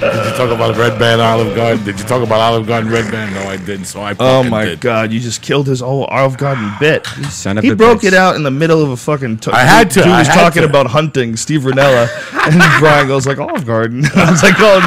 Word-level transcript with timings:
Did 0.00 0.14
you 0.24 0.32
talk 0.32 0.50
about 0.50 0.74
Redban 0.76 1.18
Olive 1.18 1.54
Garden? 1.54 1.84
Did 1.84 1.98
you 2.00 2.06
talk 2.06 2.22
about 2.22 2.40
Olive 2.40 2.66
Garden 2.66 2.90
Redban? 2.90 3.34
No, 3.34 3.42
I 3.42 3.58
didn't. 3.58 3.84
So 3.84 4.00
I. 4.00 4.14
Oh 4.18 4.42
my 4.42 4.64
did. 4.64 4.80
god, 4.80 5.12
you 5.12 5.20
just 5.20 5.42
killed 5.42 5.66
his 5.66 5.80
whole 5.80 6.04
Olive 6.04 6.38
Garden 6.38 6.72
bit. 6.80 7.06
son 7.30 7.58
of 7.58 7.64
he 7.64 7.74
broke 7.74 8.00
bitch. 8.00 8.08
it 8.08 8.14
out 8.14 8.34
in 8.34 8.42
the 8.42 8.50
middle 8.50 8.82
of 8.82 8.88
a 8.90 8.96
fucking. 8.96 9.38
T- 9.38 9.50
I 9.50 9.60
had 9.60 9.90
to, 9.92 10.00
I 10.02 10.20
was 10.20 10.28
talking 10.28 10.62
to. 10.62 10.68
about 10.68 10.86
hunting, 10.86 11.36
Steve 11.36 11.62
Rinella, 11.62 12.08
and 12.46 12.80
Brian 12.80 13.08
goes 13.08 13.26
like 13.26 13.36
Olive 13.38 13.66
Garden. 13.66 14.02
I 14.14 14.30
was 14.30 14.42
like, 14.42 14.54
oh 14.58 14.80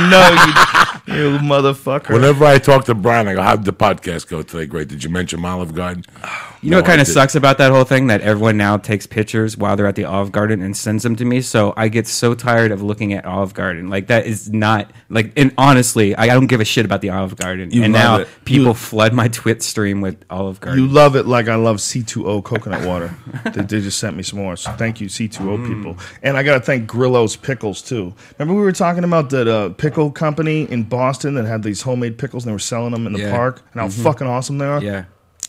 no, 1.05 1.15
you, 1.15 1.31
you 1.33 1.37
motherfucker. 1.37 2.09
Whenever 2.11 2.45
I 2.45 2.57
talk 2.57 2.85
to 2.85 2.95
Brian, 2.95 3.27
I 3.27 3.35
go, 3.35 3.43
"How'd 3.43 3.65
the 3.65 3.73
podcast 3.73 4.27
go 4.27 4.41
today? 4.41 4.65
Great. 4.65 4.87
Did 4.87 5.03
you 5.03 5.11
mention 5.11 5.45
Olive 5.45 5.75
Garden?" 5.75 6.05
Oh, 6.23 6.52
You 6.63 6.69
know 6.69 6.77
No, 6.77 6.81
what 6.81 6.87
kind 6.87 6.99
I 6.99 7.01
of 7.01 7.07
sucks 7.07 7.35
about 7.35 7.57
that 7.57 7.71
whole 7.71 7.83
thing? 7.83 8.07
That 8.07 8.21
everyone 8.21 8.55
now 8.57 8.77
takes 8.77 9.05
pictures 9.05 9.57
while 9.57 9.75
they're 9.75 9.85
at 9.85 9.95
the 9.95 10.05
Olive 10.05 10.31
Garden 10.31 10.61
and 10.61 10.75
sends 10.77 11.03
them 11.03 11.15
to 11.17 11.25
me. 11.25 11.41
So 11.41 11.73
I 11.75 11.89
get 11.89 12.07
so 12.07 12.33
tired 12.33 12.71
of 12.71 12.81
looking 12.81 13.11
at 13.13 13.25
Olive 13.25 13.53
Garden. 13.53 13.89
Like 13.89 14.07
that 14.07 14.25
is 14.25 14.49
not 14.51 14.89
like. 15.09 15.33
And 15.37 15.53
honestly, 15.57 16.15
I 16.15 16.27
don't 16.27 16.47
give 16.47 16.61
a 16.61 16.65
shit 16.65 16.85
about 16.85 17.01
the 17.01 17.09
Olive 17.09 17.35
Garden. 17.35 17.69
You 17.71 17.83
and 17.83 17.91
now 17.91 18.19
it. 18.19 18.27
people 18.45 18.67
You- 18.67 18.73
flood 18.73 19.13
my 19.13 19.27
Twit 19.27 19.61
stream 19.61 19.99
with 20.01 20.23
Olive 20.29 20.61
Garden. 20.61 20.81
You 20.83 20.89
love 20.89 21.15
it 21.17 21.25
like 21.25 21.47
I 21.49 21.55
love 21.55 21.77
C2O 21.77 22.43
coconut 22.43 22.85
water. 22.87 23.13
they, 23.43 23.61
they 23.63 23.81
just 23.81 23.99
sent 23.99 24.15
me 24.15 24.23
some 24.23 24.39
more. 24.39 24.55
So 24.55 24.71
thank 24.71 25.01
you, 25.01 25.07
C2O 25.09 25.57
Mm. 25.57 25.67
people. 25.67 25.97
And 26.23 26.37
I 26.37 26.43
got 26.43 26.53
to 26.53 26.59
thank 26.61 26.87
Grillo's 26.87 27.35
Pickles, 27.35 27.81
too. 27.81 28.13
Remember 28.39 28.57
we 28.57 28.63
were 28.65 28.71
talking 28.71 29.03
about 29.03 29.29
that 29.31 29.47
uh, 29.49 29.69
pickle 29.69 30.11
company 30.11 30.63
in 30.71 30.83
Boston 30.83 31.33
that 31.35 31.45
had 31.45 31.61
these 31.63 31.81
homemade 31.81 32.17
pickles 32.17 32.45
and 32.45 32.49
they 32.51 32.53
were 32.53 32.59
selling 32.59 32.91
them 32.91 33.05
in 33.05 33.13
the 33.13 33.19
Yeah. 33.19 33.35
park 33.35 33.61
and 33.73 33.81
how 33.81 33.89
fucking 33.89 34.27
awesome 34.27 34.57
they 34.59 34.65
are? 34.65 34.81
yeah. 34.81 35.03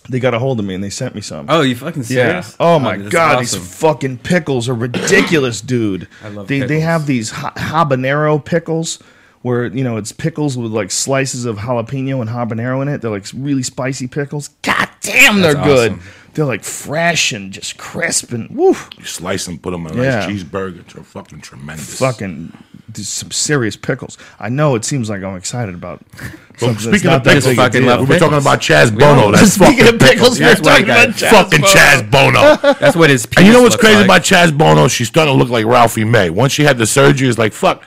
They 0.09 0.21
got 0.21 0.35
a 0.35 0.39
hold 0.39 0.61
of 0.61 0.67
me 0.67 0.75
and 0.75 0.85
they 0.85 0.91
sent 0.91 1.15
me 1.15 1.23
some. 1.23 1.47
Oh, 1.49 1.63
you 1.63 1.75
fucking 1.75 2.03
serious? 2.03 2.27
Yeah. 2.27 2.41
serious? 2.43 2.57
Oh, 2.61 2.75
oh 2.75 2.79
my 2.79 2.99
that's 2.99 3.09
god, 3.11 3.39
awesome. 3.43 3.61
these 3.61 3.75
fucking 3.79 4.19
pickles 4.19 4.69
are 4.69 4.75
ridiculous, 4.75 5.61
dude. 5.63 6.09
I 6.23 6.29
love 6.29 6.47
they 6.49 6.61
they 6.61 6.81
have 6.81 7.07
these 7.07 7.31
ha- 7.31 7.55
habanero 7.57 8.45
pickles 8.45 8.99
where 9.45 9.67
you 9.67 9.85
know 9.85 9.99
it's 9.99 10.11
pickles 10.11 10.57
with 10.57 10.73
like 10.73 10.91
slices 10.91 11.45
of 11.45 11.59
jalapeno 11.59 12.21
and 12.23 12.31
habanero 12.31 12.81
in 12.81 12.89
it. 12.89 13.03
They're 13.03 13.11
like 13.11 13.27
really 13.35 13.63
spicy 13.63 14.09
pickles. 14.09 14.49
God 14.63 14.89
damn, 15.03 15.43
they're 15.43 15.53
That's 15.53 15.67
good. 15.67 15.93
awesome. 15.93 16.03
They're 16.33 16.47
like 16.47 16.65
fresh 16.65 17.31
and 17.33 17.53
just 17.53 17.77
crisp 17.77 18.33
and 18.33 18.49
woo, 18.51 18.75
You 18.99 19.05
slice 19.05 19.45
them, 19.47 19.59
put 19.59 19.71
them 19.73 19.87
on 19.87 19.97
a 19.97 20.03
Yeah. 20.03 20.27
nice 20.27 20.43
cheeseburger. 20.43 20.85
They're 20.93 21.05
fucking 21.05 21.43
tremendous. 21.43 21.99
fucking 21.99 22.57
some 22.95 23.31
serious 23.31 23.77
pickles. 23.77 24.17
I 24.41 24.49
know 24.49 24.75
it 24.77 24.85
seems 24.85 25.11
like 25.11 25.23
I'm 25.23 25.37
excited 25.37 25.75
about. 25.75 26.01
Well, 26.63 26.75
speaking 26.77 27.11
of 27.11 27.23
pickles, 27.23 27.55
fucking 27.55 27.81
deal. 27.83 27.91
love 27.91 28.01
we 28.09 28.15
were 28.15 28.19
talking 28.19 28.39
about 28.39 28.61
Chaz 28.61 28.97
Bono. 28.97 29.31
That's 29.33 29.53
Speaking 29.53 29.85
fucking 29.85 29.95
of 29.95 30.01
pickles, 30.01 30.39
we 30.39 30.47
were 30.47 30.55
That's 30.55 30.61
why 30.63 30.73
I 30.77 30.83
talking 30.83 30.91
about. 30.91 31.09
Chaz 31.11 31.31
fucking 31.31 31.61
Bono. 31.61 31.75
Chaz 31.75 32.11
Bono. 32.11 32.73
That's 32.81 32.97
what 32.97 33.11
his. 33.11 33.27
And 33.37 33.47
you 33.47 33.53
know 33.53 33.63
what's 33.63 33.77
crazy 33.77 33.97
like. 33.97 34.05
about 34.07 34.23
Chaz 34.23 34.57
Bono? 34.57 34.89
She's 34.89 35.09
starting 35.09 35.35
to 35.35 35.39
look 35.39 35.51
like 35.51 35.67
Ralphie 35.67 36.05
May. 36.05 36.31
Once 36.31 36.53
she 36.53 36.63
had 36.63 36.79
the 36.79 36.87
surgery, 36.87 37.29
it's 37.29 37.39
like 37.39 37.53
fuck. 37.53 37.85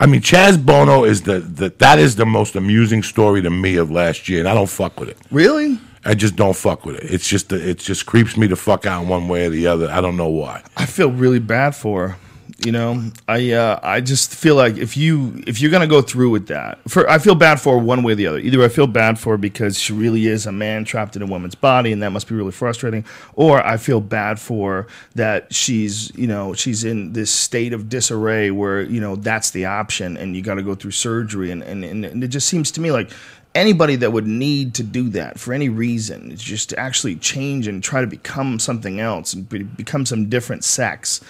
I 0.00 0.06
mean, 0.06 0.22
Chaz 0.22 0.64
Bono 0.64 1.04
is 1.04 1.22
the, 1.22 1.40
the 1.40 1.68
that 1.78 1.98
is 1.98 2.16
the 2.16 2.24
most 2.24 2.56
amusing 2.56 3.02
story 3.02 3.42
to 3.42 3.50
me 3.50 3.76
of 3.76 3.90
last 3.90 4.30
year, 4.30 4.40
and 4.40 4.48
I 4.48 4.54
don't 4.54 4.68
fuck 4.68 4.98
with 4.98 5.10
it. 5.10 5.18
Really? 5.30 5.78
I 6.06 6.14
just 6.14 6.36
don't 6.36 6.56
fuck 6.56 6.86
with 6.86 6.96
it. 6.96 7.10
It's 7.10 7.28
just 7.28 7.52
it 7.52 7.78
just 7.78 8.06
creeps 8.06 8.34
me 8.38 8.46
the 8.46 8.56
fuck 8.56 8.86
out 8.86 9.04
one 9.04 9.28
way 9.28 9.44
or 9.46 9.50
the 9.50 9.66
other. 9.66 9.90
I 9.90 10.00
don't 10.00 10.16
know 10.16 10.28
why. 10.28 10.62
I 10.74 10.86
feel 10.86 11.10
really 11.10 11.38
bad 11.38 11.76
for 11.76 12.08
her. 12.08 12.16
You 12.62 12.72
know, 12.72 13.10
I 13.26 13.52
uh, 13.52 13.80
I 13.82 14.02
just 14.02 14.34
feel 14.34 14.54
like 14.54 14.76
if 14.76 14.94
you 14.94 15.42
if 15.46 15.62
you're 15.62 15.70
gonna 15.70 15.86
go 15.86 16.02
through 16.02 16.28
with 16.28 16.48
that, 16.48 16.78
for 16.88 17.08
I 17.08 17.18
feel 17.18 17.34
bad 17.34 17.58
for 17.58 17.78
one 17.78 18.02
way 18.02 18.12
or 18.12 18.16
the 18.16 18.26
other. 18.26 18.38
Either 18.38 18.62
I 18.62 18.68
feel 18.68 18.86
bad 18.86 19.18
for 19.18 19.38
because 19.38 19.78
she 19.78 19.94
really 19.94 20.26
is 20.26 20.44
a 20.44 20.52
man 20.52 20.84
trapped 20.84 21.16
in 21.16 21.22
a 21.22 21.26
woman's 21.26 21.54
body, 21.54 21.90
and 21.90 22.02
that 22.02 22.10
must 22.10 22.28
be 22.28 22.34
really 22.34 22.52
frustrating, 22.52 23.06
or 23.34 23.64
I 23.64 23.78
feel 23.78 24.02
bad 24.02 24.38
for 24.38 24.86
that 25.14 25.54
she's 25.54 26.14
you 26.14 26.26
know 26.26 26.52
she's 26.52 26.84
in 26.84 27.14
this 27.14 27.30
state 27.30 27.72
of 27.72 27.88
disarray 27.88 28.50
where 28.50 28.82
you 28.82 29.00
know 29.00 29.16
that's 29.16 29.50
the 29.52 29.64
option, 29.64 30.18
and 30.18 30.36
you 30.36 30.42
got 30.42 30.56
to 30.56 30.62
go 30.62 30.74
through 30.74 30.90
surgery, 30.90 31.50
and, 31.50 31.62
and 31.62 31.82
and 31.82 32.22
it 32.22 32.28
just 32.28 32.46
seems 32.46 32.70
to 32.72 32.82
me 32.82 32.92
like 32.92 33.10
anybody 33.54 33.96
that 33.96 34.12
would 34.12 34.26
need 34.26 34.74
to 34.74 34.82
do 34.82 35.08
that 35.08 35.38
for 35.38 35.52
any 35.52 35.68
reason 35.68 36.30
is 36.30 36.42
just 36.42 36.70
to 36.70 36.78
actually 36.78 37.16
change 37.16 37.66
and 37.66 37.82
try 37.82 38.00
to 38.00 38.06
become 38.06 38.58
something 38.58 39.00
else 39.00 39.32
and 39.32 39.48
be, 39.48 39.62
become 39.62 40.06
some 40.06 40.28
different 40.28 40.62
sex. 40.62 41.20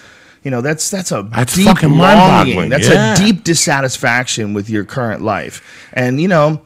You 0.42 0.50
know, 0.50 0.60
that's 0.62 0.90
that's 0.90 1.12
a 1.12 1.22
That's 1.34 1.54
deep 1.54 1.66
fucking 1.66 1.90
longing. 1.96 2.70
That's 2.70 2.88
yeah. 2.88 3.14
a 3.14 3.16
deep 3.16 3.44
dissatisfaction 3.44 4.54
with 4.54 4.70
your 4.70 4.84
current 4.84 5.22
life. 5.22 5.88
And 5.92 6.20
you 6.20 6.28
know, 6.28 6.62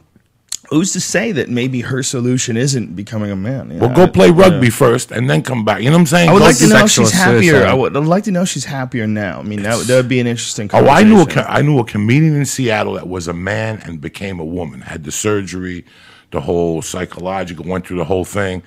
who's 0.70 0.92
to 0.92 1.00
say 1.00 1.32
that 1.32 1.48
maybe 1.50 1.80
her 1.80 2.02
solution 2.02 2.56
isn't 2.56 2.94
becoming 2.94 3.30
a 3.30 3.36
man? 3.36 3.70
You 3.70 3.78
Well, 3.80 3.94
go 3.94 4.04
I- 4.04 4.10
play 4.10 4.30
rugby 4.30 4.66
yeah. 4.68 4.72
first 4.72 5.10
and 5.10 5.28
then 5.28 5.42
come 5.42 5.64
back. 5.64 5.80
You 5.80 5.86
know 5.86 5.96
what 5.96 6.00
I'm 6.00 6.06
saying? 6.06 6.28
I 6.28 6.32
would 6.32 6.38
Go 6.38 6.44
like 6.46 6.58
to 6.58 6.68
know 6.68 6.86
she's 6.86 7.10
happier. 7.12 7.66
I 7.66 7.74
would 7.74 7.96
I'd 7.96 8.04
like 8.04 8.24
to 8.24 8.30
know 8.30 8.44
she's 8.44 8.64
happier 8.64 9.06
now. 9.06 9.40
I 9.40 9.42
mean, 9.42 9.62
that, 9.62 9.76
would- 9.76 9.86
that 9.88 9.96
would 9.96 10.08
be 10.08 10.20
an 10.20 10.26
interesting. 10.26 10.70
Oh, 10.72 10.86
I 10.88 11.02
knew 11.02 11.22
a 11.22 11.26
I 11.48 11.62
knew 11.62 11.78
a 11.80 11.84
comedian 11.84 12.34
in 12.36 12.44
Seattle 12.46 12.92
that 12.94 13.08
was 13.08 13.26
a 13.28 13.34
man 13.34 13.80
and 13.84 14.00
became 14.00 14.38
a 14.38 14.44
woman. 14.44 14.82
Had 14.82 15.02
the 15.04 15.12
surgery, 15.12 15.84
the 16.30 16.40
whole 16.42 16.80
psychological, 16.80 17.64
went 17.66 17.86
through 17.86 17.98
the 17.98 18.04
whole 18.04 18.24
thing, 18.24 18.62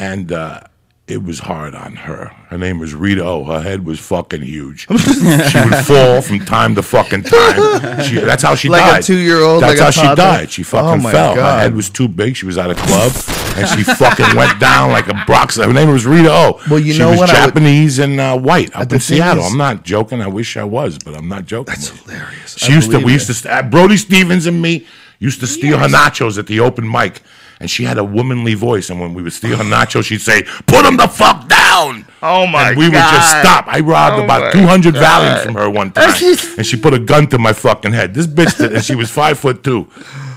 and 0.00 0.32
uh, 0.32 0.60
it 1.10 1.22
was 1.24 1.40
hard 1.40 1.74
on 1.74 1.96
her. 1.96 2.26
Her 2.48 2.56
name 2.58 2.78
was 2.78 2.94
Rita 2.94 3.24
O. 3.24 3.44
Her 3.44 3.60
head 3.60 3.84
was 3.84 3.98
fucking 3.98 4.42
huge. 4.42 4.82
she 4.82 5.60
would 5.60 5.74
fall 5.84 6.22
from 6.22 6.40
time 6.40 6.74
to 6.76 6.82
fucking 6.82 7.22
time. 7.24 8.02
She, 8.04 8.16
that's 8.16 8.42
how 8.42 8.54
she 8.54 8.68
Like 8.68 8.82
a 8.82 8.86
died. 8.94 9.02
two-year-old, 9.02 9.62
That's 9.62 9.78
like 9.80 9.94
how 9.94 10.10
she 10.10 10.14
died. 10.16 10.50
She 10.50 10.62
fucking 10.62 10.88
Oh, 10.88 10.96
my 11.02 11.12
fell. 11.12 11.34
God. 11.34 11.56
Her 11.56 11.60
head 11.62 11.74
was 11.74 11.90
too 11.90 12.08
big. 12.08 12.36
She 12.36 12.46
was 12.46 12.58
at 12.58 12.70
a 12.70 12.74
club. 12.74 13.12
And 13.56 13.68
she 13.68 13.82
fucking 13.82 14.36
went 14.36 14.58
down 14.60 14.90
like 14.92 15.08
a 15.08 15.24
box. 15.26 15.56
Her 15.56 15.72
name 15.72 15.90
was 15.90 16.06
Rita 16.06 16.30
O. 16.30 16.60
Well, 16.70 16.78
you 16.78 16.92
she 16.92 16.98
know 17.00 17.10
was 17.10 17.18
what 17.18 17.30
I 17.30 17.44
would- 17.44 17.54
Japanese 17.54 17.98
and 17.98 18.18
uh, 18.20 18.38
white 18.38 18.74
up 18.76 18.88
the 18.88 18.94
in 18.96 19.00
Seattle. 19.00 19.44
is- 19.44 19.52
I'm 19.52 19.58
not 19.58 19.84
joking. 19.84 20.20
I 20.22 20.28
wish 20.28 20.56
I 20.56 20.64
was, 20.64 20.98
but 20.98 21.14
I'm 21.16 21.28
not 21.28 21.46
joking. 21.46 21.74
That's 21.74 21.88
hilarious. 21.88 22.56
She 22.56 22.72
I 22.72 22.76
used 22.76 22.90
to. 22.92 22.98
We 22.98 23.10
it. 23.12 23.14
used 23.14 23.26
to. 23.26 23.34
st- 23.34 23.70
Brody 23.70 23.96
Stevens 23.96 24.46
and 24.46 24.62
me 24.62 24.86
used 25.18 25.40
to 25.40 25.46
steal 25.46 25.78
her 25.78 25.86
nachos 25.88 26.38
at 26.38 26.46
the 26.46 26.60
open 26.60 26.90
mic, 26.90 27.20
and 27.60 27.70
she 27.70 27.84
had 27.84 27.98
a 27.98 28.04
womanly 28.04 28.54
voice. 28.54 28.90
And 28.90 28.98
when 29.00 29.14
we 29.14 29.22
would 29.22 29.32
steal 29.32 29.56
her 29.58 29.64
nachos, 29.64 30.04
she'd 30.06 30.20
say, 30.22 30.42
"Put 30.66 30.82
them 30.82 30.96
the 30.96 31.06
fuck 31.08 31.46
down." 31.48 32.06
Oh, 32.22 32.46
my 32.46 32.70
And 32.70 32.78
we 32.78 32.84
would 32.86 32.94
just 32.94 33.28
stop. 33.40 33.66
I 33.68 33.80
robbed 33.80 34.18
Oh, 34.20 34.24
about 34.24 34.52
200 34.52 34.94
Valiums 34.94 35.42
from 35.44 35.54
her 35.54 35.70
one 35.70 35.90
time, 35.90 36.10
and 36.58 36.66
she 36.66 36.76
put 36.76 36.92
a 36.92 36.98
gun 36.98 37.26
to 37.28 37.38
my 37.38 37.52
fucking 37.52 37.92
head. 37.92 38.12
This 38.14 38.26
bitch, 38.26 38.58
did, 38.58 38.72
and 38.74 38.84
she 38.84 38.94
was 38.94 39.10
five 39.10 39.38
foot 39.38 39.62
two, 39.64 39.86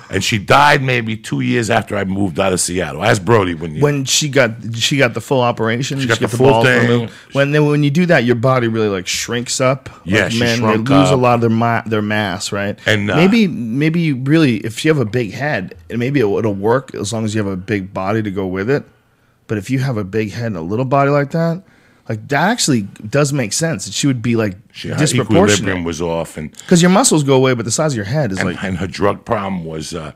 and 0.09 0.23
she 0.23 0.37
died 0.37 0.81
maybe 0.81 1.17
two 1.17 1.41
years 1.41 1.69
after 1.69 1.95
I 1.95 2.03
moved 2.03 2.39
out 2.39 2.53
of 2.53 2.59
Seattle. 2.59 3.03
Ask 3.03 3.23
Brody 3.23 3.53
when 3.53 3.75
you. 3.75 3.81
when 3.81 4.05
she 4.05 4.29
got 4.29 4.51
she 4.75 4.97
got 4.97 5.13
the 5.13 5.21
full 5.21 5.41
operation. 5.41 5.99
She 5.99 6.07
got 6.07 6.19
got 6.19 6.31
the 6.31 6.37
the, 6.37 6.43
full 6.43 6.63
thing. 6.63 7.09
When 7.33 7.51
then 7.51 7.65
when 7.65 7.83
you 7.83 7.91
do 7.91 8.05
that, 8.07 8.23
your 8.23 8.35
body 8.35 8.67
really 8.67 8.89
like 8.89 9.07
shrinks 9.07 9.59
up. 9.61 9.89
Yeah, 10.05 10.23
like, 10.23 10.31
she 10.31 10.39
men 10.39 10.59
shrunk 10.59 10.87
they 10.87 10.95
lose 10.95 11.09
a 11.11 11.15
lot 11.15 11.35
of 11.35 11.41
their 11.41 11.49
ma- 11.49 11.83
their 11.85 12.01
mass, 12.01 12.51
right? 12.51 12.77
And, 12.85 13.09
uh, 13.09 13.15
maybe 13.15 13.47
maybe 13.47 14.01
you 14.01 14.15
really 14.17 14.57
if 14.57 14.83
you 14.83 14.93
have 14.93 15.01
a 15.01 15.09
big 15.09 15.31
head, 15.31 15.75
and 15.89 15.99
maybe 15.99 16.19
it'll 16.19 16.53
work 16.53 16.93
as 16.95 17.13
long 17.13 17.25
as 17.25 17.33
you 17.35 17.43
have 17.43 17.51
a 17.51 17.57
big 17.57 17.93
body 17.93 18.21
to 18.23 18.31
go 18.31 18.47
with 18.47 18.69
it. 18.69 18.83
But 19.47 19.57
if 19.57 19.69
you 19.69 19.79
have 19.79 19.97
a 19.97 20.03
big 20.03 20.31
head 20.31 20.47
and 20.47 20.57
a 20.57 20.61
little 20.61 20.85
body 20.85 21.11
like 21.11 21.31
that, 21.31 21.63
like 22.09 22.27
that 22.27 22.49
actually 22.49 22.81
does 22.81 23.31
make 23.33 23.53
sense. 23.53 23.91
She 23.93 24.07
would 24.07 24.21
be 24.21 24.35
like 24.35 24.57
she, 24.71 24.89
her 24.89 25.03
equilibrium 25.03 25.83
was 25.83 26.01
off, 26.01 26.37
and 26.37 26.51
because 26.51 26.81
your 26.81 26.91
muscles 26.91 27.23
go 27.23 27.35
away, 27.35 27.53
but 27.53 27.65
the 27.65 27.71
size 27.71 27.93
of 27.93 27.95
your 27.97 28.05
head 28.05 28.31
is 28.31 28.39
and, 28.39 28.49
like 28.49 28.63
and 28.63 28.77
her 28.77 28.87
drug 28.87 29.23
problem 29.25 29.63
was 29.65 29.93
uh 29.93 30.11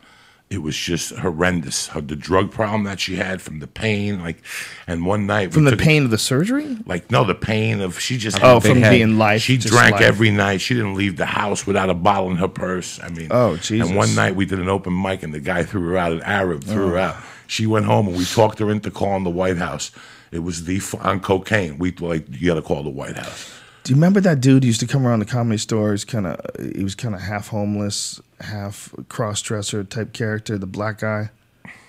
it 0.50 0.62
was 0.62 0.78
just 0.78 1.14
horrendous 1.18 1.88
her, 1.88 2.00
the 2.00 2.16
drug 2.16 2.52
problem 2.52 2.86
that 2.86 3.02
she 3.02 3.18
had 3.18 3.42
from 3.42 3.59
the 3.59 3.68
pain 3.68 4.22
like 4.22 4.42
and 4.88 5.06
one 5.06 5.26
night 5.28 5.52
from 5.53 5.66
the 5.66 5.72
took- 5.72 5.80
pain 5.81 6.06
of 6.06 6.09
the 6.12 6.18
surgery. 6.18 6.78
like 6.86 7.12
no 7.12 7.26
the 7.26 7.36
pain 7.36 7.81
of 7.81 8.00
she 8.00 8.18
just 8.18 8.40
Oh, 8.42 8.62
from 8.62 8.78
head. 8.78 8.92
being 8.92 9.18
life. 9.18 9.42
she 9.42 9.58
drank 9.58 9.94
life. 9.96 10.02
every 10.03 10.31
night 10.31 10.62
she 10.62 10.74
didn't 10.74 10.96
leave 10.96 11.18
the 11.18 11.26
house 11.26 11.68
without 11.68 11.90
a 11.90 11.94
bottle 11.94 12.31
in 12.31 12.38
her 12.38 12.47
purse 12.47 12.97
i 13.03 13.09
mean 13.09 13.28
Oh, 13.30 13.58
Jesus. 13.58 13.88
and 13.90 13.97
one 13.97 14.16
night 14.16 14.36
we 14.38 14.46
did 14.46 14.59
an 14.59 14.70
open 14.70 15.00
mic 15.02 15.22
and 15.22 15.34
the 15.34 15.42
guy 15.42 15.64
threw 15.64 15.86
her 15.90 15.97
out 15.97 16.14
an 16.14 16.22
arab 16.22 16.64
threw 16.64 16.86
Oh. 16.86 16.90
her 16.92 16.97
out 16.97 17.18
she 17.47 17.66
went 17.68 17.86
home 17.86 18.08
and 18.08 18.16
we 18.18 18.24
talked 18.24 18.59
her 18.59 18.72
into 18.72 18.90
calling 18.90 19.26
the 19.26 19.30
white 19.30 19.58
house 19.58 19.92
it 20.32 20.40
was 20.40 20.66
the 20.66 20.82
on 21.02 21.20
cocaine 21.20 21.78
we 21.78 21.92
like 21.94 22.26
you 22.30 22.48
got 22.48 22.56
to 22.56 22.62
call 22.62 22.84
the 22.84 22.90
white 22.90 23.16
house 23.18 23.52
Do 23.84 23.94
you 23.94 23.96
remember 23.96 24.20
that 24.22 24.42
dude 24.42 24.66
used 24.66 24.82
to 24.82 24.88
come 24.88 25.08
around 25.08 25.20
the 25.20 25.26
comedy 25.26 25.58
store? 25.58 25.92
He's 25.92 26.04
kind 26.04 26.28
of 26.28 26.40
he 26.76 26.84
was 26.84 26.94
kind 26.94 27.16
of 27.16 27.22
half 27.22 27.47
homeless, 27.47 28.20
half 28.41 28.94
cross 29.08 29.41
dresser 29.41 29.85
type 29.85 30.12
character. 30.12 30.58
The 30.58 30.68
black 30.68 31.00
guy. 31.00 31.29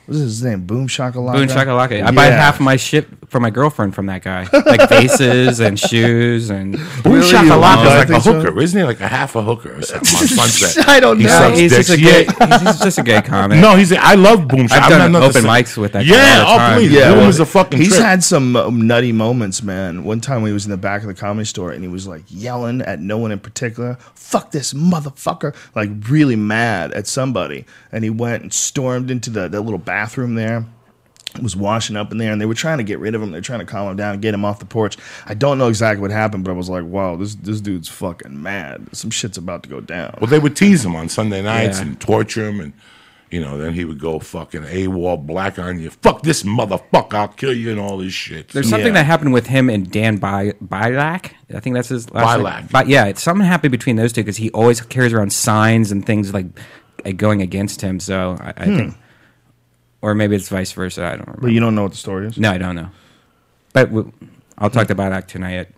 What 0.09 0.15
is 0.17 0.23
his 0.23 0.43
name? 0.43 0.65
Boom 0.65 0.89
Shakalaka. 0.89 1.33
Boom 1.35 1.49
shakalaka. 1.49 2.03
I 2.03 2.11
buy 2.13 2.25
half 2.27 2.55
of 2.55 2.63
my 2.63 2.77
shit 2.77 3.07
for 3.29 3.41
my 3.41 3.51
girlfriend 3.51 3.95
from 3.95 4.07
that 4.07 4.23
guy, 4.23 4.49
like 4.65 4.89
vases 4.89 5.61
and 5.61 5.79
shoes 5.79 6.49
and. 6.49 6.73
Boom 7.03 7.13
Really? 7.13 7.31
shakalaka 7.31 7.83
is 7.83 7.87
like 7.89 8.05
a 8.05 8.07
think 8.13 8.23
so. 8.23 8.33
hooker, 8.41 8.59
isn't 8.63 8.79
he? 8.81 8.85
Like 8.87 9.01
a 9.01 9.07
half 9.09 9.37
a 9.37 9.43
hooker 9.43 9.79
or 9.79 9.83
something 9.83 10.09
on 10.19 10.49
Sunset. 10.49 10.89
I 10.89 10.99
don't 10.99 11.19
He 11.19 11.25
know. 11.25 11.29
sucks 11.29 11.59
he's 11.59 11.73
just 11.77 11.91
a 11.91 11.97
gay. 11.99 12.25
He's 12.25 12.61
he's 12.63 12.79
just 12.81 12.99
a 12.99 13.03
gay 13.03 13.21
comic. 13.21 13.59
No, 13.61 13.77
he's. 13.77 13.93
A, 13.93 14.03
I 14.03 14.15
love 14.15 14.49
Boom. 14.49 14.67
Shaka. 14.67 14.83
I've 14.85 14.91
done 14.91 15.01
I'm 15.03 15.13
not 15.13 15.25
open 15.25 15.43
mics 15.45 15.77
with 15.77 15.93
that 15.93 16.07
guy 16.07 16.15
Yeah, 16.15 16.43
all 16.47 16.57
the 16.59 16.65
oh 16.65 16.67
time. 16.69 16.79
please, 16.79 16.93
Yeah, 16.93 17.09
Boom 17.11 17.19
well, 17.19 17.29
is 17.29 17.41
a 17.41 17.45
fucking. 17.45 17.79
He's 17.79 17.89
trip. 17.91 18.03
had 18.03 18.25
some 18.25 18.57
um, 18.57 18.87
nutty 18.87 19.13
moments, 19.13 19.63
man. 19.63 20.05
One 20.05 20.23
time 20.23 20.41
when 20.41 20.49
he 20.49 20.55
was 20.55 20.65
in 20.65 20.71
the 20.71 20.79
back 20.79 21.03
of 21.03 21.09
the 21.09 21.15
comedy 21.15 21.45
store 21.45 21.71
and 21.73 21.83
he 21.83 21.89
was 21.89 22.07
like 22.07 22.23
yelling 22.29 22.81
at 22.81 22.99
no 22.99 23.19
one 23.19 23.31
in 23.31 23.41
particular. 23.41 23.99
Fuck 24.15 24.53
this 24.53 24.73
motherfucker! 24.73 25.55
Like 25.75 25.91
really 26.09 26.37
mad 26.37 26.93
at 26.93 27.07
somebody. 27.07 27.67
And 27.93 28.05
he 28.05 28.11
went 28.11 28.43
and 28.43 28.53
stormed 28.55 29.11
into 29.11 29.29
the, 29.31 29.49
the 29.49 29.61
little 29.61 29.79
bathroom 29.99 30.35
there. 30.37 30.65
was 31.43 31.55
washing 31.55 31.95
up 31.97 32.11
in 32.11 32.19
there, 32.19 32.33
and 32.33 32.41
they 32.41 32.47
were 32.47 32.55
trying 32.55 32.79
to 32.79 32.85
get 32.85 32.99
rid 33.01 33.15
of 33.15 33.23
him. 33.23 33.31
They're 33.33 33.41
trying 33.43 33.59
to 33.61 33.67
calm 33.67 33.91
him 33.91 33.97
down, 33.97 34.19
get 34.21 34.33
him 34.33 34.45
off 34.45 34.59
the 34.61 34.65
porch. 34.65 34.97
I 35.27 35.35
don't 35.35 35.59
know 35.59 35.69
exactly 35.69 36.01
what 36.01 36.11
happened, 36.11 36.43
but 36.45 36.51
I 36.53 36.55
was 36.55 36.69
like, 36.71 36.85
"Wow, 36.85 37.17
this 37.17 37.35
this 37.35 37.61
dude's 37.61 37.89
fucking 37.89 38.41
mad. 38.43 38.89
Some 38.93 39.11
shit's 39.11 39.37
about 39.37 39.63
to 39.65 39.69
go 39.69 39.81
down." 39.81 40.15
Well, 40.21 40.31
they 40.31 40.39
would 40.39 40.57
tease 40.57 40.85
him 40.85 40.97
on 40.97 41.09
Sunday 41.11 41.43
nights 41.43 41.79
Yeah. 41.79 41.87
and 41.87 42.01
torture 42.01 42.49
him, 42.49 42.61
and 42.61 42.73
you 43.31 43.41
know, 43.43 43.59
then 43.59 43.75
he 43.75 43.85
would 43.85 44.01
go 44.01 44.19
fucking 44.19 44.63
AWOL 44.63 45.19
black 45.27 45.59
on 45.59 45.79
you. 45.79 45.91
Fuck 45.91 46.23
this 46.23 46.45
motherfucker, 46.45 47.13
I'll 47.15 47.29
kill 47.29 47.53
you, 47.53 47.71
and 47.73 47.79
all 47.79 47.99
this 47.99 48.15
shit. 48.15 48.49
There's 48.49 48.71
something 48.71 48.95
Yeah. 48.95 49.03
that 49.03 49.05
happened 49.05 49.35
with 49.35 49.49
him 49.49 49.69
and 49.69 49.91
Dan 49.91 50.17
Bi- 50.17 50.55
Bilak. 50.65 51.33
I 51.55 51.61
think 51.61 51.75
that's 51.75 51.91
his 51.91 52.11
last 52.11 52.39
Bilak. 52.41 52.57
name. 52.61 52.69
But 52.73 52.89
yeah, 52.89 53.05
it's 53.05 53.23
something 53.23 53.47
happened 53.47 53.73
between 53.73 53.97
those 53.97 54.15
two 54.15 54.23
because 54.23 54.39
he 54.39 54.49
always 54.53 54.81
carries 54.81 55.13
around 55.13 55.33
signs 55.35 55.93
and 55.93 56.07
things 56.07 56.33
like 56.33 56.47
uh, 57.05 57.13
going 57.13 57.43
against 57.43 57.83
him. 57.83 58.01
So 58.01 58.39
I, 58.41 58.55
I 58.57 58.65
think, 58.65 58.95
or 60.03 60.15
maybe 60.15 60.37
it's 60.37 60.49
vice 60.49 60.73
versa. 60.73 61.05
I 61.05 61.11
don't 61.11 61.21
remember. 61.21 61.43
But 61.43 61.53
you 61.53 61.61
don't 61.61 61.75
know 61.75 61.83
what 61.83 61.93
the 61.93 61.99
story 61.99 62.27
is. 62.27 62.39
no, 62.39 62.51
I 62.51 62.59
don't 62.59 62.77
know. 62.77 62.91
But 63.73 63.91
we, 63.91 64.05
I'll 64.57 64.71
talk 64.71 64.89
to 64.89 64.95
Bilak 64.95 65.27
tonight 65.27 65.55
at 65.55 65.69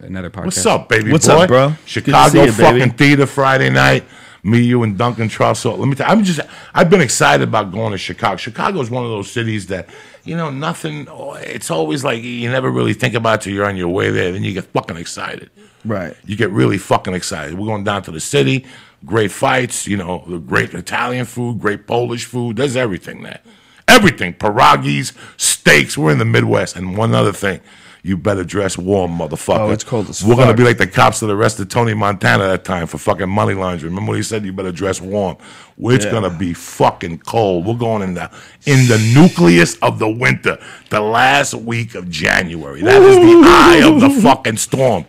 another 0.00 0.30
podcast. 0.30 0.44
What's 0.46 0.66
up, 0.66 0.88
baby 0.88 1.12
What's 1.12 1.26
boy? 1.26 1.34
up, 1.34 1.48
bro? 1.48 1.68
Good 1.70 1.78
Chicago 1.86 2.44
you, 2.44 2.52
fucking 2.52 2.78
baby. 2.78 2.90
theater 2.96 3.26
Friday 3.26 3.70
night. 3.70 4.04
Me, 4.42 4.60
you, 4.60 4.84
and 4.84 4.96
Duncan 4.96 5.28
Trussell. 5.28 5.76
Let 5.76 5.88
me 5.88 5.96
tell 5.96 6.06
you, 6.06 6.12
I'm 6.12 6.22
just, 6.22 6.38
I've 6.72 6.88
been 6.88 7.00
excited 7.00 7.48
about 7.48 7.72
going 7.72 7.90
to 7.90 7.98
Chicago. 7.98 8.36
Chicago 8.36 8.80
is 8.80 8.88
one 8.88 9.02
of 9.02 9.10
those 9.10 9.28
cities 9.28 9.66
that, 9.68 9.88
you 10.22 10.36
know, 10.36 10.50
nothing, 10.50 11.08
it's 11.40 11.68
always 11.68 12.04
like 12.04 12.22
you 12.22 12.48
never 12.48 12.70
really 12.70 12.94
think 12.94 13.14
about 13.14 13.40
it 13.40 13.42
till 13.42 13.52
you're 13.54 13.66
on 13.66 13.76
your 13.76 13.88
way 13.88 14.10
there. 14.10 14.30
Then 14.30 14.44
you 14.44 14.52
get 14.52 14.66
fucking 14.66 14.98
excited. 14.98 15.50
Right. 15.84 16.16
You 16.26 16.36
get 16.36 16.50
really 16.50 16.78
fucking 16.78 17.12
excited. 17.12 17.58
We're 17.58 17.66
going 17.66 17.82
down 17.82 18.02
to 18.02 18.12
the 18.12 18.20
city, 18.20 18.66
great 19.04 19.32
fights, 19.32 19.88
you 19.88 19.96
know, 19.96 20.24
the 20.28 20.38
great 20.38 20.74
Italian 20.74 21.24
food, 21.24 21.58
great 21.58 21.88
Polish 21.88 22.24
food. 22.26 22.54
There's 22.56 22.76
everything 22.76 23.24
there. 23.24 23.40
Everything. 23.88 24.34
Pierogies, 24.34 25.12
steaks. 25.36 25.96
We're 25.96 26.12
in 26.12 26.18
the 26.18 26.24
Midwest. 26.24 26.76
And 26.76 26.96
one 26.96 27.14
other 27.14 27.32
thing. 27.32 27.60
You 28.02 28.16
better 28.16 28.44
dress 28.44 28.78
warm, 28.78 29.18
motherfucker. 29.18 29.58
Oh, 29.58 29.70
it's 29.70 29.82
cold 29.82 30.08
as 30.08 30.22
We're 30.22 30.36
gonna 30.36 30.54
be 30.54 30.62
like 30.62 30.78
the 30.78 30.86
cops 30.86 31.18
that 31.18 31.28
arrested 31.28 31.68
Tony 31.70 31.92
Montana 31.92 32.44
that 32.46 32.62
time 32.64 32.86
for 32.86 32.98
fucking 32.98 33.28
money 33.28 33.54
laundering. 33.54 33.92
Remember 33.92 34.10
what 34.10 34.16
he 34.18 34.22
said? 34.22 34.44
You 34.44 34.52
better 34.52 34.70
dress 34.70 35.00
warm. 35.00 35.36
Well, 35.76 35.92
It's 35.96 36.04
Yeah. 36.04 36.12
gonna 36.12 36.30
be 36.30 36.52
fucking 36.52 37.18
cold. 37.26 37.66
We're 37.66 37.74
going 37.74 38.02
in 38.02 38.14
the 38.14 38.30
in 38.64 38.86
the 38.86 38.98
nucleus 39.12 39.74
of 39.82 39.98
the 39.98 40.08
winter, 40.08 40.56
the 40.90 41.00
last 41.00 41.54
week 41.54 41.96
of 41.96 42.08
January. 42.08 42.80
That 42.80 43.02
is 43.02 43.16
the 43.16 43.42
eye 43.44 43.82
of 43.84 44.00
the 44.00 44.10
fucking 44.22 44.58
storm. 44.58 45.04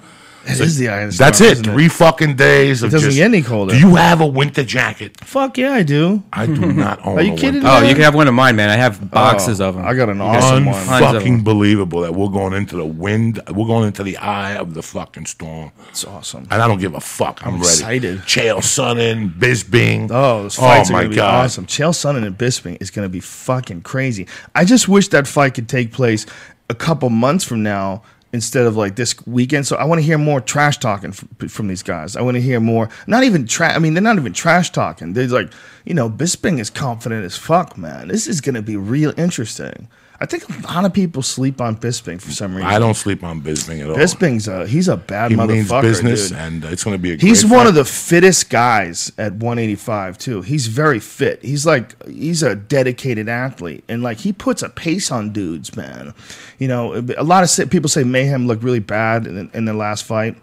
It 0.50 0.60
is 0.60 0.78
the 0.78 0.90
eye 0.90 1.02
of 1.02 1.12
the 1.12 1.18
That's 1.18 1.38
storm, 1.38 1.50
it. 1.50 1.54
isn't 1.54 1.70
it? 1.70 1.74
Three 1.74 1.88
fucking 1.90 2.36
days. 2.36 2.84
Of 2.84 2.92
doesn't 2.92 3.10
just- 3.10 3.18
get 3.18 3.26
any 3.26 3.42
colder. 3.42 3.74
Do 3.74 3.80
you 3.80 3.96
have 3.96 4.22
a 4.22 4.26
winter 4.28 4.64
jacket? 4.64 5.18
Fuck 5.24 5.58
yeah, 5.58 5.74
I 5.74 5.84
do. 5.84 6.24
I 6.32 6.46
do 6.46 6.72
not 6.74 7.06
own. 7.06 7.18
Are 7.20 7.22
you 7.22 7.34
a 7.34 7.38
kidding 7.38 7.62
winter 7.64 7.70
Oh, 7.70 7.82
you 7.82 7.94
can 7.94 8.04
have 8.04 8.16
one 8.16 8.28
of 8.28 8.34
mine, 8.34 8.56
man. 8.56 8.70
I 8.70 8.76
have 8.76 9.02
oh, 9.02 9.06
boxes 9.08 9.60
Oh, 9.62 9.70
of 9.70 9.76
them. 9.76 9.86
I 9.86 9.94
got 9.94 10.10
an 10.10 10.22
awesome 10.22 10.66
one. 10.66 10.74
Tons 10.86 11.16
of 11.16 11.24
Unfucking 11.24 11.44
believable 11.44 12.02
that 12.02 12.14
we're 12.14 12.30
going 12.30 12.54
into 12.54 12.76
the 12.78 12.86
wind. 12.86 13.42
We're 13.50 13.68
going 13.68 13.88
into 13.88 14.04
the 14.04 14.18
eye 14.18 14.56
of 14.56 14.74
the 14.74 14.82
fucking 14.84 15.26
storm. 15.26 15.72
It's 15.90 16.06
awesome. 16.06 16.48
And 16.50 16.62
I 16.62 16.68
don't 16.68 16.80
give 16.80 16.96
a 16.96 17.02
fuck. 17.02 17.46
I'm, 17.46 17.54
ready. 17.56 17.66
excited. 17.66 18.20
Chael 18.22 18.58
Sonnen, 18.58 19.32
Bisping. 19.38 20.10
Oh, 20.12 20.44
those 20.44 20.58
oh 20.58 20.62
fights 20.62 20.90
oh 20.90 20.94
are 20.96 20.98
gonna 21.00 21.10
be 21.10 21.16
god. 21.16 21.46
awesome. 21.46 21.66
Chael 21.66 21.92
Sonnen 21.92 22.26
and 22.26 22.38
Bisping 22.38 22.78
is 22.82 22.92
gonna 22.92 23.10
be 23.10 23.20
fucking 23.20 23.82
crazy. 23.82 24.28
I 24.56 24.66
just 24.66 24.88
wish 24.88 25.10
that 25.10 25.28
fight 25.28 25.54
could 25.56 25.68
take 25.70 25.92
place 25.92 26.26
a 26.70 26.76
couple 26.76 27.10
months 27.10 27.44
from 27.46 27.64
now 27.64 28.04
instead 28.34 28.66
of 28.66 28.76
like 28.76 28.96
this 28.96 29.16
weekend. 29.26 29.68
So 29.68 29.76
I 29.76 29.86
want 29.86 30.00
to 30.00 30.06
hear 30.06 30.18
more 30.18 30.42
trash 30.42 30.78
talking 30.78 31.12
from, 31.12 31.48
from 31.48 31.68
these 31.68 31.84
guys. 31.84 32.16
I 32.16 32.22
want 32.22 32.36
to 32.36 32.42
hear 32.42 32.60
more. 32.60 32.90
Not 33.08 33.24
even 33.24 33.48
trash. 33.48 33.76
I 33.76 33.80
mean, 33.80 33.94
they're 33.94 34.04
not 34.04 34.18
even 34.18 34.34
trash 34.34 34.72
talking. 34.72 35.14
They're 35.14 35.28
like, 35.28 35.52
you 35.86 35.94
know, 35.94 36.10
Bisping 36.10 36.60
is 36.60 36.70
confident 36.70 37.26
as 37.26 37.38
fuck, 37.38 37.78
man. 37.78 38.10
This 38.10 38.28
is 38.28 38.42
gonna 38.42 38.62
be 38.62 38.76
real 38.76 39.14
interesting. 39.18 39.88
I 40.20 40.26
think 40.26 40.50
a 40.50 40.74
lot 40.74 40.84
of 40.84 40.94
people 40.94 41.22
sleep 41.22 41.62
on 41.62 41.76
Bisping 41.76 42.20
for 42.20 42.32
some 42.32 42.56
reason. 42.56 42.68
I 42.70 42.80
don't 42.80 42.96
sleep 42.96 43.24
on 43.24 43.42
Bisping 43.42 43.82
at 43.82 43.90
all. 43.90 43.96
Bisping's 43.96 44.48
a 44.48 44.66
he's 44.66 44.88
a 44.88 44.98
bad 44.98 45.32
he 45.32 45.38
means 45.38 45.70
motherfucker, 45.70 45.82
business, 45.84 46.30
dude. 46.30 46.38
and 46.38 46.66
it's 46.66 46.84
going 46.84 46.96
to 46.96 47.02
be 47.02 47.14
a. 47.14 47.18
He's 47.18 47.46
one 47.46 47.60
fight. 47.60 47.68
of 47.68 47.76
the 47.76 47.86
fittest 47.86 48.50
guys 48.50 49.12
at 49.18 49.34
185 49.34 50.18
too. 50.18 50.42
He's 50.42 50.68
very 50.68 51.00
fit. 51.00 51.44
He's 51.44 51.66
like 51.66 52.04
he's 52.08 52.42
a 52.42 52.56
dedicated 52.56 53.30
athlete, 53.30 53.84
and 53.88 54.02
like 54.02 54.18
he 54.18 54.34
puts 54.34 54.64
a 54.64 54.70
pace 54.70 55.12
on 55.12 55.34
dudes, 55.34 55.76
man. 55.78 56.14
You 56.58 56.68
know, 56.68 56.96
a 56.96 57.24
lot 57.24 57.44
of 57.44 57.70
people 57.70 57.90
say 57.90 58.04
Mayhem 58.04 58.48
looked 58.48 58.64
really 58.64 58.80
bad 58.80 59.28
in, 59.28 59.52
in 59.54 59.66
the 59.66 59.74
last 59.74 60.04
fight. 60.04 60.36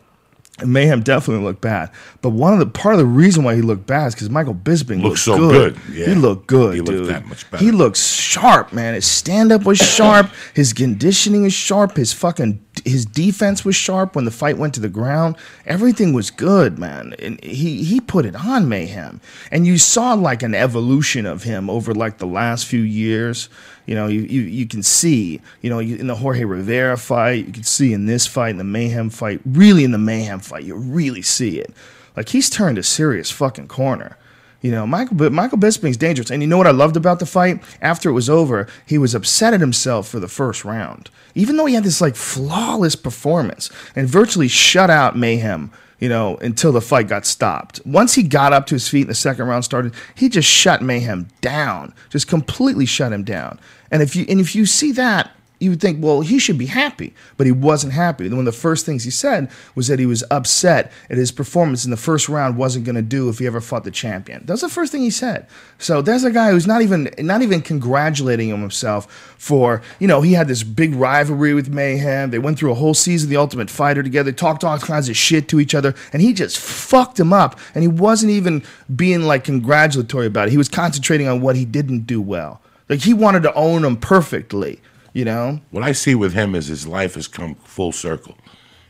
Mayhem 0.64 1.02
definitely 1.02 1.44
looked 1.44 1.60
bad, 1.62 1.90
but 2.22 2.30
one 2.30 2.52
of 2.52 2.60
the 2.60 2.66
part 2.66 2.94
of 2.94 3.00
the 3.00 3.06
reason 3.06 3.42
why 3.42 3.56
he 3.56 3.60
looked 3.62 3.86
bad 3.86 4.06
is 4.08 4.14
because 4.14 4.30
Michael 4.30 4.54
Bisping 4.54 5.02
Looked 5.02 5.04
looked 5.04 5.18
so 5.18 5.36
good. 5.36 5.74
good, 5.74 5.94
yeah. 5.94 6.06
He 6.06 6.14
looked 6.14 6.46
good, 6.46 6.74
He 6.76 6.80
looked 6.80 6.98
dude. 6.98 7.06
that 7.08 7.26
much 7.26 7.50
better. 7.50 7.64
He 7.64 7.72
looks 7.72 8.06
sharp, 8.06 8.72
man. 8.72 8.94
His 8.94 9.04
stand 9.04 9.50
up 9.50 9.64
was 9.64 9.78
sharp. 9.78 10.30
His 10.54 10.72
conditioning 10.72 11.44
is 11.44 11.52
sharp. 11.52 11.96
His 11.96 12.12
fucking 12.12 12.63
his 12.84 13.06
defense 13.06 13.64
was 13.64 13.76
sharp 13.76 14.14
when 14.16 14.24
the 14.24 14.30
fight 14.30 14.58
went 14.58 14.74
to 14.74 14.80
the 14.80 14.88
ground. 14.88 15.36
Everything 15.66 16.12
was 16.12 16.30
good, 16.30 16.78
man. 16.78 17.14
And 17.18 17.42
he 17.42 17.84
he 17.84 18.00
put 18.00 18.26
it 18.26 18.36
on 18.36 18.68
mayhem. 18.68 19.20
And 19.50 19.66
you 19.66 19.78
saw 19.78 20.14
like 20.14 20.42
an 20.42 20.54
evolution 20.54 21.26
of 21.26 21.42
him 21.42 21.70
over 21.70 21.94
like 21.94 22.18
the 22.18 22.26
last 22.26 22.66
few 22.66 22.80
years. 22.80 23.48
You 23.86 23.94
know, 23.94 24.06
you 24.06 24.22
you, 24.22 24.42
you 24.42 24.66
can 24.66 24.82
see, 24.82 25.40
you 25.60 25.70
know, 25.70 25.78
in 25.78 26.06
the 26.06 26.16
Jorge 26.16 26.44
Rivera 26.44 26.96
fight, 26.96 27.46
you 27.46 27.52
can 27.52 27.64
see 27.64 27.92
in 27.92 28.06
this 28.06 28.26
fight, 28.26 28.50
in 28.50 28.58
the 28.58 28.64
Mayhem 28.64 29.10
fight, 29.10 29.40
really 29.44 29.84
in 29.84 29.92
the 29.92 29.98
Mayhem 29.98 30.40
fight, 30.40 30.64
you 30.64 30.74
really 30.74 31.22
see 31.22 31.58
it. 31.58 31.72
Like 32.16 32.30
he's 32.30 32.48
turned 32.48 32.78
a 32.78 32.82
serious 32.82 33.30
fucking 33.30 33.68
corner. 33.68 34.16
You 34.64 34.70
know, 34.70 34.86
Michael 34.86 35.16
Bi- 35.16 35.28
Michael 35.28 35.58
Bisping's 35.58 35.98
dangerous. 35.98 36.30
And 36.30 36.42
you 36.42 36.48
know 36.48 36.56
what 36.56 36.66
I 36.66 36.70
loved 36.70 36.96
about 36.96 37.18
the 37.18 37.26
fight? 37.26 37.62
After 37.82 38.08
it 38.08 38.14
was 38.14 38.30
over, 38.30 38.66
he 38.86 38.96
was 38.96 39.14
upset 39.14 39.52
at 39.52 39.60
himself 39.60 40.08
for 40.08 40.18
the 40.18 40.26
first 40.26 40.64
round. 40.64 41.10
Even 41.34 41.58
though 41.58 41.66
he 41.66 41.74
had 41.74 41.84
this 41.84 42.00
like 42.00 42.16
flawless 42.16 42.96
performance 42.96 43.68
and 43.94 44.08
virtually 44.08 44.48
shut 44.48 44.88
out 44.88 45.18
Mayhem, 45.18 45.70
you 45.98 46.08
know, 46.08 46.38
until 46.38 46.72
the 46.72 46.80
fight 46.80 47.08
got 47.08 47.26
stopped. 47.26 47.78
Once 47.84 48.14
he 48.14 48.22
got 48.22 48.54
up 48.54 48.64
to 48.68 48.74
his 48.74 48.88
feet 48.88 49.02
and 49.02 49.10
the 49.10 49.14
second 49.14 49.46
round 49.48 49.66
started, 49.66 49.92
he 50.14 50.30
just 50.30 50.48
shut 50.48 50.80
Mayhem 50.80 51.28
down. 51.42 51.92
Just 52.08 52.26
completely 52.26 52.86
shut 52.86 53.12
him 53.12 53.22
down. 53.22 53.60
And 53.90 54.00
if 54.00 54.16
you 54.16 54.24
and 54.30 54.40
if 54.40 54.54
you 54.54 54.64
see 54.64 54.92
that, 54.92 55.30
you 55.64 55.70
would 55.70 55.80
think, 55.80 56.02
well, 56.02 56.20
he 56.20 56.38
should 56.38 56.58
be 56.58 56.66
happy, 56.66 57.14
but 57.36 57.46
he 57.46 57.52
wasn't 57.52 57.94
happy. 57.94 58.28
One 58.28 58.40
of 58.40 58.44
the 58.44 58.52
first 58.52 58.84
things 58.84 59.02
he 59.02 59.10
said 59.10 59.50
was 59.74 59.88
that 59.88 59.98
he 59.98 60.06
was 60.06 60.22
upset 60.30 60.92
at 61.08 61.16
his 61.16 61.32
performance 61.32 61.84
in 61.84 61.90
the 61.90 61.96
first 61.96 62.28
round 62.28 62.56
wasn't 62.56 62.84
going 62.84 62.96
to 62.96 63.02
do 63.02 63.28
if 63.28 63.38
he 63.38 63.46
ever 63.46 63.60
fought 63.60 63.84
the 63.84 63.90
champion. 63.90 64.44
That's 64.44 64.60
the 64.60 64.68
first 64.68 64.92
thing 64.92 65.00
he 65.00 65.10
said. 65.10 65.46
So 65.78 66.02
there's 66.02 66.22
a 66.22 66.30
guy 66.30 66.50
who's 66.50 66.66
not 66.66 66.82
even 66.82 67.10
not 67.18 67.42
even 67.42 67.62
congratulating 67.62 68.48
himself 68.48 69.34
for 69.38 69.82
you 69.98 70.06
know 70.06 70.20
he 70.20 70.34
had 70.34 70.48
this 70.48 70.62
big 70.62 70.94
rivalry 70.94 71.54
with 71.54 71.68
Mayhem. 71.68 72.30
They 72.30 72.38
went 72.38 72.58
through 72.58 72.72
a 72.72 72.76
whole 72.76 72.94
season 72.94 73.26
of 73.26 73.30
The 73.30 73.36
Ultimate 73.36 73.70
Fighter 73.70 74.02
together, 74.02 74.32
talked 74.32 74.64
all 74.64 74.78
kinds 74.78 75.08
of 75.08 75.16
shit 75.16 75.48
to 75.48 75.60
each 75.60 75.74
other, 75.74 75.94
and 76.12 76.20
he 76.20 76.32
just 76.32 76.58
fucked 76.58 77.18
him 77.18 77.32
up. 77.32 77.58
And 77.74 77.82
he 77.82 77.88
wasn't 77.88 78.32
even 78.32 78.62
being 78.94 79.22
like 79.22 79.44
congratulatory 79.44 80.26
about 80.26 80.48
it. 80.48 80.50
He 80.50 80.58
was 80.58 80.68
concentrating 80.68 81.26
on 81.26 81.40
what 81.40 81.56
he 81.56 81.64
didn't 81.64 82.06
do 82.06 82.20
well. 82.20 82.60
Like 82.88 83.00
he 83.00 83.14
wanted 83.14 83.42
to 83.44 83.54
own 83.54 83.84
him 83.84 83.96
perfectly. 83.96 84.80
You 85.14 85.24
know, 85.24 85.60
What 85.70 85.82
I 85.84 85.92
see 85.92 86.14
with 86.14 86.34
him 86.34 86.54
is 86.54 86.66
his 86.66 86.86
life 86.86 87.14
has 87.14 87.28
come 87.28 87.54
full 87.54 87.92
circle. 87.92 88.36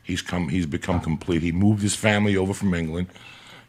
He's 0.03 0.23
come. 0.23 0.49
He's 0.49 0.67
become 0.67 1.01
complete. 1.01 1.43
He 1.43 1.53
moved 1.53 1.83
his 1.83 1.95
family 1.95 2.37
over 2.37 2.53
from 2.55 2.75
England. 2.75 3.07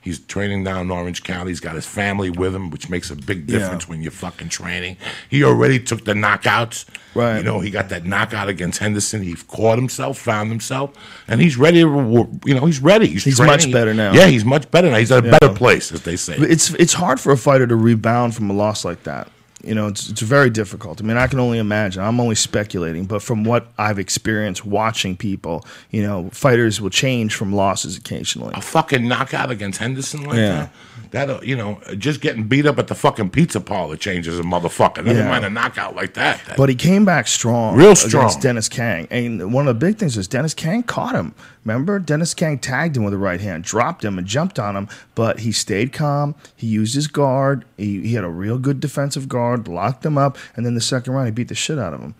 He's 0.01 0.19
training 0.19 0.63
down 0.63 0.81
in 0.81 0.91
Orange 0.91 1.23
County. 1.23 1.49
He's 1.51 1.59
got 1.59 1.73
his 1.75 1.85
family 1.85 2.29
with 2.29 2.53
him, 2.55 2.69
which 2.69 2.89
makes 2.89 3.09
a 3.09 3.15
big 3.15 3.49
Yeah. 3.49 3.57
difference 3.59 3.89
when 3.89 4.01
you're 4.03 4.11
fucking 4.11 4.49
training. 4.49 4.97
He 5.29 5.43
already 5.43 5.79
took 5.79 6.05
the 6.05 6.13
knockouts. 6.13 6.85
Right. 7.15 7.37
You 7.37 7.43
know, 7.43 7.59
he 7.59 7.71
got 7.71 7.89
that 7.89 8.05
knockout 8.05 8.47
against 8.47 8.79
Henderson. 8.79 9.23
He 9.23 9.33
caught 9.33 9.77
himself, 9.79 10.17
found 10.19 10.49
himself, 10.49 10.91
and 11.27 11.41
he's 11.41 11.57
ready 11.57 11.79
to. 11.79 11.87
reward- 11.89 12.39
You 12.45 12.53
know, 12.53 12.65
he's 12.67 12.79
ready. 12.81 13.07
He's, 13.07 13.23
He's 13.23 13.41
much 13.41 13.69
better 13.71 13.93
now. 13.93 14.13
Yeah, 14.13 14.27
he's 14.27 14.45
much 14.45 14.69
better 14.71 14.89
now. 14.91 14.97
He's 14.97 15.11
at 15.11 15.25
a 15.25 15.29
better 15.31 15.49
place, 15.53 15.91
as 15.91 16.01
they 16.03 16.15
say. 16.17 16.35
it's 16.37 16.69
it's 16.75 16.93
hard 16.93 17.19
for 17.19 17.31
a 17.31 17.37
fighter 17.37 17.65
to 17.67 17.75
rebound 17.75 18.35
from 18.35 18.49
a 18.49 18.53
loss 18.53 18.85
like 18.85 19.03
that. 19.03 19.29
You 19.65 19.73
know, 19.73 19.87
it's 19.87 20.09
it's 20.09 20.21
very 20.21 20.49
difficult. 20.51 21.01
I 21.01 21.03
mean, 21.03 21.17
I 21.17 21.27
can 21.27 21.39
only 21.39 21.57
imagine. 21.57 22.03
I'm 22.03 22.19
only 22.19 22.35
speculating, 22.35 23.05
but 23.05 23.21
from 23.21 23.43
what 23.43 23.67
I've 23.79 23.97
experienced 23.97 24.63
watching 24.65 25.17
people, 25.17 25.65
you 25.89 26.03
know, 26.03 26.29
fighters 26.31 26.79
will 26.79 26.91
change 26.91 27.33
from 27.35 27.51
losses 27.51 27.97
occasionally. 27.97 28.53
a 28.55 28.61
fucking 28.61 29.07
knockout 29.07 29.49
against 29.49 29.79
Henderson 29.79 30.23
like 30.23 30.37
Yeah. 30.37 30.55
that. 30.55 30.71
That 31.11 31.29
uh, 31.29 31.39
you 31.41 31.55
know, 31.55 31.79
just 31.97 32.21
getting 32.21 32.43
beat 32.43 32.65
up 32.65 32.77
at 32.77 32.87
the 32.87 32.95
fucking 32.95 33.29
pizza 33.31 33.59
parlor 33.59 33.95
changes 33.95 34.37
a 34.39 34.43
motherfucker. 34.43 35.03
Never 35.03 35.19
Yeah. 35.19 35.29
mind 35.29 35.45
a 35.45 35.49
knockout 35.49 35.95
like 35.95 36.13
that. 36.15 36.41
That- 36.45 36.57
But 36.57 36.69
he 36.69 36.75
came 36.75 37.03
back 37.05 37.27
strong, 37.27 37.75
Real 37.75 37.95
strong 37.95 38.25
against. 38.25 38.41
Dennis 38.41 38.69
Kang. 38.69 39.07
And 39.09 39.51
one 39.53 39.67
of 39.67 39.79
the 39.79 39.85
big 39.85 39.97
things 39.97 40.15
is 40.17 40.27
Dennis 40.27 40.53
Kang 40.53 40.83
caught 40.83 41.15
him. 41.15 41.33
Remember, 41.65 41.97
Dennis 41.97 42.35
Kang 42.35 42.59
tagged 42.59 42.95
him 42.95 43.03
with 43.03 43.11
the 43.11 43.17
right 43.17 43.41
hand, 43.41 43.63
dropped 43.63 44.05
him, 44.05 44.17
and 44.17 44.27
jumped 44.27 44.59
on 44.59 44.75
him. 44.75 44.87
But 45.15 45.39
he 45.39 45.51
stayed 45.51 45.91
calm. 45.91 46.35
He 46.55 46.67
used 46.67 46.93
his 46.93 47.07
guard. 47.07 47.65
He, 47.75 48.01
he 48.01 48.13
had 48.13 48.23
a 48.23 48.29
real 48.29 48.59
good 48.59 48.79
defensive 48.79 49.27
guard, 49.27 49.67
locked 49.67 50.05
him 50.05 50.17
up, 50.17 50.37
and 50.55 50.65
then 50.65 50.75
the 50.75 50.81
second 50.81 51.13
round 51.13 51.27
he 51.27 51.31
beat 51.31 51.47
the 51.47 51.55
shit 51.55 51.79
out 51.79 51.93
of 51.93 52.01
him. 52.01 52.15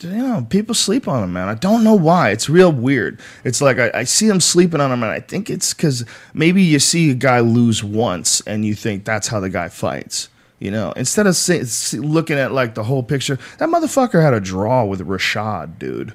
You 0.00 0.10
know, 0.10 0.46
people 0.48 0.74
sleep 0.74 1.06
on 1.06 1.22
him, 1.22 1.32
man. 1.32 1.48
I 1.48 1.54
don't 1.54 1.84
know 1.84 1.94
why. 1.94 2.30
It's 2.30 2.48
real 2.48 2.72
weird. 2.72 3.20
It's 3.44 3.60
like 3.60 3.78
I, 3.78 3.90
I 3.94 4.04
see 4.04 4.28
him 4.28 4.40
sleeping 4.40 4.80
on 4.80 4.90
him, 4.90 5.02
and 5.02 5.12
I 5.12 5.20
think 5.20 5.50
it's 5.50 5.74
because 5.74 6.04
maybe 6.32 6.62
you 6.62 6.78
see 6.78 7.10
a 7.10 7.14
guy 7.14 7.40
lose 7.40 7.84
once, 7.84 8.40
and 8.42 8.64
you 8.64 8.74
think 8.74 9.04
that's 9.04 9.28
how 9.28 9.40
the 9.40 9.50
guy 9.50 9.68
fights. 9.68 10.28
You 10.58 10.70
know, 10.70 10.92
instead 10.92 11.26
of 11.26 11.36
say, 11.36 11.62
see, 11.64 11.98
looking 11.98 12.38
at 12.38 12.52
like 12.52 12.74
the 12.74 12.84
whole 12.84 13.02
picture, 13.02 13.38
that 13.58 13.68
motherfucker 13.68 14.22
had 14.22 14.32
a 14.32 14.40
draw 14.40 14.84
with 14.84 15.06
Rashad, 15.06 15.78
dude. 15.78 16.14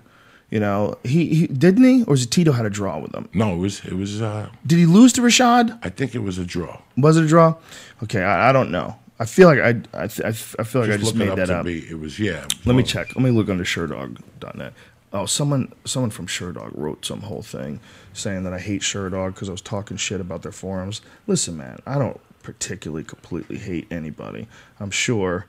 You 0.51 0.60
know, 0.60 0.98
he, 1.03 1.34
he 1.34 1.48
didn't 1.48 1.84
he, 1.84 2.03
or 2.03 2.13
is 2.13 2.24
it 2.24 2.31
Tito 2.31 2.51
had 2.51 2.65
a 2.65 2.70
draw 2.70 3.00
with 3.00 3.15
him? 3.15 3.29
No, 3.34 3.53
it 3.53 3.58
was 3.58 3.84
it 3.86 3.93
was. 3.93 4.22
Uh, 4.22 4.50
Did 4.67 4.79
he 4.79 4.86
lose 4.86 5.13
to 5.13 5.22
Rashad? 5.22 5.79
I 5.81 5.89
think 5.89 6.13
it 6.13 6.20
was 6.20 6.38
a 6.38 6.46
draw. 6.46 6.81
Was 6.98 7.15
it 7.15 7.24
a 7.24 7.27
draw? 7.27 7.55
Okay, 8.03 8.22
I, 8.22 8.50
I 8.50 8.51
don't 8.51 8.70
know. 8.70 8.98
I 9.17 9.25
feel 9.25 9.48
like 9.48 9.60
I 9.60 9.70
I, 9.98 10.03
I 10.03 10.27
I 10.27 10.31
feel 10.34 10.81
like 10.81 10.91
I 10.91 10.98
just 10.98 11.15
look 11.15 11.15
it 11.15 11.29
made 11.29 11.38
that 11.38 11.46
to 11.46 11.60
up. 11.60 11.65
Be, 11.65 11.79
it 11.89 11.98
was 11.98 12.20
yeah. 12.20 12.46
Let 12.65 12.75
me 12.75 12.84
check. 12.84 13.15
Let 13.15 13.24
me 13.24 13.31
look 13.31 13.48
under 13.48 13.63
Sherdog.net. 13.63 14.74
Oh, 15.13 15.25
someone 15.25 15.72
someone 15.86 16.10
from 16.10 16.27
Sherdog 16.27 16.72
wrote 16.75 17.05
some 17.05 17.22
whole 17.22 17.41
thing 17.41 17.79
saying 18.12 18.43
that 18.43 18.53
I 18.53 18.60
hate 18.60 18.81
SureDog 18.81 19.34
because 19.34 19.48
I 19.48 19.53
was 19.53 19.62
talking 19.62 19.96
shit 19.96 20.20
about 20.20 20.41
their 20.41 20.51
forums. 20.51 21.01
Listen, 21.27 21.55
man, 21.55 21.79
I 21.86 21.98
don't 21.98 22.20
particularly 22.43 23.03
completely 23.03 23.58
hate 23.58 23.88
anybody. 23.89 24.48
I'm 24.79 24.91
sure 24.91 25.48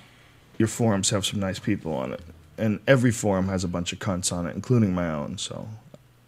your 0.58 0.68
forums 0.68 1.10
have 1.10 1.24
some 1.24 1.38
nice 1.38 1.58
people 1.58 1.92
on 1.94 2.12
it, 2.12 2.20
and 2.60 2.80
every 2.86 3.10
forum 3.10 3.48
has 3.48 3.64
a 3.64 3.68
bunch 3.68 3.92
of 3.92 3.98
cunts 3.98 4.32
on 4.32 4.46
it, 4.46 4.54
including 4.54 4.92
my 4.94 5.10
own. 5.10 5.38
So, 5.38 5.68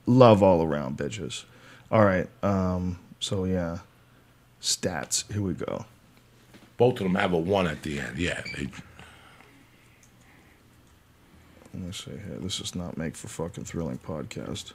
love 0.07 0.43
all 0.43 0.63
around, 0.63 0.97
bitches. 0.99 1.45
All 1.91 2.05
right. 2.05 2.29
Um. 2.43 2.99
So 3.21 3.45
yeah, 3.45 3.79
stats. 4.61 5.31
Here 5.33 5.43
we 5.43 5.55
go. 5.55 5.85
Both 6.77 6.95
of 6.95 7.05
them 7.05 7.15
have 7.15 7.33
a 7.33 7.39
one 7.39 7.67
at 7.69 7.83
the 7.83 8.01
end. 8.01 8.19
Yeah. 8.19 8.43
They, 8.57 8.69
Let 11.75 11.83
me 11.83 11.93
see 11.93 12.11
here. 12.11 12.39
This 12.41 12.59
does 12.59 12.75
not 12.75 12.99
make 12.99 13.17
for 13.17 13.29
fucking 13.29 13.65
thrilling 13.65 13.99
podcast. 13.99 14.73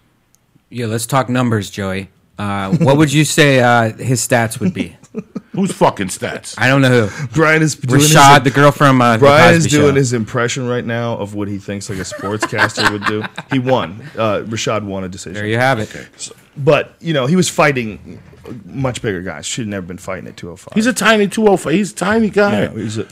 Yeah, 0.69 0.85
let's 0.87 1.05
talk 1.05 1.29
numbers, 1.29 1.69
Joey. 1.69 2.09
Uh, 2.37 2.75
what 2.77 2.97
would 2.97 3.11
you 3.11 3.25
say 3.25 3.59
uh, 3.59 3.93
his 3.93 4.25
stats 4.25 4.59
would 4.59 4.73
be? 4.73 4.95
who's 5.57 5.71
fucking 5.73 6.07
stats? 6.07 6.55
I 6.57 6.67
don't 6.69 6.81
know 6.81 7.07
who. 7.07 7.27
Brian 7.29 7.61
is 7.61 7.75
doing 7.75 7.99
his- 7.99 8.13
Rashad, 8.15 8.43
the 8.45 8.51
girl 8.51 8.71
from 8.71 9.01
uh, 9.01 9.13
the 9.13 9.19
Brian 9.19 9.55
is 9.55 9.67
doing 9.67 9.91
Show. 9.91 9.95
his 9.95 10.13
impression 10.13 10.67
right 10.67 10.85
now 10.85 11.17
of 11.17 11.35
what 11.35 11.47
he 11.49 11.57
thinks 11.57 11.89
like 11.89 11.99
a 11.99 12.03
sportscaster 12.03 12.89
would 12.91 13.03
do. 13.05 13.23
He 13.51 13.59
won. 13.59 14.01
Uh, 14.17 14.43
Rashad 14.45 14.83
won 14.83 15.03
a 15.03 15.09
decision. 15.09 15.33
There 15.33 15.47
you 15.47 15.57
have 15.57 15.79
it. 15.79 16.31
But 16.55 16.93
you 16.99 17.13
know 17.13 17.25
he 17.25 17.35
was 17.35 17.49
fighting 17.49 18.21
much 18.65 19.01
bigger 19.01 19.21
guys. 19.21 19.45
Should 19.45 19.63
have 19.63 19.69
never 19.69 19.85
been 19.85 19.97
fighting 19.97 20.27
at 20.27 20.37
205. 20.37 20.73
He's 20.75 20.85
a 20.87 20.93
tiny 20.93 21.27
205. 21.27 21.73
He's 21.73 21.91
a 21.91 21.95
tiny 21.95 22.29
guy. 22.29 22.61
yeah, 22.61 22.71
he's 22.71 22.97
a 22.97 23.07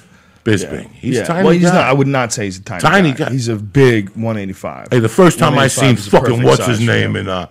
Bisping. 0.46 0.92
He's 0.92 1.16
yeah. 1.16 1.24
a 1.24 1.26
tiny 1.26 1.44
well, 1.44 1.54
he's 1.54 1.64
guy. 1.64 1.74
not. 1.74 1.84
I 1.86 1.94
would 1.94 2.06
not 2.08 2.32
say 2.32 2.46
he's 2.46 2.60
a 2.60 2.62
tiny, 2.62 2.82
Tiny 2.82 3.12
guy. 3.14 3.26
guy. 3.26 3.32
He's 3.32 3.48
a 3.48 3.56
big 3.56 4.10
185. 4.10 4.90
Hey, 4.92 5.00
the 5.00 5.10
first 5.10 5.40
time 5.40 5.58
I 5.58 5.68
seen 5.68 5.96
fucking 5.96 6.44
what's 6.44 6.66
his 6.68 6.80
name 6.80 7.12
him. 7.12 7.16
in 7.16 7.30
uh 7.30 7.48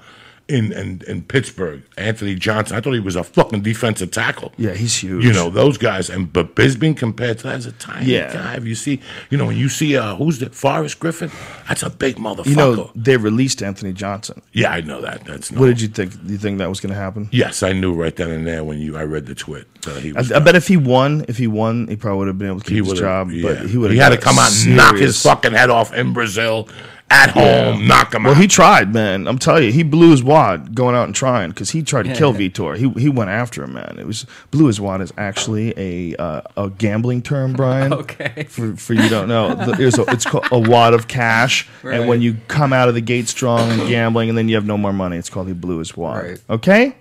in, 0.48 0.72
in 0.72 1.00
in 1.08 1.22
Pittsburgh, 1.22 1.82
Anthony 1.96 2.34
Johnson. 2.34 2.76
I 2.76 2.80
thought 2.82 2.92
he 2.92 3.00
was 3.00 3.16
a 3.16 3.24
fucking 3.24 3.62
defensive 3.62 4.10
tackle. 4.10 4.52
Yeah, 4.58 4.74
he's 4.74 4.94
huge. 4.96 5.24
You 5.24 5.32
know 5.32 5.48
those 5.48 5.78
guys, 5.78 6.10
and 6.10 6.30
but 6.32 6.54
Bisping 6.54 6.96
compared 6.96 7.38
to 7.38 7.44
that 7.44 7.58
is 7.60 7.66
a 7.66 7.72
tiny 7.72 8.12
Yeah. 8.12 8.32
guy. 8.32 8.54
If 8.56 8.64
you 8.66 8.74
see, 8.74 9.00
you 9.30 9.38
know, 9.38 9.46
when 9.46 9.56
you 9.56 9.68
see 9.70 9.96
uh 9.96 10.16
who's 10.16 10.38
the 10.40 10.50
Forrest 10.50 11.00
Griffin, 11.00 11.30
that's 11.66 11.82
a 11.82 11.88
big 11.88 12.16
motherfucker. 12.16 12.46
You 12.46 12.56
know 12.56 12.90
they 12.94 13.16
released 13.16 13.62
Anthony 13.62 13.92
Johnson. 13.94 14.42
yeah, 14.52 14.70
I 14.70 14.82
know 14.82 15.00
that. 15.00 15.24
That's 15.24 15.50
not, 15.50 15.60
What 15.60 15.66
did 15.68 15.80
you 15.80 15.88
think? 15.88 16.12
You 16.26 16.36
think 16.36 16.58
that 16.58 16.68
was 16.68 16.80
going 16.80 16.92
to 16.92 16.98
happen? 16.98 17.28
Yes, 17.32 17.62
I 17.62 17.72
knew 17.72 17.94
right 17.94 18.14
then 18.14 18.30
and 18.30 18.46
there 18.46 18.64
when 18.64 18.78
you 18.80 18.96
I 18.98 19.04
read 19.04 19.24
the 19.26 19.34
tweet. 19.34 19.64
Uh, 19.86 19.94
he 19.96 20.10
I, 20.14 20.18
was 20.18 20.30
I 20.32 20.40
bet 20.40 20.56
if 20.56 20.68
he 20.68 20.76
won, 20.76 21.24
if 21.28 21.38
he 21.38 21.46
won, 21.46 21.88
he 21.88 21.96
probably 21.96 22.18
would 22.18 22.28
have 22.28 22.38
been 22.38 22.48
able 22.48 22.60
to 22.60 22.66
keep 22.66 22.84
his 22.84 22.98
job. 22.98 23.30
yeah. 23.30 23.42
But 23.54 23.70
he 23.70 23.78
would. 23.78 23.90
He 23.92 23.96
had 23.98 24.10
to 24.10 24.18
come 24.18 24.38
out 24.38 24.50
and 24.54 24.76
knock 24.76 24.96
his 24.96 25.22
fucking 25.22 25.52
head 25.52 25.70
off 25.70 25.92
in 25.94 26.12
Brazil 26.12 26.68
at 27.10 27.30
home, 27.30 27.86
knock 27.86 28.14
him 28.14 28.24
Well, 28.24 28.34
out. 28.34 28.40
he 28.40 28.48
tried, 28.48 28.92
man. 28.92 29.28
I'm 29.28 29.38
telling 29.38 29.64
you, 29.64 29.72
he 29.72 29.82
blew 29.82 30.10
his 30.10 30.22
wad 30.22 30.74
going 30.74 30.96
out 30.96 31.04
and 31.04 31.14
trying 31.14 31.50
because 31.50 31.70
he 31.70 31.82
tried 31.82 32.04
to 32.04 32.14
kill 32.14 32.32
Vitor. 32.34 32.76
He 32.76 32.88
he 33.00 33.08
went 33.08 33.30
after 33.30 33.62
him, 33.62 33.74
man. 33.74 33.96
It 34.00 34.06
was 34.06 34.26
blew 34.50 34.66
his 34.66 34.80
wad 34.80 35.00
is 35.00 35.12
actually 35.16 35.72
a 35.76 36.16
uh, 36.16 36.40
a 36.56 36.70
gambling 36.70 37.22
term, 37.22 37.52
Brian. 37.52 37.92
Okay. 38.04 38.44
For 38.48 38.74
for 38.76 38.94
you 38.94 39.08
don't 39.08 39.28
know, 39.28 39.54
The- 39.54 39.72
there's 39.72 39.98
a, 39.98 40.02
it's 40.10 40.24
called 40.24 40.46
a 40.50 40.58
wad 40.58 40.92
of 40.94 41.06
cash, 41.06 41.68
and 41.84 42.08
when 42.08 42.20
you 42.22 42.36
come 42.48 42.72
out 42.72 42.88
of 42.88 42.94
the 42.94 43.00
gate 43.00 43.28
strong 43.28 43.70
and 43.70 43.88
gambling, 43.88 44.28
and 44.28 44.36
then 44.36 44.48
you 44.48 44.56
have 44.56 44.66
no 44.66 44.76
more 44.78 44.92
money, 44.92 45.16
it's 45.16 45.30
called 45.30 45.46
he 45.46 45.52
blew 45.54 45.78
his 45.78 45.96
wad. 45.96 46.24
Right. 46.24 46.40
Okay. 46.50 46.96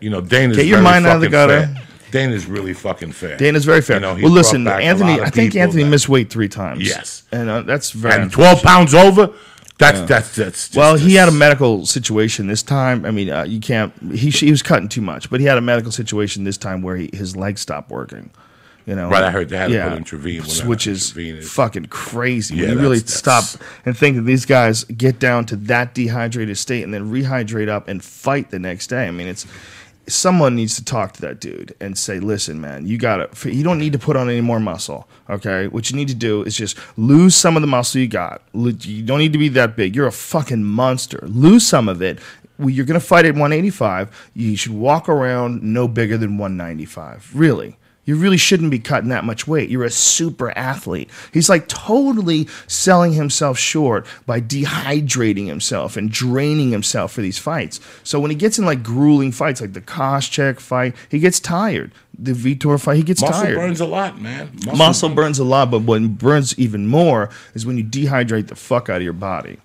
you 0.00 0.10
know, 0.10 0.20
Dana's 0.20 0.56
Get 0.58 0.66
your 0.66 0.76
very 0.78 0.84
mind 0.84 1.06
out 1.06 1.16
of 1.16 1.22
the 1.22 1.28
gutter. 1.28 1.66
fair. 1.66 1.86
Dana's 2.10 2.46
really 2.46 2.72
fucking 2.74 3.12
fair. 3.12 3.36
Dana's 3.36 3.64
very 3.64 3.80
fair. 3.82 3.96
You 3.96 4.00
know, 4.00 4.14
well, 4.14 4.30
listen, 4.30 4.64
brought 4.64 4.74
back 4.78 4.82
a 4.82 4.86
Anthony. 4.86 5.20
I 5.20 5.30
think 5.30 5.54
Anthony 5.56 5.82
that- 5.84 5.90
missed 5.90 6.08
weight 6.08 6.30
three 6.30 6.48
times. 6.48 6.86
Yes. 6.86 7.22
and 7.32 7.48
uh, 7.48 7.62
that's 7.62 7.90
very. 7.90 8.22
and 8.22 8.30
twelve 8.32 8.62
pounds 8.62 8.94
over. 8.94 9.30
That's 9.78 10.00
that's 10.02 10.34
that's. 10.36 10.68
Just, 10.68 10.76
Well, 10.76 10.96
he 10.96 11.14
had 11.14 11.28
a 11.28 11.32
medical 11.32 11.86
situation 11.86 12.46
this 12.48 12.62
time. 12.62 13.06
I 13.06 13.10
mean, 13.10 13.30
uh, 13.30 13.44
you 13.44 13.60
can't. 13.60 13.92
He 14.12 14.28
he 14.30 14.50
was 14.50 14.62
cutting 14.62 14.88
too 14.88 15.00
much, 15.00 15.30
but 15.30 15.40
he 15.40 15.46
had 15.46 15.56
a 15.56 15.62
medical 15.62 15.90
situation 15.90 16.44
this 16.44 16.58
time 16.58 16.82
where 16.82 16.96
he, 16.96 17.08
his 17.14 17.34
legs 17.36 17.60
stopped 17.62 17.90
working. 17.90 18.30
You 18.86 18.96
know, 18.96 19.08
Right, 19.10 19.22
I 19.22 19.30
heard 19.30 19.50
they 19.50 19.56
had 19.58 19.70
to 19.70 20.04
put 20.04 20.66
which 20.66 20.86
is 20.86 21.10
intravenous. 21.10 21.50
fucking 21.52 21.86
crazy. 21.86 22.56
Yeah, 22.56 22.62
when 22.68 22.70
you 22.72 22.80
really 22.80 22.98
that's- 22.98 23.14
stop 23.14 23.44
and 23.84 23.96
think 23.96 24.16
that 24.16 24.22
these 24.22 24.46
guys 24.46 24.84
get 24.84 25.18
down 25.18 25.44
to 25.46 25.56
that 25.56 25.94
dehydrated 25.94 26.56
state 26.58 26.82
and 26.82 26.92
then 26.92 27.10
rehydrate 27.12 27.68
up 27.68 27.88
and 27.88 28.02
fight 28.02 28.50
the 28.50 28.58
next 28.58 28.88
day. 28.88 29.06
I 29.06 29.10
mean, 29.12 29.28
it's 29.28 29.46
someone 30.10 30.54
needs 30.54 30.76
to 30.76 30.84
talk 30.84 31.12
to 31.14 31.20
that 31.22 31.40
dude 31.40 31.74
and 31.80 31.96
say, 31.96 32.20
"Listen, 32.20 32.60
man, 32.60 32.86
you 32.86 32.98
got 32.98 33.34
to. 33.34 33.54
You 33.54 33.64
don't 33.64 33.78
need 33.78 33.92
to 33.92 33.98
put 33.98 34.16
on 34.16 34.28
any 34.28 34.40
more 34.40 34.60
muscle. 34.60 35.08
Okay, 35.28 35.66
what 35.68 35.90
you 35.90 35.96
need 35.96 36.08
to 36.08 36.14
do 36.14 36.42
is 36.42 36.56
just 36.56 36.76
lose 36.96 37.34
some 37.34 37.56
of 37.56 37.62
the 37.62 37.68
muscle 37.68 38.00
you 38.00 38.08
got. 38.08 38.42
You 38.52 39.02
don't 39.02 39.18
need 39.18 39.32
to 39.32 39.38
be 39.38 39.48
that 39.50 39.76
big. 39.76 39.96
You're 39.96 40.06
a 40.06 40.12
fucking 40.12 40.64
monster. 40.64 41.20
Lose 41.26 41.66
some 41.66 41.88
of 41.88 42.02
it." 42.02 42.18
You're 42.62 42.84
going 42.84 43.00
to 43.00 43.06
fight 43.06 43.24
at 43.24 43.32
185. 43.32 44.30
You 44.34 44.54
should 44.54 44.72
walk 44.72 45.08
around 45.08 45.62
no 45.62 45.88
bigger 45.88 46.18
than 46.18 46.36
195. 46.36 47.30
Really. 47.32 47.78
You 48.10 48.16
really 48.16 48.38
shouldn't 48.38 48.72
be 48.72 48.80
cutting 48.80 49.10
that 49.10 49.24
much 49.24 49.46
weight. 49.46 49.70
You're 49.70 49.84
a 49.84 49.90
super 49.90 50.50
athlete. 50.58 51.08
He's 51.32 51.48
like 51.48 51.68
totally 51.68 52.48
selling 52.66 53.12
himself 53.12 53.56
short 53.56 54.04
by 54.26 54.40
dehydrating 54.40 55.46
himself 55.46 55.96
and 55.96 56.10
draining 56.10 56.72
himself 56.72 57.12
for 57.12 57.20
these 57.20 57.38
fights. 57.38 57.78
So 58.02 58.18
when 58.18 58.32
he 58.32 58.36
gets 58.36 58.58
in 58.58 58.64
like 58.64 58.82
grueling 58.82 59.30
fights, 59.30 59.60
like 59.60 59.74
the 59.74 59.80
Koscheck 59.80 60.58
fight, 60.58 60.96
he 61.08 61.20
gets 61.20 61.38
tired. 61.38 61.92
The 62.18 62.32
Vitor 62.32 62.80
fight, 62.80 62.96
he 62.96 63.04
gets 63.04 63.20
muscle 63.20 63.44
tired. 63.44 63.54
Muscle 63.54 63.68
burns 63.68 63.80
a 63.80 63.86
lot, 63.86 64.20
man. 64.20 64.50
Muscle 64.76 65.08
burns 65.10 65.38
a 65.38 65.44
lot, 65.44 65.70
but 65.70 65.82
what 65.82 66.18
burns 66.18 66.58
even 66.58 66.88
more 66.88 67.30
is 67.54 67.64
when 67.64 67.78
you 67.78 67.84
dehydrate 67.84 68.48
the 68.48 68.56
fuck 68.56 68.88
out 68.88 68.96
of 68.96 69.02
your 69.04 69.12
body. 69.12 69.58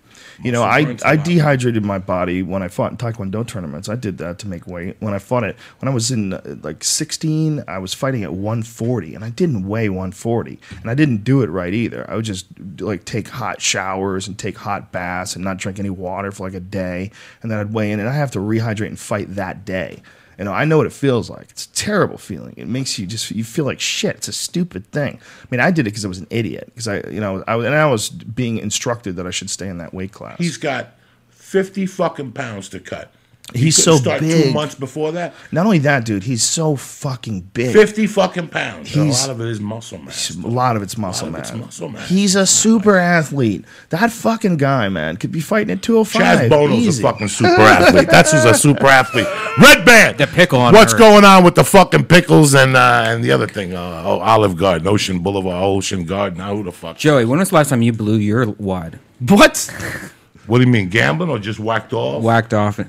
You 0.44 0.52
know, 0.52 0.64
I, 0.64 0.98
I 1.04 1.16
dehydrated 1.16 1.84
my 1.84 2.00
body 2.00 2.44
when 2.44 2.62
I 2.62 2.68
fought 2.68 2.92
in 2.92 2.98
Taekwondo 2.98 3.48
tournaments. 3.48 3.90
I 3.90 3.96
did 3.96 4.18
that 4.18 4.40
to 4.40 4.48
make 4.48 4.68
weight. 4.68 4.98
When 5.00 5.14
I 5.14 5.20
fought 5.20 5.44
it, 5.44 5.56
when 5.80 5.90
I 5.90 5.94
was 5.94 6.12
in 6.12 6.34
uh, 6.34 6.58
like 6.62 6.84
16, 6.84 7.64
I 7.68 7.78
was 7.78 7.94
fighting 7.94 8.24
at 8.24 8.34
140, 8.34 9.16
and 9.16 9.24
I 9.24 9.30
didn't 9.30 9.68
weigh 9.68 9.90
140, 9.90 10.60
and 10.82 10.90
I 10.90 10.94
didn't 10.94 11.24
do 11.24 11.42
it 11.42 11.50
right 11.50 11.74
either. 11.74 12.10
I 12.10 12.16
would 12.16 12.26
just 12.26 12.48
like 12.80 13.06
take 13.06 13.28
hot 13.28 13.62
showers 13.62 14.28
and 14.28 14.38
take 14.38 14.58
hot 14.58 14.92
baths 14.92 15.36
and 15.36 15.44
not 15.44 15.58
drink 15.58 15.80
any 15.80 15.90
water 15.90 16.32
for 16.32 16.44
like 16.44 16.54
a 16.54 16.60
day, 16.60 17.12
and 17.42 17.52
then 17.52 17.60
I'd 17.60 17.74
weigh 17.74 17.92
in, 17.92 18.00
and 18.00 18.10
I 18.10 18.14
have 18.14 18.32
to 18.32 18.40
rehydrate 18.40 18.88
and 18.88 19.00
fight 19.00 19.36
that 19.36 19.66
day. 19.66 20.02
You 20.38 20.46
know, 20.46 20.54
I 20.54 20.66
know 20.66 20.78
what 20.78 20.86
it 20.86 20.94
feels 20.94 21.30
like. 21.30 21.50
It's 21.52 21.66
a 21.66 21.74
terrible 21.74 22.18
feeling. 22.18 22.54
It 22.58 22.68
makes 22.68 23.00
you 23.00 23.06
just 23.06 23.32
you 23.32 23.44
feel 23.44 23.66
like 23.66 23.80
shit. 23.80 24.18
It's 24.18 24.28
a 24.28 24.34
stupid 24.34 24.86
thing. 24.92 25.20
I 25.44 25.48
mean, 25.50 25.60
I 25.60 25.72
did 25.72 25.82
it 25.82 25.92
because 25.92 26.06
I 26.06 26.08
was 26.08 26.20
an 26.20 26.28
idiot. 26.30 26.66
Because 26.68 26.88
I, 26.88 26.98
you 27.10 27.20
know, 27.20 27.44
I, 27.48 27.56
and 27.56 27.74
I 27.74 27.86
was 27.86 28.10
being 28.10 28.58
instructed 28.58 29.16
that 29.16 29.26
I 29.26 29.32
should 29.32 29.50
stay 29.50 29.68
in 29.68 29.78
that 29.78 29.94
weight 29.94 30.12
class. 30.12 30.38
He's 30.38 30.58
got 30.58 30.96
fifty 31.30 31.86
fucking 31.86 32.34
pounds 32.34 32.70
to 32.70 32.80
cut. 32.80 33.12
He 33.54 33.66
He's 33.66 33.82
so 33.82 33.98
start 33.98 34.22
two 34.22 34.52
months 34.52 34.74
before 34.76 35.12
that. 35.14 35.34
Not 35.52 35.66
only 35.66 35.78
that, 35.80 36.04
dude, 36.04 36.24
he's 36.24 36.44
so 36.44 36.76
fucking 36.76 37.42
big. 37.54 37.74
Fifty 37.74 38.08
fucking 38.08 38.48
pounds. 38.48 38.96
And 38.96 39.10
a 39.10 39.14
lot 39.14 39.30
of 39.30 39.40
it 39.40 39.48
is 39.48 39.62
muscle 39.62 40.00
mass. 40.00 40.32
A 40.36 40.48
lot 40.48 40.76
of 40.76 40.82
it's 40.82 40.98
muscle 40.98 41.28
of 41.28 41.34
mass. 41.34 41.52
it's 41.52 41.60
muscle 41.60 41.90
mass. 41.90 42.10
He's 42.10 42.36
a 42.36 42.48
super 42.48 42.98
athlete. 42.98 43.64
That 43.90 44.12
fucking 44.12 44.58
guy, 44.58 44.90
man, 44.90 45.18
could 45.18 45.32
be 45.32 45.42
fighting 45.42 45.72
at 45.72 45.84
205. 45.84 46.22
Chaz 46.22 46.50
Bono's 46.50 46.80
Easy. 46.88 47.04
a 47.04 47.06
fucking 47.12 47.28
super 47.40 47.62
athlete. 47.62 48.10
That's 48.10 48.32
who's 48.32 48.46
a 48.46 48.56
super 48.56 48.88
athlete. 48.88 49.28
Redban. 49.58 50.18
The 50.18 50.28
pickle 50.28 50.60
on 50.60 50.74
What's 50.74 50.94
her. 50.94 50.98
going 50.98 51.24
on 51.24 51.44
with 51.44 51.56
the 51.56 51.64
fucking 51.64 52.06
pickles 52.06 52.56
and 52.56 52.76
uh, 52.76 53.04
and 53.08 53.24
the 53.24 53.32
other 53.32 53.48
thing? 53.48 53.76
Uh, 53.76 54.04
oh, 54.06 54.20
Olive 54.22 54.58
Garden, 54.58 54.88
Ocean 54.88 55.20
Boulevard, 55.20 55.64
Ocean 55.64 56.04
Garden. 56.04 56.40
Now 56.40 56.56
who 56.56 56.64
the 56.64 56.72
fuck? 56.72 56.98
Joey, 56.98 57.26
when 57.26 57.38
was 57.40 57.50
the 57.50 57.56
last 57.56 57.70
time 57.70 57.84
you 57.84 57.94
blew 57.94 58.18
your 58.18 58.48
wad? 58.48 59.00
What? 59.20 59.72
What 60.48 60.60
do 60.60 60.64
you 60.66 60.72
mean, 60.72 60.90
gambling 60.90 61.32
or 61.32 61.40
just 61.40 61.60
whacked 61.60 61.92
off? 61.92 62.22
Whacked 62.22 62.54
off. 62.54 62.80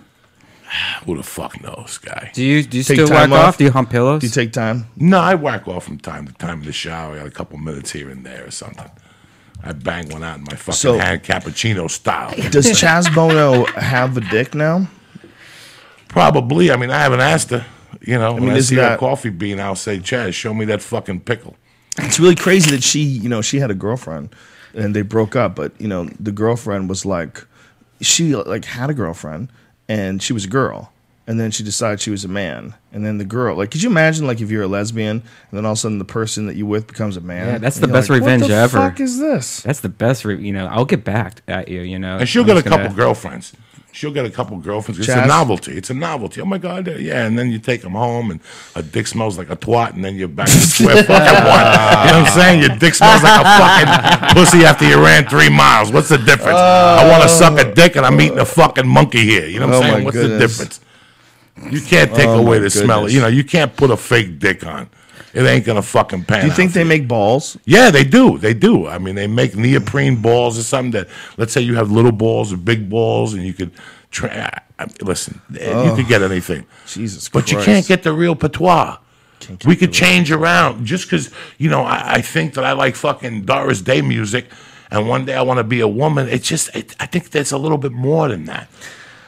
Who 1.05 1.17
the 1.17 1.23
fuck 1.23 1.63
knows, 1.63 1.99
guy? 1.99 2.31
Do 2.35 2.43
you 2.45 2.63
do 2.63 2.79
you 2.79 2.83
Take 2.85 2.97
still 2.97 3.09
time 3.09 3.31
whack 3.31 3.41
off? 3.41 3.49
off? 3.51 3.59
Do 3.59 3.65
you 3.65 3.71
hump 3.71 3.91
pillows? 3.91 4.21
Do 4.21 4.27
you 4.27 4.33
take 4.33 4.53
time? 4.53 4.87
No, 4.97 5.19
I 5.21 5.35
whack 5.37 5.69
off 5.69 5.85
from 5.85 5.99
time 5.99 6.27
to 6.27 6.33
time 6.35 6.61
in 6.61 6.67
the 6.67 6.73
shower. 6.73 7.15
I 7.15 7.19
got 7.19 7.27
a 7.27 7.31
couple 7.31 7.57
minutes 7.59 7.93
here 7.93 8.11
and 8.11 8.27
there 8.27 8.45
or 8.47 8.51
something. 8.51 8.91
I 9.63 9.73
bang 9.73 10.09
one 10.11 10.23
out 10.25 10.39
in 10.39 10.45
my 10.45 10.57
fucking 10.57 10.73
So- 10.75 10.99
hand 10.99 11.23
cappuccino 11.23 11.89
style. 11.91 12.31
Does 12.51 12.67
Chaz 12.73 13.13
Bono 13.15 13.65
have 13.81 14.17
a 14.17 14.21
dick 14.21 14.55
now? 14.55 14.89
Probably. 16.09 16.71
I 16.71 16.77
mean, 16.77 16.91
I 16.91 16.99
haven't 17.01 17.21
asked 17.21 17.51
her. 17.51 17.65
You 18.01 18.19
know, 18.19 18.37
I 18.37 18.41
mean, 18.41 18.51
I 18.51 18.57
isn't 18.57 18.69
see 18.71 18.77
that 18.77 18.91
that- 18.91 18.99
coffee 18.99 19.31
bean, 19.31 19.59
I'll 19.61 19.75
say, 19.75 19.99
Chaz, 19.99 20.35
show 20.35 20.53
me 20.55 20.65
that 20.67 20.83
fucking 20.83 21.21
pickle. 21.21 21.57
It's 21.99 22.21
really 22.21 22.35
crazy 22.37 22.71
that 22.73 22.83
she, 22.83 23.01
you 23.01 23.29
know, 23.29 23.41
she 23.41 23.59
had 23.59 23.71
a 23.71 23.75
girlfriend 23.75 24.35
and 24.75 24.95
they 24.95 25.03
broke 25.03 25.35
up, 25.35 25.57
but 25.57 25.73
you 25.81 25.89
know, 25.89 26.09
the 26.21 26.31
girlfriend 26.33 26.89
was 26.91 27.07
like 27.07 27.45
she 28.03 28.35
like 28.37 28.67
had 28.67 28.91
a 28.91 28.95
girlfriend 28.95 29.49
and 29.89 30.23
she 30.23 30.33
was 30.33 30.45
a 30.45 30.49
girl. 30.49 30.93
and 31.29 31.41
then 31.41 31.51
she 31.51 31.65
decided 31.65 32.01
she 32.01 32.11
was 32.13 32.25
a 32.25 32.29
man, 32.29 32.73
and 32.93 33.05
then 33.05 33.19
the 33.19 33.25
girl. 33.25 33.57
Like, 33.57 33.73
could 33.73 33.83
you 33.83 33.91
imagine 33.91 34.29
like 34.29 34.41
if 34.41 34.49
you're 34.49 34.63
a 34.63 34.69
lesbian, 34.69 35.17
and 35.19 35.23
then 35.53 35.67
all 35.67 35.73
of 35.73 35.79
a 35.79 35.81
sudden 35.81 35.99
the 35.99 36.05
person 36.05 36.47
that 36.47 36.55
you 36.55 36.65
with 36.67 36.87
becomes 36.87 37.17
a 37.17 37.21
man? 37.21 37.47
Yeah, 37.49 37.59
that's 37.59 37.81
the 37.81 37.89
best 37.89 38.09
like, 38.09 38.21
revenge 38.21 38.43
what 38.43 38.49
the 38.49 38.55
ever." 38.55 38.79
Fuck 38.79 39.01
is 39.01 39.19
this? 39.19 39.61
That's 39.63 39.81
the 39.81 39.89
best. 39.89 40.25
Re- 40.25 40.41
you 40.41 40.53
know, 40.53 40.67
I'll 40.67 40.85
get 40.85 41.03
back 41.03 41.43
at 41.49 41.67
you. 41.67 41.81
You 41.81 41.99
know, 41.99 42.19
And 42.19 42.29
she'll 42.29 42.43
I'm 42.43 42.47
get 42.47 42.57
a 42.59 42.61
just 42.63 42.71
gonna- 42.71 42.83
couple 42.85 42.97
girlfriends. 42.97 43.55
She'll 43.97 44.13
get 44.13 44.27
a 44.27 44.31
couple 44.31 44.59
girlfriends. 44.59 44.99
It's 44.99 45.09
a 45.09 45.25
novelty. 45.27 45.73
It's 45.73 45.89
a 45.89 45.95
novelty. 45.95 46.43
Oh 46.43 46.45
my 46.45 46.59
god, 46.59 46.87
yeah. 47.01 47.25
And 47.25 47.39
then 47.39 47.51
you 47.51 47.59
take 47.59 47.81
them 47.81 47.93
home, 47.93 48.31
and 48.31 48.41
a 48.75 48.83
dick 48.83 49.07
smells 49.07 49.39
like 49.39 49.49
a 49.49 49.57
twat, 49.57 49.95
and 49.95 50.05
then 50.05 50.17
you're 50.17 50.29
back 50.29 50.49
to 50.49 50.53
square 50.53 51.03
fucking 51.03 51.15
one. 51.15 51.65
You 52.05 52.13
know 52.13 52.21
what 52.21 52.29
I'm 52.29 52.33
saying? 52.39 52.61
Your 52.61 52.77
dick 52.77 52.95
smells 52.95 53.23
like 53.23 53.41
a 53.41 53.45
fucking 53.45 54.35
pussy 54.35 54.67
after 54.67 54.87
you 54.87 55.03
ran 55.03 55.27
three 55.27 55.49
miles. 55.49 55.91
What's 55.91 56.11
the 56.11 56.19
difference? 56.19 56.59
I 56.59 57.09
want 57.11 57.23
to 57.23 57.29
suck 57.31 57.59
a 57.59 57.73
dick, 57.73 57.97
and 57.97 58.05
I'm 58.05 58.21
eating 58.21 58.39
a 58.39 58.45
fucking 58.45 58.87
monkey 58.87 59.25
here. 59.25 59.47
You 59.47 59.61
know 59.61 59.69
what 59.69 59.77
I'm 59.77 59.83
Oh, 59.83 59.93
saying? 59.93 60.05
What's 60.05 60.17
goodness. 60.19 60.59
the 60.59 60.65
difference? 60.65 60.81
You 61.73 61.81
can't 61.81 62.15
take 62.15 62.29
Oh, 62.29 62.39
away 62.41 62.59
the 62.59 62.69
smell. 62.69 63.09
You 63.09 63.23
know, 63.23 63.29
you 63.29 63.45
can't 63.45 63.75
put 63.75 63.91
a 63.91 63.97
fake 63.97 64.39
dick 64.39 64.67
on. 64.67 64.91
It 65.37 65.43
ain't 65.47 65.65
gonna 65.67 65.83
fucking 65.83 66.25
pan. 66.25 66.41
Do 66.41 66.47
you 66.47 66.53
think 66.55 66.73
they 66.73 66.85
make 66.85 67.07
balls? 67.07 67.57
yeah, 67.67 67.91
they 67.91 68.05
do. 68.05 68.39
They 68.39 68.55
do. 68.55 68.87
I 68.87 68.99
mean, 68.99 69.15
they 69.15 69.27
make 69.27 69.55
neoprene 69.55 70.17
balls 70.23 70.59
or 70.59 70.63
something 70.63 70.93
that, 70.93 71.09
let's 71.37 71.53
say 71.53 71.61
you 71.61 71.75
have 71.77 71.91
little 71.91 72.13
balls 72.13 72.53
or 72.53 72.57
big 72.57 72.89
balls, 72.89 73.35
and 73.35 73.43
you 73.43 73.53
could. 73.53 73.71
I- 74.23 74.61
listen, 75.03 75.41
eh, 75.59 75.85
you 75.85 75.95
could 75.97 76.07
get 76.09 76.23
anything, 76.23 76.65
Jesus 76.87 77.29
Christ. 77.29 77.33
but 77.33 77.53
you 77.53 77.59
can't 77.65 77.87
get 77.87 78.03
the 78.03 78.13
real 78.13 78.35
patois. 78.35 78.97
We 79.67 79.77
could 79.77 79.93
change 79.93 80.33
around 80.33 80.87
just 80.87 81.05
because 81.05 81.31
you 81.59 81.69
know 81.71 81.83
I, 81.83 82.15
I 82.15 82.21
think 82.23 82.55
that 82.55 82.65
I 82.65 82.73
like 82.73 82.97
fucking 82.97 83.45
Doris 83.45 83.81
Day 83.83 84.01
music, 84.03 84.47
and 84.91 85.07
one 85.09 85.27
day 85.27 85.35
I 85.35 85.43
want 85.43 85.59
to 85.59 85.65
be 85.65 85.81
a 85.81 85.89
woman. 85.89 86.29
It's 86.29 86.49
just 86.49 86.75
it, 86.75 86.97
I 86.99 87.07
think 87.07 87.31
there's 87.31 87.53
a 87.53 87.59
little 87.59 87.79
bit 87.79 87.93
more 87.93 88.29
than 88.29 88.47
that. 88.47 88.69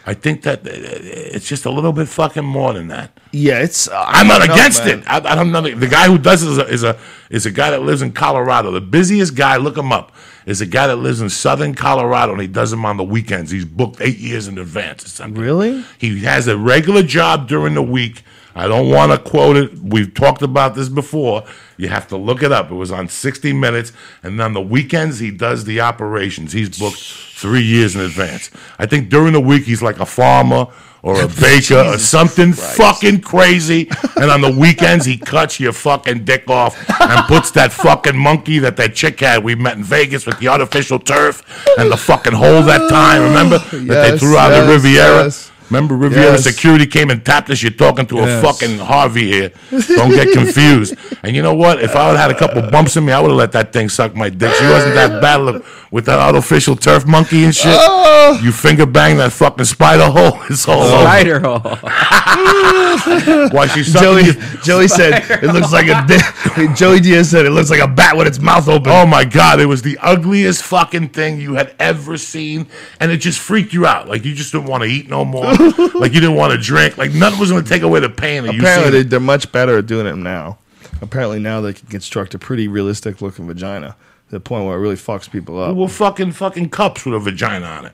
I 0.09 0.15
think 0.15 0.41
that 0.45 0.61
uh, 0.67 0.71
it's 0.73 1.47
just 1.47 1.67
a 1.67 1.71
little 1.71 1.93
bit 1.93 2.09
fucking 2.09 2.43
more 2.43 2.73
than 2.73 2.89
that. 2.89 3.21
Yeah, 3.31 3.59
it's. 3.59 3.89
Uh, 3.89 4.05
I'm 4.07 4.27
not 4.27 4.39
don't 4.39 4.49
know, 4.49 4.55
against 4.55 4.87
it. 4.87 5.07
I, 5.07 5.17
I 5.19 5.35
don't 5.35 5.53
know. 5.53 5.61
The 5.61 5.87
guy 5.87 6.07
who 6.07 6.17
does 6.17 6.43
it 6.43 6.49
is 6.49 6.59
a, 6.59 6.67
is 6.67 6.83
a 6.83 6.99
is 7.29 7.45
a 7.45 7.51
guy 7.51 7.71
that 7.73 7.83
lives 7.83 8.01
in 8.01 8.13
Colorado. 8.13 8.71
The 8.71 8.81
busiest 8.81 9.35
guy, 9.35 9.59
look 9.59 9.77
him 9.77 9.93
up, 9.93 10.13
is 10.47 10.63
a 10.63 10.67
guy 10.67 10.87
that 10.87 10.97
lives 10.97 11.21
in 11.21 11.29
Southern 11.29 11.75
Colorado, 11.75 12.33
and 12.33 12.41
he 12.41 12.47
does 12.47 12.71
them 12.71 12.87
on 12.87 12.97
the 12.97 13.05
weekends. 13.05 13.51
He's 13.51 13.67
booked 13.67 14.01
eight 14.01 14.17
years 14.17 14.49
in 14.49 14.57
advance. 14.57 15.21
Really? 15.21 15.85
He 15.99 16.21
has 16.25 16.49
a 16.49 16.57
regular 16.57 17.03
job 17.03 17.47
during 17.47 17.75
the 17.75 17.83
week. 17.83 18.23
I 18.59 18.67
don't 18.67 18.91
want 18.91 19.13
to 19.13 19.19
quote 19.31 19.57
it. 19.57 19.79
We've 19.79 20.13
talked 20.13 20.43
about 20.43 20.75
this 20.75 20.89
before. 20.89 21.45
You 21.77 21.89
have 21.89 22.09
to 22.09 22.17
look 22.17 22.43
it 22.43 22.51
up. 22.51 22.71
It 22.71 22.75
was 22.75 22.91
on 22.91 23.09
60 23.09 23.53
Minutes, 23.53 23.93
and 24.23 24.41
on 24.41 24.53
the 24.53 24.61
weekends 24.61 25.21
he 25.21 25.31
does 25.31 25.65
the 25.65 25.81
operations. 25.81 26.53
He's 26.53 26.77
booked 26.77 26.99
three 26.99 27.63
years 27.63 27.95
in 27.95 28.01
advance. 28.03 28.51
I 28.79 28.87
think 28.87 29.11
during 29.11 29.33
the 29.33 29.41
week 29.41 29.63
he's 29.65 29.81
like 29.81 30.01
a 30.01 30.07
farmer 30.07 30.67
or 31.03 31.23
a 31.23 31.29
baker 31.41 31.79
or 31.79 31.99
something 31.99 32.53
fucking 32.53 33.21
crazy. 33.21 33.89
And 34.17 34.29
on 34.29 34.41
the 34.41 34.51
weekends 34.51 35.05
he 35.05 35.17
cuts 35.19 35.61
your 35.61 35.73
fucking 35.73 36.25
dick 36.25 36.51
off 36.51 36.77
and 37.01 37.25
puts 37.27 37.53
that 37.53 37.73
fucking 37.73 38.17
monkey 38.19 38.59
that 38.59 38.77
that 38.79 38.97
chick 38.97 39.21
had 39.21 39.45
we 39.45 39.55
met 39.55 39.77
in 39.77 39.85
Vegas 39.85 40.27
with 40.27 40.41
the 40.41 40.49
artificial 40.49 40.99
turf 40.99 41.45
and 41.79 41.93
the 41.93 41.97
fucking 41.97 42.33
hole 42.33 42.63
that 42.63 42.91
time. 42.91 43.23
Remember 43.23 43.59
that 43.59 44.11
they 44.11 44.19
threw 44.19 44.37
out 44.37 44.49
the 44.49 44.69
Riviera. 44.73 45.25
yes. 45.25 45.53
Remember 45.71 45.97
Riviera 45.97 46.33
Yes. 46.33 46.45
security 46.45 46.87
came 46.87 47.11
and 47.11 47.25
tapped 47.25 47.51
us. 47.51 47.63
You're 47.63 47.73
talking 47.73 48.07
to 48.07 48.17
Yes. 48.17 48.43
a 48.43 48.47
fucking 48.47 48.79
Harvey 48.79 49.27
here. 49.31 49.51
Don't 49.71 50.11
get 50.11 50.33
confused. 50.33 50.95
and 51.23 51.37
you 51.37 51.43
know 51.43 51.55
what? 51.55 51.81
If 51.83 51.95
I 51.95 52.07
would 52.09 52.17
have 52.19 52.31
had 52.31 52.31
a 52.31 52.39
couple 52.39 52.63
bumps 52.71 52.97
in 52.97 53.05
me, 53.05 53.13
I 53.13 53.21
would 53.21 53.29
have 53.31 53.37
let 53.39 53.53
that 53.53 53.73
thing 53.73 53.89
suck 53.89 54.15
my 54.17 54.29
dick. 54.31 54.55
She 54.55 54.65
wasn't 54.65 54.95
that 54.95 55.21
bad 55.21 55.37
look, 55.43 55.65
with 55.91 56.07
that 56.07 56.19
artificial 56.19 56.77
turf 56.77 57.07
monkey 57.07 57.45
and 57.45 57.55
shit. 57.55 57.77
Oh. 57.79 58.39
You 58.43 58.53
finger 58.53 58.87
bang 58.87 59.17
that 59.19 59.33
fucking 59.33 59.65
spider 59.67 60.05
hole. 60.07 60.39
It's 60.51 60.67
all 60.67 60.83
over. 60.83 61.03
Spider 61.03 61.41
hole. 61.41 61.61
Why 63.53 63.67
she 63.69 63.83
Joey, 63.83 64.25
Joey 64.63 64.89
said 64.89 65.25
it 65.43 65.53
looks 65.53 65.73
like 65.73 65.87
a. 65.87 66.05
Di- 66.07 66.75
Joey 66.75 67.01
Diaz 67.01 67.31
said 67.31 67.47
it 67.47 67.51
looks 67.51 67.71
like 67.71 67.81
a 67.81 67.89
bat 67.89 68.17
with 68.17 68.27
its 68.27 68.39
mouth 68.41 68.69
open. 68.69 68.91
Oh 68.93 69.07
my 69.07 69.25
god, 69.25 69.61
it 69.61 69.67
was 69.67 69.83
the 69.83 69.99
ugliest 70.03 70.63
fucking 70.63 71.11
thing 71.11 71.41
you 71.41 71.55
had 71.55 71.75
ever 71.79 72.17
seen, 72.17 72.67
and 73.01 73.11
it 73.11 73.19
just 73.19 73.39
freaked 73.39 73.73
you 73.73 73.87
out. 73.87 74.09
Like 74.09 74.25
you 74.25 74.35
just 74.35 74.53
didn't 74.53 74.67
want 74.69 74.83
to 74.85 74.89
eat 74.89 75.09
no 75.09 75.25
more. 75.25 75.45
like 75.95 76.13
you 76.13 76.21
didn't 76.21 76.37
want 76.37 76.53
to 76.53 76.59
drink. 76.59 76.97
Like 76.99 77.13
nothing 77.13 77.39
was 77.41 77.51
going 77.51 77.63
to 77.63 77.69
take 77.69 77.83
away 77.83 78.01
the 78.01 78.11
pain 78.11 78.45
that 78.45 78.55
you 78.55 78.61
Apparently, 78.61 78.91
they, 79.03 79.09
they're 79.09 79.21
much 79.21 79.51
better 79.53 79.79
at 79.79 79.87
doing 79.87 80.07
it 80.07 80.17
now. 80.17 80.59
Apparently, 81.01 81.39
now 81.39 81.61
they 81.61 81.73
can 81.73 81.87
construct 81.89 82.35
a 82.35 82.39
pretty 82.39 82.67
realistic 82.69 83.21
looking 83.23 83.47
vagina 83.47 83.97
to 84.27 84.31
the 84.31 84.41
point 84.41 84.67
where 84.67 84.77
it 84.77 84.81
really 84.81 84.97
fucks 84.97 85.31
people 85.31 85.63
up. 85.63 85.77
We're 85.77 85.89
fucking 85.89 86.33
fucking 86.33 86.71
cups 86.71 87.05
with 87.05 87.15
a 87.15 87.19
vagina 87.21 87.67
on 87.67 87.87
it. 87.87 87.93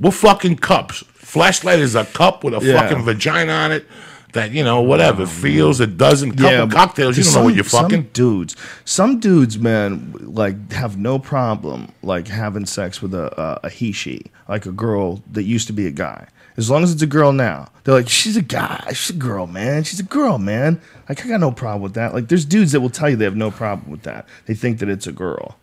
We're 0.00 0.10
fucking 0.10 0.56
cups. 0.56 1.04
Fleshlight 1.18 1.78
is 1.78 1.94
a 1.94 2.04
cup 2.04 2.44
with 2.44 2.54
a 2.54 2.64
Yeah. 2.64 2.80
fucking 2.80 3.04
vagina 3.04 3.52
on 3.52 3.72
it. 3.72 3.86
That 4.32 4.50
you 4.50 4.64
know, 4.64 4.82
whatever 4.82 5.22
it 5.22 5.28
feels, 5.30 5.80
it 5.80 5.96
doesn't. 5.96 6.32
Couple 6.32 6.66
but 6.66 6.74
cocktails, 6.74 7.16
you 7.16 7.24
don't 7.24 7.34
know 7.34 7.44
what 7.44 7.54
you're 7.54 7.64
some 7.64 7.84
fucking. 7.84 8.10
dudes, 8.12 8.54
some 8.84 9.18
dudes, 9.18 9.58
man, 9.58 10.12
like 10.20 10.72
have 10.72 10.98
no 10.98 11.18
problem 11.18 11.92
like 12.02 12.28
having 12.28 12.66
sex 12.66 13.00
with 13.00 13.14
a 13.14 13.32
a, 13.40 13.60
a 13.64 13.70
he 13.70 13.92
she, 13.92 14.24
like 14.46 14.66
a 14.66 14.72
girl 14.72 15.22
that 15.32 15.44
used 15.44 15.68
to 15.68 15.72
be 15.72 15.86
a 15.86 15.90
guy. 15.90 16.28
As 16.56 16.70
long 16.70 16.82
as 16.82 16.90
it's 16.92 17.02
a 17.02 17.06
girl 17.06 17.32
now, 17.32 17.68
they're 17.84 17.94
like, 17.94 18.08
she's 18.08 18.36
a 18.36 18.42
guy, 18.42 18.86
she's 18.94 19.10
a 19.14 19.18
girl, 19.18 19.46
man, 19.46 19.84
she's 19.84 20.00
a 20.00 20.04
girl, 20.04 20.38
man. 20.38 20.80
Like 21.08 21.24
I 21.24 21.28
got 21.28 21.40
no 21.40 21.50
problem 21.52 21.82
with 21.82 21.94
that. 21.94 22.14
Like 22.14 22.28
there's 22.28 22.44
dudes 22.44 22.72
that 22.72 22.80
will 22.80 22.90
tell 22.90 23.10
you 23.10 23.16
they 23.16 23.24
have 23.26 23.36
no 23.36 23.50
problem 23.50 23.90
with 23.90 24.02
that. 24.02 24.26
They 24.46 24.54
think 24.54 24.78
that 24.78 24.88
it's 24.88 25.06
a 25.06 25.12
girl, 25.12 25.56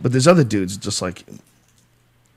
but 0.00 0.12
there's 0.12 0.28
other 0.28 0.44
dudes 0.44 0.76
just 0.76 1.00
like, 1.02 1.24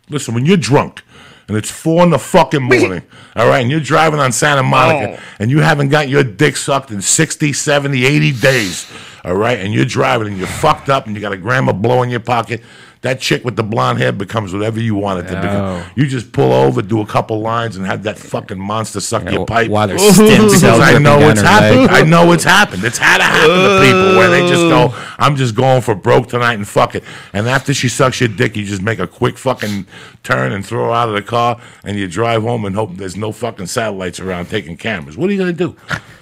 Listen, 0.10 0.36
when 0.36 0.46
you're 0.46 0.58
drunk 0.58 1.02
and 1.48 1.58
it's 1.58 1.70
four 1.72 2.04
in 2.04 2.12
the 2.12 2.20
fucking 2.20 2.62
morning, 2.62 3.02
all 3.36 3.48
right, 3.48 3.60
and 3.60 3.70
you're 3.72 3.80
driving 3.80 4.20
on 4.20 4.32
Santa 4.32 4.62
Monica 4.64 5.18
Oh. 5.20 5.24
and 5.40 5.50
you 5.52 5.60
haven't 5.60 5.90
got 5.90 6.08
your 6.10 6.24
dick 6.24 6.56
sucked 6.58 6.92
in 6.92 7.02
60, 7.02 7.54
70, 7.54 8.06
80 8.06 8.32
days, 8.34 8.92
all 9.24 9.36
right, 9.36 9.60
and 9.60 9.74
you're 9.74 9.86
driving 9.86 10.28
and 10.28 10.38
you're 10.38 10.48
fucked 10.48 10.90
up 10.90 11.08
and 11.08 11.16
you 11.16 11.22
got 11.22 11.34
a 11.34 11.38
gram 11.38 11.68
of 11.70 11.82
blow 11.82 12.04
in 12.04 12.10
your 12.10 12.20
pocket, 12.20 12.62
that 13.06 13.22
chick 13.22 13.46
with 13.46 13.56
the 13.56 13.62
blonde 13.62 14.00
hair 14.00 14.12
becomes 14.12 14.52
whatever 14.52 14.80
you 14.80 14.96
want 14.96 15.20
it 15.20 15.28
to 15.30 15.36
become. 15.40 15.62
Oh. 15.62 15.92
You 15.96 16.08
just 16.08 16.32
pull 16.32 16.52
over, 16.52 16.82
do 16.82 17.02
a 17.02 17.06
couple 17.06 17.40
lines, 17.40 17.78
and 17.78 17.86
have 17.86 18.02
that 18.04 18.18
fucking 18.18 18.58
monster 18.60 19.00
suck 19.00 19.30
your 19.32 19.46
pipe. 19.46 19.70
While 19.70 19.88
stem 20.00 20.26
Because 20.46 20.60
cells 20.60 20.80
I 20.80 20.98
know 20.98 21.20
down 21.20 21.32
it's 21.32 21.42
her 21.42 21.48
happened. 21.48 21.82
leg. 21.82 21.90
I 21.92 22.02
know 22.02 22.32
it's 22.32 22.44
happened. 22.44 22.84
It's 22.84 22.98
had 22.98 23.20
to 23.20 23.24
happen 23.24 23.56
to 23.56 23.80
people 23.86 24.18
where 24.18 24.30
they 24.32 24.42
just 24.48 24.64
go, 24.64 24.90
I'm 25.20 25.36
just 25.36 25.54
going 25.56 25.84
for 25.84 25.94
broke 25.94 26.30
tonight 26.30 26.56
and 26.56 26.68
fuck 26.68 26.96
it. 26.96 27.04
And 27.32 27.48
after 27.48 27.76
she 27.76 27.90
sucks 27.90 28.20
your 28.20 28.30
dick, 28.30 28.56
you 28.56 28.66
just 28.66 28.82
make 28.82 28.98
a 28.98 29.08
quick 29.08 29.38
fucking 29.38 29.86
turn 30.24 30.52
and 30.52 30.66
throw 30.66 30.86
her 30.86 30.92
out 30.92 31.08
of 31.08 31.14
the 31.14 31.22
car 31.22 31.62
and 31.84 32.00
you 32.00 32.08
drive 32.08 32.42
home 32.42 32.66
and 32.66 32.76
hope 32.76 32.96
there's 32.98 33.16
no 33.16 33.32
fucking 33.32 33.68
satellites 33.68 34.20
around 34.20 34.50
taking 34.50 34.78
cameras. 34.78 35.16
What 35.16 35.30
are 35.30 35.34
you 35.34 35.40
going 35.40 35.56
to 35.56 35.68
do? 35.68 35.76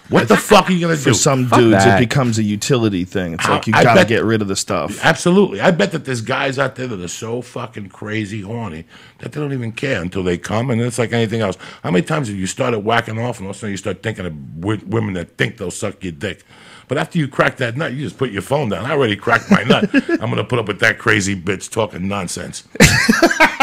What 0.10 0.28
the 0.28 0.36
fuck 0.38 0.70
are 0.70 0.74
you 0.74 0.80
going 0.82 0.96
to 0.98 1.02
do? 1.04 1.10
for 1.12 1.14
some 1.16 1.48
Fuck 1.48 1.60
dudes, 1.60 1.84
that. 1.86 1.98
it 2.02 2.08
becomes 2.08 2.38
a 2.38 2.44
utility 2.44 3.06
thing. 3.06 3.34
It's 3.34 3.46
I- 3.46 3.50
like 3.54 3.68
you 3.68 3.74
I 3.76 3.84
gotta 3.84 4.02
bet- 4.02 4.08
get 4.10 4.24
rid 4.24 4.42
of 4.42 4.48
the 4.48 4.56
stuff. 4.56 5.04
Absolutely. 5.04 5.62
I 5.62 5.72
bet 5.72 5.92
that 5.94 6.06
there's 6.06 6.22
guys 6.22 6.60
out 6.60 6.76
there 6.76 6.88
that 6.88 7.00
are 7.00 7.08
so 7.08 7.42
fucking 7.42 7.90
crazy 7.90 8.42
horny 8.42 8.86
that 9.20 9.32
they 9.32 9.40
don't 9.42 9.54
even 9.54 9.72
care 9.72 10.02
until 10.02 10.22
they 10.24 10.38
come, 10.38 10.70
and 10.70 10.82
it's 10.82 11.00
like 11.00 11.14
anything 11.14 11.42
else. 11.42 11.58
How 11.84 11.92
many 11.92 12.04
times 12.06 12.28
have 12.28 12.38
you 12.38 12.48
started 12.48 12.80
whacking 12.80 13.18
off 13.18 13.38
and 13.40 13.48
all 13.48 13.52
of 13.52 13.56
a 13.56 13.60
sudden 13.60 13.72
you 13.72 13.78
start 13.78 14.04
thinking 14.04 14.26
of 14.26 14.60
w- 14.62 14.82
women 14.86 15.14
that 15.14 15.38
think 15.38 15.58
they'll 15.58 15.72
suck 15.72 16.04
your 16.04 16.12
dick? 16.12 16.44
But 16.90 16.98
after 16.98 17.18
you 17.18 17.30
crack 17.30 17.56
that 17.58 17.78
nut, 17.78 17.94
you 17.94 18.04
just 18.04 18.18
put 18.18 18.30
your 18.30 18.42
phone 18.42 18.68
down. 18.70 18.86
I 18.86 18.92
already 18.92 19.16
cracked 19.16 19.50
my 19.50 19.64
nut. 19.64 19.90
I'm 20.10 20.30
gonna 20.30 20.44
put 20.44 20.60
up 20.60 20.68
with 20.68 20.82
that 20.82 21.00
crazy 21.00 21.34
bitch 21.36 21.72
talking 21.72 22.10
nonsense. 22.10 22.68
you 22.82 22.88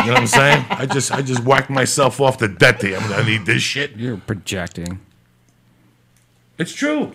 know 0.07 0.13
what 0.15 0.17
I'm 0.17 0.27
saying? 0.27 0.65
I 0.71 0.87
just 0.87 1.13
I 1.13 1.21
just 1.21 1.45
whacked 1.45 1.69
myself 1.69 2.19
off 2.21 2.39
the 2.39 2.49
death. 2.49 2.83
I'm 2.83 3.09
gonna 3.11 3.25
need 3.25 3.45
this 3.45 3.63
shit. 3.63 3.95
You're 3.97 4.17
projecting. 4.17 5.01
It's 6.61 6.73
true. 6.73 7.13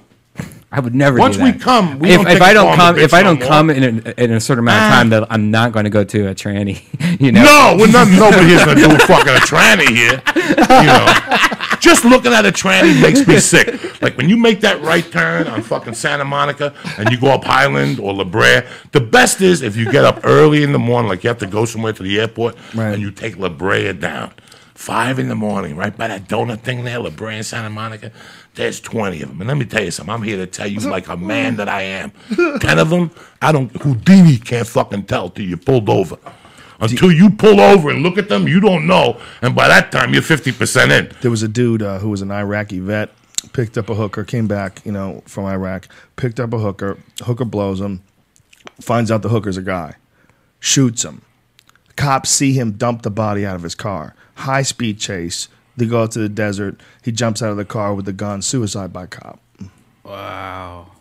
I 0.71 0.81
would 0.81 0.93
never. 0.93 1.17
Once 1.17 1.37
do 1.37 1.43
we 1.43 1.53
come, 1.53 1.99
we 1.99 2.09
if, 2.09 2.17
don't 2.21 2.27
if 2.31 2.41
I 2.41 2.51
don't 2.51 2.75
call 2.75 2.87
on 2.87 2.95
the 2.95 2.99
come, 2.99 3.05
if 3.05 3.13
I 3.13 3.23
don't 3.23 3.39
come 3.39 3.69
in 3.69 3.83
a, 4.05 4.21
in 4.21 4.31
a 4.33 4.39
certain 4.41 4.65
amount 4.65 4.77
of 4.83 4.83
Ah. 4.91 4.95
time, 4.95 5.09
that 5.11 5.27
I'm 5.31 5.49
not 5.49 5.71
going 5.71 5.85
to 5.85 5.89
go 5.89 6.03
to 6.03 6.27
a 6.29 6.35
tranny. 6.35 6.81
You 7.21 7.31
know. 7.31 7.43
No, 7.43 7.77
we're 7.79 7.87
not. 7.91 8.09
Nobody 8.09 8.51
is 8.51 8.65
gonna 8.65 8.81
do 8.81 8.93
a 8.93 8.99
fucking 8.99 9.33
a 9.33 9.37
tranny 9.37 9.87
here. 9.87 10.21
You 10.35 10.87
know, 10.87 11.77
just 11.79 12.03
looking 12.03 12.33
at 12.33 12.45
a 12.45 12.51
tranny 12.51 12.99
makes 13.01 13.25
me 13.25 13.39
sick. 13.39 14.01
Like 14.01 14.17
when 14.17 14.27
you 14.27 14.35
make 14.35 14.59
that 14.61 14.81
right 14.81 15.09
turn 15.09 15.47
on 15.47 15.61
fucking 15.61 15.93
Santa 15.93 16.25
Monica 16.25 16.73
and 16.97 17.09
you 17.09 17.17
go 17.17 17.27
up 17.27 17.45
Highland 17.45 18.01
or 18.01 18.13
La 18.13 18.25
Brea. 18.25 18.63
The 18.91 18.99
best 18.99 19.39
is 19.39 19.61
if 19.61 19.77
you 19.77 19.89
get 19.89 20.03
up 20.03 20.19
early 20.25 20.61
in 20.63 20.73
the 20.73 20.79
morning, 20.79 21.07
like 21.07 21.23
you 21.23 21.29
have 21.29 21.37
to 21.37 21.47
go 21.47 21.63
somewhere 21.63 21.93
to 21.93 22.03
the 22.03 22.19
airport, 22.19 22.57
Right. 22.73 22.91
and 22.93 23.01
you 23.01 23.11
take 23.11 23.37
La 23.37 23.47
Brea 23.47 23.93
down. 23.93 24.31
Five 24.73 25.19
in 25.19 25.29
the 25.29 25.35
morning, 25.35 25.77
right 25.77 25.95
by 25.95 26.09
that 26.09 26.27
donut 26.27 26.59
thing 26.61 26.83
there, 26.83 26.99
La 26.99 27.11
Brea 27.11 27.35
and 27.37 27.45
Santa 27.45 27.69
Monica. 27.69 28.11
There's 28.55 28.79
20 28.79 29.21
of 29.21 29.29
them. 29.29 29.41
And 29.41 29.47
let 29.47 29.57
me 29.57 29.65
tell 29.65 29.83
you 29.83 29.91
something. 29.91 30.13
I'm 30.13 30.23
here 30.23 30.37
to 30.37 30.47
tell 30.47 30.67
you, 30.67 30.79
like 30.89 31.07
a 31.07 31.17
man 31.17 31.57
that 31.57 31.69
I 31.69 31.81
am. 31.81 32.11
10 32.59 32.79
of 32.79 32.89
them, 32.89 33.11
I 33.41 33.51
don't, 33.51 33.71
Houdini 33.81 34.37
can't 34.37 34.67
fucking 34.67 35.05
tell 35.05 35.29
till 35.29 35.45
you 35.45 35.57
pulled 35.57 35.89
over. 35.89 36.17
Until 36.79 37.11
you 37.11 37.29
pull 37.29 37.61
over 37.61 37.89
and 37.89 38.03
look 38.03 38.17
at 38.17 38.27
them, 38.27 38.47
you 38.47 38.59
don't 38.59 38.85
know. 38.85 39.19
And 39.41 39.55
by 39.55 39.67
that 39.67 39.91
time, 39.91 40.13
you're 40.13 40.21
50% 40.21 40.91
in. 40.91 41.15
There 41.21 41.31
was 41.31 41.43
a 41.43 41.47
dude 41.47 41.81
uh, 41.81 41.99
who 41.99 42.09
was 42.09 42.21
an 42.21 42.31
Iraqi 42.31 42.79
vet, 42.79 43.11
picked 43.53 43.77
up 43.77 43.89
a 43.89 43.95
hooker, 43.95 44.25
came 44.25 44.47
back, 44.47 44.81
you 44.85 44.91
know, 44.91 45.23
from 45.25 45.45
Iraq, 45.45 45.87
picked 46.17 46.39
up 46.39 46.51
a 46.53 46.57
hooker, 46.57 46.97
hooker 47.23 47.45
blows 47.45 47.79
him, 47.79 48.01
finds 48.81 49.09
out 49.09 49.21
the 49.21 49.29
hooker's 49.29 49.55
a 49.55 49.61
guy, 49.61 49.93
shoots 50.59 51.05
him. 51.05 51.21
Cops 51.95 52.29
see 52.29 52.51
him 52.51 52.73
dump 52.73 53.03
the 53.03 53.11
body 53.11 53.45
out 53.45 53.55
of 53.55 53.63
his 53.63 53.75
car. 53.75 54.13
High 54.35 54.63
speed 54.63 54.99
chase, 54.99 55.47
They 55.77 55.85
go 55.85 56.03
out 56.03 56.11
to 56.11 56.19
the 56.19 56.29
desert. 56.29 56.79
He 57.03 57.11
jumps 57.11 57.41
out 57.41 57.51
of 57.51 57.57
the 57.57 57.65
car 57.65 57.93
with 57.93 58.05
the 58.05 58.13
gun. 58.13 58.41
Suicide 58.41 58.93
by 58.93 59.07
cop. 59.07 59.39
Wow. 60.03 60.91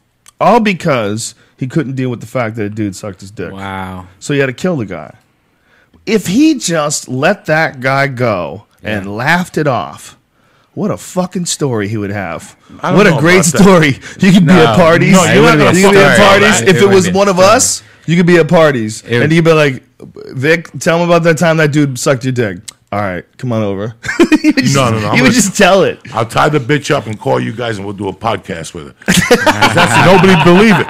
All 0.40 0.60
because 0.60 1.34
he 1.56 1.66
couldn't 1.66 1.94
deal 1.94 2.10
with 2.10 2.20
the 2.20 2.26
fact 2.26 2.56
that 2.56 2.64
a 2.64 2.70
dude 2.70 2.96
sucked 2.96 3.20
his 3.20 3.30
dick. 3.30 3.52
Wow. 3.52 4.08
So 4.18 4.34
he 4.34 4.40
had 4.40 4.46
to 4.46 4.52
kill 4.52 4.76
the 4.76 4.86
guy. 4.86 5.16
If 6.06 6.26
he 6.26 6.58
just 6.58 7.08
let 7.08 7.46
that 7.46 7.80
guy 7.80 8.08
go 8.08 8.66
and 8.82 9.16
laughed 9.16 9.56
it 9.56 9.66
off, 9.66 10.18
what 10.74 10.90
a 10.90 10.96
fucking 10.96 11.46
story 11.46 11.88
he 11.88 11.96
would 11.96 12.10
have. 12.10 12.52
What 12.80 13.06
a 13.06 13.16
great 13.18 13.44
that. 13.44 13.62
story. 13.62 13.98
You 14.18 14.32
could 14.32 14.44
be 14.44 14.52
at 14.52 14.76
parties. 14.76 15.12
no, 15.12 15.24
you 15.24 15.42
not 15.42 15.58
could 15.58 15.74
be 15.74 15.84
at 15.84 16.18
parties. 16.18 16.60
If 16.62 16.76
It 16.76 16.82
it 16.82 16.88
was 16.94 17.10
one 17.12 17.28
of 17.28 17.38
us, 17.38 17.82
you 18.06 18.16
could 18.16 18.26
be 18.26 18.38
at 18.38 18.48
parties. 18.48 19.02
It 19.04 19.22
and 19.22 19.32
you'd 19.32 19.44
be 19.44 19.52
like, 19.52 19.82
Vic, 20.00 20.70
tell 20.80 20.98
him 20.98 21.08
about 21.08 21.22
that 21.22 21.38
time 21.38 21.58
that 21.58 21.72
dude 21.72 21.98
sucked 21.98 22.24
your 22.24 22.32
dick. 22.32 22.58
All 22.94 23.00
right, 23.00 23.24
come 23.38 23.50
on 23.52 23.60
over. 23.64 23.96
you 24.20 24.52
would 24.52 24.56
just, 24.58 24.76
No, 24.76 24.88
no, 24.90 25.00
no, 25.00 25.08
I'm 25.08 25.16
You 25.16 25.22
would 25.24 25.30
gonna- 25.30 25.32
just 25.32 25.56
tell 25.56 25.82
it. 25.82 25.98
I'll 26.14 26.24
tie 26.26 26.48
the 26.48 26.60
bitch 26.60 26.94
up 26.94 27.06
and 27.06 27.18
call 27.18 27.40
you 27.40 27.52
guys, 27.52 27.76
and 27.76 27.84
we'll 27.84 27.96
do 27.96 28.06
a 28.06 28.12
podcast 28.12 28.72
with 28.72 28.86
her. 28.86 28.94
That's, 29.74 30.06
nobody 30.06 30.44
believe 30.44 30.76
it. 30.78 30.86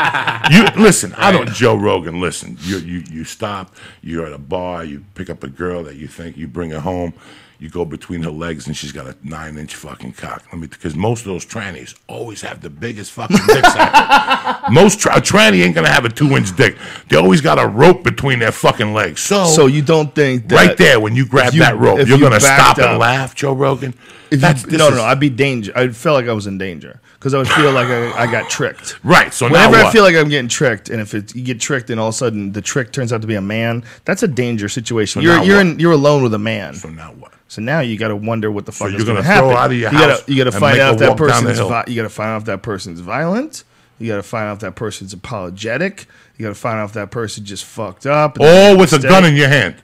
You 0.52 0.82
listen. 0.82 1.14
I 1.16 1.32
don't. 1.32 1.48
Joe 1.48 1.74
Rogan. 1.76 2.20
Listen. 2.20 2.58
You 2.60 2.76
you 2.78 3.04
you 3.10 3.24
stop. 3.24 3.74
You're 4.02 4.26
at 4.26 4.34
a 4.34 4.38
bar. 4.38 4.84
You 4.84 5.02
pick 5.14 5.30
up 5.30 5.42
a 5.44 5.48
girl 5.48 5.82
that 5.84 5.96
you 5.96 6.06
think 6.06 6.36
you 6.36 6.46
bring 6.46 6.70
her 6.72 6.80
home. 6.80 7.14
You 7.60 7.70
go 7.70 7.84
between 7.84 8.22
her 8.24 8.30
legs, 8.30 8.66
and 8.66 8.76
she's 8.76 8.90
got 8.92 9.06
a 9.06 9.16
nine-inch 9.22 9.74
fucking 9.76 10.14
cock. 10.14 10.42
Let 10.52 10.60
me, 10.60 10.66
because 10.66 10.94
most 10.96 11.20
of 11.20 11.26
those 11.26 11.46
trannies 11.46 11.94
always 12.08 12.42
have 12.42 12.60
the 12.60 12.68
biggest 12.68 13.12
fucking 13.12 13.36
dicks. 13.46 13.74
most 14.70 14.98
tra- 15.00 15.16
a 15.16 15.20
tranny 15.20 15.64
ain't 15.64 15.74
gonna 15.74 15.88
have 15.88 16.04
a 16.04 16.08
two-inch 16.08 16.56
dick. 16.56 16.76
They 17.08 17.16
always 17.16 17.40
got 17.40 17.58
a 17.58 17.66
rope 17.66 18.02
between 18.02 18.38
their 18.40 18.52
fucking 18.52 18.92
legs. 18.92 19.20
So, 19.20 19.44
So 19.46 19.66
you 19.66 19.82
don't 19.82 20.14
think 20.14 20.48
that 20.48 20.56
right 20.66 20.76
there, 20.76 20.98
when 21.00 21.14
you 21.14 21.26
grab 21.26 21.54
you- 21.54 21.60
that 21.60 21.78
rope, 21.78 21.98
you're 21.98 22.18
you 22.18 22.20
gonna 22.20 22.40
stop 22.40 22.76
and 22.78 22.86
up- 22.86 23.00
laugh, 23.00 23.34
Joe 23.34 23.52
Rogan. 23.52 23.94
If 24.30 24.40
That's- 24.40 24.64
you, 24.70 24.78
no, 24.78 24.90
no, 24.90 24.96
no, 24.96 25.02
I'd 25.04 25.20
be 25.20 25.30
danger. 25.30 25.72
I 25.76 25.88
feel 25.88 26.12
like 26.14 26.26
I 26.28 26.32
was 26.32 26.46
in 26.46 26.58
danger 26.58 27.00
because 27.14 27.34
I 27.34 27.38
would 27.38 27.48
feel 27.48 27.72
like 27.72 27.86
I, 27.88 28.10
I 28.24 28.30
got 28.30 28.50
tricked. 28.50 28.98
Right. 29.04 29.32
So 29.32 29.46
Whenever 29.46 29.72
now 29.72 29.80
I 29.80 29.82
what? 29.84 29.92
feel 29.92 30.02
like 30.02 30.16
I'm 30.16 30.28
getting 30.28 30.48
tricked, 30.48 30.88
and 30.90 31.00
if 31.00 31.14
it, 31.14 31.34
you 31.34 31.42
get 31.42 31.60
tricked, 31.60 31.90
and 31.90 32.00
all 32.00 32.08
of 32.08 32.14
a 32.14 32.18
sudden 32.18 32.52
the 32.52 32.60
trick 32.62 32.92
turns 32.92 33.12
out 33.12 33.20
to 33.20 33.26
be 33.26 33.34
a 33.36 33.40
man, 33.40 33.84
that's 34.04 34.22
a 34.22 34.28
danger 34.28 34.68
situation. 34.68 35.22
So 35.22 35.28
you're 35.28 35.42
you're 35.44 35.60
in 35.60 35.78
you're 35.78 35.92
alone 35.92 36.22
with 36.22 36.34
a 36.34 36.38
man. 36.38 36.74
so 36.74 36.88
now 36.88 37.12
what? 37.12 37.32
So 37.48 37.62
now 37.62 37.80
you 37.80 37.96
got 37.98 38.08
to 38.08 38.16
wonder 38.16 38.50
what 38.50 38.66
the 38.66 38.72
fuck 38.72 38.90
you're 38.90 38.98
is 38.98 39.04
gonna 39.04 39.22
going 39.22 39.24
to 39.24 39.38
throw 39.38 39.48
happen. 39.50 39.62
out 39.62 39.70
of 39.70 39.76
your 39.78 39.92
you 39.92 39.98
house 39.98 40.20
gotta, 40.20 40.32
you 40.32 40.38
got 40.44 40.50
to 40.50 40.56
and 40.56 40.60
find 40.60 40.78
out 40.80 40.94
if 40.94 40.98
that 41.00 41.08
walk 41.10 41.18
person's 41.18 41.58
vi- 41.60 41.84
you 41.88 41.94
got 41.96 42.02
to 42.02 42.08
find 42.08 42.30
out 42.30 42.36
if 42.38 42.44
that 42.46 42.62
person's 42.62 43.00
violent. 43.00 43.64
You 44.00 44.08
got 44.08 44.16
to 44.16 44.22
find 44.24 44.48
out 44.48 44.54
if 44.54 44.58
that 44.60 44.74
person's 44.74 45.12
apologetic. 45.12 46.06
You 46.36 46.42
got 46.44 46.48
to 46.48 46.54
find 46.56 46.80
out 46.80 46.86
if 46.86 46.92
that 46.94 47.12
person 47.12 47.44
just 47.44 47.64
fucked 47.64 48.06
up. 48.06 48.36
and 48.38 48.44
All 48.44 48.76
with 48.76 48.92
a 48.92 48.98
gun 48.98 49.24
in 49.24 49.36
your 49.36 49.48
hand. 49.48 49.76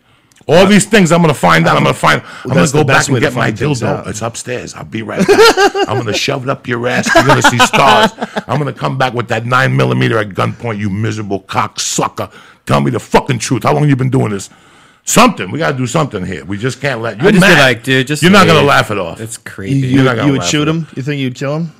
All 0.52 0.66
these 0.66 0.84
things 0.86 1.12
I'm 1.12 1.20
gonna 1.20 1.32
find 1.34 1.66
out. 1.68 1.76
I'm 1.76 1.82
gonna 1.84 1.94
find. 1.94 2.20
I'm 2.22 2.48
gonna 2.48 2.60
that's 2.60 2.72
go 2.72 2.78
the 2.80 2.84
back 2.86 2.96
best 2.96 3.08
and 3.08 3.14
way 3.14 3.20
to 3.20 3.26
get 3.26 3.34
my 3.34 3.46
find 3.46 3.58
things 3.58 3.80
dildo. 3.82 3.86
out. 3.86 4.06
It's 4.08 4.20
upstairs. 4.22 4.74
I'll 4.74 4.84
be 4.84 5.02
right 5.02 5.26
back. 5.26 5.88
I'm 5.88 5.98
gonna 5.98 6.12
shove 6.12 6.42
it 6.42 6.48
up 6.50 6.66
your 6.66 6.86
ass. 6.88 7.08
You're 7.14 7.24
gonna 7.24 7.42
see 7.42 7.58
stars. 7.58 8.10
I'm 8.48 8.58
gonna 8.58 8.72
come 8.72 8.98
back 8.98 9.14
with 9.14 9.28
that 9.28 9.46
nine 9.46 9.76
millimeter 9.76 10.18
at 10.18 10.30
gunpoint. 10.30 10.78
You 10.78 10.90
miserable 10.90 11.40
cocksucker. 11.42 12.32
Tell 12.66 12.80
me 12.80 12.90
the 12.90 13.00
fucking 13.00 13.38
truth. 13.38 13.62
How 13.62 13.74
long 13.74 13.88
you 13.88 13.96
been 13.96 14.10
doing 14.10 14.30
this? 14.30 14.50
Something. 15.04 15.50
We 15.50 15.58
gotta 15.58 15.76
do 15.76 15.86
something 15.86 16.24
here. 16.24 16.44
We 16.44 16.58
just 16.58 16.80
can't 16.80 17.00
let. 17.00 17.20
You're 17.22 17.32
just 17.32 17.44
be 17.46 17.52
like, 17.54 17.82
dude, 17.82 18.06
just 18.06 18.22
You're 18.22 18.30
not 18.32 18.46
gonna 18.46 18.58
leave. 18.60 18.68
laugh 18.68 18.90
it 18.90 18.98
off. 18.98 19.20
It's 19.20 19.38
creepy. 19.38 19.74
you, 19.76 19.86
You're 19.88 20.04
not 20.04 20.16
gonna 20.16 20.26
you 20.26 20.32
would 20.32 20.40
laugh 20.42 20.50
shoot 20.50 20.62
at 20.68 20.74
him. 20.74 20.86
You 20.94 21.02
think 21.02 21.20
you'd 21.20 21.34
kill 21.34 21.56
him? 21.56 21.72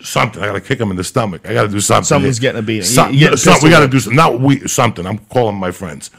something. 0.00 0.42
I 0.42 0.46
gotta 0.46 0.60
kick 0.60 0.80
him 0.80 0.90
in 0.90 0.96
the 0.96 1.04
stomach. 1.04 1.42
I 1.48 1.54
gotta 1.54 1.68
do 1.68 1.78
something. 1.80 2.04
Someone's 2.04 2.40
getting 2.40 2.58
a 2.58 2.62
beating. 2.62 2.82
You- 2.82 2.86
Something. 2.88 3.14
you 3.14 3.20
getting 3.20 3.36
something. 3.36 3.52
pistol 3.54 3.66
We 3.68 3.70
gotta 3.70 3.84
whipped. 3.84 3.92
do 3.92 4.00
something. 4.00 4.16
Not 4.16 4.40
we. 4.40 4.66
Something. 4.66 5.06
I'm 5.06 5.18
calling 5.18 5.54
my 5.56 5.70
friends. 5.70 6.10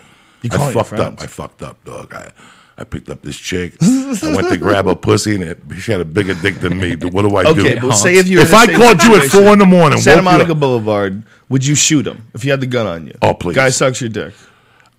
You 0.43 0.49
I 0.51 0.71
fucked 0.73 0.93
up. 0.93 1.21
I 1.21 1.27
fucked 1.27 1.63
up, 1.63 1.83
dog. 1.85 2.13
I, 2.13 2.31
I 2.77 2.83
picked 2.83 3.09
up 3.09 3.21
this 3.21 3.37
chick. 3.37 3.75
I 3.81 4.33
went 4.35 4.49
to 4.49 4.57
grab 4.57 4.85
her 4.85 4.95
pussy, 4.95 5.35
and 5.35 5.43
it, 5.43 5.59
she 5.79 5.91
had 5.91 6.01
a 6.01 6.05
bigger 6.05 6.33
dick 6.33 6.55
than 6.59 6.77
me. 6.77 6.95
What 6.95 7.21
do 7.23 7.35
I 7.35 7.45
Okay, 7.45 7.75
do? 7.75 7.81
but 7.87 7.93
say 7.93 8.15
if 8.17 8.27
you 8.27 8.39
if 8.41 8.53
I 8.53 8.65
called 8.65 9.01
you 9.03 9.15
at 9.15 9.29
four 9.31 9.53
in 9.53 9.59
the 9.59 9.65
morning, 9.65 9.99
Santa 9.99 10.17
woke 10.17 10.25
you 10.25 10.31
Monica 10.37 10.51
up- 10.51 10.59
Boulevard, 10.59 11.23
would 11.49 11.65
you 11.65 11.75
shoot 11.75 12.05
him 12.05 12.27
if 12.33 12.43
you 12.43 12.51
had 12.51 12.59
the 12.61 12.67
gun 12.67 12.85
on 12.87 13.07
you? 13.07 13.17
Oh, 13.21 13.33
please. 13.33 13.55
Guy 13.55 13.69
sucks 13.69 14.01
your 14.01 14.09
dick. 14.09 14.33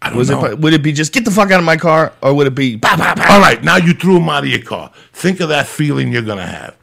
I 0.01 0.09
don't 0.11 0.19
Was 0.19 0.31
know. 0.31 0.45
it? 0.47 0.59
Would 0.59 0.73
it 0.75 0.83
be 0.83 0.93
just 0.93 1.13
get 1.13 1.25
the 1.25 1.31
fuck 1.31 1.51
out 1.51 1.59
of 1.59 1.65
my 1.65 1.77
car, 1.77 2.13
or 2.23 2.33
would 2.35 2.47
it 2.47 2.55
be? 2.55 2.77
Bah, 2.77 2.95
bah, 2.97 3.15
bah? 3.17 3.25
All 3.31 3.41
right, 3.41 3.63
now 3.63 3.77
you 3.77 3.93
threw 3.95 4.17
him 4.19 4.29
out 4.29 4.45
of 4.45 4.51
your 4.51 4.63
car. 4.63 4.91
Think 5.13 5.41
of 5.41 5.49
that 5.51 5.67
feeling 5.67 6.13
you're 6.13 6.23
gonna 6.23 6.47
have. 6.47 6.77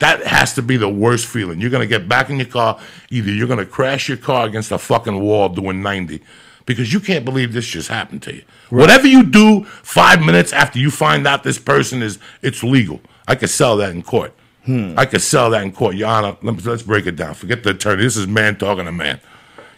That 0.00 0.22
has 0.26 0.54
to 0.54 0.62
be 0.62 0.76
the 0.76 0.88
worst 0.88 1.26
feeling. 1.26 1.60
You're 1.60 1.70
gonna 1.70 1.86
get 1.86 2.08
back 2.08 2.28
in 2.30 2.36
your 2.36 2.46
car. 2.46 2.78
Either 3.10 3.30
you're 3.30 3.48
gonna 3.48 3.64
crash 3.66 4.08
your 4.08 4.18
car 4.18 4.46
against 4.46 4.70
a 4.72 4.78
fucking 4.78 5.18
wall 5.20 5.48
doing 5.48 5.82
90 5.82 6.20
because 6.66 6.92
you 6.92 7.00
can't 7.00 7.24
believe 7.24 7.52
this 7.52 7.66
just 7.66 7.88
happened 7.88 8.22
to 8.22 8.34
you. 8.34 8.42
Whatever 8.70 9.06
you 9.06 9.22
do, 9.24 9.64
five 9.64 10.20
minutes 10.24 10.52
after 10.52 10.78
you 10.78 10.90
find 10.90 11.26
out 11.26 11.42
this 11.42 11.58
person 11.58 12.02
is, 12.02 12.18
it's 12.42 12.62
legal. 12.62 13.00
I 13.28 13.34
could 13.34 13.50
sell 13.50 13.76
that 13.78 13.90
in 13.90 14.02
court. 14.02 14.32
I 14.98 15.04
could 15.04 15.20
sell 15.20 15.50
that 15.50 15.62
in 15.62 15.72
court, 15.72 15.94
Your 15.94 16.08
Honor. 16.08 16.38
Let 16.42 16.56
me, 16.56 16.62
let's 16.64 16.82
break 16.82 17.06
it 17.06 17.16
down. 17.16 17.34
Forget 17.34 17.62
the 17.64 17.70
attorney. 17.70 18.02
This 18.02 18.16
is 18.16 18.26
man 18.26 18.56
talking 18.56 18.86
to 18.86 18.92
man. 18.92 19.20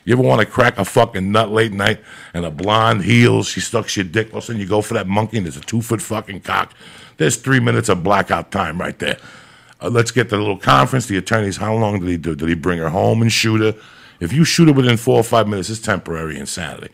You 0.05 0.13
ever 0.13 0.23
want 0.23 0.41
to 0.41 0.47
crack 0.47 0.79
a 0.79 0.85
fucking 0.85 1.33
nut 1.33 1.51
late 1.51 1.73
night 1.73 2.01
and 2.33 2.45
a 2.45 2.51
blonde 2.53 3.03
heels, 3.03 3.49
she 3.49 3.59
sucks 3.61 3.97
your 3.97 4.05
dick, 4.05 4.29
all 4.33 4.39
of 4.39 4.45
a 4.45 4.47
sudden 4.47 4.61
you 4.61 4.67
go 4.69 4.81
for 4.81 4.95
that 4.95 5.09
monkey 5.09 5.39
and 5.39 5.47
there's 5.47 5.57
a 5.57 5.61
two 5.61 5.83
foot 5.83 6.01
fucking 6.01 6.43
cock. 6.43 6.73
There's 7.17 7.37
three 7.37 7.59
minutes 7.59 7.89
of 7.89 8.05
blackout 8.05 8.53
time 8.53 8.81
right 8.81 8.97
there. 9.01 9.19
Uh, 9.81 9.91
let's 9.91 10.13
get 10.13 10.29
the 10.29 10.37
little 10.37 10.57
conference. 10.57 11.07
The 11.07 11.17
attorneys, 11.17 11.57
how 11.57 11.75
long 11.75 11.99
did 11.99 12.09
he 12.09 12.17
do? 12.17 12.37
Did 12.37 12.49
he 12.49 12.55
bring 12.55 12.79
her 12.79 12.91
home 12.91 13.23
and 13.23 13.33
shoot 13.33 13.61
her? 13.61 13.81
If 14.21 14.33
you 14.33 14.45
shoot 14.45 14.69
it 14.69 14.73
within 14.75 14.97
four 14.97 15.19
or 15.19 15.25
five 15.25 15.49
minutes, 15.49 15.71
it's 15.71 15.81
temporary 15.81 16.39
insanity. 16.39 16.89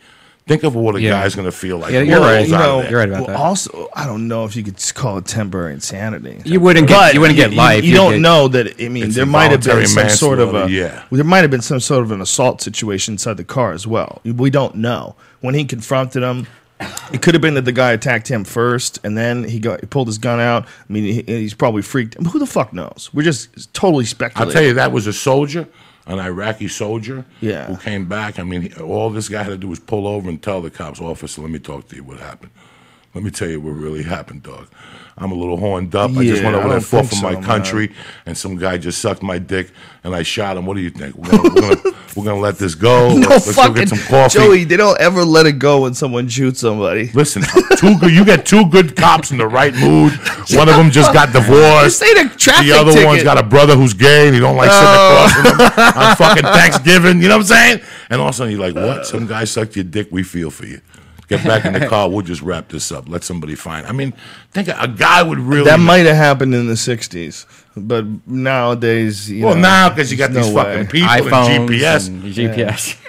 Think 0.44 0.64
of 0.64 0.74
what 0.74 0.96
a 0.96 1.00
Yeah. 1.00 1.10
guy's 1.10 1.36
going 1.36 1.44
to 1.44 1.52
feel 1.52 1.78
like. 1.78 1.92
Yeah, 1.92 2.00
you're 2.00 2.18
right. 2.20 2.44
You 2.44 2.52
know, 2.52 2.82
you're 2.88 2.98
right 2.98 3.08
about 3.08 3.28
Well, 3.28 3.36
that. 3.36 3.36
also, 3.36 3.88
I 3.94 4.06
don't 4.06 4.26
know 4.26 4.44
if 4.44 4.56
you 4.56 4.64
could 4.64 4.74
call 4.94 5.18
it 5.18 5.24
temporary 5.24 5.72
insanity. 5.72 6.40
You 6.44 6.58
wouldn't 6.58 6.88
get 6.88 6.96
But 6.98 7.14
you 7.14 7.20
wouldn't 7.20 7.36
get 7.36 7.52
you- 7.52 7.56
life. 7.56 7.84
You, 7.84 7.90
You'd 7.90 7.96
don't 7.96 8.12
get- 8.14 8.20
know 8.22 8.48
that. 8.48 8.74
I 8.82 8.88
mean, 8.88 9.10
there 9.12 9.24
might 9.24 9.52
have 9.52 9.62
been 9.62 9.86
some 9.86 10.08
sort 10.08 10.40
of 10.40 10.48
a. 10.48 10.52
manslaughter, 10.66 10.72
yeah. 10.72 11.02
There 11.12 11.22
might 11.24 11.42
have 11.42 11.50
been 11.52 11.60
some 11.62 11.78
sort 11.78 12.02
of 12.02 12.10
an 12.10 12.20
assault 12.20 12.60
situation 12.60 13.14
inside 13.14 13.36
the 13.36 13.44
car 13.44 13.72
as 13.72 13.86
well. 13.86 14.20
We 14.24 14.50
don't 14.50 14.74
know. 14.74 15.14
When 15.42 15.54
he 15.54 15.64
confronted 15.64 16.24
him, 16.24 16.48
it 17.12 17.22
could 17.22 17.34
have 17.34 17.40
been 17.40 17.54
that 17.54 17.64
the 17.64 17.70
guy 17.70 17.92
attacked 17.92 18.26
him 18.26 18.42
first, 18.42 18.98
and 19.04 19.16
then 19.16 19.44
he 19.44 19.60
got 19.60 19.78
he 19.80 19.86
pulled 19.86 20.08
his 20.08 20.18
gun 20.18 20.40
out. 20.40 20.64
I 20.64 20.92
mean, 20.92 21.04
he, 21.04 21.22
he's 21.24 21.54
probably 21.54 21.82
freaked. 21.82 22.16
Who 22.20 22.40
the 22.40 22.46
fuck 22.46 22.72
knows? 22.72 23.10
We're 23.12 23.22
just 23.22 23.72
totally 23.74 24.06
speculating. 24.06 24.48
I'll 24.48 24.52
tell 24.52 24.64
you, 24.68 24.74
that 24.74 24.90
was 24.90 25.06
a 25.06 25.12
soldier, 25.12 25.68
an 26.06 26.18
Iraqi 26.18 26.68
soldier, 26.68 27.24
Yeah. 27.40 27.66
who 27.66 27.76
came 27.76 28.06
back. 28.06 28.38
I 28.38 28.42
mean, 28.42 28.62
he- 28.62 28.74
all 28.82 29.10
this 29.10 29.28
guy 29.28 29.42
had 29.42 29.50
to 29.50 29.56
do 29.56 29.68
was 29.68 29.78
pull 29.78 30.06
over 30.06 30.28
and 30.28 30.40
tell 30.42 30.60
the 30.60 30.70
cops, 30.70 31.00
officer, 31.00 31.40
let 31.42 31.50
me 31.50 31.58
talk 31.58 31.88
to 31.88 31.96
you. 31.96 32.02
What 32.04 32.18
happened? 32.18 32.50
Let 33.14 33.22
me 33.24 33.30
tell 33.30 33.48
you 33.48 33.60
what 33.60 33.72
really 33.72 34.02
happened, 34.04 34.42
dog. 34.42 34.68
I'm 35.18 35.30
a 35.30 35.34
little 35.34 35.58
horned 35.58 35.94
up. 35.94 36.12
I 36.12 36.24
just 36.24 36.40
Yeah, 36.40 36.44
went 36.50 36.56
over 36.56 36.70
there, 36.70 36.80
fought 36.80 37.06
for 37.06 37.22
my 37.22 37.32
man. 37.34 37.42
country, 37.44 37.92
and 38.24 38.36
some 38.36 38.56
guy 38.56 38.78
just 38.78 38.98
sucked 39.02 39.22
my 39.22 39.38
dick, 39.38 39.70
and 40.02 40.14
I 40.14 40.22
shot 40.22 40.56
him. 40.56 40.64
What 40.64 40.74
do 40.76 40.82
you 40.82 40.88
think? 40.88 41.14
We're 41.16 41.30
gonna, 41.30 41.42
we're 41.42 41.60
gonna, 41.60 41.96
we're 42.16 42.24
gonna 42.24 42.40
let 42.40 42.56
this 42.56 42.74
go. 42.74 43.10
no 43.14 43.28
let's, 43.28 43.46
let's 43.46 43.56
go 43.68 43.74
get 43.74 43.90
some 43.90 43.98
coffee. 43.98 44.38
Joey. 44.38 44.64
They 44.64 44.78
don't 44.78 44.98
ever 44.98 45.22
let 45.22 45.44
it 45.44 45.58
go 45.58 45.82
when 45.82 45.92
someone 45.92 46.26
shoots 46.28 46.60
somebody. 46.60 47.10
Listen, 47.12 47.42
two 47.76 47.98
good. 47.98 48.10
You 48.12 48.24
get 48.24 48.46
two 48.46 48.64
good 48.70 48.96
cops 48.96 49.30
in 49.30 49.36
the 49.36 49.46
right 49.46 49.74
mood. 49.74 50.12
One 50.54 50.70
of 50.70 50.76
them 50.76 50.90
just 50.90 51.12
got 51.12 51.30
divorced. 51.34 52.00
Just 52.00 52.02
ain't 52.04 52.32
a 52.32 52.36
traffic 52.38 52.66
The 52.68 52.72
other 52.78 52.92
ticket. 52.92 53.06
one's 53.06 53.22
got 53.22 53.36
a 53.36 53.42
brother 53.42 53.76
who's 53.76 53.92
gay 53.92 54.28
and 54.28 54.34
he 54.34 54.40
don't 54.40 54.56
like 54.56 54.70
sitting 54.70 54.86
Oh. 54.88 55.26
across 55.26 55.32
from 55.34 55.44
him 55.44 56.02
on 56.02 56.16
fucking 56.16 56.42
Thanksgiving. 56.58 57.20
You 57.20 57.28
know 57.28 57.36
what 57.36 57.50
I'm 57.52 57.56
saying? 57.78 57.80
And 58.08 58.18
all 58.22 58.28
of 58.28 58.34
a 58.34 58.36
sudden 58.38 58.52
you're 58.56 58.66
like, 58.72 58.74
what? 58.74 59.04
Some 59.06 59.26
guy 59.26 59.44
sucked 59.44 59.76
your 59.76 59.84
dick. 59.84 60.08
We 60.10 60.22
feel 60.22 60.50
for 60.50 60.64
you. 60.64 60.80
Get 61.36 61.46
back 61.46 61.64
in 61.64 61.72
the 61.72 61.86
car. 61.88 62.08
We'll 62.08 62.22
just 62.24 62.42
wrap 62.42 62.68
this 62.68 62.90
up. 62.92 63.08
Let 63.08 63.24
somebody 63.24 63.54
find. 63.54 63.86
I 63.86 63.92
mean, 63.92 64.12
think 64.52 64.68
a 64.68 64.88
guy 64.88 65.22
would 65.22 65.38
really. 65.38 65.64
That 65.64 65.80
might 65.80 66.06
have 66.06 66.16
happened 66.16 66.54
in 66.54 66.66
the 66.66 66.74
'60s, 66.74 67.46
but 67.76 68.04
nowadays, 68.26 69.30
you 69.30 69.44
Well, 69.46 69.54
know, 69.54 69.60
now 69.62 69.88
because 69.88 70.10
you 70.12 70.18
got 70.18 70.32
there's 70.32 70.46
these 70.46 70.54
no 70.54 70.62
fucking 70.62 70.78
way. 70.80 70.86
people 70.86 71.08
iPhones 71.08 71.48
and 71.48 71.68
GPS, 71.68 72.08
and 72.08 72.22
GPS. 72.24 72.98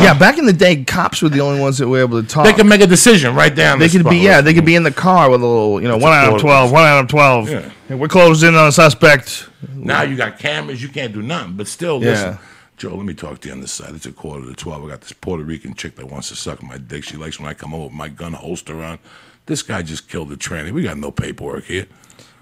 Yeah, 0.00 0.14
back 0.16 0.38
in 0.38 0.46
the 0.46 0.52
day, 0.52 0.84
cops 0.84 1.22
were 1.22 1.28
the 1.28 1.40
only 1.40 1.60
ones 1.60 1.78
that 1.78 1.88
were 1.88 2.00
able 2.00 2.20
to 2.20 2.26
talk. 2.28 2.44
they 2.44 2.52
could 2.52 2.66
make 2.66 2.80
a 2.80 2.86
decision 2.86 3.34
right 3.34 3.52
down. 3.54 3.78
They 3.78 3.86
the 3.86 3.92
could 3.92 4.00
spot. 4.02 4.10
be, 4.12 4.18
yeah, 4.18 4.40
they 4.40 4.54
could 4.54 4.64
be 4.64 4.74
in 4.76 4.82
the 4.84 4.90
car 4.92 5.28
with 5.30 5.40
a 5.42 5.46
little, 5.46 5.80
you 5.80 5.86
know, 5.88 5.96
one 5.96 6.12
out 6.12 6.24
of 6.24 6.30
quarter- 6.30 6.42
12, 6.42 6.72
one 6.72 6.82
out 6.84 7.00
of 7.04 7.08
12. 7.08 7.48
Yeah. 7.48 7.70
Hey, 7.88 7.94
We're 7.94 8.08
closed 8.08 8.42
in 8.44 8.54
on 8.54 8.68
a 8.68 8.72
suspect. 8.72 9.48
Now 9.74 10.02
you 10.02 10.16
got 10.16 10.38
cameras, 10.38 10.82
you 10.82 10.88
can't 10.88 11.12
do 11.12 11.22
nothing. 11.22 11.54
But 11.54 11.66
still, 11.68 12.00
Yeah. 12.02 12.10
listen, 12.10 12.38
Joe, 12.78 12.94
let 12.94 13.04
me 13.06 13.14
talk 13.14 13.40
to 13.40 13.48
you 13.48 13.54
on 13.54 13.60
this 13.60 13.72
side. 13.72 13.94
It's 13.96 14.06
a 14.06 14.12
quarter 14.12 14.46
to 14.46 14.54
12. 14.54 14.84
I 14.84 14.88
got 14.88 15.00
this 15.00 15.12
Puerto 15.12 15.42
Rican 15.42 15.74
chick 15.74 15.96
that 15.96 16.06
wants 16.06 16.28
to 16.28 16.36
suck 16.36 16.62
my 16.62 16.78
dick. 16.78 17.02
She 17.02 17.16
likes 17.16 17.40
when 17.40 17.48
I 17.48 17.54
come 17.54 17.74
over 17.74 17.84
with 17.84 17.92
my 17.92 18.08
gun 18.08 18.34
holster 18.34 18.82
on. 18.84 19.00
This 19.46 19.62
guy 19.62 19.82
just 19.82 20.08
killed 20.08 20.28
the 20.28 20.36
tranny. 20.36 20.70
We 20.70 20.82
got 20.84 20.96
no 20.96 21.10
paperwork 21.10 21.64
here. 21.64 21.86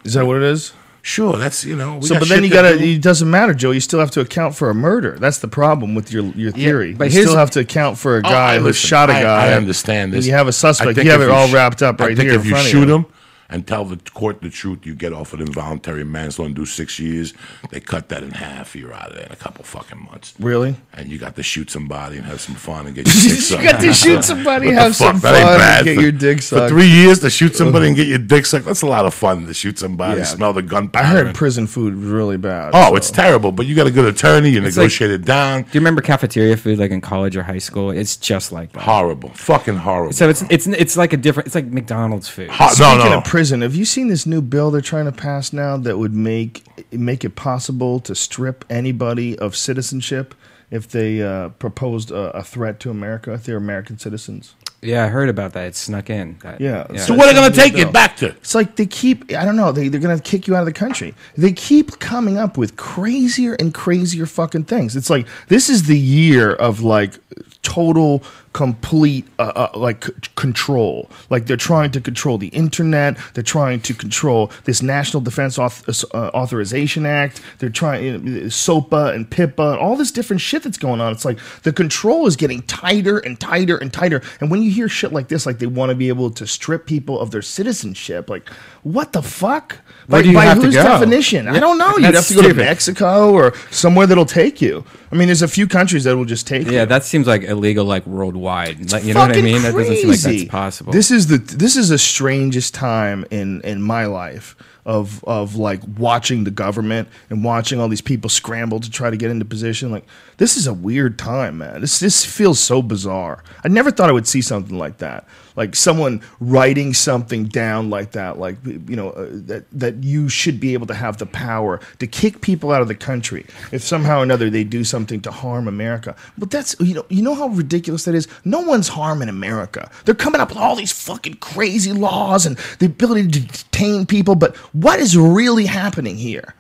Is 0.05 0.13
that 0.15 0.27
what 0.27 0.37
it 0.37 0.43
is? 0.43 0.75
Sure, 1.01 1.37
that's, 1.39 1.65
you 1.65 1.75
know. 1.77 1.97
we 1.99 2.03
So, 2.07 2.15
got 2.15 2.21
but 2.21 2.29
then 2.29 2.39
shit 2.39 2.45
you 2.45 2.51
to 2.51 2.55
gotta. 2.55 2.83
It 2.83 3.01
doesn't 3.01 3.31
matter, 3.31 3.55
Joe. 3.55 3.71
You 3.71 3.81
still 3.81 4.01
have 4.01 4.11
to 4.11 4.21
account 4.21 4.57
for 4.57 4.69
a 4.69 4.75
murder. 4.75 5.17
That's 5.19 5.39
the 5.39 5.47
problem 5.49 5.95
with 5.95 6.13
your 6.13 6.25
your 6.33 6.51
theory. 6.51 6.93
but 6.95 7.05
you 7.07 7.11
here's- 7.13 7.27
still 7.29 7.39
have 7.39 7.53
to 7.53 7.61
account 7.61 7.97
for 7.97 8.17
a 8.17 8.19
Oh, 8.19 8.23
guy 8.23 8.55
I- 8.55 8.59
who 8.59 8.65
listen, 8.65 8.89
shot 8.89 9.09
a 9.09 9.13
guy. 9.13 9.51
I 9.51 9.55
understand 9.55 10.13
this. 10.13 10.19
And 10.19 10.27
you 10.27 10.33
have 10.33 10.49
a 10.49 10.53
suspect. 10.53 10.99
You 10.99 11.09
have 11.13 11.23
it 11.23 11.31
all 11.31 11.47
sh- 11.47 11.53
wrapped 11.53 11.81
up 11.83 12.01
right 12.01 12.11
I 12.11 12.15
think 12.17 12.29
here 12.29 12.33
if 12.35 12.41
in 12.41 12.45
you 12.47 12.51
front 12.51 12.67
of 12.67 12.71
shoot 12.73 12.89
him, 12.91 13.07
and 13.49 13.67
tell 13.67 13.85
the 13.85 13.97
court 14.13 14.41
the 14.43 14.51
truth, 14.51 14.85
you 14.87 14.95
get 14.95 15.13
off 15.13 15.33
with 15.33 15.41
involuntary 15.41 16.05
manslaughter 16.05 16.47
and 16.49 16.57
do 16.57 16.67
six 16.67 16.99
years. 16.99 17.33
They 17.71 17.81
cut 17.81 18.09
that 18.09 18.23
in 18.23 18.31
half. 18.33 18.75
You're 18.75 18.93
out 18.93 19.11
of 19.11 19.17
there 19.17 19.27
in 19.27 19.33
a 19.33 19.37
couple 19.37 19.65
fucking 19.65 20.05
months. 20.05 20.35
Really? 20.41 20.77
And 20.95 21.09
you 21.09 21.19
got 21.19 21.37
to 21.37 21.43
shoot 21.43 21.71
somebody 21.71 22.17
and 22.17 22.27
have 22.27 22.41
some 22.41 22.55
fun 22.57 22.87
and 22.87 22.95
get 22.95 23.07
your 23.07 23.15
dick 23.15 23.23
you 23.25 23.37
sucked. 23.37 23.63
got 23.63 23.81
to 23.81 23.93
shoot 23.93 24.25
somebody, 24.25 24.71
have 24.73 24.97
some 24.97 25.21
fuck? 25.21 25.23
That 25.33 25.37
ain't 25.37 25.47
fun, 25.49 25.61
and 25.61 25.85
get 25.87 25.95
For- 25.97 26.03
your 26.03 26.13
dick 26.13 26.43
For 26.43 26.69
three 26.69 26.89
years 26.89 27.21
to 27.21 27.31
shoot 27.31 27.55
somebody 27.55 27.87
and 27.89 27.97
get 27.97 28.09
your 28.09 28.19
dick 28.19 28.47
sucked, 28.47 28.65
that's 28.67 28.83
a 28.83 28.87
lot 28.87 29.07
of 29.07 29.15
fun 29.15 29.47
to 29.47 29.55
shoot 29.55 29.79
somebody, 29.79 30.19
Yeah. 30.19 30.25
smell 30.25 30.53
the 30.53 30.63
gunpowder. 30.63 31.05
I 31.07 31.09
heard 31.09 31.35
prison 31.35 31.67
food 31.67 31.95
was 31.97 32.05
really 32.11 32.37
bad. 32.37 32.71
Oh, 32.75 32.91
so- 32.91 32.97
it's 32.97 33.11
terrible, 33.11 33.53
but 33.53 33.67
you 33.67 33.75
got 33.75 33.87
a 33.87 33.91
good 33.91 34.07
attorney. 34.07 34.51
You 34.51 34.61
like- 34.61 34.75
negotiate 34.75 35.11
it 35.11 35.25
down. 35.25 35.63
Do 35.63 35.69
you 35.73 35.81
remember 35.81 36.03
cafeteria 36.03 36.57
food 36.57 36.79
like 36.79 36.91
in 36.91 37.01
college 37.01 37.37
or 37.37 37.43
high 37.43 37.59
school? 37.59 37.91
It's 37.91 38.17
just 38.17 38.51
like 38.53 38.73
that. 38.73 38.83
Horrible, 38.83 39.31
fucking 39.31 39.77
horrible. 39.77 40.13
So 40.13 40.29
it's 40.29 40.43
it's 40.51 40.67
it's 40.67 40.97
like 40.97 41.13
a 41.13 41.17
different. 41.17 41.47
It's 41.47 41.55
like 41.55 41.67
McDonald's 41.67 42.29
food. 42.29 42.51
Ho- 42.51 42.67
no, 42.67 42.73
Speaking 42.73 43.11
no. 43.11 43.21
Of 43.37 43.41
prison, 43.41 43.61
have 43.63 43.75
you 43.75 43.85
seen 43.85 44.09
this 44.09 44.27
new 44.27 44.41
bill 44.41 44.71
they're 44.71 44.81
trying 44.81 45.05
to 45.07 45.13
pass 45.13 45.53
now 45.53 45.77
that 45.77 45.99
would 45.99 46.15
make 46.15 46.65
make 46.93 47.25
it 47.25 47.37
possible 47.37 48.01
to 48.01 48.15
strip 48.15 48.65
anybody 48.71 49.39
of 49.39 49.55
citizenship 49.57 50.35
if 50.71 50.89
they 50.89 51.23
uh, 51.23 51.51
proposed 51.51 52.11
a, 52.11 52.31
a 52.37 52.43
threat 52.43 52.81
to 52.81 52.91
America 52.91 53.33
if 53.33 53.45
they're 53.45 53.57
American 53.57 53.99
citizens? 53.99 54.55
Yeah, 54.83 55.05
I 55.05 55.09
heard 55.09 55.29
about 55.29 55.53
that. 55.55 55.67
It 55.69 55.75
snuck 55.77 56.11
in. 56.11 56.39
That- 56.43 56.61
Yeah. 56.61 56.87
so 56.97 57.15
what 57.15 57.27
are 57.29 57.33
they 57.33 57.41
going 57.41 57.51
to 57.51 57.57
take 57.59 57.73
bill. 57.75 57.89
it 57.89 57.93
back 57.93 58.17
to? 58.19 58.27
It's 58.29 58.55
like 58.55 58.77
they 58.77 58.87
keep, 58.87 59.33
I 59.33 59.45
don't 59.45 59.57
know, 59.57 59.73
they, 59.73 59.89
they're 59.89 60.01
going 60.01 60.17
to 60.17 60.23
kick 60.23 60.47
you 60.47 60.55
out 60.55 60.61
of 60.61 60.67
the 60.67 60.73
country. 60.73 61.15
They 61.37 61.53
keep 61.53 61.99
coming 61.99 62.37
up 62.39 62.57
with 62.59 62.77
crazier 62.77 63.55
and 63.55 63.73
crazier 63.75 64.27
fucking 64.27 64.65
things. 64.65 64.95
It's 64.95 65.11
like, 65.11 65.27
this 65.49 65.69
is 65.71 65.85
the 65.87 65.99
year 65.99 66.53
of 66.53 66.83
like 66.83 67.15
total, 67.63 68.23
complete, 68.57 69.27
uh, 69.39 69.53
uh, 69.55 69.79
like 69.79 70.07
c- 70.07 70.13
control. 70.35 71.11
Like 71.29 71.45
they're 71.45 71.59
trying 71.59 71.91
to 71.91 72.01
control 72.01 72.39
the 72.39 72.49
internet. 72.49 73.19
They're 73.35 73.45
trying 73.45 73.81
to 73.83 73.93
control 73.93 74.51
this 74.65 74.81
National 74.81 75.21
Defense 75.21 75.59
Auth- 75.59 76.05
uh, 76.15 76.31
Authorization 76.33 77.05
Act. 77.05 77.43
They're 77.59 77.69
trying, 77.69 78.03
you 78.03 78.17
know, 78.17 78.49
SOPA 78.49 79.15
and 79.15 79.29
PIPA 79.29 79.73
and 79.73 79.79
all 79.79 79.95
this 79.95 80.11
different 80.11 80.41
shit 80.41 80.63
that's 80.63 80.79
going 80.79 81.03
on. 81.03 81.13
It's 81.13 81.27
like 81.27 81.39
the 81.65 81.73
control 81.73 82.27
is 82.27 82.35
getting 82.35 82.63
tighter 82.63 83.19
and 83.19 83.39
tighter 83.39 83.77
and 83.77 83.93
tighter. 83.93 84.23
And 84.41 84.51
when 84.51 84.63
you 84.63 84.71
hear 84.71 84.89
shit 84.89 85.13
like 85.13 85.29
this, 85.29 85.45
like 85.45 85.59
they 85.59 85.67
want 85.67 85.91
to 85.91 85.95
be 85.95 86.09
able 86.09 86.31
to 86.31 86.47
strip 86.47 86.87
people 86.87 87.21
of 87.21 87.33
their 87.33 87.43
citizenship, 87.43 88.31
like 88.31 88.49
what 88.85 89.13
the 89.13 89.23
fuck? 89.23 89.81
Where 90.07 90.21
by, 90.21 90.23
do 90.23 90.29
you 90.31 90.35
by 90.35 90.45
have 90.47 90.61
to 90.61 90.65
whose 90.65 90.77
go? 90.77 90.83
definition? 90.83 91.47
I 91.47 91.59
don't 91.59 91.77
know. 91.77 91.99
You'd 91.99 92.15
have 92.15 92.27
to 92.29 92.35
go 92.35 92.43
to. 92.43 92.55
Mexico 92.55 93.33
or 93.33 93.53
somewhere 93.71 94.07
that'll 94.07 94.25
take 94.25 94.63
you. 94.63 94.83
I 95.13 95.15
mean, 95.15 95.29
there's 95.29 95.43
a 95.43 95.49
few 95.49 95.67
countries 95.67 96.05
that 96.05 96.17
will 96.17 96.25
just 96.25 96.47
take 96.47 96.67
you. 96.67 96.73
Yeah, 96.73 96.85
that 96.87 97.05
seems 97.05 97.27
like 97.27 97.43
illegal, 97.43 97.85
like 97.85 98.07
worldwide. 98.07 98.46
Like, 98.93 99.05
you 99.05 99.15
know 99.15 99.21
what 99.21 99.31
I 99.31 99.35
fucking 99.35 99.45
mean? 99.45 99.63
That 99.63 99.75
doesn't 99.75 99.97
seem 99.97 100.09
like 100.09 100.23
crazy. 100.23 100.39
that's 100.39 100.51
possible. 100.51 100.93
This 100.93 101.11
is 101.11 101.27
the 101.27 101.39
this 101.39 101.77
is 101.77 101.89
the 101.89 101.99
strangest 101.99 102.75
time 102.75 103.25
in 103.31 103.61
in 103.63 103.83
my 103.83 104.07
life 104.07 104.57
of 104.87 105.23
of 105.25 105.57
like 105.57 105.83
watching 105.99 106.45
the 106.45 106.51
government 106.51 107.09
and 107.29 107.45
watching 107.45 107.81
all 107.81 107.89
these 107.89 108.01
people 108.01 108.31
scramble 108.31 108.79
to 108.79 108.89
try 108.89 109.11
to 109.11 109.17
get 109.17 109.31
into 109.31 109.45
position. 109.45 109.91
Like 109.91 110.07
this 110.39 110.57
is 110.57 110.67
a 110.67 110.73
weird 110.73 111.19
time, 111.19 111.59
man. 111.59 111.81
This 111.81 111.99
this 111.99 112.25
feels 112.25 112.61
so 112.61 112.81
bizarre. 112.81 113.43
I 113.65 113.69
never 113.69 113.91
thought 113.91 114.09
I 114.09 114.13
would 114.13 114.29
see 114.29 114.41
something 114.41 114.79
like 114.79 114.99
that. 114.99 115.27
Like 115.57 115.75
someone 115.75 116.23
writing 116.39 116.93
something 116.95 117.47
down 117.47 117.91
like 117.91 118.13
that, 118.13 118.39
like 118.39 118.59
you 118.65 118.95
know 118.95 119.11
uh, 119.11 119.29
that 119.33 119.65
that 119.73 120.05
you 120.05 120.29
should 120.29 120.61
be 120.61 120.75
able 120.75 120.87
to 120.87 120.95
have 120.95 121.17
the 121.17 121.27
power 121.27 121.81
to 121.99 122.07
kick 122.07 122.41
people 122.41 122.71
out 122.71 122.83
of 122.83 122.89
the 122.89 122.95
country 122.95 123.47
if 123.73 123.83
somehow 123.83 124.21
or 124.21 124.23
another 124.23 124.51
they 124.51 124.65
do 124.65 124.85
something 124.85 125.21
to 125.23 125.31
harm 125.31 125.67
America. 125.67 126.15
But 126.39 126.51
that's 126.51 126.77
you 126.79 126.95
know 126.95 127.07
you 127.09 127.23
know 127.23 127.35
how 127.35 127.49
ridiculous 127.49 128.05
that 128.05 128.15
is. 128.15 128.29
No 128.45 128.61
one's 128.61 128.89
harming 128.89 129.31
America. 129.31 129.91
They're 130.05 130.15
coming 130.15 130.41
up 130.41 130.51
with 130.51 130.59
all 130.59 130.77
these 130.77 130.93
fucking 130.93 131.39
crazy 131.39 131.93
laws 131.93 132.47
and 132.47 132.57
the 132.79 132.87
ability 132.87 133.29
to 133.29 133.41
detain 133.41 134.07
people. 134.07 134.35
But 134.35 134.55
what 134.77 135.01
is 135.01 135.17
really 135.17 135.65
happening 135.65 136.17
here? 136.17 136.55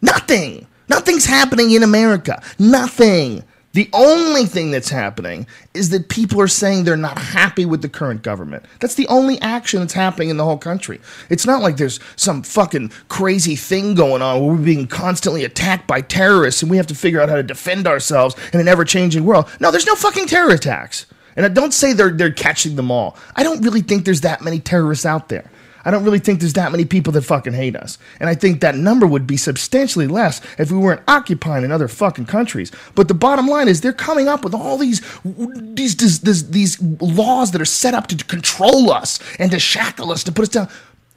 Nothing. 0.00 0.66
Nothing's 0.88 1.26
happening 1.26 1.72
in 1.72 1.82
America. 1.82 2.40
Nothing. 2.58 3.42
The 3.72 3.90
only 3.92 4.46
thing 4.46 4.70
that's 4.70 4.88
happening 4.88 5.46
is 5.74 5.90
that 5.90 6.08
people 6.08 6.40
are 6.40 6.48
saying 6.48 6.84
they're 6.84 6.96
not 6.96 7.18
happy 7.18 7.66
with 7.66 7.82
the 7.82 7.88
current 7.88 8.22
government. 8.22 8.64
That's 8.80 8.94
the 8.94 9.08
only 9.08 9.40
action 9.40 9.80
that's 9.80 9.92
happening 9.92 10.30
in 10.30 10.36
the 10.36 10.44
whole 10.44 10.56
country. 10.56 11.00
It's 11.30 11.46
not 11.46 11.60
like 11.60 11.76
there's 11.76 11.98
some 12.14 12.42
fucking 12.42 12.92
crazy 13.08 13.56
thing 13.56 13.94
going 13.94 14.22
on 14.22 14.40
where 14.40 14.52
we're 14.52 14.64
being 14.64 14.86
constantly 14.86 15.44
attacked 15.44 15.86
by 15.88 16.00
terrorists 16.00 16.62
and 16.62 16.70
we 16.70 16.76
have 16.76 16.86
to 16.86 16.94
figure 16.94 17.20
out 17.20 17.28
how 17.28 17.36
to 17.36 17.42
defend 17.42 17.88
ourselves 17.88 18.36
in 18.52 18.60
an 18.60 18.68
ever 18.68 18.84
changing 18.84 19.24
world. 19.24 19.50
No, 19.58 19.72
there's 19.72 19.86
no 19.86 19.96
fucking 19.96 20.26
terror 20.28 20.54
attacks. 20.54 21.06
And 21.36 21.44
I 21.44 21.48
don't 21.48 21.74
say 21.74 21.92
they're, 21.92 22.10
they're 22.10 22.32
catching 22.32 22.76
them 22.76 22.90
all. 22.90 23.16
I 23.36 23.42
don't 23.42 23.62
really 23.62 23.82
think 23.82 24.04
there's 24.04 24.22
that 24.22 24.42
many 24.42 24.60
terrorists 24.60 25.04
out 25.04 25.28
there. 25.28 25.50
I 25.84 25.90
don't 25.90 26.04
really 26.04 26.18
think 26.18 26.40
there's 26.40 26.54
that 26.54 26.72
many 26.72 26.84
people 26.84 27.12
that 27.14 27.22
fucking 27.22 27.52
hate 27.52 27.76
us. 27.76 27.98
And 28.20 28.28
I 28.28 28.34
think 28.34 28.60
that 28.60 28.76
number 28.76 29.06
would 29.06 29.26
be 29.26 29.36
substantially 29.36 30.06
less 30.06 30.40
if 30.58 30.70
we 30.70 30.78
weren't 30.78 31.02
occupying 31.08 31.64
in 31.64 31.72
other 31.72 31.88
fucking 31.88 32.26
countries. 32.26 32.72
But 32.94 33.08
the 33.08 33.14
bottom 33.14 33.46
line 33.46 33.68
is 33.68 33.80
they're 33.80 33.92
coming 33.92 34.28
up 34.28 34.44
with 34.44 34.54
all 34.54 34.76
these 34.76 35.00
these 35.24 36.20
these, 36.50 36.80
laws 37.00 37.52
that 37.52 37.60
are 37.60 37.66
set 37.66 37.94
up 37.94 38.06
to 38.08 38.16
control 38.24 38.90
us 38.90 39.18
and 39.38 39.50
to 39.50 39.58
shackle 39.58 40.10
us, 40.10 40.24
to 40.24 40.32
put 40.32 40.42
us 40.42 40.48
down. 40.48 40.68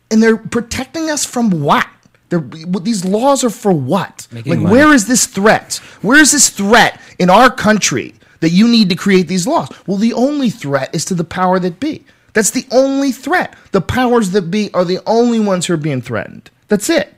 And 0.10 0.22
they're 0.22 0.38
protecting 0.38 1.10
us 1.10 1.26
from 1.26 1.62
what? 1.62 1.88
They're, 2.30 2.40
these 2.40 3.04
laws 3.04 3.44
are 3.44 3.50
for 3.50 3.74
what? 3.74 4.28
Making 4.32 4.52
like, 4.52 4.60
money. 4.62 4.74
where 4.74 4.94
is 4.94 5.08
this 5.08 5.26
threat? 5.26 5.76
Where 6.02 6.20
is 6.20 6.32
this 6.32 6.50
threat 6.50 7.00
in 7.20 7.30
our 7.30 7.52
country 7.52 8.16
that 8.40 8.52
you 8.52 8.68
need 8.68 8.90
to 8.90 8.96
create 8.96 9.28
these 9.28 9.46
laws? 9.46 9.70
Well, 9.86 9.98
the 9.98 10.14
only 10.14 10.50
threat 10.50 10.94
is 10.96 11.04
to 11.06 11.14
the 11.14 11.26
power 11.26 11.60
that 11.60 11.80
be. 11.80 12.06
That's 12.34 12.52
the 12.52 12.66
only 12.72 13.12
threat. 13.12 13.56
The 13.72 13.82
powers 13.82 14.32
that 14.32 14.52
be 14.52 14.74
are 14.74 14.86
the 14.86 15.00
only 15.06 15.40
ones 15.40 15.66
who 15.66 15.74
are 15.74 15.78
being 15.78 16.02
threatened. 16.02 16.50
That's 16.68 16.90
it. 16.90 17.14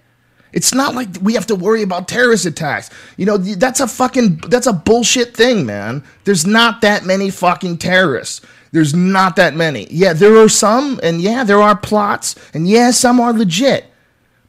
It's 0.54 0.74
not 0.74 0.94
like 0.94 1.10
we 1.22 1.34
have 1.34 1.48
to 1.48 1.56
worry 1.56 1.82
about 1.82 2.08
terrorist 2.08 2.46
attacks. 2.46 2.90
You 3.18 3.26
know, 3.26 3.38
that's 3.38 3.80
a 3.80 3.88
fucking 3.88 4.38
that's 4.48 4.68
a 4.68 4.74
bullshit 4.74 5.36
thing, 5.36 5.66
man. 5.66 6.04
There's 6.26 6.46
not 6.46 6.82
that 6.82 7.06
many 7.06 7.32
fucking 7.32 7.80
terrorists. 7.80 8.42
There's 8.72 8.94
not 8.94 9.36
that 9.36 9.56
many. 9.56 9.88
Yeah, 9.92 10.14
there 10.14 10.36
are 10.38 10.50
some, 10.50 11.00
and 11.04 11.22
yeah, 11.22 11.44
there 11.44 11.62
are 11.62 11.78
plots, 11.78 12.36
and 12.56 12.68
yeah, 12.68 12.90
some 12.92 13.20
are 13.20 13.34
legit. 13.34 13.86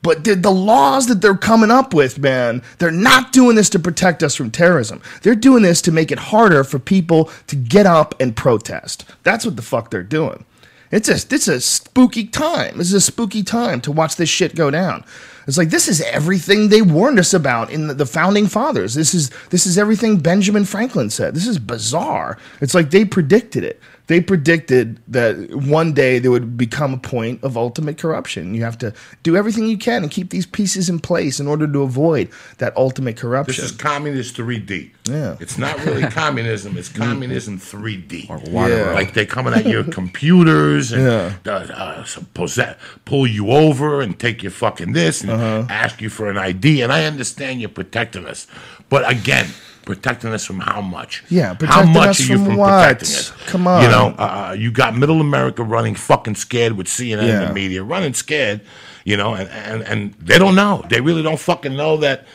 But 0.01 0.25
the, 0.25 0.35
the 0.35 0.51
laws 0.51 1.07
that 1.07 1.23
they're 1.23 1.35
coming 1.35 1.71
up 1.71 1.95
with, 1.95 2.19
man, 2.19 2.63
they're 2.79 2.91
not 2.91 3.33
doing 3.33 3.57
this 3.57 3.71
to 3.71 3.79
protect 3.79 4.23
us 4.23 4.35
from 4.35 4.51
terrorism. 4.51 5.01
They're 5.23 5.35
doing 5.35 5.63
this 5.63 5.81
to 5.83 5.93
make 5.93 6.13
it 6.13 6.19
harder 6.19 6.63
for 6.63 6.79
people 6.79 7.31
to 7.47 7.57
get 7.57 7.87
up 7.87 8.15
and 8.21 8.37
protest. 8.37 9.07
That's 9.23 9.47
what 9.47 9.57
the 9.57 9.63
fuck 9.63 9.91
they're 9.91 10.03
doing. 10.03 10.45
It's 10.95 11.09
a 11.09 11.35
it's 11.35 11.49
a 11.49 11.61
spooky 11.61 12.25
time. 12.25 12.79
This 12.79 12.87
is 12.87 12.95
a 12.95 13.01
spooky 13.01 13.43
time 13.43 13.81
to 13.81 13.91
watch 13.91 14.15
this 14.15 14.29
shit 14.29 14.55
go 14.55 14.71
down. 14.71 15.05
It's 15.49 15.59
like 15.59 15.71
this 15.71 15.89
is 15.89 16.01
everything 16.03 16.69
they 16.69 16.83
warned 16.83 17.19
us 17.19 17.35
about 17.35 17.71
in 17.71 17.89
the, 17.89 17.95
the 17.95 18.07
founding 18.07 18.47
fathers. 18.47 18.95
This 18.95 19.13
is 19.13 19.31
this 19.51 19.67
is 19.67 19.77
everything 19.77 20.19
Benjamin 20.21 20.65
Franklin 20.65 21.11
said. 21.11 21.35
This 21.35 21.49
is 21.49 21.59
bizarre. 21.59 22.39
It's 22.61 22.75
like 22.75 22.91
they 22.91 23.05
predicted 23.05 23.65
it. 23.65 23.81
They 24.07 24.21
predicted 24.21 25.01
that 25.09 25.55
one 25.55 25.95
day 25.95 26.19
there 26.19 26.31
would 26.31 26.59
become 26.59 26.93
a 26.93 26.99
point 26.99 27.43
of 27.43 27.57
ultimate 27.57 27.97
corruption. 27.97 28.55
You 28.55 28.63
have 28.63 28.77
to 28.79 28.93
do 29.23 29.35
everything 29.35 29.67
you 29.67 29.79
can 29.79 30.03
and 30.03 30.13
keep 30.13 30.29
these 30.29 30.45
pieces 30.45 30.91
in 30.91 30.99
place 31.01 31.41
in 31.41 31.47
order 31.47 31.67
to 31.67 31.83
avoid 31.83 32.29
that 32.59 32.77
ultimate 32.77 33.17
corruption. 33.17 33.63
This 33.63 33.71
corruption. 33.73 33.77
is 33.77 33.93
communist 33.95 34.37
3D. 34.37 34.91
Yeah. 35.09 35.37
It's 35.41 35.57
not 35.57 35.83
really 35.87 36.03
communism. 36.11 36.77
It's 36.77 36.91
communism 36.91 37.59
3D. 37.59 38.29
Or 38.29 38.37
water. 38.51 38.77
Yeah. 38.77 38.91
Like 38.93 39.15
they're 39.15 39.25
coming 39.25 39.55
at 39.55 39.65
your 39.65 39.85
computers 40.01 40.93
and 40.93 41.03
Yeah. 41.03 41.35
uh, 41.47 41.51
uh, 41.51 42.05
suppose 42.05 42.57
that 42.57 42.79
pull 43.07 43.27
you 43.27 43.51
over 43.51 44.03
and 44.03 44.19
take 44.19 44.43
your 44.43 44.53
fucking 44.53 44.93
this 44.93 45.23
and 45.23 45.31
Uh-huh. 45.31 45.67
ask 45.71 46.03
you 46.03 46.11
for 46.11 46.29
an 46.29 46.37
ID. 46.37 46.83
And 46.83 46.93
I 46.93 47.05
understand 47.07 47.61
you're 47.61 47.71
protecting 47.71 48.27
us, 48.27 48.47
but 48.91 49.11
again. 49.11 49.47
Protecting 49.87 50.33
us 50.33 50.45
from 50.47 50.61
how 50.61 50.81
much? 50.81 51.23
Yeah, 51.29 51.49
how 51.49 51.55
protecting 51.55 51.93
much 51.93 52.09
us 52.09 52.21
are 52.21 52.23
you 52.33 52.37
from 52.39 52.45
from 52.47 52.57
what? 52.57 52.69
protecting 52.83 53.09
us? 53.17 53.31
Come 53.47 53.67
on. 53.67 53.83
You 53.83 53.89
know, 53.91 54.07
uh, 54.19 54.55
you 54.59 54.71
got 54.71 54.97
middle 54.97 55.21
America 55.21 55.63
running 55.63 55.95
fucking 55.95 56.37
scared 56.37 56.73
with 56.73 56.87
CNN 56.87 57.19
and 57.19 57.29
Yeah. 57.29 57.45
the 57.49 57.53
media, 57.53 57.83
running 57.83 58.15
scared, 58.15 58.63
you 59.05 59.17
know, 59.17 59.35
and, 59.35 59.49
and, 59.51 59.83
and 59.83 60.15
they 60.15 60.39
don't 60.39 60.55
know. 60.55 60.83
They 60.89 61.01
really 61.03 61.23
don't 61.23 61.39
fucking 61.39 61.77
know 61.77 61.99
that 61.99 62.27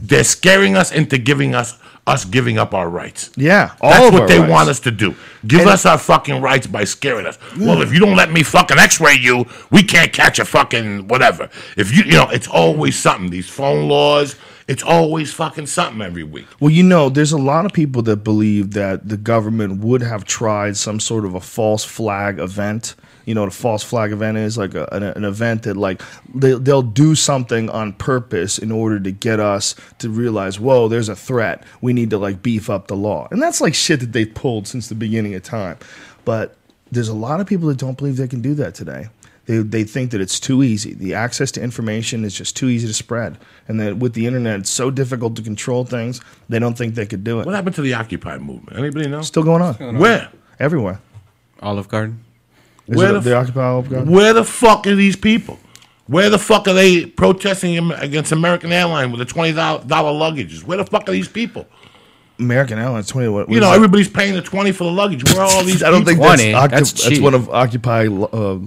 they're 0.00 0.24
scaring 0.24 0.76
us 0.76 0.90
into 0.92 1.16
giving 1.18 1.54
us 1.54 1.78
us 2.08 2.24
giving 2.24 2.56
up 2.56 2.72
our 2.72 2.88
rights. 2.88 3.30
Yeah, 3.36 3.72
That's 3.82 4.12
what 4.12 4.28
they 4.28 4.38
rights. 4.38 4.50
want 4.50 4.68
us 4.68 4.78
to 4.80 4.92
do. 4.92 5.16
Give 5.44 5.62
And- 5.62 5.70
us 5.70 5.84
our 5.84 5.98
fucking 5.98 6.40
rights 6.40 6.68
by 6.68 6.84
scaring 6.84 7.26
us. 7.26 7.36
Well, 7.58 7.82
if 7.82 7.92
you 7.92 7.98
don't 7.98 8.14
let 8.14 8.30
me 8.30 8.44
fucking 8.44 8.78
x-ray 8.78 9.14
you, 9.20 9.44
we 9.72 9.82
can't 9.82 10.12
catch 10.12 10.38
a 10.38 10.44
fucking 10.44 11.08
whatever. 11.08 11.48
If 11.76 11.90
you 11.96 12.04
you 12.04 12.12
know, 12.12 12.28
it's 12.30 12.46
always 12.46 12.96
something. 12.96 13.30
These 13.30 13.48
phone 13.48 13.88
laws, 13.88 14.36
it's 14.68 14.82
always 14.82 15.32
fucking 15.32 15.66
something 15.66 16.02
every 16.02 16.24
week. 16.24 16.46
Well, 16.58 16.70
you 16.70 16.82
know, 16.82 17.08
there's 17.08 17.32
a 17.32 17.38
lot 17.38 17.66
of 17.66 17.72
people 17.72 18.02
that 18.02 18.18
believe 18.18 18.72
that 18.72 19.08
the 19.08 19.16
government 19.16 19.84
would 19.84 20.02
have 20.02 20.24
tried 20.24 20.76
some 20.76 20.98
sort 20.98 21.24
of 21.24 21.34
a 21.34 21.40
false 21.40 21.84
flag 21.84 22.38
event. 22.38 22.96
You 23.26 23.34
know 23.34 23.42
what 23.42 23.48
a 23.48 23.56
false 23.56 23.82
flag 23.82 24.12
event 24.12 24.38
is? 24.38 24.56
Like 24.58 24.74
a, 24.74 24.88
an, 24.92 25.02
an 25.02 25.24
event 25.24 25.64
that, 25.64 25.76
like, 25.76 26.02
they, 26.32 26.52
they'll 26.54 26.82
do 26.82 27.14
something 27.14 27.70
on 27.70 27.92
purpose 27.92 28.58
in 28.58 28.70
order 28.70 29.00
to 29.00 29.10
get 29.10 29.40
us 29.40 29.74
to 29.98 30.08
realize, 30.08 30.60
whoa, 30.60 30.88
there's 30.88 31.08
a 31.08 31.16
threat. 31.16 31.64
We 31.80 31.92
need 31.92 32.10
to, 32.10 32.18
like, 32.18 32.42
beef 32.42 32.70
up 32.70 32.86
the 32.86 32.96
law. 32.96 33.26
And 33.30 33.42
that's, 33.42 33.60
like, 33.60 33.74
shit 33.74 34.00
that 34.00 34.12
they've 34.12 34.32
pulled 34.32 34.68
since 34.68 34.88
the 34.88 34.94
beginning 34.94 35.34
of 35.34 35.42
time. 35.42 35.78
But 36.24 36.56
there's 36.92 37.08
a 37.08 37.14
lot 37.14 37.40
of 37.40 37.48
people 37.48 37.68
that 37.68 37.78
don't 37.78 37.98
believe 37.98 38.16
they 38.16 38.28
can 38.28 38.42
do 38.42 38.54
that 38.54 38.76
today. 38.76 39.08
They, 39.46 39.58
they 39.58 39.84
think 39.84 40.10
that 40.10 40.20
it's 40.20 40.40
too 40.40 40.62
easy. 40.62 40.92
The 40.94 41.14
access 41.14 41.52
to 41.52 41.62
information 41.62 42.24
is 42.24 42.34
just 42.34 42.56
too 42.56 42.68
easy 42.68 42.86
to 42.88 42.92
spread. 42.94 43.38
And 43.68 43.78
that 43.80 43.96
with 43.98 44.14
the 44.14 44.26
internet, 44.26 44.60
it's 44.60 44.70
so 44.70 44.90
difficult 44.90 45.36
to 45.36 45.42
control 45.42 45.84
things, 45.84 46.20
they 46.48 46.58
don't 46.58 46.76
think 46.76 46.94
they 46.96 47.06
could 47.06 47.22
do 47.22 47.40
it. 47.40 47.46
What 47.46 47.54
happened 47.54 47.76
to 47.76 47.82
the 47.82 47.94
Occupy 47.94 48.38
movement? 48.38 48.76
Anybody 48.78 49.08
know? 49.08 49.22
Still 49.22 49.44
going 49.44 49.62
on. 49.62 49.98
Where? 49.98 50.28
Everywhere. 50.58 51.00
Olive 51.60 51.88
Garden. 51.88 52.24
Is 52.88 52.96
Where 52.96 53.10
it 53.10 53.12
the 53.14 53.20
the 53.20 53.36
Occupy 53.36 53.64
Olive 53.64 53.88
Garden? 53.90 54.12
Where 54.12 54.32
the 54.32 54.44
fuck 54.44 54.86
are 54.86 54.94
these 54.94 55.16
people? 55.16 55.58
Where 56.06 56.30
the 56.30 56.38
fuck 56.38 56.68
are 56.68 56.74
they 56.74 57.06
protesting 57.06 57.90
against 57.92 58.30
American 58.30 58.70
Airlines 58.72 59.10
with 59.10 59.18
the 59.18 59.24
twenty 59.24 59.52
dollar 59.52 59.80
luggages? 59.84 60.62
Where 60.64 60.78
the 60.78 60.84
fuck 60.86 61.08
are 61.08 61.12
these 61.12 61.28
people? 61.28 61.66
American 62.38 62.78
Airlines 62.78 63.08
20. 63.08 63.28
What, 63.28 63.48
what 63.48 63.54
You 63.54 63.60
know, 63.60 63.70
that? 63.70 63.76
everybody's 63.76 64.08
paying 64.10 64.34
the 64.34 64.42
twenty 64.42 64.70
for 64.70 64.84
the 64.84 64.90
luggage. 64.90 65.24
Where 65.24 65.40
are 65.42 65.50
all 65.50 65.64
these? 65.64 65.82
I 65.84 65.90
don't 65.90 66.04
think 66.04 66.18
people? 66.18 66.28
that's, 66.28 66.42
20, 66.42 66.52
occup- 66.54 66.70
that's 66.70 66.92
that's 67.04 67.18
one 67.20 67.34
of 67.34 67.48
Occupy. 67.48 68.06
Uh, 68.08 68.58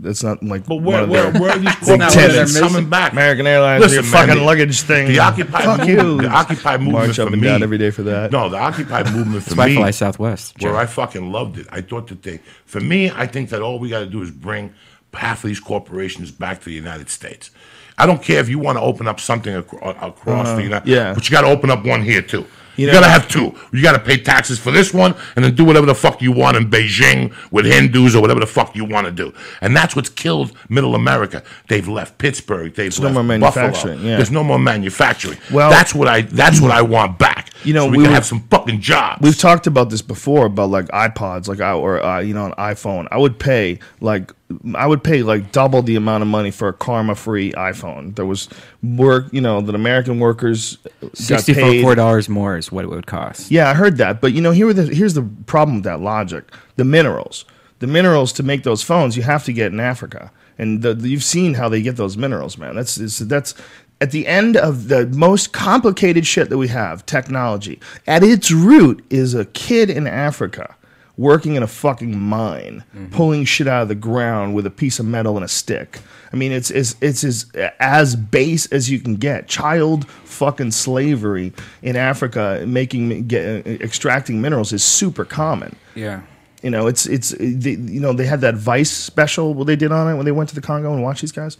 that's 0.00 0.22
not 0.22 0.42
like. 0.42 0.66
But 0.66 0.76
one 0.76 0.84
where, 0.84 1.02
of 1.02 1.08
where, 1.10 1.30
their- 1.32 1.40
where 1.42 1.50
are 1.52 1.58
these 1.58 1.74
Big 1.76 1.84
corporations 2.00 2.14
tenants. 2.54 2.58
coming 2.60 2.88
back? 2.88 3.12
American 3.12 3.46
Airlines, 3.46 3.82
Listen, 3.82 3.94
your 3.96 4.02
fucking 4.04 4.34
the- 4.36 4.42
luggage 4.42 4.80
thing. 4.80 5.08
The 5.08 5.18
Occupy 5.18 5.62
Fuck 5.62 5.78
movement. 5.80 5.98
you. 6.00 6.22
The 6.22 6.28
Occupy 6.28 6.76
movement 6.76 6.92
March 6.92 7.16
for 7.16 7.22
up 7.22 7.32
and 7.32 7.40
me. 7.42 7.48
down 7.48 7.62
every 7.62 7.78
day 7.78 7.90
for 7.90 8.02
that. 8.04 8.30
No, 8.32 8.48
the 8.48 8.56
Occupy 8.58 9.02
movement 9.12 9.42
for 9.44 9.50
That's 9.50 9.56
why 9.58 9.66
me. 9.66 9.74
fly 9.76 9.90
Southwest. 9.90 10.60
where 10.62 10.72
Joe. 10.72 10.78
I 10.78 10.86
fucking 10.86 11.30
loved 11.32 11.58
it. 11.58 11.66
I 11.70 11.80
thought 11.80 12.08
that 12.08 12.22
they, 12.22 12.38
for 12.64 12.80
me, 12.80 13.10
I 13.10 13.26
think 13.26 13.50
that 13.50 13.60
all 13.62 13.78
we 13.78 13.88
got 13.88 14.00
to 14.00 14.06
do 14.06 14.22
is 14.22 14.30
bring 14.30 14.72
half 15.14 15.42
of 15.44 15.48
these 15.48 15.60
corporations 15.60 16.30
back 16.30 16.60
to 16.60 16.64
the 16.66 16.74
United 16.74 17.10
States. 17.10 17.50
I 17.96 18.06
don't 18.06 18.22
care 18.22 18.38
if 18.40 18.48
you 18.48 18.58
want 18.60 18.78
to 18.78 18.82
open 18.82 19.08
up 19.08 19.18
something 19.18 19.54
acro- 19.56 19.80
across 19.90 20.46
uh-huh. 20.46 20.56
the 20.56 20.62
United, 20.62 20.88
yeah. 20.88 21.14
but 21.14 21.28
you 21.28 21.32
got 21.32 21.40
to 21.40 21.48
open 21.48 21.70
up 21.70 21.84
one 21.84 22.02
here 22.02 22.22
too. 22.22 22.46
You, 22.78 22.86
You 22.86 22.92
got 22.92 23.00
to 23.00 23.08
have 23.08 23.28
two. 23.28 23.54
You 23.72 23.82
got 23.82 23.92
to 23.92 23.98
pay 23.98 24.16
taxes 24.16 24.58
for 24.58 24.70
this 24.70 24.94
one, 24.94 25.14
and 25.36 25.44
then 25.44 25.54
do 25.54 25.64
whatever 25.64 25.84
the 25.86 25.94
fuck 25.94 26.22
you 26.22 26.32
want 26.32 26.56
in 26.56 26.70
Beijing 26.70 27.34
with 27.50 27.66
Hindus 27.66 28.14
or 28.14 28.22
whatever 28.22 28.40
the 28.40 28.46
fuck 28.46 28.74
you 28.76 28.84
want 28.84 29.06
to 29.06 29.12
do. 29.12 29.32
And 29.60 29.76
that's 29.76 29.94
what's 29.96 30.08
killed 30.08 30.52
Middle 30.68 30.94
America. 30.94 31.42
They've 31.68 31.86
left 31.88 32.18
Pittsburgh. 32.18 32.72
They've 32.74 32.96
no 32.98 33.04
left 33.10 33.14
more 33.14 33.38
Buffalo. 33.40 33.64
manufacturing, 33.66 34.00
yeah. 34.04 34.16
There's 34.16 34.30
no 34.30 34.44
more 34.44 34.58
manufacturing. 34.58 35.38
Well- 35.52 35.70
that's 35.70 35.94
what 35.94 36.08
I. 36.08 36.22
That's 36.22 36.60
what 36.60 36.70
I 36.70 36.82
want 36.82 37.18
back. 37.18 37.50
You 37.68 37.74
know, 37.74 37.84
so 37.84 37.90
we, 37.90 37.98
we 37.98 38.04
can 38.04 38.10
were- 38.12 38.14
have 38.14 38.24
some 38.24 38.40
fucking 38.48 38.80
jobs. 38.80 39.20
We've 39.20 39.36
talked 39.36 39.66
about 39.66 39.90
this 39.90 40.00
before 40.00 40.46
about 40.46 40.70
like 40.70 40.86
iPods, 40.86 41.48
like 41.48 41.60
I 41.60 41.72
or 41.72 42.02
uh, 42.02 42.20
you 42.20 42.32
know 42.32 42.46
an 42.46 42.52
iPhone. 42.52 43.06
I 43.10 43.18
would 43.18 43.38
pay 43.38 43.78
like 44.00 44.32
I 44.74 44.86
would 44.86 45.04
pay 45.04 45.22
like 45.22 45.52
double 45.52 45.82
the 45.82 45.96
amount 45.96 46.22
of 46.22 46.28
money 46.28 46.50
for 46.50 46.68
a 46.68 46.72
karma-free 46.72 47.52
iPhone. 47.52 48.16
There 48.16 48.24
was 48.24 48.48
work, 48.82 49.26
you 49.32 49.42
know, 49.42 49.60
that 49.60 49.74
American 49.74 50.18
workers 50.18 50.78
Sixty-four 51.12 51.94
dollars 51.94 52.28
more 52.30 52.56
is 52.56 52.72
what 52.72 52.84
it 52.84 52.88
would 52.88 53.06
cost. 53.06 53.50
Yeah, 53.50 53.68
I 53.68 53.74
heard 53.74 53.98
that, 53.98 54.22
but 54.22 54.32
you 54.32 54.40
know, 54.40 54.52
here 54.52 54.72
the, 54.72 54.86
here's 54.86 55.12
the 55.12 55.28
problem 55.46 55.76
with 55.76 55.84
that 55.84 56.00
logic: 56.00 56.50
the 56.76 56.84
minerals. 56.84 57.44
The 57.80 57.86
minerals 57.86 58.32
to 58.32 58.42
make 58.42 58.64
those 58.64 58.82
phones, 58.82 59.16
you 59.16 59.22
have 59.22 59.44
to 59.44 59.52
get 59.52 59.72
in 59.72 59.78
Africa, 59.78 60.32
and 60.58 60.82
the, 60.82 60.94
you've 60.94 61.22
seen 61.22 61.54
how 61.54 61.68
they 61.68 61.80
get 61.80 61.94
those 61.96 62.16
minerals, 62.16 62.58
man. 62.58 62.74
That's 62.74 62.98
it's, 62.98 63.18
that's 63.18 63.54
at 64.00 64.10
the 64.10 64.26
end 64.26 64.56
of 64.56 64.88
the 64.88 65.06
most 65.08 65.52
complicated 65.52 66.26
shit 66.26 66.50
that 66.50 66.58
we 66.58 66.68
have, 66.68 67.04
technology. 67.06 67.80
At 68.06 68.22
its 68.22 68.50
root 68.50 69.04
is 69.10 69.34
a 69.34 69.44
kid 69.46 69.90
in 69.90 70.06
Africa 70.06 70.76
working 71.18 71.56
in 71.56 71.64
a 71.64 71.66
fucking 71.66 72.18
mine, 72.18 72.84
mm-hmm. 72.94 73.12
pulling 73.12 73.44
shit 73.44 73.66
out 73.66 73.82
of 73.82 73.88
the 73.88 73.94
ground 73.94 74.54
with 74.54 74.64
a 74.64 74.70
piece 74.70 75.00
of 75.00 75.06
metal 75.06 75.36
and 75.36 75.44
a 75.44 75.48
stick. 75.48 75.98
I 76.32 76.36
mean, 76.36 76.52
it's 76.52 76.70
it's 76.70 76.96
it's 77.00 77.24
as 77.24 77.50
as 77.80 78.16
base 78.16 78.66
as 78.66 78.90
you 78.90 79.00
can 79.00 79.16
get. 79.16 79.48
Child 79.48 80.08
fucking 80.08 80.70
slavery 80.70 81.52
in 81.82 81.96
Africa, 81.96 82.62
making 82.66 83.26
get, 83.26 83.66
extracting 83.66 84.40
minerals 84.40 84.72
is 84.72 84.84
super 84.84 85.24
common. 85.24 85.74
Yeah. 85.94 86.22
You 86.62 86.70
know, 86.70 86.86
it's 86.86 87.06
it's 87.06 87.30
they, 87.30 87.72
you 87.72 88.00
know 88.00 88.12
they 88.12 88.26
had 88.26 88.40
that 88.42 88.54
Vice 88.54 88.90
special 88.90 89.54
what 89.54 89.66
they 89.66 89.76
did 89.76 89.92
on 89.92 90.08
it 90.12 90.16
when 90.16 90.24
they 90.24 90.32
went 90.32 90.48
to 90.50 90.54
the 90.54 90.60
Congo 90.60 90.92
and 90.92 91.02
watched 91.02 91.20
these 91.20 91.32
guys, 91.32 91.56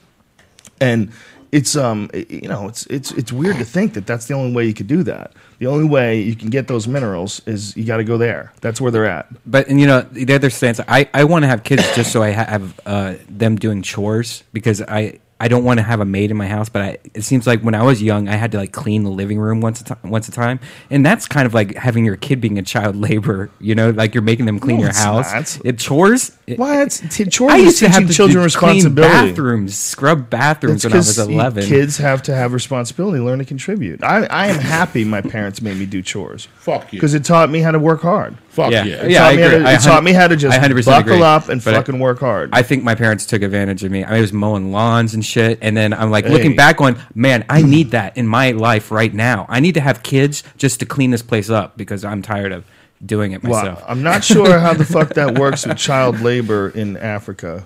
and 0.80 1.12
it's 1.52 1.76
um 1.76 2.10
it- 2.12 2.30
you 2.30 2.48
know 2.48 2.68
it's 2.68 2.86
it's 2.86 3.10
it's 3.12 3.32
weird 3.32 3.56
to 3.58 3.64
think 3.64 3.94
that 3.94 4.06
that's 4.06 4.26
the 4.26 4.34
only 4.34 4.52
way 4.54 4.66
you 4.66 4.74
could 4.74 4.86
do 4.86 5.02
that. 5.04 5.32
The 5.58 5.66
only 5.66 5.88
way 5.88 6.20
you 6.20 6.36
can 6.36 6.50
get 6.50 6.68
those 6.68 6.86
minerals 6.86 7.40
is 7.46 7.76
you 7.76 7.84
got 7.84 7.96
to 7.98 8.04
go 8.04 8.16
there. 8.18 8.52
That's 8.60 8.80
where 8.80 8.90
they're 8.90 9.06
at. 9.06 9.26
But 9.46 9.68
and 9.68 9.80
you 9.80 9.86
know 9.86 10.02
the 10.02 10.34
other 10.34 10.50
stance, 10.50 10.80
I, 10.86 11.08
I 11.14 11.24
want 11.24 11.42
to 11.44 11.48
have 11.48 11.62
kids 11.64 11.82
just 11.96 12.12
so 12.12 12.22
I 12.22 12.32
ha- 12.32 12.44
have 12.44 12.80
uh, 12.86 13.14
them 13.28 13.56
doing 13.56 13.82
chores 13.82 14.44
because 14.52 14.82
I 14.82 15.18
I 15.40 15.46
don't 15.48 15.62
want 15.62 15.78
to 15.78 15.84
have 15.84 16.00
a 16.00 16.04
maid 16.04 16.30
in 16.32 16.36
my 16.36 16.48
house. 16.48 16.68
But 16.68 16.82
I, 16.82 16.98
it 17.14 17.22
seems 17.22 17.46
like 17.46 17.60
when 17.62 17.74
I 17.74 17.82
was 17.84 18.02
young, 18.02 18.28
I 18.28 18.34
had 18.34 18.50
to 18.52 18.58
like 18.58 18.72
clean 18.72 19.04
the 19.04 19.10
living 19.10 19.38
room 19.38 19.60
once 19.60 19.80
a 19.80 19.84
time, 19.84 19.98
once 20.04 20.28
a 20.28 20.32
time, 20.32 20.58
and 20.90 21.06
that's 21.06 21.28
kind 21.28 21.46
of 21.46 21.54
like 21.54 21.76
having 21.76 22.04
your 22.04 22.16
kid 22.16 22.40
being 22.40 22.58
a 22.58 22.62
child 22.62 22.96
labor. 23.08 23.50
You 23.60 23.74
know, 23.74 23.90
like 23.90 24.14
you're 24.14 24.22
making 24.22 24.46
them 24.46 24.58
clean 24.58 24.76
No, 24.78 24.82
your 24.82 24.90
it's 24.90 24.98
house. 24.98 25.32
not. 25.32 25.60
It 25.64 25.78
chores. 25.78 26.32
It- 26.46 26.58
Why 26.58 26.82
it's 26.82 27.00
t- 27.14 27.24
chores 27.26 27.52
I 27.52 27.56
used 27.58 27.78
to 27.80 27.86
have 27.88 27.94
teaching 27.98 28.08
to 28.08 28.14
children 28.14 28.38
do- 28.40 28.44
responsibility. 28.44 29.12
clean 29.18 29.28
bathrooms, 29.34 29.76
scrub 29.78 30.30
bathrooms 30.30 30.76
It's 30.76 30.84
when 30.86 30.92
I 30.94 30.96
was 30.96 31.16
'cause 31.16 31.28
you- 31.28 31.34
eleven. 31.34 31.64
Kids 31.64 31.98
have 31.98 32.22
to 32.22 32.34
have 32.34 32.52
responsibility, 32.52 33.20
learn 33.20 33.38
to 33.38 33.44
contribute. 33.44 34.02
I, 34.02 34.24
I 34.26 34.46
am 34.48 34.58
happy 34.58 35.04
my 35.04 35.20
parents 35.20 35.60
made 35.62 35.76
me 35.76 35.86
do 35.86 36.02
chores. 36.02 36.48
Fuck 36.56 36.92
you. 36.92 36.96
Because 36.98 37.14
it 37.14 37.24
taught 37.24 37.50
me 37.50 37.60
how 37.60 37.70
to 37.70 37.78
work 37.78 38.00
hard. 38.02 38.36
Fuck 38.58 38.72
Yeah. 38.72 38.84
yeah. 38.84 39.04
It, 39.04 39.10
Yeah, 39.12 39.18
taught, 39.20 39.32
I 39.32 39.36
me 39.36 39.42
how 39.42 39.46
agree. 39.48 39.58
to, 39.62 39.68
I 39.68 39.72
it 39.74 39.80
taught 39.80 40.04
me 40.04 40.12
how 40.12 40.26
to 40.28 40.34
I 40.34 40.36
just 40.36 40.58
100% 40.58 40.84
buckle 40.86 41.12
agree. 41.12 41.22
up 41.22 41.48
and 41.48 41.64
But 41.64 41.74
I- 41.74 41.76
fucking 41.78 41.98
work 42.00 42.18
hard. 42.18 42.50
I 42.52 42.62
think 42.62 42.82
my 42.82 42.94
parents 42.96 43.24
took 43.24 43.42
advantage 43.42 43.84
of 43.84 43.90
me. 43.92 44.02
I 44.04 44.20
was 44.20 44.32
mowing 44.32 44.72
lawns 44.72 45.14
and 45.14 45.24
shit, 45.24 45.58
and 45.62 45.76
then 45.76 45.92
I'm 45.92 46.10
like 46.10 46.24
looking 46.28 46.56
back 46.56 46.80
on, 46.80 46.98
man, 47.14 47.44
I 47.48 47.62
need 47.62 47.92
that 47.92 48.16
in 48.16 48.26
my 48.26 48.50
life 48.50 48.90
right 48.90 49.14
now. 49.14 49.46
I 49.48 49.60
need 49.60 49.74
to 49.74 49.80
have 49.80 50.02
kids 50.02 50.42
just 50.56 50.80
to 50.80 50.86
clean 50.86 51.10
this 51.12 51.22
place 51.22 51.48
up 51.50 51.76
because 51.76 52.04
I'm 52.04 52.20
tired 52.22 52.50
of 52.52 52.64
doing 53.06 53.30
it 53.32 53.44
well, 53.44 53.60
myself. 53.64 53.84
I'm 53.86 54.02
not 54.02 54.24
sure 54.24 54.58
how 54.58 54.74
the 54.74 54.84
fuck 54.84 55.10
that 55.14 55.38
works 55.38 55.64
with 55.68 55.78
child 55.78 56.20
labor 56.20 56.68
in 56.70 56.96
Africa 56.96 57.64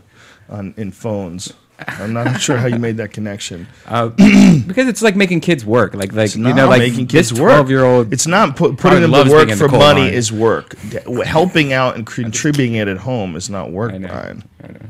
on 0.50 0.74
in 0.76 0.90
phones. 0.92 1.54
I'm 1.88 2.12
not 2.12 2.40
sure 2.40 2.56
how 2.56 2.66
you 2.66 2.78
made 2.78 2.96
that 2.98 3.12
connection. 3.12 3.66
Uh, 3.86 4.08
because 4.66 4.88
it's 4.88 5.02
like 5.02 5.16
making 5.16 5.40
kids 5.40 5.64
work, 5.64 5.94
like 5.94 6.12
like 6.12 6.26
It's 6.26 6.36
you 6.36 6.42
know, 6.54 6.68
like 6.68 6.78
making 6.80 7.06
this 7.06 7.30
kids 7.30 7.40
work. 7.40 7.50
twelve 7.52 7.70
year 7.70 7.84
old. 7.84 8.12
It's 8.12 8.26
not 8.26 8.56
put, 8.56 8.76
putting 8.78 9.00
them 9.02 9.12
to 9.12 9.30
work 9.30 9.46
being 9.46 9.58
the 9.58 9.68
for 9.68 9.68
money 9.68 10.02
mine. 10.02 10.14
is 10.14 10.32
work. 10.32 10.76
Helping 11.24 11.72
out 11.72 11.96
and 11.96 12.06
contributing 12.06 12.74
it 12.74 12.88
at 12.88 12.98
home 12.98 13.36
is 13.36 13.48
not 13.50 13.70
work, 13.70 13.92
I 13.92 13.98
know. 13.98 14.08
Brian. 14.08 14.44
I 14.62 14.66
know. 14.68 14.80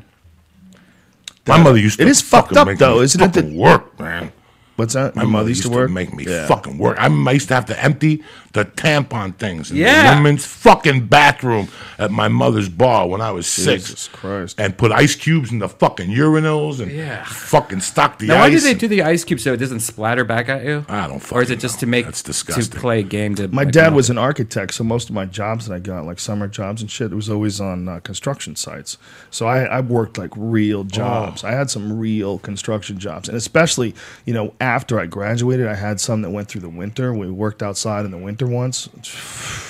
My 1.47 1.63
mother 1.63 1.79
used 1.79 1.99
to. 1.99 2.05
It 2.05 2.09
is 2.09 2.21
fucked 2.21 2.55
fucking 2.55 2.73
up, 2.75 2.79
though, 2.79 2.99
me 2.99 3.05
isn't 3.05 3.21
it, 3.21 3.33
that- 3.33 3.41
fucking 3.43 3.57
work, 3.57 3.99
man. 3.99 4.33
What's 4.77 4.95
that? 4.95 5.15
My 5.15 5.23
Your 5.23 5.31
mother 5.31 5.51
used 5.51 5.63
to, 5.65 5.69
work. 5.71 5.91
make 5.91 6.15
me 6.15 6.25
Yeah. 6.27 6.47
fucking 6.47 6.79
work. 6.79 6.97
I, 6.99 7.07
I 7.07 7.33
used 7.33 7.49
to 7.49 7.55
have 7.55 7.67
to 7.67 7.79
empty 7.85 8.23
the 8.53 8.65
tampon 8.65 9.35
things 9.37 9.71
in 9.71 9.77
Yeah. 9.77 10.11
the 10.11 10.17
women's 10.17 10.45
fucking 10.47 11.07
bathroom 11.07 11.69
at 11.99 12.11
my 12.11 12.29
mother's 12.29 12.69
bar 12.69 13.07
when 13.09 13.21
I 13.21 13.31
was 13.33 13.47
six. 13.47 13.85
Jesus 13.85 14.09
Christ. 14.09 14.59
And 14.59 14.77
put 14.77 14.91
ice 14.93 15.15
cubes 15.15 15.53
in 15.53 15.59
the 15.59 15.69
fucking 15.69 16.11
urinals 16.11 16.81
and 16.81 16.91
Yeah. 16.91 17.23
fucking 17.25 17.81
stock 17.81 18.19
the 18.19 18.27
Now, 18.29 18.41
why 18.41 18.51
do 18.51 18.59
they 18.61 18.75
do 18.75 18.89
the 18.89 19.03
ice 19.03 19.25
cubes 19.25 19.43
so 19.43 19.53
it 19.53 19.59
doesn't 19.59 19.81
splatter 19.81 20.25
back 20.25 20.49
at 20.49 20.65
you? 20.65 20.85
I 20.89 21.07
don't 21.07 21.31
know. 21.31 21.37
Or 21.37 21.43
is 21.43 21.51
it 21.51 21.61
just 21.61 21.77
know. 21.77 21.81
to 21.81 21.87
make 21.87 22.05
That's 22.07 22.23
to 22.23 22.27
disgusting. 22.29 22.81
play 22.81 23.01
a 23.01 23.03
game? 23.03 23.35
To 23.37 23.49
My 23.49 23.65
dad 23.65 23.95
was 23.95 24.09
an 24.11 24.19
architect, 24.19 24.75
so 24.75 24.85
most 24.85 25.09
of 25.11 25.15
my 25.15 25.27
jobs 25.27 25.67
that 25.69 25.75
I 25.75 25.79
got, 25.79 26.07
like 26.07 26.19
summer 26.19 26.49
jobs 26.49 26.81
and 26.83 26.91
shit, 26.91 27.13
it 27.13 27.15
was 27.15 27.29
always 27.31 27.61
on 27.61 27.89
uh, 27.89 28.01
construction 28.01 28.57
sites. 28.57 28.97
So 29.31 29.47
I, 29.47 29.65
I 29.65 29.81
worked 29.81 30.17
like 30.19 30.31
real 30.37 30.85
jobs. 30.85 31.45
I 31.45 31.53
had 31.53 31.71
some 31.71 31.99
real 31.99 32.39
construction 32.39 32.99
jobs, 32.99 33.29
and 33.29 33.37
especially 33.37 33.95
you 34.27 34.33
know 34.35 34.55
after 34.63 35.01
I 35.01 35.07
graduated, 35.07 35.67
I 35.67 35.75
had 35.75 36.01
some 36.01 36.23
that 36.23 36.31
went 36.31 36.49
through 36.49 36.61
the 36.61 36.69
winter. 36.69 37.13
We 37.13 37.31
worked 37.31 37.63
outside 37.63 38.05
in 38.05 38.11
the 38.11 38.19
winter 38.19 38.47
once. 38.47 38.89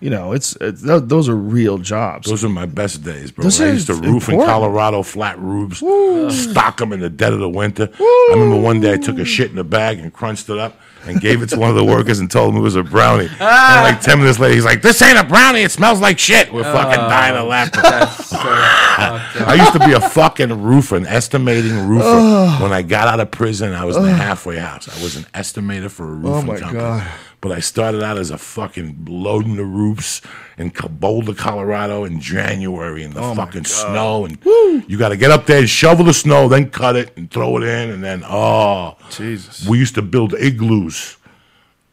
You 0.00 0.10
know, 0.10 0.32
it's, 0.32 0.54
it's 0.60 0.82
th- 0.82 1.04
those 1.06 1.30
are 1.30 1.36
real 1.36 1.78
jobs. 1.78 2.28
Those 2.28 2.44
are 2.44 2.50
my 2.50 2.66
best 2.66 3.04
days, 3.04 3.30
bro. 3.30 3.46
I 3.46 3.68
used 3.70 3.86
to 3.86 3.94
roof 3.94 4.28
in. 4.28 4.38
Colorado, 4.38 5.02
flat 5.02 5.38
roofs, 5.38 5.78
stock 6.50 6.76
them 6.76 6.92
in 6.92 7.00
the 7.00 7.08
dead 7.08 7.32
of 7.32 7.38
the 7.38 7.48
winter. 7.48 7.88
I 7.98 8.30
remember 8.34 8.60
one 8.60 8.80
day 8.80 8.92
I 8.92 8.96
took 8.98 9.18
a 9.18 9.24
shit 9.24 9.50
in 9.50 9.56
a 9.56 9.64
bag 9.64 10.00
and 10.00 10.12
crunched 10.12 10.50
it 10.50 10.58
up 10.58 10.78
and 11.06 11.20
gave 11.20 11.42
it 11.42 11.48
to 11.50 11.58
one 11.58 11.70
of 11.70 11.76
the 11.76 11.84
workers 11.84 12.18
and 12.18 12.30
told 12.30 12.52
him 12.52 12.60
it 12.60 12.62
was 12.62 12.76
a 12.76 12.82
brownie. 12.82 13.26
And 13.26 13.40
like 13.40 14.00
10 14.00 14.18
minutes 14.18 14.38
later, 14.38 14.54
he's 14.54 14.64
like, 14.64 14.82
This 14.82 15.00
ain't 15.02 15.18
a 15.18 15.24
brownie. 15.24 15.60
It 15.62 15.70
smells 15.70 16.00
like 16.00 16.18
shit. 16.18 16.52
We're 16.52 16.62
fucking 16.64 17.00
oh. 17.00 17.08
dying 17.08 17.36
of 17.36 17.46
laughter. 17.48 17.80
That's 17.82 18.26
so. 18.26 18.38
I 18.40 19.54
used 19.58 19.72
to 19.72 19.78
be 19.80 19.92
a 19.92 20.00
fucking 20.00 20.62
roofer, 20.62 20.96
an 20.96 21.06
estimating 21.06 21.86
roofer. 21.88 22.62
when 22.62 22.72
I 22.72 22.82
got 22.82 23.08
out 23.08 23.20
of 23.20 23.30
prison, 23.30 23.72
I 23.72 23.84
was 23.84 23.96
in 23.96 24.02
the 24.04 24.12
halfway 24.12 24.56
house. 24.58 24.88
I 24.88 25.02
was 25.02 25.16
an 25.16 25.24
estimator 25.34 25.90
for 25.90 26.04
a 26.04 26.08
oh 26.08 26.10
roofing 26.12 26.32
Oh, 26.34 26.42
my 26.42 26.58
company. 26.58 26.78
God. 26.80 27.12
But 27.44 27.52
I 27.52 27.60
started 27.60 28.02
out 28.02 28.16
as 28.16 28.30
a 28.30 28.38
fucking 28.38 29.04
loading 29.06 29.56
the 29.56 29.66
roofs 29.66 30.22
in 30.56 30.70
Boulder, 30.70 31.34
Colorado 31.34 32.04
in 32.04 32.18
January 32.18 33.02
in 33.02 33.12
the 33.12 33.20
Oh, 33.20 33.34
fucking 33.34 33.66
snow. 33.66 34.24
And 34.24 34.38
you 34.88 34.96
got 34.96 35.10
to 35.10 35.16
get 35.18 35.30
up 35.30 35.44
there 35.44 35.58
and 35.58 35.68
shovel 35.68 36.06
the 36.06 36.14
snow, 36.14 36.48
then 36.48 36.70
cut 36.70 36.96
it 36.96 37.14
and 37.18 37.30
throw 37.30 37.58
it 37.58 37.62
in. 37.64 37.90
And 37.90 38.02
then, 38.02 38.22
oh, 38.24 38.96
Jesus. 39.10 39.68
we 39.68 39.76
used 39.78 39.94
to 39.96 40.00
build 40.00 40.32
igloos 40.32 41.18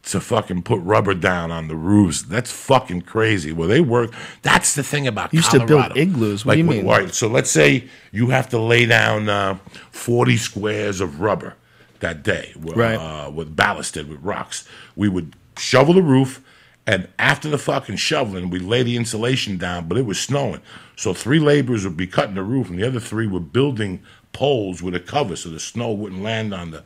to 0.03 0.21
fucking 0.21 0.61
put 0.63 0.79
rubber 0.83 1.13
down 1.13 1.51
on 1.51 1.67
the 1.67 1.75
roofs. 1.75 2.21
That's 2.21 2.49
fucking 2.49 3.01
crazy. 3.01 3.51
Well, 3.51 3.67
they 3.67 3.81
work. 3.81 4.13
That's 4.43 4.73
the 4.73 4.83
thing 4.83 5.05
about 5.05 5.33
You 5.33 5.39
used 5.39 5.51
to 5.51 5.65
build 5.65 5.97
igloos? 5.97 6.45
What 6.45 6.53
do 6.53 6.59
you 6.59 6.63
mean? 6.63 6.87
Right. 6.87 7.13
So 7.13 7.27
let's 7.27 7.51
say 7.51 7.89
you 8.13 8.27
have 8.27 8.47
to 8.51 8.57
lay 8.57 8.85
down 8.85 9.27
uh, 9.27 9.57
40 9.91 10.37
squares 10.37 11.01
of 11.01 11.19
rubber 11.19 11.55
that 11.99 12.23
day, 12.23 12.53
uh, 12.55 12.71
Right. 12.73 13.27
with 13.33 13.53
ballasted 13.53 14.07
with 14.07 14.21
rocks. 14.23 14.65
We 14.95 15.09
would 15.09 15.35
shovel 15.61 15.95
the 15.95 16.03
roof 16.03 16.41
And 16.87 17.07
after 17.19 17.49
the 17.49 17.57
fucking 17.59 17.97
shoveling, 17.97 18.49
we 18.49 18.59
lay 18.59 18.83
the 18.83 18.97
insulation 18.97 19.57
down, 19.57 19.87
but 19.87 19.97
it 19.97 20.05
was 20.05 20.19
snowing. 20.19 20.61
So 20.97 21.13
three 21.13 21.39
laborers 21.39 21.85
would 21.85 21.97
be 21.97 22.07
cutting 22.07 22.35
the 22.35 22.43
roof, 22.43 22.69
and 22.69 22.79
the 22.79 22.87
other 22.87 22.99
three 22.99 23.27
were 23.27 23.39
building 23.39 24.03
poles 24.33 24.81
with 24.83 24.95
a 24.95 24.99
cover 24.99 25.35
so 25.35 25.49
the 25.49 25.59
snow 25.59 25.91
wouldn't 25.93 26.23
land 26.23 26.53
on 26.53 26.71
the 26.71 26.83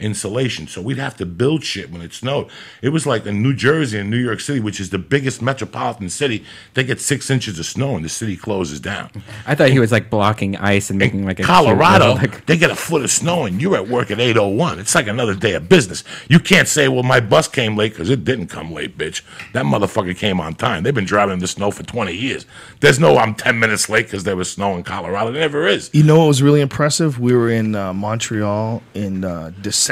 insulation. 0.00 0.68
So 0.68 0.80
we'd 0.80 0.98
have 0.98 1.16
to 1.16 1.26
build 1.26 1.64
shit 1.64 1.90
when 1.90 2.02
it 2.02 2.12
snowed. 2.12 2.48
It 2.82 2.90
was 2.90 3.06
like 3.06 3.26
in 3.26 3.42
New 3.42 3.54
Jersey 3.54 3.98
and 3.98 4.08
New 4.10 4.18
York 4.18 4.40
City, 4.40 4.60
which 4.60 4.80
is 4.80 4.90
the 4.90 4.98
biggest 4.98 5.42
metropolitan 5.42 6.08
city, 6.08 6.44
they 6.74 6.84
get 6.84 7.00
six 7.00 7.30
inches 7.30 7.58
of 7.58 7.66
snow 7.66 7.96
and 7.96 8.04
the 8.04 8.08
city 8.08 8.36
closes 8.36 8.78
down. 8.80 9.10
I 9.46 9.54
thought 9.54 9.70
he 9.70 9.80
was 9.80 9.90
like 9.90 10.08
blocking 10.08 10.56
ice 10.56 10.90
and 10.90 10.98
making 10.98 11.24
like 11.26 11.40
a 11.40 11.42
Colorado, 11.42 12.12
little, 12.14 12.30
like, 12.30 12.46
they 12.46 12.56
get 12.56 12.70
a 12.70 12.76
foot 12.76 13.02
of 13.02 13.10
snow 13.10 13.44
and 13.44 13.60
you're 13.60 13.76
at 13.76 13.88
work 13.88 14.10
at 14.10 14.18
8.01. 14.18 14.78
It's 14.78 14.94
like 14.94 15.08
another 15.08 15.34
day 15.34 15.54
of 15.54 15.68
business. 15.68 16.04
You 16.28 16.38
can't 16.38 16.68
say, 16.68 16.88
well, 16.88 17.02
my 17.02 17.18
bus 17.18 17.48
came 17.48 17.76
late 17.76 17.92
because 17.92 18.10
it 18.10 18.24
didn't 18.24 18.48
come 18.48 18.72
late, 18.72 18.96
bitch. 18.96 19.22
That 19.52 19.64
motherfucker 19.64 20.16
came 20.16 20.40
on 20.40 20.54
time. 20.54 20.84
They've 20.84 20.94
been 20.94 21.04
driving 21.04 21.34
in 21.34 21.38
the 21.40 21.48
snow 21.48 21.70
for 21.72 21.82
20 21.82 22.12
years. 22.12 22.46
There's 22.80 23.00
no 23.00 23.18
I'm 23.18 23.34
10 23.34 23.58
minutes 23.58 23.88
late 23.88 24.06
because 24.06 24.22
there 24.22 24.36
was 24.36 24.50
snow 24.50 24.76
in 24.76 24.84
Colorado. 24.84 25.32
There 25.32 25.40
never 25.40 25.66
is. 25.66 25.90
You 25.92 26.04
know 26.04 26.18
what 26.18 26.28
was 26.28 26.40
really 26.40 26.60
impressive? 26.60 27.18
We 27.18 27.34
were 27.34 27.50
in 27.50 27.74
uh, 27.74 27.92
Montreal 27.92 28.82
in 28.94 29.24
uh, 29.24 29.50
December. 29.60 29.87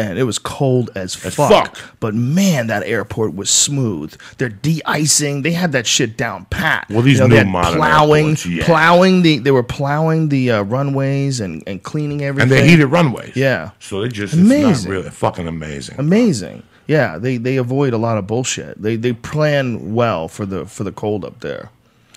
And 0.00 0.16
it 0.16 0.22
was 0.22 0.38
cold 0.38 0.90
as, 0.94 1.16
fuck. 1.16 1.50
fuck. 1.50 1.78
But 1.98 2.14
man, 2.14 2.68
that 2.68 2.84
airport 2.84 3.34
was 3.34 3.50
smooth. 3.50 4.16
They're 4.38 4.48
de-icing. 4.48 5.42
They 5.42 5.50
had 5.50 5.72
that 5.72 5.88
shit 5.88 6.16
down 6.16 6.44
pat. 6.50 6.86
Well, 6.88 7.02
these 7.02 7.18
they 7.18 7.26
new 7.26 7.34
had 7.34 7.48
modern 7.48 7.78
plowing, 7.78 8.26
airports, 8.26 8.46
yeah. 8.46 8.64
plowing 8.64 9.22
the. 9.22 9.38
They 9.38 9.50
were 9.50 9.64
plowing 9.64 10.28
the 10.28 10.52
uh, 10.52 10.62
runways 10.62 11.40
and, 11.40 11.64
and 11.66 11.82
cleaning 11.82 12.22
everything. 12.22 12.52
And 12.52 12.52
they're 12.52 12.64
heated 12.64 12.86
runways. 12.86 13.34
Yeah. 13.34 13.72
So 13.80 14.02
they 14.02 14.08
just, 14.08 14.34
it's 14.34 14.40
Amazing. 14.40 14.88
not 14.88 14.96
really 14.98 15.10
fucking 15.10 15.48
amazing. 15.48 15.96
Amazing. 15.98 16.62
Yeah, 16.86 17.18
they, 17.18 17.36
they 17.36 17.56
avoid 17.56 17.92
a 17.92 17.98
lot 17.98 18.18
of 18.18 18.28
bullshit. 18.28 18.80
They 18.80 18.94
they 18.94 19.12
plan 19.12 19.94
well 19.94 20.28
for 20.28 20.46
the 20.46 20.64
for 20.64 20.84
the 20.84 20.92
cold 20.92 21.24
up 21.24 21.40
there. 21.40 21.70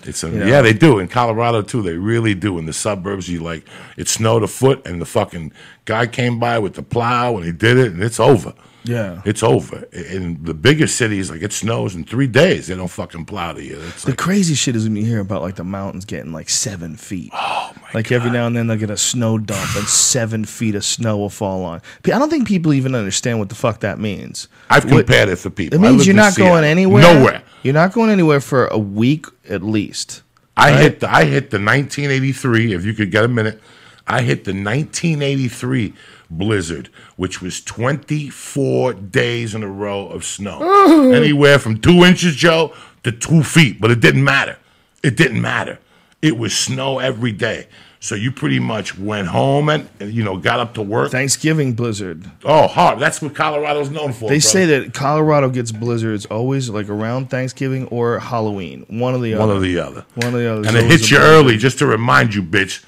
It's 0.06 0.22
a, 0.22 0.30
know? 0.30 0.46
yeah, 0.46 0.62
they 0.62 0.72
do 0.72 0.98
in 0.98 1.08
Colorado 1.08 1.62
too. 1.62 1.82
They 1.82 1.96
really 1.96 2.34
do 2.34 2.58
in 2.58 2.66
the 2.66 2.72
suburbs. 2.72 3.28
You 3.28 3.40
like 3.40 3.66
it 3.96 4.08
snowed 4.08 4.42
a 4.42 4.48
foot, 4.48 4.86
and 4.86 5.00
the 5.00 5.06
fucking 5.06 5.52
guy 5.84 6.06
came 6.06 6.38
by 6.38 6.58
with 6.58 6.74
the 6.74 6.82
plow, 6.82 7.36
and 7.36 7.44
he 7.44 7.52
did 7.52 7.76
it, 7.76 7.92
and 7.92 8.02
it's 8.02 8.20
over. 8.20 8.54
Yeah. 8.84 9.22
it's 9.24 9.42
over. 9.42 9.84
In 9.92 10.42
the 10.42 10.54
bigger 10.54 10.86
cities, 10.86 11.30
like 11.30 11.42
it 11.42 11.52
snows 11.52 11.94
in 11.94 12.04
three 12.04 12.26
days. 12.26 12.66
They 12.66 12.74
don't 12.74 12.88
fucking 12.88 13.26
plow 13.26 13.52
to 13.52 13.62
you. 13.62 13.78
It's 13.88 14.02
The 14.04 14.10
like 14.10 14.18
crazy 14.18 14.54
shit 14.54 14.74
is 14.74 14.84
when 14.84 14.96
you 14.96 15.04
hear 15.04 15.20
about 15.20 15.42
like 15.42 15.54
the 15.56 15.64
mountains 15.64 16.04
getting 16.04 16.32
like 16.32 16.48
seven 16.48 16.96
feet. 16.96 17.30
Oh 17.32 17.72
my 17.80 17.88
Like 17.94 18.10
every 18.10 18.30
now 18.30 18.46
and 18.48 18.56
then 18.56 18.66
they'll 18.66 18.76
get 18.78 18.90
a 18.90 18.96
snow 18.96 19.38
dump 19.38 19.76
and 19.76 19.86
seven 19.86 20.44
feet 20.44 20.74
of 20.74 20.84
snow 20.84 21.16
will 21.16 21.30
fall 21.30 21.64
on. 21.64 21.80
I 22.04 22.08
don't 22.10 22.28
think 22.30 22.48
people 22.48 22.72
even 22.74 22.94
understand 22.94 23.38
what 23.38 23.48
the 23.50 23.54
fuck 23.54 23.80
that 23.80 23.98
means. 24.00 24.48
I've 24.68 24.84
What- 24.84 25.06
compared 25.06 25.28
it 25.28 25.36
for 25.36 25.50
people. 25.50 25.78
It 25.78 25.82
means 25.82 26.06
you're 26.06 26.16
not 26.16 26.32
Seattle. 26.32 26.54
going 26.54 26.64
anywhere. 26.64 27.02
Nowhere. 27.02 27.42
You're 27.62 27.74
not 27.74 27.92
going 27.92 28.10
anywhere 28.10 28.40
for 28.40 28.66
a 28.66 28.78
week 28.78 29.26
at 29.48 29.62
least. 29.62 30.22
I 30.56 30.70
Right. 30.72 30.80
hit 30.82 31.00
the 31.00 31.08
I 31.10 31.24
hit 31.24 31.50
the 31.50 31.58
1983. 31.58 32.74
If 32.74 32.84
you 32.84 32.94
could 32.94 33.10
get 33.12 33.24
a 33.24 33.28
minute, 33.28 33.60
I 34.06 34.22
hit 34.22 34.44
the 34.44 34.52
1983 34.52 35.94
blizzard, 36.38 36.88
which 37.16 37.40
was 37.40 37.60
24 37.62 38.94
days 38.94 39.54
in 39.54 39.62
a 39.62 39.68
row 39.68 40.08
of 40.08 40.24
snow, 40.24 41.12
anywhere 41.14 41.58
from 41.58 41.80
two 41.80 42.04
inches, 42.04 42.34
Joe, 42.34 42.74
to 43.04 43.12
two 43.12 43.42
feet. 43.42 43.80
But 43.80 43.90
it 43.90 44.00
didn't 44.00 44.24
matter. 44.24 44.58
It 45.02 45.16
didn't 45.16 45.40
matter. 45.40 45.78
It 46.20 46.38
was 46.38 46.56
snow 46.56 46.98
every 46.98 47.32
day. 47.32 47.66
So 47.98 48.16
you 48.16 48.32
pretty 48.32 48.58
much 48.58 48.98
went 48.98 49.28
home 49.28 49.68
and 49.68 49.88
you 50.00 50.24
know 50.24 50.36
got 50.36 50.58
up 50.58 50.74
to 50.74 50.82
work. 50.82 51.12
Thanksgiving 51.12 51.74
blizzard. 51.74 52.28
oh, 52.44 52.66
hard. 52.66 52.98
That's 52.98 53.22
what 53.22 53.32
Colorado's 53.32 53.90
known 53.90 54.12
for. 54.12 54.28
They 54.28 54.40
say 54.40 54.66
that 54.66 54.92
Colorado 54.92 55.48
gets 55.50 55.70
blizzards 55.70 56.26
always 56.26 56.68
like 56.68 56.88
around 56.88 57.30
Thanksgiving 57.30 57.86
or 57.88 58.18
Halloween. 58.18 58.86
One 58.88 59.14
or 59.14 59.18
the 59.20 59.34
one 59.34 59.42
other. 59.42 59.54
One 59.54 59.56
or 59.56 59.60
the 59.60 59.78
other. 59.78 60.04
One 60.16 60.34
or 60.34 60.38
the 60.38 60.52
other. 60.52 60.68
and 60.68 60.76
it 60.76 60.84
hits 60.86 61.12
you 61.12 61.18
early 61.18 61.56
just 61.56 61.78
to 61.78 61.86
remind 61.86 62.34
you, 62.34 62.42
bitch. 62.42 62.84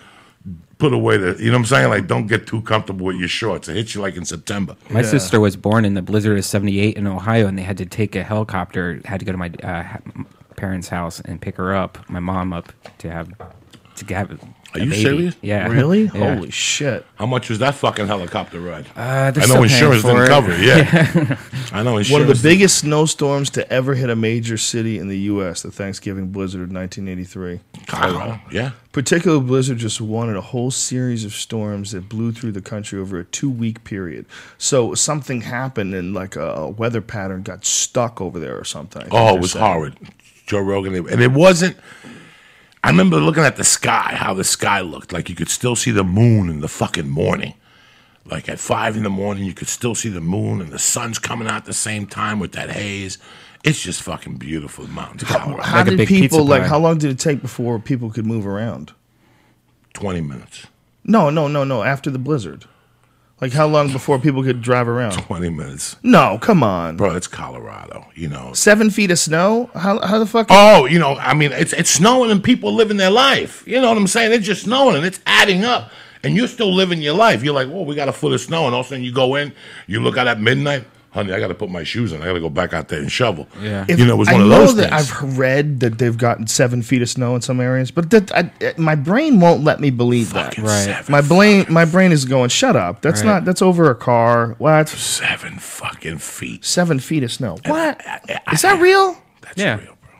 Put 0.78 0.92
away 0.92 1.16
the, 1.16 1.36
you 1.38 1.46
know 1.46 1.52
what 1.52 1.58
I'm 1.60 1.64
saying? 1.66 1.88
Like, 1.90 2.06
don't 2.06 2.26
get 2.26 2.46
too 2.46 2.60
comfortable 2.62 3.06
with 3.06 3.16
your 3.16 3.28
shorts. 3.28 3.68
It 3.68 3.76
hits 3.76 3.94
you 3.94 4.00
like 4.00 4.16
in 4.16 4.24
September. 4.24 4.76
my 4.90 5.00
Yeah. 5.00 5.06
sister 5.06 5.38
was 5.40 5.56
born 5.56 5.84
in 5.84 5.94
the 5.94 6.02
blizzard 6.02 6.36
of 6.38 6.44
78 6.44 6.96
in 6.96 7.06
Ohio, 7.06 7.46
and 7.46 7.56
they 7.58 7.62
had 7.62 7.78
to 7.78 7.86
take 7.86 8.16
a 8.16 8.22
helicopter, 8.22 9.00
had 9.04 9.20
to 9.20 9.26
go 9.26 9.32
to 9.32 9.38
my 9.38 9.50
uh, 9.62 9.84
parents' 10.56 10.88
house 10.88 11.20
and 11.20 11.40
pick 11.40 11.56
her 11.56 11.74
up, 11.74 11.98
my 12.08 12.20
mom 12.20 12.52
up, 12.52 12.72
to 12.98 13.10
have 13.10 13.28
to 13.96 14.14
have 14.14 14.30
a 14.32 14.38
Are 14.74 14.80
you 14.80 14.90
baby. 14.90 15.02
serious? 15.02 15.36
Yeah. 15.40 15.68
Really? 15.74 16.04
Yeah. 16.04 16.34
Holy 16.36 16.50
shit. 16.50 17.06
How 17.16 17.26
much 17.26 17.48
was 17.48 17.58
that 17.60 17.74
fucking 17.74 18.06
helicopter 18.06 18.60
ride? 18.60 18.86
Uh, 18.96 19.32
I 19.34 19.46
know 19.46 19.54
paying 19.54 19.62
insurance 19.64 20.02
for 20.02 20.08
didn't 20.08 20.24
it. 20.24 20.28
cover 20.28 20.52
it. 20.52 20.60
Yeah, 20.60 21.36
I 21.72 21.82
know 21.82 21.96
insurance. 21.96 22.10
One 22.10 22.22
of 22.22 22.28
the 22.28 22.40
biggest 22.42 22.78
snowstorms 22.78 23.50
to 23.50 23.72
ever 23.72 23.94
hit 23.94 24.10
a 24.10 24.16
major 24.16 24.56
city 24.58 24.98
in 24.98 25.08
the 25.08 25.18
U.S., 25.20 25.62
the 25.62 25.70
Thanksgiving 25.70 26.28
blizzard 26.32 26.60
of 26.62 26.72
1983. 26.72 27.60
Colorado. 27.86 28.40
Yeah, 28.50 28.72
Particular 28.92 29.40
blizzard 29.40 29.78
just 29.78 30.00
wanted 30.00 30.36
a 30.36 30.40
whole 30.40 30.70
series 30.70 31.24
of 31.24 31.32
storms 31.34 31.92
that 31.92 32.08
blew 32.08 32.30
through 32.32 32.52
the 32.52 32.60
country 32.62 32.98
over 33.00 33.18
a 33.18 33.24
two 33.24 33.50
week 33.50 33.82
period. 33.84 34.26
So 34.58 34.94
something 34.94 35.40
happened 35.40 35.94
and 35.94 36.14
like 36.14 36.36
a, 36.36 36.46
a 36.48 36.68
weather 36.68 37.00
pattern 37.00 37.42
got 37.42 37.64
stuck 37.64 38.20
over 38.20 38.38
there 38.38 38.56
or 38.56 38.64
something. 38.64 39.08
Oh, 39.10 39.36
it 39.36 39.40
was 39.40 39.52
saying. 39.52 39.64
horrid. 39.64 39.96
Joe 40.46 40.60
Rogan, 40.60 40.94
and 40.94 41.20
it 41.22 41.32
wasn't. 41.32 41.76
I 42.84 42.88
remember 42.90 43.16
looking 43.16 43.44
at 43.44 43.56
the 43.56 43.64
sky, 43.64 44.14
how 44.14 44.34
the 44.34 44.44
sky 44.44 44.80
looked. 44.80 45.10
Like 45.10 45.30
you 45.30 45.34
could 45.34 45.48
still 45.48 45.74
see 45.74 45.90
the 45.90 46.04
moon 46.04 46.50
in 46.50 46.60
the 46.60 46.68
fucking 46.68 47.08
morning. 47.08 47.54
Like 48.26 48.46
at 48.46 48.58
five 48.58 48.94
in 48.94 49.04
the 49.04 49.10
morning, 49.10 49.44
you 49.44 49.54
could 49.54 49.68
still 49.68 49.94
see 49.94 50.10
the 50.10 50.20
moon, 50.20 50.60
and 50.60 50.70
the 50.70 50.78
sun's 50.78 51.18
coming 51.18 51.48
out 51.48 51.56
at 51.56 51.64
the 51.64 51.72
same 51.72 52.06
time 52.06 52.38
with 52.38 52.52
that 52.52 52.70
haze. 52.70 53.16
It's 53.64 53.80
just 53.80 54.02
fucking 54.02 54.36
beautiful, 54.36 54.84
the 54.84 54.92
mountains, 54.92 55.22
of 55.22 55.28
Colorado. 55.28 55.62
How 55.62 55.78
Like 55.78 55.96
did 55.96 56.08
people 56.08 56.44
like? 56.44 56.64
How 56.64 56.78
long 56.78 56.98
did 56.98 57.10
it 57.10 57.18
take 57.18 57.40
before 57.40 57.78
people 57.78 58.10
could 58.10 58.26
move 58.26 58.46
around? 58.46 58.92
Twenty 59.94 60.20
minutes. 60.20 60.66
No, 61.04 61.30
no, 61.30 61.48
no, 61.48 61.64
no. 61.64 61.82
After 61.82 62.10
the 62.10 62.18
blizzard, 62.18 62.66
like 63.40 63.52
how 63.52 63.66
long 63.66 63.92
before 63.92 64.18
people 64.18 64.42
could 64.42 64.62
drive 64.62 64.88
around? 64.88 65.12
Twenty 65.12 65.50
minutes, 65.50 65.96
No, 66.02 66.38
come 66.40 66.62
on. 66.62 66.96
bro. 66.96 67.14
It's 67.14 67.26
Colorado, 67.26 68.06
you 68.14 68.28
know. 68.28 68.52
Seven 68.54 68.90
feet 68.90 69.10
of 69.10 69.18
snow? 69.18 69.70
How 69.74 70.00
how 70.06 70.18
the 70.18 70.26
fuck? 70.26 70.46
Oh, 70.50 70.86
you 70.86 70.98
know, 70.98 71.16
I 71.16 71.34
mean, 71.34 71.52
it's 71.52 71.72
it's 71.72 71.90
snowing 71.90 72.30
and 72.30 72.42
people 72.42 72.72
living 72.72 72.96
their 72.96 73.10
life. 73.10 73.66
You 73.66 73.80
know 73.80 73.88
what 73.88 73.96
I'm 73.98 74.06
saying? 74.06 74.32
It's 74.32 74.46
just 74.46 74.62
snowing 74.64 74.96
and 74.96 75.04
it's 75.04 75.20
adding 75.26 75.64
up, 75.64 75.90
and 76.22 76.34
you're 76.36 76.48
still 76.48 76.72
living 76.72 77.02
your 77.02 77.14
life. 77.14 77.42
You're 77.42 77.54
like, 77.54 77.68
well, 77.68 77.84
we 77.84 77.94
got 77.94 78.08
a 78.08 78.12
foot 78.12 78.32
of 78.32 78.40
snow, 78.40 78.66
and 78.66 78.74
all 78.74 78.80
of 78.80 78.86
a 78.86 78.88
sudden 78.90 79.04
you 79.04 79.12
go 79.12 79.34
in, 79.34 79.52
you 79.86 80.00
look 80.00 80.16
out 80.16 80.26
at 80.28 80.40
midnight, 80.40 80.84
honey, 81.14 81.32
I 81.32 81.38
got 81.40 81.48
to 81.48 81.54
put 81.54 81.70
my 81.70 81.84
shoes 81.84 82.12
on. 82.12 82.20
I 82.20 82.26
got 82.26 82.34
to 82.34 82.40
go 82.40 82.50
back 82.50 82.72
out 82.74 82.88
there 82.88 82.98
and 83.00 83.10
shovel. 83.10 83.46
Yeah. 83.62 83.84
If- 83.88 83.98
you 83.98 84.04
know, 84.04 84.14
it 84.14 84.18
was 84.18 84.28
one 84.30 84.42
of 84.42 84.48
those. 84.48 84.52
I 84.52 84.56
of 84.56 84.60
know 84.60 84.66
those 84.66 84.76
that 84.76 84.90
things. 84.90 85.12
I've 85.22 85.38
read 85.38 85.80
that 85.80 85.98
they've 85.98 86.18
gotten 86.18 86.46
seven 86.46 86.82
feet 86.82 87.00
of 87.02 87.08
snow 87.08 87.34
in 87.36 87.40
some 87.40 87.60
areas, 87.60 87.90
but 87.90 88.10
that 88.10 88.30
I, 88.34 88.50
eh, 88.60 88.72
my 88.76 88.94
brain 88.96 89.40
won't 89.40 89.64
let 89.64 89.80
me 89.80 89.90
believe 89.90 90.32
that. 90.34 90.58
Right. 90.58 90.84
seven, 90.84 91.12
My 91.12 91.20
brain, 91.22 91.66
my 91.70 91.84
brain 91.84 92.12
is 92.12 92.24
going. 92.24 92.50
Shut 92.50 92.76
up. 92.76 93.00
That's 93.00 93.20
Right. 93.22 93.26
not. 93.26 93.44
That's 93.44 93.62
over 93.62 93.90
a 93.90 93.94
car. 93.94 94.56
What? 94.58 94.88
seven 94.90 95.58
fucking 95.58 96.18
feet. 96.18 96.64
Seven 96.64 96.98
feet 96.98 97.22
of 97.22 97.32
snow. 97.32 97.58
What? 97.64 98.00
I- 98.06 98.40
Is 98.52 98.62
that 98.62 98.80
real? 98.80 99.16
That's 99.42 99.56
Yeah. 99.58 99.76
real, 99.76 99.96
bro. 100.02 100.10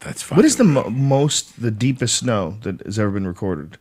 That's 0.00 0.22
fucking. 0.22 0.36
What 0.36 0.44
is 0.44 0.56
the 0.56 0.64
mo- 0.64 0.90
most, 0.90 1.60
the 1.62 1.70
deepest 1.70 2.16
snow 2.16 2.58
that 2.62 2.82
has 2.84 2.98
ever 2.98 3.10
been 3.12 3.26
recorded? 3.26 3.78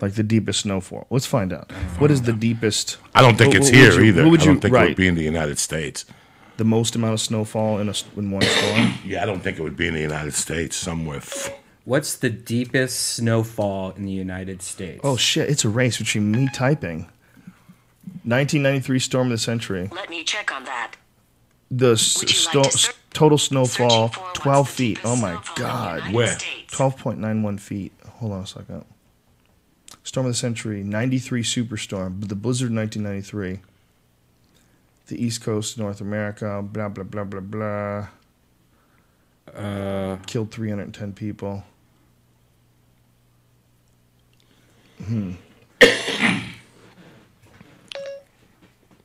Like 0.00 0.14
the 0.14 0.22
deepest 0.22 0.60
snowfall. 0.60 1.06
Let's 1.10 1.24
find 1.26 1.52
out. 1.52 1.72
What 1.98 2.10
is 2.10 2.22
the 2.22 2.32
deepest? 2.34 2.98
I 3.14 3.22
don't 3.22 3.36
think 3.38 3.48
what- 3.54 3.56
it's 3.58 3.66
what 3.70 3.74
would 3.74 3.92
here 3.92 4.00
you- 4.00 4.08
either. 4.08 4.22
What 4.24 4.30
would 4.32 4.40
I 4.40 4.44
you 4.44 4.50
don't 4.52 4.60
think 4.60 4.74
it 4.74 4.88
would 4.88 4.96
be 4.96 5.08
in 5.08 5.14
the 5.14 5.22
United 5.22 5.58
States. 5.58 6.04
the 6.58 6.64
most 6.64 6.94
amount 6.96 7.12
of 7.14 7.20
snowfall 7.20 7.78
in 7.80 7.88
a 7.88 7.94
in 8.16 8.30
one 8.30 8.42
storm? 8.42 8.94
Yeah, 9.04 9.22
I 9.22 9.26
don't 9.26 9.40
think 9.42 9.58
it 9.58 9.62
would 9.62 9.76
be 9.76 9.88
in 9.88 9.94
the 9.94 10.00
United 10.00 10.34
States. 10.34 10.76
Somewhere. 10.76 11.18
f- 11.18 11.50
What's 11.84 12.16
the 12.16 12.30
deepest 12.30 12.98
snowfall 13.14 13.90
in 13.92 14.06
the 14.06 14.12
United 14.12 14.60
States? 14.62 15.00
oh 15.04 15.16
shit! 15.16 15.48
It's 15.48 15.64
a 15.64 15.68
race 15.68 15.98
between 15.98 16.30
me 16.32 16.48
typing. 16.52 17.08
1993 18.24 18.98
storm 18.98 19.26
of 19.28 19.32
the 19.32 19.38
century. 19.38 19.88
Let 19.92 20.10
me 20.10 20.24
check 20.24 20.52
on 20.54 20.64
that. 20.64 20.92
The 21.70 21.92
s- 21.92 22.18
Would 22.20 22.30
you 22.32 22.60
like 22.62 22.70
to 22.72 22.78
ser- 22.78 22.92
total 23.12 23.38
snowfall 23.38 24.08
12 24.34 24.68
feet. 24.68 24.98
Oh 25.04 25.16
my 25.16 25.32
snowfall 25.32 25.54
in 25.56 25.96
the 25.96 26.00
god. 26.02 26.12
Where? 26.12 26.36
12.91 26.68 27.58
feet. 27.60 27.92
Hold 28.18 28.32
on 28.32 28.42
a 28.42 28.46
second. 28.46 28.84
Storm 30.06 30.26
of 30.26 30.30
the 30.30 30.36
century, 30.36 30.84
93 30.84 31.42
superstorm, 31.42 32.28
the 32.28 32.36
blizzard 32.36 32.72
1993. 32.72 33.58
The 35.08 35.20
East 35.24 35.42
Coast, 35.42 35.76
North 35.78 36.00
America, 36.00 36.62
blah 36.62 36.88
blah 36.88 37.02
blah 37.02 37.24
blah 37.24 37.40
blah. 37.40 38.06
Uh, 39.52 40.18
Killed 40.26 40.52
310 40.52 41.12
people. 41.12 41.64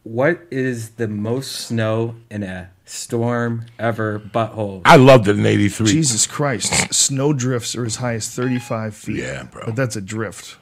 what 0.04 0.42
is 0.52 0.92
the 0.92 1.08
most 1.08 1.52
snow 1.54 2.14
in 2.30 2.44
a 2.44 2.70
storm 2.86 3.66
ever? 3.80 4.20
Butthole. 4.20 4.84
I 4.86 4.98
loved 4.98 5.28
it 5.28 5.40
in 5.40 5.48
'83. 5.48 5.88
Jesus 5.88 6.28
Christ. 6.28 6.94
Snow 6.94 7.34
drifts 7.34 7.76
are 7.76 7.86
as 7.86 7.96
high 7.96 8.14
as 8.14 8.30
35 8.30 8.96
feet. 8.96 9.16
Yeah, 9.16 9.42
bro. 9.46 9.66
But 9.66 9.76
that's 9.76 9.96
a 9.96 10.02
drift. 10.02 10.58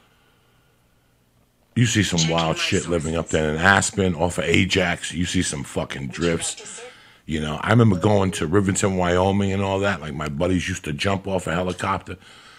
You 1.76 1.86
see 1.86 2.02
some 2.02 2.28
wild 2.28 2.56
my 2.56 2.62
shit 2.62 2.88
living 2.88 3.16
up 3.16 3.28
there 3.28 3.48
in 3.50 3.56
Aspen, 3.56 4.14
off 4.14 4.38
of 4.38 4.44
Ajax. 4.44 5.12
You 5.12 5.24
see 5.24 5.42
some 5.42 5.64
fucking 5.64 6.08
drifts. 6.08 6.82
You 7.26 7.40
know, 7.40 7.58
I 7.62 7.70
remember 7.70 7.96
going 7.96 8.32
to 8.32 8.48
Rivington, 8.48 8.96
Wyoming, 8.96 9.52
and 9.52 9.62
all 9.62 9.78
that. 9.80 10.00
Like 10.00 10.14
my 10.14 10.28
buddies 10.28 10.68
used 10.68 10.84
to 10.84 10.92
jump 10.92 11.28
off 11.28 11.46
a 11.46 11.52
helicopter 11.54 12.16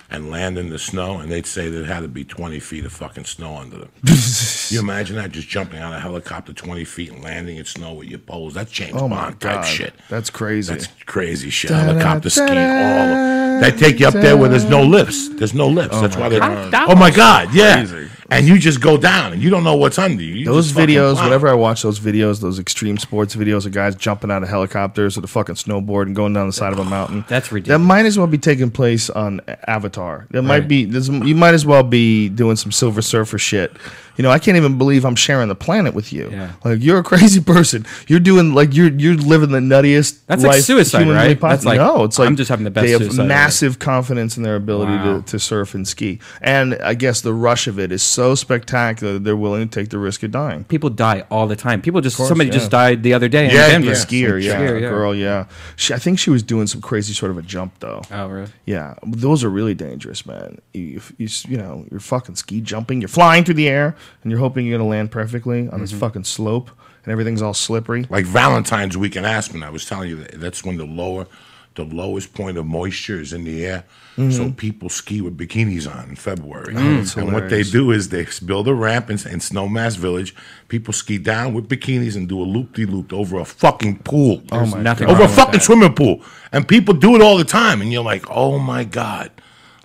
and 0.10 0.30
land 0.30 0.58
in 0.58 0.70
the 0.70 0.80
snow, 0.80 1.20
and 1.20 1.32
they'd 1.32 1.46
say 1.46 1.70
there 1.70 1.84
had 1.86 2.02
to 2.02 2.08
be 2.08 2.24
twenty 2.24 2.60
feet 2.60 2.86
of 2.86 2.94
fucking 2.94 3.26
snow 3.26 3.58
under 3.58 3.78
them. 3.80 3.90
you 4.70 4.80
imagine 4.80 5.18
that? 5.18 5.32
Just 5.32 5.48
jumping 5.50 5.80
out 5.80 5.92
of 5.94 5.98
a 5.98 6.02
helicopter 6.02 6.54
twenty 6.54 6.86
feet 6.86 7.12
and 7.12 7.22
landing 7.24 7.58
in 7.58 7.66
snow 7.66 7.94
with 7.94 8.08
your 8.08 8.20
poles. 8.20 8.54
That's 8.54 8.72
James 8.72 8.94
Oh 8.96 9.08
my 9.10 9.24
Bond 9.24 9.42
type 9.42 9.66
shit. 9.66 9.94
that's 10.10 10.30
crazy. 10.30 10.74
That's 10.74 10.88
crazy 11.06 11.50
shit. 11.50 11.72
Da-da, 11.72 11.94
Helicopter 11.94 12.30
skiing, 12.30 12.50
all 12.50 12.56
da-da, 12.56 13.60
they 13.62 13.72
take 13.72 14.00
you 14.00 14.08
up 14.08 14.14
there 14.14 14.38
where 14.38 14.50
there's 14.50 14.66
no 14.66 14.84
lifts. 14.84 15.30
There's 15.30 15.54
no 15.54 15.68
lifts. 15.68 15.98
Oh 15.98 16.02
that's 16.02 16.16
why 16.18 16.30
they're. 16.30 16.40
God. 16.40 16.90
Oh 16.90 16.96
my 16.96 17.12
god, 17.12 17.54
yeah. 17.54 17.86
Crazy. 17.86 18.10
And 18.32 18.48
you 18.48 18.58
just 18.58 18.80
go 18.82 18.96
down, 18.98 19.34
and 19.34 19.44
you 19.44 19.50
don't 19.50 19.64
know 19.66 19.76
what's 19.76 20.00
under 20.00 20.24
you. 20.24 20.34
You 20.34 20.46
those 20.46 20.72
videos, 20.72 21.16
plow. 21.16 21.26
whenever 21.26 21.50
I 21.50 21.54
watch 21.54 21.82
those 21.82 22.00
videos, 22.00 22.40
those 22.40 22.60
extreme 22.60 22.98
sports 22.98 23.36
videos 23.36 23.66
of 23.66 23.74
guys 23.74 23.94
jumping 23.96 24.32
out 24.32 24.42
of 24.42 24.48
helicopters 24.50 25.18
with 25.18 25.26
a 25.26 25.28
fucking 25.28 25.56
snowboard 25.56 26.04
and 26.04 26.16
going 26.16 26.34
down 26.34 26.48
the 26.48 26.54
side 26.54 26.72
of 26.72 26.80
a 26.80 26.86
mountain. 26.86 27.26
That's 27.28 27.52
ridiculous. 27.52 27.78
That 27.82 27.86
might 27.86 28.06
as 28.06 28.18
well 28.18 28.28
be 28.28 28.38
taking 28.38 28.72
place 28.72 29.10
on 29.10 29.42
Avatar. 29.68 30.28
That 30.32 30.44
might 30.44 30.60
Right. 30.60 30.68
be. 30.68 30.86
This, 30.86 31.10
you 31.10 31.36
might 31.36 31.54
as 31.54 31.66
well 31.66 31.84
be 31.84 32.30
doing 32.30 32.56
some 32.56 32.72
Silver 32.72 33.02
Surfer 33.02 33.38
shit. 33.38 33.74
You 34.18 34.24
know, 34.24 34.30
I 34.32 34.40
can't 34.40 34.58
even 34.58 34.78
believe 34.78 35.06
I'm 35.06 35.16
sharing 35.16 35.48
the 35.48 35.56
planet 35.56 35.94
with 35.94 36.12
you. 36.14 36.30
Yeah. 36.32 36.54
Like 36.66 36.82
you're 36.82 37.00
a 37.00 37.04
crazy 37.12 37.42
person. 37.42 37.86
You're 38.08 38.20
doing 38.20 38.54
like 38.54 38.74
you're 38.76 38.90
you're 38.92 39.16
living 39.16 39.52
the 39.52 39.60
nuttiest. 39.60 40.20
That's 40.28 40.44
like 40.44 40.62
suicide, 40.62 41.08
right? 41.08 41.40
possible. 41.40 41.50
That's 41.50 41.66
like, 41.66 41.78
no. 41.78 42.04
It's 42.04 42.20
like 42.20 42.28
I'm 42.28 42.36
just 42.36 42.50
having 42.50 42.66
the 42.66 42.72
best 42.72 42.86
They 42.86 42.92
have 42.92 43.28
massive 43.28 43.80
confidence 43.80 44.38
in 44.38 44.44
their 44.44 44.56
ability 44.56 44.92
Wow. 44.92 45.20
to, 45.22 45.26
to 45.32 45.40
surf 45.40 45.74
and 45.76 45.88
ski, 45.88 46.20
and 46.42 46.76
I 46.76 46.94
guess 46.94 47.22
the 47.22 47.34
rush 47.34 47.68
of 47.68 47.80
it 47.80 47.92
is 47.92 48.04
so 48.04 48.36
spectacular 48.36 49.14
that 49.14 49.24
they're 49.24 49.36
willing 49.38 49.68
to 49.68 49.80
take 49.80 49.90
the 49.90 49.98
risk 49.98 50.24
of 50.24 50.32
dying. 50.32 50.64
People 50.66 50.90
die 50.90 51.24
all 51.32 51.48
the 51.48 51.56
time. 51.56 51.82
People 51.82 52.02
just 52.02 52.18
course, 52.18 52.28
somebody 52.30 52.50
yeah. 52.50 52.54
just 52.58 52.72
died 52.72 53.04
the 53.04 53.14
other 53.14 53.28
day 53.30 53.46
Yeah, 53.54 53.66
in 53.68 53.72
Denver. 53.84 53.88
yeah. 53.88 53.94
skier, 53.94 54.44
yeah, 54.44 54.56
Skier, 54.60 54.82
yeah. 54.82 54.90
girl, 54.90 55.16
yeah. 55.16 55.46
She, 55.76 55.94
I 55.94 55.98
think 55.98 56.20
she 56.20 56.30
was 56.30 56.44
doing 56.44 56.68
some 56.68 56.82
crazy 56.82 57.14
sort 57.14 57.32
of 57.32 57.38
a 57.38 57.42
jump 57.42 57.74
though. 57.80 58.02
Oh, 58.12 58.28
really? 58.28 58.52
Yeah, 58.66 58.96
those 59.06 59.44
are 59.44 59.50
really 59.50 59.74
dangerous, 59.74 60.26
man. 60.26 60.60
You, 60.74 61.02
you, 61.18 61.28
you 61.48 61.58
know, 61.58 61.86
you're 61.90 62.00
fucking 62.00 62.36
ski 62.36 62.62
jumping, 62.62 63.02
you're 63.02 63.08
flying 63.08 63.44
through 63.44 63.56
the 63.56 63.70
air, 63.70 63.96
and 64.24 64.32
you're 64.32 64.40
hoping 64.40 64.66
you're 64.66 64.78
gonna 64.78 64.90
land 64.90 65.12
perfectly 65.12 65.68
on 65.70 65.82
this 65.82 65.92
mm-hmm. 65.92 66.00
fucking 66.00 66.24
slope, 66.24 66.72
and 67.04 67.12
everything's 67.12 67.42
all 67.42 67.54
slippery. 67.54 68.06
like 68.10 68.26
Valentine's 68.26 68.98
week 68.98 69.16
in 69.16 69.26
Aspen. 69.26 69.64
I 69.64 69.70
was 69.70 69.86
telling 69.86 70.10
you 70.10 70.18
that 70.18 70.40
that's 70.40 70.64
when 70.64 70.78
the 70.78 70.86
lower, 70.86 71.28
the 71.76 71.86
lowest 71.86 72.34
point 72.34 72.58
of 72.58 72.66
moisture 72.66 73.20
is 73.20 73.34
in 73.34 73.44
the 73.44 73.66
air. 73.66 73.84
Mm-hmm. 74.18 74.32
So 74.32 74.52
people 74.52 74.90
ski 74.90 75.22
with 75.22 75.38
bikinis 75.38 75.90
on 75.90 76.10
in 76.10 76.16
February. 76.18 76.74
that's 76.74 77.16
and 77.16 77.32
what 77.32 77.50
they 77.50 77.64
do 77.64 77.92
is 77.92 78.10
they 78.10 78.28
build 78.46 78.68
a 78.68 78.74
ramp 78.74 79.10
in, 79.10 79.16
in 79.16 79.40
Snowmass 79.40 79.98
Village. 79.98 80.36
People 80.68 80.94
ski 80.94 81.18
down 81.18 81.54
with 81.54 81.70
bikinis 81.70 82.18
and 82.18 82.28
do 82.28 82.42
a 82.42 82.44
loop 82.44 82.74
de 82.74 82.86
loop 82.86 83.14
over 83.14 83.40
a 83.40 83.46
fucking 83.46 84.00
pool. 84.00 84.44
Oh 84.52 84.60
There's 84.60 84.76
nothing 84.76 85.10
over 85.10 85.24
a 85.24 85.30
fucking 85.30 85.54
that. 85.54 85.64
swimming 85.64 85.94
pool, 85.94 86.24
and 86.52 86.68
people 86.68 86.94
do 86.94 87.16
it 87.16 87.22
all 87.22 87.38
the 87.38 87.46
time, 87.46 87.82
and 87.82 87.92
you're 87.92 88.04
like, 88.04 88.30
oh 88.30 88.60
my 88.60 88.84
god. 88.84 89.32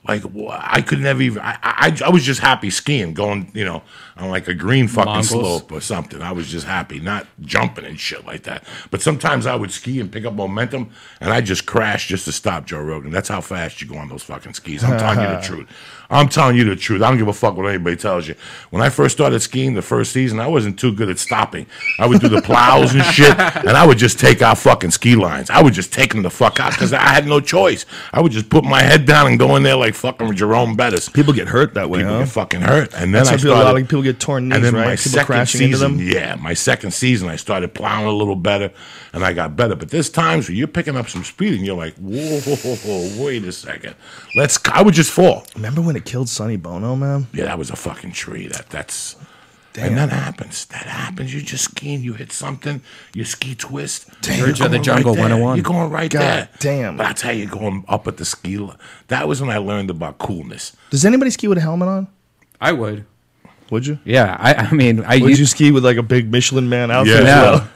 Like 0.09 0.23
wh- 0.23 0.51
I 0.51 0.83
could 0.83 1.01
never 1.01 1.23
even. 1.23 1.43
I, 1.43 1.59
I 1.63 1.99
I 2.05 2.11
was 2.11 2.25
just 2.25 2.41
happy 2.41 2.71
skiing, 2.71 3.15
going 3.15 3.51
you 3.55 3.65
know 3.65 3.83
on 4.19 4.31
like 4.31 4.49
a 4.49 4.55
green 4.55 4.89
fucking 4.89 5.05
Mongols. 5.13 5.29
slope 5.29 5.73
or 5.73 5.81
something. 5.81 6.23
I 6.23 6.33
was 6.33 6.49
just 6.49 6.67
happy, 6.67 7.01
not 7.01 7.27
jumping 7.43 7.85
and 7.85 8.01
shit 8.01 8.25
like 8.27 8.45
that. 8.45 8.65
But 8.91 9.03
sometimes 9.03 9.45
I 9.47 9.55
would 9.55 9.71
ski 9.71 10.01
and 10.01 10.11
pick 10.11 10.25
up 10.25 10.33
momentum, 10.35 10.91
and 11.21 11.31
I 11.33 11.41
just 11.43 11.67
crash 11.67 12.09
just 12.09 12.25
to 12.25 12.33
stop 12.33 12.65
Joe 12.67 12.81
Rogan. 12.81 13.11
That's 13.11 13.29
how 13.29 13.41
fast 13.43 13.81
you 13.83 13.87
go 13.89 13.97
on 13.99 14.09
those 14.09 14.23
fucking 14.23 14.55
skis. 14.55 14.83
I'm 14.85 14.99
telling 14.99 15.21
you 15.21 15.37
the 15.37 15.43
truth. 15.47 15.69
I'm 16.09 16.29
telling 16.29 16.57
you 16.57 16.63
the 16.65 16.77
truth. 16.77 17.03
I 17.03 17.09
don't 17.09 17.19
give 17.19 17.27
a 17.27 17.33
fuck 17.33 17.57
what 17.57 17.67
anybody 17.67 17.97
tells 17.97 18.29
you. 18.29 18.37
When 18.71 18.81
I 18.81 18.91
first 18.91 19.17
started 19.17 19.41
skiing 19.41 19.75
the 19.75 19.83
first 19.83 20.13
season, 20.13 20.39
I 20.39 20.47
wasn't 20.47 20.79
too 20.79 20.95
good 20.95 21.09
at 21.11 21.19
stopping. 21.19 21.67
I 21.99 22.07
would 22.07 22.21
do 22.21 22.29
the 22.29 22.41
plows 22.43 22.95
and 22.95 23.03
shit, 23.07 23.37
and 23.39 23.71
I 23.71 23.85
would 23.85 23.99
just 23.99 24.21
take 24.21 24.41
out 24.41 24.57
fucking 24.57 24.93
ski 24.93 25.17
lines. 25.17 25.51
I 25.51 25.61
would 25.61 25.75
just 25.75 25.93
take 25.93 26.13
them 26.13 26.23
the 26.23 26.31
fuck 26.31 26.61
out 26.61 26.71
because 26.73 26.93
I 26.93 27.01
had 27.01 27.27
no 27.27 27.41
choice. 27.41 27.85
I 28.13 28.21
would 28.21 28.31
just 28.31 28.49
put 28.49 28.63
my 28.65 28.83
head 28.83 29.05
down 29.05 29.27
and 29.27 29.39
go 29.39 29.57
in 29.57 29.65
there 29.65 29.75
like 29.77 29.95
fucking 29.97 30.33
Jerome 30.37 30.77
Bettis. 30.77 31.09
People 31.09 31.33
get 31.33 31.49
hurt 31.49 31.75
that 31.75 31.91
way, 31.91 31.99
People 31.99 32.13
huh? 32.15 32.19
get 32.21 32.29
fucking 32.29 32.61
hurt, 32.61 32.95
and 32.95 33.13
then 33.13 33.25
That's 33.25 33.29
I 33.29 33.33
how 33.33 33.37
people, 33.39 33.51
a 33.51 33.55
started. 33.57 33.73
lot 33.73 33.83
of 33.83 33.89
people 33.89 34.03
get 34.13 34.21
torn 34.21 34.49
knees, 34.49 34.57
And 34.57 34.65
then 34.65 34.75
right? 34.75 34.85
my 34.87 34.97
people 34.97 35.13
second 35.13 35.27
crashing 35.27 35.59
season, 35.59 35.93
into 35.93 36.05
them. 36.05 36.13
yeah, 36.13 36.35
my 36.37 36.55
second 36.55 36.93
season, 36.93 37.29
I 37.29 37.37
started 37.37 37.75
plowing 37.75 38.07
a 38.07 38.13
little 38.13 38.37
better, 38.37 38.73
and 39.13 39.25
I 39.25 39.33
got 39.33 39.57
better. 39.57 39.75
But 39.75 39.91
there's 39.91 40.11
times 40.11 40.49
where 40.49 40.57
you're 40.57 40.69
picking 40.69 40.97
up 40.97 41.09
some 41.09 41.25
speed, 41.25 41.55
and 41.55 41.65
you're 41.67 41.77
like, 41.77 41.95
whoa, 41.97 42.41
wait 43.25 43.45
a 43.45 43.53
second, 43.53 43.95
let's. 44.37 44.59
I 44.73 44.83
would 44.83 44.95
just 44.95 45.11
fall. 45.11 45.45
Remember 45.55 45.81
when 45.83 45.97
it 45.97 46.05
killed 46.05 46.29
Sonny 46.29 46.57
Bono, 46.57 46.97
man? 46.97 47.27
Yeah, 47.33 47.45
that 47.45 47.59
was 47.59 47.71
a 47.71 47.77
fucking 47.77 48.13
tree. 48.13 48.49
That 48.49 48.71
that's. 48.71 49.17
Damn. 49.73 49.89
And 49.89 49.99
that 49.99 50.09
happens. 50.09 50.65
That 50.67 50.87
happens. 50.87 51.35
You 51.35 51.43
just 51.43 51.65
skiing. 51.65 52.01
You 52.01 52.15
hit 52.15 52.33
something. 52.33 52.81
You 53.13 53.27
ski 53.27 53.55
twist. 53.55 54.09
Damn. 54.23 54.39
You're 54.39 54.47
George 54.47 54.61
of 54.63 54.71
the 54.71 54.77
going 54.79 54.83
Jungle 54.85 55.13
there. 55.13 55.23
101. 55.25 55.57
You're 55.59 55.63
going 55.65 55.91
right 55.91 56.11
God 56.11 56.21
there. 56.23 56.49
damn. 56.61 56.97
But 56.97 57.05
I 57.05 57.13
tell 57.13 57.35
you, 57.35 57.47
going 57.47 57.85
up 57.87 58.09
at 58.09 58.17
the 58.17 58.25
ski. 58.25 58.67
That 59.09 59.29
was 59.29 59.43
when 59.43 59.51
I 59.51 59.59
learned 59.59 59.91
about 59.91 60.17
coolness. 60.17 60.75
Does 60.89 61.05
anybody 61.05 61.31
ski 61.31 61.47
with 61.47 61.59
a 61.59 61.61
helmet 61.61 61.89
on? 61.89 62.09
I 62.59 62.73
would. 62.73 63.05
Would 63.71 63.87
you? 63.87 63.99
Yeah, 64.05 64.37
I, 64.39 64.55
I 64.55 64.73
mean, 64.73 65.03
I 65.05 65.19
Would 65.19 65.31
used, 65.31 65.41
you 65.41 65.47
ski 65.47 65.71
with 65.73 65.85
like 65.85 65.97
a 65.97 66.03
big 66.03 66.31
Michelin 66.31 66.69
Man 66.69 66.91
outfit? 66.91 67.25
Yeah. 67.25 67.55
as 67.55 67.61
well? 67.61 67.69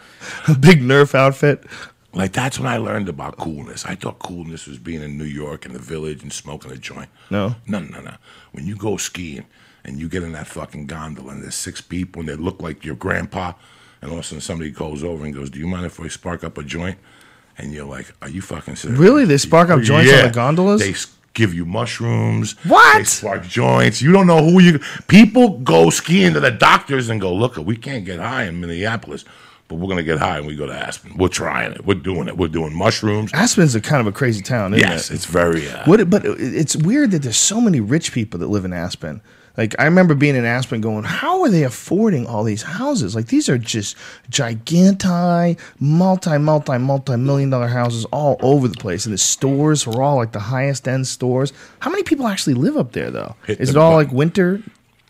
a 0.48 0.58
big 0.58 0.80
Nerf 0.80 1.14
outfit. 1.14 1.64
Like 2.12 2.32
that's 2.32 2.58
when 2.58 2.66
I 2.68 2.78
learned 2.78 3.08
about 3.08 3.36
coolness. 3.36 3.84
I 3.86 3.94
thought 3.94 4.18
coolness 4.18 4.66
was 4.66 4.78
being 4.78 5.02
in 5.02 5.16
New 5.16 5.24
York 5.24 5.64
in 5.64 5.72
the 5.72 5.78
village 5.78 6.22
and 6.22 6.32
smoking 6.32 6.72
a 6.72 6.76
joint. 6.76 7.08
No. 7.30 7.54
no, 7.66 7.78
no, 7.80 8.00
no. 8.00 8.14
When 8.52 8.66
you 8.66 8.76
go 8.76 8.96
skiing 8.96 9.46
and 9.84 9.98
you 9.98 10.08
get 10.08 10.22
in 10.22 10.32
that 10.32 10.46
fucking 10.48 10.86
gondola 10.86 11.32
and 11.32 11.42
there's 11.42 11.54
six 11.54 11.80
people 11.80 12.20
and 12.20 12.28
they 12.28 12.34
look 12.34 12.60
like 12.60 12.84
your 12.84 12.96
grandpa, 12.96 13.52
and 14.02 14.10
all 14.10 14.18
of 14.18 14.24
a 14.24 14.26
sudden 14.26 14.40
somebody 14.40 14.70
goes 14.70 15.04
over 15.04 15.24
and 15.24 15.34
goes, 15.34 15.50
"Do 15.50 15.58
you 15.58 15.68
mind 15.68 15.86
if 15.86 15.98
we 15.98 16.08
spark 16.08 16.42
up 16.42 16.58
a 16.58 16.62
joint?" 16.64 16.98
And 17.58 17.72
you're 17.72 17.84
like, 17.84 18.12
"Are 18.22 18.28
you 18.28 18.40
fucking 18.42 18.76
serious?" 18.76 18.98
Really? 18.98 19.24
They 19.24 19.36
spark 19.38 19.68
up 19.70 19.80
joints 19.82 20.12
on 20.12 20.22
the 20.26 20.32
gondolas? 20.34 20.80
They 20.80 20.90
s- 20.92 21.14
give 21.34 21.54
you 21.54 21.64
mushrooms. 21.64 22.52
What? 22.64 22.98
They 22.98 23.04
spark 23.04 23.46
joints. 23.46 24.02
You 24.02 24.12
don't 24.12 24.26
know 24.26 24.44
who 24.44 24.60
you. 24.60 24.80
People 25.08 25.58
go 25.58 25.90
skiing 25.90 26.32
to 26.34 26.40
the 26.40 26.50
doctors 26.50 27.08
and 27.08 27.20
go, 27.20 27.32
"Look, 27.34 27.56
we 27.56 27.76
can't 27.76 28.04
get 28.04 28.18
high 28.20 28.44
in 28.44 28.60
Minneapolis." 28.60 29.24
But 29.68 29.76
we're 29.76 29.88
gonna 29.88 30.02
get 30.02 30.18
high 30.18 30.38
and 30.38 30.46
we 30.48 30.56
go 30.56 30.66
to 30.66 30.72
Aspen. 30.72 31.16
We're 31.16 31.28
trying 31.28 31.70
it. 31.72 31.86
We're 31.86 31.94
doing 31.94 32.26
it. 32.26 32.36
We're 32.36 32.48
doing 32.48 32.74
mushrooms. 32.76 33.30
Aspen's 33.32 33.76
a 33.76 33.80
kind 33.80 34.00
of 34.00 34.08
a 34.08 34.12
crazy 34.12 34.42
town, 34.42 34.74
isn't 34.74 34.88
Yes, 34.88 35.10
it? 35.10 35.14
it's 35.14 35.26
very. 35.26 35.70
Uh, 35.70 35.84
What? 35.84 36.10
But 36.10 36.22
it's 36.26 36.74
weird 36.74 37.12
that 37.12 37.22
there's 37.22 37.36
so 37.36 37.60
many 37.60 37.78
rich 37.78 38.10
people 38.12 38.40
that 38.40 38.48
live 38.48 38.64
in 38.64 38.72
Aspen. 38.72 39.20
Like 39.56 39.74
I 39.78 39.84
remember 39.84 40.14
being 40.14 40.36
in 40.36 40.44
Aspen, 40.44 40.80
going, 40.80 41.04
"How 41.04 41.42
are 41.42 41.48
they 41.50 41.64
affording 41.64 42.26
all 42.26 42.44
these 42.44 42.62
houses? 42.62 43.14
Like 43.14 43.26
these 43.26 43.48
are 43.48 43.58
just 43.58 43.96
giganti, 44.30 45.58
multi, 45.78 46.38
multi, 46.38 46.78
multi 46.78 47.16
million 47.16 47.50
dollar 47.50 47.66
houses 47.68 48.04
all 48.06 48.36
over 48.40 48.68
the 48.68 48.76
place, 48.78 49.04
and 49.06 49.12
the 49.12 49.18
stores 49.18 49.86
are 49.86 50.02
all 50.02 50.16
like 50.16 50.32
the 50.32 50.40
highest 50.40 50.86
end 50.88 51.06
stores. 51.06 51.52
How 51.80 51.90
many 51.90 52.02
people 52.02 52.26
actually 52.26 52.54
live 52.54 52.76
up 52.76 52.92
there, 52.92 53.10
though? 53.10 53.36
Hit 53.46 53.60
Is 53.60 53.70
it 53.70 53.76
all 53.76 53.92
button. 53.92 54.08
like 54.08 54.16
winter? 54.16 54.56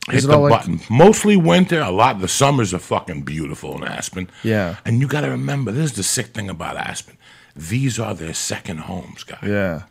hit 0.06 0.14
Is 0.16 0.24
it 0.24 0.28
the 0.28 0.34
all 0.34 0.42
like 0.42 0.52
button. 0.52 0.80
Mostly 0.90 1.36
winter. 1.36 1.80
A 1.80 1.90
lot. 1.90 2.20
The 2.20 2.28
summers 2.28 2.72
are 2.74 2.78
fucking 2.78 3.22
beautiful 3.22 3.76
in 3.76 3.84
Aspen. 3.84 4.30
Yeah. 4.42 4.76
And 4.84 5.00
you 5.00 5.06
got 5.06 5.20
to 5.22 5.30
remember, 5.30 5.70
this 5.72 5.90
is 5.92 5.96
the 5.96 6.02
sick 6.02 6.28
thing 6.28 6.48
about 6.48 6.76
Aspen. 6.76 7.16
These 7.54 7.98
are 7.98 8.14
their 8.14 8.34
second 8.34 8.78
homes, 8.78 9.24
guys. 9.24 9.40
yeah? 9.42 9.82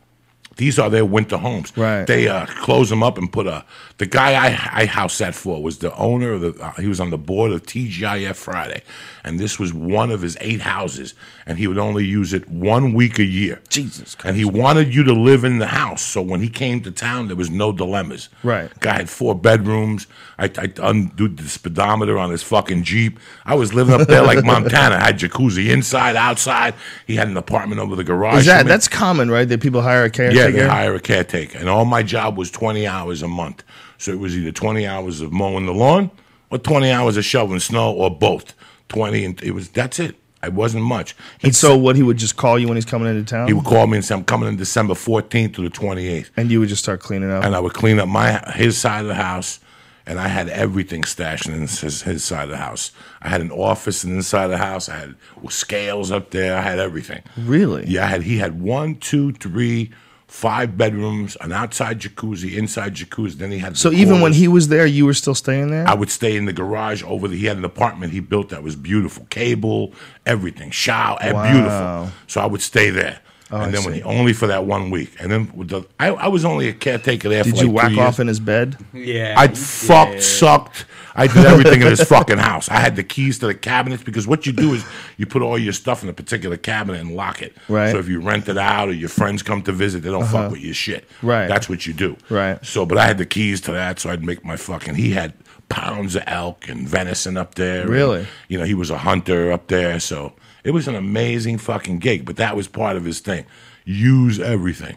These 0.56 0.78
are 0.78 0.90
their 0.90 1.06
winter 1.06 1.38
homes. 1.38 1.74
Right. 1.76 2.06
They 2.06 2.28
uh, 2.28 2.44
close 2.46 2.90
them 2.90 3.02
up 3.02 3.16
and 3.16 3.32
put 3.32 3.46
a. 3.46 3.64
The 4.00 4.06
guy 4.06 4.32
I, 4.32 4.80
I 4.80 4.86
house 4.86 5.12
sat 5.12 5.34
for 5.34 5.62
was 5.62 5.80
the 5.80 5.94
owner 5.94 6.32
of 6.32 6.40
the. 6.40 6.54
Uh, 6.58 6.72
he 6.80 6.86
was 6.86 7.00
on 7.00 7.10
the 7.10 7.18
board 7.18 7.52
of 7.52 7.64
TGIF 7.64 8.34
Friday, 8.34 8.80
and 9.22 9.38
this 9.38 9.58
was 9.58 9.74
one 9.74 10.10
of 10.10 10.22
his 10.22 10.38
eight 10.40 10.62
houses, 10.62 11.12
and 11.44 11.58
he 11.58 11.66
would 11.66 11.76
only 11.76 12.06
use 12.06 12.32
it 12.32 12.48
one 12.48 12.94
week 12.94 13.18
a 13.18 13.24
year. 13.24 13.60
Jesus 13.68 14.14
Christ. 14.14 14.24
And 14.24 14.38
he 14.38 14.46
wanted 14.46 14.94
you 14.94 15.04
to 15.04 15.12
live 15.12 15.44
in 15.44 15.58
the 15.58 15.66
house, 15.66 16.00
so 16.00 16.22
when 16.22 16.40
he 16.40 16.48
came 16.48 16.80
to 16.84 16.90
town, 16.90 17.26
there 17.26 17.36
was 17.36 17.50
no 17.50 17.72
dilemmas. 17.72 18.30
Right. 18.42 18.70
Guy 18.80 18.94
had 18.94 19.10
four 19.10 19.34
bedrooms. 19.34 20.06
I, 20.38 20.44
I 20.56 20.72
undid 20.82 21.36
the 21.36 21.46
speedometer 21.46 22.16
on 22.16 22.30
his 22.30 22.42
fucking 22.42 22.84
Jeep. 22.84 23.20
I 23.44 23.54
was 23.54 23.74
living 23.74 24.00
up 24.00 24.08
there 24.08 24.22
like 24.22 24.42
Montana. 24.46 24.94
I 24.94 25.00
had 25.00 25.18
jacuzzi 25.18 25.68
inside, 25.68 26.16
outside. 26.16 26.72
He 27.06 27.16
had 27.16 27.28
an 27.28 27.36
apartment 27.36 27.82
over 27.82 27.96
the 27.96 28.04
garage. 28.04 28.38
Is 28.38 28.46
that 28.46 28.64
that's 28.64 28.88
common, 28.88 29.30
right? 29.30 29.46
That 29.46 29.60
people 29.60 29.82
hire 29.82 30.04
a 30.04 30.10
caretaker. 30.10 30.48
Yeah, 30.48 30.50
they 30.50 30.66
hire 30.66 30.94
a 30.94 31.00
caretaker. 31.00 31.58
And 31.58 31.68
all 31.68 31.84
my 31.84 32.02
job 32.02 32.38
was 32.38 32.50
20 32.50 32.86
hours 32.86 33.20
a 33.20 33.28
month. 33.28 33.62
So 34.00 34.12
it 34.12 34.18
was 34.18 34.36
either 34.36 34.50
20 34.50 34.86
hours 34.86 35.20
of 35.20 35.30
mowing 35.30 35.66
the 35.66 35.74
lawn 35.74 36.10
or 36.50 36.56
20 36.58 36.90
hours 36.90 37.16
of 37.18 37.24
shoveling 37.24 37.60
snow 37.60 37.92
or 37.92 38.10
both. 38.10 38.54
20 38.88 39.24
and 39.24 39.42
it 39.42 39.52
was 39.52 39.68
that's 39.68 40.00
it. 40.00 40.16
It 40.42 40.54
wasn't 40.54 40.84
much. 40.84 41.14
And 41.42 41.54
so, 41.54 41.76
what 41.76 41.96
he 41.96 42.02
would 42.02 42.16
just 42.16 42.36
call 42.36 42.58
you 42.58 42.66
when 42.66 42.78
he's 42.78 42.86
coming 42.86 43.08
into 43.08 43.30
town, 43.30 43.46
he 43.46 43.52
would 43.52 43.66
call 43.66 43.86
me 43.86 43.98
and 43.98 44.04
say, 44.04 44.14
I'm 44.14 44.24
coming 44.24 44.48
in 44.48 44.56
December 44.56 44.94
14th 44.94 45.54
to 45.56 45.62
the 45.62 45.68
28th. 45.68 46.30
and 46.34 46.50
you 46.50 46.60
would 46.60 46.70
just 46.70 46.82
start 46.82 47.00
cleaning 47.00 47.30
up. 47.30 47.44
And 47.44 47.54
I 47.54 47.60
would 47.60 47.74
clean 47.74 47.98
up 47.98 48.08
my 48.08 48.38
his 48.54 48.78
side 48.78 49.02
of 49.02 49.08
the 49.08 49.14
house. 49.14 49.60
And 50.06 50.18
I 50.18 50.28
had 50.28 50.48
everything 50.48 51.04
stashed 51.04 51.46
in 51.46 51.60
his, 51.60 52.02
his 52.02 52.24
side 52.24 52.44
of 52.44 52.50
the 52.50 52.56
house. 52.56 52.90
I 53.20 53.28
had 53.28 53.42
an 53.42 53.52
office 53.52 54.02
in 54.02 54.10
the 54.10 54.16
inside 54.16 54.44
of 54.44 54.50
the 54.50 54.56
house. 54.58 54.88
I 54.88 54.96
had 54.96 55.14
scales 55.50 56.10
up 56.10 56.30
there. 56.30 56.56
I 56.56 56.62
had 56.62 56.78
everything. 56.78 57.22
Really? 57.36 57.84
Yeah, 57.86 58.04
I 58.04 58.06
had 58.06 58.22
he 58.22 58.38
had 58.38 58.60
one, 58.60 58.96
two, 58.96 59.32
three, 59.32 59.90
five 60.30 60.78
bedrooms, 60.78 61.36
an 61.40 61.50
outside 61.50 61.98
jacuzzi, 61.98 62.56
inside 62.56 62.94
jacuzzi. 62.94 63.34
Then 63.34 63.50
he 63.50 63.58
had 63.58 63.76
So 63.76 63.90
even 63.90 64.20
when 64.20 64.32
he 64.32 64.46
was 64.46 64.68
there, 64.68 64.86
you 64.86 65.04
were 65.04 65.14
still 65.14 65.34
staying 65.34 65.70
there. 65.70 65.86
I 65.86 65.94
would 65.94 66.08
stay 66.10 66.36
in 66.36 66.44
the 66.44 66.52
garage 66.52 67.02
over 67.02 67.26
the. 67.26 67.36
He 67.36 67.46
had 67.46 67.56
an 67.56 67.64
apartment 67.64 68.12
he 68.12 68.20
built 68.20 68.50
that 68.50 68.62
was 68.62 68.76
beautiful, 68.76 69.26
cable, 69.28 69.92
everything, 70.24 70.70
shower, 70.70 71.18
Wow. 71.20 71.52
Beautiful. 71.52 72.12
So 72.28 72.40
I 72.40 72.46
would 72.46 72.62
stay 72.62 72.90
there, 72.90 73.18
and 73.50 73.62
I 73.62 73.70
then 73.70 73.84
when 73.84 73.94
see. 73.94 74.00
he 74.00 74.02
only 74.04 74.32
for 74.32 74.46
that 74.46 74.64
one 74.64 74.90
week, 74.90 75.16
and 75.20 75.30
then 75.30 75.50
with 75.54 75.68
the, 75.68 75.84
I, 75.98 76.08
I 76.08 76.28
was 76.28 76.44
only 76.44 76.68
a 76.68 76.72
caretaker 76.72 77.28
there. 77.28 77.42
Did 77.42 77.56
for 77.58 77.64
you 77.64 77.72
like 77.72 77.88
two 77.90 77.96
whack 77.96 78.06
off 78.06 78.14
years. 78.14 78.20
in 78.20 78.28
his 78.28 78.40
bed? 78.40 78.76
Yeah. 78.92 79.34
I 79.36 79.48
fucked, 79.48 80.22
sucked. 80.22 80.86
I 81.14 81.26
did 81.26 81.44
everything 81.44 81.82
in 81.82 81.88
his 81.88 82.02
fucking 82.04 82.38
house. 82.38 82.68
I 82.68 82.76
had 82.76 82.94
the 82.94 83.02
keys 83.02 83.40
to 83.40 83.46
the 83.48 83.54
cabinets 83.54 84.02
because 84.04 84.26
what 84.26 84.46
you 84.46 84.52
do 84.52 84.74
is 84.74 84.84
you 85.16 85.26
put 85.26 85.42
all 85.42 85.58
your 85.58 85.72
stuff 85.72 86.02
in 86.04 86.08
a 86.08 86.12
particular 86.12 86.56
cabinet 86.56 87.00
and 87.00 87.16
lock 87.16 87.42
it. 87.42 87.56
Right. 87.68 87.84
Uh-huh. 87.86 87.92
So 87.94 87.98
if 87.98 88.08
you 88.08 88.20
rent 88.20 88.48
it 88.48 88.56
out 88.56 88.88
or 88.88 88.92
your 88.92 89.08
friends 89.08 89.42
come 89.42 89.62
to 89.62 89.72
visit, 89.72 90.02
they 90.04 90.10
don't 90.10 90.24
fuck 90.26 90.52
with 90.52 90.60
your 90.60 90.72
shit. 90.74 91.04
Right. 91.20 91.48
That's 91.48 91.68
what 91.68 91.84
you 91.86 91.92
do. 91.92 92.16
Right. 92.28 92.64
So, 92.64 92.86
but 92.86 92.96
I 92.96 93.06
had 93.06 93.18
the 93.18 93.26
keys 93.26 93.60
to 93.62 93.72
that, 93.72 93.98
so 93.98 94.10
I'd 94.10 94.24
make 94.24 94.44
my 94.44 94.56
fucking. 94.56 94.94
He 94.94 95.10
had 95.10 95.34
pounds 95.68 96.14
of 96.16 96.22
elk 96.26 96.68
and 96.68 96.88
venison 96.88 97.36
up 97.36 97.56
there. 97.56 97.82
and, 97.82 97.90
Really? 97.90 98.26
you 98.48 98.58
know, 98.58 98.64
he 98.64 98.74
was 98.74 98.90
a 98.90 98.98
hunter 98.98 99.50
up 99.52 99.66
there, 99.66 99.98
so 100.00 100.32
it 100.64 100.70
was 100.72 100.88
an 100.88 100.94
amazing 100.94 101.58
fucking 101.58 101.98
gig. 101.98 102.24
But 102.24 102.36
that 102.36 102.56
was 102.56 102.68
part 102.68 102.96
of 102.96 103.04
his 103.04 103.20
thing. 103.20 103.44
Use 103.84 104.38
everything 104.40 104.96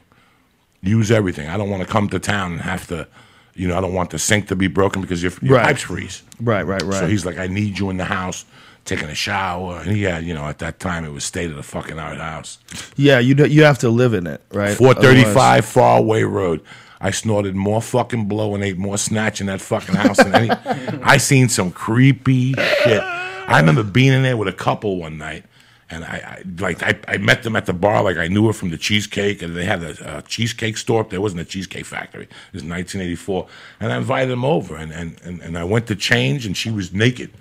use 0.85 1.11
everything. 1.11 1.47
I 1.47 1.55
don't 1.55 1.69
want 1.69 1.81
to 1.81 1.87
come 1.87 2.09
to 2.09 2.19
town 2.19 2.51
and 2.51 2.61
have 2.61 2.87
to, 2.87 3.07
you 3.55 3.69
know, 3.69 3.77
I 3.77 3.79
don't 3.79 3.93
want 3.93 4.09
the 4.09 4.19
sink 4.19 4.49
to 4.49 4.55
be 4.57 4.67
broken 4.67 5.01
because 5.01 5.23
your, 5.23 5.31
your 5.41 5.55
Right. 5.55 5.63
pipes 5.67 5.83
freeze. 5.83 6.23
Right, 6.41 6.63
right, 6.67 6.81
right. 6.81 6.99
So 6.99 7.07
he's 7.07 7.25
like, 7.25 7.37
I 7.37 7.47
need 7.47 7.79
you 7.79 7.89
in 7.89 7.95
the 7.95 8.03
house, 8.03 8.43
taking 8.83 9.07
a 9.07 9.15
shower. 9.15 9.77
And 9.79 9.91
he 9.95 10.03
had, 10.03 10.25
you 10.25 10.33
know, 10.33 10.43
at 10.45 10.59
that 10.59 10.81
time 10.81 11.05
it 11.05 11.11
was 11.13 11.23
state 11.23 11.49
of 11.49 11.55
the 11.55 11.63
fucking 11.63 11.97
art 11.99 12.17
house. 12.17 12.57
yeah, 12.97 13.19
you 13.19 13.33
do, 13.33 13.45
you 13.47 13.63
have 13.63 13.77
to 13.79 13.87
live 13.87 14.13
in 14.13 14.27
it, 14.27 14.41
right? 14.51 14.75
435 14.75 15.35
Otherwise- 15.37 15.71
Faraway 15.71 16.23
Road. 16.23 16.59
I 16.99 17.11
snorted 17.11 17.55
more 17.55 17.81
fucking 17.81 18.25
blow 18.27 18.53
and 18.53 18.61
ate 18.61 18.77
more 18.77 18.97
snatch 18.97 19.39
in 19.39 19.47
that 19.47 19.61
fucking 19.61 19.95
house 19.95 20.17
than 20.17 20.35
any. 20.35 20.49
I 21.01 21.15
seen 21.15 21.47
some 21.47 21.71
creepy 21.71 22.51
shit. 22.55 23.01
I 23.01 23.57
remember 23.61 23.83
being 23.83 24.11
in 24.11 24.23
there 24.23 24.35
with 24.35 24.49
a 24.49 24.53
couple 24.53 24.97
one 24.97 25.17
night, 25.17 25.45
and 25.93 26.03
I, 26.03 26.17
I 26.17 26.43
like 26.59 26.81
I, 26.83 26.97
I 27.07 27.17
met 27.17 27.43
them 27.43 27.55
at 27.55 27.65
the 27.65 27.73
bar 27.73 28.03
like 28.03 28.17
I 28.17 28.27
knew 28.27 28.47
her 28.47 28.53
from 28.53 28.69
the 28.69 28.77
cheesecake, 28.77 29.41
and 29.41 29.55
they 29.55 29.65
had 29.65 29.83
a, 29.83 30.17
a 30.17 30.21
cheesecake 30.23 30.77
store. 30.77 31.01
up 31.01 31.09
There 31.09 31.21
wasn't 31.21 31.41
a 31.41 31.45
cheesecake 31.45 31.85
factory. 31.85 32.23
It 32.23 32.53
was 32.53 32.63
1984, 32.63 33.47
and 33.79 33.93
I 33.93 33.97
invited 33.97 34.29
them 34.29 34.43
over, 34.45 34.75
and 34.75 34.91
and, 34.91 35.21
and, 35.21 35.41
and 35.41 35.57
I 35.57 35.63
went 35.63 35.87
to 35.87 35.95
change, 35.95 36.45
and 36.45 36.57
she 36.57 36.71
was 36.71 36.93
naked. 36.93 37.31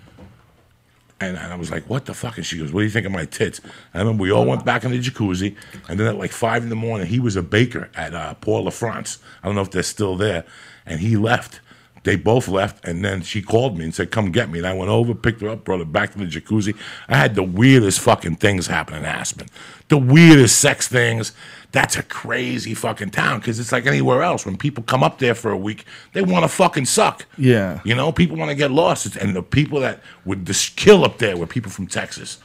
And 1.21 1.39
I 1.39 1.55
was 1.55 1.71
like, 1.71 1.89
what 1.89 2.07
the 2.07 2.15
fuck? 2.15 2.37
And 2.37 2.45
she 2.45 2.59
goes, 2.59 2.73
what 2.73 2.81
do 2.81 2.85
you 2.85 2.91
think 2.91 3.07
of 3.07 3.13
my 3.13 3.25
tits? 3.25 3.61
And 3.61 3.71
I 3.95 3.99
remember 3.99 4.23
we 4.23 4.33
all 4.33 4.45
went 4.45 4.65
back 4.65 4.83
in 4.83 4.91
the 4.91 4.99
jacuzzi. 4.99 5.55
And 5.89 6.01
then 6.01 6.09
at 6.09 6.17
like 6.17 6.33
five 6.33 6.65
in 6.65 6.69
the 6.69 6.75
morning, 6.75 7.07
he 7.07 7.21
was 7.21 7.37
a 7.37 7.43
baker 7.43 7.89
at 7.95 8.13
uh, 8.13 8.35
Pour 8.35 8.61
La 8.61 8.71
France. 8.71 9.19
I 9.41 9.47
don't 9.47 9.55
know 9.55 9.63
if 9.63 9.71
they're 9.71 9.85
still 9.85 10.17
there. 10.17 10.45
And 10.85 10.99
he 10.99 11.17
left. 11.17 11.61
They 12.05 12.17
both 12.17 12.49
left. 12.49 12.85
And 12.85 13.05
then 13.05 13.23
she 13.23 13.43
called 13.43 13.79
me 13.79 13.85
and 13.85 13.95
said, 13.95 14.11
come 14.11 14.33
get 14.33 14.51
me. 14.51 14.59
And 14.59 14.67
I 14.67 14.73
went 14.73 14.91
over, 14.91 15.15
picked 15.15 15.41
her 15.41 15.49
up, 15.49 15.65
brought 15.65 15.79
her 15.79 15.85
back 15.85 16.13
to 16.13 16.19
the 16.19 16.27
jacuzzi. 16.27 16.77
I 17.09 17.17
had 17.17 17.35
the 17.35 17.43
weirdest 17.43 18.01
fucking 18.01 18.37
things 18.37 18.67
happen 18.67 18.97
in 18.97 19.05
Aspen. 19.05 19.49
The 19.89 19.99
weirdest 19.99 20.59
sex 20.59 20.89
things. 20.89 21.33
That's 21.71 21.97
a 21.97 22.03
crazy 22.03 22.75
fucking 22.75 23.11
town 23.11 23.39
because 23.39 23.59
it's 23.59 23.73
like 23.73 23.87
anywhere 23.87 24.23
else. 24.23 24.45
When 24.45 24.59
people 24.59 24.85
come 24.85 25.03
up 25.03 25.19
there 25.19 25.35
for 25.35 25.51
a 25.51 25.57
week, 25.57 25.87
they 26.13 26.21
want 26.21 26.45
to 26.45 26.49
fucking 26.49 26.85
suck. 26.85 27.25
Yeah. 27.39 27.81
You 27.85 27.95
know, 27.95 28.13
people 28.13 28.37
want 28.37 28.51
to 28.51 28.55
get 28.55 28.71
lost, 28.71 29.17
and 29.17 29.35
the 29.35 29.43
people 29.43 29.81
that 29.81 30.01
would 30.27 30.47
just 30.47 30.77
kill 30.77 31.03
up 31.03 31.17
there 31.17 31.37
were 31.37 31.47
people 31.47 31.71
from 31.71 31.87
Texas. 31.87 32.39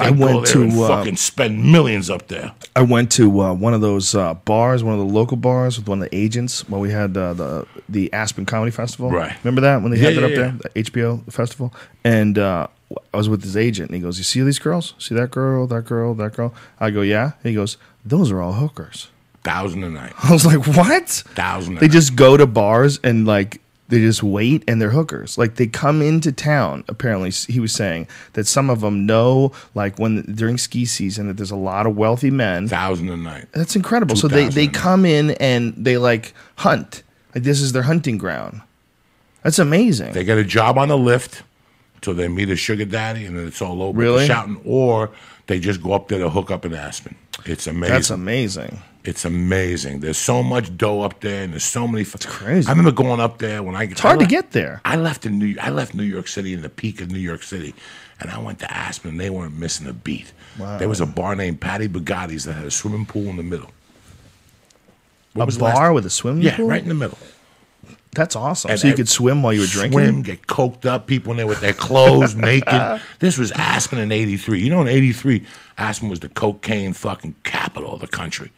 I 0.00 0.10
went 0.10 0.46
to, 0.48 0.66
uh, 0.82 0.88
fucking 0.88 1.16
spend 1.16 1.70
millions 1.70 2.10
up 2.10 2.26
there. 2.28 2.52
I 2.74 2.82
went 2.82 3.12
to 3.12 3.40
uh, 3.40 3.54
one 3.54 3.74
of 3.74 3.80
those 3.80 4.14
uh, 4.14 4.34
bars, 4.34 4.82
one 4.82 4.92
of 4.94 4.98
the 5.00 5.12
local 5.12 5.36
bars 5.36 5.78
with 5.78 5.88
one 5.88 6.02
of 6.02 6.10
the 6.10 6.16
agents 6.16 6.68
when 6.68 6.80
we 6.80 6.90
had 6.90 7.16
uh, 7.16 7.32
the 7.34 7.66
the 7.88 8.12
Aspen 8.12 8.44
Comedy 8.44 8.70
Festival. 8.72 9.10
Right. 9.10 9.34
Remember 9.44 9.60
that 9.60 9.82
when 9.82 9.92
they 9.92 9.98
Yeah, 9.98 10.10
had 10.10 10.16
that 10.16 10.20
yeah, 10.20 10.26
up 10.26 10.30
yeah. 10.32 10.36
there, 10.36 10.70
the 10.74 10.82
HBO 10.82 11.32
festival? 11.32 11.72
And 12.02 12.38
uh, 12.38 12.66
I 13.12 13.16
was 13.16 13.28
with 13.28 13.42
his 13.44 13.56
agent, 13.56 13.90
and 13.90 13.96
he 13.96 14.02
goes, 14.02 14.18
"You 14.18 14.24
see 14.24 14.42
these 14.42 14.58
girls? 14.58 14.94
See 14.98 15.14
that 15.14 15.30
girl? 15.30 15.66
That 15.68 15.84
girl? 15.84 16.12
That 16.14 16.34
girl?" 16.34 16.52
I 16.80 16.90
go, 16.90 17.00
"Yeah." 17.02 17.24
And 17.42 17.50
he 17.50 17.54
goes, 17.54 17.76
"Those 18.04 18.30
are 18.32 18.40
all 18.42 18.54
hookers." 18.54 19.08
Thousand 19.44 19.84
a 19.84 19.90
night. 19.90 20.12
I 20.22 20.32
was 20.32 20.44
like, 20.44 20.66
"What?" 20.66 21.08
Thousand. 21.08 21.76
A 21.76 21.80
They 21.80 21.86
night. 21.86 21.92
just 21.92 22.16
go 22.16 22.36
to 22.36 22.46
bars 22.46 22.98
and 23.04 23.26
like 23.26 23.60
they 23.94 24.00
just 24.00 24.22
wait 24.22 24.64
and 24.66 24.82
they're 24.82 24.90
hookers. 24.90 25.38
Like 25.38 25.54
they 25.54 25.66
come 25.66 26.02
into 26.02 26.32
town. 26.32 26.84
Apparently, 26.88 27.30
he 27.30 27.60
was 27.60 27.72
saying 27.72 28.08
that 28.32 28.46
some 28.46 28.68
of 28.68 28.80
them 28.80 29.06
know, 29.06 29.52
like 29.74 29.98
when 29.98 30.22
during 30.22 30.58
ski 30.58 30.84
season, 30.84 31.28
that 31.28 31.36
there's 31.36 31.52
a 31.52 31.56
lot 31.56 31.86
of 31.86 31.96
wealthy 31.96 32.30
men. 32.30 32.66
thousand 32.68 33.08
a 33.08 33.16
night. 33.16 33.46
That's 33.52 33.76
incredible. 33.76 34.16
So 34.16 34.26
they, 34.26 34.48
they 34.48 34.66
come 34.66 35.04
in 35.04 35.32
and 35.32 35.74
they 35.76 35.96
like 35.96 36.34
hunt. 36.56 37.02
Like 37.34 37.44
this 37.44 37.60
is 37.60 37.72
their 37.72 37.82
hunting 37.82 38.18
ground. 38.18 38.62
That's 39.42 39.58
amazing. 39.58 40.12
They 40.12 40.24
get 40.24 40.38
a 40.38 40.44
job 40.44 40.76
on 40.76 40.88
the 40.88 40.98
lift 40.98 41.42
till 42.00 42.14
they 42.14 42.28
meet 42.28 42.50
a 42.50 42.56
sugar 42.56 42.84
daddy, 42.84 43.26
and 43.26 43.38
then 43.38 43.46
it's 43.46 43.62
all 43.62 43.82
over. 43.82 43.98
Really? 43.98 44.26
Shouting, 44.26 44.60
or 44.64 45.10
they 45.46 45.60
just 45.60 45.82
go 45.82 45.92
up 45.92 46.08
there 46.08 46.18
to 46.18 46.30
hook 46.30 46.50
up 46.50 46.64
in 46.64 46.74
Aspen. 46.74 47.14
It's 47.44 47.66
amazing. 47.66 47.94
That's 47.94 48.10
amazing. 48.10 48.82
It's 49.04 49.24
amazing. 49.26 50.00
There's 50.00 50.16
so 50.16 50.42
much 50.42 50.74
dough 50.78 51.02
up 51.02 51.20
there, 51.20 51.42
and 51.44 51.52
there's 51.52 51.64
so 51.64 51.86
many. 51.86 52.02
It's 52.02 52.24
crazy. 52.24 52.66
I 52.66 52.70
remember 52.70 52.90
going 52.90 53.20
up 53.20 53.38
there 53.38 53.62
when 53.62 53.76
I. 53.76 53.84
It's 53.84 54.00
hard 54.00 54.18
to 54.20 54.26
get 54.26 54.52
there. 54.52 54.80
I 54.84 54.96
left 54.96 55.26
in 55.26 55.38
New. 55.38 55.56
I 55.60 55.68
left 55.70 55.94
New 55.94 56.04
York 56.04 56.26
City 56.26 56.54
in 56.54 56.62
the 56.62 56.70
peak 56.70 57.02
of 57.02 57.10
New 57.10 57.18
York 57.18 57.42
City, 57.42 57.74
and 58.20 58.30
I 58.30 58.38
went 58.38 58.60
to 58.60 58.72
Aspen. 58.74 59.10
and 59.10 59.20
They 59.20 59.28
weren't 59.28 59.58
missing 59.58 59.86
a 59.88 59.92
beat. 59.92 60.32
Wow. 60.58 60.78
There 60.78 60.88
was 60.88 61.00
a 61.02 61.06
bar 61.06 61.36
named 61.36 61.60
Patty 61.60 61.86
Bugatti's 61.86 62.44
that 62.44 62.54
had 62.54 62.64
a 62.64 62.70
swimming 62.70 63.04
pool 63.04 63.28
in 63.28 63.36
the 63.36 63.42
middle. 63.42 63.70
What 65.34 65.54
A 65.54 65.58
bar 65.58 65.92
with 65.92 66.06
a 66.06 66.10
swimming 66.10 66.42
Yeah, 66.42 66.56
pool. 66.56 66.68
right 66.68 66.82
in 66.82 66.88
the 66.88 66.94
middle. 66.94 67.18
That's 68.12 68.36
awesome. 68.36 68.70
And 68.70 68.78
so 68.80 68.86
you 68.86 68.92
I- 68.94 68.96
could 68.96 69.08
swim 69.08 69.42
while 69.42 69.52
you 69.52 69.60
were 69.60 69.66
drinking. 69.66 69.98
Swim, 69.98 70.22
get 70.22 70.46
coked 70.46 70.86
up, 70.86 71.08
people 71.08 71.32
in 71.32 71.36
there 71.36 71.46
with 71.48 71.60
their 71.60 71.72
clothes 71.74 72.34
naked. 72.36 73.00
This 73.18 73.36
was 73.36 73.50
Aspen 73.52 73.98
in 73.98 74.12
'83. 74.12 74.60
You 74.60 74.70
know, 74.70 74.80
in 74.80 74.88
'83, 74.88 75.44
Aspen 75.76 76.08
was 76.08 76.20
the 76.20 76.28
cocaine 76.28 76.92
fucking 76.92 77.34
capital 77.42 77.92
of 77.94 78.00
the 78.00 78.06
country 78.06 78.50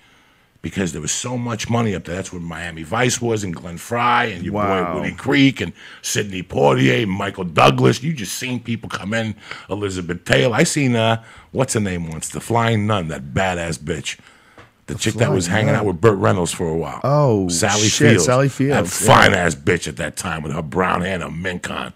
because 0.63 0.93
there 0.93 1.01
was 1.03 1.13
so 1.13 1.37
much 1.39 1.69
money 1.71 1.95
up 1.95 2.05
there. 2.05 2.17
That's 2.17 2.33
where 2.33 2.41
Miami 2.41 2.83
Vice 2.83 3.21
was, 3.21 3.45
and 3.45 3.55
Glenn 3.55 3.79
Frey, 3.79 4.33
and 4.33 4.45
your 4.45 4.55
Wow. 4.55 4.95
boy 4.95 5.01
Woody 5.01 5.15
Creek, 5.15 5.61
and 5.61 5.73
Sidney 6.03 6.43
Poitier, 6.43 7.03
and 7.03 7.11
Michael 7.11 7.45
Douglas. 7.45 8.03
You 8.03 8.13
just 8.13 8.35
seen 8.35 8.61
people 8.61 8.89
come 8.89 9.15
in. 9.15 9.35
Elizabeth 9.71 10.25
Taylor. 10.25 10.57
I 10.57 10.65
seen 10.65 10.97
uh, 10.97 11.23
what's 11.53 11.75
her 11.75 11.81
name 11.81 12.09
once, 12.11 12.29
the 12.29 12.41
Flying 12.41 12.87
Nun, 12.87 13.09
that 13.09 13.33
badass 13.35 13.79
bitch. 13.79 14.19
The, 14.87 14.95
chick 14.95 15.15
that 15.15 15.33
was 15.33 15.49
hanging 15.49 15.67
Nun. 15.73 15.77
out 15.81 15.85
with 15.85 16.01
Burt 16.01 16.17
Reynolds 16.17 16.53
for 16.53 16.69
a 16.69 16.77
while. 16.77 17.01
Oh, 17.03 17.49
Sally 17.49 17.89
shit, 17.89 18.11
Fields. 18.11 18.25
Sally 18.27 18.47
That 18.47 18.53
Fields, 18.55 19.05
fine 19.07 19.35
ass 19.35 19.57
bitch 19.57 19.89
at 19.89 19.97
that 19.97 20.17
time 20.17 20.43
with 20.45 20.53
her 20.53 20.63
brown 20.63 21.01
hair 21.01 21.15
and 21.15 21.25
a 21.25 21.31
mink 21.31 21.69
on. 21.71 21.93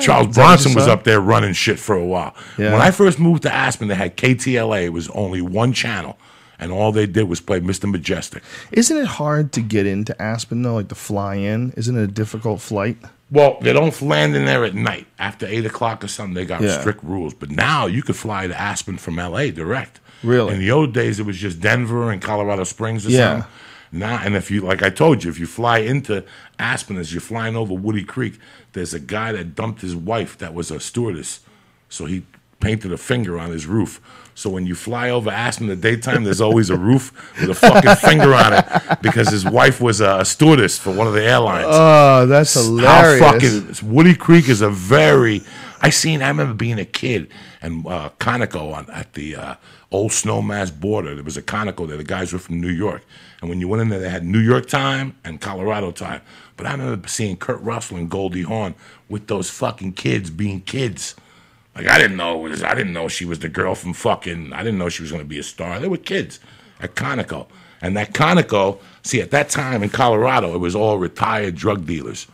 Charles 0.00 0.34
Bronson 0.34 0.74
was 0.74 0.86
up 0.86 1.04
there 1.04 1.20
running 1.20 1.52
shit 1.52 1.78
for 1.78 1.94
a 1.96 2.04
while. 2.04 2.34
Yeah. 2.58 2.72
When 2.72 2.80
I 2.80 2.90
first 2.90 3.18
moved 3.18 3.42
to 3.44 3.52
Aspen, 3.52 3.88
they 3.88 3.94
had 3.94 4.16
KTLA. 4.16 4.84
It 4.84 4.88
was 4.92 5.08
only 5.10 5.40
one 5.40 5.72
channel, 5.72 6.18
and 6.58 6.72
all 6.72 6.92
they 6.92 7.06
did 7.06 7.28
was 7.28 7.40
play 7.40 7.60
Mr. 7.60 7.92
Majestyk. 7.92 8.42
Isn't 8.72 8.96
it 8.96 9.06
hard 9.06 9.52
to 9.52 9.60
get 9.60 9.86
into 9.86 10.20
Aspen 10.20 10.62
though? 10.62 10.74
Like 10.74 10.88
to 10.88 10.94
fly 10.94 11.36
in, 11.36 11.72
isn't 11.76 11.96
it 11.96 12.02
a 12.02 12.06
difficult 12.06 12.60
flight? 12.60 12.96
Well, 13.30 13.58
they 13.60 13.72
don't 13.72 14.00
land 14.02 14.36
in 14.36 14.44
there 14.44 14.64
at 14.64 14.74
night 14.74 15.06
after 15.18 15.46
eight 15.46 15.66
o'clock 15.66 16.04
or 16.04 16.08
something. 16.08 16.34
They 16.34 16.44
got 16.44 16.62
Yeah. 16.62 16.78
strict 16.80 17.02
rules. 17.02 17.34
But 17.34 17.50
now 17.50 17.86
you 17.86 18.02
could 18.02 18.16
fly 18.16 18.46
to 18.46 18.58
Aspen 18.60 18.98
from 18.98 19.18
LA 19.18 19.50
direct. 19.50 19.98
Really? 20.22 20.54
In 20.54 20.60
the 20.60 20.70
old 20.70 20.92
days, 20.94 21.18
it 21.18 21.26
was 21.26 21.36
just 21.36 21.60
Denver 21.60 22.10
and 22.12 22.22
Colorado 22.22 22.64
Springs 22.64 23.04
or 23.06 23.10
Yeah. 23.10 23.30
something. 23.32 23.50
Now, 23.92 24.20
and 24.22 24.34
if 24.36 24.50
you, 24.50 24.60
like 24.60 24.82
I 24.82 24.90
told 24.90 25.24
you, 25.24 25.30
if 25.30 25.38
you 25.38 25.46
fly 25.46 25.78
into 25.78 26.24
Aspen 26.58 26.96
as 26.98 27.12
you're 27.12 27.20
flying 27.20 27.56
over 27.56 27.74
Woody 27.74 28.04
Creek, 28.04 28.38
there's 28.72 28.92
a 28.94 29.00
guy 29.00 29.32
that 29.32 29.54
dumped 29.54 29.80
his 29.82 29.94
wife 29.96 30.36
that 30.38 30.54
was 30.54 30.70
a 30.70 30.78
stewardess. 30.80 31.40
So 31.88 32.04
he 32.06 32.24
painted 32.60 32.92
a 32.92 32.96
finger 32.98 33.38
on 33.38 33.50
his 33.50 33.66
roof. 33.66 34.00
So 34.36 34.50
when 34.50 34.66
you 34.66 34.74
fly 34.74 35.08
over 35.08 35.30
Aspen 35.30 35.70
in 35.70 35.80
the 35.80 35.90
daytime, 35.90 36.22
there's 36.22 36.42
always 36.42 36.68
a 36.68 36.76
roof 36.76 37.10
with 37.40 37.48
a 37.48 37.54
fucking 37.54 37.96
finger 37.96 38.34
on 38.34 38.52
it 38.52 39.00
because 39.00 39.30
his 39.30 39.46
wife 39.46 39.80
was 39.80 40.02
a 40.02 40.26
stewardess 40.26 40.76
for 40.78 40.92
one 40.92 41.06
of 41.06 41.14
the 41.14 41.22
airlines. 41.24 41.68
Oh, 41.70 42.26
that's 42.26 42.52
hilarious. 42.52 43.24
How 43.24 43.32
fucking 43.32 43.90
Woody 43.90 44.14
Creek 44.14 44.50
is 44.50 44.60
a 44.60 44.68
very. 44.68 45.40
I 45.80 45.88
seen. 45.88 46.20
I 46.20 46.28
remember 46.28 46.52
being 46.52 46.78
a 46.78 46.84
kid 46.84 47.30
and 47.62 47.86
uh, 47.86 48.10
Conoco 48.18 48.74
on 48.74 48.90
at 48.90 49.14
the 49.14 49.36
uh, 49.36 49.54
old 49.90 50.10
Snowmass 50.10 50.78
border. 50.78 51.14
There 51.14 51.24
was 51.24 51.38
a 51.38 51.42
Conoco 51.42 51.88
there. 51.88 51.96
The 51.96 52.04
guys 52.04 52.34
were 52.34 52.38
from 52.38 52.60
New 52.60 52.68
York, 52.68 53.06
and 53.40 53.48
when 53.48 53.58
you 53.58 53.68
went 53.68 53.80
in 53.80 53.88
there, 53.88 54.00
they 54.00 54.10
had 54.10 54.22
New 54.22 54.38
York 54.38 54.66
time 54.66 55.16
and 55.24 55.40
Colorado 55.40 55.92
time. 55.92 56.20
But 56.58 56.66
I 56.66 56.72
remember 56.72 57.08
seeing 57.08 57.38
Kurt 57.38 57.62
Russell 57.62 57.96
and 57.96 58.10
Goldie 58.10 58.42
Hawn 58.42 58.74
with 59.08 59.28
those 59.28 59.48
fucking 59.48 59.94
kids 59.94 60.28
being 60.28 60.60
kids. 60.60 61.14
Like 61.76 61.88
I 61.88 61.98
didn't 61.98 62.16
know 62.16 62.38
was. 62.38 62.62
I 62.62 62.74
didn't 62.74 62.92
know 62.92 63.08
she 63.08 63.24
was 63.24 63.38
the 63.38 63.48
girl 63.48 63.74
from 63.74 63.92
fucking. 63.92 64.52
I 64.52 64.62
didn't 64.62 64.78
know 64.78 64.88
she 64.88 65.02
was 65.02 65.12
to 65.12 65.24
be 65.24 65.38
a 65.38 65.42
star. 65.42 65.78
They 65.78 65.88
were 65.88 65.96
kids 65.96 66.40
at 66.80 66.94
Conoco, 66.94 67.46
and 67.80 67.96
that 67.96 68.12
Conoco. 68.12 68.80
See, 69.02 69.20
at 69.20 69.30
that 69.30 69.50
time 69.50 69.82
in 69.82 69.90
Colorado, 69.90 70.54
it 70.54 70.58
was 70.58 70.74
all 70.74 70.98
retired 70.98 71.54
drug 71.54 71.86
dealers 71.86 72.26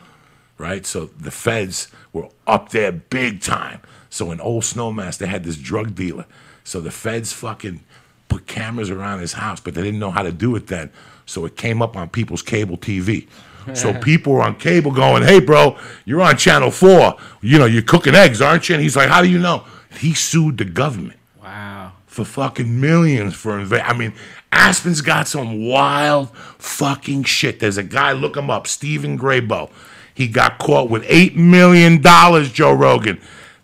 right? 0.62 0.86
So 0.86 1.07
the 1.18 1.32
feds 1.32 1.88
were 2.12 2.28
up 2.47 2.70
there 2.70 2.93
big 2.93 3.40
time. 3.40 3.80
So 4.11 4.30
in 4.30 4.40
Old 4.40 4.62
Snowmass, 4.62 5.18
they 5.18 5.26
had 5.26 5.43
this 5.43 5.57
drug 5.57 5.95
dealer. 5.95 6.24
So 6.62 6.80
the 6.80 6.93
feds 6.93 7.32
fucking 7.32 7.82
put 8.28 8.47
cameras 8.47 8.88
around 8.88 9.20
his 9.20 9.32
house, 9.34 9.59
but 9.59 9.74
they 9.74 9.82
didn't 9.82 9.99
know 9.99 10.12
how 10.12 10.22
to 10.22 10.30
do 10.30 10.55
it 10.55 10.68
then. 10.68 10.93
So 11.26 11.45
it 11.45 11.57
came 11.57 11.82
up 11.82 11.97
on 11.97 12.09
people's 12.11 12.43
cable 12.43 12.78
TV. 12.78 13.26
So 13.75 13.93
people 13.95 14.33
were 14.35 14.43
on 14.43 14.57
cable 14.57 14.91
going, 14.91 15.23
"Hey, 15.23 15.41
bro, 15.41 15.77
you're 16.05 16.23
on 16.23 16.37
Channel 16.37 16.71
Four. 16.71 17.17
You 17.41 17.59
know, 17.59 17.65
you're 17.67 17.83
cooking 17.83 18.15
eggs, 18.15 18.41
aren't 18.41 18.69
you?" 18.69 18.75
And 18.75 18.83
he's 18.83 18.97
like, 18.97 19.09
"How 19.09 19.23
do 19.23 19.29
you 19.29 19.39
know?" 19.39 19.65
He 19.99 20.15
sued 20.15 20.59
the 20.59 20.65
government 20.65 21.19
Wow. 21.43 21.93
for 22.07 22.25
fucking 22.25 22.81
millions 22.81 23.35
for 23.35 23.59
inva- 23.59 23.85
I 23.87 23.93
mean, 23.93 24.13
Aspen's 24.51 25.01
got 25.01 25.29
some 25.29 25.67
wild 25.67 26.31
fucking 26.59 27.25
shit. 27.25 27.61
There's 27.61 27.79
a 27.79 27.83
guy, 27.83 28.13
look 28.13 28.37
him 28.37 28.51
up, 28.51 28.67
Stephen 28.67 29.19
Grabow. 29.19 29.71
He 30.15 30.27
got 30.29 30.59
caught 30.59 30.91
with 30.91 31.05
eight 31.09 31.37
million 31.37 32.01
dollars, 32.03 32.51
Joe 32.53 32.73
Rogan, 32.73 33.19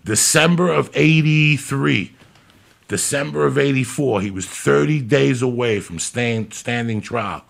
December 0.05 0.71
of 0.71 0.91
'83. 0.95 2.13
December 2.89 3.45
of 3.45 3.59
'84, 3.59 4.23
he 4.23 4.31
was 4.31 4.47
30 4.47 5.01
days 5.03 5.43
away 5.43 5.79
from 5.79 5.99
staying, 5.99 6.51
standing 6.53 7.03
trial, 7.03 7.45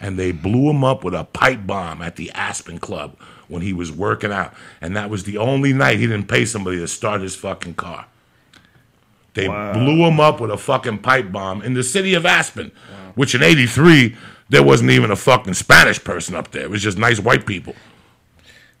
and 0.00 0.18
they 0.18 0.32
blew 0.32 0.70
him 0.70 0.84
up 0.84 1.04
with 1.04 1.14
a 1.14 1.24
pipe 1.24 1.66
bomb 1.66 2.02
at 2.02 2.16
the 2.16 2.30
Aspen 2.32 2.78
Club 2.78 3.16
when 3.48 3.62
he 3.62 3.72
was 3.72 3.92
working 3.92 4.32
out, 4.32 4.54
and 4.80 4.96
that 4.96 5.10
was 5.10 5.24
the 5.24 5.38
only 5.38 5.72
night 5.72 5.98
he 5.98 6.06
didn't 6.06 6.28
pay 6.28 6.44
somebody 6.44 6.78
to 6.78 6.88
start 6.88 7.20
his 7.20 7.36
fucking 7.36 7.74
car. 7.74 8.06
They 9.34 9.46
blew 9.46 10.04
him 10.06 10.20
up 10.20 10.40
with 10.40 10.50
a 10.50 10.56
fucking 10.56 10.98
pipe 10.98 11.32
bomb 11.32 11.60
in 11.62 11.74
the 11.74 11.82
city 11.82 12.14
of 12.14 12.24
Aspen, 12.24 12.70
which 13.14 13.34
in 13.34 13.42
'83 13.42 14.16
there 14.48 14.62
wasn't 14.62 14.90
even 14.90 15.10
a 15.10 15.16
fucking 15.16 15.54
Spanish 15.54 16.02
person 16.02 16.34
up 16.34 16.50
there. 16.52 16.62
It 16.62 16.70
was 16.70 16.82
just 16.82 16.98
nice 16.98 17.18
white 17.18 17.44
people. 17.46 17.74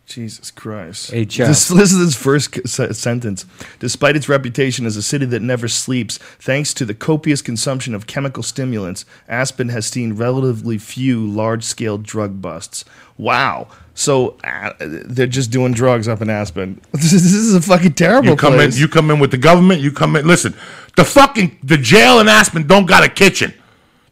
Jesus 0.06 0.50
Christ. 0.50 1.10
Hey, 1.10 1.24
Jeff. 1.24 1.48
This, 1.48 1.70
listen 1.70 1.98
to 1.98 2.04
this 2.04 2.14
first 2.14 2.68
sentence. 2.94 3.46
Despite 3.78 4.16
its 4.16 4.28
reputation 4.28 4.84
as 4.86 4.96
a 4.96 5.02
city 5.02 5.24
that 5.26 5.40
never 5.40 5.66
sleeps, 5.66 6.18
thanks 6.18 6.74
to 6.74 6.84
the 6.84 6.94
copious 6.94 7.40
consumption 7.40 7.94
of 7.94 8.06
chemical 8.06 8.42
stimulants, 8.42 9.04
Aspen 9.28 9.70
has 9.70 9.86
seen 9.86 10.12
relatively 10.14 10.76
few 10.78 11.26
large 11.26 11.64
scale 11.64 11.96
drug 11.96 12.42
busts. 12.42 12.84
Wow. 13.16 13.68
So 13.94 14.36
uh, 14.44 14.72
they're 14.80 15.26
just 15.26 15.50
doing 15.50 15.72
drugs 15.72 16.06
up 16.06 16.20
in 16.20 16.28
Aspen. 16.28 16.80
This 16.92 17.12
is, 17.12 17.22
this 17.24 17.34
is 17.34 17.54
a 17.54 17.62
fucking 17.62 17.94
terrible 17.94 18.30
You 18.30 18.36
come 18.36 18.54
place. 18.54 18.74
in, 18.76 18.80
you 18.80 18.88
come 18.88 19.10
in 19.10 19.18
with 19.20 19.30
the 19.30 19.38
government. 19.38 19.80
You 19.80 19.90
come 19.92 20.16
in. 20.16 20.26
Listen, 20.26 20.54
the 20.96 21.04
fucking 21.04 21.58
the 21.62 21.78
jail 21.78 22.20
in 22.20 22.28
Aspen 22.28 22.66
don't 22.66 22.86
got 22.86 23.04
a 23.04 23.08
kitchen. 23.08 23.54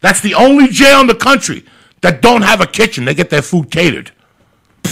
That's 0.00 0.20
the 0.20 0.34
only 0.34 0.68
jail 0.68 1.00
in 1.00 1.06
the 1.06 1.14
country 1.14 1.64
that 2.00 2.22
don't 2.22 2.42
have 2.42 2.60
a 2.60 2.66
kitchen. 2.66 3.04
They 3.04 3.14
get 3.14 3.30
their 3.30 3.42
food 3.42 3.70
catered. 3.70 4.12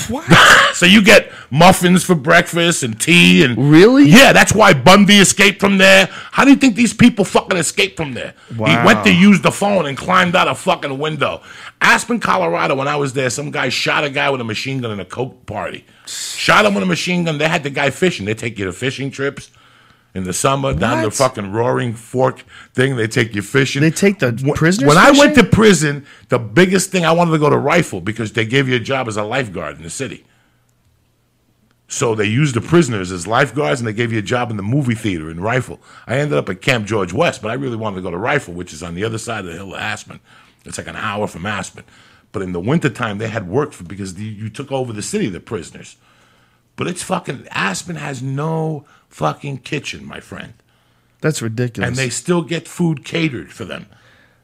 so 0.75 0.87
you 0.87 1.03
get 1.03 1.31
muffins 1.51 2.05
for 2.05 2.15
breakfast 2.15 2.83
and 2.83 3.01
tea 3.01 3.45
and 3.45 3.57
Really? 3.71 4.05
yeah. 4.09 4.33
That's 4.33 4.55
why 4.55 4.73
Bundy 4.73 5.17
escaped 5.19 5.61
from 5.61 5.79
there. 5.79 6.07
How 6.11 6.45
do 6.45 6.51
you 6.51 6.57
think 6.57 6.77
these 6.77 6.95
people 6.95 7.25
fucking 7.25 7.59
escaped 7.59 7.97
from 7.97 8.15
there? 8.15 8.35
He 8.49 8.57
went 8.87 9.05
to 9.05 9.13
use 9.13 9.41
the 9.41 9.51
phone 9.53 9.87
and 9.87 9.97
climbed 9.97 10.37
out 10.37 10.49
a 10.49 10.55
fucking 10.55 10.99
window. 10.99 11.43
Aspen, 11.81 12.21
Colorado. 12.21 12.75
When 12.77 12.89
I 12.89 12.97
was 12.97 13.13
there, 13.13 13.31
some 13.31 13.51
guy 13.51 13.69
shot 13.69 14.05
a 14.05 14.11
guy 14.11 14.31
with 14.31 14.41
a 14.41 14.45
machine 14.45 14.81
gun 14.81 14.91
in 14.93 15.01
a 15.01 15.05
coke 15.05 15.47
party. 15.47 15.85
Shot 16.07 16.65
him 16.67 16.75
with 16.75 16.83
a 16.83 16.87
machine 16.87 17.25
gun. 17.25 17.39
They 17.39 17.49
had 17.49 17.63
the 17.63 17.71
guy 17.71 17.91
fishing. 17.91 18.27
They 18.27 18.35
take 18.35 18.59
you 18.59 18.65
to 18.67 18.73
fishing 18.73 19.11
trips. 19.11 19.51
In 20.13 20.25
the 20.25 20.33
summer, 20.33 20.75
down 20.75 21.05
the 21.05 21.11
fucking 21.11 21.53
roaring 21.53 21.95
fork 21.95 22.45
thing, 22.75 22.97
they 22.97 23.07
take 23.07 23.35
you 23.35 23.43
fishing. 23.43 23.81
They 23.81 23.93
take 23.93 24.19
the 24.19 24.33
prisoners 24.57 24.89
When 24.89 24.99
I 24.99 25.13
went 25.13 25.37
to 25.37 25.45
prison, 25.45 26.05
the 26.29 26.39
biggest 26.39 26.91
thing 26.91 27.05
I 27.05 27.13
wanted 27.13 27.31
to 27.31 27.39
go 27.39 27.49
to 27.49 27.57
rifle 27.57 28.01
because 28.01 28.33
they 28.33 28.45
gave 28.45 28.69
you 28.69 28.75
a 28.75 28.81
job 28.81 29.07
as 29.07 29.17
a 29.17 29.23
lifeguard 29.23 29.77
in 29.77 29.85
the 29.85 29.91
city. 29.91 30.25
So 31.87 32.15
they 32.15 32.25
used 32.25 32.55
the 32.55 32.61
prisoners 32.61 33.11
as 33.11 33.27
lifeguards, 33.27 33.81
and 33.81 33.87
they 33.87 33.93
gave 33.93 34.13
you 34.13 34.21
a 34.21 34.23
job 34.23 34.51
in 34.51 34.57
the 34.57 34.63
movie 34.63 34.95
theater 34.95 35.29
in 35.29 35.41
Rifle. 35.41 35.81
I 36.07 36.19
ended 36.19 36.39
up 36.39 36.49
at 36.49 36.63
Camp 36.63 36.87
George 36.87 37.13
West, 37.13 37.43
but 37.43 37.51
I 37.51 37.55
really 37.55 37.77
wanted 37.77 37.97
to 37.97 38.03
go 38.03 38.13
to 38.13 38.17
Rifle, 38.17 38.55
which 38.55 38.73
is 38.73 38.81
on 38.81 38.95
the 38.95 39.03
other 39.03 39.19
side 39.19 39.41
of 39.41 39.47
the 39.47 39.55
hill 39.55 39.75
of 39.75 39.81
Aspen. 39.81 40.21
It's 40.65 40.79
like 40.79 40.87
an 40.87 40.95
hour 40.95 41.27
from 41.27 41.47
Aspen. 41.47 41.83
But 42.31 42.43
in 42.43 42.53
the 42.53 42.61
wintertime, 42.61 43.19
they 43.19 43.27
had 43.27 43.49
work 43.49 43.73
for 43.73 43.83
because 43.83 44.15
the, 44.15 44.23
you 44.23 44.49
took 44.49 44.71
over 44.71 44.93
the 44.93 45.03
city, 45.03 45.29
the 45.29 45.41
prisoners. 45.41 45.97
But 46.77 46.87
it's 46.87 47.03
fucking 47.03 47.49
Aspen 47.51 47.97
has 47.97 48.23
no 48.23 48.85
fucking 49.11 49.59
kitchen, 49.59 50.05
my 50.07 50.21
friend, 50.21 50.55
That's 51.21 51.43
ridiculous. 51.43 51.89
and 51.89 51.97
they 51.97 52.09
still 52.09 52.43
get 52.43 52.67
food 52.67 53.05
catered 53.05 53.53
for 53.53 53.65
them. 53.65 53.87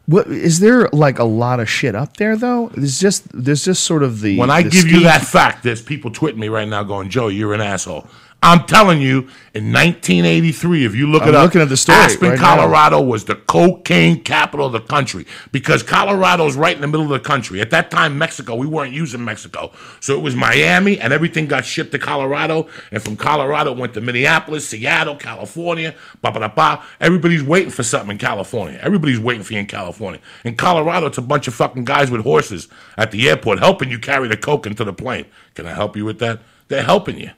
what 0.06 0.26
is 0.28 0.60
there 0.60 0.88
like 0.92 1.18
a 1.18 1.24
lot 1.24 1.58
of 1.60 1.68
shit 1.68 1.94
up 1.94 2.16
there 2.18 2.36
though? 2.36 2.70
There's 2.76 3.00
just 3.00 3.24
there's 3.32 3.64
just 3.64 3.82
sort 3.84 4.02
of 4.02 4.20
the 4.20 4.36
When 4.38 4.50
I 4.50 4.62
give 4.62 4.86
you 4.86 5.00
that 5.04 5.22
fact, 5.22 5.62
there's 5.62 5.82
people 5.82 6.10
twitting 6.10 6.40
me 6.40 6.48
right 6.48 6.68
now 6.68 6.82
going, 6.84 7.08
Joe, 7.10 7.28
you're 7.28 7.54
an 7.54 7.60
asshole. 7.60 8.06
I'm 8.42 8.64
telling 8.64 9.00
you, 9.00 9.28
in 9.54 9.72
1983, 9.72 10.84
if 10.84 10.94
you 10.94 11.08
look 11.08 11.22
I'm 11.22 11.30
it 11.30 11.34
up, 11.34 11.46
looking 11.46 11.62
at 11.62 11.68
the 11.68 11.76
story 11.76 11.98
Aspen, 11.98 12.30
right 12.30 12.38
now. 12.38 12.56
Colorado 12.56 13.00
was 13.00 13.24
the 13.24 13.34
cocaine 13.34 14.22
capital 14.22 14.66
of 14.66 14.72
the 14.72 14.80
country 14.80 15.26
because 15.50 15.82
Colorado's 15.82 16.54
right 16.54 16.76
in 16.76 16.80
the 16.80 16.86
middle 16.86 17.02
of 17.02 17.10
the 17.10 17.18
country. 17.18 17.60
At 17.60 17.70
that 17.70 17.90
time, 17.90 18.16
Mexico, 18.18 18.54
we 18.54 18.66
weren't 18.66 18.92
using 18.92 19.24
Mexico. 19.24 19.72
So 19.98 20.14
it 20.16 20.20
was 20.20 20.36
Miami, 20.36 21.00
and 21.00 21.12
everything 21.12 21.46
got 21.46 21.64
shipped 21.64 21.90
to 21.92 21.98
Colorado. 21.98 22.68
And 22.92 23.02
from 23.02 23.16
Colorado, 23.16 23.72
went 23.72 23.94
to 23.94 24.00
Minneapolis, 24.00 24.68
Seattle, 24.68 25.16
California, 25.16 25.94
ba 26.22 26.30
ba 26.30 26.48
ba. 26.48 26.84
Everybody's 27.00 27.42
waiting 27.42 27.70
for 27.70 27.82
something 27.82 28.12
in 28.12 28.18
California. 28.18 28.78
Everybody's 28.80 29.18
waiting 29.18 29.42
for 29.42 29.54
you 29.54 29.60
in 29.60 29.66
California. 29.66 30.20
In 30.44 30.56
Colorado, 30.56 31.06
it's 31.06 31.18
a 31.18 31.22
bunch 31.22 31.48
of 31.48 31.54
fucking 31.54 31.84
guys 31.84 32.12
with 32.12 32.20
horses 32.20 32.68
at 32.96 33.10
the 33.10 33.28
airport 33.28 33.58
helping 33.58 33.90
you 33.90 33.98
carry 33.98 34.28
the 34.28 34.36
coke 34.36 34.66
into 34.66 34.84
the 34.84 34.92
plane. 34.92 35.26
Can 35.54 35.66
I 35.66 35.72
help 35.72 35.96
you 35.96 36.04
with 36.04 36.20
that? 36.20 36.40
They're 36.68 36.84
helping 36.84 37.18
you. 37.18 37.30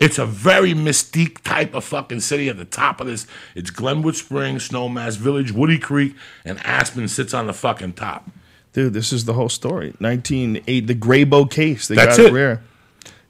It's 0.00 0.18
a 0.18 0.26
very 0.26 0.74
mystique 0.74 1.42
type 1.42 1.74
of 1.74 1.84
fucking 1.84 2.20
city 2.20 2.48
at 2.48 2.58
the 2.58 2.64
top 2.64 3.00
of 3.00 3.06
this. 3.06 3.26
It's 3.54 3.70
Glenwood 3.70 4.16
Springs, 4.16 4.68
Snowmass 4.68 5.16
Village, 5.16 5.52
Woody 5.52 5.78
Creek, 5.78 6.14
and 6.44 6.58
Aspen 6.64 7.08
sits 7.08 7.32
on 7.32 7.46
the 7.46 7.54
fucking 7.54 7.94
top. 7.94 8.28
Dude, 8.72 8.92
this 8.92 9.10
is 9.10 9.24
the 9.24 9.32
whole 9.32 9.48
story. 9.48 9.94
1908, 10.00 10.86
the 10.86 10.94
Grabow 10.94 11.50
case. 11.50 11.88
They 11.88 11.94
That's 11.94 12.18
got 12.18 12.26
it. 12.26 12.32
rare. 12.32 12.62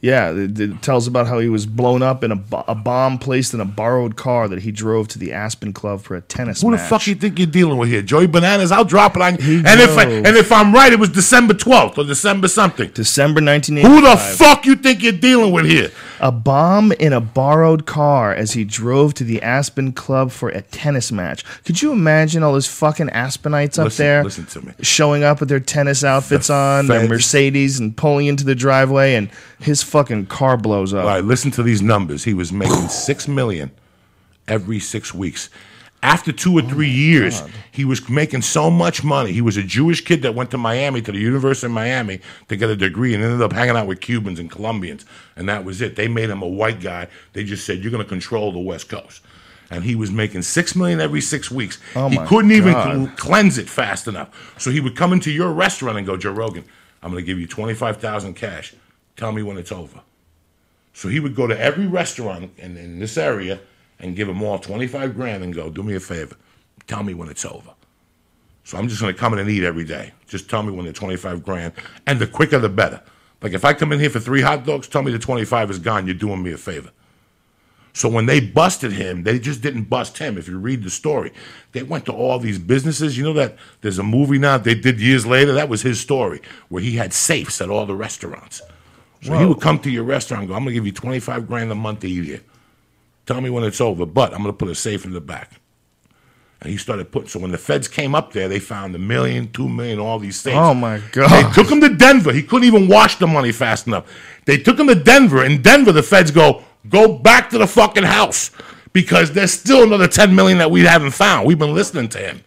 Yeah, 0.01 0.31
it, 0.31 0.61
it 0.61 0.83
tells 0.83 1.07
about 1.07 1.27
how 1.27 1.39
he 1.39 1.49
was 1.49 1.64
blown 1.64 2.03
up 2.03 2.23
in 2.23 2.31
a, 2.31 2.41
a 2.69 2.75
bomb 2.75 3.19
placed 3.19 3.55
in 3.55 3.61
a 3.61 3.64
borrowed 3.64 4.14
car 4.14 4.47
that 4.47 4.61
he 4.61 4.71
drove 4.71 5.09
to 5.09 5.19
the 5.19 5.33
Aspen 5.33 5.73
Club 5.73 6.03
for 6.03 6.14
a 6.14 6.21
tennis 6.21 6.62
match. 6.62 6.71
Who 6.71 6.77
the 6.77 6.83
fuck 6.83 7.07
you 7.07 7.14
think 7.14 7.39
you're 7.39 7.47
dealing 7.47 7.79
with 7.79 7.89
here, 7.89 8.03
Joey 8.03 8.27
Bananas? 8.27 8.71
I'll 8.71 8.85
drop 8.85 9.17
it 9.17 9.23
on 9.23 9.37
you. 9.41 9.62
And 9.67 9.81
if 9.81 9.97
I, 9.97 10.05
and 10.05 10.37
if 10.37 10.53
I'm 10.53 10.75
right, 10.75 10.93
it 10.93 10.99
was 10.99 11.09
December 11.09 11.55
12th 11.55 11.97
or 11.99 12.05
December 12.05 12.47
something. 12.47 12.91
December 12.91 13.41
1985. 13.41 13.91
Who 13.91 14.01
the 14.03 14.17
fuck 14.37 14.67
you 14.67 14.77
think 14.77 15.03
you're 15.03 15.12
dealing 15.12 15.51
with 15.51 15.67
here? 15.67 15.91
A 16.21 16.33
bomb 16.33 16.93
in 16.93 17.12
a 17.12 17.21
borrowed 17.21 17.87
car 17.87 18.33
as 18.35 18.53
he 18.53 18.64
drove 18.64 19.14
to 19.14 19.25
the 19.25 19.43
Aspen 19.43 19.93
Club 19.93 20.31
for 20.31 20.49
a 20.49 20.62
tennis 20.62 21.12
match. 21.12 21.45
Could 21.64 21.83
you 21.83 21.93
imagine 21.93 22.43
all 22.43 22.53
those 22.53 22.67
fucking 22.67 23.09
Aspenites 23.11 23.79
up 23.79 23.85
Listen- 23.87 24.05
there 24.05 24.25
listen 24.25 24.47
to 24.47 24.67
me. 24.67 24.73
showing 24.81 25.25
up 25.25 25.41
with 25.41 25.49
their 25.49 25.61
tennis 25.61 26.03
outfits 26.05 26.49
on, 26.51 26.87
their 26.87 27.07
Mercedes, 27.09 27.79
and 27.79 27.97
pulling 27.97 28.27
into 28.27 28.45
the 28.45 28.55
driveway, 28.55 29.14
and 29.14 29.29
his 29.61 29.83
fucking 29.83 30.27
car 30.27 30.57
blows 30.57 30.95
up? 30.95 31.01
All 31.05 31.07
right, 31.11 31.25
listen 31.25 31.51
to 31.53 31.62
these 31.62 31.83
numbers. 31.83 32.25
He 32.25 32.35
was 32.35 32.53
making 32.53 32.89
six 32.89 33.29
million 33.29 33.71
every 34.49 34.79
six 34.79 35.12
weeks. 35.12 35.51
After 36.03 36.31
two 36.31 36.57
or 36.57 36.63
three 36.63 36.91
years, 36.91 37.43
he 37.73 37.85
was 37.85 38.09
making 38.09 38.43
so 38.43 38.71
much 38.71 39.03
money. 39.03 39.33
He 39.33 39.41
was 39.41 39.57
a 39.57 39.63
Jewish 39.63 40.05
kid 40.05 40.23
that 40.23 40.35
went 40.35 40.51
to 40.53 40.59
Miami, 40.59 41.03
to 41.03 41.11
the 41.11 41.19
University 41.19 41.67
of 41.67 41.73
Miami, 41.73 42.21
to 42.49 42.57
get 42.57 42.71
a 42.71 42.77
degree, 42.77 43.15
and 43.15 43.25
ended 43.25 43.43
up 43.43 43.53
hanging 43.53 43.77
out 43.77 43.87
with 43.87 44.01
Cubans 44.01 44.39
and 44.39 44.51
Colombians, 44.51 45.05
and 45.35 45.49
that 45.49 45.65
was 45.65 45.81
it. 45.81 45.97
They 45.97 46.07
made 46.07 46.31
him 46.31 46.43
a 46.43 46.47
white 46.49 46.81
guy. 46.81 47.09
They 47.33 47.45
just 47.45 47.67
said, 47.67 47.79
"You're 47.79 47.91
going 47.91 48.05
to 48.05 48.09
control 48.09 48.53
the 48.53 48.61
West 48.61 48.89
Coast," 48.89 49.23
and 49.71 49.85
he 49.85 49.95
was 49.95 50.11
making 50.11 50.43
six 50.43 50.77
million 50.77 51.01
every 51.01 51.21
six 51.21 51.51
weeks. 51.51 51.79
Oh 51.97 52.09
he 52.09 52.19
couldn't 52.19 52.53
even 52.53 52.73
God. 52.73 52.95
cl- 52.95 53.17
cleanse 53.17 53.59
it 53.59 53.69
fast 53.69 54.07
enough, 54.07 54.55
so 54.59 54.71
he 54.71 54.81
would 54.81 54.97
come 54.97 55.13
into 55.13 55.33
your 55.33 55.51
restaurant 55.53 55.99
and 55.99 56.07
go, 56.07 56.17
"Joe 56.17 56.33
Rogan, 56.33 56.65
I'm 57.03 57.11
going 57.11 57.23
to 57.23 57.27
give 57.27 57.41
you 57.41 57.47
twenty 57.47 57.75
five 57.75 57.97
thousand 57.97 58.35
cash. 58.35 58.75
Tell 59.17 59.33
me 59.33 59.43
when 59.43 59.57
it's 59.57 59.73
over." 59.73 60.01
So 60.93 61.09
he 61.09 61.21
would 61.21 61.35
go 61.35 61.47
to 61.47 61.59
every 61.59 61.87
restaurant 61.87 62.53
in, 62.59 62.77
in 62.77 63.01
this 63.01 63.19
area 63.19 63.61
and 63.99 64.17
give 64.17 64.29
them 64.29 64.43
all 64.43 64.59
25 64.59 65.15
grand 65.15 65.43
and 65.43 65.55
go, 65.55 65.71
do 65.71 65.83
me 65.83 65.95
a 65.95 66.01
favor. 66.01 66.37
Tell 66.87 67.03
me 67.03 67.15
when 67.15 67.29
it's 67.29 67.45
over. 67.45 67.73
So 68.65 68.77
I'm 68.77 68.89
just 68.89 69.01
going 69.01 69.15
to 69.15 69.19
come 69.19 69.33
in 69.33 69.39
and 69.39 69.49
eat 69.49 69.65
every 69.65 69.85
day. 69.85 70.13
Just 70.27 70.51
tell 70.51 70.63
me 70.63 70.73
when 70.73 70.87
the 70.87 70.93
25 70.93 71.45
grand. 71.45 71.73
And 72.07 72.19
the 72.19 72.27
quicker, 72.27 72.59
the 72.59 72.69
better. 72.69 73.01
Like 73.41 73.53
if 73.53 73.65
I 73.65 73.75
come 73.75 73.93
in 73.93 74.01
here 74.01 74.11
for 74.11 74.21
three 74.21 74.43
hot 74.43 74.65
dogs, 74.65 74.89
tell 74.89 75.03
me 75.03 75.13
the 75.13 75.19
25 75.19 75.71
is 75.71 75.79
gone. 75.79 76.07
You're 76.07 76.15
doing 76.15 76.43
me 76.43 76.53
a 76.53 76.57
favor. 76.57 76.91
So 77.93 78.11
when 78.11 78.27
they 78.27 78.41
busted 78.41 78.93
him, 78.93 79.23
they 79.23 79.39
just 79.39 79.63
didn't 79.63 79.85
bust 79.85 80.19
him. 80.19 80.37
If 80.37 80.49
you 80.49 80.59
read 80.59 80.83
the 80.83 80.91
story, 80.91 81.33
they 81.73 81.83
went 81.83 82.05
to 82.07 82.13
all 82.13 82.39
these 82.39 82.59
businesses. 82.59 83.17
You 83.17 83.25
know 83.25 83.33
that 83.33 83.57
there's 83.81 83.99
a 83.99 84.03
movie 84.03 84.39
now 84.39 84.59
they 84.59 84.75
did 84.75 85.01
years 85.01 85.25
later. 85.25 85.55
That 85.55 85.71
was 85.71 85.81
his 85.81 85.99
story, 85.99 86.43
where 86.69 86.83
he 86.83 86.97
had 86.97 87.15
safes 87.15 87.63
at 87.63 87.71
all 87.71 87.87
the 87.87 87.95
restaurants. 87.95 88.61
So 89.23 89.39
he 89.39 89.47
would 89.47 89.63
come 89.63 89.79
to 89.79 89.91
your 89.91 90.05
restaurant 90.05 90.43
and 90.43 90.49
go, 90.51 90.55
I'm 90.55 90.65
going 90.65 90.75
to 90.75 90.75
give 90.75 90.87
you 90.87 90.93
25 90.93 91.47
grand 91.47 91.73
a 91.73 91.75
month 91.75 92.01
to 92.01 92.09
eat 92.09 92.25
here. 92.25 92.43
Tell 93.27 93.41
me 93.41 93.51
when 93.51 93.64
it's 93.64 93.81
over, 93.81 94.07
but 94.07 94.33
I'm 94.33 94.43
going 94.43 94.53
to 94.53 94.57
put 94.57 94.68
a 94.68 94.74
safe 94.74 95.05
in 95.05 95.12
the 95.12 95.20
back. 95.20 95.61
And 96.61 96.70
he 96.70 96.79
started 96.79 97.12
putting, 97.12 97.29
so 97.29 97.39
when 97.39 97.51
the 97.51 97.59
feds 97.59 97.87
came 97.87 98.14
up 98.14 98.33
there, 98.33 98.49
they 98.49 98.59
found 98.59 98.95
a 98.95 98.99
million, 98.99 99.53
two 99.53 99.68
million, 99.68 99.99
all 99.99 100.18
these 100.18 100.41
things. 100.41 100.57
Oh 100.59 100.72
my 100.72 101.03
god! 101.12 101.29
They 101.31 101.53
took 101.53 101.70
him 101.70 101.81
to 101.83 101.91
Denver. 101.91 102.33
He 102.33 102.43
couldn't 102.43 102.66
even 102.66 102.89
wash 102.89 103.16
the 103.16 103.27
money 103.27 103.53
fast 103.53 103.87
enough. 103.87 104.11
They 104.47 104.57
took 104.57 104.79
him 104.79 104.87
to 104.87 104.95
Denver. 104.95 105.45
In 105.45 105.61
Denver, 105.61 105.93
the 105.93 106.03
feds 106.03 106.31
go, 106.31 106.64
go 106.89 107.18
back 107.18 107.51
to 107.51 107.59
the 107.59 107.66
fucking 107.66 108.05
house 108.05 108.53
because 108.93 109.33
there's 109.33 109.53
still 109.53 109.83
another 109.83 110.09
10 110.09 110.35
million 110.35 110.57
that 110.59 110.70
we 110.70 110.81
haven't 110.81 111.11
found. 111.11 111.47
We've 111.47 111.59
been 111.59 111.74
listening 111.74 112.09
to 112.11 112.18
him. 112.18 112.41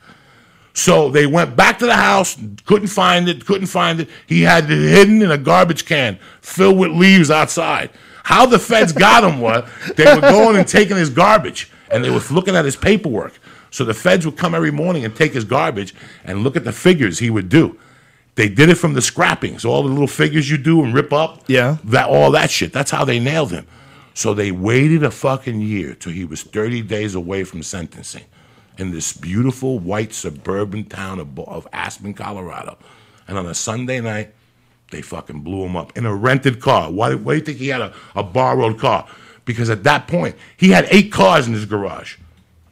So 0.73 1.09
they 1.09 1.27
went 1.27 1.55
back 1.55 1.77
to 1.79 1.85
the 1.85 1.95
house, 1.95 2.37
couldn't 2.65 2.87
find 2.87 3.27
it, 3.27 3.45
couldn't 3.45 3.67
find 3.67 3.99
it. 3.99 4.09
He 4.25 4.41
had 4.41 4.63
it 4.71 4.89
hidden 4.89 5.21
in 5.21 5.29
a 5.29 5.37
garbage 5.37 5.85
can 5.85 6.17
filled 6.41 6.77
with 6.77 6.91
leaves 6.91 7.29
outside. 7.29 7.91
How 8.29 8.45
the 8.45 8.59
feds 8.59 8.91
got 8.91 9.23
him 9.23 9.39
was 9.39 9.67
they 9.95 10.05
were 10.05 10.21
going 10.21 10.55
and 10.55 10.67
taking 10.67 10.95
his 10.95 11.09
garbage 11.09 11.71
and 11.89 12.05
they 12.05 12.11
were 12.11 12.21
looking 12.29 12.55
at 12.55 12.63
his 12.63 12.75
paperwork. 12.75 13.33
So 13.71 13.83
the 13.83 13.95
feds 13.95 14.23
would 14.23 14.37
come 14.37 14.53
every 14.53 14.69
morning 14.69 15.03
and 15.03 15.15
take 15.15 15.33
his 15.33 15.43
garbage 15.43 15.95
and 16.23 16.43
look 16.43 16.55
at 16.55 16.63
the 16.63 16.71
figures 16.71 17.17
he 17.17 17.31
would 17.31 17.49
do. 17.49 17.79
They 18.35 18.47
did 18.47 18.69
it 18.69 18.75
from 18.75 18.93
the 18.93 19.01
scrappings, 19.01 19.65
all 19.65 19.81
the 19.81 19.89
little 19.89 20.05
figures 20.05 20.47
you 20.47 20.59
do 20.59 20.83
and 20.83 20.93
rip 20.93 21.11
up. 21.11 21.43
Yeah. 21.47 21.77
That 21.85 22.07
all 22.07 22.29
that 22.33 22.51
shit. 22.51 22.71
That's 22.71 22.91
how 22.91 23.03
they 23.03 23.19
nailed 23.19 23.49
him. 23.49 23.65
So 24.13 24.35
they 24.35 24.51
waited 24.51 25.01
a 25.01 25.09
fucking 25.09 25.61
year 25.61 25.95
till 25.95 26.11
he 26.11 26.23
was 26.23 26.43
30 26.43 26.83
days 26.83 27.15
away 27.15 27.43
from 27.45 27.63
sentencing 27.63 28.25
in 28.77 28.91
this 28.91 29.11
beautiful 29.11 29.79
white 29.79 30.13
suburban 30.13 30.85
town 30.85 31.19
of, 31.19 31.39
of 31.39 31.67
Aspen, 31.73 32.13
Colorado. 32.13 32.77
And 33.27 33.39
on 33.39 33.47
a 33.47 33.55
Sunday 33.55 33.99
night, 34.01 34.35
they 34.91 35.01
fucking 35.01 35.41
blew 35.41 35.65
him 35.65 35.75
up 35.75 35.97
in 35.97 36.05
a 36.05 36.15
rented 36.15 36.59
car. 36.59 36.91
Why, 36.91 37.13
why 37.15 37.33
do 37.33 37.39
you 37.39 37.45
think 37.45 37.57
he 37.57 37.67
had 37.67 37.81
a, 37.81 37.93
a 38.15 38.23
borrowed 38.23 38.79
car? 38.79 39.07
Because 39.45 39.69
at 39.69 39.83
that 39.83 40.07
point, 40.07 40.35
he 40.57 40.69
had 40.69 40.87
eight 40.91 41.11
cars 41.11 41.47
in 41.47 41.53
his 41.53 41.65
garage. 41.65 42.17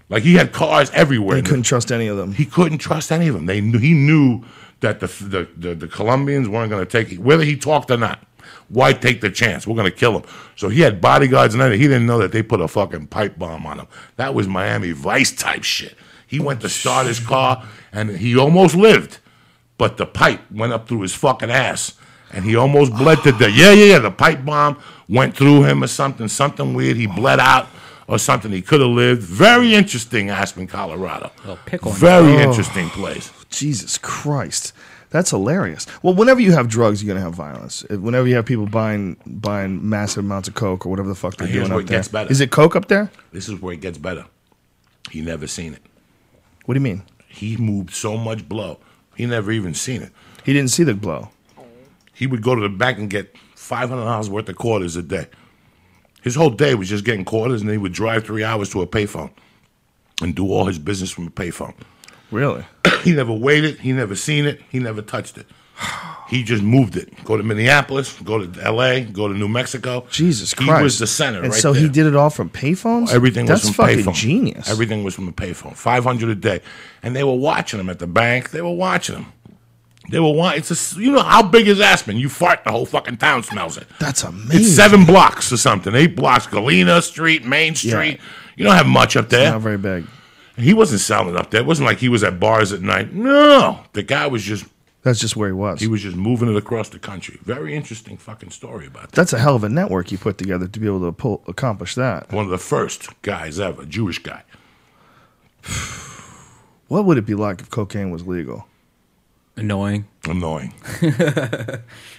Like 0.09 0.24
he 0.24 0.36
had 0.36 0.53
cars 0.53 0.89
everywhere. 0.91 1.38
He 1.38 1.41
couldn't 1.41 1.63
trust 1.63 1.91
any 1.91 2.07
of 2.07 2.18
them. 2.18 2.34
He 2.34 2.45
couldn't 2.45 2.78
trust 2.78 3.11
any 3.11 3.28
of 3.28 3.36
them. 3.36 3.45
They 3.45 3.61
knew, 3.61 3.80
he 3.80 3.93
knew 3.93 4.43
that 4.80 4.99
the, 4.99 5.07
the, 5.07 5.47
the, 5.57 5.76
the 5.76 5.88
Colombians 5.88 6.47
weren't 6.47 6.70
going 6.70 6.86
to 6.86 6.89
take 6.89 7.11
it, 7.11 7.20
whether 7.20 7.43
he 7.43 7.57
talked 7.57 7.91
or 7.91 7.97
not. 7.97 8.24
Why 8.70 8.93
take 8.93 9.22
the 9.22 9.30
chance? 9.30 9.65
We're 9.65 9.76
going 9.76 9.91
to 9.91 9.97
kill 9.97 10.18
him. 10.18 10.24
So 10.55 10.70
he 10.70 10.82
had 10.82 11.01
bodyguards 11.01 11.53
and 11.53 11.63
everything. 11.63 11.82
He 11.82 11.88
didn't 11.88 12.05
know 12.05 12.20
that 12.20 12.32
they 12.32 12.43
put 12.43 12.61
a 12.61 12.68
fucking 12.68 13.07
pipe 13.07 13.38
bomb 13.38 13.65
on 13.65 13.80
him. 13.80 13.88
That 14.18 14.34
was 14.34 14.47
Miami 14.47 14.91
Vice 14.91 15.32
type 15.32 15.63
shit. 15.63 15.95
He 16.26 16.39
went 16.39 16.61
to 16.61 16.70
start 16.70 17.07
his 17.07 17.20
car 17.20 17.65
and 17.91 18.09
he 18.09 18.38
almost 18.38 18.76
lived, 18.76 19.20
but 19.78 19.97
the 19.97 20.05
pipe 20.05 20.41
went 20.51 20.74
up 20.74 20.88
through 20.88 21.01
his 21.01 21.15
fucking 21.15 21.49
ass 21.49 21.93
and 22.32 22.46
he 22.46 22.56
almost 22.56 22.94
bled 22.94 23.20
to 23.24 23.32
death. 23.32 23.54
Yeah, 23.54 23.72
yeah, 23.74 23.86
yeah. 23.94 24.00
The 24.00 24.12
pipe 24.12 24.44
bomb 24.46 24.82
went 25.10 25.36
through 25.36 25.64
him 25.64 25.84
or 25.84 25.88
something, 25.88 26.28
something 26.28 26.74
weird. 26.74 26.98
He 26.98 27.08
bled 27.08 27.40
out 27.40 27.68
or 28.08 28.20
something. 28.20 28.52
He 28.52 28.62
could 28.62 28.82
have 28.82 28.90
lived. 28.90 29.22
Very 29.22 29.74
interesting, 29.74 30.30
Aspen, 30.30 30.68
Colorado. 30.68 31.32
Little 31.40 31.60
pickle 31.66 31.92
in 31.92 31.98
Very 31.98 32.34
oh. 32.36 32.40
interesting 32.40 32.90
place. 32.90 33.32
Jesus 33.50 33.98
Christ. 33.98 34.74
That's 35.10 35.30
hilarious. 35.30 35.88
Well, 36.04 36.14
whenever 36.14 36.42
you 36.42 36.52
have 36.52 36.68
drugs, 36.68 37.02
you're 37.02 37.14
gonna 37.14 37.24
have 37.24 37.34
violence. 37.34 37.84
Whenever 37.90 38.28
you 38.28 38.36
have 38.36 38.46
people 38.46 38.66
buying 38.66 39.16
buying 39.26 39.88
massive 39.88 40.26
amounts 40.26 40.50
of 40.50 40.56
coke 40.56 40.86
or 40.86 40.90
whatever 40.90 41.08
the 41.08 41.16
fuck 41.16 41.38
they're 41.38 41.48
Here's 41.48 41.62
doing 41.68 41.70
where 41.70 41.80
up 41.80 41.86
it 41.86 41.88
there, 41.88 42.00
gets 42.00 42.08
better. 42.10 42.30
is 42.30 42.42
it 42.42 42.52
coke 42.52 42.76
up 42.76 42.90
there? 42.90 43.10
This 43.32 43.48
is 43.48 43.62
where 43.62 43.74
it 43.74 43.80
gets 43.82 43.98
better. 43.98 44.26
He 45.10 45.22
never 45.22 45.48
seen 45.48 45.74
it. 45.74 45.82
What 46.66 46.74
do 46.74 46.80
you 46.80 46.84
mean? 46.84 47.04
He 47.30 47.56
moved 47.56 47.92
so 47.94 48.18
much 48.18 48.50
blow. 48.50 48.80
He 49.16 49.26
never 49.26 49.52
even 49.52 49.74
seen 49.74 50.02
it. 50.02 50.12
He 50.44 50.52
didn't 50.52 50.72
see 50.72 50.84
the 50.84 50.94
blow. 50.94 51.30
He 52.18 52.26
would 52.26 52.41
go 52.41 52.55
to 52.55 52.61
the 52.61 52.70
bank 52.70 52.97
and 52.97 53.11
get 53.11 53.36
five 53.55 53.89
hundred 53.89 54.05
dollars 54.05 54.28
worth 54.28 54.49
of 54.49 54.55
quarters 54.55 54.95
a 54.95 55.03
day. 55.03 55.28
His 56.24 56.34
whole 56.34 56.49
day 56.49 56.74
was 56.74 56.89
just 56.89 57.05
getting 57.05 57.24
quarters, 57.24 57.61
and 57.61 57.70
he 57.70 57.78
would 57.78 57.93
drive 57.93 58.26
three 58.26 58.43
hours 58.43 58.70
to 58.72 58.82
a 58.82 58.88
payphone 58.88 59.30
and 60.22 60.34
do 60.34 60.51
all 60.51 60.65
his 60.65 60.80
business 60.80 61.11
from 61.11 61.28
a 61.28 61.30
payphone. 61.30 61.76
Really? 62.32 62.65
he 63.03 63.13
never 63.13 63.32
waited. 63.32 63.80
He 63.80 63.93
never 63.93 64.15
seen 64.15 64.47
it. 64.47 64.61
He 64.70 64.80
never 64.80 65.03
touched 65.03 65.38
it. 65.38 65.45
He 66.28 66.43
just 66.43 66.61
moved 66.61 66.97
it. 66.97 67.24
Go 67.24 67.38
to 67.38 67.43
Minneapolis. 67.43 68.20
Go 68.20 68.45
to 68.45 68.61
L.A. 68.61 69.05
Go 69.05 69.30
to 69.30 69.34
New 69.34 69.47
Mexico. 69.47 70.05
Jesus 70.11 70.53
Christ! 70.53 70.78
he 70.80 70.84
was 70.84 70.99
the 70.99 71.07
center. 71.07 71.41
And 71.41 71.53
right 71.53 71.61
so 71.61 71.72
he 71.72 71.88
did 71.88 72.05
it 72.05 72.18
all 72.18 72.30
from 72.30 72.49
payphones. 72.49 73.13
Everything 73.13 73.45
That's 73.45 73.63
was 73.63 73.74
from 73.74 73.86
fucking 73.86 73.99
payphone. 74.03 74.13
genius. 74.13 74.70
Everything 74.70 75.05
was 75.05 75.15
from 75.15 75.30
a 75.30 75.32
payphone. 75.32 75.74
Five 75.74 76.03
hundred 76.03 76.28
a 76.28 76.36
day, 76.36 76.59
and 77.01 77.15
they 77.15 77.24
were 77.24 77.38
watching 77.38 77.80
him 77.80 77.89
at 77.89 77.99
the 77.99 78.07
bank. 78.07 78.49
They 78.49 78.61
were 78.61 78.74
watching 78.74 79.15
him. 79.15 79.28
They 80.10 80.20
were 80.20 80.32
watching. 80.32 80.60
It's 80.60 80.95
a, 80.95 80.99
you 81.01 81.12
know 81.12 81.22
how 81.22 81.43
big 81.43 81.68
is 81.68 81.82
Aspen? 81.82 82.18
You 82.18 82.30
fart, 82.30 82.64
the 82.64 82.72
whole 82.72 82.86
fucking 82.86 83.18
town 83.18 83.43
smells 83.43 83.78
it. 83.78 83.88
That's 83.99 84.24
amazing. 84.24 84.62
It's 84.62 84.70
seven 84.76 85.05
blocks 85.05 85.51
or 85.51 85.58
something. 85.58 85.93
Eight 85.93 86.16
blocks. 86.16 86.47
Galena 86.47 87.01
Street, 87.01 87.43
Main 87.45 87.76
Street. 87.76 88.20
You 88.55 88.64
don't 88.64 88.76
have 88.76 88.88
much 88.88 89.18
up 89.18 89.30
there. 89.30 89.51
Not 89.51 89.62
very 89.62 89.78
big. 89.78 90.05
He 90.55 90.74
wasn't 90.74 91.01
selling 91.01 91.36
up 91.36 91.51
there. 91.51 91.62
It 91.62 91.68
wasn't 91.68 91.88
like 91.88 91.99
he 91.99 92.10
was 92.10 92.24
at 92.24 92.39
bars 92.39 92.72
at 92.74 92.82
night. 92.82 93.14
No, 93.14 93.82
the 93.93 94.01
guy 94.01 94.26
was 94.28 94.41
just 94.43 94.66
That's 95.03 95.20
just 95.20 95.36
where 95.36 95.49
he 95.49 95.53
was. 95.53 95.80
he 95.80 95.88
was 95.88 96.01
just 96.01 96.16
moving 96.18 96.49
it 96.49 96.55
across 96.55 96.89
the 96.89 96.97
country. 96.99 97.38
Very 97.43 97.76
interesting 97.76 98.18
fucking 98.18 98.49
story 98.49 98.88
about 98.88 99.03
that. 99.10 99.12
That's 99.12 99.34
a 99.34 99.39
hell 99.39 99.55
of 99.55 99.64
a 99.64 99.70
network 99.70 100.12
you 100.12 100.18
put 100.18 100.38
together 100.39 100.68
to 100.68 100.80
be 100.80 100.88
able 100.88 101.01
to 101.01 101.12
pull, 101.12 101.43
accomplish 101.47 101.93
that. 101.95 102.32
One 102.32 102.45
of 102.45 102.49
the 102.51 102.58
first 102.58 103.22
guys 103.22 103.60
ever, 103.60 103.86
Jewish 103.86 104.20
guy. 104.20 104.43
What 106.88 107.03
would 107.03 107.18
it 107.18 107.26
be 107.26 107.36
like 107.36 107.60
if 107.60 107.70
cocaine 107.70 108.12
was 108.12 108.26
legal? 108.26 108.66
Annoying. 109.58 110.05
Annoying. 110.26 110.74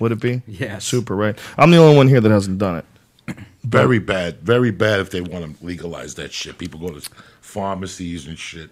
Would 0.00 0.12
it 0.12 0.20
be? 0.20 0.42
Yes. 0.46 0.84
Super, 0.84 1.14
right? 1.14 1.38
I'm 1.56 1.70
the 1.70 1.76
only 1.76 1.96
one 1.96 2.08
here 2.08 2.20
that 2.20 2.30
hasn't 2.30 2.58
done 2.58 2.76
it. 2.78 2.84
Very 3.62 3.98
bad. 3.98 4.40
Very 4.40 4.70
bad 4.72 5.00
if 5.00 5.10
they 5.10 5.20
want 5.20 5.58
to 5.58 5.64
legalize 5.64 6.16
that 6.16 6.32
shit. 6.32 6.58
People 6.58 6.80
go 6.80 6.98
to 6.98 7.08
pharmacies 7.40 8.26
and 8.26 8.38
shit. 8.38 8.70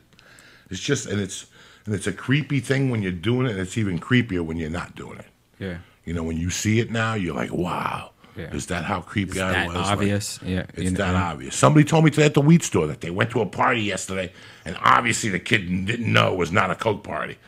It's 0.70 0.80
just 0.80 1.06
and 1.06 1.20
it's 1.20 1.46
and 1.84 1.94
it's 1.94 2.06
a 2.08 2.12
creepy 2.12 2.58
thing 2.60 2.90
when 2.90 3.02
you're 3.02 3.12
doing 3.12 3.46
it, 3.46 3.52
and 3.52 3.60
it's 3.60 3.78
even 3.78 3.98
creepier 4.00 4.44
when 4.44 4.56
you're 4.56 4.70
not 4.70 4.96
doing 4.96 5.18
it. 5.18 5.26
Yeah. 5.58 5.78
You 6.04 6.14
know, 6.14 6.24
when 6.24 6.36
you 6.36 6.50
see 6.50 6.80
it 6.80 6.90
now, 6.90 7.14
you're 7.14 7.34
like, 7.34 7.52
wow. 7.52 8.10
Yeah. 8.36 8.54
Is 8.54 8.66
that 8.66 8.84
how 8.84 9.00
creepy 9.00 9.40
I 9.40 9.52
that 9.52 9.66
was? 9.68 9.76
Like, 9.76 9.86
obvious? 9.86 10.38
Yeah, 10.44 10.66
It's 10.74 10.78
you 10.82 10.90
know, 10.90 10.98
that 10.98 11.12
yeah. 11.12 11.30
obvious. 11.30 11.56
Somebody 11.56 11.84
told 11.84 12.04
me 12.04 12.10
today 12.10 12.26
at 12.26 12.34
the 12.34 12.42
wheat 12.42 12.62
store 12.62 12.86
that 12.86 13.00
they 13.00 13.10
went 13.10 13.30
to 13.30 13.40
a 13.40 13.46
party 13.46 13.80
yesterday, 13.80 14.30
and 14.64 14.76
obviously 14.82 15.30
the 15.30 15.38
kid 15.38 15.86
didn't 15.86 16.12
know 16.12 16.32
it 16.32 16.36
was 16.36 16.52
not 16.52 16.70
a 16.70 16.74
Coke 16.74 17.02
party 17.02 17.38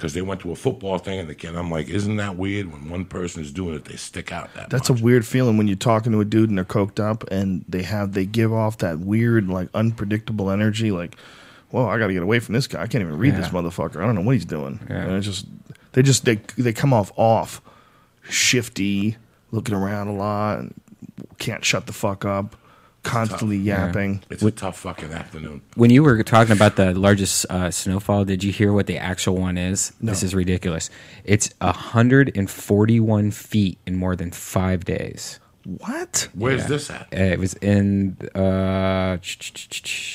because 0.00 0.14
they 0.14 0.22
went 0.22 0.40
to 0.40 0.50
a 0.50 0.56
football 0.56 0.96
thing, 0.96 1.18
and 1.20 1.28
the 1.28 1.34
kid, 1.34 1.54
I'm 1.54 1.70
like, 1.70 1.90
isn't 1.90 2.16
that 2.16 2.36
weird? 2.36 2.72
When 2.72 2.88
one 2.88 3.04
person 3.04 3.42
is 3.42 3.52
doing 3.52 3.74
it, 3.74 3.84
they 3.84 3.96
stick 3.96 4.32
out 4.32 4.54
that 4.54 4.70
That's 4.70 4.88
much. 4.88 4.98
a 4.98 5.04
weird 5.04 5.26
feeling 5.26 5.58
when 5.58 5.68
you're 5.68 5.76
talking 5.76 6.10
to 6.12 6.20
a 6.20 6.24
dude 6.24 6.48
and 6.48 6.56
they're 6.56 6.64
coked 6.64 6.98
up 6.98 7.30
and 7.30 7.66
they 7.68 7.82
have 7.82 8.14
they 8.14 8.24
give 8.24 8.50
off 8.50 8.78
that 8.78 9.00
weird 9.00 9.48
like 9.48 9.68
unpredictable 9.74 10.50
energy. 10.50 10.90
Like, 10.90 11.16
whoa, 11.70 11.86
I 11.86 11.98
got 11.98 12.06
to 12.06 12.14
get 12.14 12.22
away 12.22 12.40
from 12.40 12.54
this 12.54 12.66
guy. 12.66 12.80
I 12.80 12.86
can't 12.86 13.02
even 13.02 13.18
read 13.18 13.36
this 13.36 13.48
motherfucker. 13.48 13.96
I 13.96 14.06
don't 14.06 14.14
know 14.14 14.22
what 14.22 14.32
he's 14.36 14.46
doing. 14.46 14.80
Yeah. 14.88 15.02
And 15.02 15.12
it's 15.16 15.26
just 15.26 15.44
they 15.92 16.00
just 16.00 16.24
they 16.24 16.36
they 16.56 16.72
come 16.72 16.94
off 16.94 17.12
off, 17.16 17.60
shifty, 18.22 19.18
looking 19.50 19.74
around 19.74 20.08
a 20.08 20.14
lot, 20.14 20.60
and 20.60 20.74
can't 21.38 21.62
shut 21.62 21.86
the 21.86 21.92
fuck 21.92 22.24
up, 22.24 22.56
constantly 23.02 23.56
Yeah. 23.56 23.86
yapping. 23.86 24.22
It's 24.30 24.42
a 24.42 24.50
tough 24.50 24.78
fucking 24.80 25.12
afternoon. 25.12 25.62
When 25.74 25.90
you 25.90 26.02
were 26.02 26.22
talking 26.22 26.52
about 26.52 26.76
the 26.76 26.92
largest 26.94 27.46
uh, 27.50 27.70
snowfall, 27.70 28.24
did 28.24 28.44
you 28.44 28.52
hear 28.52 28.72
what 28.72 28.86
the 28.86 28.98
actual 28.98 29.36
one 29.36 29.56
is? 29.58 29.92
This 30.00 30.22
is 30.22 30.34
ridiculous. 30.34 30.90
It's 31.24 31.50
141 31.60 33.30
feet 33.30 33.78
in 33.86 33.96
more 33.96 34.16
than 34.16 34.30
five 34.30 34.84
days. 34.84 35.38
What? 35.64 36.28
Where's 36.34 36.62
Yeah. 36.62 36.66
this 36.68 36.90
at? 36.90 37.08
Uh, 37.12 37.16
It 37.16 37.38
was 37.38 37.54
in 37.54 38.16
uh, 38.34 39.18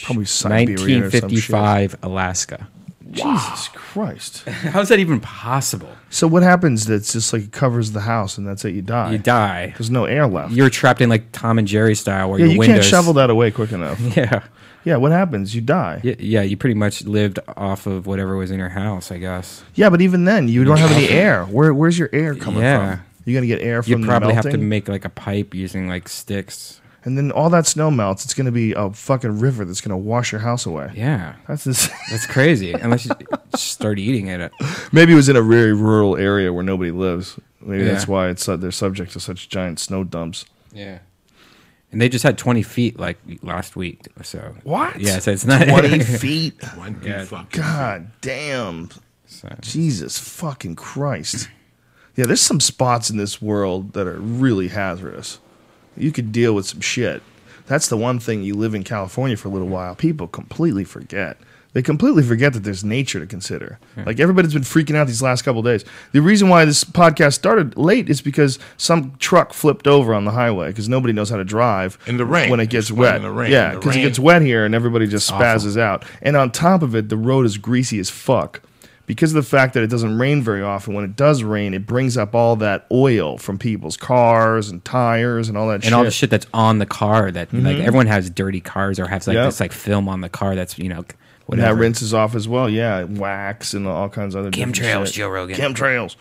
Probably 0.05 0.25
Siberia 0.25 0.75
or 1.05 1.11
some 1.11 1.29
shit. 1.29 1.53
1955 1.53 1.95
Alaska. 2.03 2.67
Jesus 3.11 3.67
Christ! 3.69 4.43
How's 4.47 4.89
that 4.89 4.99
even 4.99 5.19
possible? 5.19 5.89
so 6.09 6.27
what 6.27 6.43
happens? 6.43 6.85
That's 6.85 7.13
just 7.13 7.31
like 7.33 7.43
it 7.43 7.51
covers 7.51 7.91
the 7.91 8.01
house 8.01 8.37
and 8.37 8.47
that's 8.47 8.65
it. 8.65 8.73
You 8.73 8.81
die. 8.81 9.11
You 9.11 9.17
die. 9.17 9.67
There's 9.77 9.91
no 9.91 10.05
air 10.05 10.27
left. 10.27 10.53
You're 10.53 10.69
trapped 10.69 11.01
in 11.01 11.09
like 11.09 11.31
Tom 11.31 11.59
and 11.59 11.67
Jerry 11.67 11.95
style, 11.95 12.29
where 12.29 12.39
yeah, 12.39 12.45
your 12.45 12.53
you 12.53 12.59
windows. 12.59 12.77
can't 12.77 12.85
shovel 12.85 13.13
that 13.13 13.29
away 13.29 13.51
quick 13.51 13.71
enough. 13.71 13.99
Yeah. 14.17 14.43
yeah, 14.83 14.95
what 14.97 15.11
happens? 15.11 15.53
You 15.55 15.61
die. 15.61 15.99
yeah, 16.03 16.15
yeah. 16.19 16.41
You 16.41 16.57
pretty 16.57 16.75
much 16.75 17.03
lived 17.05 17.39
off 17.57 17.85
of 17.87 18.05
whatever 18.07 18.37
was 18.37 18.51
in 18.51 18.59
your 18.59 18.69
house, 18.69 19.11
I 19.11 19.17
guess. 19.17 19.63
Yeah, 19.75 19.89
but 19.89 20.01
even 20.01 20.25
then, 20.25 20.47
you 20.47 20.63
don't 20.63 20.77
have 20.77 20.91
any 20.91 21.09
air. 21.09 21.45
Where 21.45 21.73
where's 21.73 21.97
your 21.99 22.09
air 22.13 22.35
coming 22.35 22.61
Yeah. 22.61 22.95
from? 22.97 23.05
You're 23.25 23.39
gonna 23.41 23.47
get 23.47 23.61
air 23.61 23.81
from 23.83 24.01
You 24.01 24.05
probably 24.05 24.33
have 24.35 24.49
to 24.49 24.57
make 24.57 24.87
like 24.87 25.03
a 25.05 25.09
pipe 25.09 25.53
using 25.55 25.87
like 25.87 26.07
sticks. 26.07 26.79
And 27.05 27.17
then 27.17 27.31
all 27.31 27.49
that 27.51 27.65
snow 27.65 27.89
melts. 27.89 28.25
It's 28.25 28.33
gonna 28.33 28.51
be 28.51 28.73
a 28.73 28.89
fucking 28.91 29.39
river 29.39 29.63
that's 29.63 29.79
gonna 29.81 29.97
wash 29.97 30.31
your 30.31 30.41
house 30.41 30.65
away. 30.65 30.91
Yeah, 30.95 31.35
That's 31.47 31.65
insane. 31.65 31.95
that's 32.11 32.25
crazy. 32.27 32.73
Unless 32.73 33.05
you 33.05 33.11
start 33.55 33.97
eating 33.99 34.27
it. 34.27 34.51
Maybe 34.91 35.13
it 35.13 35.15
was 35.15 35.29
in 35.29 35.35
a 35.37 35.41
very 35.41 35.73
rural 35.73 36.17
area 36.17 36.51
where 36.51 36.63
nobody 36.63 36.91
lives. 36.91 37.39
Maybe 37.61 37.83
that's 37.85 38.07
why 38.07 38.27
it's 38.29 38.47
uh, 38.49 38.57
they're 38.57 38.71
subject 38.71 39.13
to 39.13 39.19
such 39.19 39.47
giant 39.49 39.79
snow 39.79 40.03
dumps. 40.03 40.45
Yeah. 40.73 40.99
And 41.91 42.01
they 42.01 42.09
just 42.09 42.23
had 42.23 42.37
20 42.37 42.61
feet 42.63 42.99
like 42.99 43.17
last 43.41 43.75
week. 43.77 44.07
or 44.19 44.23
So 44.23 44.55
What? 44.63 44.99
Yeah, 44.99 45.19
so 45.19 45.31
it's 45.31 45.45
not 45.45 45.65
Twenty 45.67 45.99
feet. 46.03 46.61
One 46.75 46.99
Yeah. 47.01 47.23
fucking 47.23 47.61
God 47.61 48.11
damn. 48.21 48.89
So, 49.27 49.49
Jesus 49.61 50.19
fucking 50.19 50.75
Christ. 50.75 51.49
Yeah, 52.15 52.25
there's 52.25 52.41
some 52.41 52.59
spots 52.59 53.09
in 53.09 53.17
this 53.17 53.41
world 53.41 53.93
that 53.93 54.07
are 54.07 54.19
really 54.19 54.67
hazardous. 54.69 55.39
You 55.97 56.11
could 56.11 56.31
deal 56.31 56.53
with 56.53 56.65
some 56.65 56.81
shit. 56.81 57.21
That's 57.67 57.87
the 57.87 57.97
one 57.97 58.19
thing 58.19 58.43
you 58.43 58.55
live 58.55 58.75
in 58.75 58.83
California 58.83 59.37
for 59.37 59.47
a 59.47 59.51
little 59.51 59.67
while. 59.67 59.95
People 59.95 60.27
completely 60.27 60.83
forget. 60.83 61.37
They 61.73 61.81
completely 61.81 62.23
forget 62.23 62.53
that 62.53 62.59
there's 62.63 62.85
nature 62.85 63.19
to 63.19 63.25
consider. 63.25 63.79
Like 64.05 64.21
everybody's 64.21 64.53
been 64.53 64.61
freaking 64.63 64.95
out 64.95 65.07
these 65.07 65.21
last 65.21 65.41
couple 65.41 65.61
days. 65.61 65.83
The 66.13 66.21
reason 66.21 66.47
why 66.47 66.63
this 66.63 66.85
podcast 66.85 67.33
started 67.33 67.75
late 67.75 68.09
is 68.09 68.21
because 68.21 68.59
some 68.77 69.15
truck 69.17 69.51
flipped 69.51 69.85
over 69.85 70.13
on 70.13 70.23
the 70.23 70.31
highway 70.31 70.67
because 70.69 70.87
nobody 70.87 71.11
knows 71.11 71.29
how 71.29 71.35
to 71.35 71.43
drive 71.43 71.97
In 72.07 72.15
the 72.15 72.25
rain. 72.25 72.49
when 72.49 72.61
it 72.61 72.69
gets 72.69 72.91
wet. 72.91 73.17
in 73.17 73.23
the 73.23 73.31
rain. 73.31 73.51
Yeah, 73.51 73.75
because 73.75 73.97
it 73.97 74.01
gets 74.01 74.17
wet 74.19 74.41
here 74.41 74.63
and 74.63 74.73
everybody 74.73 75.05
just 75.05 75.29
awful. 75.29 75.45
spazzes 75.45 75.77
out. 75.77 76.05
And 76.21 76.37
on 76.37 76.49
top 76.51 76.81
of 76.81 76.95
it, 76.95 77.09
the 77.09 77.17
road 77.17 77.45
is 77.45 77.57
greasy 77.57 77.99
as 77.99 78.09
fuck 78.09 78.61
because 79.05 79.31
of 79.31 79.35
the 79.35 79.47
fact 79.47 79.73
that 79.75 79.83
it 79.83 79.89
doesn't 79.89 80.17
rain 80.17 80.41
very 80.41 80.61
often. 80.61 80.93
When 80.93 81.03
it 81.05 81.15
does 81.15 81.43
rain, 81.43 81.73
it 81.73 81.85
brings 81.85 82.17
up 82.17 82.33
all 82.35 82.55
that 82.57 82.85
oil 82.91 83.37
from 83.37 83.57
people's 83.59 83.97
cars 83.97 84.69
and 84.69 84.83
tires 84.83 85.47
and 85.49 85.57
all 85.57 85.67
that 85.67 85.75
and 85.75 85.83
shit. 85.85 85.93
all 85.93 86.03
the 86.03 86.11
shit 86.11 86.29
that's 86.29 86.47
on 86.53 86.79
the 86.79 86.85
car 86.85 87.31
that 87.31 87.53
like 87.53 87.77
everyone 87.77 88.07
has 88.07 88.29
dirty 88.29 88.61
cars 88.61 88.99
or 88.99 89.07
has 89.07 89.27
like 89.27 89.35
Yep. 89.35 89.45
this 89.45 89.59
like 89.59 89.71
film 89.71 90.07
on 90.09 90.21
the 90.21 90.29
car 90.29 90.55
that's 90.55 90.77
you 90.79 90.89
know 90.89 91.05
And 91.51 91.61
that 91.61 91.75
rinses 91.75 92.13
off 92.13 92.33
as 92.35 92.47
well. 92.47 92.67
Yeah, 92.69 93.03
wax 93.03 93.73
and 93.73 93.87
all 93.87 94.09
kinds 94.09 94.33
of 94.35 94.39
other 94.41 94.49
different 94.51 94.75
Chemtrails, 94.75 95.05
shit. 95.07 95.15
Joe 95.15 95.29
Rogan. 95.29 95.55
Chemtrails. 95.55 96.15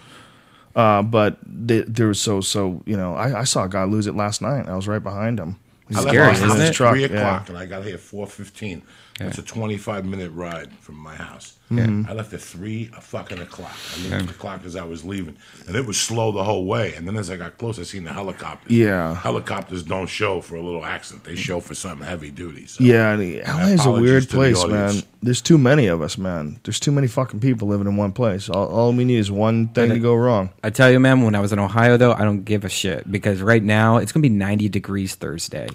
Uh, 0.76 1.02
but 1.02 1.38
they, 1.46 1.80
there 1.82 2.08
was 2.08 2.20
so 2.20 2.40
so 2.40 2.82
you 2.84 2.96
know 2.96 3.14
I, 3.14 3.40
I 3.40 3.44
saw 3.44 3.64
a 3.64 3.68
guy 3.68 3.84
lose 3.84 4.06
it 4.06 4.14
last 4.16 4.42
night. 4.42 4.68
I 4.68 4.74
was 4.76 4.88
right 4.88 5.02
behind 5.02 5.38
him. 5.38 5.56
I 5.90 5.94
left 6.00 6.08
scary, 6.08 6.26
my 6.26 6.32
isn't 6.32 6.48
house 6.48 6.58
it? 6.58 6.62
at 6.68 6.74
Truck, 6.74 6.92
three 6.94 7.02
yeah. 7.02 7.06
o'clock, 7.08 7.48
and 7.48 7.56
I 7.58 7.66
got 7.66 7.84
here 7.84 7.94
at 7.94 8.00
four 8.00 8.26
fifteen. 8.26 8.82
It's 9.20 9.38
a 9.38 9.42
twenty-five 9.42 10.04
minute 10.04 10.32
ride 10.32 10.72
from 10.78 10.96
my 10.96 11.14
house. 11.14 11.56
Mm-hmm. 11.70 12.10
I 12.10 12.12
left 12.12 12.32
at 12.34 12.40
three 12.40 12.86
fucking 12.86 13.38
o'clock. 13.38 13.74
I 13.96 14.02
looked 14.02 14.14
at 14.14 14.26
the 14.26 14.34
clock 14.34 14.64
as 14.64 14.76
I 14.76 14.84
was 14.84 15.04
leaving, 15.04 15.36
and 15.66 15.76
it 15.76 15.86
was 15.86 15.98
slow 15.98 16.30
the 16.30 16.44
whole 16.44 16.66
way. 16.66 16.94
And 16.94 17.06
then 17.06 17.16
as 17.16 17.30
I 17.30 17.36
got 17.36 17.56
close, 17.56 17.78
I 17.78 17.84
seen 17.84 18.04
the 18.04 18.12
helicopters. 18.12 18.70
Yeah. 18.70 19.14
helicopters 19.14 19.82
don't 19.82 20.06
show 20.06 20.40
for 20.40 20.56
a 20.56 20.60
little 20.60 20.84
accident; 20.84 21.24
they 21.24 21.36
show 21.36 21.60
for 21.60 21.74
something 21.74 22.06
heavy 22.06 22.30
duty. 22.30 22.66
So. 22.66 22.84
Yeah, 22.84 23.14
and 23.14 23.46
LA 23.46 23.66
is 23.68 23.86
a 23.86 23.92
weird 23.92 24.28
place, 24.28 24.64
man. 24.66 25.02
There's 25.22 25.40
too 25.40 25.56
many 25.56 25.86
of 25.86 26.02
us, 26.02 26.18
man. 26.18 26.60
There's 26.64 26.78
too 26.78 26.92
many 26.92 27.06
fucking 27.06 27.40
people 27.40 27.68
living 27.68 27.86
in 27.86 27.96
one 27.96 28.12
place. 28.12 28.50
All, 28.50 28.68
all 28.68 28.92
we 28.92 29.06
need 29.06 29.16
is 29.16 29.30
one 29.30 29.68
thing 29.68 29.88
to 29.88 29.98
go 29.98 30.14
wrong. 30.14 30.50
I 30.62 30.68
tell 30.68 30.90
you, 30.90 31.00
man, 31.00 31.22
when 31.22 31.34
I 31.34 31.40
was 31.40 31.50
in 31.50 31.58
Ohio, 31.58 31.96
though, 31.96 32.12
I 32.12 32.24
don't 32.24 32.44
give 32.44 32.64
a 32.64 32.68
shit 32.68 33.10
because 33.10 33.40
right 33.40 33.62
now 33.62 33.96
it's 33.96 34.12
gonna 34.12 34.22
be 34.22 34.28
90 34.28 34.68
degrees 34.68 35.14
Thursday, 35.14 35.68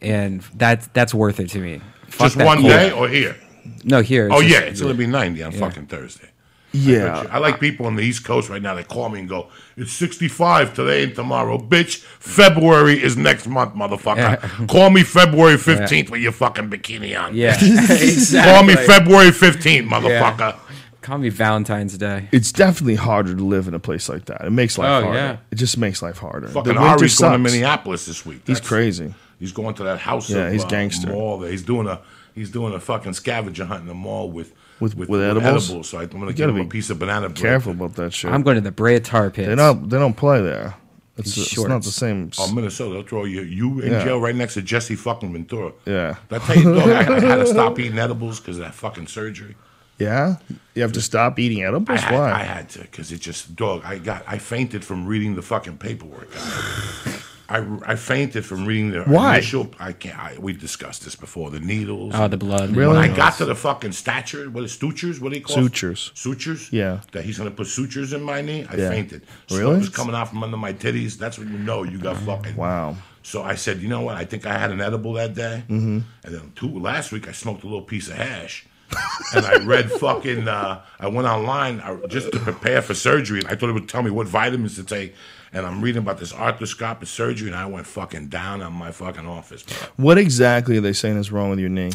and 0.00 0.42
that's 0.54 0.86
that's 0.88 1.14
worth 1.14 1.40
it 1.40 1.48
to 1.50 1.58
me. 1.58 1.80
Fuck 2.08 2.26
just 2.26 2.38
that 2.38 2.46
one 2.46 2.58
cold. 2.58 2.70
day 2.70 2.90
or 2.90 3.08
here. 3.08 3.36
No, 3.84 4.00
here. 4.00 4.28
Oh 4.30 4.40
yeah, 4.40 4.60
it's 4.60 4.80
gonna 4.80 4.94
be 4.94 5.06
ninety 5.06 5.42
on 5.42 5.52
fucking 5.52 5.86
Thursday. 5.86 6.28
Yeah, 6.72 7.26
I 7.30 7.38
like 7.38 7.58
people 7.58 7.86
on 7.86 7.96
the 7.96 8.02
East 8.02 8.24
Coast 8.24 8.48
right 8.48 8.62
now 8.62 8.74
They 8.76 8.84
call 8.84 9.08
me 9.08 9.18
and 9.18 9.28
go, 9.28 9.48
"It's 9.76 9.92
65 9.92 10.72
today 10.72 11.02
and 11.02 11.14
tomorrow, 11.16 11.58
bitch. 11.58 11.96
February 11.98 13.02
is 13.02 13.16
next 13.16 13.48
month, 13.48 13.74
motherfucker. 13.74 14.68
Call 14.68 14.90
me 14.90 15.02
February 15.02 15.56
15th 15.56 16.10
with 16.10 16.20
your 16.20 16.30
fucking 16.30 16.70
bikini 16.70 17.20
on. 17.20 17.34
Yeah, 17.34 17.56
exactly. 17.60 18.52
Call 18.52 18.62
me 18.62 18.76
February 18.76 19.30
15th, 19.30 19.88
motherfucker. 19.88 20.56
Call 21.02 21.18
me 21.18 21.28
Valentine's 21.28 21.98
Day. 21.98 22.28
it's 22.30 22.52
definitely 22.52 22.94
harder 22.94 23.34
to 23.34 23.44
live 23.44 23.66
in 23.66 23.74
a 23.74 23.80
place 23.80 24.08
like 24.08 24.26
that. 24.26 24.42
It 24.42 24.50
makes 24.50 24.78
life 24.78 24.86
Oh, 24.88 25.02
harder. 25.06 25.18
yeah. 25.18 25.36
It 25.50 25.56
just 25.56 25.76
makes 25.76 26.02
life 26.02 26.18
harder. 26.18 26.46
Fucking 26.46 26.74
the 26.74 26.80
winter 26.80 26.98
Ari's 27.00 27.18
going 27.18 27.32
to. 27.32 27.38
Minneapolis 27.38 28.06
this 28.06 28.24
week. 28.24 28.42
He's 28.46 28.60
crazy. 28.60 29.12
He's 29.40 29.50
going 29.52 29.74
to 29.76 29.82
that 29.84 29.98
house. 29.98 30.30
Yeah, 30.30 30.46
of, 30.46 30.52
he's 30.52 30.64
uh, 30.64 30.68
gangster. 30.68 31.08
Mall 31.08 31.38
there. 31.40 31.50
He's 31.50 31.62
doing 31.64 31.88
a 31.88 32.00
he's 32.34 32.50
doing 32.50 32.72
a 32.74 32.78
fucking 32.80 33.14
scavenger 33.14 33.64
hunt 33.64 33.80
in 33.80 33.86
the 33.88 33.94
mall 33.94 34.30
with 34.30 34.52
With- 34.78 34.94
with 34.96 35.20
edibles? 35.20 35.88
So 35.88 35.98
I'm 35.98 36.06
going 36.08 36.26
to 36.28 36.32
give 36.32 36.50
him 36.50 36.60
a 36.60 36.64
piece 36.66 36.90
of 36.90 36.98
banana 37.00 37.28
bread. 37.28 37.36
Careful 37.38 37.72
about 37.72 37.94
that 37.96 38.12
shit. 38.12 38.30
I'm 38.30 38.42
going 38.42 38.54
to 38.56 38.60
the 38.60 38.70
Brea 38.70 39.00
Tar 39.00 39.30
Pits. 39.30 39.48
they 39.48 39.54
don't. 39.56 39.88
They 39.88 39.98
don't 39.98 40.16
play 40.16 40.40
there. 40.42 40.76
It's, 41.16 41.34
These 41.34 41.52
it's 41.52 41.64
not 41.64 41.82
the 41.82 41.90
same. 41.90 42.30
Oh, 42.38 42.50
Minnesota, 42.52 42.94
they'll 42.94 43.02
throw 43.02 43.24
you 43.24 43.42
you 43.42 43.80
in 43.80 43.92
Yeah. 43.92 44.04
jail 44.04 44.20
right 44.20 44.34
next 44.34 44.54
to 44.54 44.62
Jesse 44.62 44.94
fucking 44.94 45.32
Ventura. 45.32 45.72
Yeah. 45.84 46.16
Did 46.30 46.40
I 46.40 46.46
tell 46.46 46.56
you, 46.56 46.74
dog, 46.74 46.88
I, 46.88 47.16
I 47.16 47.20
had 47.20 47.36
to 47.36 47.46
stop 47.46 47.78
eating 47.80 47.98
edibles 47.98 48.40
because 48.40 48.56
of 48.58 48.64
that 48.64 48.74
fucking 48.74 49.06
surgery. 49.08 49.54
yeah, 49.98 50.36
you 50.74 50.80
have 50.82 50.92
to 50.92 51.02
stop 51.02 51.38
eating 51.38 51.62
I 51.62 51.68
edibles. 51.68 52.00
had, 52.00 52.14
Why? 52.18 52.32
I 52.32 52.42
had 52.44 52.70
to 52.70 52.78
because 52.80 53.12
it 53.12 53.20
just 53.20 53.54
dog. 53.54 53.82
I 53.84 53.98
got 53.98 54.24
I 54.26 54.38
fainted 54.38 54.82
from 54.82 55.04
reading 55.06 55.34
the 55.34 55.42
fucking 55.42 55.76
paperwork. 55.78 56.28
I, 57.50 57.66
I 57.84 57.96
fainted 57.96 58.46
from 58.46 58.64
reading 58.64 58.92
the 58.92 59.02
Why? 59.02 59.34
initial. 59.38 59.74
I 59.80 59.92
can't. 59.92 60.16
I, 60.18 60.36
we 60.38 60.52
discussed 60.52 61.04
this 61.04 61.16
before. 61.16 61.50
The 61.50 61.58
needles. 61.58 62.14
Oh, 62.14 62.28
the 62.28 62.36
blood. 62.36 62.70
Really? 62.70 62.94
When 62.94 63.10
I 63.10 63.14
got 63.14 63.36
to 63.38 63.44
the 63.44 63.56
fucking 63.56 63.90
stature, 63.92 64.48
what 64.48 64.62
is 64.64 64.72
sutures? 64.78 65.20
What 65.20 65.32
do 65.32 65.38
you 65.38 65.44
call 65.44 65.56
Sutures. 65.56 66.12
Sutures. 66.14 66.72
Yeah. 66.72 67.00
That 67.10 67.24
he's 67.24 67.38
gonna 67.38 67.50
put 67.50 67.66
sutures 67.66 68.12
in 68.12 68.22
my 68.22 68.40
knee. 68.40 68.64
I 68.70 68.76
Yeah. 68.76 68.88
fainted. 68.90 69.22
Really? 69.50 69.62
Sweat 69.64 69.78
was 69.78 69.88
coming 69.88 70.14
out 70.14 70.28
from 70.28 70.44
under 70.44 70.56
my 70.56 70.72
titties. 70.72 71.18
That's 71.18 71.38
when 71.38 71.48
you 71.52 71.58
know 71.58 71.82
you 71.82 71.98
got 71.98 72.18
fucking. 72.18 72.54
Wow. 72.54 72.96
So 73.22 73.42
I 73.42 73.56
said, 73.56 73.82
you 73.82 73.88
know 73.88 74.00
what? 74.00 74.16
I 74.16 74.24
think 74.24 74.46
I 74.46 74.56
had 74.56 74.70
an 74.70 74.80
edible 74.80 75.14
that 75.14 75.34
day. 75.34 75.64
Mm-hmm. 75.68 75.98
And 76.24 76.34
then 76.34 76.52
two 76.54 76.78
last 76.78 77.10
week, 77.12 77.28
I 77.28 77.32
smoked 77.32 77.64
a 77.64 77.66
little 77.66 77.82
piece 77.82 78.08
of 78.08 78.14
hash. 78.14 78.64
and 79.34 79.44
I 79.44 79.56
read 79.64 79.90
fucking. 79.90 80.48
Uh, 80.48 80.82
I 80.98 81.08
went 81.08 81.26
online 81.26 81.82
just 82.08 82.32
to 82.32 82.38
prepare 82.40 82.80
for 82.82 82.94
surgery. 82.94 83.40
And 83.40 83.48
I 83.48 83.56
thought 83.56 83.68
it 83.68 83.72
would 83.72 83.88
tell 83.88 84.02
me 84.02 84.10
what 84.10 84.26
vitamins 84.26 84.76
to 84.76 84.84
take. 84.84 85.14
And 85.52 85.66
I'm 85.66 85.80
reading 85.82 86.02
about 86.02 86.18
this 86.18 86.32
arthroscopic 86.32 87.06
surgery, 87.08 87.48
and 87.48 87.56
I 87.56 87.66
went 87.66 87.86
fucking 87.86 88.28
down 88.28 88.62
on 88.62 88.72
my 88.72 88.92
fucking 88.92 89.26
office. 89.26 89.62
Bro. 89.64 89.76
What 89.96 90.16
exactly 90.18 90.76
are 90.78 90.80
they 90.80 90.92
saying 90.92 91.16
is 91.16 91.32
wrong 91.32 91.50
with 91.50 91.58
your 91.58 91.68
knee? 91.68 91.90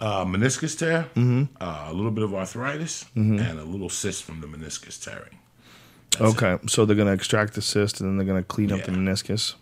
Uh, 0.00 0.24
meniscus 0.24 0.78
tear, 0.78 1.08
Mm-hmm. 1.16 1.44
uh, 1.60 1.88
a 1.90 1.92
little 1.92 2.10
bit 2.12 2.24
of 2.24 2.32
arthritis, 2.34 3.04
and 3.14 3.40
a 3.40 3.64
little 3.64 3.88
cyst 3.90 4.22
from 4.24 4.40
the 4.40 4.46
meniscus 4.46 5.02
tearing. 5.02 5.38
okay, 6.20 6.58
so 6.68 6.84
they're 6.84 6.96
gonna 6.96 7.12
extract 7.12 7.54
the 7.54 7.62
cyst 7.62 8.00
and 8.00 8.08
then 8.08 8.16
they're 8.16 8.26
gonna 8.26 8.42
clean 8.44 8.72
up 8.72 8.84
the 8.84 8.92
meniscus. 8.92 9.54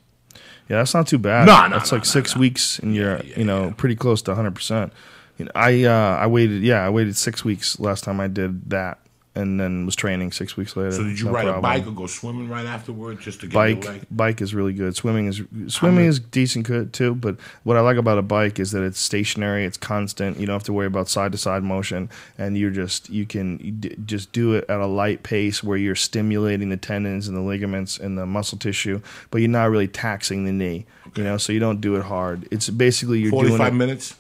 Yeah, 0.68 0.76
that's 0.76 0.94
not 0.94 1.06
too 1.06 1.18
bad. 1.18 1.46
No, 1.46 1.66
no, 1.66 1.78
that's 1.78 1.90
no, 1.90 1.96
like 1.96 2.04
no, 2.04 2.10
six 2.10 2.34
no. 2.36 2.40
weeks, 2.40 2.78
and 2.78 2.94
you're 2.94 3.16
yeah, 3.24 3.38
you 3.38 3.44
know 3.44 3.64
yeah. 3.64 3.74
pretty 3.76 3.96
close 3.96 4.22
to 4.22 4.30
100. 4.32 4.54
percent 4.54 4.92
you 5.38 5.44
know, 5.46 5.50
I 5.54 5.84
uh, 5.84 6.16
I 6.16 6.26
waited. 6.26 6.62
Yeah, 6.62 6.84
I 6.84 6.90
waited 6.90 7.16
six 7.16 7.44
weeks 7.44 7.80
last 7.80 8.04
time 8.04 8.20
I 8.20 8.28
did 8.28 8.70
that, 8.70 8.98
and 9.38 9.58
then 9.60 9.86
was 9.86 9.94
training 9.94 10.32
six 10.32 10.56
weeks 10.56 10.76
later. 10.76 10.92
So 10.92 11.04
did 11.04 11.18
you 11.18 11.26
No 11.26 11.32
ride 11.32 11.44
problem. 11.44 11.58
a 11.64 11.68
bike 11.68 11.86
or 11.86 11.92
go 11.92 12.06
swimming 12.06 12.48
right 12.48 12.66
afterward 12.66 13.20
just 13.20 13.40
to 13.40 13.46
get 13.46 13.54
your 13.54 13.76
bike 13.76 13.84
leg? 13.86 14.02
bike 14.10 14.40
is 14.42 14.54
really 14.54 14.72
good 14.72 14.96
swimming 14.96 15.26
is 15.26 15.42
swimming 15.72 16.06
is 16.06 16.18
decent 16.18 16.66
good 16.66 16.92
too 16.92 17.14
but 17.14 17.36
what 17.62 17.76
i 17.76 17.80
like 17.80 17.96
about 17.96 18.18
a 18.18 18.22
bike 18.22 18.58
is 18.58 18.72
that 18.72 18.82
it's 18.82 18.98
stationary 18.98 19.64
it's 19.64 19.76
constant 19.76 20.38
you 20.38 20.46
don't 20.46 20.54
have 20.54 20.64
to 20.64 20.72
worry 20.72 20.86
about 20.86 21.08
side 21.08 21.30
to 21.32 21.38
side 21.38 21.62
motion 21.62 22.10
and 22.36 22.58
you're 22.58 22.70
just 22.82 23.08
you 23.10 23.24
can 23.26 23.58
you 23.62 23.70
d- 23.70 23.96
just 24.06 24.32
do 24.32 24.54
it 24.54 24.64
at 24.68 24.80
a 24.80 24.86
light 24.86 25.22
pace 25.22 25.62
where 25.62 25.76
you're 25.78 25.94
stimulating 25.94 26.68
the 26.70 26.76
tendons 26.76 27.28
and 27.28 27.36
the 27.36 27.40
ligaments 27.40 27.98
and 27.98 28.18
the 28.18 28.26
muscle 28.26 28.58
tissue 28.58 29.00
but 29.30 29.38
you're 29.40 29.48
not 29.48 29.70
really 29.70 29.88
taxing 29.88 30.44
the 30.44 30.52
knee 30.52 30.84
you 31.16 31.22
know 31.24 31.36
so 31.36 31.52
you 31.52 31.60
don't 31.60 31.80
do 31.80 31.94
it 31.96 32.02
hard 32.02 32.48
it's 32.50 32.68
basically 32.70 33.20
you're 33.20 33.30
doing 33.30 33.44
Forty-five 33.44 33.72
it, 33.72 33.76
minutes. 33.76 34.14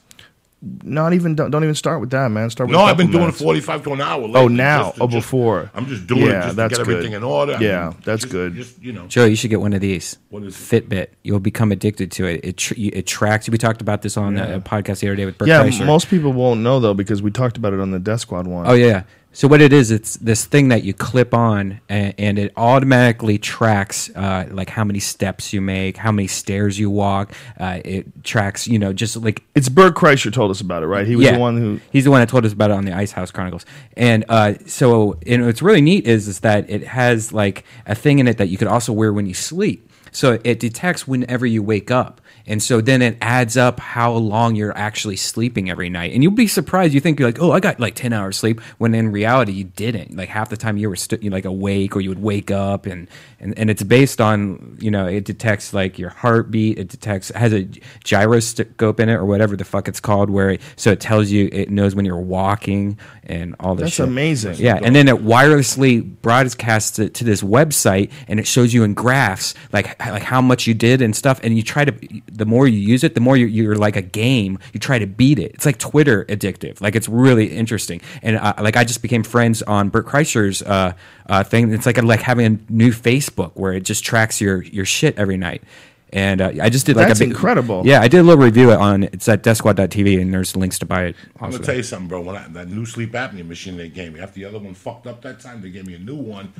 Not 0.82 1.12
even 1.12 1.36
don't, 1.36 1.52
don't 1.52 1.62
even 1.62 1.74
start 1.76 2.00
with 2.00 2.10
that 2.10 2.28
man 2.32 2.50
start 2.50 2.68
with 2.68 2.76
No, 2.76 2.82
I've 2.82 2.96
been 2.96 3.12
doing 3.12 3.20
minutes. 3.24 3.40
forty-five 3.40 3.84
to 3.84 3.92
an 3.92 4.00
hour. 4.00 4.28
oh 4.34 4.48
now 4.48 4.86
just 4.86 4.96
to- 4.96 5.02
oh 5.02 5.06
just- 5.06 5.16
before 5.26 5.70
I'm 5.72 5.86
just 5.86 6.06
doing 6.08 6.22
Yeah, 6.26 6.40
it 6.40 6.42
just 6.46 6.56
that's 6.56 6.72
to 6.74 6.78
get 6.80 6.84
good. 6.86 6.92
everything 6.96 7.12
in 7.14 7.22
order. 7.22 7.54
I 7.54 7.60
Yeah, 7.60 7.88
mean, 7.90 7.96
that's 8.04 8.22
just- 8.22 8.32
good. 8.32 8.54
Just 8.56 8.82
you 8.82 8.92
know, 8.92 9.06
Joe, 9.06 9.24
you 9.26 9.36
should 9.36 9.50
get 9.50 9.60
one 9.60 9.72
of 9.72 9.80
these. 9.80 10.18
What 10.30 10.42
is 10.42 10.72
it? 10.72 10.88
Fitbit? 10.88 11.08
You'll 11.22 11.38
become 11.38 11.70
addicted 11.70 12.10
to 12.12 12.26
it. 12.26 12.40
It 12.44 12.56
tr- 12.56 12.74
you- 12.74 12.90
it 12.92 13.06
tracks. 13.06 13.48
We 13.48 13.56
talked 13.56 13.80
about 13.80 14.02
this 14.02 14.16
on 14.16 14.36
a 14.36 14.60
podcast 14.60 14.98
the 15.00 15.06
other 15.08 15.16
day 15.16 15.26
with 15.26 15.38
Bert 15.38 15.46
yeah 15.48 15.62
Kreischer. 15.62 15.86
most 15.86 16.08
people 16.10 16.32
won't 16.32 16.60
know 16.60 16.80
though 16.80 16.94
because 16.94 17.22
we 17.22 17.30
talked 17.30 17.56
about 17.56 17.72
it 17.72 17.78
on 17.78 17.92
the 17.92 18.00
death 18.00 18.20
squad 18.20 18.46
one 18.48 18.66
Oh 18.66 18.74
yeah. 18.74 19.04
So 19.38 19.46
what 19.46 19.60
it 19.60 19.72
is, 19.72 19.92
it's 19.92 20.16
this 20.16 20.46
thing 20.46 20.70
that 20.70 20.82
you 20.82 20.92
clip 20.92 21.32
on, 21.32 21.80
and, 21.88 22.12
and 22.18 22.38
it 22.40 22.52
automatically 22.56 23.38
tracks 23.38 24.10
uh, 24.16 24.48
like 24.50 24.68
how 24.68 24.82
many 24.82 24.98
steps 24.98 25.52
you 25.52 25.60
make, 25.60 25.96
how 25.96 26.10
many 26.10 26.26
stairs 26.26 26.76
you 26.76 26.90
walk. 26.90 27.32
Uh, 27.56 27.78
it 27.84 28.24
tracks, 28.24 28.66
you 28.66 28.80
know, 28.80 28.92
just 28.92 29.16
like 29.16 29.44
It's 29.54 29.68
Bert 29.68 29.94
Kreischer 29.94 30.32
told 30.32 30.50
us 30.50 30.60
about 30.60 30.82
it, 30.82 30.86
right? 30.86 31.06
He 31.06 31.14
was 31.14 31.30
the 31.30 31.38
one 31.38 31.56
who. 31.56 31.78
he's 31.92 32.02
the 32.02 32.10
one 32.10 32.18
that 32.18 32.28
told 32.28 32.46
us 32.46 32.52
about 32.52 32.72
it 32.72 32.74
on 32.74 32.84
the 32.84 32.92
Ice 32.92 33.12
House 33.12 33.30
Chronicles. 33.30 33.64
And 33.96 34.24
uh, 34.28 34.54
so, 34.66 35.20
and 35.24 35.46
what's 35.46 35.62
really 35.62 35.82
neat 35.82 36.04
is 36.08 36.26
is 36.26 36.40
that 36.40 36.68
it 36.68 36.82
has 36.88 37.32
like 37.32 37.64
a 37.86 37.94
thing 37.94 38.18
in 38.18 38.26
it 38.26 38.38
that 38.38 38.48
you 38.48 38.58
could 38.58 38.66
also 38.66 38.92
wear 38.92 39.12
when 39.12 39.26
you 39.26 39.34
sleep. 39.34 39.88
So 40.10 40.40
it 40.42 40.58
detects 40.58 41.06
whenever 41.06 41.46
you 41.46 41.62
wake 41.62 41.92
up, 41.92 42.20
and 42.48 42.62
so 42.62 42.80
then 42.80 43.02
it 43.02 43.18
adds 43.20 43.56
up 43.58 43.78
how 43.78 44.12
long 44.12 44.56
you're 44.56 44.76
actually 44.76 45.16
sleeping 45.16 45.68
every 45.68 45.90
night. 45.90 46.14
And 46.14 46.22
you'll 46.22 46.32
be 46.32 46.46
surprised. 46.46 46.94
You 46.94 47.00
think 47.00 47.20
you're 47.20 47.28
like, 47.28 47.40
oh, 47.40 47.52
I 47.52 47.60
got 47.60 47.78
like 47.78 47.94
ten 47.94 48.14
hours 48.14 48.38
sleep, 48.38 48.60
when 48.78 48.94
in 48.94 49.12
reality 49.12 49.52
you 49.52 49.64
didn't. 49.64 50.16
Like 50.16 50.30
half 50.30 50.48
the 50.48 50.56
time 50.56 50.78
you 50.78 50.88
were 50.88 50.96
st- 50.96 51.22
like 51.30 51.44
awake, 51.44 51.94
or 51.94 52.00
you 52.00 52.08
would 52.08 52.22
wake 52.22 52.50
up, 52.50 52.86
and, 52.86 53.06
and 53.38 53.56
and 53.58 53.68
it's 53.68 53.82
based 53.82 54.20
on 54.20 54.78
you 54.80 54.90
know 54.90 55.06
it 55.06 55.24
detects 55.24 55.74
like 55.74 55.98
your 55.98 56.08
heartbeat. 56.08 56.78
It 56.78 56.88
detects 56.88 57.30
it 57.30 57.36
has 57.36 57.52
a 57.52 57.68
gyroscope 58.02 58.98
in 58.98 59.10
it 59.10 59.14
or 59.14 59.26
whatever 59.26 59.54
the 59.54 59.64
fuck 59.64 59.86
it's 59.86 60.00
called, 60.00 60.30
where 60.30 60.50
it, 60.50 60.62
so 60.76 60.90
it 60.90 61.00
tells 61.00 61.30
you 61.30 61.50
it 61.52 61.70
knows 61.70 61.94
when 61.94 62.06
you're 62.06 62.16
walking 62.16 62.98
and 63.24 63.54
all 63.60 63.74
this. 63.74 63.84
That's 63.84 63.96
shit. 63.96 64.08
amazing. 64.08 64.54
Yeah, 64.56 64.80
and 64.82 64.96
then 64.96 65.06
it 65.06 65.16
wirelessly 65.16 66.00
broadcasts 66.22 66.98
it 66.98 67.12
to 67.14 67.24
this 67.24 67.42
website, 67.42 68.10
and 68.26 68.40
it 68.40 68.46
shows 68.46 68.72
you 68.72 68.84
in 68.84 68.94
graphs 68.94 69.54
like 69.72 69.98
like 70.00 70.22
how 70.22 70.40
much 70.40 70.66
you 70.66 70.72
did 70.72 71.02
and 71.02 71.14
stuff. 71.14 71.40
And 71.42 71.56
you 71.56 71.62
try 71.62 71.84
to, 71.84 71.92
the 72.38 72.46
more 72.46 72.66
you 72.66 72.78
use 72.78 73.04
it, 73.04 73.14
the 73.14 73.20
more 73.20 73.36
you're, 73.36 73.48
you're 73.48 73.76
like 73.76 73.96
a 73.96 74.02
game. 74.02 74.58
You 74.72 74.80
try 74.80 74.98
to 74.98 75.06
beat 75.06 75.38
it. 75.38 75.52
It's 75.54 75.66
like 75.66 75.78
Twitter 75.78 76.24
addictive. 76.26 76.80
Like 76.80 76.96
it's 76.96 77.08
really 77.08 77.46
interesting. 77.46 78.00
And 78.22 78.36
uh, 78.36 78.54
like 78.60 78.76
I 78.76 78.84
just 78.84 79.02
became 79.02 79.22
friends 79.22 79.62
on 79.62 79.88
Bert 79.88 80.06
Kreischer's 80.06 80.62
uh, 80.62 80.92
uh, 81.26 81.44
thing. 81.44 81.72
It's 81.72 81.86
like 81.86 82.02
like 82.02 82.22
having 82.22 82.46
a 82.46 82.72
new 82.72 82.92
Facebook 82.92 83.52
where 83.54 83.72
it 83.72 83.84
just 83.84 84.04
tracks 84.04 84.40
your 84.40 84.62
your 84.62 84.84
shit 84.84 85.18
every 85.18 85.36
night. 85.36 85.62
And 86.10 86.40
uh, 86.40 86.52
I 86.62 86.70
just 86.70 86.86
did 86.86 86.96
like 86.96 87.08
That's 87.08 87.20
a 87.20 87.24
big, 87.24 87.32
incredible. 87.32 87.86
Yeah, 87.86 88.00
I 88.00 88.08
did 88.08 88.20
a 88.20 88.22
little 88.22 88.42
review 88.42 88.72
on 88.72 89.04
it's 89.04 89.28
at 89.28 89.42
DeathSquad.tv, 89.42 90.20
and 90.20 90.32
there's 90.32 90.56
links 90.56 90.78
to 90.78 90.86
buy 90.86 91.06
it. 91.06 91.16
I'm 91.38 91.50
gonna 91.50 91.62
tell 91.62 91.76
you 91.76 91.82
something, 91.82 92.08
bro. 92.08 92.22
When 92.22 92.36
I, 92.36 92.48
that 92.48 92.68
new 92.68 92.86
sleep 92.86 93.12
apnea 93.12 93.46
machine 93.46 93.76
they 93.76 93.88
gave 93.88 94.14
me, 94.14 94.20
after 94.20 94.40
the 94.40 94.46
other 94.46 94.58
one 94.58 94.74
fucked 94.74 95.06
up 95.06 95.20
that 95.22 95.40
time, 95.40 95.60
they 95.60 95.70
gave 95.70 95.86
me 95.86 95.94
a 95.94 95.98
new 95.98 96.16
one. 96.16 96.52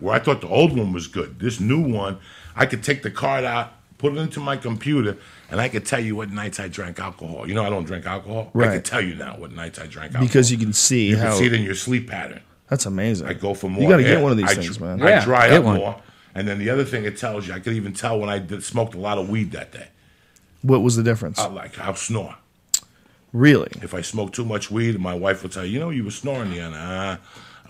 Where 0.00 0.14
I 0.14 0.18
thought 0.18 0.40
the 0.40 0.48
old 0.48 0.76
one 0.76 0.92
was 0.92 1.06
good. 1.06 1.38
This 1.40 1.60
new 1.60 1.80
one, 1.80 2.18
I 2.56 2.66
could 2.66 2.82
take 2.82 3.02
the 3.02 3.10
card 3.10 3.44
out, 3.44 3.72
put 4.00 4.12
it 4.16 4.18
into 4.18 4.40
my 4.40 4.56
computer, 4.56 5.16
and 5.50 5.60
I 5.60 5.68
could 5.68 5.84
tell 5.84 6.00
you 6.00 6.16
what 6.16 6.30
nights 6.30 6.58
I 6.58 6.68
drank 6.68 6.98
alcohol. 6.98 7.46
You 7.46 7.54
know, 7.54 7.64
I 7.64 7.70
don't 7.70 7.84
drink 7.84 8.06
alcohol. 8.06 8.50
I 8.54 8.68
could 8.68 8.84
tell 8.84 9.00
you 9.00 9.14
now 9.14 9.36
what 9.36 9.52
nights 9.52 9.78
I 9.78 9.86
drank 9.86 10.12
alcohol 10.14 10.26
Because 10.26 10.50
you 10.50 10.58
can 10.58 10.72
see 10.72 11.08
You 11.10 11.18
how 11.18 11.30
can 11.30 11.38
see 11.38 11.46
it 11.46 11.52
in 11.52 11.62
your 11.62 11.74
sleep 11.74 12.08
pattern. 12.08 12.40
That's 12.68 12.86
amazing. 12.86 13.26
I 13.26 13.34
go 13.34 13.52
for 13.54 13.68
more. 13.68 13.82
You 13.82 13.88
got 13.88 13.98
to 13.98 14.04
air. 14.04 14.14
get 14.14 14.22
one 14.22 14.32
of 14.32 14.38
these 14.38 14.48
I 14.50 14.54
things, 14.54 14.76
dr- 14.78 14.98
man. 14.98 15.06
I 15.06 15.10
Yeah, 15.10 15.24
dry 15.24 15.48
get 15.48 15.58
up 15.58 15.64
one. 15.64 15.76
more. 15.76 16.02
And 16.34 16.46
then 16.48 16.58
the 16.58 16.70
other 16.70 16.84
thing 16.84 17.04
it 17.04 17.16
tells 17.18 17.46
you, 17.46 17.52
I 17.54 17.58
could 17.60 17.72
even 17.74 17.92
tell 17.92 18.18
when 18.20 18.28
I 18.30 18.38
did, 18.38 18.62
smoked 18.64 18.94
a 18.94 18.98
lot 18.98 19.18
of 19.18 19.28
weed 19.28 19.50
that 19.52 19.72
day. 19.72 19.88
What 20.62 20.80
was 20.82 20.94
the 20.96 21.02
difference? 21.02 21.38
I 21.38 21.48
like 21.48 21.78
I'll 21.78 21.94
snore. 21.96 22.36
really? 23.32 23.70
If 23.82 23.92
I 23.94 24.00
smoke 24.00 24.32
too 24.32 24.44
much 24.44 24.70
weed, 24.70 24.98
my 25.00 25.14
wife 25.14 25.42
will 25.42 25.50
tell 25.50 25.64
you, 25.64 25.72
you 25.72 25.80
know, 25.80 25.90
you 25.90 26.04
were 26.04 26.10
snoring 26.10 26.50
the 26.50 26.60
other. 26.60 26.76
Ah, 26.78 27.18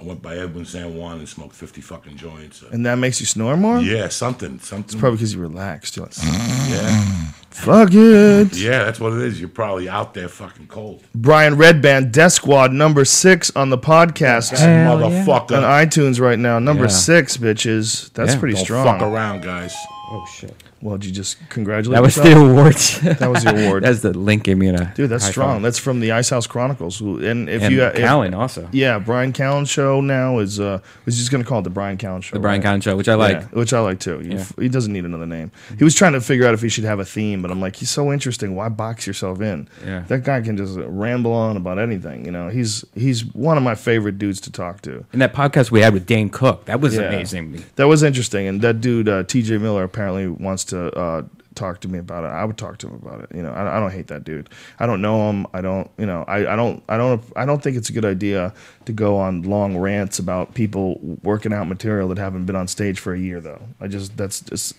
I 0.01 0.05
went 0.05 0.23
by 0.23 0.37
Edwin 0.39 0.65
San 0.65 0.97
Juan 0.97 1.19
and 1.19 1.29
smoked 1.29 1.55
fifty 1.55 1.81
fucking 1.83 2.17
joints. 2.17 2.63
Uh, 2.63 2.69
And 2.73 2.87
that 2.87 2.97
makes 2.97 3.21
you 3.21 3.27
snore 3.27 3.57
more? 3.57 3.81
yeah, 3.81 4.09
something, 4.09 4.59
something. 4.61 4.99
Probably 4.99 5.19
because 5.19 5.35
you 5.35 5.41
relaxed. 5.41 5.97
You're 5.97 6.07
like, 6.07 6.17
yeah, 6.23 7.05
fuck 7.51 7.91
it. 7.93 8.57
yeah, 8.57 8.85
that's 8.85 8.99
what 8.99 9.13
it 9.13 9.21
is. 9.23 9.39
You're 9.39 9.51
probably 9.51 9.89
out 9.91 10.15
there 10.15 10.29
fucking 10.29 10.69
cold, 10.69 11.03
Brian 11.15 11.57
Redban, 11.57 12.11
Death 12.13 12.33
Squad, 12.33 12.73
number 12.73 13.05
six 13.05 13.55
on 13.55 13.69
the 13.69 13.79
podcast. 13.79 14.57
Hell 14.57 14.99
yeah. 15.01 15.25
motherfucker. 15.25 15.59
On 15.59 15.63
iTunes 15.87 16.19
right 16.21 16.39
now, 16.39 16.59
number 16.59 16.85
Yeah. 16.85 16.89
six, 16.91 17.37
bitches. 17.37 18.11
That's 18.15 18.33
Yeah. 18.35 18.39
pretty 18.41 18.55
Don't 18.55 18.65
strong. 18.65 18.85
fuck 18.87 19.03
around, 19.03 19.43
guys. 19.43 19.75
Oh 20.13 20.25
shit. 20.35 20.55
Well, 20.83 20.97
did 20.97 21.07
you 21.09 21.13
just 21.13 21.37
congratulate 21.51 21.95
That 21.97 22.03
was 22.03 22.17
yourself? 22.17 22.35
the 22.35 22.51
award. 22.51 22.75
That 23.21 23.31
was 23.31 23.45
the 23.45 23.67
award. 23.67 23.83
That's 23.85 24.01
the 24.01 24.17
link 24.17 24.45
gave 24.45 24.57
me 24.57 24.69
in 24.69 24.77
a 24.77 24.93
Dude, 24.95 25.11
that's 25.11 25.27
strong. 25.27 25.57
five. 25.57 25.63
That's 25.63 25.79
from 25.79 26.01
the 26.01 26.13
Ice 26.13 26.31
House 26.31 26.47
Chronicles. 26.47 27.01
And 27.03 27.51
if 27.51 27.63
and 27.63 27.75
you, 27.75 27.83
if- 27.85 27.95
Callen 27.97 28.35
also. 28.35 28.67
yeah, 28.73 28.99
Brian 28.99 29.33
Callen 29.35 29.69
show 29.69 30.01
now 30.01 30.39
is. 30.39 30.59
uh 30.59 30.79
Was 31.05 31.19
just 31.19 31.31
going 31.31 31.43
to 31.45 31.49
call 31.49 31.59
it 31.61 31.65
the 31.65 31.71
Brian 31.71 31.99
Callen 31.99 32.23
show. 32.23 32.35
The 32.37 32.41
Brian 32.41 32.63
right? 32.63 32.79
Callen 32.79 32.83
show, 32.83 32.97
which 32.97 33.09
I 33.09 33.15
like. 33.15 33.37
Yeah, 33.37 33.45
which 33.53 33.73
I 33.75 33.81
like 33.81 34.01
too. 34.01 34.23
Yeah. 34.25 34.45
He 34.59 34.69
doesn't 34.71 34.93
need 34.93 35.05
another 35.05 35.27
name. 35.27 35.51
He 35.77 35.85
was 35.85 35.95
trying 35.95 36.13
to 36.15 36.21
figure 36.23 36.47
out 36.47 36.55
if 36.55 36.63
he 36.63 36.71
should 36.71 36.85
have 36.85 36.99
a 36.99 37.05
theme, 37.05 37.43
but 37.43 37.51
I'm 37.51 37.61
like, 37.61 37.77
he's 37.77 37.91
so 37.91 38.11
interesting. 38.11 38.57
Why 38.57 38.71
box 38.71 39.07
yourself 39.07 39.41
in? 39.43 39.69
Yeah. 39.85 40.05
That 40.09 40.25
guy 40.25 40.41
can 40.41 40.57
just 40.57 40.79
ramble 40.79 41.33
on 41.35 41.59
about 41.59 41.79
anything. 41.79 42.25
You 42.25 42.31
know, 42.33 42.49
he's 42.49 42.85
he's 42.95 43.23
one 43.35 43.59
of 43.59 43.63
my 43.63 43.75
favorite 43.75 44.17
dudes 44.19 44.41
to 44.43 44.51
talk 44.53 44.81
to. 44.83 45.05
And 45.13 45.21
that 45.21 45.35
podcast 45.35 45.71
we 45.71 45.81
had 45.83 45.93
with 45.93 46.07
Dane 46.07 46.31
Cook, 46.31 46.65
that 46.65 46.81
was 46.81 46.95
Yeah. 46.97 47.03
amazing. 47.03 47.65
That 47.77 47.87
was 47.89 48.03
interesting, 48.03 48.47
and 48.47 48.63
that 48.63 48.81
dude 48.81 49.09
uh, 49.11 49.25
T.J. 49.25 49.59
Miller 49.59 49.85
apparently 49.85 50.27
wants 50.27 50.65
to 50.65 50.70
uh, 50.79 51.23
talk 51.55 51.81
to 51.81 51.89
me 51.89 51.99
about 51.99 52.25
it. 52.25 52.29
I 52.29 52.45
would 52.45 52.57
talk 52.57 52.79
to 52.79 52.87
him 52.89 52.95
about 52.95 53.21
it. 53.21 53.35
You 53.35 53.43
know, 53.43 53.51
I, 53.51 53.77
I 53.77 53.81
don't 53.81 53.91
hate 53.91 54.07
that 54.09 54.25
dude. 54.25 54.49
I 54.79 54.87
don't 54.87 55.01
know 55.03 55.29
him. 55.31 55.47
I 55.53 55.61
don't. 55.61 55.91
You 55.99 56.07
know, 56.07 56.25
I, 56.29 56.53
I 56.53 56.57
don't. 56.57 56.83
I 56.89 56.97
don't. 56.97 57.23
I 57.37 57.45
don't 57.45 57.63
think 57.63 57.77
it's 57.77 57.91
a 57.91 57.93
good 57.93 58.05
idea 58.05 58.53
to 58.87 58.93
go 58.93 59.17
on 59.19 59.43
long 59.43 59.77
rants 59.77 60.19
about 60.19 60.55
people 60.55 60.99
working 61.23 61.53
out 61.53 61.67
material 61.69 62.09
that 62.09 62.19
haven't 62.19 62.47
been 62.47 62.57
on 62.57 62.69
stage 62.69 62.99
for 63.01 63.13
a 63.15 63.19
year. 63.19 63.41
Though 63.41 63.61
I 63.81 63.89
just 63.89 64.17
that's 64.17 64.41
just 64.41 64.75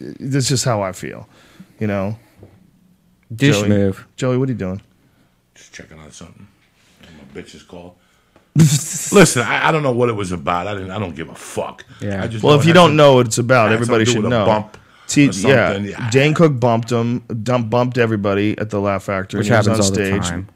that's 0.00 0.48
just 0.48 0.64
how 0.64 0.82
I 0.82 0.92
feel. 0.92 1.28
You 1.78 1.86
know, 1.86 2.18
Dish 3.34 3.56
Joey. 3.58 3.68
move. 3.68 4.06
Joey, 4.16 4.38
what 4.38 4.48
are 4.48 4.52
you 4.52 4.58
doing? 4.58 4.80
Just 5.54 5.72
checking 5.74 5.98
on 5.98 6.10
something. 6.12 6.46
My 7.02 7.40
bitch 7.40 7.54
is 7.54 7.62
called. 7.62 7.94
Listen, 8.56 9.42
I, 9.42 9.68
I 9.68 9.72
don't 9.72 9.82
know 9.82 9.92
what 9.92 10.08
it 10.08 10.14
was 10.14 10.32
about. 10.32 10.66
I 10.66 10.72
didn't. 10.74 10.90
I 10.90 10.98
don't 10.98 11.14
give 11.14 11.28
a 11.28 11.34
fuck. 11.34 11.84
Yeah. 12.00 12.22
I 12.22 12.26
just 12.26 12.42
Well, 12.42 12.58
if 12.58 12.64
you 12.64 12.72
don't 12.72 12.90
some- 12.90 12.96
know 12.96 13.14
what 13.16 13.26
it's 13.26 13.36
about, 13.38 13.70
everybody 13.72 14.06
should 14.06 14.22
to 14.22 14.26
a 14.26 14.30
know. 14.30 14.46
bump 14.46 14.78
T- 15.06 15.28
or 15.28 15.32
something. 15.32 15.84
yeah, 15.86 16.10
Dane 16.10 16.34
Cook 16.34 16.58
bumped 16.58 16.90
him, 16.90 17.20
dump, 17.42 17.70
bumped 17.70 17.96
everybody 17.98 18.58
at 18.58 18.70
the 18.70 18.80
Laugh 18.80 19.04
Factory. 19.04 19.38
Which 19.38 19.48
and 19.48 19.52
he 19.52 19.56
happens 19.56 19.80
all 19.80 19.86
on 19.86 19.92
the 19.98 20.06
stage. 20.06 20.28
time. 20.30 20.48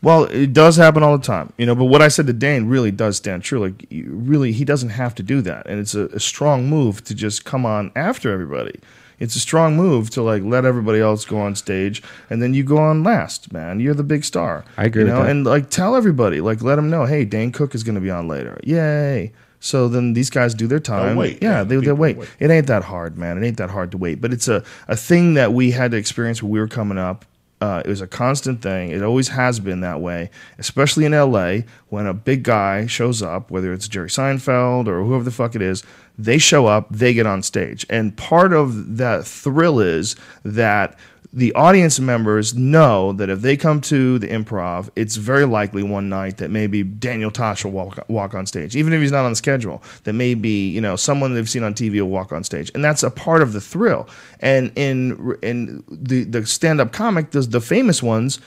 Well, 0.00 0.24
it 0.24 0.52
does 0.52 0.76
happen 0.76 1.02
all 1.02 1.18
the 1.18 1.24
time, 1.24 1.52
you 1.58 1.66
know. 1.66 1.74
But 1.74 1.86
what 1.86 2.02
I 2.02 2.08
said 2.08 2.26
to 2.28 2.32
Dane 2.32 2.66
really 2.66 2.92
does 2.92 3.16
stand 3.16 3.42
true. 3.42 3.58
Like, 3.66 3.84
really, 3.90 4.52
he 4.52 4.64
doesn't 4.64 4.90
have 4.90 5.14
to 5.16 5.22
do 5.24 5.40
that, 5.42 5.66
and 5.66 5.80
it's 5.80 5.94
a, 5.94 6.06
a 6.06 6.20
strong 6.20 6.68
move 6.68 7.02
to 7.04 7.14
just 7.14 7.44
come 7.44 7.66
on 7.66 7.90
after 7.96 8.32
everybody. 8.32 8.78
It's 9.18 9.34
a 9.34 9.40
strong 9.40 9.76
move 9.76 10.10
to 10.10 10.22
like 10.22 10.44
let 10.44 10.64
everybody 10.64 11.00
else 11.00 11.24
go 11.24 11.38
on 11.40 11.56
stage, 11.56 12.00
and 12.30 12.40
then 12.40 12.54
you 12.54 12.62
go 12.62 12.78
on 12.78 13.02
last. 13.02 13.52
Man, 13.52 13.80
you're 13.80 13.94
the 13.94 14.04
big 14.04 14.22
star. 14.24 14.64
I 14.76 14.84
agree 14.84 15.02
You 15.02 15.06
with 15.06 15.14
know, 15.16 15.22
that. 15.24 15.30
and 15.30 15.44
like 15.44 15.70
tell 15.70 15.96
everybody, 15.96 16.40
like 16.40 16.62
let 16.62 16.76
them 16.76 16.90
know, 16.90 17.04
hey, 17.04 17.24
Dane 17.24 17.50
Cook 17.50 17.74
is 17.74 17.82
going 17.82 17.96
to 17.96 18.00
be 18.00 18.10
on 18.10 18.28
later. 18.28 18.60
Yay! 18.62 19.32
So 19.60 19.88
then 19.88 20.12
these 20.12 20.30
guys 20.30 20.54
do 20.54 20.66
their 20.66 20.80
time. 20.80 21.16
wait. 21.16 21.38
Yeah, 21.42 21.58
Yeah, 21.58 21.64
they 21.64 21.76
they 21.76 21.92
wait. 21.92 22.16
wait. 22.16 22.28
It 22.38 22.50
ain't 22.50 22.66
that 22.68 22.84
hard, 22.84 23.18
man. 23.18 23.42
It 23.42 23.46
ain't 23.46 23.56
that 23.58 23.70
hard 23.70 23.90
to 23.92 23.98
wait. 23.98 24.20
But 24.20 24.32
it's 24.32 24.48
a, 24.48 24.62
a 24.86 24.96
thing 24.96 25.34
that 25.34 25.52
we 25.52 25.72
had 25.72 25.90
to 25.90 25.96
experience 25.96 26.42
when 26.42 26.52
we 26.52 26.60
were 26.60 26.68
coming 26.68 26.98
up. 26.98 27.24
Uh, 27.60 27.82
it 27.84 27.88
was 27.88 28.00
a 28.00 28.06
constant 28.06 28.62
thing. 28.62 28.90
It 28.90 29.02
always 29.02 29.28
has 29.28 29.58
been 29.58 29.80
that 29.80 30.00
way, 30.00 30.30
especially 30.58 31.04
in 31.04 31.10
LA 31.12 31.62
when 31.88 32.06
a 32.06 32.14
big 32.14 32.44
guy 32.44 32.86
shows 32.86 33.20
up, 33.20 33.50
whether 33.50 33.72
it's 33.72 33.88
Jerry 33.88 34.08
Seinfeld 34.08 34.86
or 34.86 35.02
whoever 35.02 35.24
the 35.24 35.32
fuck 35.32 35.56
it 35.56 35.62
is. 35.62 35.82
They 36.18 36.38
show 36.38 36.66
up, 36.66 36.88
they 36.90 37.14
get 37.14 37.26
on 37.26 37.42
stage. 37.42 37.86
And 37.88 38.16
part 38.16 38.52
of 38.52 38.96
that 38.96 39.24
thrill 39.24 39.80
is 39.80 40.16
that 40.44 40.98
the 41.32 41.52
audience 41.54 42.00
members 42.00 42.54
know 42.54 43.12
that 43.12 43.28
if 43.28 43.42
they 43.42 43.56
come 43.56 43.80
to 43.82 44.18
the 44.18 44.28
improv, 44.28 44.88
it's 44.96 45.16
very 45.16 45.44
likely 45.44 45.82
one 45.82 46.08
night 46.08 46.38
that 46.38 46.50
maybe 46.50 46.82
Daniel 46.82 47.30
Tosh 47.30 47.64
will 47.64 47.72
walk, 47.72 47.98
walk 48.08 48.34
on 48.34 48.46
stage, 48.46 48.74
even 48.74 48.92
if 48.94 49.00
he's 49.00 49.12
not 49.12 49.26
on 49.26 49.32
the 49.32 49.36
schedule. 49.36 49.82
That 50.04 50.14
maybe 50.14 50.48
you 50.48 50.80
know 50.80 50.96
someone 50.96 51.34
they've 51.34 51.48
seen 51.48 51.62
on 51.62 51.74
TV 51.74 52.00
will 52.00 52.08
walk 52.08 52.32
on 52.32 52.44
stage, 52.44 52.70
and 52.74 52.82
that's 52.82 53.02
a 53.02 53.10
part 53.10 53.42
of 53.42 53.52
the 53.52 53.60
thrill. 53.60 54.08
And 54.40 54.72
in 54.74 55.36
in 55.42 55.84
the 55.90 56.24
the 56.24 56.46
stand 56.46 56.80
up 56.80 56.92
comic, 56.92 57.32
the, 57.32 57.42
the 57.42 57.60
famous 57.60 58.02
ones, 58.02 58.40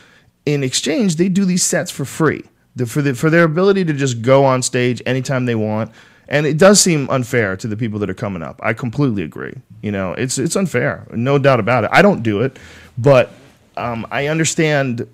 in 0.47 0.63
exchange 0.63 1.17
they 1.17 1.29
do 1.29 1.45
these 1.45 1.63
sets 1.63 1.91
for 1.91 2.03
free 2.03 2.43
the, 2.75 2.85
for 2.85 3.01
the, 3.01 3.13
for 3.13 3.29
their 3.29 3.43
ability 3.43 3.85
to 3.85 3.93
just 3.93 4.21
go 4.21 4.45
on 4.45 4.61
stage 4.61 5.01
anytime 5.05 5.45
they 5.45 5.55
want. 5.55 5.91
And 6.31 6.45
it 6.45 6.57
does 6.57 6.79
seem 6.79 7.09
unfair 7.09 7.57
to 7.57 7.67
the 7.67 7.75
people 7.75 7.99
that 7.99 8.09
are 8.09 8.15
coming 8.15 8.41
up. 8.41 8.59
I 8.63 8.73
completely 8.73 9.21
agree. 9.21 9.53
You 9.81 9.91
know, 9.91 10.13
it's 10.13 10.37
it's 10.37 10.55
unfair, 10.55 11.05
no 11.11 11.37
doubt 11.37 11.59
about 11.59 11.83
it. 11.83 11.89
I 11.93 12.01
don't 12.01 12.23
do 12.23 12.41
it, 12.41 12.57
but 12.97 13.33
um, 13.77 14.07
I 14.09 14.27
understand. 14.27 15.07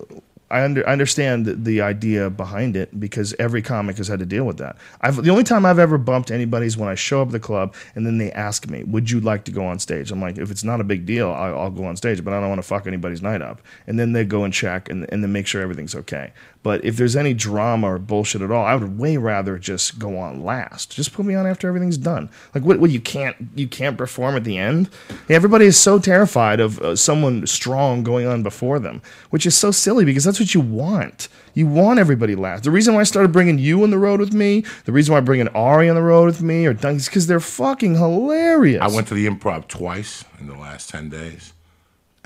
I 0.50 0.64
under, 0.64 0.88
I 0.88 0.92
understand 0.92 1.44
the- 1.44 1.82
idea 1.82 2.30
behind 2.30 2.74
it 2.74 2.98
because 2.98 3.34
every 3.38 3.60
comic 3.60 3.98
has 3.98 4.08
had 4.08 4.18
to 4.20 4.24
deal 4.24 4.44
with 4.44 4.56
that. 4.58 4.76
I've, 5.02 5.22
the 5.22 5.28
only 5.28 5.44
time 5.44 5.66
I've 5.66 5.78
ever 5.78 5.98
bumped 5.98 6.30
anybody 6.30 6.64
is 6.64 6.74
when 6.74 6.88
I 6.88 6.94
show 6.94 7.20
up 7.20 7.28
at 7.28 7.32
the 7.32 7.40
club 7.40 7.74
and 7.94 8.06
then 8.06 8.16
they 8.16 8.32
ask 8.32 8.66
me, 8.70 8.82
"Would 8.84 9.10
you 9.10 9.20
like 9.20 9.44
to 9.44 9.52
go 9.52 9.66
on 9.66 9.78
stage?" 9.78 10.10
I'm 10.10 10.22
like, 10.22 10.38
"If 10.38 10.50
it's 10.50 10.64
not 10.64 10.80
a 10.80 10.84
big 10.84 11.04
deal, 11.04 11.30
I'll, 11.30 11.58
I'll 11.58 11.70
go 11.70 11.84
on 11.84 11.96
stage, 11.96 12.24
but 12.24 12.32
I 12.32 12.40
don't 12.40 12.48
want 12.48 12.60
to 12.62 12.66
fuck 12.66 12.86
anybody's 12.86 13.20
night 13.20 13.42
up." 13.42 13.60
And 13.86 13.98
then 13.98 14.12
they 14.12 14.24
go 14.24 14.44
and 14.44 14.54
check 14.54 14.88
and, 14.88 15.04
and 15.12 15.22
then 15.22 15.32
make 15.32 15.46
sure 15.46 15.60
everything's 15.60 15.94
okay. 15.96 16.32
But 16.62 16.84
if 16.84 16.96
there's 16.96 17.16
any 17.16 17.34
drama 17.34 17.94
or 17.94 17.98
bullshit 17.98 18.42
at 18.42 18.50
all, 18.50 18.64
I 18.64 18.74
would 18.74 18.98
way 18.98 19.16
rather 19.16 19.58
just 19.58 19.98
go 19.98 20.18
on 20.18 20.44
last. 20.44 20.94
Just 20.94 21.12
put 21.12 21.24
me 21.24 21.34
on 21.34 21.46
after 21.46 21.68
everything's 21.68 21.98
done. 21.98 22.30
Like 22.54 22.64
what? 22.64 22.80
What 22.80 22.90
you 22.90 23.00
can't 23.00 23.36
you 23.54 23.68
can't 23.68 23.96
perform 23.96 24.36
at 24.36 24.44
the 24.44 24.58
end? 24.58 24.90
Everybody 25.28 25.66
is 25.66 25.78
so 25.78 25.98
terrified 25.98 26.60
of 26.60 26.78
uh, 26.80 26.96
someone 26.96 27.46
strong 27.46 28.02
going 28.02 28.26
on 28.26 28.42
before 28.42 28.78
them, 28.78 29.02
which 29.30 29.46
is 29.46 29.56
so 29.56 29.70
silly 29.70 30.04
because 30.04 30.24
that's 30.24 30.40
what 30.40 30.54
you 30.54 30.60
want. 30.60 31.28
You 31.54 31.66
want 31.66 31.98
everybody 31.98 32.34
last. 32.36 32.64
The 32.64 32.70
reason 32.70 32.94
why 32.94 33.00
I 33.00 33.04
started 33.04 33.32
bringing 33.32 33.58
you 33.58 33.82
on 33.82 33.90
the 33.90 33.98
road 33.98 34.20
with 34.20 34.32
me, 34.32 34.64
the 34.84 34.92
reason 34.92 35.12
why 35.12 35.18
I'm 35.18 35.24
bringing 35.24 35.48
Ari 35.48 35.88
on 35.88 35.96
the 35.96 36.02
road 36.02 36.26
with 36.26 36.40
me, 36.42 36.66
or 36.66 36.72
Duncan, 36.72 36.98
is 36.98 37.06
because 37.06 37.26
they're 37.26 37.40
fucking 37.40 37.94
hilarious. 37.96 38.80
I 38.80 38.88
went 38.88 39.08
to 39.08 39.14
the 39.14 39.26
improv 39.26 39.66
twice 39.66 40.24
in 40.38 40.46
the 40.46 40.54
last 40.54 40.90
10 40.90 41.08
days, 41.08 41.52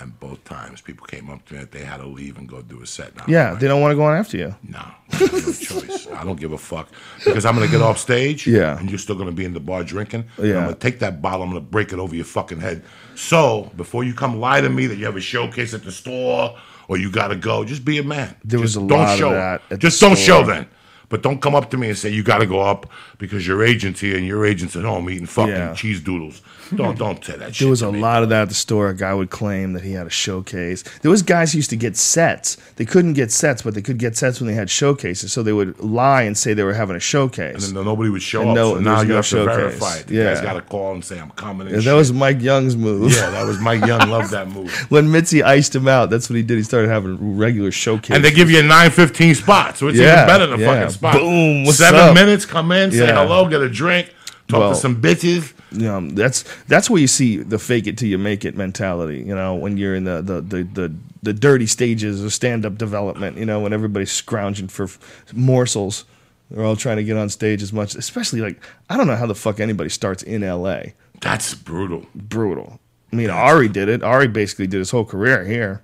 and 0.03 0.19
both 0.21 0.43
times 0.45 0.81
people 0.81 1.07
came 1.07 1.31
up 1.31 1.45
to 1.47 1.55
me 1.55 1.61
that 1.61 1.71
they 1.73 1.85
had 1.85 1.99
to 1.99 2.07
leave 2.07 2.37
and 2.39 2.49
go 2.49 2.61
do 2.63 2.83
a 2.83 2.87
set. 2.87 3.17
Now, 3.17 3.25
Yeah, 3.29 3.55
they 3.55 3.69
don't 3.69 3.81
want 3.81 3.93
to 3.93 3.97
go 3.97 4.03
on 4.05 4.17
after 4.17 4.37
you. 4.37 4.55
No, 4.69 4.79
I 4.81 5.19
no 5.21 5.29
choice. 5.53 6.09
I 6.09 6.25
don't 6.25 6.39
give 6.39 6.53
a 6.53 6.59
fuck 6.59 6.89
because 7.25 7.45
I'm 7.47 7.55
gonna 7.55 7.69
get 7.69 7.81
off 7.81 7.99
stage. 7.99 8.47
Yeah. 8.47 8.79
and 8.79 8.91
you're 8.91 8.99
still 8.99 9.17
gonna 9.17 9.33
be 9.33 9.45
in 9.45 9.55
the 9.55 9.61
bar 9.61 9.85
drinking. 9.85 10.25
Yeah. 10.39 10.59
I'm 10.59 10.65
gonna 10.65 10.75
take 10.75 10.99
that 10.99 11.23
bottle. 11.23 11.43
I'm 11.43 11.49
gonna 11.51 11.61
break 11.61 11.93
it 11.93 11.99
over 11.99 12.15
your 12.15 12.25
fucking 12.25 12.61
head. 12.61 12.83
So 13.15 13.71
before 13.77 14.05
you 14.05 14.15
come 14.15 14.39
lie 14.41 14.61
to 14.61 14.69
me 14.69 14.87
that 14.87 14.97
you 14.97 15.05
have 15.07 15.17
a 15.17 15.21
showcase 15.21 15.75
at 15.75 15.85
the 15.85 15.93
store 15.93 16.57
or 16.89 16.97
you 16.99 17.11
gotta 17.11 17.37
go, 17.37 17.65
just 17.65 17.85
be 17.85 17.99
a 17.99 18.03
man. 18.03 18.35
There 18.45 18.61
was 18.61 18.77
a 18.77 18.81
don't 18.81 18.89
lot 18.91 19.13
of 19.13 19.19
show. 19.19 19.31
that 19.31 19.63
at 19.71 19.79
Just 19.79 20.01
don't 20.01 20.19
show 20.19 20.43
store. 20.43 20.55
then. 20.55 20.67
But 21.09 21.23
don't 21.23 21.43
come 21.43 21.55
up 21.55 21.71
to 21.73 21.77
me 21.77 21.89
and 21.91 21.99
say 21.99 22.09
you 22.09 22.23
got 22.23 22.39
to 22.39 22.47
go 22.47 22.61
up 22.61 22.87
because 23.19 23.47
your 23.47 23.63
agent's 23.63 24.01
here 24.01 24.17
and 24.17 24.27
your 24.27 24.47
agent's 24.47 24.77
at 24.77 24.85
home 24.85 25.11
eating 25.11 25.27
fucking 25.27 25.53
Yeah. 25.53 25.75
cheese 25.75 26.01
doodles. 26.01 26.41
Don't 26.77 26.99
don't 26.99 27.25
say 27.25 27.37
that. 27.37 27.55
shit 27.55 27.61
There 27.65 27.71
was 27.71 27.83
a 27.83 27.93
me. 27.93 28.01
lot 28.01 28.23
of 28.23 28.29
that 28.31 28.43
at 28.43 28.49
the 28.49 28.55
store. 28.55 28.89
A 28.89 28.95
guy 28.95 29.13
would 29.15 29.31
claim 29.31 29.73
that 29.75 29.83
he 29.83 29.93
had 29.93 30.07
a 30.07 30.11
showcase. 30.11 30.83
There 31.03 31.11
was 31.11 31.23
guys 31.23 31.53
who 31.53 31.59
used 31.59 31.71
to 31.71 31.77
get 31.77 31.97
sets. 31.97 32.57
They 32.77 32.85
couldn't 32.85 33.13
get 33.15 33.31
sets, 33.33 33.63
but 33.63 33.75
they 33.75 33.83
could 33.83 33.99
get 33.99 34.17
sets 34.17 34.41
when 34.41 34.47
they 34.49 34.55
had 34.55 34.71
showcases. 34.71 35.33
So 35.33 35.43
they 35.43 35.53
would 35.53 35.79
lie 35.81 36.23
and 36.23 36.37
say 36.37 36.55
they 36.55 36.63
were 36.63 36.75
having 36.75 36.97
a 36.97 37.01
showcase. 37.01 37.67
And 37.69 37.77
then 37.77 37.85
nobody 37.85 38.11
would 38.11 38.23
show 38.23 38.41
And 38.43 38.51
up. 38.51 38.57
no- 38.57 38.75
so 38.75 38.81
now 38.81 39.01
you 39.03 39.09
no 39.09 39.17
have 39.17 39.29
to 39.29 39.45
verify 39.45 39.97
it. 39.97 40.07
The 40.07 40.15
Yeah. 40.15 40.35
guy's 40.35 40.43
got 40.43 40.55
to 40.55 40.61
call 40.63 40.95
and 40.95 41.05
say 41.05 41.19
I'm 41.21 41.31
coming. 41.31 41.67
And 41.67 41.71
Yeah, 41.71 41.77
that 41.79 41.83
shit. 41.85 41.95
was 41.95 42.13
Mike 42.13 42.41
Young's 42.43 42.77
move. 42.77 43.13
yeah, 43.13 43.31
that 43.31 43.47
was 43.47 43.59
Mike 43.61 43.85
Young. 43.87 44.09
Loved 44.11 44.31
that 44.33 44.49
move. 44.51 44.73
when 44.89 45.11
Mitzi 45.11 45.43
iced 45.43 45.75
him 45.75 45.89
out, 45.89 46.11
that's 46.11 46.29
what 46.31 46.37
he 46.37 46.43
did. 46.43 46.57
He 46.57 46.63
started 46.63 46.89
having 46.89 47.37
regular 47.37 47.71
showcases. 47.71 48.17
And 48.17 48.25
they 48.25 48.31
give 48.31 48.51
you 48.51 48.59
a 48.59 48.63
nine 48.63 48.91
fifteen 48.91 49.35
spot, 49.35 49.77
so 49.79 49.89
it's 49.89 49.99
Yeah, 49.99 50.15
even 50.25 50.27
better 50.27 50.47
than 50.47 50.61
yeah. 50.61 50.67
fucking 50.75 50.91
spot. 50.91 51.15
Boom, 51.15 51.65
what's 51.65 51.79
Seven 51.79 52.01
up? 52.01 52.15
minutes, 52.15 52.47
come 52.47 52.73
in, 52.73 52.91
say 52.93 53.07
hello, 53.07 53.47
get 53.49 53.61
a 53.61 53.69
drink, 53.69 54.09
talk 54.49 54.61
Well- 54.61 54.71
to 54.75 54.77
some 54.77 54.97
bitches. 55.01 55.53
You 55.73 55.83
know, 55.85 56.01
that's 56.11 56.45
that's 56.69 56.89
where 56.91 57.01
you 57.01 57.07
see 57.07 57.37
the 57.39 57.59
fake 57.59 57.87
it 57.87 57.99
till 57.99 58.09
you 58.09 58.19
make 58.19 58.45
it 58.45 58.57
mentality. 58.57 59.19
You 59.19 59.35
know, 59.35 59.55
when 59.55 59.77
you're 59.77 59.95
in 59.95 60.05
the 60.05 60.23
the 60.23 60.41
the 60.41 60.63
the, 60.65 60.95
the 61.23 61.33
dirty 61.33 61.67
stages 61.67 62.23
of 62.23 62.33
stand 62.33 62.65
up 62.67 62.79
development. 62.79 63.37
You 63.39 63.47
know, 63.47 63.61
when 63.61 63.73
everybody's 63.73 64.13
scrounging 64.13 64.69
for 64.69 64.85
f- 64.85 64.99
morsels. 65.35 66.05
They're 66.51 66.65
all 66.67 66.77
trying 66.77 66.99
to 66.99 67.03
get 67.05 67.17
on 67.17 67.31
stage 67.31 67.63
as 67.63 67.73
much, 67.73 67.95
especially 67.95 68.43
like 68.43 68.61
I 68.91 68.99
don't 68.99 69.07
know 69.07 69.17
how 69.17 69.25
the 69.27 69.35
fuck 69.35 69.59
anybody 69.59 69.89
starts 69.89 70.23
in 70.23 70.43
L.A. 70.43 70.93
That's 71.23 71.55
brutal. 71.55 72.05
Brutal. 72.15 72.79
I 73.11 73.17
mean, 73.17 73.31
Ari 73.31 73.69
did 73.71 73.89
it. 73.89 74.03
Ari 74.03 74.29
basically 74.29 74.67
did 74.67 74.77
his 74.79 74.91
whole 74.91 75.07
career 75.07 75.45
here, 75.47 75.83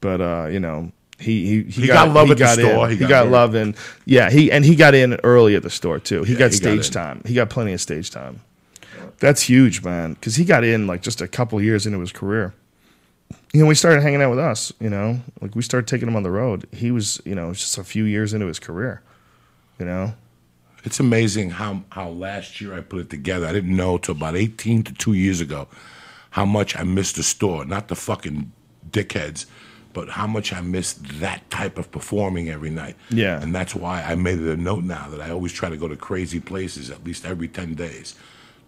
but 0.00 0.20
uh, 0.20 0.46
you 0.48 0.60
know, 0.60 0.92
He 1.18 1.64
he, 1.64 1.82
He 1.82 1.86
got 1.88 2.10
love 2.10 2.30
at 2.30 2.38
the 2.38 2.46
store. 2.52 2.84
In. 2.84 2.90
He 2.90 2.96
He, 2.98 3.00
got 3.00 3.08
got, 3.24 3.28
love 3.30 3.56
in. 3.56 3.74
Yeah, 4.04 4.30
he 4.30 4.52
and 4.52 4.64
he 4.64 4.76
got 4.76 4.94
in 4.94 5.14
early 5.24 5.56
at 5.56 5.64
the 5.64 5.70
store 5.70 5.98
too. 5.98 6.22
He 6.22 6.34
Yeah, 6.34 6.38
got 6.38 6.52
he 6.52 6.60
got 6.60 6.66
stage 6.84 6.86
in. 6.86 6.92
time. 6.92 7.22
He 7.26 7.34
got 7.34 7.50
plenty 7.50 7.72
of 7.72 7.80
stage 7.80 8.10
time. 8.12 8.42
That's 9.18 9.42
huge, 9.42 9.82
man. 9.82 10.14
Because 10.14 10.36
he 10.36 10.44
got 10.44 10.64
in 10.64 10.86
like 10.86 11.02
just 11.02 11.20
a 11.20 11.28
couple 11.28 11.60
years 11.60 11.86
into 11.86 12.00
his 12.00 12.12
career. 12.12 12.54
You 13.52 13.62
know, 13.62 13.66
we 13.66 13.74
started 13.74 14.02
hanging 14.02 14.20
out 14.22 14.30
with 14.30 14.38
us. 14.38 14.72
You 14.80 14.90
know, 14.90 15.20
like 15.40 15.54
we 15.54 15.62
started 15.62 15.88
taking 15.88 16.08
him 16.08 16.16
on 16.16 16.22
the 16.22 16.30
road. 16.30 16.66
He 16.72 16.90
was, 16.90 17.20
you 17.24 17.34
know, 17.34 17.52
just 17.52 17.78
a 17.78 17.84
few 17.84 18.04
years 18.04 18.32
into 18.34 18.46
his 18.46 18.58
career. 18.58 19.02
You 19.78 19.86
know, 19.86 20.14
It's 20.84 21.00
amazing 21.00 21.50
how 21.50 21.82
how 21.90 22.08
last 22.08 22.60
year 22.60 22.74
I 22.74 22.80
put 22.80 23.00
it 23.00 23.10
together. 23.10 23.46
I 23.46 23.52
didn't 23.52 23.74
know 23.76 23.98
till 23.98 24.12
about 24.16 24.36
eighteen 24.36 24.82
to 24.84 24.92
two 24.94 25.12
years 25.14 25.40
ago 25.40 25.68
how 26.30 26.44
much 26.44 26.76
I 26.76 26.82
missed 26.82 27.16
the 27.16 27.22
store. 27.22 27.64
Not 27.64 27.88
the 27.88 27.94
fucking 27.94 28.52
dickheads, 28.90 29.46
but 29.94 30.10
how 30.10 30.26
much 30.26 30.52
I 30.52 30.60
missed 30.60 31.20
that 31.20 31.48
type 31.50 31.78
of 31.78 31.90
performing 31.90 32.50
every 32.50 32.70
night. 32.70 32.96
Yeah. 33.10 33.40
and 33.42 33.54
that's 33.54 33.74
why 33.74 34.02
I 34.02 34.14
made 34.14 34.38
it 34.40 34.46
a 34.46 34.56
note 34.56 34.84
now 34.84 35.08
that 35.08 35.20
I 35.20 35.30
always 35.30 35.52
try 35.52 35.68
to 35.70 35.76
go 35.76 35.88
to 35.88 35.96
crazy 35.96 36.40
places 36.40 36.90
at 36.90 37.02
least 37.04 37.24
every 37.24 37.48
ten 37.48 37.74
days. 37.74 38.14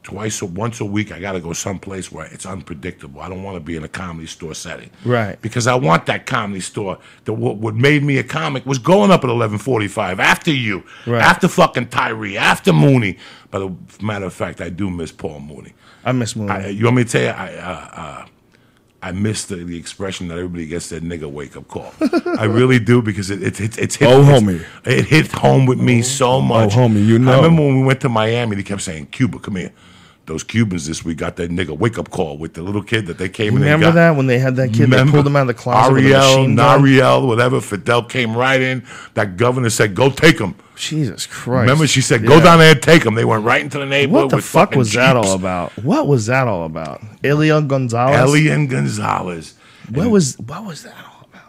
Twice 0.05 0.41
or 0.41 0.47
once 0.47 0.81
a 0.81 0.85
week, 0.87 1.13
I 1.13 1.19
got 1.21 1.33
to 1.33 1.41
go 1.41 1.53
someplace 1.53 2.11
where 2.11 2.25
it's 2.27 2.47
unpredictable. 2.47 3.21
I 3.21 3.29
don't 3.29 3.43
want 3.43 3.57
to 3.57 3.61
be 3.61 3.77
in 3.77 3.85
a 3.85 3.89
comedy 3.89 4.27
store 4.27 4.55
setting, 4.55 4.89
Right. 5.05 5.41
Because 5.43 5.67
I 5.67 5.75
want 5.75 6.07
that 6.07 6.25
comedy 6.25 6.61
store. 6.61 6.99
That 7.25 7.35
what, 7.35 7.57
what 7.57 7.75
made 7.75 8.03
me 8.03 8.17
a 8.17 8.25
comic 8.25 8.65
was 8.65 8.79
going 8.79 9.11
up 9.11 9.23
at 9.25 9.29
eleven 9.31 9.59
forty-five 9.59 10.19
after 10.19 10.51
you, 10.53 10.85
Right. 11.07 11.21
after 11.23 11.47
fucking 11.49 11.89
Tyree, 11.89 12.39
after 12.39 12.73
Mooney. 12.73 13.19
By 13.51 13.59
the 13.59 13.75
matter 14.01 14.25
of 14.27 14.33
fact, 14.33 14.61
I 14.63 14.71
do 14.71 14.89
miss 14.89 15.13
Paul 15.13 15.41
Mooney. 15.41 15.75
I 16.05 16.13
miss 16.13 16.35
Mooney. 16.37 16.51
I, 16.53 16.67
you 16.69 16.85
want 16.85 16.97
me 16.97 17.05
to 17.05 17.11
tell 17.11 17.23
you? 17.23 17.29
I 17.29 17.55
uh, 17.57 17.91
uh, 17.93 18.27
I 19.01 19.13
miss 19.13 19.45
the, 19.45 19.57
the 19.57 19.79
expression 19.79 20.27
that 20.29 20.39
everybody 20.39 20.67
gets 20.67 20.89
that 20.89 21.05
nigga 21.05 21.31
wake 21.31 21.57
up 21.57 21.69
call. 21.69 21.93
I 22.39 22.45
really 22.47 22.81
do 22.81 23.01
because 23.01 23.31
it, 23.31 23.43
it, 23.43 23.61
it, 23.61 23.79
it's 23.79 23.95
hit, 23.97 24.09
Oh, 24.09 24.23
it's- 24.23 24.43
homie. 24.43 24.65
It 24.85 25.05
hit 25.05 25.31
home 25.31 25.67
with 25.67 25.79
me 25.81 26.03
so 26.03 26.33
oh, 26.33 26.41
much. 26.41 26.73
Oh, 26.75 26.81
homie, 26.81 27.07
you 27.07 27.19
know. 27.19 27.33
I 27.33 27.37
remember 27.37 27.63
when 27.63 27.81
we 27.81 27.87
went 27.87 28.01
to 28.01 28.09
Miami, 28.09 28.57
they 28.57 28.63
kept 28.65 28.83
saying, 28.83 29.07
"Cuba, 29.07 29.39
come 29.39 29.57
here." 29.57 29.73
Those 30.29 30.45
Cubans 30.45 30.87
this 30.87 31.05
week 31.05 31.17
got 31.17 31.37
that 31.37 31.51
nigga 31.51 31.77
wake 31.77 31.99
up 31.99 32.11
call 32.11 32.37
with 32.37 32.53
the 32.53 32.63
little 32.63 32.83
kid 32.83 33.07
that 33.07 33.17
they 33.17 33.31
came 33.31 33.49
in 33.57 33.63
and 33.63 33.65
Remember 33.65 33.87
got. 33.87 33.95
that 33.95 34.11
when 34.17 34.27
they 34.27 34.39
had 34.39 34.57
that 34.57 34.69
kid? 34.69 34.81
Remember 34.81 35.07
they 35.07 35.11
pulled 35.17 35.27
him 35.27 35.37
out 35.37 35.41
of 35.43 35.47
the 35.49 35.55
closet 35.55 35.91
Ariel. 35.93 36.47
Nariel, 36.47 37.27
whatever. 37.27 37.61
Fidel 37.63 38.03
came 38.05 38.37
right 38.37 38.61
in. 38.61 38.85
That 39.15 39.39
governor 39.39 39.71
said, 39.71 39.95
"Go 39.95 40.11
take 40.11 40.39
him." 40.39 40.55
Jesus 40.77 41.27
Christ! 41.27 41.63
Remember, 41.63 41.87
she 41.87 42.03
said, 42.03 42.25
"Go 42.27 42.37
Yeah. 42.37 42.45
down 42.45 42.59
there 42.59 42.73
and 42.73 42.83
take 42.83 43.05
him." 43.05 43.15
They 43.15 43.25
went 43.25 43.43
right 43.45 43.63
into 43.63 43.79
the 43.79 43.87
neighborhood. 43.87 44.31
What 44.31 44.37
the 44.37 44.43
fuck 44.43 44.75
was 44.77 44.93
that 44.93 45.17
all 45.17 45.33
about? 45.33 45.73
What 45.83 46.07
was 46.07 46.27
that 46.27 46.47
all 46.47 46.65
about? 46.67 47.01
Eliel 47.25 47.67
Gonzalez. 47.67 48.21
Elian 48.21 48.67
Gonzalez. 48.67 49.55
What 49.91 50.11
was 50.11 50.39
what 50.39 50.65
was 50.67 50.83
that? 50.83 50.93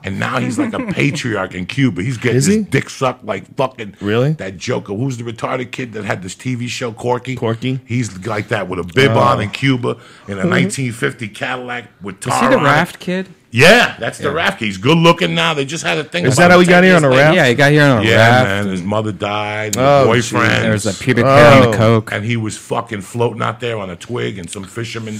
And 0.03 0.19
now 0.19 0.39
he's 0.39 0.57
like 0.57 0.73
a 0.73 0.79
patriarch 0.93 1.53
in 1.53 1.65
Cuba. 1.65 2.01
He's 2.01 2.17
getting 2.17 2.37
Is 2.37 2.45
his 2.45 2.55
he? 2.55 2.61
dick 2.63 2.89
sucked 2.89 3.25
like 3.25 3.53
fucking 3.55 3.95
Really? 3.99 4.31
that 4.33 4.57
Joker. 4.57 4.93
Who's 4.93 5.17
the 5.17 5.23
retarded 5.23 5.71
kid 5.71 5.93
that 5.93 6.05
had 6.05 6.23
this 6.23 6.35
TV 6.35 6.67
show, 6.69 6.91
Corky? 6.93 7.35
Corky? 7.35 7.79
He's 7.85 8.25
like 8.25 8.47
that 8.49 8.67
with 8.69 8.79
a 8.79 8.83
bib 8.83 9.11
on 9.11 9.37
oh. 9.37 9.41
in 9.41 9.49
Cuba 9.49 9.89
in 10.27 10.33
a 10.39 10.47
1950 10.47 11.27
Cadillac 11.29 11.85
with 12.01 12.19
tar 12.21 12.33
Is 12.35 12.41
he 12.41 12.47
the 12.47 12.57
on 12.57 12.65
it. 12.65 12.69
raft 12.69 12.99
kid? 12.99 13.27
Yeah, 13.51 13.95
that's 13.99 14.19
the 14.19 14.31
raft. 14.31 14.59
kid. 14.59 14.65
He's 14.65 14.77
good 14.77 14.97
looking 14.99 15.33
now. 15.33 15.55
They 15.55 15.65
just 15.65 15.83
had 15.83 15.97
a 15.97 16.03
thing. 16.03 16.23
Is 16.25 16.35
about 16.35 16.49
that 16.49 16.51
how 16.51 16.57
him 16.57 16.59
we 16.59 16.65
got 16.67 16.81
10 16.81 16.83
here 16.83 16.95
on 16.97 17.03
a 17.03 17.09
later. 17.09 17.21
raft? 17.23 17.35
Yeah, 17.35 17.47
he 17.47 17.55
got 17.55 17.71
here 17.71 17.81
on 17.83 17.89
a 17.89 17.95
raft. 17.95 18.07
Yeah, 18.07 18.15
raft. 18.43 18.45
man. 18.65 18.67
His 18.67 18.81
mother 18.83 19.11
died. 19.11 19.75
Oh, 19.77 20.03
Oh, 20.03 20.05
boyfriend. 20.05 20.63
There 20.65 20.71
was 20.71 20.85
a 20.85 20.93
pubic 20.93 21.25
hair 21.25 21.53
on 21.61 21.67
Oh. 21.67 21.71
the 21.71 21.77
coke. 21.77 22.11
and 22.11 22.23
he 22.23 22.37
was 22.37 22.57
fucking 22.57 23.01
floating 23.01 23.41
out 23.41 23.59
there 23.59 23.77
on 23.79 23.89
a 23.89 23.95
twig, 23.95 24.37
and 24.37 24.49
some 24.51 24.63
fishermen 24.65 25.15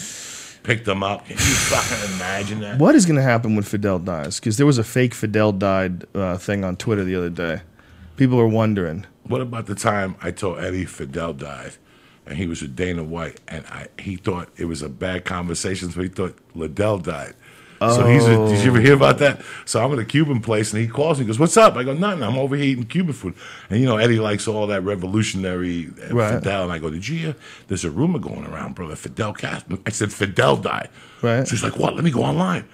picked 0.64 0.86
them 0.86 1.03
up. 1.03 1.26
Can 1.26 1.38
you 1.38 1.44
fucking 1.44 2.15
imagine 2.15 2.60
that? 2.61 2.80
What 2.80 2.95
is 2.95 3.06
going 3.06 3.15
to 3.15 3.22
happen 3.22 3.56
when 3.56 3.64
Fidel 3.64 3.99
dies? 3.99 4.40
Because 4.40 4.57
there 4.57 4.65
was 4.65 4.77
a 4.77 4.84
fake 4.84 5.14
Fidel 5.14 5.52
died 5.52 6.06
uh, 6.15 6.38
thing 6.38 6.64
on 6.64 6.76
Twitter 6.76 7.03
the 7.03 7.15
other 7.15 7.30
day. 7.30 7.61
People 8.18 8.40
are 8.40 8.48
wondering. 8.48 9.06
What 9.23 9.41
about 9.41 9.65
the 9.68 9.76
time 9.76 10.15
I 10.22 10.31
told 10.31 10.60
Eddie 10.60 10.86
Fidel 10.86 11.34
died, 11.34 11.73
and 12.26 12.38
he 12.38 12.48
was 12.48 12.61
with 12.61 12.76
Dana 12.76 13.03
White, 13.03 13.40
and 13.48 13.65
I 13.68 13.88
he 13.99 14.15
thought 14.15 14.49
it 14.57 14.65
was 14.65 14.81
a 14.81 14.90
bad 14.90 15.23
conversation, 15.26 15.91
so 15.91 16.02
he 16.02 16.10
thought 16.10 16.38
Liddell 16.56 16.98
died. 16.98 17.36
So 17.80 18.06
he's 18.06 18.26
a, 18.27 18.35
did 18.35 18.64
you 18.64 18.72
ever 18.72 18.81
hear 18.81 18.93
about 18.93 19.19
that? 19.19 19.41
So 19.65 19.84
I'm 19.84 19.93
at 19.93 19.99
a 19.99 20.06
Cuban 20.06 20.41
place, 20.41 20.73
and 20.73 20.81
he 20.81 20.88
calls 20.88 21.18
me. 21.18 21.23
He 21.23 21.27
goes, 21.27 21.39
"What's 21.39 21.56
up?" 21.56 21.76
I 21.77 21.84
go, 21.84 21.93
"Nothing. 21.93 22.23
I'm 22.23 22.38
over 22.38 22.56
here 22.56 22.65
eating 22.65 22.84
Cuban 22.85 23.14
food." 23.14 23.35
And 23.69 23.80
you 23.80 23.85
know, 23.85 23.95
Eddie 23.97 24.19
likes 24.19 24.47
all 24.47 24.68
that 24.68 24.81
revolutionary 24.84 25.89
uh, 26.10 26.14
Right. 26.14 26.34
Fidel, 26.35 26.64
and 26.64 26.72
I 26.73 26.80
go, 26.80 26.89
"Did 26.89 27.07
you 27.07 27.18
hear? 27.18 27.35
There's 27.68 27.85
a 27.85 27.89
rumor 27.91 28.19
going 28.19 28.45
around, 28.45 28.76
brother. 28.76 28.95
Fidel 28.95 29.34
Castro." 29.34 29.80
I 29.85 29.91
said, 29.91 30.11
"Fidel 30.11 30.57
died." 30.57 30.89
Right. 31.22 31.47
So 31.47 31.51
he's 31.51 31.64
like, 31.64 31.77
"What? 31.77 31.95
Let 31.95 32.03
me 32.03 32.11
go 32.11 32.23
online." 32.23 32.65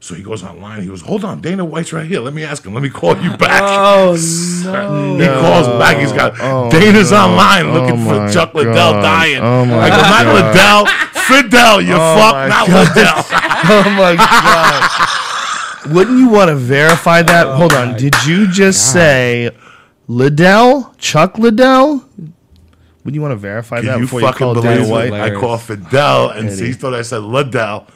So 0.00 0.14
he 0.14 0.22
goes 0.22 0.44
online. 0.44 0.82
He 0.82 0.86
goes, 0.88 1.02
"Hold 1.02 1.24
on, 1.24 1.40
Dana 1.40 1.64
White's 1.64 1.92
right 1.92 2.06
here. 2.06 2.20
Let 2.20 2.32
me 2.34 2.44
ask 2.44 2.64
him. 2.64 2.72
Let 2.74 2.82
me 2.82 2.90
call 2.90 3.16
you 3.20 3.36
back." 3.36 3.62
Oh 3.64 4.12
no! 4.64 5.18
He 5.18 5.26
calls 5.26 5.66
back. 5.78 5.98
He's 5.98 6.12
got 6.12 6.34
Oh, 6.40 6.70
Dana's 6.70 7.12
online 7.12 7.72
looking 7.72 8.00
Oh, 8.08 8.26
for 8.26 8.32
Chuck 8.32 8.54
Liddell 8.54 8.74
dying. 9.02 9.38
Oh, 9.42 9.64
my 9.64 9.78
I 9.80 9.90
go, 9.90 9.96
not 9.96 10.26
Liddell, 10.34 10.86
Fidel, 11.22 11.80
you 11.80 11.94
fuck, 11.94 12.34
my 12.34 12.48
not 12.48 12.66
God. 12.68 12.96
Liddell. 12.96 13.24
Oh 13.70 13.90
my 13.96 14.14
god! 14.16 15.94
Wouldn't 15.94 16.18
you 16.18 16.28
want 16.28 16.48
to 16.48 16.54
verify 16.54 17.22
that? 17.22 17.46
Hold 17.56 17.72
on. 17.72 17.96
Did 17.96 18.14
you 18.26 18.50
just 18.50 18.92
say 18.92 19.50
Liddell? 20.06 20.94
Chuck 20.98 21.38
Liddell? 21.38 22.04
Would 23.04 23.14
you 23.14 23.22
want 23.22 23.32
to 23.32 23.36
verify 23.36 23.80
that 23.80 23.96
you 23.96 24.02
before 24.02 24.20
you 24.20 24.26
fucking 24.26 24.38
call 24.38 24.54
believe 24.54 24.80
Dana? 24.82 24.88
White? 24.88 25.12
I 25.12 25.30
call 25.34 25.56
Fidel, 25.58 26.30
and 26.30 26.48
Eddie. 26.50 26.66
he 26.66 26.72
thought 26.72 26.94
I 26.94 27.02
said 27.02 27.22
Liddell. 27.22 27.86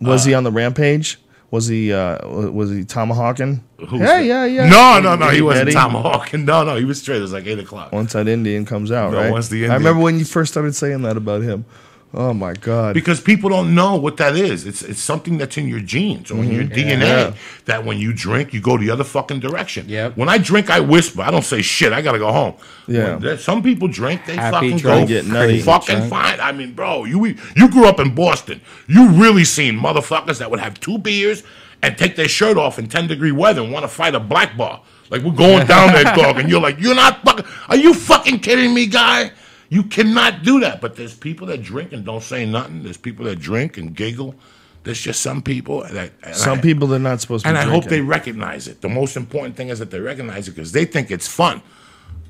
Was 0.00 0.24
he 0.24 0.34
on 0.34 0.44
the 0.44 0.50
rampage? 0.50 1.18
Was 1.50 1.66
he 1.66 1.92
uh, 1.92 2.26
was 2.26 2.70
he 2.70 2.84
tomahawking? 2.84 3.62
Who's 3.78 4.00
yeah, 4.00 4.06
that? 4.06 4.24
yeah, 4.24 4.44
yeah. 4.44 4.68
No, 4.68 5.00
no, 5.00 5.16
no. 5.16 5.30
He 5.30 5.42
wasn't 5.42 5.68
Eddie? 5.68 5.72
tomahawking. 5.72 6.44
No, 6.44 6.62
no. 6.64 6.76
He 6.76 6.84
was 6.84 7.00
straight. 7.00 7.18
It 7.18 7.22
was 7.22 7.32
like 7.32 7.46
8 7.46 7.58
o'clock. 7.58 7.92
Once 7.92 8.12
that 8.12 8.28
Indian 8.28 8.64
comes 8.64 8.92
out, 8.92 9.12
No, 9.12 9.18
right? 9.18 9.32
once 9.32 9.48
the 9.48 9.56
Indian. 9.56 9.72
I 9.72 9.74
remember 9.74 10.00
when 10.00 10.18
you 10.18 10.24
first 10.24 10.52
started 10.52 10.74
saying 10.74 11.02
that 11.02 11.16
about 11.16 11.42
him. 11.42 11.64
Oh 12.12 12.34
my 12.34 12.54
god! 12.54 12.94
Because 12.94 13.20
people 13.20 13.50
don't 13.50 13.72
know 13.72 13.94
what 13.94 14.16
that 14.16 14.34
is. 14.34 14.66
It's 14.66 14.82
it's 14.82 15.00
something 15.00 15.38
that's 15.38 15.56
in 15.56 15.68
your 15.68 15.78
genes 15.78 16.32
or 16.32 16.38
in 16.42 16.50
your 16.50 16.64
DNA. 16.64 16.96
Mm-hmm. 16.96 17.02
Yeah. 17.02 17.34
That 17.66 17.84
when 17.84 17.98
you 17.98 18.12
drink, 18.12 18.52
you 18.52 18.60
go 18.60 18.76
the 18.76 18.90
other 18.90 19.04
fucking 19.04 19.38
direction. 19.38 19.86
Yeah. 19.88 20.08
When 20.16 20.28
I 20.28 20.38
drink, 20.38 20.70
I 20.70 20.80
whisper. 20.80 21.22
I 21.22 21.30
don't 21.30 21.44
say 21.44 21.62
shit. 21.62 21.92
I 21.92 22.02
gotta 22.02 22.18
go 22.18 22.32
home. 22.32 22.54
Yeah. 22.88 23.10
When 23.14 23.20
there- 23.22 23.38
some 23.38 23.62
people 23.62 23.86
drink. 23.86 24.26
They 24.26 24.34
Happy 24.34 24.54
fucking 24.70 24.76
drunk, 24.78 25.08
go 25.08 25.22
nutty. 25.22 25.60
fucking 25.62 25.96
drunk. 25.96 26.10
fine. 26.10 26.40
I 26.40 26.50
mean, 26.50 26.72
bro, 26.74 27.04
you 27.04 27.24
you 27.54 27.70
grew 27.70 27.86
up 27.86 28.00
in 28.00 28.12
Boston. 28.12 28.60
You 28.88 29.10
really 29.10 29.44
seen 29.44 29.78
motherfuckers 29.78 30.38
that 30.38 30.50
would 30.50 30.58
have 30.60 30.80
two 30.80 30.98
beers 30.98 31.44
and 31.80 31.96
take 31.96 32.16
their 32.16 32.28
shirt 32.28 32.56
off 32.58 32.78
in 32.80 32.88
ten 32.88 33.06
degree 33.06 33.30
weather 33.32 33.62
and 33.62 33.70
want 33.72 33.84
to 33.84 33.88
fight 33.88 34.16
a 34.16 34.20
black 34.20 34.56
bar. 34.56 34.82
Like 35.10 35.22
we're 35.22 35.30
going 35.30 35.64
down 35.68 35.92
there, 35.92 36.04
dog, 36.16 36.38
and 36.38 36.50
you're 36.50 36.60
like, 36.60 36.80
you're 36.80 36.96
not 36.96 37.22
fucking. 37.22 37.44
Are 37.68 37.76
you 37.76 37.94
fucking 37.94 38.40
kidding 38.40 38.74
me, 38.74 38.86
guy? 38.86 39.30
You 39.70 39.84
cannot 39.84 40.42
do 40.42 40.60
that. 40.60 40.80
But 40.82 40.96
there's 40.96 41.14
people 41.14 41.46
that 41.46 41.62
drink 41.62 41.92
and 41.92 42.04
don't 42.04 42.22
say 42.22 42.44
nothing. 42.44 42.82
There's 42.82 42.96
people 42.98 43.24
that 43.24 43.38
drink 43.38 43.78
and 43.78 43.94
giggle. 43.94 44.34
There's 44.82 45.00
just 45.00 45.20
some 45.22 45.40
people 45.42 45.82
that 45.84 46.12
Some 46.34 46.58
I- 46.58 46.62
people 46.62 46.86
they're 46.88 46.98
not 46.98 47.20
supposed 47.20 47.44
to. 47.44 47.48
and 47.48 47.56
I 47.58 47.62
hope 47.64 47.84
they 47.84 48.00
recognize 48.02 48.66
it. 48.68 48.80
The 48.82 48.88
most 48.88 49.16
important 49.16 49.56
thing 49.56 49.68
is 49.68 49.78
that 49.78 49.90
they 49.90 50.00
recognize 50.00 50.48
it 50.48 50.52
because 50.52 50.72
they 50.72 50.84
think 50.84 51.10
it's 51.10 51.28
fun 51.28 51.62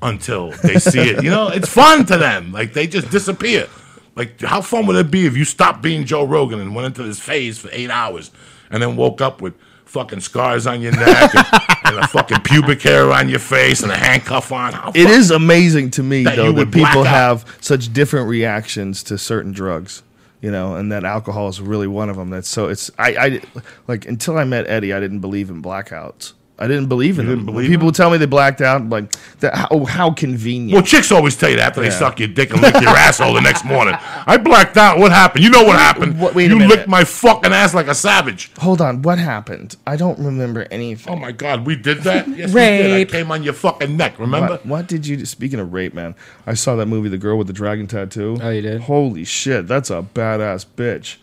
until 0.01 0.51
they 0.63 0.77
see 0.79 0.99
it. 0.99 1.23
You 1.23 1.29
know, 1.29 1.47
it's 1.49 1.69
fun 1.69 2.05
to 2.07 2.17
them. 2.17 2.51
Like 2.51 2.73
they 2.73 2.87
just 2.87 3.09
disappear. 3.09 3.67
Like 4.15 4.39
how 4.41 4.61
fun 4.61 4.85
would 4.87 4.97
it 4.97 5.09
be 5.09 5.25
if 5.25 5.37
you 5.37 5.45
stopped 5.45 5.81
being 5.81 6.05
Joe 6.05 6.25
Rogan 6.25 6.59
and 6.59 6.75
went 6.75 6.85
into 6.87 7.03
this 7.03 7.19
phase 7.19 7.57
for 7.57 7.69
eight 7.71 7.89
hours 7.89 8.31
and 8.69 8.83
then 8.83 8.95
woke 8.97 9.21
up 9.21 9.41
with 9.41 9.53
fucking 9.91 10.21
scars 10.21 10.65
on 10.65 10.81
your 10.81 10.93
neck 10.93 11.35
and, 11.35 11.45
and 11.85 11.97
a 11.97 12.07
fucking 12.07 12.39
pubic 12.41 12.81
hair 12.81 13.11
on 13.11 13.27
your 13.27 13.39
face 13.39 13.83
and 13.83 13.91
a 13.91 13.97
handcuff 13.97 14.51
on? 14.51 14.71
How 14.73 14.91
It 14.95 15.09
is 15.09 15.31
amazing 15.31 15.91
to 15.91 16.03
me 16.03 16.23
That 16.23 16.37
though 16.37 16.53
that 16.53 16.71
people 16.71 17.03
have 17.03 17.45
such 17.59 17.91
different 17.91 18.29
reactions 18.29 19.03
to 19.03 19.17
certain 19.17 19.51
drugs, 19.51 20.01
you 20.39 20.49
know, 20.49 20.75
and 20.75 20.91
that 20.91 21.03
alcohol 21.03 21.49
is 21.49 21.59
really 21.59 21.87
one 21.87 22.09
of 22.09 22.15
them. 22.15 22.29
That's 22.29 22.47
so 22.47 22.69
it's 22.69 22.89
I 22.97 23.15
I 23.15 23.41
like 23.87 24.05
until 24.05 24.37
I 24.37 24.45
met 24.45 24.65
Eddie, 24.67 24.93
I 24.93 24.99
didn't 24.99 25.19
believe 25.19 25.49
in 25.49 25.61
blackouts. 25.61 26.33
I 26.61 26.67
didn't 26.67 26.87
believe 26.87 27.17
in 27.19 27.25
You 27.25 27.31
them. 27.31 27.39
didn't 27.39 27.47
When 27.47 27.55
believe 27.65 27.69
people 27.71 27.87
them? 27.87 27.93
tell 27.95 28.09
me 28.11 28.17
they 28.17 28.25
blacked 28.27 28.61
out, 28.61 28.87
like 28.87 29.11
that, 29.39 29.55
how 29.55 29.67
oh, 29.71 29.85
how 29.85 30.11
convenient. 30.11 30.73
Well, 30.73 30.83
chicks 30.83 31.11
always 31.11 31.35
tell 31.35 31.49
you 31.49 31.55
that 31.57 31.67
after 31.69 31.81
they 31.81 31.89
suck 31.89 32.19
your 32.19 32.27
dick 32.27 32.51
and 32.51 32.61
lick 32.61 32.75
your 32.79 32.89
asshole 32.95 33.33
the 33.33 33.41
next 33.41 33.65
morning. 33.65 33.95
I 33.99 34.37
blacked 34.37 34.77
out. 34.77 34.99
What 34.99 35.11
happened? 35.11 35.43
You 35.43 35.49
know 35.49 35.63
what 35.63 35.77
happened? 35.79 36.19
What- 36.19 36.35
wait 36.35 36.45
a 36.51 36.53
you 36.53 36.59
minute. 36.59 36.75
licked 36.77 36.87
my 36.87 37.03
fucking 37.03 37.51
ass 37.51 37.73
like 37.73 37.87
a 37.87 37.95
savage. 37.95 38.51
Hold 38.59 38.79
on, 38.81 39.01
what 39.01 39.17
happened? 39.17 39.75
I 39.87 39.95
don't 39.95 40.19
remember 40.19 40.67
anything. 40.71 41.11
Oh 41.11 41.15
my 41.17 41.31
God, 41.31 41.65
we 41.65 41.75
did 41.75 41.99
that? 42.03 42.27
Yes, 42.41 42.53
we 42.53 42.61
Rape. 42.61 42.81
did. 42.83 43.07
I 43.15 43.19
came 43.19 43.31
on 43.31 43.43
your 43.43 43.53
fucking 43.53 43.97
neck, 43.97 44.17
remember? 44.19 44.51
What, 44.53 44.65
what 44.65 44.87
did 44.87 45.05
you? 45.07 45.25
Speaking 45.25 45.59
of 45.59 45.73
rape, 45.73 45.93
man, 45.93 46.15
I 46.45 46.53
saw 46.53 46.75
that 46.75 46.85
movie, 46.85 47.09
The 47.09 47.17
Girl 47.17 47.37
with 47.37 47.47
the 47.47 47.53
Dragon 47.53 47.87
Tattoo. 47.87 48.37
Oh, 48.41 48.49
you 48.49 48.61
did? 48.61 48.81
Holy 48.81 49.23
shit, 49.23 49.67
that's 49.67 49.89
a 49.89 50.05
badass 50.13 50.65
bitch. 50.77 51.17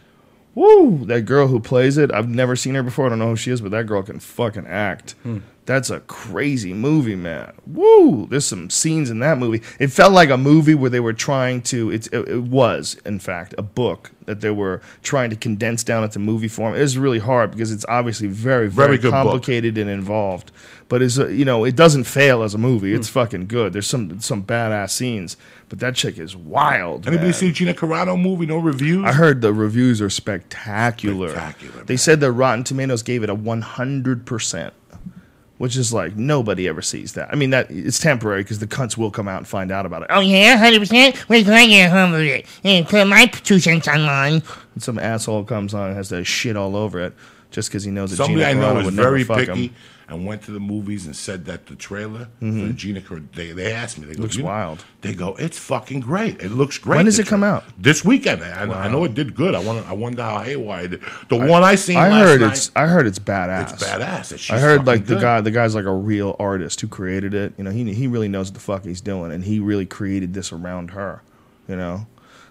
Woo! 0.59 1.05
That 1.05 1.21
girl 1.21 1.47
who 1.47 1.61
plays 1.61 1.97
it, 1.99 2.11
I've 2.13 2.29
never 2.29 2.57
seen 2.57 2.75
her 2.75 2.83
before. 2.83 3.07
I 3.07 3.11
don't 3.11 3.21
know 3.21 3.29
who 3.29 3.37
she 3.37 3.53
is, 3.53 3.61
but 3.61 3.71
that 3.71 3.87
girl 3.87 4.03
can 4.03 4.19
fucking 4.19 4.67
act. 4.67 5.13
Hmm. 5.23 5.39
That's 5.69 5.91
a 5.91 6.01
crazy 6.01 6.73
movie, 6.73 7.15
man. 7.15 7.53
Woo! 7.67 8.27
There's 8.31 8.47
some 8.47 8.71
scenes 8.71 9.11
in 9.11 9.19
that 9.19 9.37
movie. 9.37 9.61
It 9.79 9.89
felt 9.89 10.15
like 10.15 10.31
a 10.31 10.39
movie 10.39 10.75
where 10.75 10.89
they 10.89 10.99
were 10.99 11.13
trying 11.13 11.61
to. 11.65 11.91
It, 11.91 12.07
it, 12.07 12.27
it 12.27 12.43
was, 12.45 12.97
in 13.05 13.19
fact, 13.19 13.55
a 13.59 13.63
book 13.63 14.11
that 14.25 14.41
they 14.41 14.51
were 14.51 14.81
trying 15.03 15.29
to 15.29 15.37
condense 15.37 15.85
down 15.85 16.05
into 16.05 16.19
movie 16.19 16.49
form. 16.49 16.75
It 16.75 16.81
was 16.81 16.97
really 16.97 17.19
hard 17.19 17.51
because 17.51 17.71
it's 17.71 17.85
obviously 17.87 18.29
very, 18.29 18.71
very, 18.71 18.89
Very 18.89 18.97
good 18.97 19.11
book. 19.11 19.25
complicated 19.25 19.77
and 19.77 19.91
involved. 19.91 20.53
But 20.89 21.03
it's 21.03 21.19
a, 21.19 21.31
you 21.31 21.45
know, 21.45 21.65
it 21.65 21.77
doesn't 21.77 22.05
fail 22.05 22.43
as 22.43 22.55
a 22.55 22.59
movie. 22.59 22.95
It's 22.95 23.09
hmm. 23.09 23.21
fucking 23.21 23.47
good. 23.49 23.75
There's 23.75 23.87
some 23.87 24.21
some 24.21 24.45
badass 24.45 24.89
scenes, 24.89 25.37
but 25.69 25.81
that 25.81 25.97
chick 25.97 26.17
is 26.17 26.35
wild. 26.35 27.07
Anybody 27.07 27.29
man. 27.29 27.35
see 27.35 27.53
Gina 27.53 27.75
Carano 27.75 28.19
movie? 28.19 28.47
No 28.47 28.57
reviews. 28.57 29.05
I 29.05 29.13
heard 29.13 29.43
the 29.43 29.53
reviews 29.53 30.01
are 30.01 30.09
spectacular. 30.09 31.29
Spectacular, 31.29 31.85
They 31.85 31.93
man. 31.93 31.99
said 31.99 32.21
that 32.21 32.33
Rotten 32.33 32.65
Tomatoes 32.65 33.03
gave 33.03 33.23
it 33.23 33.29
a 33.29 33.37
100%, 33.37 34.71
which 35.59 35.77
is 35.77 35.93
like 35.93 36.17
nobody 36.17 36.67
ever 36.69 36.81
sees 36.81 37.13
that. 37.13 37.29
I 37.31 37.37
mean, 37.37 37.51
that 37.51 37.71
it's 37.71 37.99
temporary 37.99 38.43
because 38.43 38.61
the 38.61 38.67
cunts 38.67 38.97
will 38.97 39.11
come 39.11 39.29
out 39.29 39.39
and 39.39 39.47
find 39.47 39.71
out 39.71 39.87
about 39.87 40.03
it. 40.03 40.09
Oh 40.11 40.21
yeah, 40.21 40.57
hundred 40.57 40.81
percent. 40.81 41.29
Wait 41.29 41.45
till 41.45 41.55
I 41.55 41.67
get 41.67 41.91
home 41.91 42.13
with 42.13 42.23
it 42.23 42.47
and 42.65 42.87
put 42.87 43.07
my 43.07 43.27
two 43.27 43.59
cents 43.59 43.87
online. 43.87 44.43
And 44.75 44.83
some 44.83 44.99
asshole 44.99 45.45
comes 45.45 45.75
on 45.75 45.89
and 45.89 45.97
has 45.97 46.09
to 46.09 46.25
shit 46.25 46.57
all 46.57 46.77
over 46.77 47.01
it 47.01 47.13
just 47.51 47.69
because 47.69 47.85
he 47.85 47.91
knows 47.91 48.11
that 48.11 48.17
Somebody 48.17 48.45
Gina 48.45 48.51
I 48.51 48.53
know 48.55 48.75
Carano 48.75 48.81
is 48.81 48.85
would 48.87 48.95
very 48.95 49.21
never 49.21 49.35
fuck 49.35 49.39
picky 49.47 49.67
him. 49.69 49.75
And 50.09 50.25
went 50.25 50.43
to 50.43 50.51
the 50.51 50.61
movies 50.61 51.05
and 51.05 51.15
said 51.15 51.45
that 51.45 51.67
the 51.67 51.77
trailer 51.77 52.29
for 52.41 52.73
Gina 52.73 53.01
Carano. 53.01 53.31
They, 53.33 53.53
they 53.53 53.73
asked 53.73 53.99
me. 53.99 54.07
They 54.07 54.15
go, 54.15 54.23
Looks 54.23 54.37
"You 54.37 54.43
know-" 54.43 54.49
wild. 54.49 54.85
They 55.03 55.15
go, 55.15 55.35
it's 55.37 55.59
fucking 55.59 56.01
great. 56.01 56.41
It 56.41 56.51
looks 56.51 56.79
great. 56.79 56.97
When 56.97 57.05
does 57.05 57.19
it 57.19 57.27
come 57.27 57.45
out? 57.45 57.65
This 57.79 58.05
weekend. 58.05 58.43
I, 58.43 58.63
I 58.63 58.89
know 58.89 59.05
it 59.05 59.15
did 59.15 59.35
good. 59.35 59.55
I 59.55 59.61
wonder. 59.61 59.85
I 59.87 59.93
wonder 59.93 60.23
how 60.23 60.41
haywire. 60.41 60.89
The 60.89 61.37
one 61.37 61.63
I 61.63 61.75
seen 61.75 61.99
I 61.99 62.09
last 62.09 62.27
heard 62.27 62.41
night, 62.41 62.53
it's 62.53 62.71
I 62.75 62.87
heard 62.87 63.07
it's 63.07 63.19
badass. 63.19 63.75
it's 63.75 63.85
badass. 63.85 64.51
I 64.51 64.59
heard 64.59 64.87
like 64.87 65.07
the 65.07 65.15
good. 65.15 65.21
guy 65.21 65.41
the 65.41 65.51
guy's 65.51 65.75
like 65.75 65.85
a 65.85 65.93
real 65.95 66.35
artist 66.39 66.81
who 66.81 66.89
created 66.89 67.35
it. 67.35 67.53
You 67.59 67.65
know, 67.65 67.71
he 67.71 67.93
he 67.93 68.07
really 68.07 68.29
knows 68.29 68.49
what 68.49 68.55
the 68.55 68.61
fuck 68.61 68.85
he's 68.85 69.01
doing, 69.01 69.31
and 69.31 69.45
he 69.45 69.61
really 69.61 69.87
created 69.87 70.33
this 70.35 70.53
around 70.53 70.93
her. 70.93 71.23
You 71.69 71.77
know, 71.77 72.07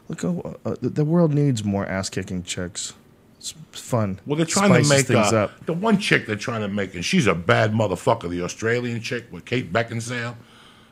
look, 0.10 0.24
uh, 0.24 0.30
uh, 0.64 0.76
the, 0.80 0.90
the 0.90 1.06
world 1.06 1.34
needs 1.34 1.64
more 1.64 1.86
ass 1.88 2.10
kicking 2.10 2.44
chicks. 2.44 2.94
It's 3.72 3.80
fun. 3.82 4.20
Well, 4.26 4.38
they're 4.38 4.46
trying 4.46 4.82
to 4.82 4.88
make 4.90 5.06
things 5.06 5.32
uh, 5.34 5.44
up. 5.46 5.66
the 5.66 5.74
one 5.74 5.98
chick 5.98 6.26
they're 6.26 6.36
trying 6.36 6.62
to 6.62 6.68
make, 6.68 6.96
and 6.96 7.04
she's 7.06 7.28
a 7.28 7.36
bad 7.36 7.74
motherfucker. 7.74 8.30
The 8.30 8.42
Australian 8.44 9.02
chick 9.02 9.26
with 9.32 9.46
Kate 9.46 9.72
Beckinsale. 9.72 10.36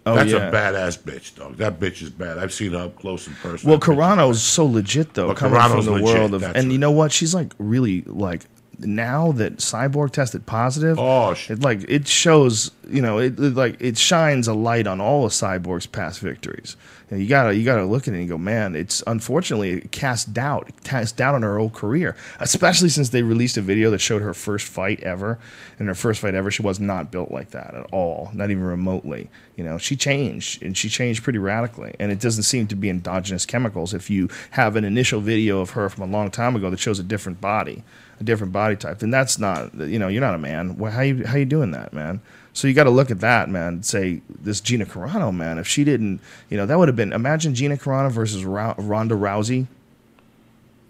Oh, 0.07 0.15
That's 0.15 0.32
yeah. 0.32 0.49
a 0.49 0.52
badass 0.52 0.99
bitch, 0.99 1.36
dog. 1.36 1.57
That 1.57 1.80
bitch 1.80 2.03
is 2.03 2.11
bad. 2.11 2.38
I've 2.38 2.53
seen 2.53 2.73
her 2.73 2.86
up 2.86 2.99
close 2.99 3.26
and 3.26 3.36
personal. 3.38 3.72
Well, 3.77 3.80
Carano's 3.80 4.41
so 4.41 4.65
legit 4.65 5.15
though, 5.15 5.30
But 5.30 5.38
coming 5.38 5.60
Carano's 5.60 5.86
from 5.86 5.86
the 5.86 6.02
legit, 6.03 6.19
world 6.19 6.34
of, 6.36 6.44
and 6.44 6.72
you 6.72 6.77
know 6.77 6.91
what? 6.91 7.11
She's 7.11 7.34
like 7.34 7.53
really 7.57 8.02
like 8.03 8.45
now 8.80 9.32
that 9.34 9.57
Cyborg 9.57 10.11
tested 10.11 10.45
positive. 10.45 10.99
Oh, 10.99 11.34
sh- 11.34 11.52
it 11.52 11.61
like 11.61 11.84
it 11.88 12.07
shows, 12.07 12.72
you 12.88 13.02
know, 13.02 13.18
it, 13.18 13.40
it, 13.40 13.56
like 13.56 13.77
it 13.80 13.98
shines 13.98 14.48
a 14.48 14.53
light 14.53 14.86
on 14.86 15.02
all 15.02 15.26
of 15.26 15.32
Cyborg's 15.32 15.88
past 15.88 16.19
victories. 16.19 16.77
And 17.11 17.22
you 17.22 17.27
gotta 17.27 17.56
you 17.56 17.64
gotta 17.64 17.86
look 17.86 18.07
at 18.07 18.14
it 18.15 18.18
and 18.18 18.30
go, 18.30 18.38
man, 18.38 18.76
it's 18.76 19.03
unfortunately 19.06 19.73
it 19.73 19.91
casts 19.91 20.26
doubt, 20.26 20.69
it 20.69 20.84
casts 20.84 21.11
doubt 21.11 21.36
on 21.36 21.44
her 21.44 21.57
whole 21.57 21.69
career, 21.69 22.15
especially 22.40 22.90
since 22.90 23.10
they 23.10 23.22
released 23.22 23.57
a 23.57 23.61
video 23.61 23.91
that 23.91 23.99
showed 23.99 24.23
her 24.23 24.34
first 24.34 24.68
fight 24.68 25.02
ever. 25.02 25.38
And 25.77 25.88
her 25.88 25.94
first 25.94 26.22
fight 26.22 26.34
ever, 26.34 26.49
she 26.49 26.64
was 26.64 26.80
not 26.80 27.11
built 27.11 27.30
like 27.30 27.52
that 27.52 27.76
at 27.76 27.86
all, 27.91 28.32
not 28.34 28.49
even 28.49 28.64
remotely. 28.64 29.30
You 29.56 29.64
know, 29.64 29.77
she 29.77 29.95
changed 29.95 30.64
and 30.64 30.76
she 30.76 30.90
changed 30.90 31.23
pretty 31.23 31.40
radically. 31.40 31.95
And 31.99 32.11
it 32.11 32.19
doesn't 32.19 32.44
seem 32.44 32.68
to 32.68 32.76
be 32.76 32.90
endogenous 32.90 33.45
chemicals. 33.45 33.94
If 33.94 34.10
you 34.10 34.30
have 34.52 34.76
an 34.76 34.84
initial 34.84 35.22
video 35.22 35.60
of 35.60 35.72
her 35.72 35.90
from 35.90 36.10
a 36.10 36.11
long 36.11 36.32
time 36.32 36.56
ago 36.56 36.69
that 36.72 36.80
shows 36.80 36.98
a 36.98 37.03
different 37.03 37.40
body, 37.40 37.84
a 38.19 38.23
different 38.23 38.52
body 38.52 38.76
type, 38.76 38.99
then 38.99 39.11
that's 39.11 39.38
not 39.38 39.76
you 39.76 39.99
know, 39.99 40.07
you're 40.07 40.22
not 40.22 40.34
a 40.34 40.40
man. 40.40 40.76
How 40.80 41.02
you 41.02 41.26
how 41.26 41.38
you 41.38 41.45
doing 41.45 41.72
that, 41.72 41.94
man? 41.94 42.22
So 42.56 42.68
you 42.69 42.73
got 42.73 42.86
to 42.86 42.90
look 42.90 43.11
at 43.11 43.19
that, 43.19 43.49
man. 43.49 43.84
Say 43.84 44.22
this 44.30 44.61
Gina 44.61 44.86
Carano, 44.86 45.36
man. 45.36 45.57
If 45.60 45.68
she 45.68 45.84
didn't, 45.84 46.22
you 46.49 46.56
know, 46.56 46.65
that 46.65 46.77
would 46.80 46.88
have 46.88 46.95
been. 46.95 47.11
Imagine 47.11 47.53
Gina 47.53 47.76
Carano 47.76 48.10
versus 48.10 48.45
Ronda 48.45 49.14
Rousey, 49.14 49.68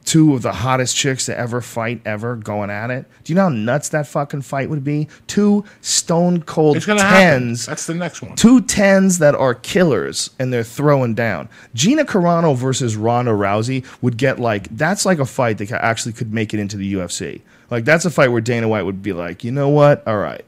two 0.05 0.35
of 0.35 0.43
the 0.43 0.51
hottest 0.51 0.95
chicks 0.95 1.25
to 1.25 1.35
ever 1.35 1.61
fight 1.61 1.99
ever 2.05 2.35
going 2.35 2.69
at 2.69 2.91
it. 2.91 3.05
Do 3.23 3.33
you 3.33 3.35
know 3.35 3.43
how 3.43 3.49
nuts 3.49 3.89
that 3.89 4.05
fucking 4.05 4.43
fight 4.43 4.69
would 4.69 4.83
be? 4.83 5.07
Two 5.25 5.65
stone 5.81 6.43
cold 6.43 6.85
gonna 6.85 7.01
happen. 7.01 7.41
tens, 7.47 7.65
That's 7.65 7.87
the 7.87 7.95
next 7.95 8.21
one. 8.21 8.35
two 8.35 8.61
tens 8.61 9.17
that 9.17 9.33
are 9.33 9.55
killers, 9.55 10.29
and 10.37 10.53
they're 10.53 10.63
throwing 10.63 11.15
down. 11.15 11.49
Gina 11.73 12.05
Carano 12.05 12.55
versus 12.55 12.95
Ronda 12.95 13.31
Rousey 13.31 13.83
would 14.03 14.17
get 14.17 14.37
like 14.39 14.67
that's 14.77 15.03
like 15.03 15.17
a 15.17 15.25
fight 15.25 15.57
that 15.57 15.71
actually 15.71 16.13
could 16.13 16.31
make 16.31 16.53
it 16.53 16.59
into 16.59 16.77
the 16.77 16.93
UFC. 16.93 17.41
Like 17.71 17.85
that's 17.85 18.05
a 18.05 18.11
fight 18.11 18.27
where 18.31 18.41
Dana 18.41 18.67
White 18.67 18.83
would 18.85 19.01
be 19.01 19.13
like, 19.13 19.43
you 19.43 19.51
know 19.51 19.69
what? 19.69 20.07
All 20.07 20.17
right, 20.17 20.45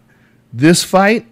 this 0.54 0.84
fight. 0.84 1.26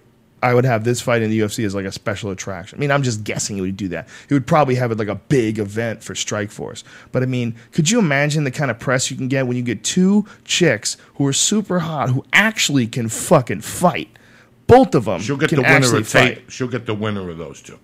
I 0.44 0.54
would 0.54 0.66
have 0.66 0.84
this 0.84 1.02
fight 1.02 1.24
in 1.24 1.32
the 1.32 1.40
UFC 1.40 1.66
as 1.66 1.74
like 1.74 1.86
a 1.86 1.92
special 1.92 2.30
attraction. 2.30 2.78
I 2.78 2.80
mean, 2.80 2.92
I'm 2.92 3.02
just 3.02 3.24
guessing 3.24 3.56
he 3.56 3.62
would 3.64 3.78
do 3.78 3.88
that. 3.88 4.08
He 4.28 4.36
would 4.36 4.46
probably 4.46 4.76
have 4.76 4.92
it 4.92 5.00
like 5.00 5.08
a 5.08 5.16
big 5.16 5.58
event 5.58 6.04
for 6.04 6.14
Strikeforce. 6.14 6.84
But 7.12 7.24
I 7.24 7.26
mean, 7.26 7.56
could 7.72 7.90
you 7.90 7.98
imagine 7.98 8.44
the 8.44 8.52
kind 8.52 8.70
of 8.70 8.78
press 8.78 9.10
you 9.10 9.18
can 9.18 9.28
get 9.28 9.48
when 9.48 9.58
you 9.58 9.64
get 9.64 9.84
two 9.84 10.26
chicks 10.44 10.98
who 11.16 11.26
are 11.26 11.34
super 11.34 11.80
hot 11.80 12.10
who 12.10 12.24
actually 12.32 12.86
can 12.86 13.10
fucking 13.10 13.62
fight? 13.62 14.10
Both 14.68 14.94
of 14.94 15.06
them 15.06 15.20
She'll 15.22 15.38
get 15.38 15.50
the 15.50 15.62
winner 15.62 15.96
of 15.98 16.08
Tate. 16.10 16.38
fight. 16.40 16.52
She'll 16.52 16.68
get 16.68 16.86
the 16.86 16.94
winner 16.96 17.28
of 17.30 17.40
those 17.40 17.62
two. 17.62 17.80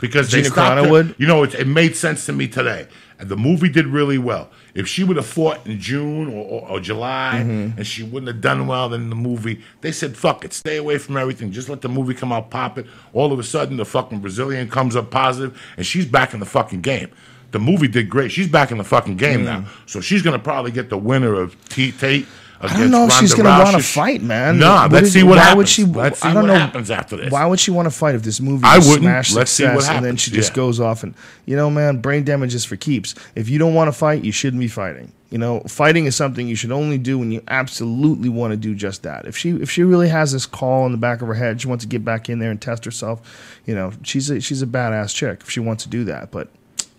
Because 0.00 0.28
they 0.32 0.38
Gina 0.38 0.50
stopped 0.52 0.84
her- 0.84 0.90
would? 0.90 1.14
You 1.18 1.28
know, 1.28 1.44
it, 1.44 1.54
it 1.54 1.66
made 1.68 1.94
sense 1.94 2.26
to 2.26 2.32
me 2.32 2.48
today. 2.48 2.88
And 3.20 3.28
the 3.28 3.36
movie 3.36 3.68
did 3.68 3.86
really 3.86 4.18
well. 4.18 4.50
If 4.74 4.88
she 4.88 5.04
would 5.04 5.16
have 5.16 5.26
fought 5.26 5.66
in 5.66 5.78
June 5.78 6.28
or, 6.28 6.44
or, 6.44 6.68
or 6.70 6.80
July 6.80 7.42
Mm-hmm. 7.44 7.76
and 7.78 7.86
she 7.86 8.02
wouldn't 8.02 8.28
have 8.28 8.40
done 8.40 8.66
well, 8.66 8.92
in 8.94 9.10
the 9.10 9.16
movie, 9.16 9.60
they 9.82 9.92
said, 9.92 10.16
fuck 10.16 10.44
it, 10.44 10.52
stay 10.52 10.76
away 10.78 10.96
from 10.98 11.16
everything. 11.16 11.52
Just 11.52 11.68
let 11.68 11.82
the 11.82 11.88
movie 11.88 12.14
come 12.14 12.32
out, 12.32 12.50
pop 12.50 12.78
it. 12.78 12.86
All 13.12 13.32
of 13.32 13.38
a 13.38 13.42
sudden, 13.42 13.76
the 13.76 13.84
fucking 13.84 14.20
Brazilian 14.20 14.70
comes 14.70 14.96
up 14.96 15.10
positive 15.10 15.60
and 15.76 15.84
she's 15.84 16.06
back 16.06 16.32
in 16.32 16.40
the 16.40 16.46
fucking 16.46 16.80
game. 16.80 17.10
The 17.50 17.58
movie 17.58 17.86
did 17.88 18.08
great. 18.08 18.32
She's 18.32 18.48
back 18.48 18.70
in 18.70 18.78
the 18.78 18.84
fucking 18.84 19.18
game 19.18 19.44
now. 19.44 19.66
So 19.84 20.00
she's 20.00 20.22
going 20.22 20.38
to 20.38 20.42
probably 20.42 20.70
get 20.70 20.88
the 20.88 20.96
winner 20.96 21.34
of 21.34 21.54
T- 21.68 21.92
Tate. 21.92 22.26
I 22.62 22.78
don't 22.78 22.90
know 22.92 23.06
if 23.06 23.12
she's 23.14 23.34
going 23.34 23.44
to 23.46 23.64
want 23.64 23.76
to 23.76 23.82
fight, 23.82 24.22
man. 24.22 24.58
Nah, 24.58 24.82
What 24.82 24.92
let's 24.92 25.06
is- 25.08 25.12
see 25.14 25.22
what 25.22 25.36
why 25.36 25.42
happens. 25.42 25.56
Would 25.56 25.68
she, 25.68 25.84
let's 25.84 26.20
see 26.20 26.28
I 26.28 26.32
don't 26.34 26.42
what 26.44 26.48
know. 26.48 26.58
happens 26.58 26.90
after 26.90 27.16
this. 27.16 27.30
Why 27.32 27.44
would 27.44 27.58
she 27.60 27.70
want 27.72 27.86
to 27.86 27.90
fight 27.90 28.14
if 28.14 28.22
this 28.22 28.40
movie 28.40 28.62
I 28.64 28.78
wouldn't. 28.78 29.00
smash 29.00 29.32
Let's 29.32 29.50
see 29.50 29.64
success 29.64 29.88
what 29.88 29.96
and 29.96 30.04
then 30.04 30.16
she 30.16 30.30
just 30.30 30.50
Yeah. 30.50 30.56
goes 30.56 30.78
off 30.80 31.02
and 31.02 31.14
you 31.44 31.56
know, 31.56 31.68
man, 31.70 31.98
brain 31.98 32.22
damage 32.24 32.54
is 32.54 32.64
for 32.64 32.76
keeps. 32.76 33.14
If 33.34 33.48
you 33.48 33.58
don't 33.58 33.74
want 33.74 33.88
to 33.88 33.92
fight, 33.92 34.24
you 34.24 34.30
shouldn't 34.32 34.60
be 34.60 34.68
fighting. 34.68 35.10
You 35.30 35.38
know, 35.38 35.60
fighting 35.66 36.04
is 36.04 36.14
something 36.14 36.46
you 36.46 36.54
should 36.56 36.72
only 36.72 36.98
do 36.98 37.18
when 37.18 37.32
you 37.32 37.42
absolutely 37.48 38.28
want 38.28 38.50
to 38.52 38.56
do 38.56 38.74
just 38.74 39.02
that. 39.04 39.24
If 39.24 39.36
she 39.36 39.50
if 39.50 39.70
she 39.70 39.82
really 39.82 40.08
has 40.08 40.32
this 40.32 40.44
call 40.46 40.84
in 40.86 40.92
the 40.92 40.98
back 40.98 41.22
of 41.22 41.28
her 41.28 41.34
head, 41.34 41.60
she 41.60 41.68
wants 41.68 41.84
to 41.84 41.88
get 41.88 42.04
back 42.04 42.28
in 42.28 42.38
there 42.38 42.50
and 42.50 42.60
test 42.60 42.84
herself. 42.84 43.58
You 43.66 43.74
know, 43.74 43.92
she's 44.02 44.28
a, 44.30 44.40
she's 44.40 44.60
a 44.62 44.66
badass 44.66 45.14
chick 45.14 45.40
if 45.40 45.48
she 45.50 45.58
wants 45.60 45.84
to 45.84 45.88
do 45.88 46.04
that. 46.04 46.30
But 46.30 46.48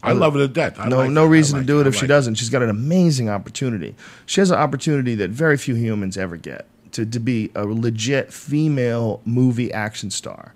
I 0.04 0.12
love 0.14 0.34
her 0.34 0.40
to 0.40 0.48
death. 0.48 0.80
I 0.80 0.90
no, 0.90 0.98
like 0.98 1.12
no. 1.12 1.24
I 1.24 1.28
reason 1.28 1.60
like 1.60 1.64
to 1.64 1.68
do 1.68 1.80
it, 1.80 1.88
if 1.88 1.96
I 1.96 2.00
she 2.00 2.08
doesn't. 2.08 2.36
She's 2.36 2.50
got 2.50 2.62
an 2.62 2.70
amazing 2.70 3.30
opportunity. 3.30 3.96
She 4.26 4.42
has 4.42 4.52
an 4.52 4.58
opportunity 4.58 5.16
that 5.16 5.30
very 5.30 5.58
few 5.58 5.76
humans 5.76 6.18
ever 6.18 6.38
get 6.38 6.68
to, 6.92 7.06
to 7.06 7.20
be 7.20 7.52
a 7.56 7.66
legit 7.66 8.32
female 8.32 9.22
movie 9.26 9.72
action 9.72 10.12
star. 10.12 10.54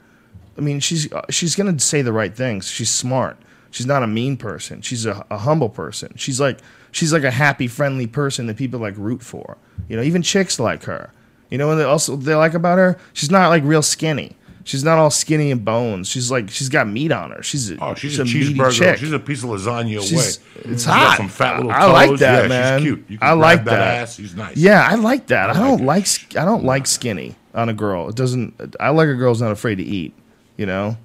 I 0.57 0.61
mean, 0.61 0.79
she's 0.79 1.11
uh, 1.11 1.25
she's 1.29 1.55
gonna 1.55 1.79
say 1.79 2.01
the 2.01 2.13
right 2.13 2.35
things. 2.35 2.67
She's 2.69 2.89
smart. 2.89 3.37
She's 3.71 3.85
not 3.85 4.03
a 4.03 4.07
mean 4.07 4.37
person. 4.37 4.81
She's 4.81 5.05
a, 5.05 5.25
a 5.29 5.37
humble 5.37 5.69
person. 5.69 6.13
She's 6.15 6.39
like 6.39 6.59
she's 6.91 7.13
like 7.13 7.23
a 7.23 7.31
happy, 7.31 7.67
friendly 7.67 8.07
person 8.07 8.47
that 8.47 8.57
people 8.57 8.79
like 8.79 8.97
root 8.97 9.21
for. 9.21 9.57
You 9.87 9.97
know, 9.97 10.03
even 10.03 10.21
chicks 10.21 10.59
like 10.59 10.83
her. 10.85 11.11
You 11.49 11.57
know, 11.57 11.71
and 11.71 11.79
they 11.79 11.83
also 11.83 12.15
they 12.15 12.35
like 12.35 12.53
about 12.53 12.77
her. 12.77 12.97
She's 13.13 13.31
not 13.31 13.49
like 13.49 13.63
real 13.63 13.81
skinny. 13.81 14.35
She's 14.67 14.83
not 14.83 14.97
all 14.97 15.09
skinny 15.09 15.49
and 15.51 15.63
bones. 15.63 16.09
She's 16.09 16.29
like 16.29 16.49
she's 16.49 16.67
got 16.67 16.87
meat 16.89 17.11
on 17.13 17.31
her. 17.31 17.41
She's 17.41 17.71
a, 17.71 17.77
Oh, 17.81 17.93
she's, 17.95 18.19
a, 18.19 18.25
meaty 18.25 18.53
cheeseburger. 18.53 18.71
chick. 18.77 18.97
She's 18.97 19.13
a 19.13 19.19
piece 19.19 19.41
of 19.41 19.49
lasagna 19.49 20.01
She's- 20.01 20.11
away. 20.11 20.71
it's 20.73 20.83
She's 20.83 20.85
got 20.85 21.07
hot. 21.07 21.17
Some 21.17 21.29
fat 21.29 21.55
little 21.57 21.71
I 21.71 21.85
like 21.85 22.09
toes. 22.09 22.19
that, 22.19 22.41
yeah, 22.43 22.47
man. 22.49 22.79
She's 22.79 22.85
cute. 22.85 23.05
You 23.07 23.17
can 23.17 23.27
I 23.27 23.31
like 23.31 23.63
that, 23.63 23.71
that. 23.71 23.95
ass. 24.01 24.15
She's 24.15 24.35
nice. 24.35 24.57
Yeah, 24.57 24.85
I 24.85 24.95
like 24.95 25.27
that. 25.27 25.51
I, 25.51 25.53
like 25.53 25.61
don't 25.77 25.85
like 25.85 26.07
I 26.35 26.43
don't 26.43 26.65
like 26.65 26.85
skinny 26.85 27.35
on 27.55 27.69
a 27.69 27.73
girl. 27.73 28.09
It 28.09 28.15
doesn't. 28.15 28.75
I 28.79 28.89
like 28.89 29.07
a 29.07 29.13
girl's 29.15 29.41
not 29.41 29.51
afraid 29.51 29.75
to 29.75 29.83
eat. 29.83 30.13
You 30.57 30.65
know, 30.65 30.97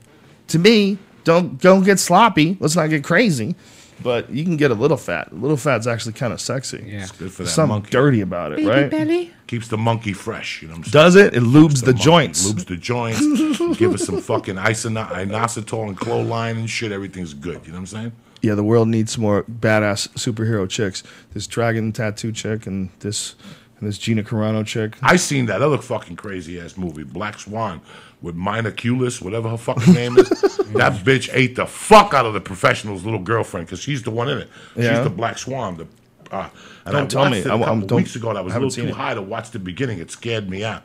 to 0.48 0.59
me, 0.59 0.98
don't 1.22 1.60
don't 1.60 1.84
get 1.84 2.01
sloppy. 2.01 2.56
Let's 2.59 2.74
not 2.74 2.90
get 2.90 3.05
crazy. 3.05 3.55
But 4.03 4.31
you 4.31 4.45
can 4.45 4.57
get 4.57 4.70
a 4.70 4.74
little 4.74 4.97
fat. 4.97 5.31
A 5.33 5.35
little 5.35 5.57
fat's 5.57 5.87
actually 5.87 6.12
kind 6.15 6.33
of 6.33 6.41
sexy. 6.41 6.85
Yeah. 6.87 7.07
Good 7.07 7.11
for 7.11 7.23
that 7.23 7.37
There's 7.39 7.53
something 7.53 7.74
monkey. 7.77 7.91
dirty 7.91 8.20
about 8.20 8.59
it, 8.59 8.66
right? 8.66 9.31
Keeps 9.47 9.69
the 9.69 9.79
monkey 9.79 10.12
fresh. 10.12 10.62
You 10.62 10.69
know 10.69 10.74
what 10.74 10.79
I'm 10.79 10.85
saying? 10.85 10.93
Does 11.05 11.16
it? 11.16 11.35
It 11.35 11.43
lubes 11.43 11.81
the, 11.81 11.93
monkey, 11.93 12.03
joints. 12.03 12.51
Lubes 12.51 12.66
the 12.66 12.77
joints. 12.77 13.20
give 13.79 13.95
us 13.95 14.05
some 14.05 14.20
fucking 14.20 14.57
isona- 14.57 15.09
inositol 15.09 15.89
and 15.89 15.99
choline 15.99 16.53
and 16.59 16.70
shit. 16.70 16.91
Everything's 16.93 17.35
good. 17.35 17.61
You 17.65 17.73
know 17.73 17.79
what 17.79 17.81
I'm 17.81 17.87
saying? 17.87 18.12
Yeah, 18.41 18.55
the 18.57 18.65
world 18.65 18.89
needs 18.89 19.16
more 19.19 19.45
badass 19.45 20.09
superhero 20.15 20.69
chicks. 20.69 21.03
This 21.33 21.47
dragon 21.47 21.93
tattoo 21.93 22.33
chick 22.33 22.66
and 22.66 22.91
this 22.99 23.37
and 23.82 23.88
this 23.88 23.98
Gina 23.98 24.22
Carano 24.22 24.64
chick. 24.64 24.96
I 25.02 25.16
seen 25.16 25.46
that 25.46 25.60
other 25.60 25.76
fucking 25.76 26.14
crazy 26.16 26.60
ass 26.60 26.76
movie, 26.76 27.02
Black 27.02 27.38
Swan, 27.40 27.80
with 28.22 28.36
Mina 28.36 28.70
Kulis, 28.70 29.20
whatever 29.20 29.48
her 29.48 29.56
fucking 29.59 29.92
name 29.94 30.16
is. 30.16 30.28
that 30.28 30.92
bitch 31.04 31.28
ate 31.32 31.56
the 31.56 31.66
fuck 31.66 32.14
out 32.14 32.24
of 32.24 32.32
the 32.32 32.40
professional's 32.40 33.04
little 33.04 33.18
girlfriend 33.18 33.66
because 33.66 33.80
she's 33.80 34.02
the 34.04 34.10
one 34.12 34.28
in 34.28 34.38
it. 34.38 34.48
Yeah. 34.76 34.94
She's 34.94 35.04
the 35.04 35.10
Black 35.10 35.36
Swan. 35.36 35.76
The, 35.76 35.86
uh, 36.30 36.48
and 36.84 36.92
Don't 36.94 37.04
I 37.04 37.06
tell 37.09 37.28
me. 37.30 37.38
it 37.40 37.46
I- 37.46 37.48
a 37.56 37.59
couple 37.59 37.64
I'm- 37.66 37.86
don't- 37.86 37.96
weeks 37.98 38.14
ago. 38.16 38.28
And 38.30 38.38
I 38.38 38.40
was 38.40 38.52
I 38.54 38.56
a 38.56 38.60
little 38.60 38.70
too 38.70 38.86
it. 38.88 38.94
high 38.94 39.14
to 39.14 39.22
watch 39.22 39.50
the 39.50 39.59
beginning. 39.59 39.98
It 39.98 40.10
scared 40.12 40.48
me 40.48 40.62
out. 40.64 40.84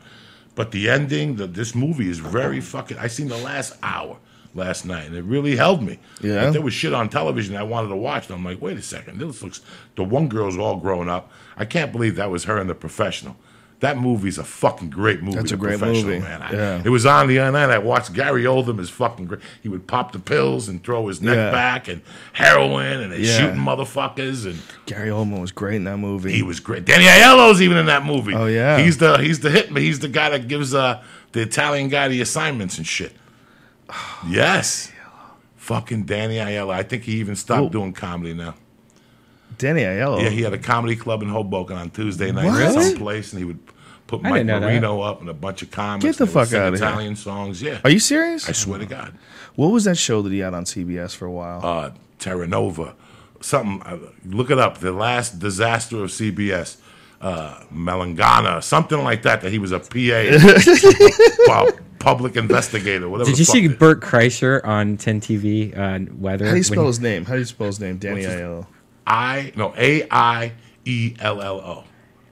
But 0.56 0.72
the 0.72 0.90
ending, 0.90 1.36
the, 1.36 1.46
this 1.46 1.76
movie 1.76 2.10
is 2.10 2.18
very 2.18 2.60
fucking. 2.74 2.98
I 2.98 3.06
seen 3.06 3.28
the 3.28 3.36
last 3.38 3.74
hour 3.82 4.16
last 4.58 4.84
night, 4.84 5.06
and 5.06 5.16
it 5.16 5.24
really 5.24 5.56
held 5.56 5.82
me. 5.82 5.98
Yeah? 6.20 6.44
Like, 6.44 6.52
there 6.52 6.62
was 6.62 6.74
shit 6.74 6.92
on 6.92 7.08
television 7.08 7.56
I 7.56 7.62
wanted 7.62 7.88
to 7.88 7.96
watch, 7.96 8.26
and 8.28 8.34
I'm 8.36 8.44
like, 8.44 8.60
wait 8.60 8.76
a 8.76 8.82
second, 8.82 9.18
this 9.18 9.42
looks. 9.42 9.62
The 9.96 10.04
one 10.04 10.28
girl's 10.28 10.58
all 10.58 10.76
grown 10.76 11.08
up. 11.08 11.30
I 11.56 11.64
can't 11.64 11.92
believe 11.92 12.16
that 12.16 12.30
was 12.30 12.44
her 12.44 12.60
in 12.60 12.66
the 12.66 12.74
professional. 12.74 13.36
That 13.80 13.96
movie's 13.96 14.38
a 14.38 14.42
fucking 14.44 14.90
great 14.90 15.22
movie. 15.22 15.36
That's 15.36 15.52
a 15.52 15.56
great 15.56 15.78
Professional, 15.78 16.10
movie. 16.14 16.18
man. 16.18 16.42
I- 16.42 16.52
Yeah. 16.52 16.82
It 16.84 16.88
was 16.88 17.06
on 17.06 17.28
the 17.28 17.38
other 17.38 17.52
night. 17.52 17.70
I 17.72 17.78
watched 17.78 18.12
Gary 18.12 18.42
Oldman 18.42 18.80
is 18.80 18.90
fucking 18.90 19.26
great. 19.26 19.40
He 19.62 19.68
would 19.68 19.86
pop 19.86 20.10
the 20.10 20.18
pills 20.18 20.68
and 20.68 20.82
throw 20.82 21.06
his 21.06 21.22
neck 21.22 21.36
Yeah. 21.36 21.52
back 21.52 21.86
and 21.86 22.02
heroin 22.32 23.00
and 23.00 23.12
they 23.12 23.20
Yeah. 23.20 23.38
shooting 23.38 23.60
motherfuckers 23.60 24.46
and 24.46 24.58
Gary 24.86 25.10
Oldman 25.10 25.40
was 25.40 25.52
great 25.52 25.76
in 25.76 25.84
that 25.84 25.98
movie. 25.98 26.32
he 26.32 26.42
was 26.42 26.58
great. 26.58 26.86
Danny 26.86 27.04
Aiello's 27.04 27.62
even 27.62 27.76
in 27.76 27.86
that 27.86 28.04
movie. 28.04 28.34
Oh, 28.34 28.46
yeah. 28.46 28.78
he's 28.78 28.98
the 28.98 29.18
he's 29.18 29.38
the 29.40 29.50
hitman. 29.50 29.78
He's 29.78 30.00
the 30.00 30.08
guy 30.08 30.30
that 30.30 30.48
gives 30.48 30.74
uh, 30.74 31.00
the 31.30 31.42
Italian 31.42 31.88
guy 31.88 32.08
the 32.08 32.20
assignments 32.20 32.78
and 32.78 32.86
shit. 32.86 33.12
yes, 34.28 34.92
fucking 35.56 36.04
Danny 36.04 36.36
Aiello. 36.36 36.70
I 36.72 36.82
think 36.82 37.04
he 37.04 37.12
even 37.16 37.36
stopped 37.36 37.66
Ooh. 37.66 37.70
doing 37.78 37.92
comedy 37.92 38.34
now. 38.34 38.54
Danny 39.56 39.82
Aiello. 39.82 40.22
Yeah, 40.22 40.28
he 40.30 40.42
had 40.42 40.52
a 40.52 40.58
comedy 40.58 40.94
club 40.96 41.22
in 41.22 41.28
Hoboken 41.28 41.76
on 41.76 41.90
Tuesday 41.90 42.30
night, 42.32 42.46
What? 42.46 42.72
someplace, 42.82 43.32
and 43.32 43.38
he 43.40 43.44
would 43.44 43.58
put 44.06 44.20
I 44.20 44.30
Mike 44.30 44.32
didn't 44.40 44.46
know 44.48 44.60
that. 44.60 44.66
Marino 44.66 45.00
up 45.00 45.20
and 45.20 45.28
a 45.28 45.34
bunch 45.34 45.62
of 45.62 45.70
comics. 45.70 46.04
Get 46.04 46.16
the 46.16 46.24
and 46.24 46.28
they 46.30 46.34
would 46.34 46.40
fuck 46.40 46.48
sing 46.48 46.60
outta 46.60 46.76
here. 46.76 46.86
Italian 46.86 47.16
songs. 47.16 47.60
Yeah, 47.62 47.80
Are 47.84 47.90
you 47.90 47.98
serious? 47.98 48.48
I 48.48 48.52
swear 48.52 48.78
to 48.78 48.86
God. 48.86 49.14
what 49.56 49.68
was 49.68 49.84
that 49.84 49.96
show 49.98 50.22
that 50.22 50.32
he 50.32 50.38
had 50.38 50.54
on 50.54 50.64
CBS 50.64 51.16
for 51.16 51.26
a 51.26 51.30
while? 51.32 51.64
uh, 51.64 51.90
Terra 52.18 52.46
Nova, 52.46 52.94
something. 53.40 53.82
Uh, 53.84 53.98
look 54.24 54.50
it 54.50 54.58
up. 54.58 54.78
The 54.78 54.92
last 54.92 55.38
disaster 55.40 56.04
of 56.04 56.10
CBS, 56.10 56.76
uh, 57.20 57.62
Melangana, 57.72 58.62
something 58.62 59.02
like 59.02 59.22
that. 59.22 59.40
That 59.40 59.50
he 59.50 59.58
was 59.58 59.72
a 59.72 59.78
PA, 59.80 59.88
pu- 61.72 61.78
public 61.98 62.36
investigator. 62.36 63.08
Whatever. 63.08 63.30
Did 63.30 63.34
the 63.36 63.38
you 63.40 63.44
fuck 63.44 63.52
see 63.54 63.64
it- 63.66 63.78
Bert 63.78 64.00
Kreischer 64.00 64.64
on 64.64 64.96
10 64.96 65.20
TV 65.20 65.76
uh, 65.76 66.12
Weather? 66.16 66.44
How 66.46 66.50
do 66.52 66.56
you 66.56 66.60
when 66.60 66.64
spell 66.64 66.82
he- 66.82 66.86
his 66.88 67.00
name? 67.00 67.24
How 67.24 67.34
do 67.34 67.38
you 67.40 67.44
spell 67.44 67.66
his 67.68 67.80
name? 67.80 67.98
Danny 67.98 68.22
What's 68.26 68.34
Aiello. 68.34 68.66
I 69.06 69.52
no 69.56 69.74
A 69.76 70.06
I 70.10 70.52
E 70.84 71.14
L 71.20 71.40
L 71.42 71.60
O. 71.60 71.84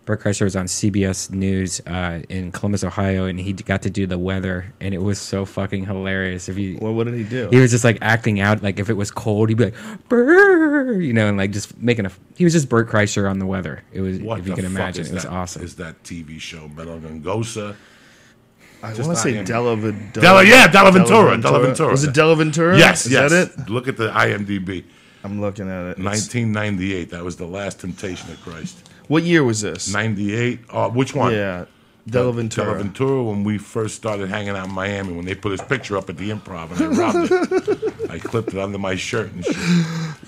Bert 0.04 0.22
Kreischer 0.22 0.42
was 0.42 0.54
on 0.54 0.66
CBS 0.66 1.32
News 1.32 1.80
uh, 1.84 2.22
in 2.28 2.52
Columbus, 2.52 2.84
Ohio, 2.84 3.24
and 3.24 3.40
he 3.40 3.52
got 3.52 3.82
to 3.82 3.90
do 3.90 4.06
the 4.06 4.16
weather, 4.16 4.72
and 4.80 4.94
it 4.94 5.02
was 5.02 5.18
so 5.18 5.44
fucking 5.44 5.84
hilarious. 5.84 6.48
If 6.48 6.56
you, 6.58 6.78
Well, 6.80 6.94
what 6.94 7.08
did 7.08 7.14
he 7.14 7.24
do? 7.24 7.48
he 7.50 7.58
was 7.58 7.72
just 7.72 7.82
like 7.82 7.98
acting 8.02 8.38
out, 8.38 8.62
like 8.62 8.78
if 8.78 8.88
it 8.88 8.92
was 8.94 9.10
cold, 9.10 9.48
he'd 9.48 9.58
be 9.58 9.64
like, 9.64 9.74
"Brrr," 10.08 11.04
you 11.04 11.12
know, 11.12 11.26
and 11.26 11.36
like 11.36 11.50
just 11.50 11.76
making 11.82 12.06
a. 12.06 12.12
He 12.36 12.44
was 12.44 12.52
just 12.52 12.68
Bert 12.68 12.88
Kreischer 12.88 13.28
on 13.28 13.40
the 13.40 13.46
weather. 13.46 13.82
It 13.92 14.00
was, 14.00 14.20
What 14.20 14.38
if 14.38 14.46
you 14.46 14.54
can 14.54 14.64
imagine, 14.64 15.02
is 15.02 15.10
it 15.10 15.14
was 15.14 15.22
that? 15.24 15.32
awesome. 15.32 15.64
Is 15.64 15.74
that 15.76 16.00
TV 16.04 16.40
show 16.40 16.68
Metal 16.68 17.00
Gangosa? 17.00 17.74
I 18.86 18.94
just 18.94 19.06
want 19.06 19.18
to 19.18 19.22
say 19.22 19.32
him. 19.34 19.44
Della, 19.44 20.44
yeah, 20.44 20.66
Della 20.68 20.92
Ventura, 20.92 21.36
Della 21.38 21.60
Ventura. 21.60 21.90
Was 21.90 22.04
it 22.04 22.14
Della 22.14 22.36
Ventura? 22.36 22.78
Yes, 22.78 23.06
Is 23.06 23.12
yes. 23.12 23.30
that 23.30 23.52
it? 23.58 23.68
Look 23.68 23.88
at 23.88 23.96
the 23.96 24.08
IMDb. 24.10 24.84
I'm 25.24 25.40
looking 25.40 25.68
at 25.68 25.86
it. 25.86 25.98
It's- 25.98 26.04
1998. 26.04 27.10
That 27.10 27.24
was 27.24 27.36
the 27.36 27.46
last 27.46 27.80
Temptation 27.80 28.30
of 28.30 28.40
Christ. 28.42 28.88
What 29.08 29.22
year 29.24 29.42
was 29.44 29.60
this? 29.60 29.92
98. 29.92 30.60
Uh, 30.70 30.88
which 30.90 31.14
one? 31.14 31.32
Yeah, 31.32 31.64
Della 32.08 32.32
Ventura. 32.32 32.66
Della 32.66 32.78
Ventura, 32.78 33.22
when 33.24 33.42
we 33.44 33.58
first 33.58 33.96
started 33.96 34.28
hanging 34.28 34.50
out 34.50 34.66
in 34.68 34.72
Miami, 34.74 35.12
when 35.14 35.24
they 35.24 35.34
put 35.34 35.52
his 35.52 35.62
picture 35.62 35.96
up 35.96 36.08
at 36.10 36.16
the 36.16 36.30
improv 36.30 36.70
and 36.70 36.80
I 36.82 36.86
robbed 37.00 37.32
it. 37.32 38.10
I 38.10 38.18
clipped 38.18 38.54
it 38.54 38.58
under 38.60 38.78
my 38.78 38.94
shirt 38.94 39.32
and 39.32 39.44
shit. 39.44 39.56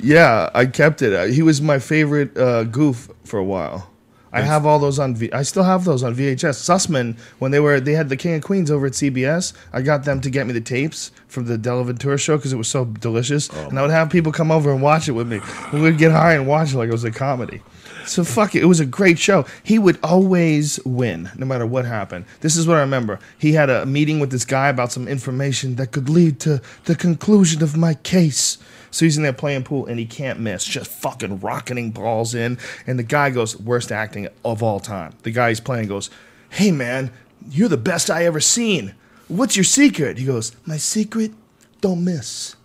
Yeah, 0.03 0.51
I 0.55 0.67
kept 0.67 1.03
it. 1.03 1.13
Uh, 1.13 1.25
He 1.25 1.43
was 1.43 1.61
my 1.63 1.79
favorite 1.79 2.37
uh, 2.37 2.65
goof 2.65 3.09
for 3.25 3.39
a 3.39 3.45
while. 3.45 3.91
I 4.33 4.43
have 4.43 4.67
all 4.67 4.79
those 4.79 4.99
on. 4.99 5.15
V- 5.15 5.33
I 5.33 5.43
still 5.43 5.63
have 5.63 5.85
those 5.85 6.03
on 6.03 6.15
VHS. 6.15 6.57
Sussman, 6.57 7.19
when 7.39 7.51
they 7.51 7.61
were 7.61 7.81
they 7.81 7.93
had 7.95 8.09
the 8.09 8.17
King 8.17 8.35
of 8.35 8.43
Queens 8.43 8.71
over 8.71 8.87
at 8.87 8.93
CBS, 8.93 9.53
I 9.73 9.83
got 9.83 10.05
them 10.05 10.21
to 10.21 10.31
get 10.31 10.47
me 10.47 10.53
the 10.53 10.61
tapes 10.61 11.11
from 11.27 11.47
the 11.47 11.59
Della 11.59 11.85
Ventura 11.85 12.19
show 12.19 12.37
because 12.37 12.53
it 12.53 12.57
was 12.57 12.69
so 12.69 12.85
delicious, 12.85 13.49
oh, 13.53 13.69
and 13.69 13.79
I 13.79 13.83
would 13.83 13.91
have 13.91 14.11
people 14.11 14.33
come 14.33 14.51
over 14.51 14.73
and 14.73 14.83
watch 14.83 15.09
it 15.09 15.13
with 15.13 15.29
me. 15.29 15.41
We 15.73 15.81
would 15.81 15.99
get 15.99 16.13
high 16.13 16.35
and 16.35 16.47
watch 16.47 16.73
it 16.73 16.79
like 16.79 16.89
it 16.89 16.93
was 16.93 17.05
a 17.05 17.11
comedy. 17.11 17.63
So 18.07 18.25
fuck 18.25 18.55
it, 18.55 18.63
it 18.63 18.67
was 18.67 18.81
a 18.81 18.87
great 18.87 19.19
show. 19.19 19.45
He 19.63 19.79
would 19.79 19.99
always 20.03 20.83
win, 20.85 21.31
no 21.37 21.45
matter 21.45 21.67
what 21.67 21.85
happened. 21.85 22.25
This 22.41 22.57
is 22.57 22.67
what 22.67 22.79
I 22.79 22.81
remember. 22.81 23.19
He 23.39 23.53
had 23.53 23.69
a 23.69 23.85
meeting 23.85 24.19
with 24.19 24.31
this 24.31 24.45
guy 24.47 24.69
about 24.69 24.93
some 24.93 25.07
information 25.07 25.77
that 25.77 25.93
could 25.93 26.09
lead 26.09 26.41
to 26.41 26.63
the 26.85 26.95
conclusion 26.95 27.63
of 27.63 27.77
my 27.77 27.95
case. 27.95 28.57
So 28.91 29.05
he's 29.05 29.17
in 29.17 29.23
there 29.23 29.33
playing 29.33 29.65
pool 29.65 29.87
and 29.87 29.99
he 29.99 30.07
can't 30.07 30.41
miss, 30.41 30.65
just 30.65 30.91
fucking 30.91 31.41
rocketing 31.41 31.91
balls 31.91 32.35
in. 32.35 32.59
And 32.87 32.99
the 32.99 33.03
guy 33.03 33.31
goes, 33.31 33.59
worst 33.59 33.93
acting 33.93 34.29
of 34.45 34.63
all 34.63 34.81
time. 34.81 35.15
The 35.23 35.31
guy 35.31 35.51
he's 35.51 35.61
playing 35.61 35.89
goes, 35.89 36.11
Hey 36.51 36.71
man, 36.71 37.11
you're 37.51 37.69
the 37.69 37.77
best 37.77 38.11
I 38.11 38.25
ever 38.25 38.41
seen. 38.41 38.95
What's 39.29 39.57
your 39.57 39.65
secret? 39.65 40.19
He 40.19 40.25
goes, 40.25 40.53
My 40.67 40.79
secret, 40.79 41.33
don't 41.81 42.05
miss. 42.05 42.57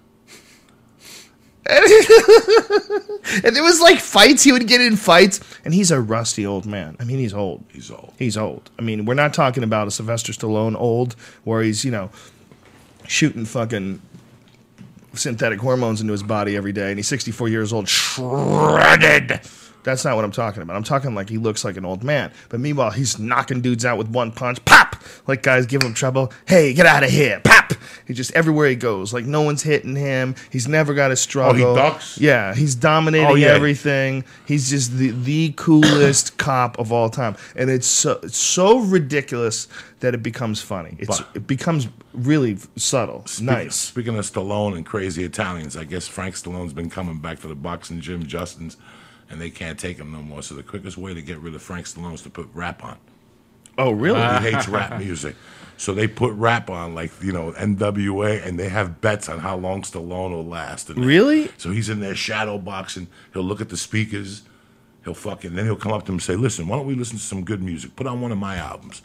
And 1.65 3.55
there 3.55 3.63
was 3.63 3.79
like 3.79 3.99
fights. 3.99 4.43
He 4.43 4.51
would 4.51 4.67
get 4.67 4.81
in 4.81 4.97
fights, 4.97 5.39
and 5.63 5.73
he's 5.73 5.91
a 5.91 6.01
rusty 6.01 6.45
old 6.45 6.65
man. 6.65 6.97
I 6.99 7.05
mean, 7.05 7.19
he's 7.19 7.33
old. 7.33 7.63
He's 7.71 7.89
old. 7.89 8.13
He's 8.17 8.35
old. 8.35 8.69
I 8.77 8.81
mean, 8.81 9.05
we're 9.05 9.13
not 9.13 9.33
talking 9.33 9.63
about 9.63 9.87
a 9.87 9.91
Sylvester 9.91 10.33
Stallone 10.33 10.75
old, 10.75 11.13
where 11.45 11.61
he's 11.61 11.85
you 11.85 11.91
know 11.91 12.09
shooting 13.07 13.45
fucking 13.45 14.01
synthetic 15.14 15.60
hormones 15.60 16.02
into 16.02 16.11
his 16.11 16.23
body 16.23 16.56
every 16.56 16.72
day, 16.72 16.90
and 16.90 16.98
he's 16.98 17.07
64 17.07 17.49
years 17.49 17.73
old, 17.73 17.88
shredded. 17.88 19.41
That's 19.84 20.06
not 20.06 20.15
what 20.15 20.23
I'm 20.23 20.31
talking 20.31 20.61
about. 20.61 20.76
I'm 20.77 20.84
talking 20.84 21.14
like 21.14 21.30
he 21.30 21.38
looks 21.38 21.65
like 21.65 21.76
an 21.77 21.85
old 21.85 22.03
man. 22.03 22.31
But 22.49 22.61
meanwhile, 22.61 22.91
he's 22.91 23.19
knocking 23.19 23.61
dudes 23.61 23.85
out 23.85 23.98
with 23.98 24.07
one 24.07 24.31
punch. 24.31 24.64
Pop! 24.65 24.95
Like 25.27 25.44
guys 25.44 25.65
give 25.65 25.84
him 25.84 25.94
trouble. 25.94 26.31
Hey, 26.48 26.73
get 26.73 26.85
out 26.85 27.03
of 27.03 27.10
here. 27.10 27.41
Pop! 27.44 27.72
He 28.07 28.14
just 28.14 28.31
everywhere 28.34 28.68
he 28.68 28.76
goes. 28.76 29.14
Like 29.14 29.26
no 29.26 29.41
one's 29.41 29.64
hitting 29.64 29.95
him. 29.95 30.35
He's 30.51 30.68
never 30.68 30.93
got 30.93 31.10
a 31.10 31.14
oh, 31.14 31.15
struggle. 31.15 31.76
ducks? 31.76 32.18
Yeah, 32.19 32.53
he's 32.53 32.76
dominating 32.76 33.27
Oh, 33.27 33.35
yeah. 33.35 33.47
everything. 33.47 34.23
He's 34.45 34.69
just 34.69 34.97
the 34.97 35.11
the 35.11 35.53
coolest 35.55 36.38
cop 36.38 36.77
of 36.80 36.91
all 36.91 37.10
time. 37.10 37.35
And 37.55 37.69
it's 37.69 37.88
so, 37.88 38.19
it's 38.23 38.38
so 38.38 38.80
ridiculous 38.80 39.68
that 39.99 40.14
it 40.14 40.22
becomes 40.23 40.61
funny. 40.61 40.95
It's 40.99 41.19
But- 41.19 41.30
it 41.35 41.47
becomes 41.47 41.88
really 42.14 42.57
subtle. 42.76 43.23
Speaking- 43.26 43.45
nice. 43.45 43.76
Speaking 43.76 44.18
of 44.18 44.26
Stallone 44.26 44.76
and 44.76 44.85
crazy 44.85 45.23
Italians, 45.23 45.77
I 45.77 45.84
guess 45.85 46.07
Frank 46.07 46.35
Stallone's 46.35 46.73
been 46.73 46.89
coming 46.89 47.19
back 47.19 47.39
to 47.41 47.47
the 47.47 47.55
boxing 47.55 48.01
gym, 48.01 48.26
Justin's, 48.26 48.77
and 49.30 49.39
they 49.39 49.49
can't 49.49 49.80
take 49.80 49.97
him 49.97 50.11
no 50.11 50.22
more. 50.22 50.41
So 50.43 50.55
the 50.55 50.64
quickest 50.64 50.97
way 50.97 51.14
to 51.14 51.22
get 51.22 51.39
rid 51.39 51.55
of 51.55 51.61
Frank 51.61 51.85
Stallone 51.88 52.14
is 52.15 52.22
to 52.23 52.30
put 52.30 52.49
rap 52.53 52.84
on. 52.84 52.97
Oh, 53.77 53.91
really? 53.91 54.19
He 54.19 54.51
hates 54.51 54.68
rap 54.68 54.99
music. 54.99 55.35
So 55.84 55.93
they 55.93 56.07
put 56.07 56.31
rap 56.35 56.69
on, 56.69 56.95
like, 56.95 57.11
you 57.22 57.34
know, 57.34 57.51
NWA, 57.51 58.41
and 58.47 58.57
they 58.57 58.69
have 58.69 59.01
bets 59.01 59.27
on 59.27 59.39
how 59.39 59.57
long 59.57 59.81
Stallone 59.81 60.31
will 60.31 60.45
last. 60.45 60.89
And 60.89 61.03
Really? 61.03 61.51
So 61.57 61.72
he's 61.72 61.89
in 61.89 61.99
there 61.99 62.15
shadow 62.15 62.57
boxing. 62.57 63.07
He'll 63.34 63.43
look 63.43 63.60
at 63.60 63.68
the 63.68 63.76
speakers. 63.76 64.43
He'll 65.03 65.14
fucking, 65.14 65.55
then 65.55 65.65
he'll 65.65 65.76
come 65.76 65.91
up 65.91 66.03
to 66.05 66.14
him 66.14 66.15
and 66.15 66.23
say, 66.23 66.38
listen, 66.38 66.69
why 66.69 66.77
don't 66.77 66.88
we 66.88 66.95
listen 66.95 67.18
to 67.18 67.22
some 67.22 67.43
good 67.43 67.61
music? 67.61 67.97
Put 67.97 68.07
on 68.07 68.22
one 68.22 68.31
of 68.31 68.38
my 68.38 68.55
albums. 68.55 69.01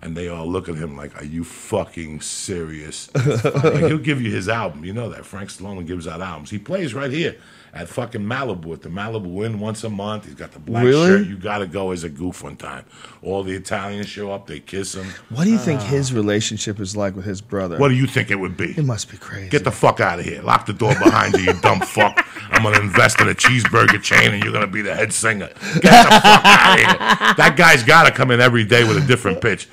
And 0.00 0.16
they 0.16 0.28
all 0.28 0.50
look 0.50 0.70
at 0.70 0.76
him 0.76 0.96
like, 0.96 1.14
are 1.20 1.24
you 1.24 1.44
fucking 1.44 2.22
serious? 2.22 3.14
like, 3.14 3.84
he'll 3.84 3.98
give 3.98 4.22
you 4.22 4.30
his 4.30 4.48
album. 4.48 4.86
You 4.86 4.94
know 4.94 5.10
that. 5.10 5.26
Frank 5.26 5.50
Stallone 5.50 5.86
gives 5.86 6.06
out 6.06 6.22
albums. 6.22 6.48
He 6.48 6.58
plays 6.58 6.94
right 6.94 7.12
here 7.12 7.36
at 7.76 7.88
fucking 7.88 8.22
Malibu 8.22 8.72
at 8.72 8.82
the 8.82 8.88
Malibu 8.88 9.44
Inn 9.44 9.60
once 9.60 9.84
a 9.84 9.90
month. 9.90 10.24
He's 10.24 10.34
got 10.34 10.52
the 10.52 10.58
black 10.58 10.84
Really? 10.84 11.06
shirt. 11.18 11.26
You 11.26 11.36
got 11.36 11.58
to 11.58 11.66
go 11.66 11.90
as 11.90 12.04
a 12.04 12.08
goof 12.08 12.42
one 12.42 12.56
time. 12.56 12.84
All 13.22 13.42
the 13.42 13.52
Italians 13.54 14.08
show 14.08 14.32
up. 14.32 14.46
They 14.46 14.60
kiss 14.60 14.94
him. 14.94 15.06
what 15.28 15.44
do 15.44 15.50
you 15.50 15.58
think 15.58 15.80
his 15.82 16.12
relationship 16.12 16.80
is 16.80 16.96
like 16.96 17.14
with 17.14 17.24
his 17.26 17.40
brother? 17.40 17.78
What 17.78 17.88
do 17.88 17.94
you 17.94 18.06
think 18.06 18.30
it 18.30 18.36
would 18.36 18.56
be? 18.56 18.70
it 18.76 18.84
must 18.84 19.10
be 19.10 19.18
crazy. 19.18 19.50
Get 19.50 19.64
the 19.64 19.70
fuck 19.72 20.00
out 20.00 20.18
of 20.18 20.24
here. 20.24 20.40
Lock 20.42 20.66
the 20.66 20.72
door 20.72 20.94
behind 20.94 21.34
you, 21.34 21.40
you 21.44 21.52
dumb 21.60 21.80
fuck. 21.86 22.26
I'm 22.50 22.62
going 22.62 22.74
to 22.74 22.80
invest 22.80 23.20
in 23.20 23.28
a 23.28 23.34
cheeseburger 23.34 24.02
chain 24.02 24.32
and 24.32 24.42
you're 24.42 24.52
going 24.52 24.64
to 24.66 24.72
be 24.72 24.82
the 24.82 24.94
head 24.94 25.12
singer. 25.12 25.48
Get 25.48 25.82
the 25.82 26.20
fuck 26.20 26.44
out 26.44 26.78
of 26.78 26.86
here. 26.86 27.34
That 27.36 27.54
guy's 27.56 27.82
got 27.82 28.04
to 28.04 28.10
come 28.10 28.30
in 28.30 28.40
every 28.40 28.64
day 28.64 28.84
with 28.84 28.96
a 28.96 29.06
different 29.06 29.40
pitch. 29.40 29.68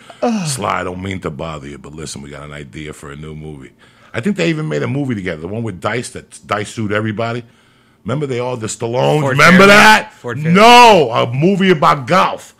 Sly, 0.47 0.81
I 0.81 0.83
don't 0.83 1.01
mean 1.01 1.19
to 1.21 1.29
bother 1.29 1.67
you, 1.67 1.77
but 1.77 1.93
listen, 1.93 2.21
we 2.21 2.29
got 2.29 2.43
an 2.43 2.51
idea 2.53 2.91
for 2.93 3.11
a 3.11 3.15
new 3.15 3.35
movie. 3.35 3.71
I 4.13 4.21
think 4.21 4.37
they 4.37 4.49
even 4.49 4.67
made 4.69 4.83
a 4.83 4.87
movie 4.87 5.15
together, 5.15 5.41
the 5.41 5.47
one 5.47 5.63
with 5.63 5.81
Dice 5.81 6.09
that 6.11 6.39
Dice 6.45 6.71
sued 6.73 6.91
everybody. 6.91 7.43
Remember 8.03 8.25
they 8.25 8.39
all 8.39 8.57
the 8.57 8.67
Stallones? 8.67 9.21
Ford 9.21 9.31
Remember 9.37 9.63
Fairlane. 9.63 9.67
that? 9.67 10.13
Ford 10.13 10.37
Fairlane. 10.37 10.53
no, 10.53 11.11
a 11.11 11.31
movie 11.31 11.71
about 11.71 12.07
golf. 12.07 12.55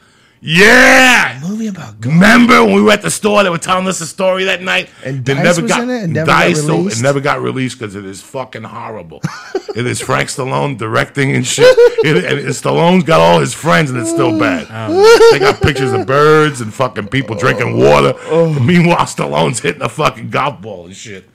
Yeah. 0.46 1.40
movie 1.42 1.68
about 1.68 2.02
God. 2.02 2.12
Remember 2.12 2.66
when 2.66 2.76
we 2.76 2.82
were 2.82 2.92
at 2.92 3.02
the 3.02 3.10
store? 3.10 3.44
They 3.44 3.50
were 3.50 3.58
telling 3.58 3.88
us 3.88 4.02
a 4.02 4.06
story 4.06 4.44
that 4.44 4.62
night, 4.62 4.90
And 5.06 5.28
It 5.28 5.36
Dice 5.36 5.62
was 5.62 5.72
in 5.78 5.90
it 5.90 6.04
and 6.04 6.14
never 6.14 6.26
got 6.28 6.40
Dice, 6.40 6.62
so 6.66 6.78
released? 6.78 7.00
it 7.00 7.04
never 7.04 7.20
got 7.22 7.42
released 7.42 7.80
because 7.80 7.96
it 7.96 8.04
is 8.04 8.22
fucking 8.22 8.64
horrible. 8.64 9.22
it 9.76 9.86
is 9.88 10.02
Frank 10.02 10.28
Stallone 10.28 10.78
directing 10.78 11.34
and 11.34 11.48
shit. 11.48 11.66
It, 12.06 12.26
and 12.26 12.40
Stallone's 12.50 13.06
got 13.06 13.22
all 13.22 13.40
his 13.40 13.54
friends, 13.54 13.90
and 13.90 13.98
it's 13.98 14.10
still 14.10 14.36
oh. 14.36 14.40
bad. 14.40 14.68
Oh. 14.70 15.30
They 15.32 15.40
got 15.40 15.62
pictures 15.62 15.94
of 15.94 16.06
birds 16.06 16.60
and 16.60 16.74
fucking 16.74 17.08
people 17.08 17.38
drinking 17.38 17.82
oh. 17.82 17.90
water. 17.90 18.60
Meanwhile, 18.60 19.06
Stallone's 19.06 19.62
hitting 19.62 19.82
a 19.82 19.88
fucking 19.90 20.30
golf 20.30 20.60
ball 20.62 20.88
and 20.88 20.96
shit. 20.96 21.30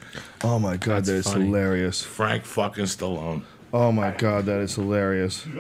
Oh 0.45 0.59
my 0.59 0.77
god, 0.77 1.07
that 1.07 1.15
is 1.15 1.27
funny. 1.27 1.47
hilarious. 1.47 2.03
Frank 2.03 2.45
fucking 2.45 2.85
Stallone. 2.85 3.43
Oh 3.73 3.93
my 3.93 4.13
god, 4.13 4.47
that 4.47 4.61
is 4.61 4.75
hilarious. 4.75 5.45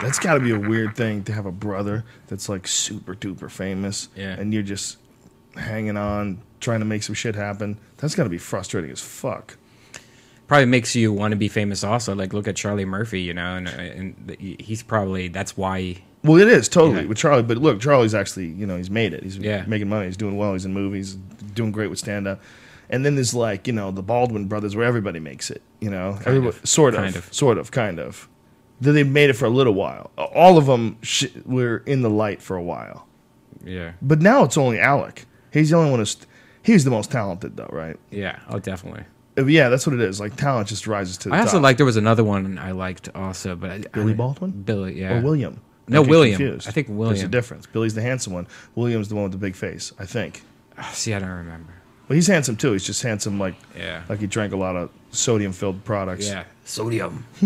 That's 0.00 0.18
got 0.20 0.34
to 0.34 0.40
be 0.40 0.52
a 0.52 0.58
weird 0.58 0.94
thing 0.94 1.24
to 1.24 1.32
have 1.32 1.44
a 1.44 1.50
brother 1.52 2.04
that's 2.28 2.48
like 2.48 2.68
super 2.68 3.14
duper 3.16 3.50
famous, 3.50 4.08
Yeah. 4.14 4.38
and 4.38 4.54
you're 4.54 4.62
just 4.62 4.96
hanging 5.56 5.96
on, 5.96 6.40
trying 6.60 6.78
to 6.80 6.84
make 6.86 7.02
some 7.02 7.14
shit 7.16 7.34
happen. 7.34 7.78
That's 7.96 8.14
got 8.14 8.22
to 8.24 8.28
be 8.30 8.38
frustrating 8.38 8.90
as 8.92 9.00
fuck. 9.00 9.56
Probably 10.46 10.66
makes 10.66 10.94
you 10.94 11.12
want 11.12 11.32
to 11.32 11.36
be 11.36 11.48
famous. 11.48 11.82
Also, 11.82 12.14
like 12.14 12.32
look 12.32 12.46
at 12.46 12.54
Charlie 12.56 12.84
Murphy, 12.84 13.20
you 13.22 13.34
know, 13.34 13.56
and, 13.56 13.68
and 13.68 14.36
he's 14.38 14.82
probably 14.84 15.26
that's 15.28 15.56
why. 15.56 15.96
Well, 16.22 16.38
it 16.40 16.48
is 16.48 16.68
totally 16.68 17.02
Yeah. 17.02 17.08
with 17.08 17.18
Charlie, 17.18 17.42
but 17.42 17.58
look, 17.58 17.80
Charlie's 17.80 18.14
actually, 18.14 18.46
you 18.46 18.66
know, 18.66 18.76
he's 18.76 18.90
made 18.90 19.12
it. 19.12 19.22
He's 19.24 19.36
Yeah. 19.36 19.64
making 19.66 19.88
money. 19.88 20.06
He's 20.06 20.16
doing 20.16 20.36
well. 20.36 20.52
He's 20.52 20.64
in 20.64 20.72
movies, 20.72 21.14
doing 21.54 21.72
great 21.72 21.90
with 21.90 21.98
stand 21.98 22.26
up. 22.28 22.40
And 22.90 23.04
then 23.04 23.14
there's 23.16 23.34
like, 23.34 23.66
you 23.66 23.72
know, 23.72 23.90
the 23.90 24.02
Baldwin 24.02 24.46
brothers 24.46 24.74
where 24.74 24.86
everybody 24.86 25.20
makes 25.20 25.50
it, 25.50 25.60
you 25.80 25.90
know, 25.90 26.18
Everybody- 26.24 26.56
of. 26.56 26.66
sort 26.66 26.94
of, 26.94 27.00
Kind 27.00 27.16
of. 27.16 27.32
sort 27.34 27.58
of, 27.58 27.70
kind 27.70 27.98
of. 28.00 28.28
Then 28.80 28.94
they 28.94 29.02
made 29.04 29.28
it 29.28 29.34
for 29.34 29.44
a 29.44 29.50
little 29.50 29.74
while. 29.74 30.10
All 30.16 30.56
of 30.56 30.66
them 30.66 30.96
sh- 31.02 31.26
were 31.44 31.82
in 31.84 32.02
the 32.02 32.08
light 32.10 32.40
for 32.40 32.56
a 32.56 32.62
while. 32.62 33.06
Yeah, 33.64 33.92
But 34.00 34.20
now 34.22 34.44
it's 34.44 34.56
only 34.56 34.78
Alec. 34.78 35.26
He's 35.52 35.70
the 35.70 35.76
only 35.76 35.90
one 35.90 35.98
who's, 35.98 36.16
he's 36.62 36.84
the 36.84 36.90
most 36.90 37.10
talented 37.10 37.56
though, 37.56 37.68
right? 37.72 37.96
yeah, 38.10 38.38
oh, 38.48 38.58
definitely. 38.60 39.02
Uh, 39.36 39.44
Yeah, 39.46 39.68
that's 39.68 39.86
what 39.86 39.94
it 39.94 40.00
is. 40.00 40.20
Like 40.20 40.36
talent 40.36 40.68
just 40.68 40.86
rises 40.86 41.16
to 41.18 41.28
the 41.28 41.34
I 41.34 41.40
also 41.40 41.54
top. 41.58 41.62
like 41.64 41.76
there 41.76 41.86
was 41.86 41.96
another 41.96 42.22
one 42.24 42.56
I 42.58 42.70
liked 42.70 43.08
also, 43.14 43.56
but 43.56 43.70
I, 43.70 43.78
Billy 43.92 44.12
I- 44.12 44.16
Baldwin? 44.16 44.52
Billy, 44.62 45.00
yeah, 45.00 45.18
or 45.18 45.22
William. 45.22 45.60
No, 45.88 46.00
I 46.00 46.04
get 46.04 46.10
William. 46.10 46.36
confused. 46.38 46.68
I 46.68 46.70
think 46.70 46.88
William. 46.88 47.08
There's 47.16 47.22
a 47.24 47.28
difference. 47.28 47.66
Billy's 47.66 47.94
the 47.94 48.02
handsome 48.02 48.32
one. 48.32 48.46
William's 48.76 49.08
the 49.08 49.14
one 49.16 49.24
with 49.24 49.32
the 49.32 49.38
big 49.38 49.56
face. 49.56 49.92
I 49.98 50.06
think. 50.06 50.42
See, 50.92 51.12
I 51.14 51.18
don't 51.18 51.28
remember. 51.30 51.72
Well, 52.08 52.14
he's 52.14 52.26
handsome 52.26 52.56
too. 52.56 52.72
He's 52.72 52.84
just 52.84 53.02
handsome, 53.02 53.38
like 53.38 53.54
Yeah. 53.76 54.02
like 54.08 54.20
he 54.20 54.26
drank 54.26 54.52
a 54.52 54.56
lot 54.56 54.76
of 54.76 54.90
sodium-filled 55.10 55.84
products. 55.84 56.26
Yeah, 56.26 56.44
sodium. 56.64 57.26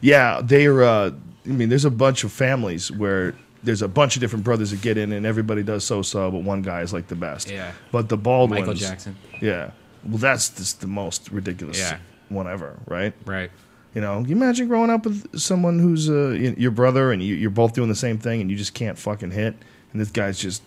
yeah. 0.00 0.40
They're. 0.42 0.82
Uh, 0.82 1.10
I 1.44 1.48
mean, 1.48 1.68
there's 1.68 1.84
a 1.84 1.90
bunch 1.90 2.22
of 2.24 2.30
families 2.32 2.90
where 2.92 3.34
there's 3.64 3.82
a 3.82 3.88
bunch 3.88 4.16
of 4.16 4.20
different 4.20 4.44
brothers 4.44 4.70
that 4.70 4.80
get 4.80 4.96
in, 4.96 5.12
and 5.12 5.26
everybody 5.26 5.62
does 5.62 5.84
so-so, 5.84 6.30
but 6.30 6.42
one 6.42 6.62
guy 6.62 6.82
is 6.82 6.92
like 6.92 7.08
the 7.08 7.16
best. 7.16 7.50
Yeah. 7.50 7.72
But 7.90 8.08
the 8.08 8.16
Baldwins. 8.16 8.60
Michael 8.60 8.74
Jackson. 8.74 9.16
Yeah. 9.40 9.70
Well, 10.04 10.18
that's 10.18 10.50
just 10.50 10.80
the 10.80 10.86
most 10.88 11.30
ridiculous 11.30 11.78
Yeah. 11.78 11.98
one 12.28 12.48
ever, 12.48 12.76
right? 12.86 13.12
Right. 13.24 13.50
You 13.94 14.00
know, 14.00 14.20
can 14.20 14.28
you 14.30 14.36
imagine 14.36 14.68
growing 14.68 14.90
up 14.90 15.04
with 15.04 15.38
someone 15.38 15.78
who's 15.78 16.08
uh, 16.08 16.30
your 16.56 16.70
brother 16.70 17.12
and 17.12 17.22
you, 17.22 17.34
you're 17.34 17.50
both 17.50 17.74
doing 17.74 17.88
the 17.88 17.94
same 17.94 18.18
thing 18.18 18.40
and 18.40 18.50
you 18.50 18.56
just 18.56 18.74
can't 18.74 18.98
fucking 18.98 19.30
hit, 19.32 19.54
and 19.92 20.00
this 20.00 20.10
guy's 20.10 20.38
just. 20.38 20.62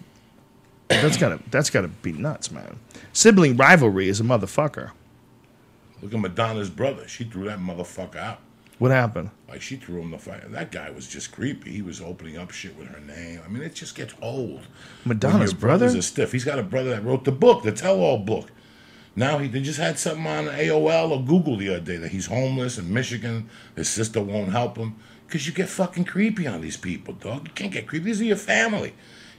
That's 0.87 1.17
gotta 1.17 1.39
that's 1.49 1.69
gotta 1.69 1.87
be 1.87 2.11
nuts, 2.11 2.51
man. 2.51 2.79
Sibling 3.13 3.57
rivalry 3.57 4.07
is 4.07 4.19
a 4.19 4.23
motherfucker. 4.23 4.91
Look 6.01 6.13
at 6.13 6.19
Madonna's 6.19 6.69
brother. 6.69 7.07
She 7.07 7.23
threw 7.23 7.45
that 7.45 7.59
motherfucker 7.59 8.17
out. 8.17 8.39
What 8.77 8.91
happened? 8.91 9.29
Like 9.47 9.61
she 9.61 9.77
threw 9.77 10.01
him 10.01 10.11
the 10.11 10.17
fire. 10.17 10.43
That 10.49 10.71
guy 10.71 10.89
was 10.91 11.07
just 11.07 11.31
creepy. 11.31 11.71
He 11.71 11.81
was 11.81 12.01
opening 12.01 12.37
up 12.37 12.51
shit 12.51 12.77
with 12.77 12.87
her 12.89 12.99
name. 12.99 13.39
I 13.43 13.47
mean, 13.47 13.63
it 13.63 13.73
just 13.73 13.95
gets 13.95 14.13
old. 14.21 14.67
Madonna's 15.05 15.53
When 15.53 15.59
your 15.59 15.59
brothers 15.59 15.93
brother? 15.93 15.99
are 15.99 16.01
stiff. 16.01 16.31
He's 16.33 16.43
got 16.43 16.59
a 16.59 16.63
brother 16.63 16.89
that 16.91 17.03
wrote 17.03 17.23
the 17.23 17.31
book, 17.31 17.63
the 17.63 17.71
tell-all 17.71 18.17
book. 18.19 18.51
Now 19.15 19.37
he 19.37 19.47
they 19.47 19.61
just 19.61 19.79
had 19.79 19.97
something 19.97 20.27
on 20.27 20.45
AOL 20.47 21.11
or 21.11 21.23
Google 21.23 21.55
the 21.55 21.69
other 21.69 21.79
day 21.79 21.95
that 21.95 22.11
he's 22.11 22.25
homeless 22.25 22.77
in 22.77 22.93
Michigan. 22.93 23.49
His 23.75 23.87
sister 23.89 24.21
won't 24.21 24.51
help 24.51 24.77
him 24.77 24.97
because 25.25 25.47
you 25.47 25.53
get 25.53 25.69
fucking 25.69 26.03
creepy 26.03 26.45
on 26.45 26.59
these 26.59 26.75
people, 26.77 27.13
dog. 27.13 27.47
You 27.47 27.53
can't 27.53 27.71
get 27.71 27.87
creepy. 27.87 28.05
These 28.07 28.21
are 28.21 28.25
your 28.25 28.35
family. 28.35 28.93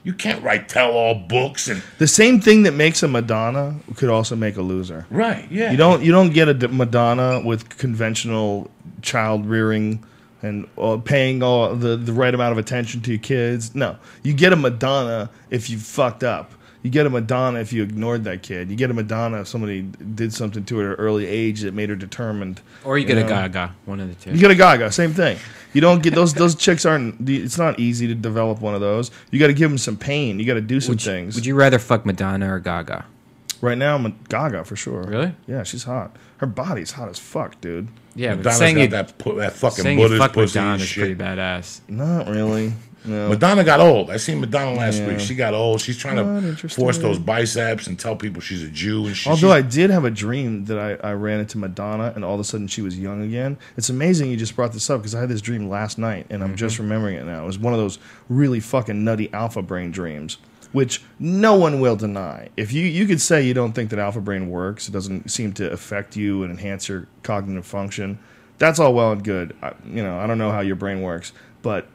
You 0.07 0.13
can't 0.13 0.41
write 0.41 0.69
tell-all 0.69 1.15
books 1.15 1.67
and 1.67 1.83
The 1.97 2.07
same 2.07 2.39
thing 2.39 2.63
that 2.63 2.73
makes 2.73 3.03
a 3.03 3.09
Madonna 3.09 3.75
could 3.97 4.07
also 4.09 4.37
make 4.37 4.55
a 4.55 4.61
loser. 4.61 5.05
right. 5.09 5.45
Yeah, 5.51 5.71
You 5.71 5.77
don't 5.77 6.01
you 6.01 6.13
don't 6.13 6.31
get 6.33 6.47
a 6.47 6.67
Madonna 6.69 7.41
with 7.43 7.77
conventional 7.77 8.71
child 9.01 9.45
rearing 9.45 10.01
and 10.41 10.65
uh, 10.77 10.95
paying 11.03 11.43
all 11.43 11.75
the, 11.75 11.97
the 11.97 12.13
right 12.13 12.33
amount 12.33 12.53
of 12.53 12.57
attention 12.57 13.01
to 13.01 13.09
your 13.11 13.19
kids. 13.19 13.75
No, 13.75 13.97
you 14.23 14.31
get 14.33 14.53
a 14.53 14.55
Madonna 14.55 15.29
if 15.49 15.69
you 15.69 15.77
fucked 15.77 16.23
up. 16.23 16.53
You 16.87 16.91
get 16.91 17.05
a 17.05 17.09
Madonna 17.09 17.59
if 17.59 17.73
you 17.73 17.83
ignored 17.83 18.23
that 18.23 18.43
kid. 18.43 18.69
You 18.69 18.77
get 18.77 18.89
a 18.89 18.93
Madonna 18.93 19.41
if 19.41 19.49
somebody 19.49 19.81
did 19.81 20.31
something 20.31 20.63
to 20.63 20.77
her 20.77 20.93
at 20.93 20.97
an 20.97 21.05
early 21.05 21.25
age 21.25 21.59
that 21.63 21.73
made 21.73 21.89
her 21.89 21.97
determined. 21.97 22.61
Or 22.85 22.97
you 22.97 23.05
get 23.05 23.17
know? 23.17 23.25
a 23.25 23.27
Gaga, 23.27 23.75
one 23.83 23.99
of 23.99 24.07
the 24.07 24.15
two. 24.15 24.31
You 24.31 24.39
get 24.39 24.51
a 24.51 24.55
Gaga, 24.55 24.93
same 24.93 25.13
thing. 25.13 25.37
You 25.73 25.81
don't 25.81 26.01
get 26.01 26.15
those. 26.15 26.33
Those 26.33 26.55
chicks 26.55 26.85
aren't. 26.85 27.29
It's 27.29 27.57
not 27.57 27.77
easy 27.77 28.07
to 28.07 28.15
develop 28.15 28.61
one 28.61 28.73
of 28.73 28.79
those. 28.79 29.11
You 29.31 29.37
got 29.37 29.47
to 29.47 29.53
give 29.53 29.69
them 29.69 29.77
some 29.77 29.97
pain. 29.97 30.39
You 30.39 30.45
got 30.45 30.53
to 30.53 30.61
do 30.61 30.79
some 30.79 30.93
would, 30.93 31.05
you, 31.05 31.11
things. 31.11 31.35
would 31.35 31.45
you 31.45 31.55
rather 31.55 31.77
fuck 31.77 32.05
Madonna 32.05 32.53
or 32.53 32.59
Gaga? 32.59 33.03
right 33.59 33.77
now, 33.77 33.95
I'm 33.95 34.05
a 34.05 34.11
Gaga 34.29 34.63
for 34.63 34.77
sure. 34.77 35.03
Really? 35.03 35.35
Yeah, 35.45 35.63
she's 35.63 35.83
hot. 35.83 36.15
Her 36.37 36.47
body's 36.47 36.91
hot 36.91 37.09
as 37.09 37.19
fuck, 37.19 37.59
dude. 37.59 37.89
Yeah, 38.15 38.29
but 38.29 38.37
Madonna's 38.37 38.57
saying 38.59 38.75
got 38.75 38.81
you, 38.81 38.87
that 38.87 39.17
that 39.17 39.53
fucking 39.53 39.83
saying 39.83 39.99
you 39.99 40.05
Buddhist 40.05 40.21
fuck 40.21 40.33
pussy 40.33 40.57
Madonna 40.57 40.73
and 40.75 40.81
is 40.83 40.93
pretty 40.93 41.15
badass. 41.15 41.81
Not 41.89 42.27
really. 42.27 42.73
No. 43.05 43.29
Madonna 43.29 43.63
got 43.63 43.79
old. 43.79 44.09
I 44.09 44.17
seen 44.17 44.39
Madonna 44.39 44.73
last 44.77 44.99
Yeah. 44.99 45.07
week. 45.07 45.19
She 45.19 45.35
got 45.35 45.53
old. 45.53 45.81
She's 45.81 45.97
trying 45.97 46.15
Not 46.15 46.57
to 46.59 46.69
force 46.69 46.97
those 46.97 47.19
biceps 47.19 47.87
and 47.87 47.97
tell 47.97 48.15
people 48.15 48.41
she's 48.41 48.63
a 48.63 48.67
Jew. 48.67 49.05
And 49.05 49.15
she, 49.15 49.29
Although 49.29 49.51
I 49.51 49.61
did 49.61 49.89
have 49.89 50.05
a 50.05 50.11
dream 50.11 50.65
that 50.65 50.77
I, 50.77 51.09
I 51.09 51.13
ran 51.13 51.39
into 51.39 51.57
Madonna 51.57 52.11
and 52.15 52.25
all 52.25 52.33
of 52.33 52.39
a 52.39 52.43
sudden 52.43 52.67
she 52.67 52.81
was 52.81 52.97
young 52.99 53.21
again. 53.21 53.57
It's 53.77 53.89
amazing 53.89 54.29
you 54.29 54.37
just 54.37 54.55
brought 54.55 54.73
this 54.73 54.89
up 54.89 55.01
because 55.01 55.15
I 55.15 55.21
had 55.21 55.29
this 55.29 55.41
dream 55.41 55.69
last 55.69 55.97
night 55.97 56.27
and 56.29 56.43
I'm 56.43 56.55
just 56.55 56.75
mm-hmm. 56.75 56.83
remembering 56.83 57.15
it 57.15 57.25
now. 57.25 57.43
It 57.43 57.47
was 57.47 57.59
one 57.59 57.73
of 57.73 57.79
those 57.79 57.99
really 58.29 58.59
fucking 58.59 59.03
nutty 59.03 59.31
alpha 59.33 59.61
brain 59.61 59.91
dreams, 59.91 60.37
which 60.71 61.01
no 61.19 61.55
one 61.55 61.79
will 61.79 61.95
deny. 61.95 62.49
If 62.57 62.73
you, 62.73 62.85
you 62.85 63.05
could 63.05 63.21
say 63.21 63.41
you 63.41 63.53
don't 63.53 63.73
think 63.73 63.89
that 63.91 63.99
alpha 63.99 64.21
brain 64.21 64.49
works, 64.49 64.89
it 64.89 64.91
doesn't 64.91 65.29
seem 65.31 65.53
to 65.53 65.71
affect 65.71 66.15
you 66.15 66.43
and 66.43 66.51
enhance 66.51 66.89
your 66.89 67.07
cognitive 67.23 67.65
function. 67.65 68.19
That's 68.57 68.79
all 68.79 68.93
well 68.93 69.11
and 69.11 69.23
good. 69.23 69.55
I, 69.61 69.73
you 69.85 70.03
know, 70.03 70.17
I 70.17 70.25
don't 70.27 70.39
know 70.39 70.51
how 70.51 70.61
your 70.61 70.75
brain 70.75 71.01
works, 71.01 71.31
but 71.61 71.87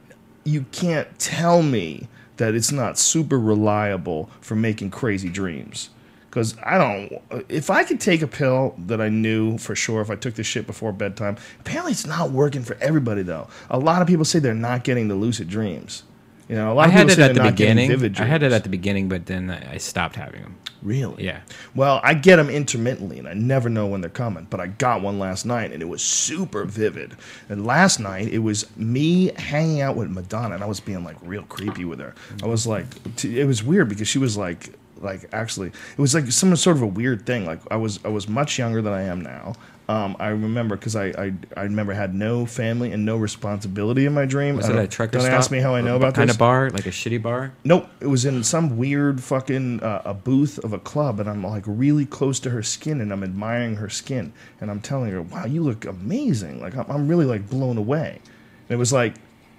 you 0.44 0.66
can't 0.72 1.18
tell 1.18 1.62
me 1.62 2.08
that 2.36 2.54
it's 2.54 2.72
not 2.72 2.98
super 2.98 3.38
reliable 3.38 4.30
for 4.40 4.56
making 4.56 4.90
crazy 4.90 5.28
dreams. 5.28 5.90
Because 6.28 6.56
I 6.64 6.78
don't, 6.78 7.44
if 7.50 7.68
I 7.68 7.84
could 7.84 8.00
take 8.00 8.22
a 8.22 8.26
pill 8.26 8.74
that 8.86 9.02
I 9.02 9.10
knew 9.10 9.58
for 9.58 9.74
sure 9.74 10.00
if 10.00 10.10
I 10.10 10.16
took 10.16 10.34
this 10.34 10.46
shit 10.46 10.66
before 10.66 10.90
bedtime, 10.90 11.36
apparently 11.60 11.92
it's 11.92 12.06
not 12.06 12.30
working 12.30 12.62
for 12.62 12.76
everybody 12.80 13.22
though. 13.22 13.48
A 13.68 13.78
lot 13.78 14.00
of 14.00 14.08
people 14.08 14.24
say 14.24 14.38
they're 14.38 14.54
not 14.54 14.82
getting 14.82 15.08
the 15.08 15.14
lucid 15.14 15.48
dreams. 15.48 16.04
You 16.48 16.56
know, 16.56 16.72
a 16.72 16.74
lot 16.74 16.84
I 16.84 16.86
of 16.86 16.92
had 16.92 16.98
people 17.00 17.12
it 17.12 17.16
say 17.16 17.22
at 17.24 17.34
the 17.34 17.42
not 17.42 17.50
beginning. 17.52 17.88
vivid 17.90 18.18
I 18.18 18.24
had 18.24 18.42
it 18.42 18.52
at 18.52 18.62
the 18.62 18.70
beginning, 18.70 19.10
but 19.10 19.26
then 19.26 19.50
I 19.50 19.74
I 19.74 19.76
stopped 19.76 20.16
having 20.16 20.40
them. 20.40 20.56
Really? 20.82 21.24
Yeah. 21.24 21.40
Well, 21.74 22.00
I 22.02 22.14
get 22.14 22.36
them 22.36 22.50
intermittently, 22.50 23.18
and 23.18 23.28
I 23.28 23.34
never 23.34 23.68
know 23.68 23.86
when 23.86 24.00
they're 24.00 24.10
coming. 24.10 24.46
But 24.50 24.60
I 24.60 24.66
got 24.66 25.00
one 25.00 25.18
last 25.18 25.46
night, 25.46 25.72
and 25.72 25.80
it 25.80 25.88
was 25.88 26.02
super 26.02 26.64
vivid. 26.64 27.16
And 27.48 27.64
last 27.64 28.00
night, 28.00 28.28
it 28.28 28.40
was 28.40 28.74
me 28.76 29.32
hanging 29.36 29.80
out 29.80 29.96
with 29.96 30.10
Madonna, 30.10 30.56
and 30.56 30.64
I 30.64 30.66
was 30.66 30.80
being 30.80 31.04
like 31.04 31.16
real 31.22 31.44
creepy 31.44 31.84
with 31.84 32.00
her. 32.00 32.14
I 32.42 32.46
was 32.46 32.66
like, 32.66 32.86
it 33.24 33.46
was 33.46 33.62
weird 33.62 33.88
because 33.88 34.08
she 34.08 34.18
was 34.18 34.36
like, 34.36 34.74
like 35.00 35.28
actually, 35.32 35.68
it 35.68 35.98
was 35.98 36.14
like 36.14 36.30
some 36.30 36.54
sort 36.56 36.76
of 36.76 36.82
a 36.82 36.86
weird 36.86 37.26
thing. 37.26 37.46
Like 37.46 37.60
I 37.70 37.76
was, 37.76 38.00
I 38.04 38.08
was 38.08 38.28
much 38.28 38.58
younger 38.58 38.82
than 38.82 38.92
I 38.92 39.02
am 39.02 39.20
now. 39.20 39.54
Um, 39.88 40.16
I 40.20 40.28
remember 40.28 40.76
because 40.76 40.94
I, 40.94 41.06
I, 41.06 41.32
I 41.56 41.62
remember 41.64 41.92
had 41.92 42.14
no 42.14 42.46
family 42.46 42.92
and 42.92 43.04
no 43.04 43.16
responsibility 43.16 44.06
in 44.06 44.14
my 44.14 44.24
dream. 44.24 44.56
Was 44.56 44.68
it 44.68 44.76
a 44.76 44.86
trucker 44.86 45.12
Don't 45.18 45.22
stop? 45.22 45.34
ask 45.34 45.50
me 45.50 45.58
how 45.58 45.74
I 45.74 45.80
know 45.80 45.96
about 45.96 46.14
kind 46.14 46.28
this. 46.28 46.36
of 46.36 46.38
bar, 46.38 46.70
like 46.70 46.86
a 46.86 46.90
shitty 46.90 47.20
bar. 47.20 47.52
Nope, 47.64 47.88
it 48.00 48.06
was 48.06 48.24
in 48.24 48.44
some 48.44 48.76
weird 48.78 49.20
fucking 49.22 49.82
uh, 49.82 50.02
a 50.04 50.14
booth 50.14 50.58
of 50.64 50.72
a 50.72 50.78
club, 50.78 51.18
and 51.18 51.28
I'm 51.28 51.44
like 51.44 51.64
really 51.66 52.06
close 52.06 52.38
to 52.40 52.50
her 52.50 52.62
skin, 52.62 53.00
and 53.00 53.12
I'm 53.12 53.24
admiring 53.24 53.76
her 53.76 53.88
skin, 53.88 54.32
and 54.60 54.70
I'm 54.70 54.80
telling 54.80 55.10
her, 55.10 55.20
"Wow, 55.20 55.46
you 55.46 55.62
look 55.62 55.84
amazing!" 55.84 56.60
Like 56.60 56.76
I'm, 56.76 56.86
I'm 56.88 57.08
really 57.08 57.26
like 57.26 57.50
blown 57.50 57.76
away. 57.76 58.20
And 58.68 58.70
it 58.70 58.76
was 58.78 58.92
like 58.92 59.14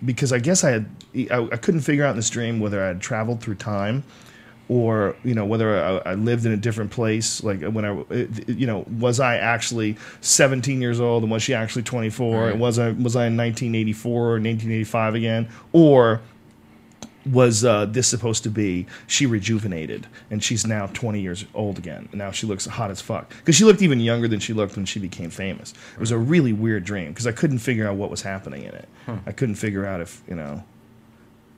because 0.05 0.31
I 0.33 0.39
guess 0.39 0.63
I 0.63 0.71
had 0.71 0.85
I, 1.31 1.49
I 1.51 1.57
couldn't 1.57 1.81
figure 1.81 2.05
out 2.05 2.11
in 2.11 2.15
this 2.15 2.29
dream 2.29 2.59
whether 2.59 2.81
I 2.83 2.87
had 2.87 3.01
traveled 3.01 3.41
through 3.41 3.55
time, 3.55 4.03
or 4.69 5.15
you 5.23 5.33
know 5.33 5.45
whether 5.45 5.83
I, 5.83 6.11
I 6.11 6.13
lived 6.15 6.45
in 6.45 6.51
a 6.51 6.57
different 6.57 6.91
place. 6.91 7.43
Like 7.43 7.61
when 7.63 7.85
I 7.85 8.03
you 8.47 8.67
know 8.67 8.85
was 8.99 9.19
I 9.19 9.37
actually 9.37 9.97
17 10.21 10.81
years 10.81 10.99
old 10.99 11.23
and 11.23 11.31
was 11.31 11.43
she 11.43 11.53
actually 11.53 11.83
24? 11.83 12.41
Right. 12.41 12.51
And 12.51 12.59
was 12.59 12.79
I 12.79 12.91
was 12.91 13.15
I 13.15 13.27
in 13.27 13.37
1984 13.37 14.11
or 14.11 14.31
1985 14.33 15.15
again, 15.15 15.49
or 15.71 16.21
was 17.25 17.63
uh, 17.63 17.85
this 17.85 18.07
supposed 18.07 18.43
to 18.43 18.49
be 18.49 18.85
she 19.07 19.25
rejuvenated 19.25 20.07
and 20.29 20.43
she's 20.43 20.65
now 20.65 20.87
20 20.87 21.21
years 21.21 21.45
old 21.53 21.77
again 21.77 22.07
and 22.11 22.19
now 22.19 22.31
she 22.31 22.45
looks 22.45 22.65
hot 22.65 22.91
as 22.91 22.99
fuck 22.99 23.29
because 23.37 23.55
she 23.55 23.63
looked 23.63 23.81
even 23.81 23.99
younger 23.99 24.27
than 24.27 24.39
she 24.39 24.51
looked 24.51 24.75
when 24.75 24.85
she 24.85 24.99
became 24.99 25.29
famous 25.29 25.73
it 25.93 25.99
was 25.99 26.11
a 26.11 26.17
really 26.17 26.51
weird 26.51 26.83
dream 26.83 27.09
because 27.09 27.25
i 27.25 27.31
couldn't 27.31 27.59
figure 27.59 27.87
out 27.87 27.95
what 27.95 28.09
was 28.09 28.21
happening 28.21 28.63
in 28.63 28.73
it 28.73 28.89
i 29.25 29.31
couldn't 29.31 29.55
figure 29.55 29.85
out 29.85 30.01
if 30.01 30.21
you 30.27 30.35
know 30.35 30.61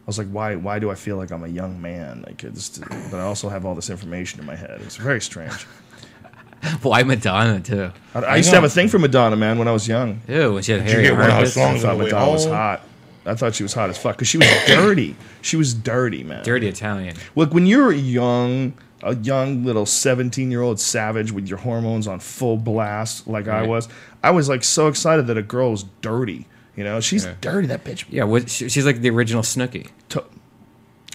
was 0.06 0.18
like 0.18 0.28
why 0.28 0.56
why 0.56 0.80
do 0.80 0.92
i 0.92 0.96
feel 0.96 1.18
like 1.18 1.32
i'm 1.32 1.44
a 1.44 1.48
young 1.48 1.82
man? 1.82 2.24
Like 2.28 2.44
it's, 2.44 2.78
but 2.80 3.16
i 3.16 3.22
also 3.22 3.50
have 3.50 3.66
all 3.66 3.76
this 3.76 3.90
information 3.90 4.40
in 4.40 4.46
my 4.46 4.56
head. 4.56 4.82
It's 4.82 4.98
very 4.98 5.22
strange. 5.22 5.66
Why 6.82 7.04
Madonna 7.04 7.60
too? 7.60 7.92
i, 8.16 8.20
I 8.22 8.36
used 8.38 8.50
to 8.50 8.56
have 8.56 8.64
a 8.64 8.70
thing 8.70 8.88
for 8.88 8.98
madonna 8.98 9.36
man 9.36 9.60
when 9.60 9.68
i 9.68 9.72
was 9.72 9.88
young. 9.88 10.22
Ew, 10.28 10.54
when 10.54 10.64
she 10.64 10.72
had 10.72 10.82
you 10.82 10.88
hairy 10.88 11.04
get 11.04 11.12
one 11.14 11.22
of 11.22 11.28
her 11.28 11.32
armpits. 11.34 11.58
i 11.58 11.62
thought 11.62 11.76
on 11.76 11.80
the 11.80 11.88
way 12.04 12.04
madonna 12.06 12.32
was 12.32 12.46
hot. 12.46 12.82
I 13.28 13.36
thought 13.36 13.54
she 13.56 13.64
was 13.64 13.74
hot 13.74 13.90
as 13.90 13.98
fuck 13.98 14.16
because 14.16 14.28
she 14.28 14.38
was 14.38 14.48
dirty. 14.68 15.16
She 15.42 15.58
was 15.58 15.74
dirty 15.74 16.24
man. 16.24 16.44
Dirty 16.44 16.68
Italian. 16.68 17.18
Look, 17.36 17.54
when 17.54 17.66
you're 17.66 17.92
a 17.92 17.96
young, 17.96 18.74
a 19.04 19.16
young 19.16 19.64
little 19.64 19.86
17 19.86 20.50
year 20.52 20.62
old 20.62 20.80
savage 20.80 21.32
with 21.32 21.48
your 21.48 21.58
hormones 21.60 22.08
on 22.08 22.20
full 22.20 22.58
blast, 22.58 23.28
like 23.28 23.48
I 23.48 23.64
was, 23.64 23.88
I 24.24 24.32
was 24.32 24.48
like 24.50 24.64
so 24.64 24.88
excited 24.88 25.28
that 25.28 25.38
a 25.38 25.44
girl 25.44 25.72
was 25.72 25.84
dirty. 26.02 26.48
You 26.76 26.84
know, 26.84 27.00
she's 27.00 27.26
dirty. 27.42 27.68
That 27.68 27.84
bitch. 27.84 28.06
Yeah, 28.10 28.26
what, 28.26 28.50
she, 28.50 28.68
she's 28.70 28.86
like 28.86 29.00
the 29.02 29.10
original 29.10 29.44
Snooki. 29.44 29.90
To- 30.10 30.26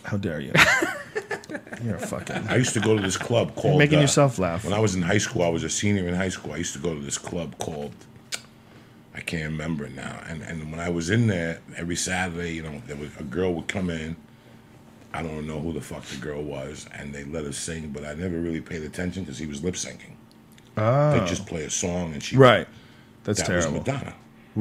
How 0.05 0.16
dare 0.16 0.41
you? 0.41 0.53
You're 1.85 1.97
a 1.97 2.07
fucking. 2.07 2.49
I 2.49 2.57
used 2.57 2.74
to 2.74 2.81
go 2.81 2.97
to 2.97 3.03
this 3.03 3.16
club 3.16 3.55
called. 3.57 3.78
making 3.78 3.99
uh, 3.99 4.03
yourself 4.03 4.39
laugh. 4.39 4.65
When 4.65 4.73
I 4.73 4.78
was 4.81 4.95
in 4.95 5.03
high 5.03 5.19
school, 5.19 5.43
I 5.43 5.49
was 5.49 5.65
a 5.65 5.70
senior 5.70 6.07
in 6.09 6.15
high 6.15 6.28
school. 6.28 6.53
I 6.53 6.57
used 6.57 6.73
to 6.74 6.78
go 6.78 6.95
to 6.95 7.01
this 7.01 7.19
club 7.19 7.59
called. 7.59 7.93
I 9.15 9.20
can't 9.20 9.51
remember 9.53 9.85
it 9.85 9.95
now. 9.95 10.23
And 10.28 10.43
and 10.43 10.70
when 10.70 10.81
I 10.81 10.89
was 10.89 11.11
in 11.11 11.27
there 11.27 11.61
every 11.77 11.97
Saturday, 11.97 12.53
you 12.55 12.62
know, 12.62 12.81
there 12.87 12.97
was 12.97 13.11
a 13.19 13.23
girl 13.24 13.55
would 13.55 13.69
come 13.69 13.91
in. 13.91 14.16
I 15.12 15.23
don't 15.23 15.47
know 15.47 15.59
who 15.59 15.73
the 15.73 15.81
fuck 15.81 16.05
the 16.05 16.19
girl 16.19 16.43
was, 16.43 16.87
and 16.95 17.12
they 17.12 17.24
let 17.24 17.45
us 17.45 17.57
sing, 17.57 17.89
but 17.91 18.05
I 18.05 18.15
never 18.15 18.39
really 18.39 18.61
paid 18.61 18.82
attention 18.82 19.24
because 19.24 19.39
he 19.39 19.47
was 19.47 19.65
lip 19.65 19.74
syncing. 19.74 20.12
Oh. 20.77 21.19
They 21.19 21.27
just 21.27 21.47
play 21.47 21.65
a 21.65 21.70
song, 21.70 22.12
and 22.12 22.23
she 22.23 22.37
Right. 22.37 22.69
That's 23.24 23.41
That 23.41 23.47
terrible. 23.49 23.78
was 23.81 23.87
Madonna. 23.87 24.15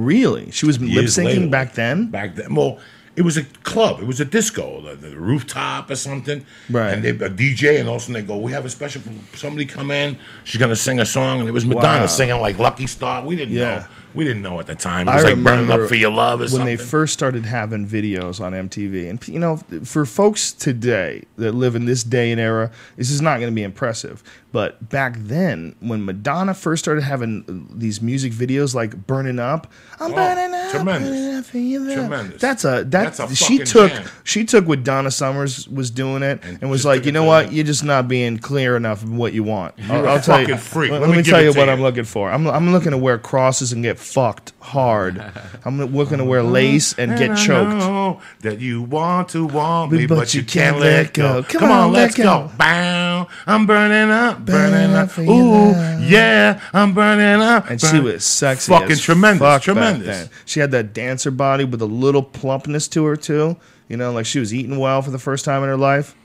Really? 0.05 0.51
She 0.51 0.65
was 0.65 0.79
lip 0.79 0.89
Years 0.89 1.17
later. 1.17 1.41
syncing 1.41 1.51
back 1.51 1.73
then? 1.73 2.07
Back 2.09 2.35
then, 2.35 2.55
well, 2.55 2.79
it 3.15 3.23
was 3.23 3.35
a 3.35 3.43
club. 3.63 3.99
It 4.01 4.07
was 4.07 4.21
a 4.21 4.25
disco, 4.25 4.81
the, 4.81 4.95
the 4.95 5.17
rooftop 5.17 5.89
or 5.89 5.95
something. 5.95 6.45
Right. 6.69 6.93
And 6.93 7.03
they 7.03 7.09
a 7.09 7.29
DJ, 7.29 7.79
and 7.79 7.89
all 7.89 7.95
of 7.95 8.01
a 8.01 8.05
sudden 8.05 8.13
they 8.13 8.21
go, 8.21 8.37
"We 8.37 8.53
have 8.53 8.63
a 8.65 8.69
special 8.69 9.01
somebody 9.35 9.65
come 9.65 9.91
in. 9.91 10.17
She's 10.45 10.59
gonna 10.59 10.75
sing 10.75 10.99
a 11.01 11.05
song," 11.05 11.39
and 11.41 11.49
it 11.49 11.51
was 11.51 11.65
Madonna 11.65 12.01
Wow. 12.01 12.05
singing 12.05 12.39
like 12.39 12.57
"Lucky 12.59 12.87
Star." 12.87 13.25
We 13.25 13.35
didn't 13.35 13.55
Yeah. 13.55 13.79
know. 13.79 13.85
We 14.15 14.23
didn't 14.23 14.41
know 14.41 14.59
at 14.59 14.65
the 14.65 14.73
time. 14.73 15.07
It 15.07 15.11
I 15.11 15.15
was 15.15 15.23
like 15.25 15.35
"Burning 15.35 15.61
remember 15.67 15.83
Up 15.83 15.89
for 15.89 15.95
Your 15.95 16.11
Love" 16.11 16.39
or 16.39 16.43
when 16.43 16.49
something. 16.49 16.65
they 16.65 16.77
first 16.77 17.13
started 17.13 17.45
having 17.45 17.85
videos 17.87 18.39
on 18.39 18.53
MTV. 18.53 19.07
And 19.09 19.27
you 19.27 19.37
know, 19.39 19.57
for 19.83 20.05
folks 20.05 20.51
today 20.53 21.23
that 21.37 21.53
live 21.53 21.75
in 21.75 21.85
this 21.85 22.03
day 22.03 22.31
and 22.31 22.39
era, 22.39 22.71
this 22.95 23.11
is 23.11 23.21
not 23.21 23.39
going 23.39 23.51
to 23.51 23.55
be 23.55 23.63
impressive. 23.63 24.23
But 24.51 24.89
back 24.89 25.13
then, 25.17 25.75
when 25.79 26.03
Madonna 26.05 26.53
first 26.55 26.83
started 26.83 27.01
having 27.03 27.67
these 27.73 28.01
music 28.01 28.33
videos 28.33 28.73
like 28.73 29.05
"Burning 29.05 29.37
Up," 29.37 29.71
I'm 29.99 30.11
Oh, 30.11 30.15
burning 30.15 30.53
up, 30.55 30.71
tremendous. 30.71 31.09
burning 31.09 31.35
up 31.35 31.45
for 31.45 31.57
love. 31.59 31.93
Tremendous. 31.93 32.41
That's 32.41 32.65
a 32.65 32.67
that 32.83 32.89
That's 33.15 33.19
a 33.19 33.35
she 33.35 33.59
took 33.59 33.91
jam. 33.91 34.05
she 34.23 34.45
took 34.45 34.67
what 34.67 34.83
Donna 34.83 35.11
Summers 35.11 35.67
was 35.69 35.91
doing 35.91 36.23
it 36.23 36.39
and, 36.43 36.57
And 36.61 36.71
was 36.71 36.83
like, 36.83 37.05
you 37.05 37.11
know 37.11 37.25
what, 37.25 37.49
the- 37.49 37.55
you're 37.55 37.65
just 37.65 37.83
not 37.83 38.07
being 38.07 38.39
clear 38.39 38.75
enough 38.75 39.03
of 39.03 39.13
what 39.13 39.33
you 39.33 39.43
want. 39.43 39.75
I'll, 39.89 40.05
a 40.05 40.09
I'll 40.13 40.21
tell 40.21 40.47
you. 40.47 40.57
freak. 40.57 40.91
Let, 40.91 41.01
Let 41.01 41.09
me, 41.11 41.17
me 41.17 41.23
tell 41.23 41.41
you 41.43 41.49
what 41.49 41.65
you. 41.67 41.71
I'm 41.71 41.81
looking 41.81 42.03
for. 42.05 42.31
I'm 42.31 42.47
I'm 42.47 42.71
looking 42.71 42.91
to 42.91 42.97
wear 42.97 43.19
crosses 43.19 43.71
and 43.71 43.83
get 43.83 43.99
fucked 43.99 44.53
hard. 44.61 45.23
I'm 45.63 45.79
looking 45.93 46.17
to 46.17 46.25
wear 46.25 46.39
uh-huh. 46.39 46.49
lace 46.49 46.97
and 46.97 47.17
get 47.19 47.31
I 47.31 47.35
choked. 47.35 47.69
know 47.77 48.21
that 48.41 48.59
you 48.59 48.81
want 48.81 49.29
to 49.29 49.45
want 49.45 49.91
me, 49.91 50.07
But 50.07 50.15
but, 50.15 50.33
you 50.33 50.43
can't 50.43 50.79
let 50.79 51.13
go. 51.13 51.43
Come, 51.43 51.65
on, 51.65 51.71
on, 51.71 51.91
let 51.93 52.01
let's 52.01 52.15
go. 52.15 52.23
go. 52.23 52.51
Bow. 52.57 53.27
I'm 53.45 53.65
burning 53.67 54.09
up, 54.11 54.38
burning 54.45 54.71
Burning 54.71 54.95
up 54.95 55.03
up. 55.05 55.11
for 55.11 55.23
your 55.23 55.33
Ooh, 55.33 55.71
love. 55.71 56.01
yeah, 56.03 56.61
I'm 56.73 56.93
burning 56.93 57.41
up. 57.41 57.69
And 57.69 57.79
she 57.81 57.99
was 57.99 58.23
sexy. 58.25 58.71
Fucking 58.71 58.91
as 58.91 59.01
tremendous, 59.01 59.39
fuck 59.39 59.57
back 59.57 59.61
tremendous. 59.63 60.07
then. 60.07 60.29
She 60.45 60.59
had 60.59 60.71
that 60.71 60.93
dancer 60.93 61.31
body 61.31 61.63
with 61.65 61.81
a 61.81 61.85
little 61.85 62.23
plumpness 62.23 62.87
to 62.89 63.05
her 63.05 63.15
too. 63.15 63.57
You 63.87 63.97
know, 63.97 64.11
like 64.11 64.25
she 64.25 64.39
was 64.39 64.53
eating 64.53 64.77
well 64.77 65.01
for 65.01 65.11
the 65.11 65.19
first 65.19 65.45
time 65.45 65.63
in 65.63 65.69
her 65.69 65.77
life. 65.77 66.15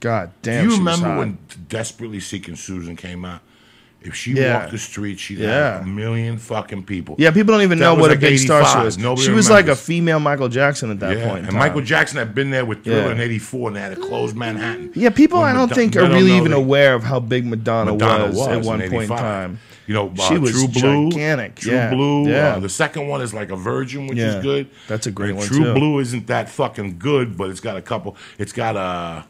God 0.00 0.32
damn. 0.42 0.64
Do 0.64 0.70
you 0.70 0.76
she 0.76 0.80
was 0.82 0.98
remember 0.98 1.06
hot. 1.08 1.18
when 1.18 1.38
Desperately 1.68 2.20
Seeking 2.20 2.56
Susan 2.56 2.96
came 2.96 3.24
out? 3.24 3.40
If 4.04 4.14
she 4.14 4.32
Yeah. 4.32 4.58
walked 4.60 4.72
the 4.72 4.78
street, 4.78 5.18
she'd 5.20 5.38
Yeah. 5.38 5.74
have 5.78 5.82
a 5.82 5.86
million 5.86 6.38
fucking 6.38 6.82
people. 6.84 7.14
Yeah, 7.18 7.30
people 7.30 7.52
don't 7.54 7.62
even 7.62 7.78
That 7.78 7.84
know 7.84 7.94
what 7.94 8.10
a 8.10 8.14
like 8.14 8.20
big 8.20 8.38
star 8.38 8.64
she 8.66 8.78
was. 8.84 8.98
Nobody 8.98 9.26
she 9.26 9.32
was 9.32 9.48
like 9.50 9.68
a 9.68 9.76
female 9.76 10.20
Michael 10.20 10.48
Jackson 10.48 10.90
at 10.90 11.00
that 11.00 11.18
Yeah, 11.18 11.26
point. 11.28 11.38
in 11.40 11.44
and. 11.46 11.56
Michael 11.56 11.80
Jackson 11.82 12.18
had 12.18 12.34
been 12.34 12.50
there 12.50 12.64
with 12.64 12.84
Thriller 12.84 13.06
Yeah. 13.06 13.12
in 13.12 13.20
'84, 13.20 13.68
and 13.68 13.76
they 13.76 13.80
had 13.80 13.94
to 13.94 14.00
close 14.00 14.34
Manhattan. 14.34 14.90
Yeah, 14.94 15.10
people 15.10 15.40
I 15.40 15.52
don't 15.52 15.72
think 15.72 15.96
are 15.96 16.06
really 16.08 16.32
even 16.36 16.50
they- 16.50 16.56
aware 16.56 16.94
of 16.94 17.04
how 17.04 17.20
big 17.20 17.46
Madonna, 17.46 17.92
Madonna 17.92 18.26
was, 18.26 18.36
was 18.36 18.48
at 18.48 18.62
one 18.62 18.80
point 18.90 19.10
in 19.10 19.16
time. 19.16 19.58
You 19.86 19.94
know, 19.94 20.12
uh, 20.16 20.22
She 20.28 20.38
was 20.38 20.52
True 20.52 20.68
Blue, 20.68 21.10
gigantic, 21.10 21.56
True 21.56 21.72
yeah, 21.72 21.90
Blue. 21.90 22.28
yeah. 22.28 22.54
Uh, 22.54 22.60
the 22.60 22.68
second 22.68 23.08
one 23.08 23.20
is 23.20 23.34
like 23.34 23.50
a 23.50 23.56
Virgin, 23.56 24.06
which 24.06 24.16
is 24.18 24.42
good. 24.42 24.68
that's 24.86 25.06
a 25.08 25.10
great 25.10 25.30
And 25.30 25.38
one, 25.38 25.46
True 25.48 25.64
too. 25.64 25.74
Blue 25.74 25.98
isn't 25.98 26.28
that 26.28 26.48
fucking 26.48 26.96
good, 26.98 27.36
but 27.36 27.50
it's 27.50 27.58
got 27.60 27.76
a 27.76 27.82
couple. 27.82 28.16
It's 28.38 28.52
got 28.52 28.76
a. 28.76 29.24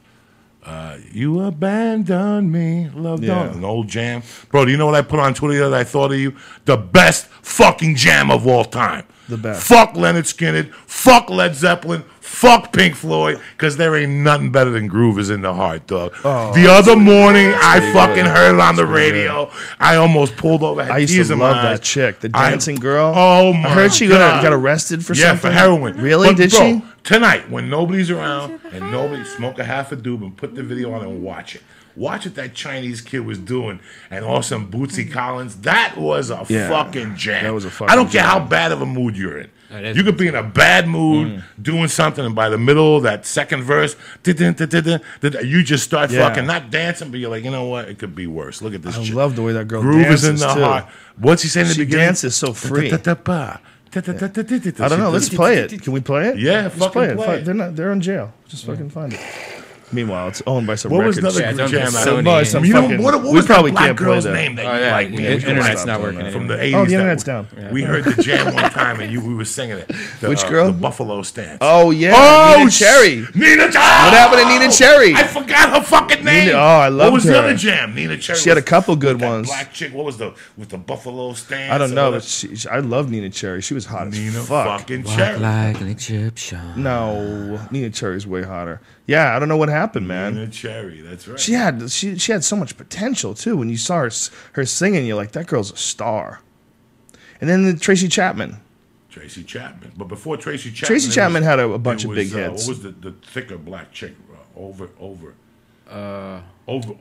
Uh, 0.64 0.97
you 1.12 1.40
abandoned 1.40 2.52
me, 2.52 2.89
love 2.94 3.22
Yeah. 3.22 3.34
don't 3.47 3.56
an 3.56 3.64
old 3.64 3.89
jam, 3.89 4.22
bro. 4.51 4.64
Do 4.64 4.70
you 4.70 4.76
know 4.76 4.86
what 4.86 4.94
I 4.94 5.02
put 5.02 5.18
on 5.18 5.34
Twitter 5.34 5.68
that 5.68 5.74
I 5.74 5.82
thought 5.82 6.12
of 6.12 6.18
you? 6.18 6.34
The 6.66 6.76
best 6.76 7.26
fucking 7.43 7.97
jam 7.97 8.30
of 8.30 8.47
all 8.47 8.64
time. 8.64 9.02
The 9.33 9.39
best. 9.39 9.67
Fuck 9.67 9.95
Lynyrd 9.95 10.25
Skynyrd. 10.25 10.75
Fuck 10.75 11.31
Led 11.31 11.55
Zeppelin. 11.55 12.03
Fuck 12.21 12.71
Pink 12.71 12.95
Floyd. 12.95 13.41
Because 13.57 13.79
there 13.79 13.97
ain't 13.97 14.13
nothing 14.13 14.53
better 14.53 14.69
than 14.69 14.89
Groove 14.89 15.19
is 15.19 15.31
in 15.31 15.41
the 15.41 15.55
Heart, 15.55 15.87
dog. 15.87 16.13
Oh, 16.23 16.53
the 16.53 16.67
other 16.67 16.97
morning, 16.97 17.51
I 17.57 17.81
fucking 17.95 18.27
heard 18.27 18.57
it 18.57 18.61
on 18.61 18.77
the 18.77 18.85
radio. 18.85 19.51
I 19.81 19.97
almost 19.97 20.37
pulled 20.37 20.63
over. 20.63 20.83
I 20.83 20.99
used 20.99 21.31
to 21.31 21.35
love 21.35 21.63
that 21.63 21.81
chick, 21.81 22.21
the 22.21 22.31
I- 22.35 22.51
dancing 22.51 22.77
girl. 22.77 23.15
Oh 23.17 23.55
my! 23.55 23.71
I 23.71 23.73
heard 23.73 23.95
she 23.95 24.07
got, 24.07 24.43
got 24.43 24.53
arrested 24.53 25.03
for 25.03 25.15
yeah, 25.15 25.29
something. 25.29 25.51
for 25.51 25.57
heroin. 25.57 25.97
Really? 25.97 26.29
But, 26.29 26.37
Did 26.37 26.51
bro, 26.51 26.61
she? 26.61 26.83
Tonight, 27.03 27.49
when 27.49 27.71
nobody's 27.71 28.11
around 28.11 28.61
and 28.71 28.93
nobody 28.93 29.25
smoke 29.25 29.59
a 29.59 29.65
half 29.65 29.93
a 29.93 29.97
doob 29.97 30.21
and 30.21 30.37
put 30.37 30.55
the 30.55 30.63
video 30.63 30.93
on 30.93 31.01
and 31.01 31.23
watch 31.23 31.55
it. 31.55 31.63
Watch 31.94 32.24
what 32.24 32.35
that 32.36 32.55
Chinese 32.55 33.01
kid 33.01 33.20
was 33.20 33.39
doing, 33.39 33.81
and 34.10 34.24
also 34.24 34.59
Bootsy 34.59 35.10
Collins. 35.10 35.56
That 35.56 35.94
was 35.97 36.31
a 36.31 36.44
Yeah, 36.48 36.69
fucking 36.69 37.16
jam. 37.16 37.44
that 37.44 37.55
was 37.55 37.64
a 37.64 37.70
fucking 37.70 37.93
I 37.93 37.97
don't 37.97 38.10
care 38.10 38.23
how 38.23 38.40
bad 38.40 38.73
of 38.73 38.81
a 38.81 38.86
mood 38.86 39.16
you're 39.16 39.39
in. 39.39 39.51
You 39.97 40.05
could 40.05 40.19
be 40.19 40.28
in 40.28 40.35
a 40.35 40.43
bad 40.43 40.86
mood 40.86 41.28
Mm. 41.28 41.43
doing 41.62 41.89
something, 41.89 42.27
and 42.27 42.35
by 42.35 42.51
the 42.51 42.59
middle 42.59 42.97
of 42.97 43.05
that 43.05 43.24
second 43.24 43.62
verse, 43.62 43.97
you 44.24 45.62
just 45.62 45.85
start 45.85 46.10
Yeah. 46.10 46.28
fucking 46.28 46.47
not 46.47 46.70
dancing, 46.70 47.10
but 47.10 47.20
you're 47.20 47.31
like, 47.31 47.44
you 47.44 47.51
know 47.51 47.64
what? 47.66 47.89
It 47.89 47.98
could 47.98 48.14
be 48.14 48.27
worse. 48.27 48.60
Look 48.62 48.74
at 48.74 48.82
this. 48.82 48.97
I 48.98 49.02
love 49.14 49.35
the 49.36 49.43
way 49.43 49.52
that 49.55 49.69
girl 49.69 49.81
Groove 49.82 50.06
is 50.09 50.24
in 50.24 50.32
dances, 50.36 50.47
the 50.47 50.55
too. 50.55 50.64
heart. 50.64 50.86
What's 51.19 51.43
he 51.43 51.48
saying 51.48 51.64
in 51.64 51.69
the 51.69 51.74
She 51.74 51.81
beginning? 51.85 52.06
dances 52.06 52.35
so 52.35 52.52
free. 52.52 52.93
I 52.93 52.97
don't 52.97 53.27
know. 54.98 55.10
Let's 55.10 55.28
play 55.28 55.59
it. 55.59 55.82
Can 55.82 55.93
we 55.93 56.01
play 56.01 56.28
it? 56.28 56.39
Yeah, 56.39 56.62
Let's 56.62 56.74
fucking 56.77 56.93
play 56.93 57.06
it. 57.09 57.16
play 57.16 57.27
Fi- 57.27 57.35
it. 57.35 57.44
They're 57.44 57.55
not. 57.55 57.77
They're 57.77 57.93
in 57.93 58.01
jail. 58.01 58.32
Just 58.48 58.64
fucking 58.66 58.90
find 58.90 59.12
it. 59.14 59.20
Meanwhile, 59.93 60.28
it's 60.28 60.43
owned 60.47 60.66
by 60.66 60.74
some 60.77 60.90
What 60.90 61.05
was 61.05 61.16
records. 61.16 61.36
another 61.36 61.40
Yeah, 61.47 61.51
good 61.52 61.59
don't 61.59 61.70
jam? 61.70 61.93
get 61.93 62.06
Sony. 62.06 62.40
of- 62.40 62.47
some 62.48 62.64
You 62.64 62.73
know, 62.74 62.82
fucking- 62.82 63.02
what, 63.02 63.14
what 63.16 63.24
we 63.24 63.32
was 63.32 63.47
probably 63.47 63.70
that 63.73 63.74
black 63.74 63.86
can't 63.89 63.98
play 63.98 64.06
girl's 64.06 64.24
that. 64.24 64.32
name 64.32 64.55
that 64.56 64.66
Oh, 64.66 64.78
yeah, 64.78 64.93
like? 64.93 65.10
the 65.10 65.16
man? 65.16 65.32
We 65.35 65.40
should 65.40 65.48
internet's 65.51 65.85
not 65.86 66.01
working. 66.01 66.31
From 66.32 66.47
the 66.48 66.55
80s. 66.56 66.74
Oh, 66.74 66.85
the 66.86 66.93
internet's 66.94 67.24
we- 67.24 67.27
down. 67.32 67.48
We 67.73 67.82
heard 67.82 68.05
the 68.05 68.23
jam 68.23 68.55
one 68.55 68.70
time 68.70 69.01
and 69.01 69.12
you 69.12 69.20
we 69.20 69.35
were 69.35 69.44
singing 69.44 69.78
it. 69.78 69.93
The, 70.20 70.28
Which 70.31 70.44
uh, 70.44 70.48
girl? 70.51 70.66
the 70.66 70.73
Buffalo 70.73 71.23
Stance. 71.23 71.59
Oh 71.60 71.90
yeah, 71.90 72.14
Oh, 72.16 72.56
Neneh 72.64 72.70
sh- 72.73 72.78
Cherry. 72.78 73.23
Neneh 73.35 73.70
Cherry. 73.70 73.74
What 73.74 74.14
happened 74.14 74.40
to 74.40 74.47
Neneh 74.47 74.78
Cherry? 74.78 75.14
I 75.14 75.24
forgot 75.27 75.70
her 75.77 75.82
fucking 75.82 76.24
name. 76.24 76.48
Neneh- 76.48 76.55
oh, 76.55 76.59
I 76.59 76.89
What 76.89 76.93
loved 76.97 77.12
was 77.14 77.24
her. 77.24 77.31
the 77.32 77.39
other 77.39 77.55
jam? 77.55 77.94
Neneh 77.94 78.20
Cherry. 78.20 78.39
She 78.39 78.48
had 78.48 78.59
a 78.59 78.62
couple 78.62 78.97
good 78.97 79.20
ones. 79.20 79.48
Black 79.48 79.73
chick. 79.73 79.93
What 79.94 80.05
was 80.06 80.16
the 80.16 80.32
with 80.56 80.70
the 80.70 80.78
Buffalo 80.78 81.35
Stance? 81.35 81.73
I 81.73 81.78
don't 81.78 81.94
know, 81.94 82.12
but 82.12 82.23
she, 82.23 82.56
she- 82.56 82.69
I 82.69 82.78
love 82.78 83.09
Neneh 83.09 83.32
Cherry. 83.35 83.60
She 83.60 83.74
was 83.74 83.86
hot 83.86 84.06
as 84.09 84.14
Neneh 84.14 84.47
fuck. 84.47 84.81
fucking 84.81 85.02
Walk 85.05 85.16
Cherry. 85.16 85.39
like 85.39 85.81
an 85.81 85.89
Egyptian. 85.89 86.60
No, 86.82 87.59
Neneh 87.70 87.94
Cherry's 87.94 88.27
way 88.27 88.43
hotter. 88.43 88.81
Yeah, 89.07 89.35
I 89.35 89.39
don't 89.39 89.49
know 89.49 89.57
what 89.57 89.69
happened, 89.69 90.07
man. 90.07 90.37
Neneh 90.37 90.53
Cherry. 90.53 91.01
That's 91.01 91.27
right. 91.27 91.39
She 91.41 91.53
had 91.55 91.91
she 91.91 92.16
she 92.19 92.33
had 92.33 92.45
so 92.45 92.55
much 92.57 92.77
potential 92.77 93.35
too. 93.35 93.57
When 93.57 93.69
you 93.69 93.77
saw 93.77 93.97
her 94.03 94.11
her 94.53 94.65
singing, 94.65 95.05
you're 95.07 95.16
like, 95.16 95.33
that 95.33 95.47
girl's 95.49 95.73
a 95.73 95.77
star. 95.77 96.41
And 97.41 97.51
then 97.51 97.65
the 97.65 97.77
Tracy 97.77 98.07
Chapman. 98.09 98.59
Tracy 99.11 99.43
Chapman. 99.43 99.93
But 99.97 100.07
before 100.09 100.37
Tracy 100.37 100.70
Chapman, 100.70 100.87
Tracy 100.87 101.11
Chapman 101.11 101.43
was- 101.43 101.49
had 101.49 101.59
a, 101.59 101.69
a 101.70 101.79
bunch 101.79 102.05
of 102.05 102.11
was, 102.11 102.16
big 102.16 102.33
uh, 102.35 102.51
hits. 102.51 102.62
What 102.66 102.69
was 102.77 102.83
the, 102.83 102.91
the 102.91 103.12
thicker 103.12 103.59
black 103.59 103.93
chick? 103.93 104.15
Uh, 104.33 104.61
over, 104.61 104.89
over, 105.01 105.35
uh, 105.91 106.41
over. 106.69 106.95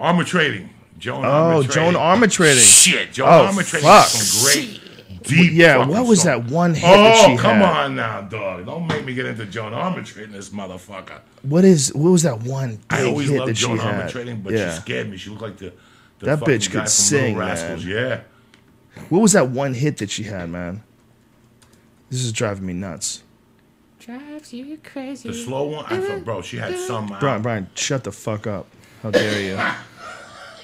Armatrading. 0.00 0.68
Joan 0.98 1.24
Oh, 1.24 1.28
Armour 1.28 1.62
Joan 1.62 1.94
Trading. 1.94 2.00
Armatrading. 2.00 2.82
Shit, 2.84 3.12
Joan 3.12 3.28
Oh, 3.28 3.50
Armatrading. 3.52 3.80
fuck. 3.82 4.06
Some 4.08 4.44
great, 4.44 4.80
deep. 5.24 5.52
yeah, 5.52 5.84
what 5.86 6.06
was 6.06 6.22
song. 6.22 6.42
that 6.44 6.50
one 6.52 6.74
hit 6.74 6.82
that 6.82 7.16
Oh, 7.24 7.30
she 7.30 7.36
come 7.36 7.56
had? 7.58 7.84
on 7.84 7.96
now, 7.96 8.20
dog. 8.22 8.66
Don't 8.66 8.86
make 8.86 9.04
me 9.04 9.14
get 9.14 9.26
into 9.26 9.46
Joan 9.46 9.72
Armatrading, 9.72 10.32
this 10.32 10.50
motherfucker. 10.50 11.20
What 11.42 11.64
is 11.64 11.92
what 11.94 12.10
was 12.10 12.22
that 12.22 12.40
one 12.42 12.76
big 12.76 12.84
I 12.90 13.04
always 13.04 13.28
hit 13.28 13.40
loved 13.40 13.54
Joan 13.54 13.80
Armour 13.80 14.10
had? 14.10 14.44
But 14.44 14.52
yeah. 14.54 14.74
she 14.74 14.80
scared 14.80 15.10
me. 15.10 15.16
She 15.16 15.30
looked 15.30 15.42
like 15.42 15.56
the, 15.58 15.72
the 16.18 16.26
That 16.26 16.40
bitch 16.40 16.68
guy 16.68 16.72
could 16.72 16.80
from 16.80 16.86
sing, 16.86 17.36
Rascals. 17.36 17.84
man. 17.84 17.94
Yeah. 17.94 18.20
What 19.08 19.20
was 19.20 19.32
that 19.32 19.48
one 19.50 19.74
hit 19.74 19.96
that 19.98 20.10
she 20.10 20.24
had, 20.24 20.48
man? 20.50 20.82
This 22.10 22.22
is 22.22 22.32
driving 22.32 22.66
me 22.66 22.72
nuts. 22.74 23.22
Drives 23.98 24.52
you 24.52 24.78
crazy. 24.84 25.28
The 25.30 25.34
slow 25.34 25.64
one, 25.68 25.86
I 25.86 25.98
thought, 25.98 26.24
bro, 26.24 26.42
she 26.42 26.58
had 26.58 26.78
some. 26.78 27.14
Brian, 27.18 27.40
Brian, 27.42 27.70
shut 27.74 28.04
the 28.04 28.12
fuck 28.12 28.46
up. 28.46 28.66
How 29.02 29.10
dare 29.10 29.40
you? 29.40 29.58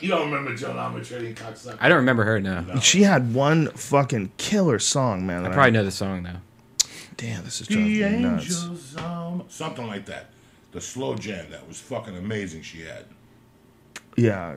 You 0.01 0.09
don't 0.09 0.31
remember 0.31 0.55
Joan 0.55 0.77
Armatrading, 0.77 1.35
cocksucker? 1.35 1.77
I 1.81 1.89
don't 1.89 1.98
remember 1.98 2.24
her 2.24 2.40
now. 2.40 2.78
She 2.81 3.02
had 3.02 3.35
one 3.35 3.68
fucking 3.72 4.32
killer 4.39 4.78
song, 4.78 5.27
man. 5.27 5.40
I 5.44 5.48
that 5.48 5.55
probably 5.55 5.72
know 5.72 5.85
the 5.85 5.90
song 5.90 6.22
though. 6.22 6.86
Damn, 7.16 7.44
this 7.44 7.60
is 7.60 7.66
driving 7.68 7.86
The 7.93 8.09
me 8.10 8.18
nuts. 8.22 8.44
angels, 8.44 8.97
um, 8.97 9.44
something 9.48 9.86
like 9.86 10.06
that. 10.06 10.31
The 10.72 10.81
slow 10.81 11.14
jam 11.16 11.51
that 11.51 11.66
was 11.68 11.78
fucking 11.81 12.16
amazing. 12.16 12.62
She 12.62 12.82
had. 12.82 13.05
Yeah. 14.16 14.56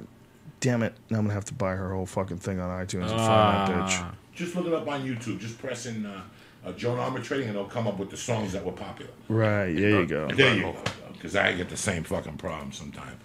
Damn 0.59 0.81
it. 0.83 0.93
Now 1.09 1.17
I'm 1.17 1.25
gonna 1.25 1.33
have 1.33 1.45
to 1.45 1.53
buy 1.53 1.71
her 1.75 1.93
whole 1.93 2.05
fucking 2.05 2.37
thing 2.37 2.59
on 2.59 2.69
iTunes 2.69 3.01
and 3.01 3.09
find 3.11 3.19
that 3.19 3.69
bitch. 3.69 3.99
Ah. 3.99 4.15
Just 4.33 4.55
look 4.55 4.65
it 4.65 4.73
up 4.73 4.87
on 4.87 5.03
YouTube. 5.05 5.39
Just 5.39 5.59
press 5.59 5.85
in 5.87 6.05
uh, 6.05 6.21
uh, 6.65 6.71
Joan 6.71 6.97
Armatrading, 6.97 7.41
and 7.41 7.49
it'll 7.49 7.65
come 7.65 7.85
up 7.87 7.97
with 7.99 8.09
the 8.09 8.17
songs 8.17 8.53
that 8.53 8.63
were 8.63 8.71
popular. 8.71 9.11
Right, 9.27 9.73
there 9.75 9.99
you 10.01 10.05
go. 10.05 10.27
There 10.29 10.55
you 10.55 10.61
go. 10.63 10.75
Because 11.11 11.35
I 11.35 11.51
get 11.53 11.69
the 11.69 11.77
same 11.77 12.03
fucking 12.03 12.37
problem 12.37 12.71
sometimes. 12.71 13.17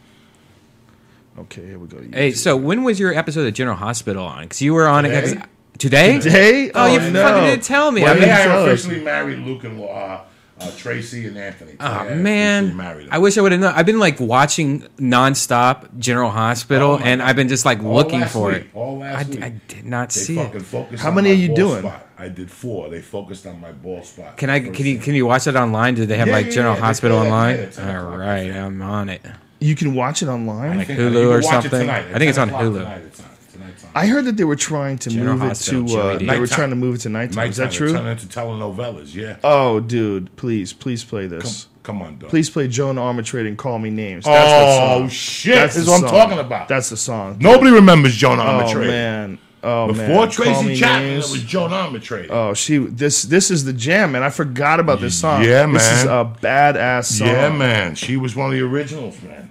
Okay, 1.39 1.67
here 1.67 1.79
we 1.79 1.87
go. 1.87 2.03
Hey, 2.13 2.33
so 2.33 2.57
when 2.57 2.83
was 2.83 2.99
your 2.99 3.15
episode 3.15 3.47
of 3.47 3.55
General 3.55 3.77
Hospital 3.77 4.25
on? 4.25 4.43
Because 4.45 4.61
you 4.63 4.75
were 4.75 4.89
on 4.89 5.07
it. 5.07 5.11
'cause 5.13 5.35
Today? 5.79 6.19
Today? 6.19 6.19
Today? 6.19 6.71
Oh, 6.75 6.87
you 6.87 6.99
Oh, 6.99 7.01
fucking 7.01 7.13
no. 7.13 7.41
didn't 7.51 7.63
tell 7.63 7.93
me. 7.93 8.03
Why 8.03 8.09
I 8.09 8.15
didn't 8.15 8.29
mean, 8.29 8.37
you 8.37 8.43
Today 8.43 8.51
I 8.53 8.61
officially 8.67 9.01
married 9.01 9.39
Luke 9.39 9.63
and 9.63 9.81
uh, 9.81 9.85
uh, 9.87 10.71
Tracy 10.77 11.27
and 11.29 11.39
Anthony. 11.39 11.73
Today 11.73 11.85
Oh 11.85 11.93
I 11.93 12.15
man, 12.15 12.77
married. 12.77 13.09
I 13.13 13.19
wish 13.19 13.39
I 13.39 13.43
would 13.43 13.53
have 13.53 13.61
known. 13.61 13.73
I've 13.77 13.87
been 13.87 14.01
like 14.01 14.19
watching 14.19 14.83
nonstop 14.99 15.97
General 16.01 16.31
Hospital, 16.31 16.99
Oh, 17.01 17.05
and 17.05 17.21
God. 17.21 17.29
I've 17.29 17.37
been 17.37 17.47
just 17.49 17.65
like 17.65 17.81
All 17.85 17.95
looking 17.95 18.21
last 18.23 18.33
for 18.33 18.49
week, 18.49 18.57
it. 18.63 18.67
all 18.75 18.99
last 18.99 19.27
I, 19.29 19.31
week. 19.31 19.43
I 19.45 19.53
did 19.69 19.85
not 19.87 20.11
They 20.11 20.21
see 20.21 20.35
fucking 20.35 20.61
it. 20.61 20.65
focused 20.67 21.03
How 21.05 21.11
on 21.11 21.15
many 21.15 21.29
my 21.29 21.35
are 21.35 21.39
you 21.39 21.55
doing? 21.55 21.79
Spot. 21.83 22.07
I 22.19 22.29
did 22.29 22.51
four. 22.51 22.89
They 22.91 23.01
focused 23.01 23.47
on 23.47 23.61
my 23.61 23.71
ball 23.71 24.03
spot. 24.03 24.37
Can 24.37 24.51
I? 24.51 24.59
Can 24.59 24.75
you? 24.75 24.95
thing. 24.95 25.01
Can 25.01 25.15
you 25.15 25.27
watch 25.27 25.47
it 25.47 25.55
online? 25.55 25.95
Do 25.95 26.05
they 26.07 26.17
have 26.17 26.27
Yeah, 26.27 26.33
like 26.35 26.51
General 26.51 26.75
yeah, 26.75 26.81
Hospital 26.81 27.19
online? 27.19 27.55
at 27.57 27.73
10 27.75 27.89
All 27.97 28.03
o'clock, 28.07 28.19
right, 28.19 28.47
yeah. 28.49 28.67
I'm 28.67 28.83
on 28.83 29.09
it. 29.11 29.23
You 29.61 29.75
can 29.75 29.95
watch 29.95 30.23
it 30.23 30.29
online. 30.29 30.79
I 30.79 30.85
think 30.85 30.99
Hulu 31.01 31.05
you 31.05 31.11
can 31.11 31.25
or 31.27 31.31
watch 31.31 31.45
it 31.45 31.49
something? 31.49 31.81
tonight. 31.81 32.05
I 32.15 32.19
think 32.19 32.29
it's 32.31 32.39
on 32.39 32.49
10 32.49 32.55
o'clock 32.57 32.73
Hulu. 32.73 32.79
Tonight. 32.79 33.03
It's 33.07 33.21
on. 33.21 33.27
Tonight's 33.53 33.85
on. 33.85 33.91
I 33.95 34.07
heard 34.07 34.25
that 34.27 34.37
they 34.37 34.45
were 34.45 34.57
trying 34.57 34.99
to 34.99 35.11
General 35.11 35.35
move 35.35 35.43
it 35.45 35.49
Hospital, 35.49 35.87
to. 35.87 35.93
Uh, 35.99 36.03
Joey 36.13 36.19
D. 36.19 36.27
they 36.27 36.33
were 36.35 36.41
Nighttime. 36.41 36.57
trying 36.57 36.71
to 36.71 36.77
move 36.77 36.95
it 36.95 36.99
to 36.99 37.09
nighttime. 37.09 37.49
Is 37.51 37.57
that 37.57 37.65
Nighttime, 37.65 37.77
true? 37.77 37.93
Turn 37.93 38.07
into 38.07 38.27
telenovelas. 38.27 39.15
Yeah. 39.15 39.37
Oh, 39.43 39.81
dude, 39.81 40.35
please, 40.37 40.73
please 40.73 41.03
play 41.05 41.29
Come, 41.29 41.39
this. 41.41 41.67
come 41.83 42.03
on, 42.03 42.19
dog. 42.19 42.31
Please 42.31 42.49
play 42.51 42.69
Joan 42.69 42.97
Armatrading 42.97 43.49
and 43.49 43.59
Call 43.59 43.79
Me 43.81 43.91
Names. 43.91 44.27
Oh 44.27 44.31
That's 44.33 44.53
the 44.53 44.77
song. 44.99 45.09
shit! 45.09 45.55
That's 45.57 45.75
That's 45.75 45.87
the 45.87 45.91
what 45.93 46.03
I'm 46.03 46.09
song. 46.09 46.19
talking 46.19 46.39
about. 46.39 46.69
That's 46.69 46.91
the 46.91 46.97
song. 46.97 47.37
Nobody 47.41 47.71
remembers 47.73 48.15
Joan 48.17 48.39
Oh 48.39 48.43
Armatrading. 48.45 48.87
man. 48.87 49.39
Oh 49.63 49.89
Before 49.89 50.05
man. 50.07 50.17
Call 50.17 50.29
Tracy 50.29 50.67
Me 50.69 50.77
Chapman, 50.77 51.09
Names. 51.09 51.29
it 51.29 51.33
was 51.33 51.43
Joan 51.43 51.71
Armatrading. 51.71 52.31
Oh, 52.31 52.55
she. 52.55 52.79
This 52.79 53.23
this 53.23 53.51
is 53.51 53.65
the 53.65 53.73
jam, 53.73 54.13
man. 54.13 54.23
I 54.23 54.31
forgot 54.31 54.79
about 54.79 55.01
this 55.01 55.19
song. 55.19 55.43
Yeah, 55.43 55.67
This 55.67 55.83
is 55.83 56.05
a 56.05 56.33
badass 56.41 57.07
song. 57.07 57.27
yeah, 57.29 57.49
man. 57.51 57.95
She 57.97 58.17
was 58.17 58.37
one 58.37 58.47
of 58.47 58.53
the 58.53 58.65
originals, 58.65 59.21
man. 59.23 59.51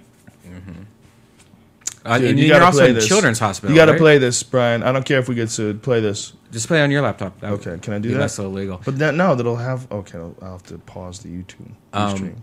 Uh, 2.04 2.16
Dude, 2.18 2.30
and 2.30 2.38
you 2.38 2.46
you're 2.46 2.54
gotta 2.54 2.64
also 2.66 2.78
play 2.78 2.88
in 2.90 2.94
this. 2.94 3.06
Children's 3.06 3.38
Hospital. 3.38 3.70
You 3.70 3.76
got 3.78 3.86
to 3.86 3.92
right? 3.92 4.00
play 4.00 4.18
this, 4.18 4.42
Brian. 4.42 4.82
I 4.82 4.92
don't 4.92 5.04
care 5.04 5.18
if 5.18 5.28
we 5.28 5.34
get 5.34 5.50
sued. 5.50 5.82
Play 5.82 6.00
this. 6.00 6.32
Just 6.52 6.66
play 6.66 6.80
on 6.80 6.90
your 6.90 7.02
laptop. 7.02 7.38
That 7.40 7.52
Okay, 7.54 7.76
can 7.82 7.92
I 7.92 7.98
do 7.98 8.08
be 8.08 8.14
that? 8.14 8.20
less 8.20 8.38
illegal. 8.38 8.80
But 8.82 8.98
that, 9.00 9.14
no, 9.14 9.34
that'll 9.34 9.56
have. 9.56 9.90
Okay, 9.92 10.16
I'll, 10.16 10.34
I'll 10.40 10.52
have 10.52 10.62
to 10.64 10.78
pause 10.78 11.18
the 11.18 11.28
YouTube 11.28 11.70
Um, 11.92 12.16
stream. 12.16 12.42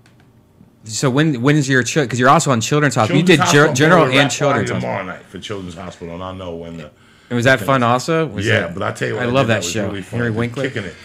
So 0.83 1.09
when 1.09 1.41
when 1.41 1.55
is 1.55 1.67
your 1.67 1.81
because 1.83 2.19
you're 2.19 2.29
also 2.29 2.51
on 2.51 2.61
Children's 2.61 2.93
Hospital? 2.93 3.19
you 3.19 3.25
Children's 3.25 3.49
did 3.51 3.55
ger- 3.57 3.65
Hospital, 3.67 3.73
General 3.73 4.01
I'm 4.01 4.07
going 4.09 4.17
to 4.17 4.21
and 4.21 4.31
Children's 4.31 4.69
Hospital. 4.69 4.81
tomorrow 4.97 5.05
night 5.17 5.25
for 5.25 5.39
Children's 5.39 5.75
Hospital, 5.75 6.13
and 6.13 6.23
I'll 6.23 6.35
know 6.35 6.55
when 6.55 6.77
the. 6.77 6.91
And 7.29 7.35
was 7.37 7.45
that 7.45 7.59
fun 7.59 7.81
also? 7.83 8.27
Was 8.27 8.45
yeah, 8.45 8.61
that- 8.61 8.73
but 8.73 8.83
I 8.83 8.91
tell 8.91 9.07
you 9.07 9.15
what, 9.15 9.23
I 9.23 9.27
I, 9.27 9.31
love 9.31 9.47
did 9.47 9.55
that 9.55 9.63
show. 9.63 9.87
Really 9.87 10.01
fun. 10.01 10.19
Henry 10.19 10.27
I 10.27 10.31
did 10.31 10.37
Winkler. 10.37 10.63
kicking 10.69 10.83
it. 10.83 10.95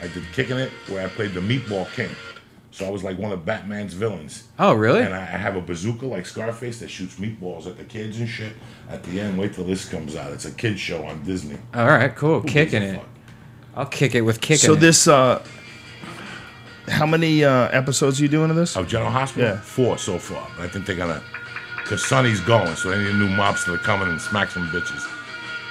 I 0.00 0.06
did 0.08 0.22
kicking 0.32 0.56
it 0.58 0.70
where 0.88 1.04
I 1.04 1.08
played 1.08 1.34
the 1.34 1.40
Meatball 1.40 1.90
King. 1.92 2.10
So 2.70 2.86
I 2.86 2.90
was 2.90 3.02
like 3.02 3.18
one 3.18 3.32
of 3.32 3.44
Batman's 3.44 3.92
villains. 3.94 4.44
Oh 4.58 4.72
really? 4.72 5.02
And 5.02 5.12
I, 5.12 5.18
I 5.22 5.36
have 5.36 5.56
a 5.56 5.60
bazooka 5.60 6.06
like 6.06 6.26
Scarface 6.26 6.78
that 6.78 6.88
shoots 6.88 7.16
meatballs 7.16 7.66
at 7.66 7.76
the 7.76 7.82
kids 7.84 8.20
and 8.20 8.28
shit. 8.28 8.52
At 8.88 9.02
the 9.02 9.18
end, 9.20 9.36
wait 9.36 9.54
till 9.54 9.64
this 9.64 9.88
comes 9.88 10.14
out. 10.14 10.30
It's 10.32 10.44
a 10.44 10.52
kids 10.52 10.78
show 10.78 11.04
on 11.04 11.24
Disney. 11.24 11.58
All 11.74 11.86
right, 11.88 12.14
cool. 12.14 12.40
Who 12.40 12.48
Kicking 12.48 12.82
it. 12.82 12.96
fuck? 12.96 13.08
I'll 13.74 13.86
kick 13.86 14.14
it 14.14 14.20
with 14.22 14.40
kicking. 14.40 14.54
It. 14.64 14.66
So 14.66 14.72
it. 14.74 14.80
this. 14.80 15.08
uh 15.08 15.42
How 16.86 17.06
many 17.06 17.44
uh 17.44 17.68
episodes 17.70 18.20
are 18.20 18.22
you 18.22 18.28
doing 18.28 18.50
of 18.50 18.56
this? 18.56 18.76
Of 18.76 18.86
General 18.86 19.10
Hospital? 19.10 19.50
Yeah. 19.50 19.60
Four 19.60 19.98
so 19.98 20.18
far. 20.18 20.46
I 20.58 20.68
think 20.68 20.86
they're 20.86 20.96
gonna, 20.96 21.22
cause 21.84 22.04
Sonny's 22.06 22.40
going, 22.40 22.74
so 22.76 22.90
any 22.92 23.12
new 23.12 23.28
mobster 23.28 23.76
to 23.76 23.78
come 23.84 24.02
in 24.02 24.08
and 24.08 24.20
smack 24.20 24.50
some 24.50 24.68
bitches. 24.68 25.04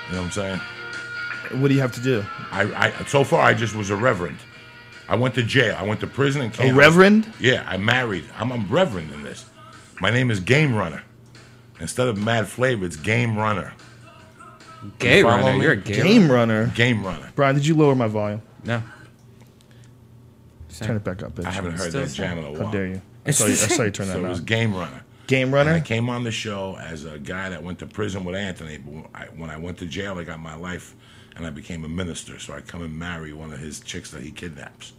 You 0.07 0.13
know 0.15 0.21
what 0.21 0.25
I'm 0.25 0.31
saying? 0.31 1.61
What 1.61 1.67
do 1.69 1.73
you 1.73 1.81
have 1.81 1.93
to 1.93 2.01
do? 2.01 2.25
I, 2.51 2.87
I 2.87 3.05
so 3.05 3.23
far 3.23 3.41
I 3.41 3.53
just 3.53 3.75
was 3.75 3.89
a 3.89 3.95
reverend. 3.95 4.37
I 5.09 5.15
went 5.15 5.35
to 5.35 5.43
jail. 5.43 5.75
I 5.77 5.83
went 5.83 5.99
to 6.01 6.07
prison 6.07 6.41
and 6.41 6.53
A 6.53 6.57
came. 6.57 6.75
reverend? 6.77 7.31
Yeah, 7.39 7.63
I 7.67 7.77
married. 7.77 8.25
I'm 8.37 8.51
a 8.51 8.57
reverend 8.69 9.11
in 9.13 9.23
this. 9.23 9.45
My 10.01 10.09
name 10.09 10.29
is 10.31 10.39
Game 10.41 10.75
Runner. 10.75 11.03
Instead 11.79 12.07
of 12.07 12.17
Mad 12.17 12.47
Flavor, 12.47 12.85
it's 12.85 12.95
Game 12.97 13.37
Runner. 13.37 13.73
Game 14.99 15.23
follow 15.25 15.37
runner. 15.43 15.57
me? 15.57 15.63
You're 15.63 15.71
a 15.73 15.77
gay 15.77 15.95
Game 16.01 16.29
runner. 16.31 16.61
runner. 16.61 16.73
Game 16.75 17.03
Runner. 17.05 17.31
Brian, 17.35 17.55
did 17.55 17.65
you 17.65 17.75
lower 17.75 17.95
my 17.95 18.07
volume? 18.07 18.41
No. 18.63 18.81
Turn 20.79 20.95
it 20.95 21.03
back 21.03 21.23
up, 21.23 21.33
bitch. 21.33 21.45
I 21.45 21.51
haven't 21.51 21.71
heard 21.71 21.89
Still 21.89 22.01
that 22.01 22.09
the 22.09 22.13
jam 22.15 22.37
in 22.37 22.43
a 22.45 22.51
while. 22.51 22.65
How 22.65 22.71
dare 22.71 22.85
you? 22.87 23.01
I 23.25 23.31
saw 23.31 23.45
you, 23.45 23.53
I 23.53 23.55
saw 23.55 23.83
you 23.83 23.91
turn 23.91 24.05
So 24.07 24.13
that 24.13 24.25
it 24.25 24.29
was. 24.29 24.41
Game 24.41 24.75
Runner. 24.75 25.01
Game 25.27 25.53
And 25.53 25.69
I 25.69 25.81
came 25.81 26.09
on 26.09 26.23
the 26.23 26.31
show 26.31 26.77
as 26.77 27.03
a 27.03 27.19
guy 27.19 27.49
that 27.49 27.61
went 27.61 27.79
to 27.79 27.85
prison 27.85 28.23
with 28.23 28.35
Anthony. 28.35 28.77
But 28.77 29.09
I, 29.13 29.25
when 29.35 29.49
I 29.49 29.57
went 29.57 29.77
to 29.79 29.85
jail, 29.85 30.17
I 30.17 30.23
got 30.23 30.39
my 30.39 30.55
life, 30.55 30.95
and 31.35 31.45
I 31.45 31.49
became 31.49 31.83
a 31.83 31.89
minister. 31.89 32.39
So 32.39 32.53
I 32.53 32.61
come 32.61 32.81
and 32.81 32.97
marry 32.97 33.33
one 33.33 33.51
of 33.51 33.59
his 33.59 33.81
chicks 33.81 34.09
that 34.11 34.23
he 34.23 34.31
kidnaps. 34.31 34.93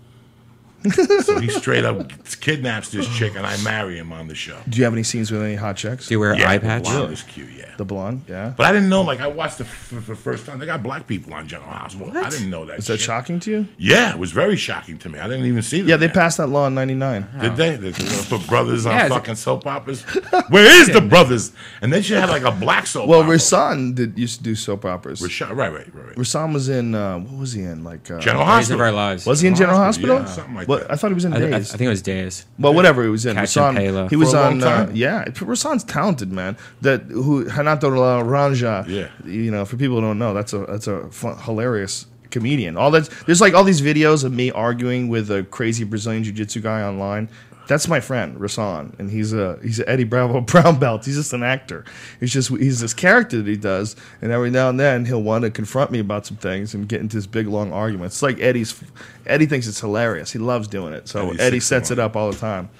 So 0.91 1.39
he 1.41 1.49
straight 1.49 1.85
up 1.85 2.11
kidnaps 2.41 2.91
this 2.91 3.09
chick, 3.17 3.35
and 3.37 3.45
I 3.47 3.57
marry 3.63 3.99
him 3.99 4.13
on 4.13 4.29
the 4.29 4.35
show. 4.35 4.57
Do 4.69 4.79
you 4.79 4.85
have 4.85 4.93
any 4.93 5.03
scenes 5.03 5.31
with 5.33 5.43
any 5.43 5.57
hot 5.57 5.77
chicks? 5.77 6.09
Do 6.09 6.15
you 6.15 6.21
wear 6.21 6.37
Yeah, 6.39 6.51
eye 6.51 6.59
the 6.59 6.67
patch? 6.67 6.83
blonde 6.85 7.13
is 7.13 7.23
cute, 7.23 7.49
yeah. 7.57 7.65
The 7.77 7.85
blonde, 7.85 8.23
yeah. 8.29 8.55
But 8.57 8.67
I 8.67 8.73
didn't 8.73 8.89
know. 8.89 9.03
Like 9.03 9.21
I 9.21 9.27
watched 9.27 9.61
it 9.61 9.65
for 9.65 9.97
the 9.97 10.15
first 10.17 10.47
time. 10.47 10.59
They 10.59 10.67
got 10.67 10.83
black 10.83 11.07
people 11.07 11.33
on 11.35 11.47
General 11.49 11.71
Hospital. 11.71 12.17
I 12.17 12.29
didn't 12.31 12.51
know 12.51 12.65
that. 12.67 12.79
Is 12.79 12.87
that 12.89 12.95
shit. 12.99 13.07
shocking 13.07 13.41
to 13.41 13.51
you? 13.51 13.67
Yeah, 13.77 14.13
it 14.13 14.19
was 14.19 14.33
very 14.33 14.57
shocking 14.57 14.99
to 14.99 15.09
me. 15.09 15.19
I 15.19 15.29
didn't 15.29 15.47
even 15.47 15.63
see 15.63 15.81
that. 15.83 15.89
Yeah, 15.89 15.97
they 15.97 16.09
passed 16.09 16.39
that 16.39 16.49
law 16.49 16.67
in 16.67 16.75
'99. 16.75 17.27
Did 17.41 17.57
they? 17.57 17.77
They 17.77 17.93
gonna 17.93 18.23
put 18.29 18.47
brothers 18.47 18.87
on 18.87 18.93
Yeah, 18.95 19.09
fucking 19.09 19.37
soap 19.37 19.67
operas. 19.67 20.03
Where 20.49 20.81
is 20.81 20.93
the 20.93 21.01
brothers? 21.01 21.53
And 21.83 21.93
they 21.93 22.03
should 22.03 22.19
have 22.19 22.31
like 22.31 22.43
a 22.43 22.51
black 22.53 22.87
soap. 22.87 23.09
Well, 23.09 23.21
opera. 23.23 23.37
Rasan 23.37 23.95
did 23.95 24.19
used 24.19 24.39
to 24.39 24.43
do 24.45 24.55
soap 24.55 24.85
operas. 24.85 25.21
Rashawn, 25.21 25.51
right, 25.57 25.73
right, 25.73 25.95
right, 25.95 26.07
right. 26.07 26.17
Rasan 26.17 26.53
was 26.53 26.69
in 26.69 26.95
uh, 26.95 27.19
what 27.19 27.39
was 27.39 27.53
he 27.53 27.63
in? 27.63 27.85
Like 27.85 28.11
uh, 28.11 28.19
General 28.21 28.45
Days 28.45 28.71
of 28.71 28.79
Hospital. 28.79 28.81
Our 28.83 28.93
Lives. 28.93 29.27
was 29.27 29.41
he 29.41 29.49
in 29.49 29.55
General 29.55 29.79
Hospital, 29.79 30.19
Hospital? 30.19 30.31
yeah, 30.31 30.35
something 30.35 30.55
like 30.57 30.68
What- 30.69 30.91
I 30.91 30.97
thought 30.97 31.09
he 31.09 31.15
was 31.15 31.25
in 31.25 31.33
I, 31.33 31.37
I, 31.37 31.57
I 31.57 31.61
think 31.63 31.81
it 31.81 31.89
was 31.89 32.03
Days. 32.03 32.47
well, 32.59 32.75
whatever 32.75 33.03
he 33.03 33.09
was 33.09 33.27
in. 33.27 33.35
Catch 33.35 33.57
and 33.57 33.77
Rasan, 33.77 33.81
Payla. 33.81 34.11
he 34.11 34.17
was 34.17 34.35
on. 34.35 34.63
Uh, 34.63 34.91
yeah, 34.95 35.25
Rasan's 35.25 35.83
talented, 35.85 36.31
man. 36.31 36.57
That 36.83 37.03
who 37.03 37.45
Renato 37.45 37.91
Laranja. 37.91 38.87
Yeah. 38.87 39.09
You 39.25 39.51
know, 39.51 39.65
for 39.65 39.77
people 39.77 39.97
who 39.97 40.03
don't 40.03 40.19
know, 40.19 40.35
that's 40.35 40.53
a 40.53 40.59
that's 40.67 40.87
a 40.87 41.09
fun, 41.11 41.37
hilarious 41.39 42.07
comedian. 42.31 42.77
All 42.77 42.91
that 42.91 43.09
there's 43.27 43.41
like 43.41 43.55
all 43.55 43.65
these 43.65 43.81
videos 43.81 44.23
of 44.25 44.33
me 44.33 44.51
arguing 44.51 45.09
with 45.09 45.31
a 45.31 45.45
crazy 45.45 45.85
Brazilian 45.85 46.23
jiu-jitsu 46.25 46.61
guy 46.61 46.83
online. 46.83 47.29
That's 47.69 47.87
my 47.87 48.01
friend 48.01 48.37
Rasan, 48.39 48.99
and 48.99 49.11
he's 49.11 49.35
a 49.35 49.59
he's 49.63 49.79
a 49.79 49.89
Eddie 49.89 50.05
Bravo 50.05 50.41
brown 50.53 50.79
belt. 50.79 51.05
He's 51.05 51.17
just 51.17 51.33
an 51.35 51.43
actor. 51.43 51.85
He's 52.19 52.33
just 52.33 52.49
he's 52.49 52.81
this 52.81 52.95
character 52.95 53.43
that 53.43 53.47
he 53.47 53.57
does, 53.57 53.95
and 54.23 54.33
every 54.33 54.51
now 54.51 54.71
and 54.71 54.81
then 54.81 55.05
he'll 55.05 55.23
want 55.23 55.45
to 55.45 55.51
confront 55.51 55.91
me 55.91 55.99
about 55.99 56.27
some 56.27 56.39
things 56.39 56.75
and 56.75 56.89
get 56.89 57.01
into 57.03 57.17
this 57.17 57.27
big 57.27 57.47
long 57.47 57.73
argument. 57.73 58.07
It's 58.07 58.23
like 58.23 58.41
Eddie's 58.41 58.83
Eddie 59.27 59.47
thinks 59.47 59.69
it's 59.69 59.81
hilarious. 59.81 60.33
He 60.33 60.39
loves 60.39 60.67
doing 60.67 60.95
it. 60.95 61.09
So 61.09 61.29
Eddie's 61.29 61.41
Eddie 61.41 61.61
sets 61.61 61.91
it 61.91 61.99
up 61.99 62.17
all 62.17 62.33
the 62.33 62.39
time. 62.39 62.71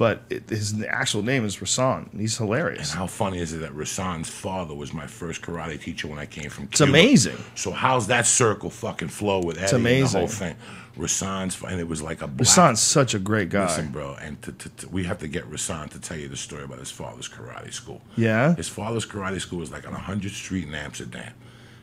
But 0.00 0.22
it, 0.30 0.48
his 0.48 0.82
actual 0.88 1.22
name 1.22 1.44
is 1.44 1.58
Rasan. 1.58 2.10
and 2.10 2.22
He's 2.22 2.38
hilarious. 2.38 2.92
And 2.92 2.98
How 3.00 3.06
funny 3.06 3.38
is 3.38 3.52
it 3.52 3.58
that 3.58 3.76
Rasan's 3.76 4.30
father 4.30 4.74
was 4.74 4.94
my 4.94 5.06
first 5.06 5.42
karate 5.42 5.78
teacher 5.78 6.08
when 6.08 6.18
I 6.18 6.24
came 6.24 6.48
from 6.48 6.68
Cuba? 6.68 6.72
It's 6.72 6.80
amazing. 6.80 7.36
So 7.54 7.70
how's 7.70 8.06
that 8.06 8.26
circle 8.26 8.70
fucking 8.70 9.08
flow 9.08 9.42
with 9.44 9.58
Eddie 9.58 9.76
and 9.76 10.06
the 10.06 10.18
whole 10.18 10.26
thing? 10.26 10.56
Rasan's, 10.96 11.62
and 11.62 11.78
it 11.78 11.86
was 11.86 12.00
like 12.00 12.22
a 12.22 12.26
black. 12.28 12.48
Rasan's 12.48 12.80
such 12.80 13.12
a 13.12 13.18
great 13.18 13.50
guy. 13.50 13.66
Listen, 13.66 13.88
bro, 13.88 14.14
and 14.14 14.40
to, 14.40 14.52
to, 14.52 14.68
to, 14.70 14.88
we 14.88 15.04
have 15.04 15.18
to 15.18 15.28
get 15.28 15.44
Rasan 15.50 15.90
to 15.90 16.00
tell 16.00 16.16
you 16.16 16.28
the 16.28 16.36
story 16.38 16.64
about 16.64 16.78
his 16.78 16.90
father's 16.90 17.28
karate 17.28 17.70
school. 17.70 18.00
Yeah? 18.16 18.54
his 18.54 18.70
father's 18.70 19.04
karate 19.04 19.38
school 19.38 19.58
was 19.58 19.70
like 19.70 19.86
on 19.86 19.92
100th 19.92 20.30
Street 20.30 20.66
in 20.66 20.74
Amsterdam. 20.74 21.34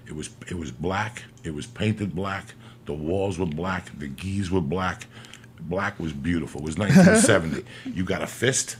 It 0.07 0.15
was 0.15 0.31
it 0.49 0.57
was 0.57 0.71
black. 0.71 1.21
It 1.43 1.53
was 1.53 1.67
painted 1.67 2.15
black. 2.15 2.55
The 2.87 2.93
walls 2.93 3.37
were 3.37 3.45
black. 3.45 3.91
The 3.99 4.07
gis 4.07 4.49
were 4.49 4.61
black. 4.61 5.05
Black 5.61 5.99
was 5.99 6.13
beautiful. 6.13 6.61
It 6.61 6.65
was 6.65 6.77
1970. 6.77 7.65
you 7.93 8.03
got 8.03 8.21
a 8.21 8.27
fist, 8.27 8.77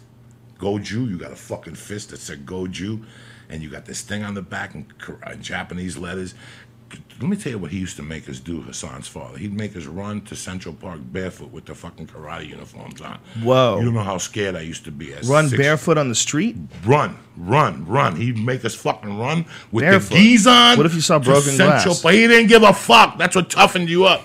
Goju. 0.60 1.10
You 1.10 1.18
got 1.18 1.32
a 1.32 1.36
fucking 1.36 1.76
fist 1.76 2.10
that 2.10 2.18
said 2.18 2.46
Goju, 2.46 3.04
and 3.50 3.62
you 3.64 3.70
got 3.70 3.86
this 3.86 4.02
thing 4.02 4.24
on 4.24 4.34
the 4.34 4.42
back 4.42 4.76
in 4.76 4.86
uh, 5.24 5.36
Japanese 5.36 5.98
letters. 5.98 6.34
Let 7.20 7.30
me 7.30 7.36
tell 7.36 7.52
you 7.52 7.58
what 7.58 7.72
he 7.72 7.80
used 7.80 7.98
to 7.98 8.02
make 8.04 8.30
us 8.30 8.40
do, 8.40 8.62
Hassan's 8.62 9.10
father. 9.10 9.38
He'd 9.38 9.52
make 9.54 9.76
us 9.76 9.86
run 9.88 10.22
to 10.22 10.38
Central 10.38 10.74
Park 10.74 11.02
barefoot 11.04 11.52
with 11.52 11.66
the 11.66 11.76
fucking 11.76 12.08
karate 12.08 12.48
uniforms 12.48 13.02
on. 13.02 13.20
Whoa. 13.44 13.80
You 13.80 13.86
don't 13.86 13.94
know 13.96 14.04
how 14.04 14.18
scared 14.20 14.56
I 14.56 14.62
used 14.62 14.86
to 14.86 14.92
be. 14.92 15.14
As 15.14 15.28
Run 15.28 15.50
six- 15.50 15.62
barefoot 15.62 15.98
on 15.98 16.08
the 16.08 16.16
street? 16.16 16.56
Run, 16.86 17.18
run, 17.36 17.86
run. 17.86 18.16
He'd 18.16 18.38
make 18.38 18.64
us 18.64 18.74
fucking 18.74 19.18
run 19.20 19.46
with 19.70 19.84
Barefoot. 19.84 20.16
the 20.16 20.16
gis 20.16 20.48
on. 20.48 20.78
What 20.78 20.86
if 20.86 20.94
you 20.94 21.02
saw 21.02 21.20
broken 21.20 21.42
Central 21.58 21.84
glass? 21.84 22.02
Park. 22.04 22.14
He 22.14 22.26
didn't 22.26 22.48
give 22.48 22.64
a 22.64 22.72
fuck. 22.74 23.18
That's 23.18 23.36
what 23.36 23.50
toughened 23.50 23.90
you 23.90 24.06
up. 24.06 24.22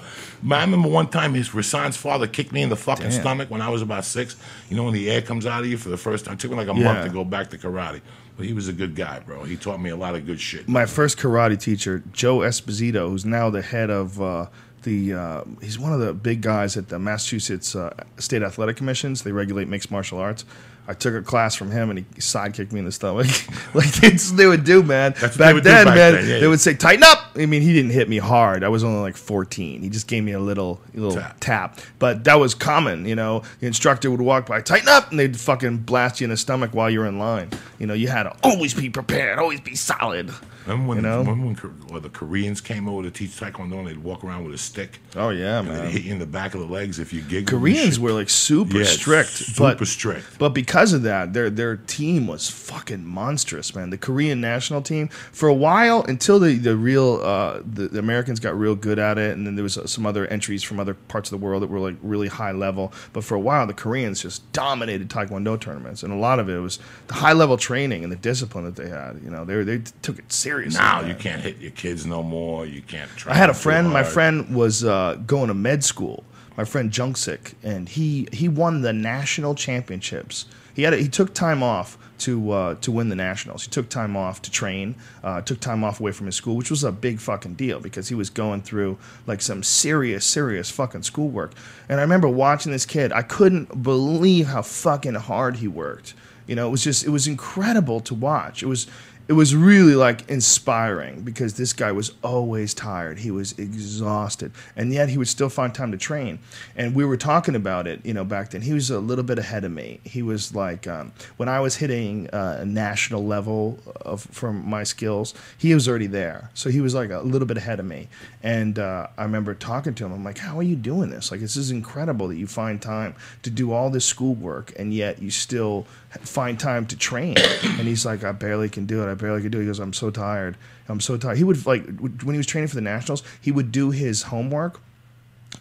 I 0.50 0.60
remember 0.62 0.88
one 0.88 1.08
time 1.08 1.34
his 1.34 1.50
Rasan's 1.50 1.96
father 1.96 2.26
kicked 2.26 2.52
me 2.52 2.62
in 2.62 2.68
the 2.68 2.76
fucking 2.76 3.10
Damn. 3.10 3.20
stomach 3.20 3.50
when 3.50 3.62
I 3.62 3.68
was 3.68 3.82
about 3.82 4.04
six. 4.04 4.36
You 4.68 4.76
know 4.76 4.84
when 4.84 4.94
the 4.94 5.10
air 5.10 5.22
comes 5.22 5.46
out 5.46 5.60
of 5.60 5.66
you 5.66 5.76
for 5.76 5.88
the 5.88 5.96
first 5.96 6.24
time. 6.24 6.34
It 6.34 6.40
took 6.40 6.50
me 6.50 6.56
like 6.56 6.68
a 6.68 6.74
Yeah. 6.74 6.84
month 6.84 7.04
to 7.06 7.10
go 7.12 7.24
back 7.24 7.50
to 7.50 7.58
karate. 7.58 8.00
But 8.36 8.46
he 8.46 8.52
was 8.54 8.66
a 8.66 8.72
good 8.72 8.94
guy, 8.96 9.20
bro. 9.20 9.44
He 9.44 9.56
taught 9.56 9.80
me 9.80 9.90
a 9.90 9.96
lot 9.96 10.14
of 10.16 10.24
good 10.26 10.40
shit. 10.40 10.68
My 10.68 10.86
first 10.86 11.18
karate 11.18 11.60
teacher, 11.60 12.02
Joe 12.12 12.38
Esposito, 12.38 13.08
who's 13.10 13.24
now 13.26 13.50
the 13.50 13.60
head 13.62 13.90
of 13.90 14.20
uh, 14.22 14.46
the, 14.84 15.12
uh, 15.12 15.44
he's 15.60 15.78
one 15.78 15.92
of 15.92 16.00
the 16.00 16.12
big 16.14 16.40
guys 16.40 16.76
at 16.76 16.88
the 16.88 16.98
Massachusetts 16.98 17.76
uh, 17.76 17.92
State 18.16 18.42
Athletic 18.42 18.76
Commissions. 18.76 19.22
They 19.22 19.32
regulate 19.32 19.68
mixed 19.68 19.90
martial 19.90 20.18
arts. 20.18 20.44
I 20.88 20.94
took 20.94 21.14
a 21.14 21.22
class 21.22 21.54
from 21.54 21.70
him 21.70 21.90
and 21.90 22.00
he 22.00 22.04
sidekicked 22.16 22.72
me 22.72 22.80
in 22.80 22.84
the 22.84 22.92
stomach. 22.92 23.28
like 23.74 23.92
they 23.92 24.46
would 24.46 24.64
do, 24.64 24.82
man. 24.82 25.12
Back 25.12 25.32
they 25.34 25.52
would 25.52 25.62
do 25.62 25.70
then, 25.70 25.86
back 25.86 25.94
man, 25.94 26.12
then, 26.14 26.24
yeah, 26.24 26.34
they 26.34 26.40
yeah. 26.42 26.48
would 26.48 26.60
say 26.60 26.74
tighten 26.74 27.04
up. 27.04 27.30
I 27.36 27.46
mean, 27.46 27.62
he 27.62 27.72
didn't 27.72 27.92
hit 27.92 28.08
me 28.08 28.18
hard. 28.18 28.64
I 28.64 28.68
was 28.68 28.82
only 28.82 29.00
like 29.00 29.16
14. 29.16 29.82
He 29.82 29.88
just 29.88 30.08
gave 30.08 30.24
me 30.24 30.32
a 30.32 30.40
little 30.40 30.80
little 30.92 31.14
Tap. 31.14 31.36
tap. 31.38 31.80
But 32.00 32.24
that 32.24 32.40
was 32.40 32.54
common, 32.54 33.06
you 33.06 33.14
know. 33.14 33.42
The 33.60 33.68
instructor 33.68 34.10
would 34.10 34.20
walk 34.20 34.46
by, 34.46 34.60
tighten 34.60 34.88
up, 34.88 35.10
and 35.10 35.20
they'd 35.20 35.38
fucking 35.38 35.78
blast 35.78 36.20
you 36.20 36.24
in 36.24 36.30
the 36.30 36.36
stomach 36.36 36.74
while 36.74 36.90
you're 36.90 37.06
in 37.06 37.18
line. 37.18 37.50
You 37.78 37.86
know, 37.86 37.94
you 37.94 38.08
had 38.08 38.24
to 38.24 38.36
always 38.42 38.74
be 38.74 38.90
prepared, 38.90 39.38
always 39.38 39.60
be 39.60 39.76
solid. 39.76 40.32
Remember 40.66 40.88
when, 40.88 40.98
You 40.98 41.02
know? 41.02 41.18
remember 41.20 41.68
when 41.88 42.02
the 42.02 42.08
Koreans 42.08 42.60
came 42.60 42.88
over 42.88 43.02
to 43.02 43.10
teach 43.10 43.30
Taekwondo 43.30 43.78
and 43.80 43.88
they'd 43.88 43.98
walk 43.98 44.24
around 44.24 44.44
with 44.44 44.54
a 44.54 44.58
stick 44.58 45.00
Oh 45.16 45.30
yeah, 45.30 45.60
and 45.60 45.68
they'd 45.68 45.90
hit 45.90 46.02
you 46.04 46.12
in 46.12 46.18
the 46.18 46.26
back 46.26 46.54
of 46.54 46.60
the 46.60 46.66
legs 46.66 46.98
if 46.98 47.12
you 47.12 47.20
giggled. 47.22 47.48
Koreans 47.60 47.98
were 47.98 48.12
like 48.12 48.30
super 48.30 48.78
Yeah, 48.78 48.84
strict, 48.84 49.30
super 49.30 49.74
but 49.78 49.86
strict. 49.86 50.38
But 50.38 50.50
because 50.50 50.92
of 50.92 51.02
that, 51.02 51.32
their 51.32 51.50
their 51.50 51.76
team 51.76 52.26
was 52.26 52.48
fucking 52.48 53.04
monstrous, 53.04 53.74
man. 53.74 53.90
The 53.90 53.98
Korean 53.98 54.40
national 54.40 54.82
team 54.82 55.08
for 55.08 55.48
a 55.48 55.54
while 55.54 56.02
until 56.04 56.38
the 56.38 56.54
the 56.56 56.76
real 56.76 57.20
uh, 57.22 57.60
the, 57.64 57.88
the 57.88 57.98
Americans 57.98 58.40
got 58.40 58.58
real 58.58 58.74
good 58.74 58.98
at 58.98 59.18
it, 59.18 59.36
and 59.36 59.46
then 59.46 59.56
there 59.56 59.62
was 59.64 59.76
uh, 59.76 59.86
some 59.86 60.06
other 60.06 60.26
entries 60.28 60.62
from 60.62 60.78
other 60.80 60.94
parts 60.94 61.30
of 61.32 61.38
the 61.38 61.44
world 61.44 61.62
that 61.62 61.70
were 61.70 61.80
like 61.80 61.96
really 62.02 62.28
high 62.28 62.52
level. 62.52 62.92
But 63.12 63.24
for 63.24 63.34
a 63.34 63.40
while, 63.40 63.66
the 63.66 63.74
Koreans 63.74 64.22
just 64.22 64.50
dominated 64.52 65.08
Taekwondo 65.08 65.60
tournaments, 65.60 66.02
and 66.02 66.12
a 66.12 66.16
lot 66.16 66.38
of 66.38 66.48
it 66.48 66.58
was 66.58 66.78
the 67.08 67.14
high 67.14 67.32
level 67.32 67.56
training 67.56 68.02
and 68.04 68.12
the 68.12 68.16
discipline 68.16 68.64
that 68.64 68.76
they 68.76 68.88
had. 68.88 69.20
You 69.24 69.30
know, 69.30 69.44
they 69.44 69.62
they 69.64 69.78
took 70.02 70.18
it 70.18 70.32
seriously. 70.32 70.51
Now 70.60 71.00
man. 71.00 71.08
you 71.08 71.14
can't 71.14 71.40
hit 71.40 71.58
your 71.58 71.70
kids 71.72 72.06
no 72.06 72.22
more. 72.22 72.66
You 72.66 72.82
can't. 72.82 73.10
Try 73.16 73.32
I 73.32 73.36
had 73.36 73.50
a 73.50 73.54
friend. 73.54 73.90
My 73.90 74.04
friend 74.04 74.54
was 74.54 74.84
uh, 74.84 75.18
going 75.26 75.48
to 75.48 75.54
med 75.54 75.84
school. 75.84 76.24
My 76.56 76.64
friend 76.64 76.90
Junksik, 76.90 77.54
and 77.62 77.88
he 77.88 78.28
he 78.32 78.48
won 78.48 78.82
the 78.82 78.92
national 78.92 79.54
championships. 79.54 80.44
He 80.74 80.82
had 80.82 80.92
a, 80.94 80.98
he 80.98 81.08
took 81.08 81.34
time 81.34 81.62
off 81.62 81.98
to 82.18 82.50
uh, 82.52 82.74
to 82.76 82.92
win 82.92 83.08
the 83.08 83.16
nationals. 83.16 83.64
He 83.64 83.70
took 83.70 83.88
time 83.88 84.16
off 84.16 84.42
to 84.42 84.50
train. 84.50 84.94
Uh, 85.24 85.40
took 85.40 85.60
time 85.60 85.82
off 85.82 85.98
away 85.98 86.12
from 86.12 86.26
his 86.26 86.36
school, 86.36 86.56
which 86.56 86.70
was 86.70 86.84
a 86.84 86.92
big 86.92 87.18
fucking 87.18 87.54
deal 87.54 87.80
because 87.80 88.08
he 88.08 88.14
was 88.14 88.30
going 88.30 88.62
through 88.62 88.98
like 89.26 89.40
some 89.40 89.62
serious 89.62 90.24
serious 90.24 90.70
fucking 90.70 91.02
schoolwork. 91.02 91.52
And 91.88 91.98
I 91.98 92.02
remember 92.02 92.28
watching 92.28 92.70
this 92.72 92.86
kid. 92.86 93.12
I 93.12 93.22
couldn't 93.22 93.82
believe 93.82 94.46
how 94.46 94.62
fucking 94.62 95.14
hard 95.14 95.56
he 95.56 95.68
worked. 95.68 96.14
You 96.46 96.56
know, 96.56 96.68
it 96.68 96.70
was 96.70 96.84
just 96.84 97.04
it 97.04 97.10
was 97.10 97.26
incredible 97.26 98.00
to 98.00 98.14
watch. 98.14 98.62
It 98.62 98.66
was 98.66 98.86
it 99.28 99.34
was 99.34 99.54
really 99.54 99.94
like 99.94 100.28
inspiring 100.28 101.22
because 101.22 101.54
this 101.54 101.72
guy 101.72 101.92
was 101.92 102.12
always 102.22 102.74
tired. 102.74 103.18
He 103.18 103.30
was 103.30 103.56
exhausted, 103.58 104.52
and 104.76 104.92
yet 104.92 105.08
he 105.08 105.18
would 105.18 105.28
still 105.28 105.48
find 105.48 105.74
time 105.74 105.92
to 105.92 105.98
train. 105.98 106.38
And 106.76 106.94
we 106.94 107.04
were 107.04 107.16
talking 107.16 107.54
about 107.54 107.86
it, 107.86 108.04
you 108.04 108.14
know, 108.14 108.24
back 108.24 108.50
then. 108.50 108.62
He 108.62 108.72
was 108.72 108.90
a 108.90 108.98
little 108.98 109.24
bit 109.24 109.38
ahead 109.38 109.64
of 109.64 109.70
me. 109.70 110.00
He 110.04 110.22
was 110.22 110.54
like 110.54 110.86
um, 110.86 111.12
when 111.36 111.48
I 111.48 111.60
was 111.60 111.76
hitting 111.76 112.28
uh, 112.30 112.58
a 112.60 112.66
national 112.66 113.24
level 113.24 113.78
of 114.00 114.22
from 114.22 114.68
my 114.68 114.82
skills, 114.82 115.34
he 115.56 115.72
was 115.74 115.88
already 115.88 116.08
there. 116.08 116.50
So 116.54 116.70
he 116.70 116.80
was 116.80 116.94
like 116.94 117.10
a 117.10 117.20
little 117.20 117.46
bit 117.46 117.56
ahead 117.56 117.78
of 117.78 117.86
me. 117.86 118.08
And 118.42 118.78
uh, 118.78 119.06
I 119.16 119.22
remember 119.22 119.54
talking 119.54 119.94
to 119.94 120.04
him. 120.04 120.12
I'm 120.12 120.24
like, 120.24 120.38
"How 120.38 120.58
are 120.58 120.64
you 120.64 120.76
doing 120.76 121.10
this? 121.10 121.30
Like, 121.30 121.40
this 121.40 121.56
is 121.56 121.70
incredible 121.70 122.28
that 122.28 122.36
you 122.36 122.46
find 122.46 122.82
time 122.82 123.14
to 123.42 123.50
do 123.50 123.72
all 123.72 123.88
this 123.88 124.04
schoolwork, 124.04 124.72
and 124.78 124.92
yet 124.92 125.22
you 125.22 125.30
still 125.30 125.86
find 126.20 126.58
time 126.58 126.86
to 126.86 126.96
train." 126.96 127.36
and 127.62 127.88
he's 127.88 128.06
like, 128.06 128.24
"I 128.24 128.32
barely 128.32 128.68
can 128.68 128.86
do 128.86 129.02
it. 129.02 129.10
I 129.10 129.14
barely 129.14 129.42
can 129.42 129.50
do 129.50 129.58
it." 129.58 129.62
He 129.62 129.66
goes, 129.66 129.78
"I'm 129.80 129.92
so 129.92 130.10
tired. 130.10 130.56
I'm 130.88 131.00
so 131.00 131.16
tired." 131.16 131.38
He 131.38 131.44
would 131.44 131.64
like 131.66 131.84
when 132.00 132.34
he 132.34 132.38
was 132.38 132.46
training 132.46 132.68
for 132.68 132.76
the 132.76 132.80
nationals, 132.80 133.22
he 133.40 133.50
would 133.50 133.72
do 133.72 133.90
his 133.90 134.22
homework 134.24 134.80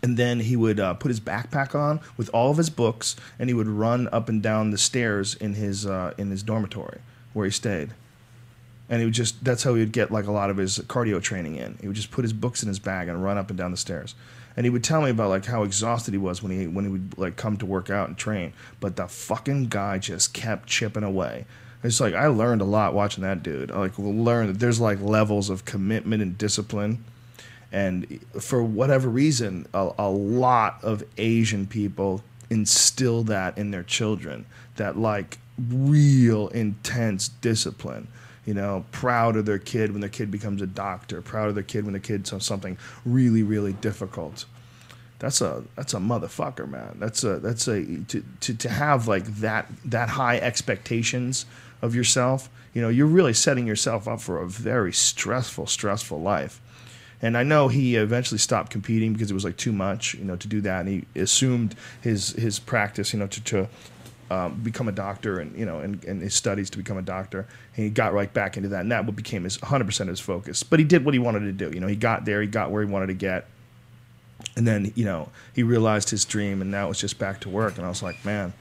and 0.04 0.18
then 0.18 0.40
he 0.40 0.56
would 0.56 0.80
uh, 0.80 0.94
put 0.94 1.10
his 1.10 1.20
backpack 1.20 1.76
on 1.76 2.00
with 2.18 2.30
all 2.34 2.52
of 2.52 2.58
his 2.58 2.70
books, 2.70 3.16
and 3.38 3.50
he 3.50 3.54
would 3.54 3.68
run 3.68 4.08
up 4.12 4.30
and 4.30 4.42
down 4.42 4.72
the 4.72 4.78
stairs 4.78 5.36
in 5.36 5.54
his 5.54 5.86
uh, 5.86 6.14
in 6.18 6.32
his 6.32 6.44
dormitory 6.44 7.00
where 7.34 7.46
he 7.46 7.52
stayed. 7.52 7.92
And 8.90 9.00
he 9.00 9.06
would 9.06 9.14
just 9.14 9.44
that's 9.44 9.64
how 9.64 9.74
he 9.74 9.80
would 9.80 9.94
get 9.94 10.12
like 10.12 10.28
a 10.28 10.32
lot 10.32 10.50
of 10.50 10.58
his 10.58 10.80
cardio 10.80 11.22
training 11.22 11.56
in. 11.56 11.78
He 11.82 11.88
would 11.88 11.96
just 11.96 12.12
put 12.12 12.24
his 12.24 12.34
books 12.34 12.62
in 12.62 12.68
his 12.68 12.80
bag 12.80 13.08
and 13.08 13.24
run 13.24 13.38
up 13.38 13.50
and 13.50 13.58
down 13.58 13.72
the 13.72 13.78
stairs. 13.78 14.16
And 14.56 14.66
he 14.66 14.70
would 14.70 14.84
tell 14.84 15.02
me 15.02 15.10
about 15.10 15.30
like 15.30 15.46
how 15.46 15.64
exhausted 15.64 16.14
he 16.14 16.18
was 16.18 16.44
when 16.44 16.52
he 16.52 16.68
when 16.68 16.86
he 16.86 16.92
would 16.92 17.18
like 17.18 17.36
come 17.36 17.58
to 17.58 17.66
work 17.66 17.90
out 17.90 18.08
and 18.08 18.18
train. 18.18 18.54
But 18.80 18.96
the 18.96 19.08
fucking 19.08 19.68
guy 19.68 19.98
just 19.98 20.34
kept 20.34 20.68
chipping 20.68 21.04
away. 21.04 21.46
It's 21.84 22.00
like 22.00 22.14
I 22.14 22.28
learned 22.28 22.62
a 22.62 22.66
lot 22.66 22.94
watching 22.94 23.24
that 23.24 23.44
dude. 23.44 23.72
Like 23.72 23.98
learned 23.98 24.50
that 24.50 24.60
there's 24.60 24.80
like 24.80 25.02
levels 25.02 25.50
of 25.50 25.66
commitment 25.66 26.22
and 26.22 26.38
discipline 26.38 27.04
and 27.72 28.20
for 28.40 28.62
whatever 28.62 29.08
reason, 29.08 29.66
a, 29.74 29.92
a 29.98 30.10
lot 30.10 30.84
of 30.84 31.04
Asian 31.18 31.68
people 31.68 32.22
instill 32.50 33.24
that 33.24 33.58
in 33.58 33.72
their 33.72 33.84
children. 33.84 34.46
That 34.76 34.98
like 34.98 35.38
real 35.58 36.50
intense 36.50 37.30
discipline. 37.30 38.08
You 38.46 38.56
know, 38.56 38.86
proud 38.92 39.36
of 39.36 39.46
their 39.46 39.60
kid 39.60 39.92
when 39.92 40.02
their 40.02 40.10
kid 40.10 40.32
becomes 40.32 40.62
a 40.62 40.68
doctor. 40.68 41.22
Proud 41.22 41.50
of 41.50 41.56
their 41.56 41.64
kid 41.64 41.84
when 41.84 41.94
their 41.94 42.02
kid 42.02 42.24
does 42.24 42.44
something 42.44 42.78
really, 43.06 43.44
really 43.44 43.74
difficult. 43.74 44.46
That's 45.20 45.42
a 45.42 45.64
that's 45.76 45.94
a 45.94 45.98
motherfucker, 45.98 46.68
man. 46.68 46.98
That's 46.98 47.24
a 47.24 47.38
that's 47.38 47.68
a 47.68 47.86
to, 47.86 48.24
to, 48.40 48.54
to 48.56 48.70
have 48.70 49.08
like 49.08 49.26
that 49.38 49.68
that 49.86 50.10
high 50.10 50.38
expectations 50.38 51.46
of 51.84 51.94
yourself. 51.94 52.50
You 52.74 52.82
know, 52.82 52.90
you're 52.90 53.06
really 53.06 53.34
setting 53.34 53.68
yourself 53.68 54.08
up 54.08 54.22
for 54.22 54.42
a 54.42 54.48
very 54.48 54.92
stressful, 54.92 55.68
stressful 55.68 56.20
life. 56.20 56.60
And 57.22 57.38
I 57.38 57.44
know 57.44 57.68
he 57.68 57.98
eventually 57.98 58.40
stopped 58.40 58.72
competing 58.72 59.14
because 59.14 59.30
it 59.30 59.36
was 59.36 59.46
like 59.46 59.58
too 59.58 59.72
much, 59.72 60.16
you 60.16 60.26
know, 60.26 60.38
to 60.38 60.48
do 60.48 60.60
that. 60.62 60.88
And 60.88 60.90
he 60.90 61.22
assumed 61.22 61.76
his 62.02 62.32
his 62.32 62.58
practice, 62.58 63.14
you 63.14 63.20
know, 63.20 63.28
to, 63.28 63.44
to 63.44 63.70
um, 64.32 64.54
become 64.64 64.88
a 64.88 64.92
doctor 64.94 65.40
and 65.40 65.58
you 65.58 65.66
know 65.66 65.80
and, 65.80 66.04
and 66.06 66.22
his 66.22 66.34
studies 66.34 66.70
to 66.72 66.78
become 66.78 66.98
a 66.98 67.02
doctor. 67.02 67.48
And 67.76 67.84
he 67.86 67.90
got 67.90 68.14
right 68.14 68.32
back 68.34 68.56
into 68.58 68.70
that, 68.70 68.82
and 68.82 68.92
that 68.92 69.06
what 69.06 69.16
became 69.16 69.44
his 69.44 69.62
100 69.62 69.86
percent 69.86 70.10
of 70.10 70.14
his 70.14 70.20
focus. 70.20 70.64
But 70.64 70.80
he 70.80 70.86
did 70.86 71.04
what 71.06 71.14
he 71.14 71.20
wanted 71.20 71.42
to 71.42 71.52
do. 71.52 71.74
You 71.74 71.80
know, 71.82 71.88
he 71.88 71.96
got 71.96 72.26
there, 72.26 72.42
he 72.42 72.48
got 72.48 72.72
where 72.72 72.84
he 72.84 72.90
wanted 72.90 73.08
to 73.08 73.14
get, 73.14 73.48
and 74.56 74.66
then 74.68 74.92
you 74.96 75.06
know 75.06 75.30
he 75.54 75.64
realized 75.64 76.10
his 76.10 76.26
dream, 76.26 76.62
and 76.62 76.72
now 76.72 76.90
it's 76.90 77.00
just 77.00 77.20
back 77.20 77.40
to 77.42 77.50
work. 77.50 77.78
And 77.78 77.86
I 77.86 77.90
was 77.90 78.02
like, 78.02 78.24
man, 78.26 78.54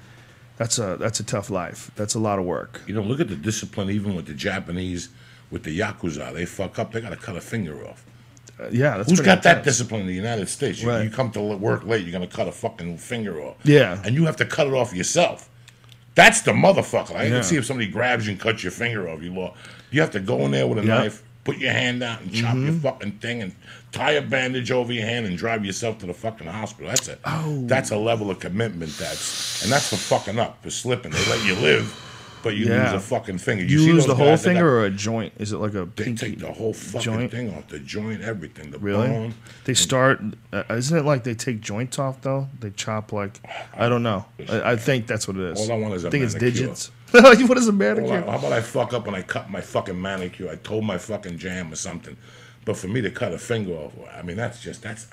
that's 0.56 0.78
a 0.78 0.96
that's 0.98 1.20
a 1.20 1.24
tough 1.24 1.50
life. 1.50 1.90
That's 1.96 2.14
a 2.14 2.20
lot 2.20 2.38
of 2.38 2.44
work. 2.44 2.82
You 2.86 2.94
know, 2.94 3.02
look 3.02 3.20
at 3.20 3.28
the 3.28 3.36
discipline 3.36 3.90
even 3.90 4.14
with 4.16 4.26
the 4.26 4.34
Japanese, 4.34 5.08
with 5.50 5.62
the 5.62 5.78
Yakuza. 5.78 6.32
They 6.34 6.46
fuck 6.46 6.78
up, 6.78 6.92
they 6.92 7.00
got 7.00 7.10
to 7.10 7.16
cut 7.16 7.36
a 7.36 7.40
finger 7.40 7.86
off. 7.86 8.04
Uh, 8.58 8.68
yeah, 8.70 8.96
that's 8.98 9.08
Who's 9.10 9.20
got 9.20 9.42
that 9.44 9.64
discipline 9.64 10.02
in 10.02 10.06
the 10.06 10.12
United 10.14 10.48
States? 10.48 10.82
You, 10.82 10.88
Right. 10.90 11.04
you 11.04 11.10
come 11.10 11.30
to 11.32 11.40
work 11.40 11.84
late, 11.86 12.02
you're 12.04 12.12
going 12.12 12.28
to 12.28 12.34
cut 12.36 12.46
a 12.48 12.52
fucking 12.52 12.98
finger 12.98 13.40
off. 13.40 13.56
Yeah. 13.64 14.02
And 14.04 14.14
you 14.14 14.26
have 14.26 14.36
to 14.36 14.44
cut 14.44 14.66
it 14.66 14.74
off 14.74 14.92
yourself. 14.94 15.48
That's 16.14 16.40
the 16.42 16.52
motherfucker. 16.52 17.14
I 17.14 17.24
Yeah. 17.24 17.30
can 17.30 17.42
see 17.44 17.56
if 17.56 17.64
somebody 17.66 17.88
grabs 17.90 18.26
you 18.26 18.32
and 18.32 18.40
cuts 18.40 18.62
your 18.62 18.72
finger 18.72 19.08
off, 19.08 19.22
you 19.22 19.32
law. 19.32 19.54
You 19.90 20.00
have 20.00 20.10
to 20.12 20.20
go 20.20 20.40
in 20.44 20.50
there 20.50 20.66
with 20.66 20.78
a 20.78 20.86
Yeah. 20.86 20.98
knife, 20.98 21.22
put 21.44 21.58
your 21.58 21.72
hand 21.72 22.02
out 22.02 22.20
and 22.20 22.32
chop 22.32 22.54
Mm-hmm. 22.54 22.64
your 22.66 22.74
fucking 22.80 23.12
thing 23.12 23.42
and 23.42 23.52
tie 23.92 24.12
a 24.12 24.22
bandage 24.22 24.70
over 24.70 24.92
your 24.92 25.06
hand 25.06 25.26
and 25.26 25.36
drive 25.38 25.64
yourself 25.64 25.98
to 25.98 26.06
the 26.06 26.14
fucking 26.14 26.46
hospital. 26.46 26.88
That's 26.88 27.08
a 27.08 27.18
Oh. 27.24 27.64
that's 27.66 27.90
a 27.90 27.96
level 27.96 28.30
of 28.30 28.38
commitment 28.40 28.96
that's 28.98 29.62
and 29.62 29.72
that's 29.72 29.88
for 29.88 29.96
fucking 29.96 30.38
up, 30.38 30.58
for 30.62 30.70
slipping. 30.70 31.12
They 31.12 31.24
let 31.26 31.44
you 31.44 31.54
live, 31.56 31.92
but 32.42 32.54
you 32.56 32.66
Yeah. 32.66 32.92
lose 32.92 33.02
a 33.02 33.06
fucking 33.06 33.38
finger. 33.38 33.64
You, 33.64 33.78
see 33.80 33.92
lose 33.92 34.06
the 34.06 34.14
whole 34.14 34.36
finger 34.36 34.68
or 34.78 34.84
a 34.84 34.90
joint? 34.90 35.32
Is 35.38 35.52
it 35.52 35.58
like 35.58 35.74
a 35.74 35.88
they 35.96 36.14
take 36.14 36.38
the 36.38 36.52
whole 36.52 36.72
fucking 36.72 37.00
joint? 37.00 37.30
thing 37.30 37.54
off, 37.54 37.68
the 37.68 37.78
joint, 37.78 38.22
everything, 38.22 38.70
the 38.70 38.78
Really? 38.78 39.08
bone. 39.08 39.34
They 39.64 39.74
start. 39.74 40.20
Uh, 40.52 40.62
isn't 40.70 40.96
it 40.98 41.04
like 41.04 41.24
they 41.24 41.34
take 41.34 41.60
joints 41.60 41.98
off 41.98 42.22
though? 42.22 42.48
They 42.60 42.70
chop 42.70 43.12
like 43.12 43.40
I 43.76 43.88
don't 43.88 44.02
know. 44.02 44.24
I, 44.48 44.72
I 44.72 44.76
think 44.76 45.06
that's 45.06 45.26
what 45.28 45.36
it 45.36 45.42
is. 45.52 45.60
All 45.60 45.72
I 45.76 45.78
want 45.78 45.94
is 45.94 46.04
a 46.04 46.08
I 46.08 46.10
think 46.10 46.24
it's 46.24 46.34
manicure. 46.34 46.62
digits. 46.66 46.90
what 47.10 47.58
is 47.58 47.66
a 47.68 47.72
manicure? 47.72 48.20
how 48.22 48.38
about 48.38 48.52
I 48.52 48.60
fuck 48.60 48.92
up 48.92 49.06
and 49.06 49.16
I 49.16 49.22
cut 49.22 49.50
my 49.50 49.60
fucking 49.60 50.00
manicure? 50.00 50.48
I 50.48 50.56
told 50.56 50.84
my 50.84 50.96
fucking 50.98 51.38
jam 51.38 51.72
or 51.72 51.76
something. 51.76 52.16
But 52.64 52.76
for 52.76 52.88
me 52.88 53.00
to 53.00 53.10
cut 53.10 53.32
a 53.32 53.38
finger 53.38 53.72
off, 53.72 53.92
I 54.14 54.22
mean, 54.22 54.36
that's 54.36 54.62
just 54.62 54.82
that's, 54.82 55.06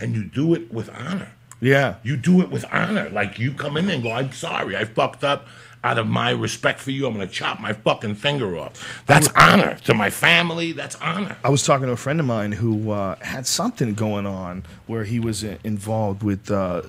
and 0.00 0.14
you 0.16 0.24
do 0.24 0.54
it 0.54 0.72
with 0.72 0.88
honor. 0.90 1.32
yeah, 1.60 1.96
You 2.02 2.16
do 2.16 2.40
it 2.40 2.50
with 2.50 2.64
honor. 2.72 3.08
Like 3.10 3.38
you 3.38 3.52
come 3.52 3.76
in 3.76 3.88
and 3.90 4.02
go, 4.02 4.10
I'm 4.10 4.32
sorry, 4.32 4.74
I 4.76 4.84
fucked 4.84 5.22
up. 5.22 5.46
Out 5.84 5.98
of 5.98 6.06
my 6.06 6.30
respect 6.30 6.80
for 6.80 6.90
you, 6.90 7.06
I'm 7.06 7.12
gonna 7.12 7.26
chop 7.26 7.60
my 7.60 7.74
fucking 7.74 8.14
finger 8.14 8.56
off. 8.58 9.04
That's 9.06 9.28
honor 9.36 9.76
to 9.84 9.92
my 9.92 10.08
family. 10.08 10.72
That's 10.72 10.96
honor. 10.96 11.36
I 11.44 11.50
was 11.50 11.62
talking 11.62 11.86
to 11.86 11.92
a 11.92 11.96
friend 11.96 12.18
of 12.18 12.26
mine 12.26 12.52
who 12.52 12.90
uh, 12.90 13.16
had 13.20 13.46
something 13.46 13.92
going 13.92 14.26
on 14.26 14.64
where 14.86 15.04
he 15.04 15.20
was 15.20 15.44
involved 15.44 16.22
with 16.22 16.50
uh, 16.50 16.80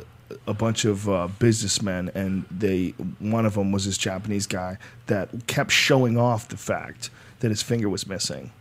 a 0.48 0.54
bunch 0.54 0.86
of 0.86 1.10
uh, 1.10 1.28
businessmen, 1.40 2.10
and 2.16 2.46
they 2.50 2.92
one 3.20 3.46
of 3.46 3.56
them 3.56 3.74
was 3.74 3.86
this 3.86 3.98
Japanese 3.98 4.48
guy 4.48 4.78
that 5.08 5.46
kept 5.46 5.72
showing 5.72 6.18
off 6.18 6.48
the 6.48 6.58
fact 6.58 7.10
that 7.42 7.50
his 7.50 7.62
finger 7.62 7.90
was 7.90 8.08
missing. 8.08 8.52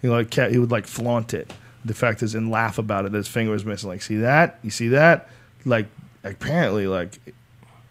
He 0.00 0.08
like 0.08 0.30
kept, 0.30 0.52
he 0.52 0.58
would 0.58 0.70
like 0.70 0.86
flaunt 0.86 1.34
it, 1.34 1.52
the 1.84 1.94
fact 1.94 2.22
is, 2.22 2.34
and 2.34 2.50
laugh 2.50 2.78
about 2.78 3.04
it 3.04 3.12
that 3.12 3.18
his 3.18 3.28
finger 3.28 3.52
was 3.52 3.66
missing. 3.66 3.90
Like, 3.90 4.00
see 4.00 4.16
that? 4.16 4.58
You 4.62 4.70
see 4.70 4.88
that? 4.88 5.28
Like, 5.66 5.86
apparently, 6.22 6.86
like, 6.86 7.18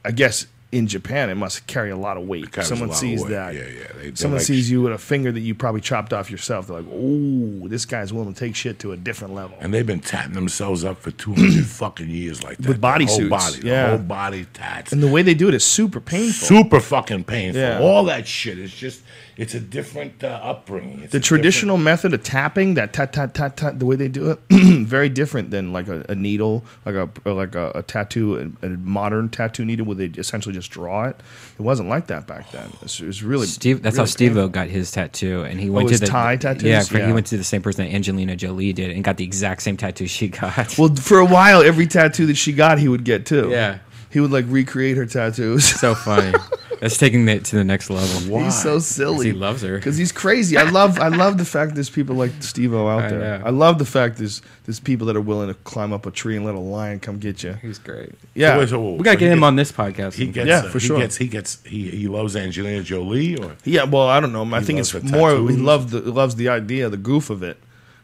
I 0.04 0.12
guess 0.12 0.48
in 0.74 0.88
Japan, 0.88 1.30
it 1.30 1.36
must 1.36 1.68
carry 1.68 1.92
a 1.92 1.96
lot 1.96 2.18
of 2.18 2.28
weight. 2.28 2.54
Someone 2.64 2.90
lot 2.90 2.98
sees 2.98 3.22
weight. 3.22 3.30
that. 3.30 3.54
Yeah, 3.54 3.62
yeah. 3.68 3.88
They- 4.02 4.16
Someone 4.16 4.40
like- 4.40 4.48
sees 4.48 4.70
you 4.72 4.82
with 4.82 4.94
a 4.94 4.98
finger 4.98 5.32
that 5.32 5.40
you 5.40 5.54
probably 5.56 5.82
chopped 5.82 6.12
off 6.12 6.32
yourself. 6.32 6.68
They're 6.68 6.78
like, 6.78 6.86
"Oh, 6.92 7.68
this 7.68 7.86
guy's 7.86 8.12
willing 8.12 8.34
to 8.34 8.40
take 8.40 8.56
shit 8.56 8.80
to 8.80 8.92
a 8.92 8.98
different 8.98 9.34
level." 9.36 9.56
And 9.62 9.74
they've 9.74 9.86
been 9.86 10.00
tatting 10.00 10.34
themselves 10.34 10.84
up 10.84 11.00
for 11.02 11.12
200 11.12 11.66
fucking 11.66 12.10
years 12.10 12.44
like 12.44 12.58
that. 12.58 12.68
With 12.68 12.82
body 12.82 13.06
whole 13.06 13.16
suits, 13.18 13.30
body, 13.30 13.60
the 13.62 13.68
yeah. 13.68 13.90
whole 13.90 13.98
body 14.00 14.46
tats. 14.54 14.92
And 14.92 15.02
the 15.04 15.08
way 15.08 15.22
they 15.22 15.36
do 15.36 15.48
it 15.48 15.54
is 15.54 15.64
super 15.64 16.00
painful. 16.00 16.48
Super 16.48 16.80
fucking 16.80 17.24
painful. 17.26 17.62
Yeah. 17.62 17.80
All 17.80 18.04
that 18.06 18.28
shit 18.28 18.58
is 18.58 18.74
just, 18.74 19.02
it's 19.38 19.54
a 19.54 19.60
different 19.60 20.24
uh, 20.24 20.28
upbringing. 20.44 21.02
It's 21.02 21.12
the 21.12 21.18
a 21.18 21.22
traditional 21.22 21.78
method 21.78 22.14
of 22.14 22.24
tapping, 22.24 22.76
that 22.76 22.94
tat 22.94 23.14
tat 23.14 23.34
tat 23.34 23.58
tat, 23.58 23.80
the 23.80 23.86
way 23.86 23.96
they 23.96 24.08
do 24.08 24.32
it, 24.32 24.40
very 24.86 25.10
different 25.10 25.52
than 25.52 25.74
like 25.74 25.88
a, 25.88 26.06
a 26.10 26.16
needle, 26.16 26.64
like 26.86 26.96
a 26.96 27.10
like 27.30 27.56
a, 27.56 27.72
a 27.76 27.84
tattoo, 27.84 28.54
a, 28.62 28.66
a 28.66 28.70
modern 28.70 29.30
tattoo 29.30 29.66
needle 29.66 29.86
where 29.86 29.96
they 29.96 30.06
essentially 30.06 30.54
just 30.54 30.70
draw 30.72 31.06
it. 31.06 31.16
It 31.58 31.62
wasn't 31.62 31.90
like 31.90 32.08
that 32.08 32.28
back 32.28 32.52
then. 32.52 32.70
It 32.74 32.82
was, 32.82 33.00
it 33.02 33.08
was 33.08 33.24
really 33.24 33.48
Steve, 33.48 33.82
that's 33.82 33.98
how 33.98 34.04
really 34.04 34.12
Steve 34.12 34.32
painful. 34.34 34.50
got 34.50 34.68
his 34.68 34.92
tattoo, 34.92 35.44
and 35.44 35.60
he 35.60 35.70
went 35.70 35.90
his 35.90 36.00
to 36.00 36.06
the 36.06 36.12
Thai 36.12 36.38
tattoos? 36.38 36.64
Yeah, 36.64 36.84
Yeah. 36.92 37.08
he 37.08 37.14
went 37.14 37.28
to 37.28 37.38
the 37.38 37.44
same 37.44 37.62
person 37.62 37.86
that 37.86 37.94
Angelina 37.94 38.36
Jolie 38.36 38.74
did, 38.74 38.92
and 38.92 39.04
got 39.04 39.18
the 39.18 39.24
exact 39.24 39.62
same 39.64 39.78
tattoo 39.78 40.08
she 40.08 40.28
got. 40.28 40.78
Well, 40.78 40.94
for 40.96 41.20
a 41.20 41.26
while, 41.26 41.62
every 41.62 41.88
tattoo 41.88 42.26
that 42.28 42.36
she 42.36 42.54
got, 42.54 42.78
he 42.80 42.88
would 42.88 43.04
get 43.04 43.26
too. 43.26 43.50
Yeah. 43.50 43.80
He 44.14 44.20
would 44.20 44.32
like 44.32 44.46
recreate 44.48 44.96
her 44.98 45.06
tattoos. 45.06 45.66
so 45.80 45.94
funny. 45.96 46.34
That's 46.80 46.98
taking 46.98 47.28
it 47.30 47.46
to 47.46 47.56
the 47.56 47.64
next 47.64 47.90
level. 47.90 48.30
Why? 48.34 48.44
He's 48.44 48.62
so 48.62 48.78
silly. 48.78 49.28
He 49.28 49.32
loves 49.32 49.62
her. 49.62 49.78
because 49.78 49.96
he's 49.96 50.12
crazy. 50.12 50.58
I 50.58 50.64
love 50.70 51.00
I 51.00 51.08
love 51.08 51.38
the 51.38 51.46
fact 51.46 51.76
there's 51.76 51.90
people 51.90 52.16
like 52.16 52.32
Steve 52.42 52.74
O 52.74 52.88
out 52.90 53.04
I 53.06 53.10
there. 53.10 53.40
know. 53.40 53.46
I 53.46 53.52
love 53.52 53.80
the 53.80 53.86
fact 53.86 54.18
there's 54.18 54.42
there's 54.66 54.82
people 54.82 55.08
that 55.08 55.16
are 55.16 55.22
willing 55.22 55.48
to 55.48 55.54
climb 55.54 55.94
up 55.94 56.06
a 56.06 56.12
tree 56.12 56.36
and 56.36 56.46
let 56.46 56.56
a 56.56 56.60
lion 56.60 57.00
come 57.00 57.20
get 57.20 57.42
you. 57.42 57.54
He's 57.54 57.80
great. 57.80 58.12
Yeah, 58.34 58.58
Wait, 58.58 58.68
so- 58.70 58.96
We 58.96 59.04
gotta 59.04 59.16
so 59.16 59.20
get 59.22 59.32
him 59.32 59.40
gets- 59.40 59.46
on 59.48 59.56
this 59.56 59.72
podcast. 59.72 60.14
He 60.16 60.28
gets, 60.28 60.48
Yeah, 60.48 60.58
uh, 60.60 60.62
for 60.70 60.80
he 60.80 60.88
sure. 60.88 61.00
Gets, 61.00 61.16
he 61.18 61.28
gets, 61.28 61.64
he, 61.66 61.90
he 61.90 62.08
loves 62.10 62.36
Angelina 62.36 62.84
Jolie, 62.84 63.38
or 63.38 63.56
yeah. 63.64 63.84
Well, 63.86 64.08
I 64.10 64.20
don't 64.20 64.34
know. 64.34 64.44
I 64.54 64.62
think 64.62 64.80
it's 64.80 64.94
more 64.94 65.32
he 65.32 65.38
tattoos. 65.38 65.60
loves 65.62 65.92
the 65.92 66.02
loves 66.02 66.36
the 66.36 66.50
idea, 66.50 66.90
the 66.90 66.98
goof 66.98 67.30
of 67.30 67.44
it. 67.44 67.58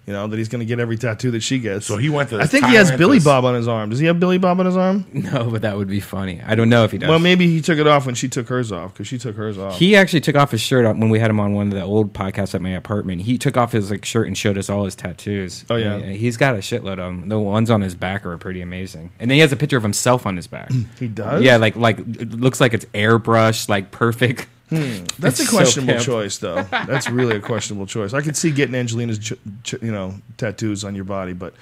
You 0.06 0.14
know 0.14 0.26
that 0.26 0.38
he's 0.38 0.50
going 0.50 0.60
to 0.60 0.66
get 0.66 0.80
every 0.80 0.98
tattoo 0.98 1.30
that 1.32 1.42
she 1.42 1.60
gets. 1.60 1.86
So 1.86 1.98
he 1.98 2.10
went 2.10 2.30
to 2.30 2.40
I 2.40 2.48
think 2.48 2.66
he 2.66 2.74
has 2.76 2.92
Billy 2.92 3.20
to- 3.20 3.26
Bob 3.26 3.46
on 3.46 3.54
his 3.54 3.68
arm. 3.68 3.92
Does 3.92 4.00
he 4.00 4.08
have 4.08 4.20
Billy 4.20 4.40
Bob 4.40 4.60
on 4.60 4.66
his 4.66 4.76
arm? 4.76 5.06
no, 5.14 5.52
but 5.52 5.62
that 5.62 5.78
would 5.78 5.88
be 5.88 6.00
funny. 6.00 6.42
I 6.44 6.56
don't 6.56 6.68
know 6.70 6.84
if 6.84 6.92
he 6.92 6.98
does. 6.98 7.10
Well, 7.10 7.20
maybe 7.20 7.46
he 7.48 7.62
took 7.62 7.78
it 7.78 7.86
off 7.86 8.08
when 8.08 8.16
she 8.16 8.28
took 8.28 8.48
hers 8.48 8.72
off 8.72 8.94
because 8.94 9.08
she 9.08 9.20
took 9.20 9.36
hers 9.36 9.60
off. 9.60 9.78
He 9.78 9.96
actually 9.96 10.22
took 10.22 10.36
off 10.36 10.50
his 10.50 10.62
shirt 10.62 10.86
when 10.98 11.10
we 11.10 11.20
had 11.20 11.30
him 11.30 11.40
on 11.40 11.54
one 11.54 11.68
of 11.68 11.74
the 11.74 11.84
old 11.84 12.14
podcasts 12.14 12.56
at 12.56 12.62
my 12.62 12.72
apartment. 12.72 13.22
He 13.22 13.38
took 13.38 13.56
off 13.56 13.72
his 13.72 13.92
like 13.92 14.04
shirt 14.04 14.26
and 14.26 14.36
showed 14.36 14.58
us 14.58 14.68
all 14.68 14.86
his 14.86 14.96
tattoos. 14.96 15.64
Oh, 15.70 15.76
yeah. 15.76 15.98
Uh, 15.98 16.00
he's 16.02 16.38
got 16.38 16.56
a 16.56 16.60
shitload 16.60 16.94
of 16.94 16.98
them. 16.98 17.30
The 17.30 17.38
ones 17.40 17.70
on 17.70 17.82
his 17.82 17.94
back 17.94 18.26
are 18.26 18.36
pretty 18.40 18.62
amazing, 18.62 19.12
and 19.20 19.30
then 19.30 19.36
he 19.36 19.42
has 19.42 19.52
a 19.52 19.58
picture 19.58 19.78
of 19.78 19.84
himself 19.84 20.26
on 20.26 20.36
his 20.38 20.48
back. 20.48 20.72
He 21.00 21.08
does. 21.08 21.44
yeah, 21.44 21.58
like 21.58 21.76
like 21.76 22.00
it 22.00 22.32
looks 22.32 22.60
like 22.60 22.74
it's 22.74 22.86
airbrushed, 22.86 23.70
like 23.70 23.92
perfect. 23.92 24.48
Hmm. 24.70 25.04
That's 25.18 25.40
a 25.40 25.44
It's 25.44 25.50
so 25.50 25.58
questionable 25.58 25.94
pimp. 25.96 26.06
choice, 26.06 26.38
though. 26.38 26.62
That's 26.64 27.10
really 27.10 27.36
a 27.38 27.40
questionable 27.40 27.88
choice. 27.88 28.14
I 28.14 28.22
could 28.22 28.38
see 28.38 28.52
getting 28.52 28.76
Angelina's, 28.76 29.18
ch- 29.20 29.34
ch- 29.64 29.82
you 29.82 29.92
know, 29.92 30.16
tattoos 30.38 30.84
on 30.84 30.94
your 30.96 31.06
body, 31.06 31.34
but 31.34 31.54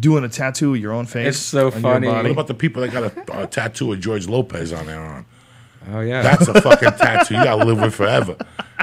doing 0.00 0.24
a 0.24 0.28
tattoo 0.28 0.74
of 0.74 0.80
your 0.80 0.92
own 0.92 1.06
face. 1.06 1.28
It's 1.28 1.38
so 1.38 1.66
on 1.66 1.72
your 1.72 1.80
funny. 1.80 2.08
what 2.08 2.26
about 2.30 2.46
the 2.48 2.54
people 2.54 2.82
that 2.82 2.90
got 2.92 3.04
a, 3.30 3.42
a 3.42 3.46
tattoo 3.46 3.92
of 3.92 4.00
George 4.00 4.26
Lopez 4.26 4.72
on 4.72 4.86
their 4.86 5.00
arm? 5.00 5.26
Oh 5.90 6.00
yeah, 6.00 6.22
That's 6.22 6.46
a 6.48 6.60
fucking 6.60 6.92
tattoo 6.92 7.34
you 7.34 7.42
gotta 7.44 7.64
live 7.64 7.80
with 7.80 7.94
forever. 7.94 8.36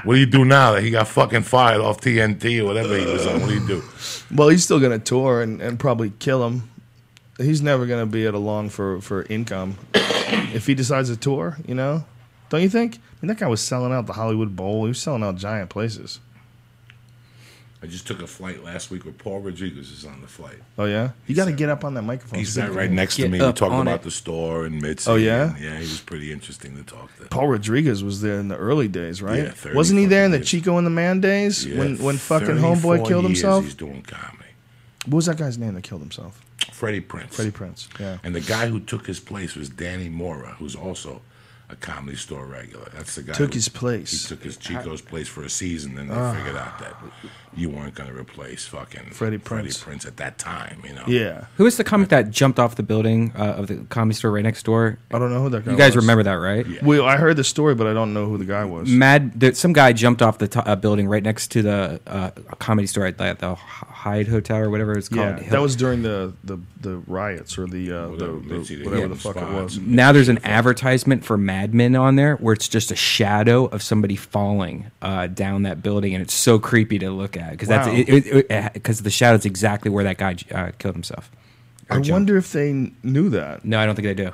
What 0.04 0.14
do 0.16 0.20
you 0.20 0.26
do 0.26 0.44
now 0.46 0.74
that 0.74 0.84
he 0.84 0.92
got 0.92 1.08
fucking 1.08 1.44
fired 1.44 1.82
off 1.82 2.00
TNT 2.02 2.60
or 2.62 2.66
whatever 2.66 2.98
he 2.98 3.06
was 3.06 3.26
on? 3.26 3.40
What 3.42 3.50
do 3.50 3.56
you 3.56 3.68
do? 3.68 3.84
Well, 4.34 4.50
he's 4.50 4.64
still 4.64 4.80
going 4.80 4.98
to 4.98 5.04
tour 5.04 5.42
and, 5.42 5.62
and 5.62 5.78
probably 5.80 6.12
kill 6.20 6.46
him. 6.48 6.70
He's 7.38 7.62
never 7.62 7.86
going 7.86 8.02
to 8.02 8.06
be 8.06 8.26
at 8.26 8.34
a 8.34 8.38
long 8.40 8.70
for, 8.70 9.02
for 9.02 9.24
income 9.24 9.78
if 9.94 10.68
he 10.68 10.74
decides 10.76 11.10
to 11.10 11.18
tour, 11.18 11.58
you 11.68 11.76
know? 11.76 12.06
Don't 12.50 12.62
you 12.62 12.70
think? 12.70 12.96
I 12.96 13.00
mean, 13.22 13.28
that 13.28 13.38
guy 13.38 13.48
was 13.48 13.62
selling 13.62 13.92
out 13.94 14.08
the 14.08 14.14
Hollywood 14.14 14.56
Bowl. 14.56 14.84
He 14.84 14.90
was 14.90 15.02
selling 15.02 15.24
out 15.24 15.36
giant 15.36 15.70
places. 15.70 16.20
I 17.82 17.88
just 17.88 18.06
took 18.06 18.22
a 18.22 18.28
flight 18.28 18.62
last 18.62 18.92
week 18.92 19.06
with 19.06 19.18
Paul 19.18 19.40
Rodriguez 19.40 19.90
is 19.90 20.04
on 20.04 20.20
the 20.20 20.28
flight. 20.28 20.58
Oh, 20.78 20.84
yeah? 20.84 21.12
You 21.28 21.36
got 21.36 21.46
to 21.46 21.54
get 21.54 21.70
up 21.70 21.86
on 21.86 21.94
that 21.94 22.02
microphone. 22.02 22.40
He 22.40 22.44
sat 22.44 22.74
right 22.74 22.92
next 22.92 23.16
to 23.16 23.30
me. 23.30 23.40
We 23.40 23.46
up 23.46 23.56
talked 23.56 23.74
about 23.74 24.02
it. 24.02 24.02
the 24.02 24.12
store 24.12 24.66
and 24.66 24.82
Mitzi. 24.82 25.10
Oh, 25.10 25.16
yeah? 25.16 25.56
and 25.56 25.64
yeah, 25.64 25.76
he 25.76 25.82
was 25.84 26.02
pretty 26.02 26.34
interesting 26.34 26.76
to 26.76 26.84
talk 26.84 27.16
to. 27.18 27.26
Paul 27.28 27.48
Rodriguez 27.48 28.04
was 28.04 28.22
there 28.22 28.38
in 28.38 28.50
the 28.50 28.58
early 28.58 28.90
days, 28.90 29.22
right? 29.22 29.44
Yeah, 29.44 29.52
30 29.52 29.76
Wasn't 29.78 29.98
he 30.00 30.08
there 30.08 30.26
in 30.26 30.32
the 30.32 30.38
years. 30.40 30.50
Chico 30.50 30.78
and 30.78 30.86
the 30.86 30.92
Man 30.92 31.22
days 31.22 31.66
Yeah, 31.66 31.80
when 31.80 31.98
when 32.00 32.18
fucking 32.18 32.58
homeboy 32.58 33.08
killed 33.08 33.24
years 33.24 33.40
himself? 33.40 33.64
He's 33.64 33.76
doing 33.76 34.02
comedy. 34.02 34.50
What 35.06 35.16
was 35.16 35.26
that 35.28 35.38
guy's 35.38 35.58
name 35.58 35.76
that 35.76 35.84
killed 35.84 36.02
himself? 36.02 36.42
Freddie 36.74 37.00
Prinze. 37.00 37.30
Freddie 37.32 37.52
Prinze. 37.52 37.88
Yeah. 37.98 38.18
And 38.24 38.36
the 38.36 38.42
guy 38.42 38.68
who 38.68 38.82
took 38.82 39.08
his 39.08 39.22
place 39.22 39.56
was 39.56 39.70
Danny 39.70 40.10
Mora, 40.10 40.56
who's 40.60 40.76
also 40.76 41.22
a 41.70 41.76
comedy 41.76 42.18
store 42.18 42.46
regular. 42.46 42.90
That's 42.94 43.16
the 43.16 43.24
guy 43.24 43.34
Took 43.34 43.54
who- 43.54 43.58
his 43.58 43.70
place. 43.70 44.24
He 44.24 44.28
took 44.28 44.44
his 44.44 44.58
Chico's 44.58 45.02
place 45.02 45.28
for 45.28 45.44
a 45.44 45.50
season, 45.50 45.98
and 45.98 46.10
they 46.10 46.16
ah. 46.16 46.34
figured 46.34 46.56
out 46.56 46.80
that 46.80 46.96
you 47.60 47.70
weren't 47.70 47.94
going 47.96 48.10
to 48.10 48.16
replace 48.18 48.66
fucking 48.66 49.12
Freddie 49.12 49.38
Prinze. 49.38 49.82
Prince 49.82 50.06
at 50.06 50.18
that 50.18 50.38
time. 50.38 50.82
You 50.88 50.94
know. 50.94 51.04
Yeah. 51.08 51.46
Who 51.58 51.66
was 51.66 51.78
the 51.78 51.84
comic 51.84 52.10
that 52.10 52.32
jumped 52.32 52.60
off 52.60 52.76
the 52.76 52.84
building 52.84 53.32
uh, 53.38 53.54
of 53.58 53.68
the 53.68 53.76
comedy 53.90 54.16
store 54.16 54.32
right 54.32 54.44
next 54.44 54.64
door? 54.64 54.98
I 55.12 55.20
don't 55.20 55.32
know 55.32 55.42
who 55.44 55.50
that 55.50 55.66
guy 55.66 55.72
was. 55.72 55.74
You 55.74 55.78
guys 55.78 55.96
was. 55.96 56.04
remember 56.06 56.24
that, 56.24 56.34
right? 56.34 56.66
Yeah. 56.66 56.80
Well, 56.84 57.06
I 57.06 57.18
heard 57.18 57.36
the 57.36 57.44
story, 57.44 57.76
but 57.76 57.88
I 57.88 57.94
don't 57.94 58.14
know 58.14 58.26
who 58.28 58.38
the 58.38 58.46
guy 58.46 58.64
was. 58.66 58.88
Mad. 58.90 59.40
There, 59.40 59.54
some 59.54 59.74
guy 59.74 59.94
jumped 59.94 60.22
off 60.22 60.38
the 60.38 60.48
to- 60.48 60.68
uh, 60.68 60.76
building 60.76 61.08
right 61.08 61.24
next 61.24 61.50
to 61.52 61.62
the 61.62 62.00
uh, 62.08 62.32
comedy 62.60 62.88
store 62.88 63.06
at 63.06 63.18
the, 63.18 63.36
the 63.40 63.56
Hyatt 63.56 64.28
Hotel 64.28 64.58
or 64.58 64.70
whatever 64.70 64.98
it's 64.98 65.10
Yeah, 65.12 65.34
called. 65.38 65.50
that 65.50 65.62
was 65.62 65.76
during 65.76 66.02
the, 66.04 66.34
the, 66.44 66.58
the 66.80 66.98
riots 67.08 67.58
or 67.58 67.68
the, 67.68 67.92
uh, 67.92 68.02
the, 68.06 68.10
Whatever, 68.12 68.32
the 68.40 68.40
Mitzi, 68.58 68.78
whatever 68.84 68.96
gave 69.08 69.10
the 69.10 69.16
him 69.30 69.34
fuck 69.34 69.36
it 69.38 69.50
was. 69.54 69.78
now 69.80 70.12
there's 70.12 70.30
an 70.30 70.40
advertisement 70.46 71.26
for 71.26 71.38
Mad 71.38 71.74
Men 71.74 71.96
on 71.96 72.16
there 72.16 72.36
where 72.38 72.54
it's 72.54 72.68
just 72.70 72.92
a 72.92 72.96
shadow 72.96 73.66
of 73.66 73.84
somebody 73.84 74.16
falling 74.16 74.92
uh, 75.02 75.28
down 75.28 75.64
that 75.64 75.82
building, 75.84 76.14
and 76.14 76.22
it's 76.22 76.34
so 76.34 76.60
creepy 76.60 77.00
to 77.00 77.10
look 77.10 77.36
at 77.36 77.49
because 77.52 77.70
Wow. 77.70 77.86
that's 77.86 78.10
it 78.10 78.74
because 78.74 79.02
the 79.02 79.10
shadow's 79.10 79.46
exactly 79.46 79.90
where 79.92 80.04
that 80.04 80.18
guy 80.18 80.36
uh, 80.52 80.72
killed 80.78 80.96
himself. 80.96 81.32
I 81.90 81.98
wonder 82.00 82.38
if 82.38 82.52
they 82.52 82.92
knew 83.04 83.30
that. 83.30 83.66
No, 83.66 83.80
I 83.80 83.86
don't 83.86 83.96
think 83.96 84.06
they 84.08 84.14
do. 84.14 84.32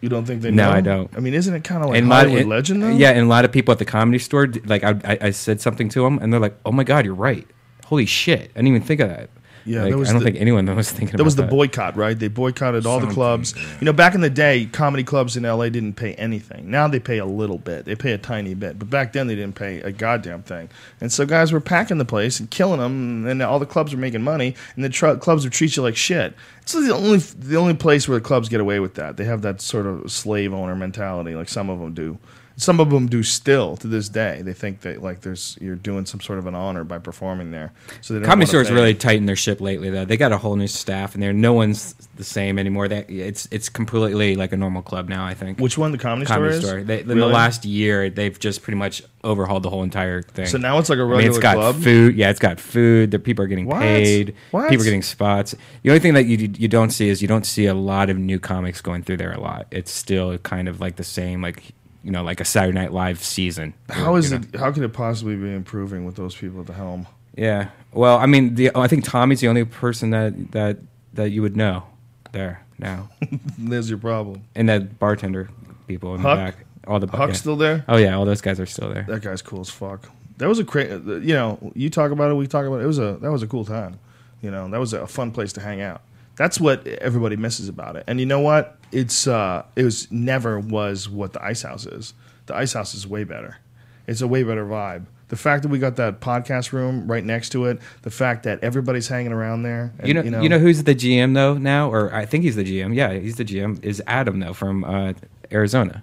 You 0.00 0.08
don't 0.08 0.24
think 0.24 0.42
they 0.42 0.50
know? 0.50 0.70
No, 0.70 0.76
I 0.76 0.80
don't. 0.80 1.10
I 1.16 1.20
mean, 1.20 1.34
isn't 1.34 1.54
it 1.54 1.62
kind 1.62 1.84
of 1.84 1.90
like 1.90 1.98
And 1.98 2.06
a 2.06 2.10
lot- 2.10 2.26
Hollywood 2.26 2.46
legend, 2.48 2.82
though? 2.82 2.88
Yeah, 2.88 3.10
and 3.10 3.20
a 3.20 3.26
lot 3.26 3.44
of 3.44 3.52
people 3.52 3.70
at 3.70 3.78
the 3.78 3.84
comedy 3.84 4.18
store, 4.18 4.48
like 4.64 4.82
I, 4.82 4.90
I, 5.04 5.18
I 5.20 5.30
said 5.30 5.60
something 5.60 5.88
to 5.90 6.02
them, 6.02 6.18
and 6.20 6.32
they're 6.32 6.40
like, 6.40 6.56
"Oh 6.64 6.72
my 6.72 6.82
god, 6.84 7.04
you're 7.04 7.14
right! 7.14 7.46
Holy 7.84 8.06
shit! 8.06 8.40
I 8.40 8.58
didn't 8.58 8.68
even 8.68 8.82
think 8.82 9.00
of 9.00 9.08
that." 9.10 9.30
Yeah, 9.64 9.82
Like, 9.82 9.92
that 9.92 9.98
was 9.98 10.08
I 10.08 10.12
don't 10.12 10.20
the- 10.20 10.24
think 10.30 10.40
anyone 10.40 10.66
was 10.74 10.90
thinking. 10.90 11.16
That 11.16 11.24
was 11.24 11.36
the 11.36 11.42
about 11.42 11.50
boycott, 11.52 11.96
right? 11.96 12.18
They 12.18 12.28
boycotted 12.28 12.84
all 12.86 13.00
the 13.00 13.06
clubs. 13.06 13.54
yeah. 13.56 13.62
You 13.80 13.84
know, 13.84 13.92
back 13.92 14.14
in 14.14 14.20
the 14.20 14.30
day, 14.30 14.66
comedy 14.72 15.04
clubs 15.04 15.36
in 15.36 15.44
LA 15.44 15.68
didn't 15.68 15.94
pay 15.94 16.14
anything. 16.14 16.70
Now 16.70 16.88
they 16.88 16.98
pay 16.98 17.18
a 17.18 17.24
little 17.26 17.58
bit. 17.58 17.84
They 17.84 17.94
pay 17.94 18.12
a 18.12 18.18
tiny 18.18 18.54
bit. 18.54 18.78
But 18.78 18.90
back 18.90 19.12
then 19.12 19.26
they 19.26 19.34
didn't 19.34 19.54
pay 19.54 19.80
a 19.80 19.92
goddamn 19.92 20.42
thing. 20.42 20.68
And 21.00 21.12
so 21.12 21.24
guys 21.26 21.52
were 21.52 21.60
packing 21.60 21.98
the 21.98 22.04
place 22.04 22.40
and 22.40 22.50
killing 22.50 22.80
them, 22.80 23.26
and 23.26 23.42
all 23.42 23.58
the 23.58 23.66
clubs 23.66 23.92
were 23.94 24.00
making 24.00 24.22
money, 24.22 24.54
and 24.74 24.84
the 24.84 24.88
tr- 24.88 25.14
clubs 25.14 25.44
would 25.44 25.52
treat 25.52 25.76
you 25.76 25.82
like 25.82 25.96
shit. 25.96 26.34
It's 26.62 26.72
the 26.72 26.94
only 26.94 27.18
the 27.18 27.56
only 27.56 27.74
place 27.74 28.08
where 28.08 28.18
the 28.18 28.24
clubs 28.24 28.48
get 28.48 28.60
away 28.60 28.80
with 28.80 28.94
that. 28.94 29.16
They 29.16 29.24
have 29.24 29.42
that 29.42 29.60
sort 29.60 29.86
of 29.86 30.10
slave 30.12 30.52
owner 30.54 30.74
mentality, 30.76 31.34
like 31.34 31.48
some 31.48 31.68
of 31.70 31.78
them 31.80 31.92
do. 31.94 32.18
Some 32.56 32.80
of 32.80 32.90
them 32.90 33.06
do 33.06 33.22
still 33.22 33.76
to 33.78 33.86
this 33.86 34.08
day. 34.08 34.42
They 34.42 34.52
think 34.52 34.80
that 34.82 35.02
like 35.02 35.20
there's 35.22 35.56
you're 35.60 35.74
doing 35.76 36.06
some 36.06 36.20
sort 36.20 36.38
of 36.38 36.46
an 36.46 36.54
honor 36.54 36.84
by 36.84 36.98
performing 36.98 37.50
there. 37.50 37.72
So 38.00 38.18
they 38.18 38.24
Comedy 38.26 38.46
stores 38.46 38.70
really 38.70 38.94
tightened 38.94 39.28
their 39.28 39.36
ship 39.36 39.60
lately, 39.60 39.90
though. 39.90 40.04
They 40.04 40.16
got 40.16 40.32
a 40.32 40.38
whole 40.38 40.56
new 40.56 40.66
staff 40.66 41.14
and 41.14 41.22
there. 41.22 41.32
No 41.32 41.52
one's 41.52 41.94
the 42.16 42.24
same 42.24 42.58
anymore. 42.58 42.88
That 42.88 43.08
it's 43.10 43.48
it's 43.50 43.68
completely 43.68 44.36
like 44.36 44.52
a 44.52 44.56
normal 44.56 44.82
club 44.82 45.08
now. 45.08 45.24
I 45.24 45.34
think. 45.34 45.58
Which 45.60 45.78
one? 45.78 45.92
The 45.92 45.98
comedy, 45.98 46.26
comedy 46.26 46.52
store 46.58 46.66
store? 46.68 46.78
is? 46.80 46.86
They, 46.86 47.00
in 47.00 47.08
Really? 47.08 47.20
the 47.20 47.26
last 47.26 47.64
year, 47.64 48.10
they've 48.10 48.38
just 48.38 48.62
pretty 48.62 48.76
much 48.78 49.02
overhauled 49.24 49.62
the 49.62 49.70
whole 49.70 49.82
entire 49.84 50.20
thing. 50.20 50.46
So 50.46 50.58
now 50.58 50.78
it's 50.78 50.88
like 50.88 50.98
a 50.98 51.04
regular 51.04 51.22
mean, 51.22 51.28
it's 51.30 51.38
got 51.38 51.54
club. 51.54 51.76
food. 51.76 52.16
Yeah, 52.16 52.30
it's 52.30 52.40
got 52.40 52.58
food. 52.60 53.12
The 53.12 53.18
people 53.18 53.44
are 53.44 53.48
getting 53.48 53.66
What? 53.66 53.80
paid. 53.80 54.34
What? 54.50 54.68
People 54.68 54.82
are 54.82 54.84
getting 54.84 55.02
spots. 55.02 55.54
The 55.82 55.90
only 55.90 56.00
thing 56.00 56.14
that 56.14 56.26
you 56.26 56.50
you 56.58 56.68
don't 56.68 56.90
see 56.90 57.08
is 57.08 57.22
you 57.22 57.28
don't 57.28 57.46
see 57.46 57.66
a 57.66 57.74
lot 57.74 58.10
of 58.10 58.18
new 58.18 58.38
comics 58.38 58.80
going 58.80 59.02
through 59.04 59.18
there 59.18 59.32
a 59.32 59.40
lot. 59.40 59.66
It's 59.70 59.90
still 59.92 60.36
kind 60.38 60.68
of 60.68 60.80
like 60.80 60.96
the 60.96 61.04
same, 61.04 61.40
like 61.40 61.72
you 62.02 62.10
know, 62.10 62.22
like 62.22 62.40
a 62.40 62.44
Saturday 62.44 62.78
Night 62.78 62.92
Live 62.92 63.22
season. 63.22 63.74
How 63.88 64.16
is 64.16 64.30
you 64.30 64.38
know? 64.38 64.44
it? 64.52 64.58
How 64.58 64.72
could 64.72 64.82
it 64.82 64.92
possibly 64.92 65.36
be 65.36 65.52
improving 65.52 66.04
with 66.04 66.16
those 66.16 66.34
people 66.34 66.60
at 66.60 66.66
the 66.66 66.72
helm? 66.72 67.06
Yeah. 67.36 67.68
Well, 67.92 68.18
I 68.18 68.26
mean, 68.26 68.54
the 68.54 68.70
I 68.74 68.88
think 68.88 69.04
Tommy's 69.04 69.40
the 69.40 69.48
only 69.48 69.64
person 69.64 70.10
that 70.10 70.52
that 70.52 70.78
that 71.14 71.30
you 71.30 71.42
would 71.42 71.56
know 71.56 71.84
there 72.32 72.64
now, 72.78 73.08
There's 73.58 73.88
your 73.88 73.98
problem. 73.98 74.44
and 74.54 74.68
that 74.68 74.98
bartender 74.98 75.48
people 75.86 76.14
in 76.14 76.20
Huck? 76.20 76.36
the 76.38 76.44
back. 76.44 76.66
All 76.86 76.98
the 76.98 77.06
Huck's 77.06 77.34
yeah. 77.34 77.38
still 77.38 77.56
there. 77.56 77.84
Oh 77.88 77.96
yeah, 77.96 78.16
all 78.16 78.24
those 78.24 78.40
guys 78.40 78.58
are 78.58 78.66
still 78.66 78.92
there. 78.92 79.04
That 79.08 79.22
guy's 79.22 79.40
cool 79.40 79.60
as 79.60 79.70
fuck. 79.70 80.08
That 80.38 80.48
was 80.48 80.58
a 80.58 80.64
great. 80.64 80.90
Uh, 80.90 81.16
you 81.16 81.34
know, 81.34 81.72
you 81.74 81.90
talk 81.90 82.10
about 82.10 82.30
it. 82.30 82.34
We 82.34 82.48
talk 82.48 82.66
about 82.66 82.80
it. 82.80 82.84
It 82.84 82.88
was 82.88 82.98
a 82.98 83.18
that 83.20 83.30
was 83.30 83.42
a 83.42 83.46
cool 83.46 83.64
time. 83.64 84.00
You 84.40 84.50
know, 84.50 84.68
that 84.68 84.80
was 84.80 84.92
a 84.92 85.06
fun 85.06 85.30
place 85.30 85.52
to 85.52 85.60
hang 85.60 85.80
out. 85.80 86.02
That's 86.36 86.60
what 86.60 86.86
everybody 86.86 87.36
misses 87.36 87.68
about 87.68 87.96
it. 87.96 88.04
And 88.06 88.18
you 88.20 88.26
know 88.26 88.40
what? 88.40 88.78
It's 88.90 89.26
uh, 89.26 89.64
it 89.76 89.84
was 89.84 90.10
never 90.10 90.58
was 90.58 91.08
what 91.08 91.32
the 91.32 91.42
Ice 91.44 91.62
House 91.62 91.86
is. 91.86 92.14
The 92.46 92.56
Ice 92.56 92.72
House 92.72 92.94
is 92.94 93.06
way 93.06 93.24
better. 93.24 93.58
It's 94.06 94.20
a 94.20 94.28
way 94.28 94.42
better 94.42 94.64
vibe. 94.66 95.06
The 95.28 95.36
fact 95.36 95.62
that 95.62 95.68
we 95.70 95.78
got 95.78 95.96
that 95.96 96.20
podcast 96.20 96.72
room 96.72 97.10
right 97.10 97.24
next 97.24 97.50
to 97.50 97.64
it, 97.64 97.78
the 98.02 98.10
fact 98.10 98.42
that 98.42 98.62
everybody's 98.62 99.08
hanging 99.08 99.32
around 99.32 99.62
there. 99.62 99.92
and, 99.98 100.08
You 100.08 100.14
know, 100.14 100.42
you 100.42 100.48
know, 100.48 100.58
who's 100.58 100.82
the 100.82 100.94
GM 100.94 101.32
though 101.34 101.54
now, 101.54 101.90
or 101.90 102.14
I 102.14 102.26
think 102.26 102.44
he's 102.44 102.56
the 102.56 102.64
GM. 102.64 102.94
Yeah, 102.94 103.14
he's 103.14 103.36
the 103.36 103.44
GM. 103.44 103.82
Is 103.82 104.02
Adam 104.06 104.40
though 104.40 104.52
from 104.52 104.84
uh, 104.84 105.14
Arizona. 105.50 106.02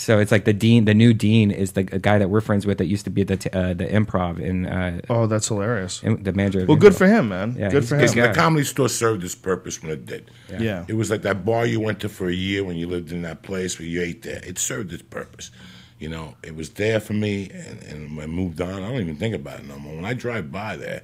So 0.00 0.18
it's 0.18 0.32
like 0.32 0.46
the 0.46 0.54
dean, 0.54 0.86
the 0.86 0.94
new 0.94 1.12
dean 1.12 1.50
is 1.50 1.72
the 1.72 1.82
guy 1.82 2.16
that 2.18 2.30
we're 2.30 2.40
friends 2.40 2.64
with 2.64 2.78
that 2.78 2.86
used 2.86 3.04
to 3.04 3.10
be 3.10 3.20
at 3.20 3.28
the 3.28 3.36
t- 3.36 3.50
uh, 3.50 3.74
the 3.74 3.84
improv 3.86 4.40
in 4.40 4.64
uh, 4.64 5.02
Oh, 5.10 5.26
that's 5.26 5.48
hilarious. 5.48 6.02
in- 6.02 6.22
the 6.22 6.32
manager. 6.32 6.60
of 6.62 6.68
Well, 6.68 6.78
good 6.78 6.96
for 6.96 7.06
him, 7.06 7.28
man. 7.28 7.54
Yeah, 7.58 7.68
good 7.68 7.84
for 7.86 7.96
a 7.96 7.98
him. 8.00 8.06
good 8.06 8.14
guy. 8.16 8.28
The 8.28 8.34
comedy 8.34 8.64
store 8.64 8.88
served 8.88 9.22
its 9.24 9.34
purpose 9.34 9.82
when 9.82 9.92
it 9.92 10.06
did. 10.06 10.30
Yeah. 10.58 10.86
It 10.88 10.94
was 10.94 11.10
like 11.10 11.20
that 11.22 11.44
bar 11.44 11.66
you 11.66 11.80
went 11.80 12.00
to 12.00 12.08
for 12.08 12.28
a 12.28 12.32
year 12.32 12.64
when 12.64 12.76
you 12.76 12.86
lived 12.88 13.12
in 13.12 13.20
that 13.22 13.42
place 13.42 13.78
where 13.78 13.86
you 13.86 14.00
ate 14.00 14.22
there. 14.22 14.40
It 14.42 14.58
served 14.58 14.90
its 14.94 15.02
purpose. 15.02 15.50
You 15.98 16.08
know, 16.08 16.34
it 16.42 16.56
was 16.56 16.70
there 16.70 16.98
for 16.98 17.12
me, 17.12 17.50
and, 17.52 17.82
and 17.82 18.16
when 18.16 18.24
I 18.24 18.26
moved 18.26 18.58
on, 18.62 18.82
I 18.82 18.88
don't 18.88 19.02
even 19.02 19.16
think 19.16 19.34
about 19.34 19.58
it 19.60 19.68
no 19.68 19.78
more. 19.78 19.94
When 19.96 20.06
I 20.06 20.14
drive 20.14 20.50
by 20.50 20.76
there, 20.78 21.02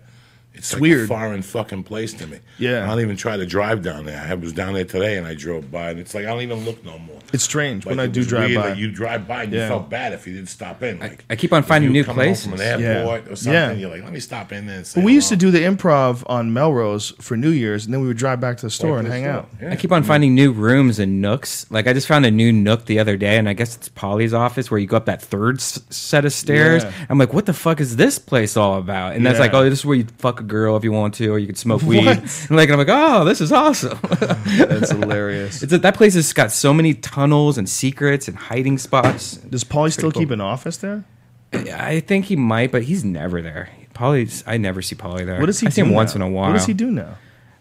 it's, 0.57 0.73
like 0.73 0.83
weird. 0.83 1.05
a 1.05 1.07
foreign 1.09 1.43
fucking 1.43 1.85
place 1.85 2.13
to 2.15 2.27
me. 2.27 2.39
Yeah. 2.59 2.85
I 2.85 2.89
don't 2.89 3.01
even 3.01 3.17
try 3.17 3.37
to 3.37 3.47
drive 3.47 3.83
down 3.83 4.05
there. 4.07 4.21
I 4.29 4.35
was 4.35 4.53
down 4.53 4.75
there 4.75 4.85
today, 4.85 5.17
and 5.19 5.27
I 5.27 5.35
drove 5.35 5.71
by, 5.71 5.91
and 5.91 6.01
it's 6.01 6.15
like 6.15 6.25
I 6.25 6.29
don't 6.29 6.43
even 6.43 6.65
look 6.65 6.85
no 6.85 6.99
more. 6.99 7.19
It's 7.33 7.43
strange 7.45 7.85
Like, 7.85 7.97
when 7.97 8.01
I 8.01 8.07
do 8.07 8.21
was 8.21 8.29
drive 8.29 8.49
weird 8.51 8.61
by. 8.63 8.69
that 8.71 8.79
you 8.79 8.91
drive 8.91 9.27
by 9.27 9.43
and 9.45 9.53
Yeah. 9.53 9.63
you 9.63 9.69
felt 9.69 9.91
bad 9.91 10.13
if 10.13 10.27
you 10.27 10.35
didn't 10.35 10.49
stop 10.49 10.83
in. 10.83 10.99
Like 11.01 11.25
I 11.29 11.37
keep 11.37 11.53
on 11.53 11.63
finding 11.65 11.93
new 11.93 12.01
were 12.01 12.05
coming 12.07 12.27
home 12.29 12.35
from 12.37 12.53
places. 12.53 12.73
an 12.75 12.81
Yeah. 12.81 13.05
or 13.05 13.37
something. 13.37 13.53
Yeah. 13.53 13.73
You're 13.73 13.91
like, 13.91 14.05
let 14.05 14.13
me 14.13 14.21
stop 14.21 14.53
in 14.53 14.67
there 14.67 14.77
and 14.77 14.87
say 14.87 15.01
But 15.01 15.05
we 15.07 15.13
used 15.13 15.29
to 15.31 15.37
do 15.37 15.51
the 15.51 15.59
improv 15.59 16.23
on 16.27 16.53
Melrose 16.53 17.13
for 17.21 17.37
New 17.37 17.51
Year's, 17.51 17.85
and 17.85 17.93
then 17.93 18.01
we 18.01 18.07
would 18.07 18.17
drive 18.17 18.41
back 18.41 18.57
to 18.59 18.67
the 18.67 18.71
store 18.71 18.93
Right 18.93 18.99
and 19.01 19.07
the 19.09 19.13
hang 19.13 19.25
store. 19.25 19.33
out. 19.35 19.49
Yeah. 19.61 19.73
I 19.73 19.77
keep 19.77 19.91
on 19.93 20.05
finding 20.05 20.35
new 20.35 20.53
rooms 20.53 20.99
and 21.01 21.21
nooks. 21.21 21.67
Like 21.71 21.87
I 21.89 21.93
just 21.93 22.07
found 22.07 22.25
a 22.27 22.31
new 22.31 22.53
nook 22.53 22.87
the 22.87 22.99
other 23.01 23.17
day, 23.17 23.37
and 23.39 23.49
I 23.49 23.53
guess 23.55 23.75
it's 23.77 23.89
Pauly's 23.89 24.33
office 24.33 24.71
where 24.71 24.79
you 24.79 24.87
go 24.87 24.97
up 24.97 25.07
that 25.07 25.21
third 25.21 25.57
s- 25.59 25.81
set 25.91 26.25
of 26.25 26.33
stairs. 26.33 26.85
Yeah. 26.85 26.93
I'm 27.11 27.19
like, 27.19 27.33
what 27.33 27.47
the 27.47 27.53
fuck 27.55 27.81
is 27.81 27.97
this 27.97 28.19
place 28.21 28.57
all 28.57 28.79
about? 28.79 29.17
And 29.17 29.27
that's 29.27 29.37
Yeah. 29.37 29.41
like, 29.43 29.55
oh, 29.55 29.69
this 29.69 29.81
is 29.81 29.85
where 29.85 29.97
you 29.97 30.07
fuck 30.19 30.39
a 30.41 30.45
girl 30.47 30.77
if 30.77 30.85
you 30.85 30.93
want 30.93 31.15
to, 31.15 31.29
or 31.29 31.39
you 31.39 31.47
could 31.47 31.59
smoke 31.59 31.83
weed. 31.91 32.07
And 32.07 32.51
like, 32.51 32.71
I'm 32.71 32.79
like, 32.79 32.89
oh, 32.91 33.25
this 33.25 33.41
is 33.41 33.53
awesome. 33.53 33.99
That's 34.59 34.91
hilarious. 34.91 35.63
it's 35.63 35.77
that 35.77 35.95
place 35.95 36.15
has 36.15 36.33
got 36.33 36.53
so 36.53 36.73
many 36.73 36.95
tunnels 36.95 37.59
and 37.59 37.69
secrets 37.69 38.29
and 38.29 38.37
hiding 38.37 38.79
spots. 38.79 39.37
Does 39.37 39.65
Pauly 39.65 39.93
still 39.93 40.13
cool. 40.13 40.23
keep 40.23 40.31
an 40.31 40.41
office 40.41 40.77
there? 40.79 41.05
I 41.53 42.01
think 42.01 42.27
he 42.27 42.37
might, 42.37 42.73
but 42.73 42.83
he's 42.83 43.05
never 43.05 43.41
there. 43.43 43.71
Pauly's, 43.95 44.45
I 44.47 44.59
never 44.59 44.83
see 44.83 44.95
Pauly 44.95 45.25
there. 45.25 45.41
What 45.41 45.47
does 45.47 45.61
he 45.61 45.67
I 45.69 45.71
see 45.71 45.83
do 45.83 45.89
him 45.89 45.95
once 45.95 46.15
in 46.15 46.23
a 46.23 46.29
while. 46.29 46.49
What 46.49 46.57
does 46.59 46.67
he 46.67 46.75
do 46.75 46.91
now? 46.91 47.17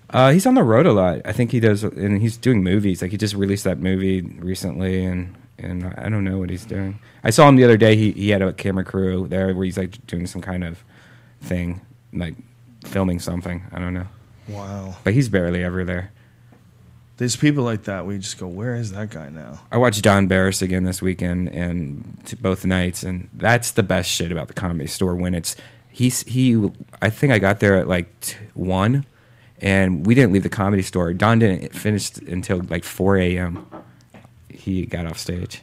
Uh, 0.09 0.31
he's 0.31 0.45
on 0.45 0.53
the 0.53 0.63
road 0.63 0.85
a 0.85 0.93
lot. 0.93 1.21
I 1.25 1.31
think 1.31 1.51
he 1.51 1.59
does, 1.59 1.83
and 1.83 2.21
he's 2.21 2.37
doing 2.37 2.63
movies. 2.63 3.01
Like 3.01 3.11
he 3.11 3.17
just 3.17 3.35
released 3.35 3.63
that 3.63 3.79
movie 3.79 4.21
recently, 4.21 5.03
and 5.03 5.35
and 5.57 5.93
I 5.97 6.09
don't 6.09 6.23
know 6.23 6.37
what 6.37 6.49
he's 6.49 6.65
doing. 6.65 6.99
I 7.23 7.29
saw 7.29 7.47
him 7.47 7.55
the 7.55 7.63
other 7.63 7.77
day. 7.77 7.95
He 7.95 8.11
he 8.11 8.29
had 8.29 8.41
a 8.41 8.53
camera 8.53 8.83
crew 8.83 9.27
there 9.27 9.53
where 9.53 9.65
he's 9.65 9.77
like 9.77 10.05
doing 10.07 10.27
some 10.27 10.41
kind 10.41 10.63
of 10.63 10.83
thing, 11.41 11.81
like 12.13 12.35
filming 12.85 13.19
something. 13.19 13.63
I 13.71 13.79
don't 13.79 13.93
know, 13.93 14.07
Wow. 14.47 14.95
but 15.03 15.13
he's 15.13 15.29
barely 15.29 15.63
ever 15.63 15.83
there. 15.83 16.11
There's 17.17 17.35
people 17.37 17.63
like 17.63 17.83
that 17.83 18.05
where 18.05 18.13
you 18.15 18.19
just 18.21 18.37
go, 18.37 18.47
where 18.47 18.75
is 18.75 18.91
that 18.91 19.09
guy 19.09 19.29
now? 19.29 19.61
I 19.71 19.77
watched 19.77 20.03
Don 20.03 20.27
Barris 20.27 20.61
again 20.61 20.83
this 20.83 21.01
weekend 21.01 21.47
and 21.49 22.19
t- 22.25 22.35
both 22.35 22.65
nights, 22.65 23.03
and 23.03 23.29
that's 23.33 23.71
the 23.71 23.83
best 23.83 24.09
shit 24.09 24.31
about 24.33 24.49
the 24.49 24.53
comedy 24.53 24.87
store 24.87 25.15
when 25.15 25.33
it's 25.33 25.55
he's 25.89 26.23
he. 26.23 26.69
I 27.01 27.09
think 27.09 27.31
I 27.31 27.39
got 27.39 27.61
there 27.61 27.77
at 27.77 27.87
like 27.87 28.19
t- 28.19 28.35
one, 28.53 29.05
and 29.61 30.05
we 30.05 30.13
didn't 30.13 30.33
leave 30.33 30.43
the 30.43 30.49
comedy 30.49 30.81
store. 30.83 31.13
Don 31.13 31.39
didn't 31.39 31.73
finish 31.73 32.17
until 32.17 32.61
like 32.69 32.83
four 32.83 33.17
a.m. 33.17 33.65
He 34.49 34.85
got 34.85 35.05
off 35.05 35.17
stage. 35.17 35.61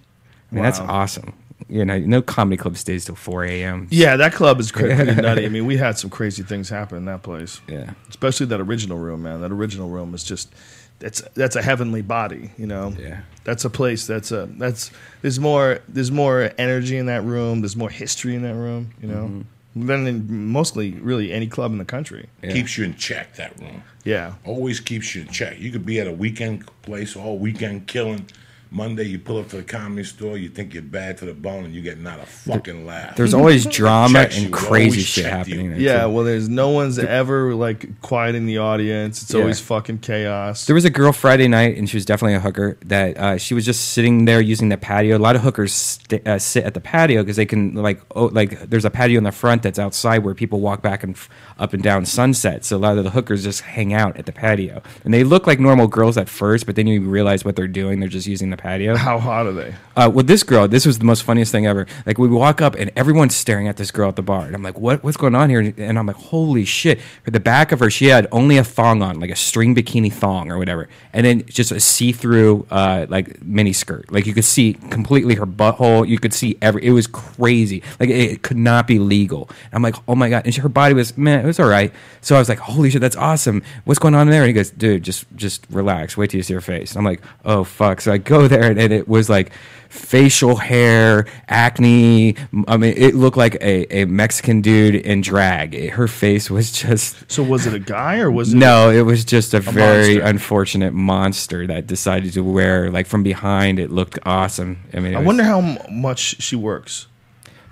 I 0.51 0.55
mean, 0.55 0.65
that's 0.65 0.81
awesome. 0.81 1.35
You 1.73 1.87
know, 1.87 1.99
no 1.99 2.21
comedy 2.21 2.59
club 2.59 2.77
stays 2.77 3.07
till 3.07 3.15
four 3.15 3.45
a.m. 3.45 3.89
Yeah, 3.91 4.17
that 4.17 4.35
club 4.35 4.61
is 4.61 4.71
cra- 4.71 4.95
pretty 4.95 5.15
nutty. 5.23 5.47
I 5.47 5.49
mean, 5.49 5.65
we 5.65 5.79
had 5.79 5.97
some 5.99 6.11
crazy 6.11 6.43
things 6.43 6.69
happen 6.69 6.99
in 6.99 7.07
that 7.07 7.23
place. 7.23 7.63
Yeah. 7.67 7.95
Especially 8.11 8.45
that 8.47 8.61
original 8.61 8.99
room, 8.99 9.23
man. 9.23 9.41
That 9.41 9.53
original 9.53 9.89
room 9.89 10.15
is 10.15 10.23
just 10.23 10.53
that's 10.99 11.23
that's 11.35 11.57
a 11.57 11.63
heavenly 11.63 12.03
body, 12.03 12.51
you 12.59 12.67
know. 12.67 12.95
Yeah. 12.99 13.23
That's 13.45 13.65
a 13.65 13.71
place 13.71 14.07
that's 14.07 14.31
a 14.33 14.51
that's 14.59 14.91
there's 15.23 15.41
more 15.41 15.81
there's 15.89 16.11
more 16.13 16.53
energy 16.59 16.99
in 16.99 17.07
that 17.07 17.25
room, 17.25 17.63
there's 17.63 17.77
more 17.77 17.91
history 17.91 18.35
in 18.35 18.43
that 18.43 18.55
room, 18.55 18.93
you 19.01 19.09
know. 19.09 19.25
Mm-hmm. 19.25 19.87
Than 19.87 20.07
in 20.07 20.49
mostly 20.53 20.91
really 20.93 21.33
any 21.33 21.47
club 21.47 21.73
in 21.73 21.79
the 21.79 21.87
country. 21.87 22.29
Yeah. 22.43 22.53
Keeps 22.53 22.77
you 22.77 22.85
in 22.85 22.97
check, 22.97 23.37
that 23.37 23.59
room. 23.59 23.83
Yeah. 24.05 24.35
Always 24.45 24.79
keeps 24.81 25.15
you 25.15 25.23
in 25.23 25.29
check. 25.29 25.59
You 25.59 25.73
could 25.73 25.87
be 25.87 25.99
at 25.99 26.07
a 26.07 26.13
weekend 26.13 26.67
place 26.83 27.17
all 27.17 27.39
weekend 27.39 27.87
killing. 27.87 28.27
Monday, 28.73 29.05
you 29.05 29.19
pull 29.19 29.37
up 29.39 29.49
to 29.49 29.57
the 29.57 29.63
comedy 29.63 30.03
store, 30.03 30.39
you 30.39 30.49
think 30.49 30.73
you're 30.73 30.83
bad 30.83 31.19
to 31.19 31.27
the 31.27 31.35
bone, 31.35 31.65
and 31.67 31.75
you 31.75 31.83
get 31.83 32.01
not 32.01 32.19
a 32.21 32.25
fucking 32.27 32.87
laugh. 32.87 33.17
There's 33.17 33.35
always 33.35 33.67
drama 33.79 34.15
Checks 34.15 34.39
you. 34.39 34.45
and 34.47 34.53
crazy 34.55 34.89
always 34.89 35.07
shit 35.07 35.25
checked 35.25 35.49
you. 35.49 35.55
happening. 35.57 35.71
there, 35.73 35.81
Yeah, 35.81 36.03
too. 36.05 36.09
well 36.11 36.25
there's 36.25 36.49
no 36.49 36.71
one's 36.71 36.99
ever 36.99 37.55
like 37.55 38.01
quiet 38.01 38.35
in 38.35 38.47
the 38.47 38.59
audience. 38.59 39.21
It's 39.23 39.35
Yeah. 39.35 39.41
always 39.41 39.61
fucking 39.61 39.99
chaos. 39.99 40.65
There 40.65 40.75
was 40.75 40.85
a 40.87 40.91
girl 40.91 41.13
Friday 41.13 41.49
night, 41.49 41.77
and 41.77 41.89
she 41.89 41.97
was 41.99 42.07
definitely 42.07 42.35
a 42.35 42.41
hooker. 42.41 42.79
That 42.87 43.17
uh, 43.19 43.37
she 43.37 43.53
was 43.55 43.65
just 43.67 43.91
sitting 43.91 44.25
there 44.25 44.41
using 44.41 44.71
the 44.71 44.79
patio. 44.79 45.17
A 45.17 45.19
lot 45.19 45.37
of 45.37 45.43
hookers 45.43 45.73
st- 45.75 46.27
uh, 46.27 46.39
sit 46.39 46.65
at 46.65 46.73
the 46.75 46.81
patio 46.81 47.23
because 47.23 47.37
they 47.37 47.47
can 47.47 47.75
like 47.75 48.01
oh, 48.17 48.27
like 48.27 48.59
there's 48.71 48.85
a 48.87 48.91
patio 48.91 49.19
in 49.19 49.25
the 49.25 49.33
front 49.33 49.63
that's 49.63 49.79
outside 49.79 50.25
where 50.25 50.35
people 50.35 50.61
walk 50.61 50.81
back 50.81 51.03
and 51.03 51.15
f- 51.15 51.29
up 51.59 51.75
and 51.75 51.83
down 51.83 52.07
Sunset. 52.07 52.65
So 52.65 52.77
a 52.77 52.79
lot 52.79 52.97
of 52.97 53.05
the 53.05 53.11
hookers 53.11 53.45
just 53.45 53.61
hang 53.61 53.93
out 53.93 54.17
at 54.17 54.25
the 54.27 54.33
patio, 54.33 54.83
and 55.05 55.13
they 55.13 55.25
look 55.25 55.47
like 55.47 55.61
normal 55.61 55.89
girls 55.89 56.17
at 56.17 56.29
first, 56.29 56.65
but 56.65 56.75
then 56.77 56.87
you 56.87 57.03
realize 57.03 57.45
what 57.45 57.55
they're 57.57 57.69
doing. 57.69 58.01
They're 58.01 58.09
just 58.09 58.27
using 58.27 58.49
the 58.51 58.57
patio. 58.63 58.97
How 59.09 59.19
hot 59.19 59.47
are 59.47 59.53
they? 59.53 59.75
Uh, 59.95 60.11
with 60.13 60.27
this 60.27 60.43
girl, 60.43 60.69
this 60.69 60.87
was 60.87 60.99
the 60.99 61.05
most 61.05 61.23
funniest 61.23 61.53
thing 61.53 61.67
ever. 61.67 61.87
Like 62.07 62.17
we 62.17 62.29
walk 62.29 62.63
up 62.63 62.75
and 62.77 62.91
everyone's 62.97 63.37
staring 63.37 63.69
at 63.69 63.77
this 63.77 63.91
girl 63.91 64.09
at 64.09 64.17
the 64.17 64.23
bar, 64.23 64.47
and 64.47 64.55
I'm 64.55 64.63
like, 64.63 64.79
"What? 64.79 65.05
What's 65.05 65.19
going 65.19 65.35
on 65.35 65.51
here?" 65.51 65.61
And 65.61 65.99
I'm 65.99 66.07
like, 66.07 66.17
"Holy 66.17 66.65
shit!" 66.65 67.01
For 67.25 67.31
the 67.31 67.41
back 67.41 67.73
of 67.73 67.81
her, 67.81 67.91
she 67.91 68.07
had 68.07 68.27
only 68.33 68.57
a 68.57 68.65
thong 68.65 69.03
on, 69.03 69.21
like 69.21 69.31
a 69.31 69.37
string 69.37 69.75
bikini 69.75 70.11
thong 70.13 70.51
or 70.51 70.59
whatever, 70.59 70.89
and 71.13 71.27
then 71.27 71.45
just 71.47 71.73
a 71.73 71.81
see-through 71.81 72.67
uh, 72.71 73.07
like 73.09 73.43
mini 73.43 73.73
skirt. 73.73 74.11
Like 74.11 74.27
you 74.27 74.33
could 74.33 74.45
see 74.45 74.75
completely 74.75 75.35
her 75.35 75.47
butthole. 75.47 76.09
You 76.09 76.19
could 76.19 76.33
see 76.33 76.57
every. 76.63 76.85
It 76.85 76.93
was 76.93 77.07
crazy. 77.07 77.83
Like 78.01 78.09
it, 78.09 78.31
it 78.31 78.43
could 78.43 78.57
not 78.57 78.87
be 78.87 78.99
legal. 78.99 79.51
And 79.65 79.75
I'm 79.75 79.83
like, 79.83 79.97
"Oh 80.09 80.15
my 80.15 80.31
god!" 80.31 80.47
And 80.47 80.55
she, 80.55 80.61
her 80.61 80.71
body 80.71 80.95
was 80.95 81.19
man, 81.19 81.45
it 81.45 81.47
was 81.47 81.61
all 81.61 81.69
right. 81.69 81.93
So 82.23 82.37
I 82.37 82.39
was 82.39 82.49
like, 82.49 82.59
"Holy 82.61 82.89
shit, 82.89 83.01
that's 83.01 83.17
awesome! 83.17 83.63
What's 83.85 83.99
going 83.99 84.15
on 84.15 84.29
in 84.29 84.31
there?" 84.31 84.43
And 84.43 84.49
he 84.49 84.55
goes, 84.55 84.71
"Dude, 84.71 85.03
just 85.03 85.27
just 85.37 85.67
relax. 85.69 86.17
Wait 86.17 86.31
till 86.31 86.39
you 86.39 86.45
see 86.45 86.55
her 86.55 86.61
face." 86.63 86.93
And 86.93 86.99
I'm 86.99 87.05
like, 87.05 87.21
"Oh 87.45 87.65
fuck!" 87.65 88.01
So 88.01 88.13
I 88.13 88.19
go 88.19 88.49
there, 88.53 88.71
and, 88.71 88.79
and 88.81 88.93
it 88.93 89.09
was 89.09 89.29
like 89.29 89.53
facial 89.89 90.57
hair, 90.57 91.27
acne. 91.49 92.35
I 92.67 92.77
mean, 92.77 92.95
it 92.97 93.15
looked 93.15 93.37
like 93.37 93.57
a, 93.57 94.03
a 94.03 94.05
Mexican 94.07 94.61
dude 94.63 94.95
in 94.95 95.21
drag. 95.21 95.75
It- 95.75 95.91
her 95.91 96.09
face 96.09 96.51
was 96.51 96.73
just. 96.73 97.31
So 97.31 97.43
was 97.43 97.67
it 97.67 97.75
a 97.75 97.79
guy 97.79 98.19
or 98.21 98.31
was 98.31 98.55
it 98.55 98.57
No, 98.57 98.91
it 98.91 99.03
was 99.03 99.25
just 99.25 99.53
a, 99.55 99.61
very 99.61 100.15
monster. 100.17 100.23
unfortunate 100.23 100.95
monster 100.95 101.67
that 101.67 101.87
decided 101.87 102.33
to 102.35 102.43
wear 102.43 102.91
like 102.91 103.07
from 103.07 103.23
behind. 103.23 103.79
It 103.79 103.91
looked 103.91 104.19
awesome. 104.25 104.79
I 104.95 105.01
mean, 105.01 105.15
I 105.15 105.19
was- 105.19 105.27
wonder 105.27 105.45
how 105.45 105.61
much 105.91 106.41
she 106.43 106.57
works. 106.57 107.09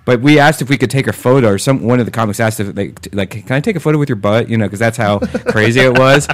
But 0.03 0.21
we 0.21 0.39
asked 0.39 0.63
if 0.63 0.69
we 0.69 0.77
could 0.77 0.89
take 0.89 1.05
a 1.05 1.13
photo, 1.13 1.49
or 1.49 1.57
some 1.59 1.83
one 1.83 1.99
of 1.99 2.05
the 2.07 2.11
comics 2.11 2.39
asked 2.39 2.59
if 2.59 2.75
like, 2.75 3.07
like 3.13 3.29
can 3.29 3.51
I 3.51 3.59
take 3.61 3.75
a 3.75 3.79
photo 3.79 3.99
with 3.99 4.09
your 4.09 4.15
butt? 4.15 4.49
You 4.49 4.57
know, 4.57 4.65
because 4.65 4.79
that's 4.79 4.97
how 4.97 5.19
crazy 5.49 5.79
it 5.79 5.97
was. 5.97 6.27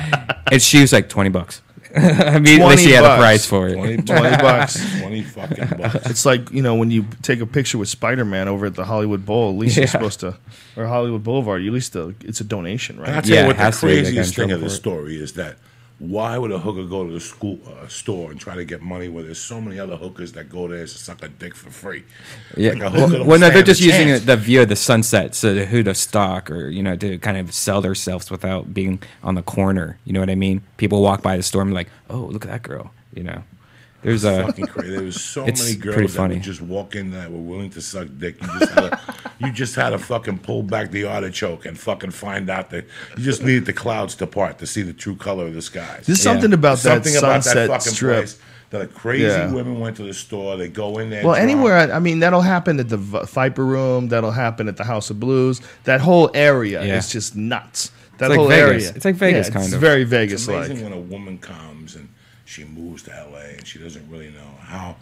And 0.51 0.61
she 0.61 0.79
was 0.81 0.93
like 0.93 1.09
twenty 1.09 1.29
bucks. 1.29 1.61
Immediately 1.95 2.57
20 2.75 2.77
she 2.83 2.91
had 2.91 3.03
a 3.03 3.07
bucks. 3.07 3.19
price 3.21 3.45
for 3.45 3.67
it. 3.67 3.75
20, 3.75 3.97
20 4.03 4.37
bucks. 4.37 4.99
20 5.01 5.21
fucking 5.23 5.77
bucks. 5.77 6.09
It's 6.09 6.25
like 6.25 6.51
you 6.51 6.61
know 6.61 6.75
when 6.75 6.91
you 6.91 7.05
take 7.21 7.39
a 7.39 7.45
picture 7.45 7.77
with 7.77 7.89
Spider 7.89 8.25
Man 8.25 8.47
over 8.47 8.65
at 8.65 8.75
the 8.75 8.85
Hollywood 8.85 9.25
Bowl. 9.25 9.51
At 9.51 9.57
least 9.57 9.77
Yeah. 9.77 9.81
you're 9.81 9.87
supposed 9.87 10.19
to, 10.21 10.37
or 10.75 10.85
Hollywood 10.85 11.23
Boulevard. 11.23 11.65
At 11.65 11.71
least 11.71 11.93
the, 11.93 12.13
it's 12.21 12.41
a 12.41 12.43
donation, 12.43 12.97
And 12.97 13.07
I'll 13.07 13.13
right? 13.15 13.23
tell 13.23 13.33
Yeah, 13.33 13.39
you 13.41 13.43
it 13.45 13.47
what 13.47 13.57
the 13.57 13.63
has 13.63 13.79
to 13.81 13.85
be. 13.87 13.91
They 13.95 14.01
got 14.01 14.07
in 14.09 14.13
craziest 14.15 14.35
thing 14.35 14.47
trouble 14.49 14.53
of 14.55 14.61
the 14.61 14.67
for 14.67 14.73
it. 14.73 14.75
story 14.75 15.21
is 15.21 15.33
that 15.33 15.57
why 15.99 16.37
would 16.37 16.51
a 16.51 16.59
hooker 16.59 16.85
go 16.85 17.07
to 17.07 17.11
the 17.11 17.19
school 17.19 17.59
uh, 17.65 17.87
store 17.87 18.29
and 18.29 18.39
try 18.39 18.55
to 18.55 18.63
get 18.63 18.81
money 18.81 19.09
where 19.09 19.23
there's 19.23 19.41
so 19.41 19.59
many 19.59 19.79
other 19.79 19.95
hookers 19.95 20.31
that 20.33 20.47
go 20.47 20.67
there 20.67 20.81
to 20.81 20.87
suck 20.87 21.23
a 21.23 21.27
dick 21.27 21.55
for 21.55 21.71
free? 21.71 22.03
Yeah. 22.55 22.73
Like 22.73 22.93
well, 22.93 23.25
well, 23.25 23.39
no, 23.39 23.49
they're 23.49 23.63
just 23.63 23.81
using 23.81 24.07
chance. 24.07 24.25
the 24.25 24.37
view 24.37 24.61
of 24.61 24.69
the 24.69 24.75
sunset, 24.75 25.33
so 25.33 25.55
to 25.55 25.65
who 25.65 25.81
to 25.83 25.95
stock, 25.95 26.51
or 26.51 26.69
you 26.69 26.83
know, 26.83 26.95
to 26.97 27.17
kind 27.17 27.37
of 27.37 27.51
sell 27.51 27.81
themselves 27.81 28.29
without 28.29 28.73
being 28.73 29.01
on 29.23 29.33
the 29.33 29.41
corner. 29.41 29.97
You 30.05 30.13
know 30.13 30.19
what 30.19 30.29
I 30.29 30.35
mean? 30.35 30.61
People 30.77 31.01
walk 31.01 31.23
by 31.23 31.35
the 31.35 31.43
store 31.43 31.63
and 31.63 31.71
be 31.71 31.75
like, 31.75 31.89
"Oh, 32.09 32.19
look 32.19 32.45
at 32.45 32.51
that 32.51 32.61
girl." 32.61 32.91
You 33.15 33.23
know, 33.23 33.43
there's 34.03 34.23
a 34.23 34.43
fucking 34.45 34.67
crazy. 34.67 34.91
There 34.91 35.03
was 35.03 35.21
so 35.21 35.45
It's 35.45 35.63
many 35.63 35.75
girls 35.75 35.93
pretty 35.95 36.07
that 36.11 36.17
funny. 36.17 36.33
would 36.35 36.43
just 36.43 36.61
walk 36.61 36.95
in 36.95 37.11
that 37.11 37.31
were 37.31 37.39
willing 37.39 37.69
to 37.71 37.81
suck 37.81 38.07
dick. 38.17 38.41
You 38.41 38.47
just 38.59 38.71
had 38.73 38.89
to, 38.91 38.99
you 39.39 39.51
just 39.51 39.75
had 39.75 39.89
to 39.91 39.99
fucking 39.99 40.39
pull 40.39 40.63
back 40.63 40.91
the 40.91 41.05
artichoke 41.05 41.65
and 41.65 41.77
fucking 41.77 42.11
find 42.11 42.49
out 42.49 42.69
that 42.71 42.85
you 43.17 43.23
just 43.23 43.43
needed 43.43 43.65
the 43.65 43.73
clouds 43.73 44.15
to 44.15 44.27
part 44.27 44.59
to 44.59 44.67
see 44.67 44.81
the 44.81 44.93
true 44.93 45.15
color 45.15 45.47
of 45.47 45.53
the 45.53 45.61
skies. 45.61 46.05
There's 46.05 46.19
Yeah. 46.23 46.31
something 46.33 46.53
about 46.53 46.77
that 46.79 47.03
Something 47.03 47.15
about 47.17 47.43
that 47.43 47.43
sunset 47.43 47.67
fucking 47.69 47.93
strip. 47.93 48.15
place 48.17 48.37
that 48.69 48.81
a 48.81 48.87
crazy 48.87 49.23
Yeah. 49.23 49.51
women 49.51 49.79
went 49.79 49.95
to 49.97 50.03
the 50.03 50.13
store. 50.13 50.57
They 50.57 50.67
go 50.67 50.99
in 50.99 51.09
there. 51.09 51.23
Well, 51.23 51.35
drunk. 51.35 51.49
anywhere. 51.49 51.91
I 51.93 51.99
mean, 51.99 52.19
that'll 52.19 52.41
happen 52.41 52.79
at 52.79 52.89
the 52.89 52.97
V- 52.97 53.19
Viper 53.25 53.65
Room. 53.65 54.09
That'll 54.09 54.31
happen 54.31 54.67
at 54.67 54.77
the 54.77 54.83
House 54.83 55.09
of 55.09 55.19
Blues. 55.19 55.61
That 55.85 56.01
whole 56.01 56.29
area 56.33 56.83
Yeah. 56.83 56.97
is 56.97 57.09
just 57.09 57.35
nuts. 57.35 57.91
That 58.17 58.29
like 58.29 58.39
whole 58.39 58.47
Vegas. 58.47 58.83
area. 58.85 58.91
It's 58.95 59.05
like 59.05 59.15
Vegas, 59.15 59.47
Yeah, 59.47 59.53
kind 59.53 59.65
it's 59.65 59.73
of. 59.75 59.79
very 59.79 60.01
It's 60.01 60.09
Vegas 60.11 60.47
amazing 60.47 60.75
like. 60.77 60.83
when 60.85 60.93
a 60.93 60.99
woman 60.99 61.37
comes 61.37 61.95
and 61.95 62.09
she 62.47 62.63
moves 62.63 63.03
to 63.03 63.11
LA 63.11 63.55
and 63.57 63.67
she 63.67 63.77
doesn't 63.79 64.09
really 64.09 64.29
know 64.31 64.51
how 64.61 64.95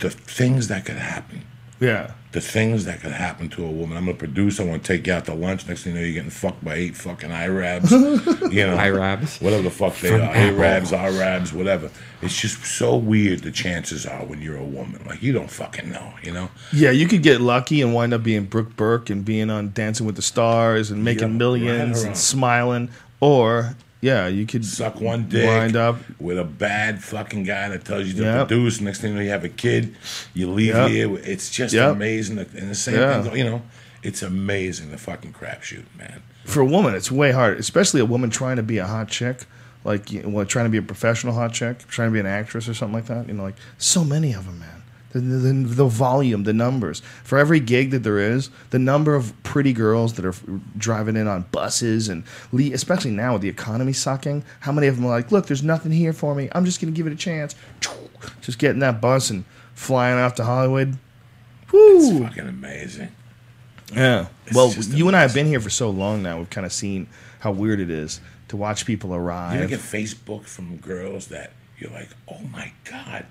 the 0.00 0.10
things 0.10 0.68
that 0.68 0.84
could 0.84 0.96
happen 0.96 1.42
Yeah. 1.80 2.12
the 2.32 2.40
things 2.40 2.84
that 2.86 3.00
could 3.00 3.12
happen 3.12 3.48
to 3.50 3.64
a 3.64 3.70
woman. 3.70 3.96
I'm 3.96 4.08
a 4.08 4.14
producer. 4.14 4.62
I 4.62 4.66
want 4.66 4.84
to 4.84 4.88
take 4.96 5.06
you 5.06 5.12
out 5.12 5.24
to 5.26 5.34
lunch. 5.34 5.66
Next 5.68 5.82
thing 5.84 5.92
you 5.94 5.98
know, 6.00 6.04
you're 6.04 6.14
getting 6.14 6.30
fucked 6.30 6.64
by 6.64 6.74
eight 6.76 6.96
fucking 6.96 7.30
Arabs. 7.30 7.90
you 7.92 8.66
know, 8.66 8.76
Arabs. 8.78 9.38
whatever 9.40 9.62
the 9.62 9.70
fuck 9.70 9.94
they 9.98 10.08
From 10.10 10.20
are, 10.22 10.34
Apple. 10.34 10.62
Arabs, 10.64 10.92
Arabs, 10.92 11.52
whatever. 11.52 11.90
It's 12.22 12.40
just 12.40 12.64
so 12.64 12.96
weird. 12.96 13.40
The 13.40 13.50
chances 13.50 14.06
are 14.06 14.24
when 14.24 14.40
you're 14.40 14.56
a 14.56 14.64
woman, 14.64 15.02
like 15.06 15.22
you 15.22 15.32
don't 15.32 15.50
fucking 15.50 15.90
know. 15.90 16.14
You 16.22 16.32
know, 16.32 16.48
Yeah, 16.72 16.90
you 16.92 17.06
could 17.08 17.22
get 17.22 17.40
lucky 17.40 17.82
and 17.82 17.92
wind 17.94 18.14
up 18.14 18.22
being 18.22 18.44
Brooke 18.46 18.76
Burke 18.76 19.10
and 19.10 19.24
being 19.24 19.50
on 19.50 19.72
Dancing 19.74 20.06
with 20.06 20.16
the 20.16 20.22
Stars 20.22 20.90
and 20.90 21.02
making 21.04 21.32
Yeah, 21.32 21.36
millions 21.38 21.98
right 22.00 22.06
and 22.08 22.16
smiling. 22.16 22.88
Or, 23.20 23.74
yeah, 24.02 24.26
you 24.26 24.44
could 24.44 24.64
suck 24.66 25.00
one 25.00 25.28
dick, 25.28 25.46
wind 25.48 25.76
up. 25.76 25.96
with 26.20 26.38
a 26.38 26.44
bad 26.44 27.02
fucking 27.02 27.44
guy 27.44 27.70
that 27.70 27.84
tells 27.86 28.06
you 28.08 28.12
to 28.14 28.22
Yep. 28.24 28.48
produce. 28.48 28.80
Next 28.82 29.00
thing 29.00 29.10
you 29.12 29.16
know, 29.16 29.22
you 29.22 29.30
have 29.30 29.44
a 29.44 29.48
kid. 29.48 29.94
You 30.34 30.50
leave 30.50 30.74
Yep. 30.74 30.90
here. 30.90 31.16
It's 31.18 31.48
just 31.50 31.72
Yep. 31.72 31.92
amazing. 31.92 32.38
And 32.38 32.70
the 32.70 32.74
same 32.74 32.96
Yeah. 32.96 33.22
thing, 33.22 33.36
you 33.36 33.44
know, 33.44 33.62
it's 34.02 34.20
amazing 34.22 34.90
the 34.90 34.98
fucking 34.98 35.32
crapshoot, 35.32 35.84
man. 35.96 36.20
For 36.44 36.60
a 36.60 36.66
woman, 36.66 36.94
it's 36.94 37.10
way 37.10 37.30
hard, 37.32 37.58
especially 37.58 38.00
a 38.00 38.04
woman 38.04 38.28
trying 38.28 38.56
to 38.56 38.62
be 38.64 38.78
a 38.78 38.86
hot 38.86 39.08
chick. 39.08 39.46
Like, 39.84 40.10
you- 40.12 40.22
well, 40.28 40.44
trying 40.44 40.66
to 40.66 40.70
be 40.70 40.78
a 40.78 40.82
professional 40.82 41.34
hot 41.34 41.52
chick, 41.52 41.86
trying 41.88 42.08
to 42.08 42.12
be 42.12 42.20
an 42.20 42.26
actress 42.26 42.68
or 42.68 42.74
something 42.74 42.94
like 42.94 43.06
that. 43.06 43.28
You 43.28 43.34
know, 43.34 43.44
like, 43.44 43.56
so 43.78 44.04
many 44.04 44.32
of 44.32 44.46
them, 44.46 44.58
man. 44.58 44.81
The, 45.12 45.20
the, 45.20 45.52
the 45.52 45.86
volume, 45.86 46.44
the 46.44 46.52
numbers. 46.52 47.00
For 47.22 47.38
every 47.38 47.60
gig 47.60 47.90
that 47.90 48.02
there 48.02 48.18
is, 48.18 48.50
the 48.70 48.78
number 48.78 49.14
of 49.14 49.40
pretty 49.42 49.72
girls 49.72 50.14
that 50.14 50.24
are 50.24 50.34
driving 50.76 51.16
in 51.16 51.28
on 51.28 51.42
buses 51.52 52.08
and, 52.08 52.24
le- 52.50 52.72
especially 52.72 53.10
now 53.10 53.34
with 53.34 53.42
the 53.42 53.48
economy 53.48 53.92
sucking, 53.92 54.44
how 54.60 54.72
many 54.72 54.86
of 54.86 54.96
them 54.96 55.04
are 55.06 55.10
like, 55.10 55.30
look, 55.30 55.46
there's 55.46 55.62
nothing 55.62 55.92
here 55.92 56.12
for 56.12 56.34
me. 56.34 56.48
I'm 56.52 56.64
just 56.64 56.80
going 56.80 56.92
to 56.92 56.96
give 56.96 57.06
it 57.06 57.12
a 57.12 57.16
chance. 57.16 57.54
Just 58.40 58.60
getting 58.60 58.78
that 58.80 59.00
bus 59.00 59.30
and 59.30 59.44
flying 59.74 60.16
off 60.18 60.36
to 60.36 60.44
Hollywood. 60.44 60.96
It's 61.64 61.72
Woo! 61.72 62.24
fucking 62.24 62.46
amazing. 62.46 63.08
Yeah. 63.92 64.26
It's 64.46 64.54
Well, 64.54 64.72
you 64.72 65.08
and 65.08 65.16
I 65.16 65.22
have 65.22 65.34
been 65.34 65.46
here 65.46 65.60
for 65.60 65.70
so 65.70 65.90
long 65.90 66.22
now. 66.22 66.38
We've 66.38 66.50
kind 66.50 66.66
of 66.66 66.72
seen 66.72 67.08
how 67.40 67.50
weird 67.50 67.80
it 67.80 67.90
is 67.90 68.20
to 68.48 68.56
watch 68.56 68.86
people 68.86 69.14
arrive. 69.14 69.60
You 69.60 69.66
get 69.66 69.80
Facebook 69.80 70.44
from 70.46 70.76
girls 70.76 71.28
that 71.28 71.52
you're 71.78 71.90
like, 71.90 72.10
oh 72.28 72.40
my 72.52 72.72
god, 72.84 73.26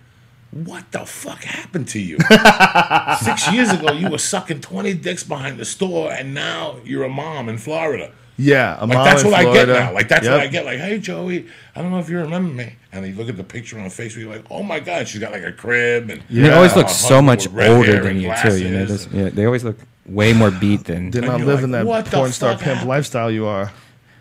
what 0.52 0.92
the 0.92 1.06
fuck 1.06 1.44
happened 1.44 1.88
to 1.90 2.00
you? 2.00 2.18
Six 3.22 3.52
years 3.52 3.72
ago, 3.72 3.92
you 3.94 4.10
were 4.10 4.18
sucking 4.18 4.62
twenty 4.62 4.94
dicks 4.94 5.24
behind 5.24 5.58
the 5.58 5.66
store, 5.66 6.12
and 6.12 6.34
now 6.34 6.80
you're 6.84 7.04
a 7.04 7.10
mom 7.10 7.48
in 7.50 7.58
Florida. 7.58 8.12
yeah, 8.38 8.78
a 8.80 8.86
Like 8.86 8.96
mom 8.98 9.06
that's 9.06 9.24
in 9.24 9.32
what 9.32 9.40
I 9.40 9.54
get 9.54 9.68
now. 9.68 9.94
Like 9.94 10.08
that's 10.08 10.26
Yep. 10.26 10.32
what 10.34 10.42
I 10.42 10.48
get. 10.48 10.66
Like, 10.66 10.80
hey 10.80 11.00
Joey, 11.00 11.48
I 11.76 11.82
don't 11.82 11.92
know 11.92 12.00
if 12.00 12.10
you 12.10 12.18
remember 12.20 12.54
me. 12.54 12.74
And 12.92 13.06
you 13.08 13.14
look 13.14 13.30
at 13.30 13.38
the 13.38 13.44
picture 13.44 13.80
on 13.80 13.86
Facebook, 13.88 14.18
you're 14.18 14.34
like, 14.34 14.46
oh 14.52 14.64
my 14.64 14.80
god, 14.82 15.08
she's 15.08 15.22
got 15.22 15.32
like 15.32 15.44
a 15.44 15.52
crib 15.54 16.10
and 16.10 16.22
They 16.30 16.52
always 16.52 16.76
look 16.76 16.88
a 16.88 16.90
so 16.90 17.22
much 17.22 17.46
with 17.48 17.56
red 17.56 17.68
hair 17.68 17.78
older 17.78 18.02
than 18.04 18.18
you 18.20 18.34
too. 18.42 18.58
You 18.58 18.70
know, 18.72 18.86
glasses. 18.86 19.08
those, 19.08 19.14
yeah, 19.14 19.30
they 19.30 19.46
always 19.46 19.64
look 19.64 19.78
way 20.06 20.34
more 20.34 20.52
beat 20.52 20.84
than. 20.86 21.12
They're 21.12 21.22
And 21.22 21.32
not 21.32 21.40
you're 21.40 21.48
living 21.48 21.72
like, 21.72 22.06
that 22.06 22.14
porn 22.14 22.32
star 22.34 22.52
pimp 22.54 22.64
happened? 22.64 22.90
lifestyle 22.90 23.32
you 23.32 23.46
are. 23.46 23.72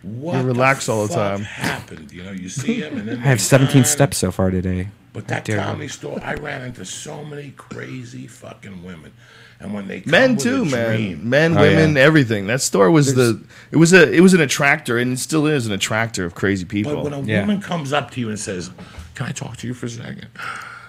What 0.03 0.37
You 0.37 0.43
relax 0.47 0.89
all 0.89 1.07
the 1.07 1.15
time. 1.15 1.41
Happened, 1.43 2.11
you 2.13 2.23
know? 2.23 2.31
You 2.31 2.49
see 2.49 2.81
him, 2.81 2.99
and 2.99 3.09
then 3.09 3.19
I 3.23 3.23
have 3.23 3.41
17 3.41 3.73
turn. 3.75 3.85
steps 3.85 4.17
so 4.19 4.31
far 4.31 4.51
today. 4.51 4.89
But 5.13 5.27
that 5.29 5.45
Dear 5.45 5.59
comedy 5.59 5.89
store, 5.89 6.21
I 6.23 6.35
ran 6.35 6.63
into 6.63 6.85
so 6.85 7.25
many 7.25 7.51
crazy 7.57 8.29
fucking 8.29 8.85
women, 8.85 9.13
and 9.59 9.75
when 9.75 9.89
they 9.89 10.03
come 10.03 10.11
Men 10.13 10.35
with 10.37 10.45
too, 10.45 10.63
a 10.63 10.67
man. 10.67 10.97
dream- 10.97 11.29
Men, 11.29 11.59
Oh, 11.59 11.61
women, 11.63 11.97
yeah. 11.97 12.03
everything. 12.03 12.47
That 12.47 12.61
store 12.63 12.91
was 12.93 13.15
the. 13.15 13.43
It 13.73 13.77
was 13.77 13.93
a. 13.93 14.09
It 14.13 14.21
was 14.21 14.35
an 14.35 14.41
attractor, 14.41 14.99
and 14.99 15.13
it 15.15 15.19
still 15.19 15.47
is 15.49 15.67
an 15.67 15.73
attractor 15.73 16.25
of 16.25 16.35
crazy 16.37 16.65
people. 16.65 16.95
But 16.95 17.05
when 17.05 17.13
a 17.13 17.21
Yeah. 17.23 17.41
woman 17.41 17.61
comes 17.61 17.93
up 17.93 18.13
to 18.13 18.21
you 18.21 18.29
and 18.29 18.39
says, 18.39 18.71
"Can 19.17 19.27
I 19.27 19.33
talk 19.33 19.57
to 19.59 19.67
you 19.67 19.75
for 19.75 19.87
a 19.87 19.91
second? 19.91 20.29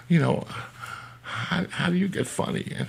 You 0.08 0.20
know, 0.20 0.46
how, 1.22 1.64
how 1.70 1.90
do 1.90 1.96
you 1.96 2.06
get 2.08 2.26
funny?" 2.28 2.72
And 2.78 2.86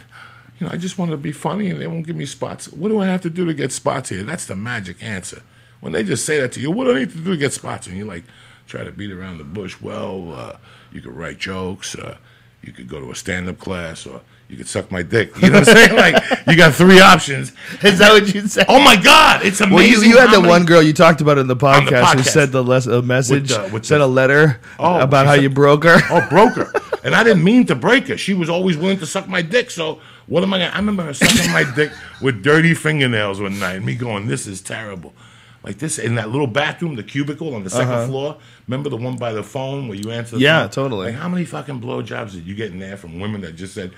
you 0.59 0.67
know, 0.67 0.71
I 0.71 0.77
just 0.77 0.99
want 0.99 1.09
to 1.11 1.17
be 1.17 1.31
funny, 1.31 1.69
and 1.69 1.81
they 1.81 1.87
won't 1.87 2.05
give 2.05 2.15
me 2.15 2.27
spots. 2.27 2.67
What 2.71 2.89
do 2.89 2.99
I 3.01 3.07
have 3.07 3.21
to 3.21 3.29
do 3.31 3.45
to 3.45 3.53
get 3.55 3.71
spots 3.71 4.09
here? 4.09 4.21
That's 4.23 4.45
the 4.45 4.55
magic 4.55 4.97
answer. 5.03 5.41
When 5.79 5.93
they 5.93 6.03
just 6.03 6.25
say 6.25 6.39
that 6.39 6.51
to 6.53 6.59
you, 6.59 6.69
what 6.69 6.85
do 6.85 6.95
I 6.95 6.99
need 6.99 7.09
to 7.11 7.17
do 7.17 7.31
to 7.31 7.37
get 7.37 7.53
spots? 7.53 7.87
And 7.87 7.97
you 7.97 8.05
like 8.05 8.23
try 8.67 8.83
to 8.83 8.91
beat 8.91 9.11
around 9.11 9.39
the 9.39 9.43
bush. 9.43 9.81
Well, 9.81 10.31
uh, 10.33 10.57
you 10.93 11.01
could 11.01 11.15
write 11.15 11.39
jokes. 11.39 11.95
Uh, 11.95 12.17
you 12.61 12.71
could 12.71 12.87
go 12.87 12.99
to 13.01 13.11
a 13.11 13.15
stand-up 13.15 13.59
class, 13.59 14.05
or 14.05 14.21
you 14.47 14.55
could 14.55 14.67
suck 14.67 14.89
my 14.89 15.01
dick. 15.03 15.35
You 15.41 15.49
know 15.49 15.59
what 15.59 15.67
I'm 15.69 15.75
saying? 15.75 15.95
Like 15.97 16.23
you 16.47 16.55
got 16.55 16.73
three 16.73 17.01
options. 17.01 17.51
is 17.83 17.99
that 17.99 18.11
what 18.13 18.33
you 18.33 18.47
said? 18.47 18.65
Oh 18.69 18.79
my 18.81 18.95
God, 18.95 19.45
it's 19.45 19.59
amazing. 19.59 19.75
Well, 19.75 19.85
you, 19.85 20.01
you 20.13 20.17
had 20.17 20.31
that 20.31 20.47
one 20.47 20.63
girl 20.65 20.81
you 20.81 20.93
talked 20.93 21.19
about 21.19 21.37
in 21.37 21.47
the 21.47 21.55
podcast, 21.57 21.89
the 21.89 21.97
who 21.97 22.21
podcast. 22.21 22.27
said 22.29 22.51
the 22.53 22.63
les- 22.63 22.85
a 22.87 23.01
message, 23.01 23.49
With 23.51 23.67
the- 23.67 23.73
with 23.73 23.85
said 23.85 23.97
the- 23.97 24.05
a 24.05 24.07
letter 24.07 24.61
Oh, 24.79 24.99
about 25.01 25.25
how 25.25 25.33
said- 25.35 25.43
you 25.43 25.49
broke 25.49 25.83
her. 25.83 25.97
Oh, 26.09 26.25
broke 26.29 26.53
her. 26.55 26.71
And 27.05 27.13
I 27.13 27.21
didn't 27.25 27.43
mean 27.43 27.65
to 27.65 27.75
break 27.75 28.07
her. 28.07 28.17
She 28.17 28.33
was 28.33 28.49
always 28.49 28.77
willing 28.77 28.97
to 28.99 29.05
suck 29.05 29.27
my 29.27 29.41
dick. 29.41 29.69
So 29.71 29.99
what 30.25 30.41
am 30.41 30.53
I 30.53 30.59
gonna 30.59 30.71
I 30.71 30.77
remember 30.77 31.03
her 31.03 31.13
sucking 31.13 31.51
my 31.51 31.65
dick 31.75 31.91
with 32.21 32.41
dirty 32.41 32.73
fingernails 32.73 33.41
one 33.41 33.59
night, 33.59 33.75
and 33.75 33.85
me 33.85 33.95
going, 33.95 34.27
This 34.27 34.47
is 34.47 34.61
terrible. 34.61 35.13
Like 35.63 35.77
this 35.77 35.97
in 35.97 36.15
that 36.15 36.29
little 36.29 36.47
bathroom, 36.47 36.95
the 36.95 37.03
cubicle 37.03 37.55
on 37.55 37.63
the 37.63 37.69
2nd 37.69 38.07
floor. 38.07 38.37
Remember 38.67 38.89
the 38.89 38.97
one 38.97 39.15
by 39.15 39.31
the 39.31 39.43
phone 39.43 39.87
where 39.87 39.97
you 39.97 40.11
answer 40.11 40.37
the 40.37 40.45
Uh-huh. 40.45 40.57
Yeah, 40.59 40.61
phone? 40.63 40.69
totally. 40.71 41.05
Like 41.11 41.15
how 41.21 41.29
many 41.29 41.45
fucking 41.45 41.79
blowjobs 41.79 42.33
did 42.33 42.45
you 42.45 42.53
get 42.53 42.71
in 42.71 42.79
there 42.79 42.97
from 42.97 43.19
women 43.19 43.39
that 43.41 43.55
just 43.55 43.73
said, 43.73 43.91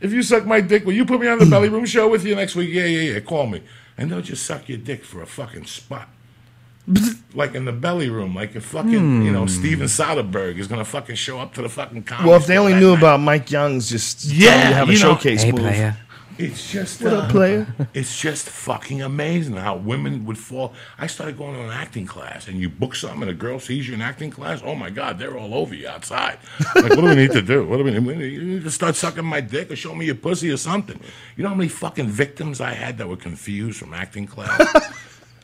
If 0.00 0.12
you 0.12 0.22
suck 0.22 0.44
my 0.46 0.60
dick, 0.60 0.84
will 0.84 0.94
you 0.94 1.04
put 1.04 1.20
me 1.20 1.28
on 1.28 1.38
the 1.38 1.46
belly 1.46 1.68
room 1.68 1.86
show 1.86 2.08
with 2.08 2.24
you 2.24 2.34
next 2.34 2.56
week? 2.56 2.70
Yeah, 2.70 2.86
yeah, 2.86 3.12
yeah. 3.12 3.20
Call 3.20 3.46
me. 3.46 3.62
And 3.96 4.10
they'll 4.10 4.20
just 4.22 4.44
suck 4.44 4.68
your 4.68 4.78
dick 4.78 5.04
for 5.04 5.22
a 5.22 5.26
fucking 5.26 5.66
spot. 5.66 6.08
like 7.34 7.54
in 7.54 7.64
the 7.66 7.72
belly 7.72 8.10
room, 8.10 8.34
like 8.34 8.56
if 8.56 8.64
fucking, 8.64 9.22
you 9.24 9.30
know, 9.30 9.46
Steven 9.46 9.86
Soderbergh 9.86 10.58
is 10.58 10.66
gonna 10.66 10.84
fucking 10.84 11.14
show 11.14 11.38
up 11.38 11.54
to 11.54 11.62
the 11.62 11.68
fucking 11.68 12.02
comedy 12.02 12.28
Well, 12.28 12.38
if 12.40 12.46
they 12.46 12.58
only 12.58 12.74
knew 12.74 12.90
night. 12.90 12.98
about 12.98 13.20
Mike 13.20 13.50
Young's 13.52 13.88
just 13.88 14.24
Yeah, 14.24 14.56
you 14.64 14.68
to 14.70 14.74
have 14.74 14.88
a 14.88 14.92
know- 14.92 14.98
showcase 14.98 15.42
Hey, 15.44 15.52
move. 15.52 15.60
playa. 15.60 15.92
It's 16.38 16.70
just 16.72 17.02
What 17.02 17.12
uh, 17.12 17.16
up, 17.18 17.30
player? 17.30 17.66
It's 17.94 18.18
just 18.20 18.48
fucking 18.48 19.02
amazing 19.02 19.56
how 19.56 19.76
women 19.76 20.24
would 20.26 20.38
fall. 20.38 20.72
I 20.98 21.06
started 21.06 21.36
going 21.36 21.54
to 21.54 21.62
an 21.64 21.70
acting 21.70 22.06
class, 22.06 22.48
and 22.48 22.58
you 22.58 22.68
book 22.68 22.94
something, 22.94 23.22
and 23.22 23.30
a 23.30 23.34
girl 23.34 23.58
sees 23.60 23.86
you 23.88 23.94
in 23.94 24.00
acting 24.02 24.30
class. 24.30 24.60
Oh 24.64 24.74
my 24.74 24.90
god, 24.90 25.18
they're 25.18 25.36
all 25.36 25.54
over 25.54 25.74
you 25.74 25.88
outside. 25.88 26.38
Like, 26.74 26.90
what 26.90 26.96
do 26.96 27.02
we 27.04 27.14
need 27.14 27.32
to 27.32 27.42
do? 27.42 27.66
What 27.66 27.76
do 27.78 27.84
we 27.84 27.90
need? 27.90 28.04
We 28.04 28.14
need- 28.16 28.32
You 28.32 28.42
need 28.42 28.62
to 28.64 28.70
start 28.70 28.96
sucking 28.96 29.24
my 29.24 29.40
dick 29.40 29.70
or 29.70 29.76
show 29.76 29.94
me 29.94 30.06
your 30.06 30.14
pussy 30.14 30.50
or 30.50 30.56
something. 30.56 30.98
You 31.36 31.42
know 31.44 31.50
how 31.50 31.54
many 31.54 31.68
fucking 31.68 32.08
victims 32.08 32.60
I 32.60 32.72
had 32.72 32.98
that 32.98 33.08
were 33.08 33.16
confused 33.16 33.78
from 33.78 33.92
acting 33.94 34.26
class. 34.26 34.60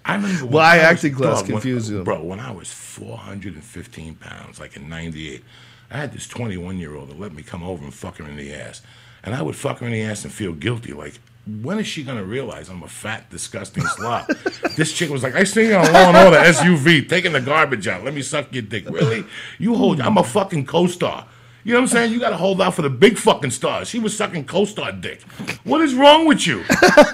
I 0.04 0.14
remember 0.14 0.44
when 0.44 0.52
Why 0.52 0.74
I 0.74 0.76
was- 0.78 0.84
acting 1.04 1.14
class 1.14 1.36
dog, 1.40 1.42
when- 1.42 1.52
confused 1.60 1.90
you? 1.90 2.02
bro. 2.02 2.22
When 2.22 2.40
I 2.40 2.50
was 2.50 2.72
415 2.72 4.14
pounds, 4.14 4.58
like 4.58 4.76
in 4.76 4.88
'98, 4.88 5.44
I 5.90 5.98
had 5.98 6.12
this 6.12 6.26
21 6.26 6.78
year 6.78 6.94
old 6.96 7.10
that 7.10 7.20
let 7.20 7.32
me 7.34 7.42
come 7.42 7.62
over 7.62 7.84
and 7.84 7.92
fuck 7.92 8.16
her 8.18 8.24
in 8.24 8.36
the 8.36 8.52
ass, 8.54 8.80
and 9.22 9.34
I 9.34 9.42
would 9.42 9.56
fuck 9.56 9.78
her 9.78 9.86
in 9.86 9.92
the 9.92 10.02
ass 10.02 10.24
and 10.24 10.32
feel 10.32 10.52
guilty, 10.52 10.92
like. 10.92 11.20
When 11.62 11.78
is 11.78 11.86
she 11.86 12.02
gonna 12.02 12.24
realize 12.24 12.68
I'm 12.68 12.82
a 12.82 12.88
fat, 12.88 13.30
disgusting 13.30 13.82
slob? 13.82 14.26
this 14.76 14.92
chick 14.92 15.08
was 15.08 15.22
like, 15.22 15.34
"I 15.34 15.44
seen 15.44 15.70
you 15.70 15.76
on 15.76 15.90
Law 15.90 16.08
and 16.08 16.16
Order 16.18 16.36
SUV, 16.46 17.08
taking 17.08 17.32
the 17.32 17.40
garbage 17.40 17.88
out. 17.88 18.04
Let 18.04 18.12
me 18.12 18.20
suck 18.20 18.52
your 18.52 18.60
dick." 18.64 18.86
Really? 18.90 19.24
You 19.58 19.74
hold? 19.74 19.98
I'm 20.02 20.18
a 20.18 20.24
fucking 20.24 20.66
co-star. 20.66 21.26
You 21.64 21.74
know 21.74 21.80
what 21.80 21.82
I'm 21.82 21.88
saying? 21.88 22.12
You 22.12 22.20
got 22.20 22.30
to 22.30 22.36
hold 22.36 22.62
out 22.62 22.74
for 22.74 22.82
the 22.82 22.88
big 22.88 23.18
fucking 23.18 23.50
stars. 23.50 23.88
She 23.88 23.98
was 23.98 24.16
sucking 24.16 24.46
co-star 24.46 24.92
dick. 24.92 25.20
What 25.64 25.82
is 25.82 25.94
wrong 25.94 26.26
with 26.26 26.46
you? 26.46 26.62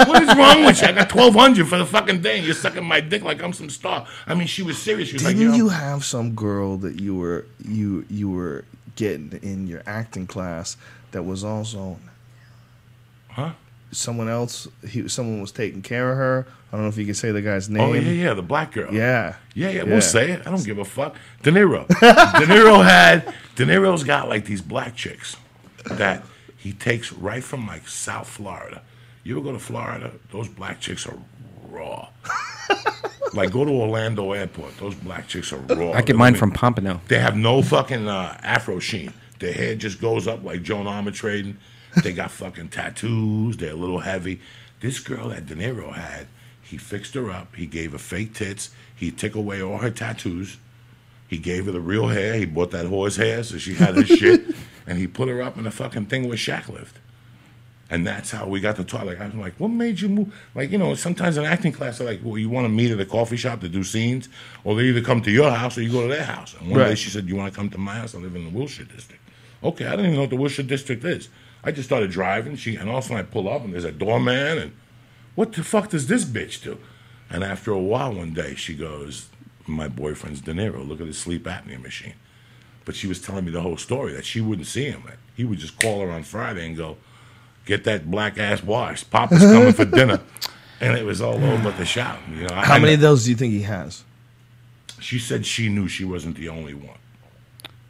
What 0.06 0.22
is 0.22 0.28
wrong 0.36 0.64
with 0.64 0.80
you? 0.80 0.88
I 0.88 0.92
got 0.92 1.12
1200 1.12 1.66
for 1.66 1.78
the 1.78 1.86
fucking 1.86 2.22
day 2.22 2.36
and 2.36 2.46
you're 2.46 2.54
sucking 2.54 2.84
my 2.84 3.00
dick 3.00 3.24
like 3.24 3.42
I'm 3.42 3.52
some 3.52 3.68
star. 3.68 4.06
I 4.28 4.34
mean, 4.34 4.46
she 4.46 4.62
was 4.62 4.80
serious. 4.80 5.08
She 5.08 5.14
was 5.14 5.22
Didn't 5.22 5.38
like, 5.38 5.42
you 5.42 5.50
know, 5.50 5.56
you 5.56 5.68
have 5.70 6.04
some 6.04 6.36
girl 6.36 6.76
that 6.78 7.00
you 7.00 7.16
were 7.16 7.46
you 7.66 8.04
you 8.08 8.30
were 8.30 8.64
getting 8.94 9.32
in 9.42 9.66
your 9.66 9.82
acting 9.86 10.26
class 10.28 10.76
that 11.14 11.22
was 11.22 11.42
also 11.42 11.96
huh? 13.28 13.52
someone 13.90 14.28
else? 14.28 14.68
He, 14.86 15.08
someone 15.08 15.40
was 15.40 15.52
taking 15.52 15.80
care 15.80 16.10
of 16.12 16.18
her. 16.18 16.46
I 16.70 16.76
don't 16.76 16.82
know 16.82 16.88
if 16.88 16.98
you 16.98 17.04
can 17.06 17.14
say 17.14 17.30
the 17.30 17.40
guy's 17.40 17.70
name. 17.70 17.82
Oh, 17.82 17.92
yeah, 17.92 18.10
yeah, 18.10 18.34
the 18.34 18.42
black 18.42 18.72
girl. 18.72 18.92
Yeah. 18.92 19.36
Yeah, 19.54 19.70
yeah, 19.70 19.76
Yeah. 19.76 19.82
we'll 19.84 20.00
say 20.00 20.32
it. 20.32 20.46
I 20.46 20.50
don't 20.50 20.64
give 20.64 20.78
a 20.78 20.84
fuck. 20.84 21.14
De 21.42 21.50
Niro. 21.52 21.86
De 21.88 21.94
Niro 22.46 22.84
had, 22.84 23.32
De 23.54 23.64
Niro's 23.64 24.02
got 24.02 24.28
like 24.28 24.44
these 24.44 24.60
black 24.60 24.96
chicks 24.96 25.36
that 25.84 26.24
he 26.56 26.72
takes 26.72 27.12
right 27.12 27.44
from 27.44 27.66
like 27.66 27.86
South 27.88 28.28
Florida. 28.28 28.82
You 29.22 29.36
ever 29.36 29.44
go 29.44 29.52
to 29.52 29.58
Florida? 29.58 30.10
Those 30.32 30.48
black 30.48 30.80
chicks 30.80 31.06
are 31.06 31.16
raw. 31.70 32.08
like 33.34 33.52
go 33.52 33.64
to 33.64 33.70
Orlando 33.70 34.32
Airport. 34.32 34.76
Those 34.78 34.94
black 34.96 35.28
chicks 35.28 35.52
are 35.52 35.58
raw. 35.58 35.92
I 35.92 36.02
get 36.02 36.16
mine 36.16 36.34
from 36.34 36.50
Pompano. 36.50 37.00
They 37.08 37.20
have 37.20 37.36
no 37.36 37.62
fucking 37.62 38.08
uh, 38.08 38.36
afro 38.42 38.80
sheen. 38.80 39.12
Their 39.44 39.52
hair 39.52 39.74
just 39.74 40.00
goes 40.00 40.26
up 40.26 40.42
like 40.42 40.62
Joan 40.62 40.86
Armatrading. 40.86 41.56
They 42.02 42.14
got 42.14 42.30
fucking 42.40 42.68
tattoos. 42.68 43.58
They're 43.58 43.72
a 43.72 43.76
little 43.76 43.98
heavy. 43.98 44.40
This 44.80 44.98
girl 44.98 45.28
that 45.28 45.44
De 45.44 45.54
Niro 45.54 45.92
had, 45.92 46.28
he 46.62 46.78
fixed 46.78 47.12
her 47.12 47.30
up. 47.30 47.54
He 47.54 47.66
gave 47.66 47.92
her 47.92 47.98
fake 47.98 48.32
tits. 48.32 48.70
He 48.96 49.10
took 49.10 49.34
away 49.34 49.62
all 49.62 49.76
her 49.78 49.90
tattoos. 49.90 50.56
He 51.28 51.36
gave 51.36 51.66
her 51.66 51.72
the 51.72 51.80
real 51.80 52.08
hair. 52.08 52.36
He 52.36 52.46
bought 52.46 52.70
that 52.70 52.86
horse 52.86 53.16
hair, 53.16 53.42
so 53.42 53.58
she 53.58 53.74
had 53.74 53.96
his 53.96 54.08
shit. 54.08 54.46
And 54.86 54.98
he 54.98 55.06
put 55.06 55.30
her 55.30 55.40
up 55.40 55.56
in 55.56 55.66
a 55.66 55.70
fucking 55.70 56.06
thing 56.06 56.28
where 56.28 56.36
Shaq 56.36 56.68
lived. 56.68 56.98
And 57.88 58.06
that's 58.06 58.30
how 58.30 58.46
we 58.46 58.60
got 58.60 58.76
to 58.76 58.84
talk. 58.84 59.04
Like 59.04 59.18
I'm 59.18 59.40
like, 59.40 59.54
what 59.56 59.68
made 59.68 59.98
you 59.98 60.10
move? 60.10 60.34
Like 60.54 60.70
you 60.70 60.76
know, 60.76 60.94
sometimes 60.94 61.38
in 61.38 61.46
acting 61.46 61.72
class, 61.72 61.96
they're 61.96 62.06
like, 62.06 62.20
well, 62.22 62.36
you 62.36 62.50
want 62.50 62.66
to 62.66 62.68
meet 62.68 62.90
at 62.90 63.00
a 63.00 63.06
coffee 63.06 63.38
shop 63.38 63.60
to 63.60 63.68
do 63.70 63.82
scenes, 63.82 64.28
or 64.62 64.76
they 64.76 64.82
either 64.82 65.00
come 65.00 65.22
to 65.22 65.30
your 65.30 65.50
house 65.50 65.78
or 65.78 65.82
you 65.82 65.90
go 65.90 66.02
to 66.02 66.08
their 66.08 66.24
house. 66.24 66.54
And 66.60 66.70
one 66.70 66.80
day 66.80 66.96
she 66.96 67.08
said, 67.08 67.26
you 67.26 67.34
want 67.34 67.50
to 67.50 67.56
come 67.56 67.70
to 67.70 67.78
my 67.78 67.94
house? 67.94 68.14
I 68.14 68.18
live 68.18 68.36
in 68.36 68.44
the 68.44 68.50
Wilshire 68.50 68.84
district. 68.84 69.23
Okay, 69.64 69.86
I 69.86 69.90
didn't 69.92 70.06
even 70.06 70.14
know 70.16 70.20
what 70.22 70.30
the 70.30 70.36
Wilshire 70.36 70.62
district 70.64 71.04
is. 71.04 71.28
I 71.64 71.72
just 71.72 71.88
started 71.88 72.10
driving. 72.10 72.56
She 72.56 72.76
and 72.76 72.90
all 72.90 72.98
of 72.98 73.04
a 73.04 73.08
sudden 73.08 73.24
I 73.24 73.28
pull 73.28 73.48
up 73.48 73.64
and 73.64 73.72
there's 73.72 73.84
a 73.84 73.92
doorman 73.92 74.58
and 74.58 74.72
what 75.34 75.52
the 75.52 75.64
fuck 75.64 75.90
does 75.90 76.06
this 76.06 76.24
bitch 76.24 76.62
do? 76.62 76.78
And 77.30 77.42
after 77.42 77.72
a 77.72 77.78
while, 77.78 78.12
one 78.14 78.34
day 78.34 78.54
she 78.54 78.74
goes, 78.74 79.28
"My 79.66 79.88
boyfriend's 79.88 80.40
De 80.42 80.52
Niro. 80.52 80.86
Look 80.86 81.00
at 81.00 81.06
his 81.06 81.18
sleep 81.18 81.44
apnea 81.44 81.80
machine." 81.82 82.14
But 82.84 82.94
she 82.94 83.06
was 83.06 83.20
telling 83.20 83.46
me 83.46 83.50
the 83.50 83.62
whole 83.62 83.78
story 83.78 84.12
that 84.12 84.26
she 84.26 84.40
wouldn't 84.42 84.66
see 84.68 84.84
him. 84.84 85.02
He 85.34 85.44
would 85.44 85.58
just 85.58 85.80
call 85.80 86.02
her 86.02 86.10
on 86.12 86.22
Friday 86.22 86.66
and 86.66 86.76
go, 86.76 86.98
"Get 87.64 87.82
that 87.84 88.10
black 88.10 88.38
ass 88.38 88.62
washed. 88.62 89.10
Papa's 89.10 89.40
coming 89.40 89.72
for 89.72 89.84
dinner." 89.86 90.20
And 90.80 90.98
it 90.98 91.04
was 91.06 91.22
all 91.22 91.42
over 91.42 91.70
the 91.70 91.84
shop. 91.86 92.18
You 92.28 92.46
know, 92.48 92.54
How 92.54 92.74
I- 92.74 92.78
many 92.80 92.94
of 92.94 93.00
those 93.00 93.24
do 93.24 93.30
you 93.30 93.36
think 93.36 93.52
he 93.52 93.62
has? 93.62 94.02
She 95.00 95.18
said 95.20 95.46
she 95.46 95.68
knew 95.68 95.86
she 95.88 96.04
wasn't 96.04 96.36
the 96.36 96.48
only 96.48 96.74
one. 96.74 96.98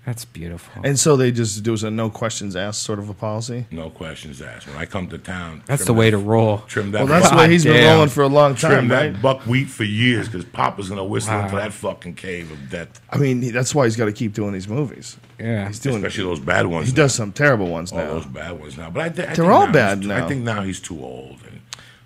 That's 0.06 0.26
beautiful. 0.26 0.82
And 0.84 0.98
so 0.98 1.16
they 1.16 1.30
just 1.32 1.64
there 1.64 1.70
was 1.72 1.82
a 1.82 1.90
no 1.90 2.10
questions 2.10 2.56
asked 2.56 2.82
sort 2.82 2.98
of 2.98 3.08
a 3.08 3.14
policy. 3.14 3.64
No 3.70 3.88
questions 3.88 4.42
asked. 4.42 4.66
When 4.68 4.76
I 4.76 4.84
come 4.84 5.08
to 5.08 5.16
town, 5.16 5.62
That's 5.64 5.86
the 5.86 5.94
way 5.94 6.10
that- 6.10 6.18
to 6.18 6.22
roll. 6.22 6.58
Trim 6.66 6.90
that. 6.90 6.98
Well, 6.98 7.06
that's 7.06 7.30
buck- 7.30 7.32
the 7.32 7.38
way 7.38 7.50
he's 7.50 7.64
been 7.64 7.72
damn. 7.74 7.94
rolling 7.94 8.10
for 8.10 8.22
a 8.22 8.28
long 8.28 8.54
time, 8.54 8.70
trim 8.70 8.80
time, 8.80 8.88
that 8.88 9.12
right? 9.14 9.22
buckwheat 9.22 9.68
for 9.68 9.84
years 9.84 10.28
because 10.28 10.44
Papa's 10.44 10.90
gonna 10.90 11.04
whistle 11.04 11.32
Wow. 11.32 11.44
into 11.44 11.56
that 11.56 11.72
fucking 11.72 12.14
cave 12.14 12.50
of 12.52 12.68
death. 12.70 13.00
I 13.10 13.16
mean, 13.16 13.40
he- 13.40 13.50
that's 13.50 13.74
why 13.74 13.84
he's 13.86 13.96
got 13.96 14.04
to 14.04 14.12
keep 14.12 14.34
doing 14.34 14.52
these 14.52 14.68
movies. 14.68 15.16
Yeah. 15.40 15.66
He's 15.68 15.78
doing. 15.78 15.96
Especially 15.96 16.24
those 16.24 16.40
bad 16.40 16.66
ones. 16.66 16.88
He 16.88 16.92
now. 16.92 16.96
does 17.04 17.14
some 17.14 17.32
terrible 17.32 17.68
ones 17.68 17.90
all 17.90 17.98
now. 17.98 18.04
those 18.14 18.26
bad 18.26 18.60
ones 18.60 18.76
now. 18.76 18.90
But 18.90 19.02
I, 19.04 19.08
thi- 19.08 19.22
I 19.22 19.26
They're 19.26 19.34
think 19.36 19.48
all 19.48 19.66
now 19.66 19.72
bad 19.72 19.98
he's, 19.98 20.06
now. 20.06 20.24
I 20.24 20.28
think 20.28 20.42
now 20.44 20.62
he's 20.62 20.80
too 20.80 21.02
old. 21.02 21.38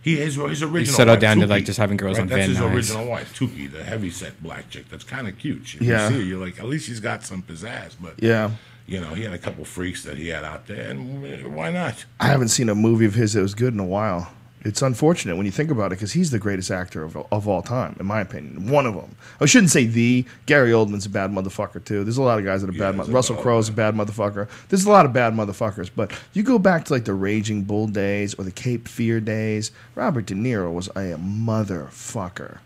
He 0.09 0.16
his, 0.16 0.35
his 0.36 0.62
original. 0.62 0.85
settled 0.97 1.16
wife, 1.16 1.20
down 1.20 1.39
to, 1.40 1.47
like, 1.47 1.64
just 1.64 1.78
having 1.78 1.97
girls 1.97 2.18
on 2.18 2.26
That's 2.28 2.40
Van 2.47 2.48
his 2.51 2.59
Nuys. 2.59 2.74
original 2.74 3.06
wife, 3.06 3.39
Toukie, 3.39 3.70
the 3.70 3.82
heavy 3.85 4.10
set 4.10 4.43
black 4.43 4.70
chick. 4.70 4.89
That's 4.89 5.05
kind 5.05 5.28
of 5.28 5.39
cute. 5.39 5.74
If 5.74 5.82
Yeah. 5.82 6.09
You 6.09 6.14
see 6.14 6.20
her, 6.20 6.26
you're 6.26 6.44
like, 6.44 6.59
at 6.59 6.66
least 6.66 6.86
she's 6.86 7.01
got 7.01 7.24
some 7.24 7.43
pizzazz. 7.43 7.93
But 8.01 8.14
Yeah, 8.22 8.51
you 8.86 9.01
know, 9.01 9.14
he 9.14 9.22
had 9.24 9.32
a 9.32 9.39
couple 9.39 9.64
freaks 9.64 10.02
that 10.05 10.16
he 10.18 10.28
had 10.28 10.44
out 10.44 10.66
there, 10.66 10.90
and 10.90 11.24
uh, 11.47 11.48
why 11.51 11.70
not? 11.70 12.05
I 12.20 12.26
haven't 12.28 12.48
seen 12.48 12.68
a 12.68 12.74
movie 12.74 13.05
of 13.06 13.14
his 13.14 13.35
that 13.35 13.43
was 13.43 13.55
good 13.55 13.74
in 13.74 13.80
a 13.80 13.85
while. 13.86 14.32
It's 14.68 14.82
unfortunate 14.82 15.36
when 15.36 15.46
you 15.46 15.52
think 15.52 15.70
about 15.70 15.86
it 15.86 15.96
because 15.96 16.12
he's 16.12 16.30
the 16.30 16.38
greatest 16.38 16.70
actor 16.70 17.02
of, 17.02 17.16
of 17.32 17.48
all 17.48 17.62
time, 17.62 17.96
in 17.98 18.04
my 18.04 18.20
opinion. 18.20 18.68
One 18.70 18.84
of 18.84 18.94
them. 18.94 19.16
I 19.40 19.46
shouldn't 19.46 19.70
say 19.70 19.86
the. 19.86 20.26
Gary 20.44 20.72
Oldman's 20.72 21.06
a 21.06 21.08
bad 21.10 21.30
motherfucker 21.32 21.82
too. 21.82 22.04
There's 22.04 22.18
a 22.18 22.22
lot 22.22 22.38
of 22.38 22.44
guys 22.44 22.60
that 22.60 22.68
are 22.68 22.74
Yeah, 22.74 22.92
bad. 22.92 22.96
Mo- 22.96 23.04
Russell 23.06 23.36
Crowe's 23.36 23.70
a 23.70 23.72
bad 23.72 23.94
motherfucker. 23.94 24.46
There's 24.68 24.84
a 24.84 24.90
lot 24.90 25.06
of 25.06 25.14
bad 25.14 25.32
motherfuckers. 25.32 25.90
But 25.96 26.12
you 26.34 26.42
go 26.42 26.58
back 26.58 26.84
to 26.84 26.92
like 26.92 27.06
the 27.06 27.14
Raging 27.14 27.62
Bull 27.62 27.86
days 27.86 28.34
or 28.34 28.44
the 28.44 28.50
Cape 28.52 28.88
Fear 28.88 29.20
days. 29.20 29.70
Robert 29.94 30.26
De 30.26 30.34
Niro 30.34 30.70
was 30.72 30.88
a 30.88 31.16
motherfucker. 31.18 32.58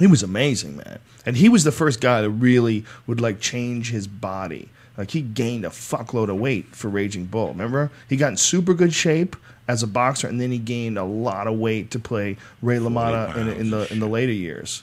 He 0.00 0.06
was 0.06 0.22
amazing, 0.22 0.76
man. 0.78 0.98
And 1.24 1.36
he 1.36 1.48
was 1.48 1.62
the 1.64 1.72
first 1.72 2.00
guy 2.00 2.22
that 2.22 2.30
really 2.30 2.84
would 3.06 3.20
like 3.20 3.38
change 3.38 3.90
his 3.90 4.06
body. 4.06 4.68
Like 4.96 5.12
he 5.12 5.22
gained 5.22 5.64
a 5.64 5.68
fuckload 5.70 6.28
of 6.30 6.36
weight 6.36 6.74
for 6.74 6.88
Raging 6.88 7.26
Bull. 7.26 7.48
Remember? 7.48 7.90
He 8.08 8.16
got 8.16 8.28
in 8.32 8.36
super 8.36 8.74
good 8.74 8.92
shape 8.92 9.36
as 9.70 9.82
a 9.82 9.86
boxer, 9.86 10.26
and 10.28 10.40
then 10.40 10.50
he 10.50 10.58
gained 10.58 10.98
a 10.98 11.04
lot 11.04 11.46
of 11.46 11.58
weight 11.58 11.90
to 11.92 11.98
play 11.98 12.36
Ray 12.60 12.78
LaMotta 12.78 13.36
in, 13.36 13.48
in 13.48 13.70
the 13.70 13.90
in 13.92 14.00
the 14.00 14.08
later 14.08 14.32
years. 14.32 14.82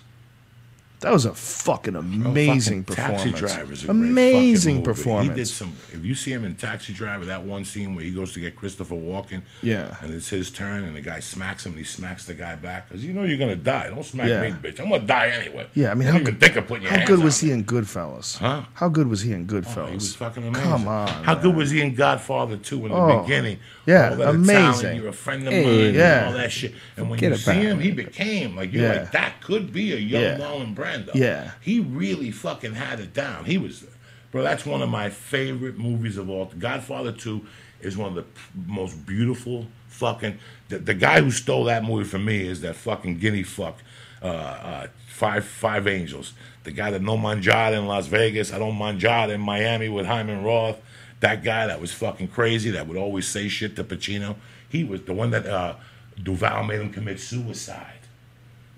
That 1.01 1.14
was 1.14 1.26
a 1.26 1.34
fucking 1.35 1.95
oh, 1.95 1.99
amazing 1.99 2.84
Fucking 2.84 2.95
performance. 2.95 3.23
Taxi 3.23 3.38
Driver's 3.55 3.85
a 3.85 3.91
amazing 3.91 4.81
performance. 4.81 5.30
He 5.30 5.35
did 5.35 5.45
some. 5.47 5.73
If 5.93 6.03
you 6.03 6.15
see 6.15 6.31
him 6.34 6.43
in 6.43 6.55
Taxi 6.55 6.91
Driver, 6.91 7.26
that 7.26 7.43
one 7.43 7.65
scene 7.65 7.93
where 7.93 8.03
he 8.03 8.09
goes 8.09 8.34
to 8.34 8.39
get 8.39 8.55
Christopher 8.55 8.95
Walken, 8.95 9.43
Yeah. 9.61 9.95
and 10.01 10.11
it's 10.11 10.27
his 10.30 10.49
turn, 10.49 10.85
and 10.85 10.95
the 10.95 11.01
guy 11.01 11.19
smacks 11.19 11.68
him, 11.68 11.73
and 11.73 11.77
he 11.80 11.85
smacks 11.85 12.26
the 12.26 12.34
guy 12.34 12.55
back 12.55 12.88
because 12.89 13.05
you 13.05 13.14
know 13.14 13.26
you're 13.26 13.38
gonna 13.38 13.55
die. 13.55 13.89
Don't 13.91 14.03
smack 14.03 14.27
Yeah. 14.27 14.41
me, 14.41 14.49
bitch. 14.53 14.80
I'm 14.80 14.89
gonna 14.89 15.05
die 15.05 15.27
anyway. 15.27 15.68
Yeah, 15.76 15.91
I 15.91 15.93
mean, 15.93 16.07
how 16.07 16.18
good- 16.18 16.39
think 16.39 16.55
of 16.55 16.65
putting 16.65 16.85
your 16.88 16.91
How 16.93 17.05
good 17.05 17.19
was 17.23 17.39
he 17.41 17.51
in 17.51 17.64
Goodfellas? 17.64 18.39
Huh? 18.39 18.64
How 18.73 18.89
good 18.89 19.07
was 19.07 19.22
he 19.22 19.34
in 19.34 19.45
Goodfellas? 19.45 19.77
Oh, 19.77 19.85
he 19.85 19.93
was 19.95 20.15
fucking 20.15 20.47
amazing. 20.47 20.68
Come 20.68 20.88
on, 20.88 21.07
How 21.09 21.34
man. 21.35 21.43
good 21.43 21.55
was 21.55 21.69
he 21.69 21.80
in 21.81 21.93
Godfather 21.93 22.57
2 22.57 22.88
in 22.88 22.91
the 22.91 22.97
Oh, 22.97 23.22
beginning? 23.22 23.59
Yeah, 23.88 24.09
All 24.11 24.15
that 24.18 24.30
amazing. 24.30 24.55
Italian, 24.65 24.95
you're 25.01 25.07
a 25.09 25.14
friend 25.14 25.47
of 25.47 25.53
Hey, 25.53 25.64
mine, 25.65 25.95
yeah. 25.95 26.18
and 26.19 26.27
all 26.27 26.34
that 26.41 26.51
shit. 26.51 26.73
And 26.95 27.09
when 27.09 27.18
Forget 27.18 27.31
you 27.31 27.38
see 27.38 27.51
him, 27.53 27.80
it. 27.80 27.84
he 27.84 27.91
became 27.91 28.55
like 28.55 28.72
you're 28.72 28.84
Yeah. 28.84 28.99
like 28.99 29.11
that 29.14 29.41
could 29.41 29.73
be 29.73 29.93
a 29.93 29.97
young 29.97 30.22
Yeah. 30.22 30.38
Marlon 30.38 30.76
Brando. 30.76 31.11
Yeah. 31.15 31.51
he 31.61 31.80
really 31.80 32.30
fucking 32.31 32.76
had 32.76 32.99
it 32.99 33.14
down. 33.15 33.45
He 33.45 33.57
was, 33.57 33.85
bro. 34.31 34.43
That's 34.43 34.65
one 34.65 34.81
of 34.84 34.89
my 34.89 35.09
favorite 35.09 35.77
movies 35.80 36.18
of 36.18 36.30
all. 36.30 36.45
Godfather 36.59 37.11
2 37.11 37.43
is 37.81 37.95
one 37.97 38.09
of 38.09 38.15
the 38.15 38.23
p- 38.23 38.30
most 38.68 39.05
beautiful 39.05 39.68
fucking. 39.88 40.38
The, 40.69 40.80
the 40.80 40.93
guy 40.93 41.22
who 41.22 41.31
stole 41.31 41.64
that 41.65 41.84
movie 41.84 42.03
from 42.07 42.26
me 42.26 42.45
is 42.47 42.61
that 42.61 42.76
fucking 42.76 43.18
guinea 43.19 43.43
fuck. 43.43 43.77
Uh, 44.22 44.26
uh, 44.27 44.88
five 45.07 45.45
five 45.45 45.88
angels. 45.88 46.34
The 46.64 46.72
guy 46.72 46.89
that 46.89 47.01
no 47.03 47.18
manjada 47.18 47.73
in 47.77 47.85
Las 47.85 48.07
Vegas. 48.07 48.51
I 48.51 48.57
don't 48.57 48.76
manjada 48.77 49.30
in 49.30 49.41
Miami 49.41 49.89
with 49.89 50.07
Hyman 50.07 50.43
Roth. 50.43 50.77
That 51.19 51.44
guy 51.44 51.68
that 51.68 51.81
was 51.81 51.91
fucking 51.94 52.27
crazy. 52.30 52.69
That 52.72 52.88
would 52.88 52.98
always 52.98 53.27
say 53.27 53.48
shit 53.48 53.76
to 53.77 53.84
Pacino. 53.84 54.35
He 54.69 54.84
was 54.84 55.02
the 55.03 55.14
one 55.14 55.31
that 55.31 55.45
uh, 55.48 55.76
Duvall 56.22 56.64
made 56.64 56.80
him 56.81 56.91
commit 56.91 57.19
suicide. 57.19 57.94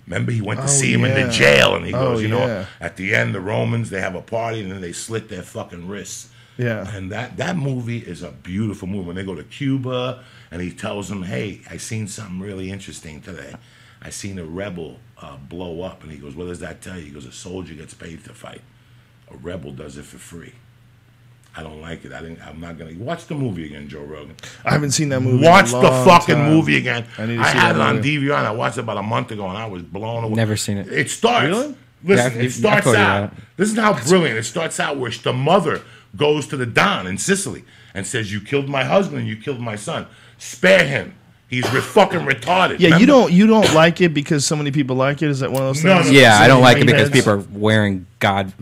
Remember, 0.06 0.32
he 0.32 0.40
went 0.40 0.58
to 0.60 0.64
Oh, 0.64 0.68
see 0.68 0.92
him 0.92 1.04
in 1.04 1.14
the 1.26 1.30
jail, 1.32 1.76
and 1.76 1.84
he 1.86 1.92
Oh, 1.94 2.12
goes, 2.14 2.22
you 2.22 2.28
yeah. 2.28 2.34
know, 2.46 2.66
at 2.80 2.96
the 2.96 3.14
end, 3.14 3.34
the 3.34 3.40
Romans 3.40 3.90
they 3.90 4.00
have 4.00 4.14
a 4.14 4.22
party, 4.22 4.62
and 4.62 4.72
then 4.72 4.80
they 4.80 4.92
slit 4.92 5.28
their 5.28 5.42
fucking 5.42 5.86
wrists. 5.86 6.30
Yeah. 6.58 6.90
And 6.94 7.12
that 7.12 7.36
that 7.36 7.56
movie 7.56 7.98
is 7.98 8.22
a 8.22 8.30
beautiful 8.30 8.88
movie. 8.88 9.06
When 9.06 9.16
they 9.16 9.24
go 9.24 9.34
to 9.34 9.44
Cuba, 9.44 10.24
and 10.50 10.60
he 10.60 10.70
tells 10.72 11.08
them, 11.08 11.22
"Hey, 11.22 11.60
I 11.70 11.76
seen 11.76 12.08
something 12.08 12.40
really 12.40 12.70
interesting 12.70 13.20
today. 13.20 13.54
I 14.02 14.10
seen 14.10 14.38
a 14.38 14.44
rebel 14.44 14.98
uh, 15.18 15.36
blow 15.36 15.82
up." 15.82 16.02
And 16.02 16.10
he 16.10 16.18
goes, 16.18 16.34
"What 16.34 16.48
does 16.48 16.58
that 16.60 16.80
tell 16.82 16.98
you?" 16.98 17.04
He 17.04 17.10
goes, 17.10 17.26
"A 17.26 17.32
soldier 17.32 17.74
gets 17.74 17.94
paid 17.94 18.24
to 18.24 18.34
fight. 18.34 18.62
A 19.30 19.36
rebel 19.36 19.72
does 19.72 19.96
it 19.96 20.04
for 20.06 20.18
free." 20.18 20.54
I 21.56 21.62
don't 21.64 21.80
like 21.80 22.04
it. 22.04 22.12
I 22.12 22.20
didn't. 22.20 22.40
I'm 22.46 22.60
not 22.60 22.78
gonna 22.78 22.94
watch 22.96 23.26
the 23.26 23.34
movie 23.34 23.66
again, 23.66 23.88
Joe 23.88 24.02
Rogan. 24.02 24.36
I 24.64 24.70
haven't 24.70 24.92
seen 24.92 25.08
that 25.08 25.20
movie. 25.20 25.38
in 25.38 25.44
a 25.44 25.48
Watch 25.50 25.72
the 25.72 25.80
fucking 25.80 26.36
time. 26.36 26.50
movie 26.50 26.76
again. 26.76 27.04
I 27.18 27.22
I, 27.22 27.26
need 27.26 27.36
to 27.38 27.44
see 27.44 27.50
had 27.58 27.74
it 27.76 27.80
on 27.82 27.96
movie. 27.96 28.18
DVR 28.18 28.38
and 28.38 28.46
I 28.46 28.52
watched 28.52 28.76
it 28.78 28.82
about 28.82 28.98
a 28.98 29.02
month 29.02 29.32
ago 29.32 29.46
and 29.48 29.58
I 29.58 29.66
was 29.66 29.82
blown 29.82 30.22
away. 30.24 30.34
Never 30.34 30.56
seen 30.56 30.78
it. 30.78 30.86
It 30.88 31.10
starts. 31.10 31.48
Really? 31.48 31.74
Listen, 32.04 32.32
Yeah, 32.38 32.42
it 32.46 32.50
starts 32.52 32.86
out. 32.86 32.94
that. 32.94 33.34
This 33.56 33.70
is 33.72 33.76
how 33.76 33.92
brilliant. 34.08 34.38
It 34.38 34.44
starts 34.44 34.78
out 34.80 34.96
where 34.96 35.10
the 35.10 35.32
mother 35.32 35.82
goes 36.16 36.46
to 36.48 36.56
the 36.56 36.66
Don 36.66 37.06
in 37.08 37.18
Sicily 37.18 37.64
and 37.94 38.06
says, 38.06 38.32
"You 38.32 38.40
killed 38.40 38.68
my 38.68 38.84
husband 38.84 39.26
you 39.26 39.36
killed 39.36 39.60
my 39.60 39.76
son. 39.76 40.06
Spare 40.38 40.86
him. 40.86 41.14
He's 41.48 41.70
re- 41.72 41.80
fucking 41.80 42.20
retarded." 42.20 42.78
Yeah, 42.78 42.86
Remember? 42.90 43.00
you 43.00 43.06
don't 43.06 43.32
you 43.32 43.46
don't 43.48 43.74
like 43.74 44.00
it 44.00 44.14
because 44.14 44.46
so 44.46 44.54
many 44.56 44.70
people 44.70 44.94
like 44.96 45.20
it. 45.20 45.28
Is 45.28 45.40
that 45.40 45.50
one 45.50 45.62
of 45.62 45.68
those 45.74 45.84
No, 45.84 45.96
things? 45.96 46.12
no, 46.12 46.18
Yeah, 46.20 46.38
I 46.38 46.46
don't 46.48 46.62
like 46.62 46.78
it 46.78 46.86
because 46.86 47.10
people 47.10 47.32
are 47.32 47.44
wearing 47.52 48.06
God 48.20 48.52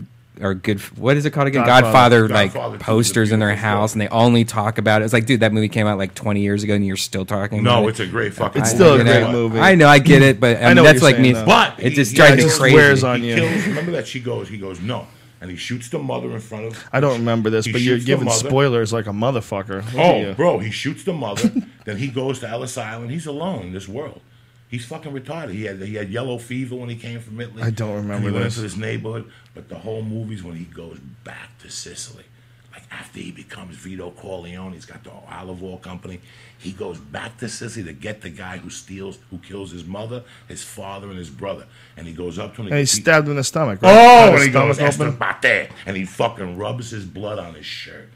or 0.41 0.53
good. 0.53 0.79
What 0.97 1.17
is 1.17 1.25
it 1.25 1.31
called 1.31 1.47
again? 1.47 1.65
Godfather. 1.65 2.21
Godfather, 2.21 2.27
like 2.29 2.53
Godfather 2.53 2.77
two 2.77 2.83
posters 2.83 3.31
in 3.31 3.39
their 3.39 3.55
house, 3.55 3.93
and 3.93 4.01
they 4.01 4.07
only 4.09 4.45
talk 4.45 4.77
about 4.77 5.01
it. 5.01 5.05
It's 5.05 5.13
like, 5.13 5.25
dude, 5.25 5.39
that 5.41 5.53
movie 5.53 5.69
came 5.69 5.87
out 5.87 5.97
like 5.97 6.15
20 6.15 6.41
years 6.41 6.63
ago, 6.63 6.73
and 6.75 6.85
you're 6.85 6.95
still 6.97 7.25
talking. 7.25 7.59
about 7.59 7.79
it. 7.79 7.81
No, 7.81 7.87
it. 7.87 7.91
it's 7.91 7.99
a 7.99 8.07
great 8.07 8.33
fucking. 8.33 8.61
It's 8.61 8.71
still 8.71 8.93
a 8.99 9.03
great 9.03 9.21
know, 9.21 9.31
movie. 9.31 9.59
I 9.59 9.75
know, 9.75 9.87
I 9.87 9.99
get 9.99 10.21
it, 10.21 10.39
but 10.39 10.57
I, 10.57 10.61
I 10.71 10.73
know 10.73 10.83
that's 10.83 11.01
you're 11.01 11.11
like 11.11 11.19
me. 11.19 11.33
though. 11.33 11.45
But 11.45 11.79
it 11.79 11.91
just 11.91 12.11
he 12.11 12.17
drives 12.17 12.37
Yeah, 12.37 12.45
me 12.47 12.51
it 12.51 12.57
crazy. 12.57 12.75
wears 12.75 13.03
on 13.03 13.23
you. 13.23 13.35
kills. 13.35 13.67
Remember 13.67 13.91
that 13.91 14.07
she 14.07 14.19
goes. 14.19 14.47
He 14.49 14.57
goes 14.57 14.79
no, 14.81 15.07
and 15.41 15.49
he 15.51 15.57
shoots 15.57 15.89
the 15.89 15.99
mother 15.99 16.31
in 16.31 16.39
front 16.39 16.65
of. 16.67 16.83
I 16.91 16.99
don't 16.99 17.19
remember 17.19 17.49
this, 17.49 17.67
but 17.71 17.81
you're 17.81 17.99
giving 17.99 18.29
spoilers 18.29 18.91
like 18.93 19.07
a 19.07 19.11
motherfucker. 19.11 19.83
Look 19.93 19.95
Oh, 19.95 20.33
bro, 20.33 20.59
he 20.59 20.71
shoots 20.71 21.03
the 21.03 21.13
mother. 21.13 21.51
then 21.85 21.97
he 21.97 22.07
goes 22.07 22.39
to 22.39 22.49
Ellis 22.49 22.77
Island. 22.77 23.11
He's 23.11 23.25
alone 23.27 23.67
in 23.67 23.73
this 23.73 23.87
world. 23.87 24.21
He's 24.69 24.85
fucking 24.85 25.11
retarded. 25.11 25.51
He 25.53 25.63
had 25.65 25.81
he 25.81 25.95
had 25.95 26.09
yellow 26.09 26.37
fever 26.37 26.75
when 26.75 26.89
he 26.89 26.95
came 26.95 27.19
from 27.19 27.41
Italy. 27.41 27.63
I 27.63 27.71
don't 27.71 27.95
remember 27.95 28.13
and 28.15 28.23
he 28.23 28.29
this. 28.29 28.33
went 28.35 28.45
into 28.45 28.61
this 28.61 28.77
neighborhood, 28.77 29.31
but 29.55 29.67
the 29.67 29.75
whole 29.79 30.03
movie's 30.03 30.43
when 30.43 30.55
he 30.55 30.65
goes 30.65 30.99
back 31.23 31.57
to 31.59 31.69
Sicily. 31.71 32.25
Like 32.71 32.83
after 32.91 33.19
he 33.19 33.31
becomes 33.31 33.75
Vito 33.77 34.11
Corleone, 34.11 34.73
he's 34.73 34.85
got 34.85 35.03
the 35.03 35.11
olive 35.11 35.63
oil 35.63 35.77
company. 35.77 36.21
He 36.59 36.71
goes 36.71 36.99
back 36.99 37.37
to 37.39 37.49
Sicily 37.49 37.83
to 37.85 37.93
get 37.93 38.21
the 38.21 38.29
guy 38.29 38.57
who 38.57 38.69
steals, 38.69 39.17
who 39.31 39.39
kills 39.39 39.71
his 39.71 39.85
mother, 39.85 40.23
his 40.47 40.63
father, 40.63 41.07
and 41.09 41.17
his 41.17 41.31
brother. 41.31 41.65
And 41.97 42.05
he 42.05 42.13
goes 42.13 42.37
up 42.37 42.53
to 42.55 42.61
him. 42.61 42.67
And 42.67 42.77
he's 42.77 42.93
he- 42.93 43.01
stabbed 43.01 43.27
in 43.27 43.37
the 43.37 43.43
stomach. 43.43 43.81
Right? 43.81 43.91
Oh, 43.91 44.33
and 44.35 44.43
he 44.43 44.49
goes. 44.49 44.77
"Estabate," 44.77 45.71
and 45.87 45.97
he 45.97 46.05
fucking 46.05 46.57
rubs 46.57 46.91
his 46.91 47.05
blood 47.05 47.39
on 47.39 47.55
his 47.55 47.65
shirt. 47.65 48.09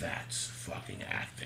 That's 0.00 0.46
fucking 0.46 1.02
acting. 1.02 1.37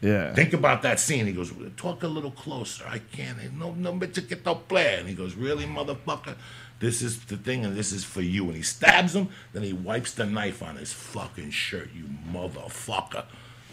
Yeah. 0.00 0.32
Think 0.34 0.54
about 0.54 0.82
that 0.82 0.98
scene. 0.98 1.26
He 1.26 1.32
goes, 1.32 1.52
talk 1.76 2.02
a 2.02 2.08
little 2.08 2.30
closer. 2.30 2.84
I 2.88 2.98
can't. 2.98 3.36
No, 3.58 3.72
no, 3.72 3.92
but 3.92 4.16
you 4.16 4.22
get 4.22 4.44
the 4.44 4.54
play. 4.54 4.96
And 4.98 5.08
he 5.08 5.14
goes, 5.14 5.34
really, 5.34 5.64
motherfucker? 5.64 6.36
This 6.78 7.02
is 7.02 7.22
the 7.26 7.36
thing, 7.36 7.66
and 7.66 7.76
this 7.76 7.92
is 7.92 8.04
for 8.04 8.22
you. 8.22 8.46
And 8.46 8.56
he 8.56 8.62
stabs 8.62 9.14
him. 9.14 9.28
Then 9.52 9.62
he 9.62 9.74
wipes 9.74 10.14
the 10.14 10.24
knife 10.24 10.62
on 10.62 10.76
his 10.76 10.92
fucking 10.92 11.50
shirt. 11.50 11.90
You 11.94 12.04
motherfucker. 12.32 13.24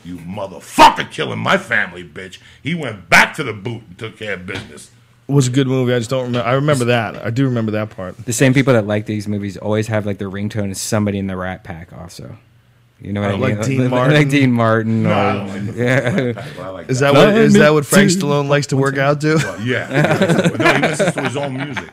You 0.04 0.18
motherfucker 0.18 1.10
killing 1.10 1.40
my 1.40 1.58
family, 1.58 2.04
bitch. 2.04 2.40
He 2.62 2.76
went 2.76 3.10
back 3.10 3.34
to 3.36 3.44
the 3.44 3.54
boot 3.54 3.84
and 3.88 3.98
took 3.98 4.18
care 4.18 4.34
of 4.34 4.46
business. 4.46 4.92
It 5.28 5.34
was 5.34 5.48
a 5.48 5.52
good 5.52 5.68
movie. 5.68 5.94
I 5.94 6.00
just 6.00 6.10
don't 6.10 6.26
remember. 6.26 6.48
I 6.48 6.54
remember 6.54 6.86
that. 6.86 7.26
I 7.26 7.30
do 7.30 7.46
remember 7.46 7.72
that 7.74 7.90
part. 7.90 8.18
The 8.26 8.34
same 8.34 8.54
people 8.54 8.74
that 8.74 8.88
like 8.88 9.06
these 9.06 9.28
movies 9.28 9.58
always 9.58 9.88
have 9.88 10.06
like 10.06 10.18
their 10.18 10.30
ringtone 10.30 10.72
is 10.72 10.80
somebody 10.80 11.18
in 11.18 11.28
the 11.28 11.36
Rat 11.36 11.64
Pack, 11.64 11.92
also. 11.94 12.38
You 13.00 13.14
know 13.14 13.22
what 13.22 13.30
I 13.30 13.34
mean? 13.34 13.42
like 13.58 13.66
Dean 13.66 13.90
Martin? 13.90 14.14
like 14.16 14.30
Dean 14.30 14.52
Martin. 14.52 15.04
No, 15.04 15.10
Or, 15.10 15.14
I 15.14 15.34
don't 15.34 15.68
like 15.68 15.76
yeah. 15.76 16.46
I 16.60 16.70
like 16.70 16.90
Is 16.90 17.00
that 17.02 17.14
what 17.14 17.30
is 17.38 17.54
that 17.54 17.70
what 17.72 17.86
Frank 17.86 18.12
too. 18.12 18.18
Stallone 18.20 18.48
likes 18.50 18.68
to 18.68 18.78
work 18.78 18.98
out 18.98 19.22
to? 19.22 19.36
Well, 19.36 19.62
yeah. 19.62 19.88
no, 20.58 20.74
he 20.74 20.82
listens 20.82 21.14
to 21.14 21.22
his 21.22 21.38
own 21.38 21.54
music. 21.58 21.90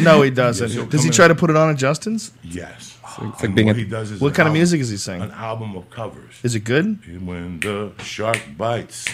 no, 0.00 0.22
he 0.22 0.30
doesn't. 0.30 0.70
Yes, 0.70 0.86
Does 0.88 1.04
he 1.04 1.10
try 1.10 1.26
in. 1.26 1.28
to 1.30 1.34
put 1.34 1.50
it 1.50 1.56
on 1.56 1.68
at 1.70 1.76
Justin's? 1.76 2.32
Yes. 2.42 2.96
like 3.20 3.54
being 3.54 3.66
what 3.66 3.76
a- 3.76 3.78
he 3.80 3.84
does 3.84 4.10
is 4.12 4.20
What 4.20 4.28
an 4.28 4.34
kind 4.34 4.46
of 4.48 4.54
music 4.54 4.80
is 4.80 4.88
he 4.88 4.96
singing? 4.96 5.22
An 5.22 5.30
album 5.32 5.76
of 5.76 5.90
covers. 5.90 6.34
Is 6.42 6.54
it 6.54 6.60
good? 6.60 7.00
When 7.26 7.60
the 7.60 7.92
shark 8.02 8.40
bites. 8.56 9.04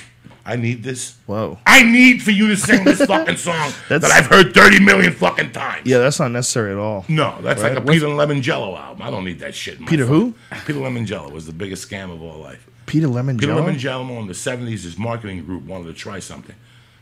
I 0.45 0.57
need 0.57 0.83
this. 0.83 1.17
Whoa. 1.27 1.59
I 1.67 1.83
need 1.85 2.23
for 2.23 2.33
you 2.33 2.49
to 2.49 2.57
sing 2.57 2.85
this 2.85 3.05
fucking 3.07 3.37
song 3.37 3.73
that 3.89 4.05
I've 4.05 4.27
heard 4.27 4.53
30 4.55 4.81
million 4.81 5.13
fucking 5.13 5.53
times. 5.53 5.87
Yeah, 5.87 5.99
that's 5.99 6.19
not 6.19 6.33
necessary 6.33 6.73
at 6.73 6.79
all. 6.79 7.05
No, 7.09 7.41
that's 7.43 7.63
like 7.63 7.73
a 7.73 7.75
Right. 7.77 7.87
Peter 7.89 8.07
Lemongello 8.07 8.77
album. 8.79 9.03
I 9.03 9.11
don't 9.11 9.25
need 9.25 9.39
that 9.39 9.55
shit. 9.55 9.85
Peter 9.87 10.05
who? 10.07 10.35
fucking- 10.51 10.65
Peter 10.67 10.79
Lemongello 10.81 11.31
was 11.31 11.47
the 11.47 11.53
biggest 11.53 11.89
scam 11.89 12.13
of 12.13 12.23
all 12.23 12.39
life. 12.41 12.67
Peter 12.87 13.07
Lemon 13.07 13.39
Peter 13.39 13.55
Lemon 13.55 13.79
Jello? 13.79 14.19
In 14.21 14.27
the 14.27 14.33
70s, 14.33 14.83
his 14.83 14.99
marketing 14.99 15.45
group 15.45 15.63
wanted 15.65 15.87
to 15.87 15.95
try 15.95 16.19
something. 16.19 16.57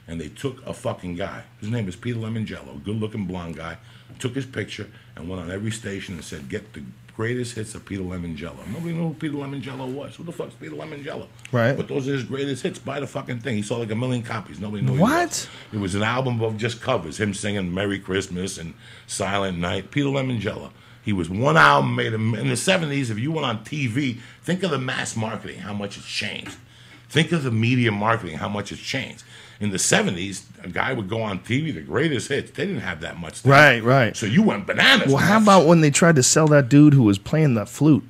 And 0.07 0.21
they 0.21 0.29
took 0.29 0.65
a 0.67 0.75
fucking 0.75 1.15
guy. 1.17 1.45
His 1.61 1.71
name 1.71 1.89
is 1.89 1.97
Peter 1.97 2.19
Lemongello, 2.19 2.83
good 2.85 2.97
looking 2.97 3.27
blonde 3.27 3.57
guy. 3.57 3.79
Took 4.19 4.35
his 4.35 4.45
picture 4.45 4.89
and 5.17 5.29
went 5.29 5.41
on 5.41 5.51
every 5.51 5.71
station 5.71 6.15
and 6.17 6.25
said, 6.25 6.49
Get 6.49 6.73
the 6.75 6.83
greatest 7.21 7.55
hits 7.55 7.75
of 7.75 7.85
Peter 7.85 8.03
Lemongello. 8.03 8.67
Nobody 8.69 8.95
knew 8.95 9.09
who 9.09 9.15
Peter 9.15 9.35
Lemongello 9.35 9.87
was. 9.93 10.17
Who 10.17 10.25
the 10.25 10.33
fuck's 10.33 10.55
Peter 10.55 10.75
Lemongello? 10.75 11.27
Right. 11.53 11.77
But 11.77 11.87
those 11.89 12.09
are 12.09 12.13
his 12.15 12.25
greatest 12.25 12.63
hits. 12.63 12.79
Buy 12.79 12.99
the 12.99 13.07
fucking 13.07 13.41
thing. 13.41 13.57
He 13.57 13.63
sold 13.63 13.81
like 13.81 13.91
a 13.91 13.95
million 13.95 14.23
copies. 14.23 14.59
Nobody 14.59 14.83
knew 14.83 14.99
What? 14.99 15.29
was. 15.29 15.49
It 15.71 15.77
was 15.81 15.95
an 15.95 16.03
album 16.03 16.41
of 16.41 16.57
just 16.57 16.81
covers, 16.81 17.21
him 17.21 17.35
singing 17.35 17.75
Merry 17.75 17.99
Christmas 17.99 18.57
and 18.57 18.73
Silent 19.07 19.59
Night. 19.59 19.91
Peter 19.91 20.09
Lemongello. 20.09 20.71
He 21.03 21.13
was 21.13 21.29
one 21.29 21.59
album 21.59 21.95
made 21.95 22.15
in 22.15 22.31
the 22.33 22.55
70s. 22.55 23.11
If 23.11 23.19
you 23.19 23.33
went 23.33 23.45
on 23.47 23.65
TV, 23.67 24.19
think 24.43 24.63
of 24.63 24.71
the 24.71 24.79
mass 24.79 25.15
marketing, 25.15 25.59
how 25.61 25.75
much 25.75 25.99
it's 25.99 26.07
changed. 26.07 26.57
Think 27.11 27.33
of 27.33 27.43
the 27.43 27.51
media 27.51 27.93
marketing, 27.93 28.39
how 28.39 28.49
much 28.49 28.73
it's 28.73 28.81
changed. 28.81 29.25
In 29.61 29.71
the 29.71 29.77
70s, 29.77 30.45
a 30.65 30.69
guy 30.69 30.95
would 30.95 31.09
go 31.09 31.21
on 31.21 31.41
TV, 31.41 31.75
the 31.75 31.83
greatest 31.83 32.29
hits. 32.29 32.51
They 32.51 32.65
didn't 32.67 32.81
have 32.81 33.03
that 33.03 33.19
much. 33.19 33.43
time. 33.43 33.53
Right, 33.53 33.83
right. 33.83 34.17
So 34.17 34.25
you 34.25 34.43
went 34.43 34.67
bananas. 34.67 35.09
Well, 35.09 35.19
how 35.19 35.37
about 35.41 35.67
when 35.67 35.83
they 35.83 35.91
tried 35.91 36.17
to 36.17 36.23
sell 36.23 36.47
that 36.49 36.71
dude 36.71 36.95
who 36.95 37.03
was 37.03 37.19
playing 37.19 37.55
the 37.55 37.67
flute? 37.67 38.05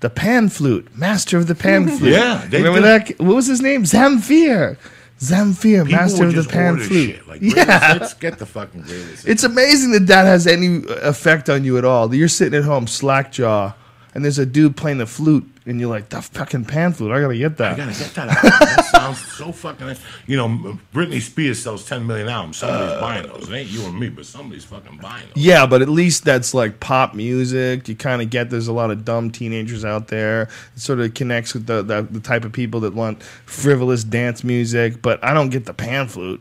The 0.00 0.10
pan 0.10 0.48
flute, 0.50 0.94
master 0.96 1.38
of 1.38 1.46
the 1.46 1.54
pan 1.54 1.88
flute. 1.98 2.12
Yeah, 2.12 2.44
remember 2.50 2.80
did. 2.80 3.16
that? 3.16 3.20
What 3.24 3.36
was 3.36 3.46
his 3.46 3.62
name? 3.62 3.84
Zamfir. 3.84 4.76
Zamfir, 5.20 5.84
People 5.86 6.00
master 6.00 6.26
of 6.26 6.34
the 6.34 6.42
pan 6.42 6.78
flute. 6.78 7.14
Shit. 7.16 7.28
Like, 7.28 7.40
yeah, 7.40 7.94
hits, 7.94 8.12
get 8.14 8.38
the 8.38 8.46
fucking 8.46 8.82
greatest 8.82 9.26
it's 9.28 9.44
amazing 9.44 9.92
that 9.92 10.08
that 10.08 10.24
has 10.24 10.48
any 10.48 10.82
effect 10.88 11.48
on 11.48 11.62
you 11.64 11.78
at 11.78 11.84
all. 11.84 12.12
You're 12.12 12.26
sitting 12.28 12.58
at 12.58 12.64
home, 12.64 12.88
slackjaw, 12.88 13.72
and 14.14 14.24
there's 14.24 14.40
a 14.40 14.46
dude 14.46 14.76
playing 14.76 14.98
the 14.98 15.06
flute, 15.06 15.48
and 15.66 15.80
you're 15.80 15.90
like, 15.90 16.08
"The 16.08 16.20
fucking 16.20 16.64
pan 16.64 16.92
flute, 16.92 17.12
I 17.12 17.20
gotta 17.20 17.36
get 17.36 17.56
that. 17.58 17.74
I 17.74 17.76
gotta 17.76 17.98
get 17.98 18.14
that 18.14 18.28
album. 18.28 18.50
That 18.60 18.84
sounds 18.92 19.18
so 19.18 19.52
fucking. 19.52 19.96
You 20.26 20.36
know, 20.36 20.78
Britney 20.92 21.20
Spears 21.20 21.62
sells 21.62 21.86
10 21.86 22.06
million 22.06 22.28
albums. 22.28 22.58
Somebody's 22.58 22.92
uh. 22.92 23.00
buying 23.00 23.26
those. 23.26 23.48
It 23.48 23.54
ain't 23.54 23.70
you 23.70 23.84
and 23.84 23.98
me, 23.98 24.08
but 24.08 24.26
somebody's 24.26 24.64
fucking 24.64 24.98
buying 24.98 25.26
those. 25.34 25.42
Yeah, 25.44 25.66
but 25.66 25.82
at 25.82 25.88
least 25.88 26.24
that's 26.24 26.54
like 26.54 26.80
pop 26.80 27.14
music. 27.14 27.88
You 27.88 27.96
kind 27.96 28.22
of 28.22 28.30
get 28.30 28.50
there's 28.50 28.68
a 28.68 28.72
lot 28.72 28.90
of 28.90 29.04
dumb 29.04 29.30
teenagers 29.30 29.84
out 29.84 30.08
there. 30.08 30.48
It 30.74 30.80
sort 30.80 31.00
of 31.00 31.14
connects 31.14 31.54
with 31.54 31.66
the, 31.66 31.82
the 31.82 32.02
the 32.02 32.20
type 32.20 32.44
of 32.44 32.52
people 32.52 32.80
that 32.80 32.94
want 32.94 33.22
frivolous 33.22 34.04
dance 34.04 34.44
music. 34.44 35.02
But 35.02 35.22
I 35.24 35.34
don't 35.34 35.50
get 35.50 35.66
the 35.66 35.74
pan 35.74 36.08
flute. 36.08 36.40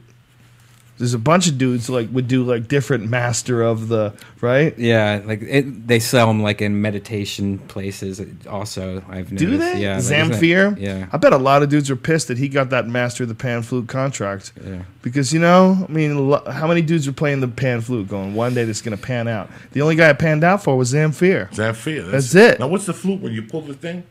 There's 1.01 1.15
a 1.15 1.19
bunch 1.19 1.47
of 1.47 1.57
dudes 1.57 1.89
like 1.89 2.09
would 2.11 2.27
do 2.27 2.43
like 2.43 2.67
different 2.67 3.09
master 3.09 3.63
of 3.63 3.87
the 3.87 4.13
right. 4.39 4.77
Yeah, 4.77 5.23
like 5.25 5.41
it, 5.41 5.87
they 5.87 5.97
sell 5.97 6.27
them 6.27 6.43
like 6.43 6.61
in 6.61 6.79
meditation 6.79 7.57
places. 7.57 8.21
Also, 8.45 9.03
I've 9.09 9.31
noticed. 9.31 9.37
Do 9.39 9.57
they? 9.57 9.81
Yeah, 9.81 9.95
like, 9.95 10.03
Zamfir. 10.03 10.79
Yeah. 10.79 11.07
I 11.11 11.17
bet 11.17 11.33
a 11.33 11.37
lot 11.37 11.63
of 11.63 11.69
dudes 11.69 11.89
are 11.89 11.95
pissed 11.95 12.27
that 12.27 12.37
he 12.37 12.47
got 12.47 12.69
that 12.69 12.85
master 12.85 13.23
of 13.23 13.29
the 13.29 13.35
pan 13.35 13.63
flute 13.63 13.87
contract. 13.87 14.53
Yeah. 14.63 14.83
Because 15.01 15.33
you 15.33 15.39
know, 15.39 15.87
I 15.89 15.91
mean, 15.91 16.29
lo- 16.29 16.43
how 16.51 16.67
many 16.67 16.83
dudes 16.83 17.07
are 17.07 17.13
playing 17.13 17.39
the 17.39 17.47
pan 17.47 17.81
flute? 17.81 18.07
Going 18.07 18.35
one 18.35 18.53
day 18.53 18.65
that's 18.65 18.83
gonna 18.83 18.95
pan 18.95 19.27
out. 19.27 19.49
The 19.71 19.81
only 19.81 19.95
guy 19.95 20.11
it 20.11 20.19
panned 20.19 20.43
out 20.43 20.63
for 20.63 20.77
was 20.77 20.93
Zamfir. 20.93 21.49
Zamfir. 21.49 22.11
That's 22.11 22.35
it. 22.35 22.59
Now, 22.59 22.67
what's 22.67 22.85
the 22.85 22.93
flute 22.93 23.21
when 23.21 23.33
you 23.33 23.41
pull 23.41 23.61
the 23.61 23.73
thing? 23.73 24.03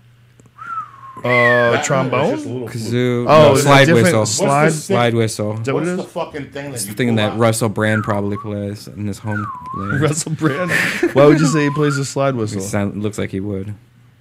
Uh, 1.25 1.29
That 1.29 1.71
one, 1.71 1.75
or 1.75 1.77
it's 1.79 1.87
trombone. 1.87 2.31
just 2.35 2.47
a 2.47 2.49
little 2.49 2.69
flute? 2.69 2.83
Kazoo. 2.85 3.27
Oh, 3.29 3.43
no, 3.49 3.53
is 3.53 3.59
it 3.61 3.63
slide 3.63 3.85
different? 3.87 4.05
whistle. 4.05 4.27
Slide- 4.27 4.63
What's 4.65 4.77
the 4.77 4.81
slide 4.83 5.15
whistle. 5.15 5.53
that 5.55 5.75
what 5.75 5.75
What's 5.83 5.89
it 5.93 5.97
the 5.97 6.03
is? 6.05 6.13
fucking 6.13 6.45
thing 6.51 6.65
that 6.71 6.75
It's 6.75 6.85
you 6.87 6.91
the 6.93 6.97
thing 6.97 7.09
pull 7.09 7.17
that 7.17 7.33
out? 7.33 7.39
Russell 7.39 7.69
Brand 7.69 8.05
probably 8.05 8.37
plays 8.39 8.89
in 8.89 9.07
his 9.07 9.19
home. 9.19 9.47
land. 9.77 10.01
Russell 10.03 10.33
Brand. 10.33 10.71
Why 11.13 11.27
would 11.27 11.41
you 11.41 11.47
say 11.47 11.65
he 11.65 11.71
plays 11.71 11.97
a 11.99 12.05
slide 12.05 12.35
It 12.35 12.39
whistle? 12.39 12.61
sound, 12.61 13.03
looks 13.03 13.19
like 13.19 13.31
he 13.31 13.41
would. 13.41 13.75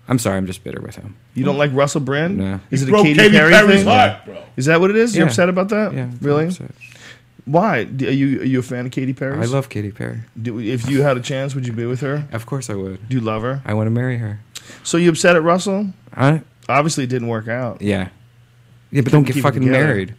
I'm 0.07 0.17
sorry, 0.19 0.37
I'm 0.37 0.47
just 0.47 0.63
bitter 0.63 0.81
with 0.81 0.95
him. 0.95 1.15
You 1.35 1.43
don't 1.45 1.57
like 1.57 1.71
Russell 1.73 2.01
Brand? 2.01 2.37
No. 2.37 2.59
Is 2.71 2.81
it 2.81 2.89
a 2.89 2.91
Broke 2.91 3.05
Katy, 3.05 3.19
Katy 3.19 3.29
Perry 3.37 3.51
Perry's 3.53 3.79
thing? 3.81 3.87
heart, 3.87 4.25
bro. 4.25 4.41
Is 4.57 4.65
that 4.65 4.79
what 4.81 4.89
it 4.89 4.95
is? 4.95 5.15
You're 5.15 5.25
Yeah. 5.25 5.29
upset 5.29 5.49
about 5.49 5.69
that? 5.69 5.93
Yeah, 5.93 6.09
Really? 6.21 6.43
I'm 6.45 6.49
upset. 6.49 6.71
Why? 7.45 7.83
Do- 7.83 8.07
Are 8.07 8.11
you 8.11 8.41
are 8.41 8.45
you 8.45 8.59
a 8.59 8.63
fan 8.63 8.85
of 8.87 8.91
Katy 8.91 9.13
Perry? 9.13 9.39
I 9.39 9.45
love 9.45 9.69
Katy 9.69 9.91
Perry. 9.91 10.19
Do, 10.41 10.59
if 10.59 10.89
you 10.89 11.01
had 11.03 11.17
a 11.17 11.19
chance, 11.19 11.55
would 11.55 11.65
you 11.65 11.73
be 11.73 11.85
with 11.85 12.01
her? 12.01 12.25
Of 12.31 12.45
course 12.45 12.69
I 12.69 12.75
would. 12.75 13.07
Do 13.09 13.15
you 13.15 13.21
love 13.21 13.41
her? 13.43 13.61
I 13.65 13.73
want 13.73 13.87
to 13.87 13.91
marry 13.91 14.17
her. 14.17 14.39
So 14.83 14.97
you 14.97 15.09
upset 15.09 15.35
at 15.35 15.41
Russell? 15.43 15.87
I, 16.15 16.41
Obviously, 16.69 17.03
it 17.03 17.07
didn't 17.07 17.27
work 17.27 17.47
out. 17.47 17.81
yeah. 17.81 18.09
Yeah, 18.91 19.01
but 19.01 19.11
don't 19.11 19.23
get 19.23 19.33
keep 19.33 19.41
it 19.41 19.43
fucking 19.43 19.61
together. 19.61 19.85
married. 19.85 20.15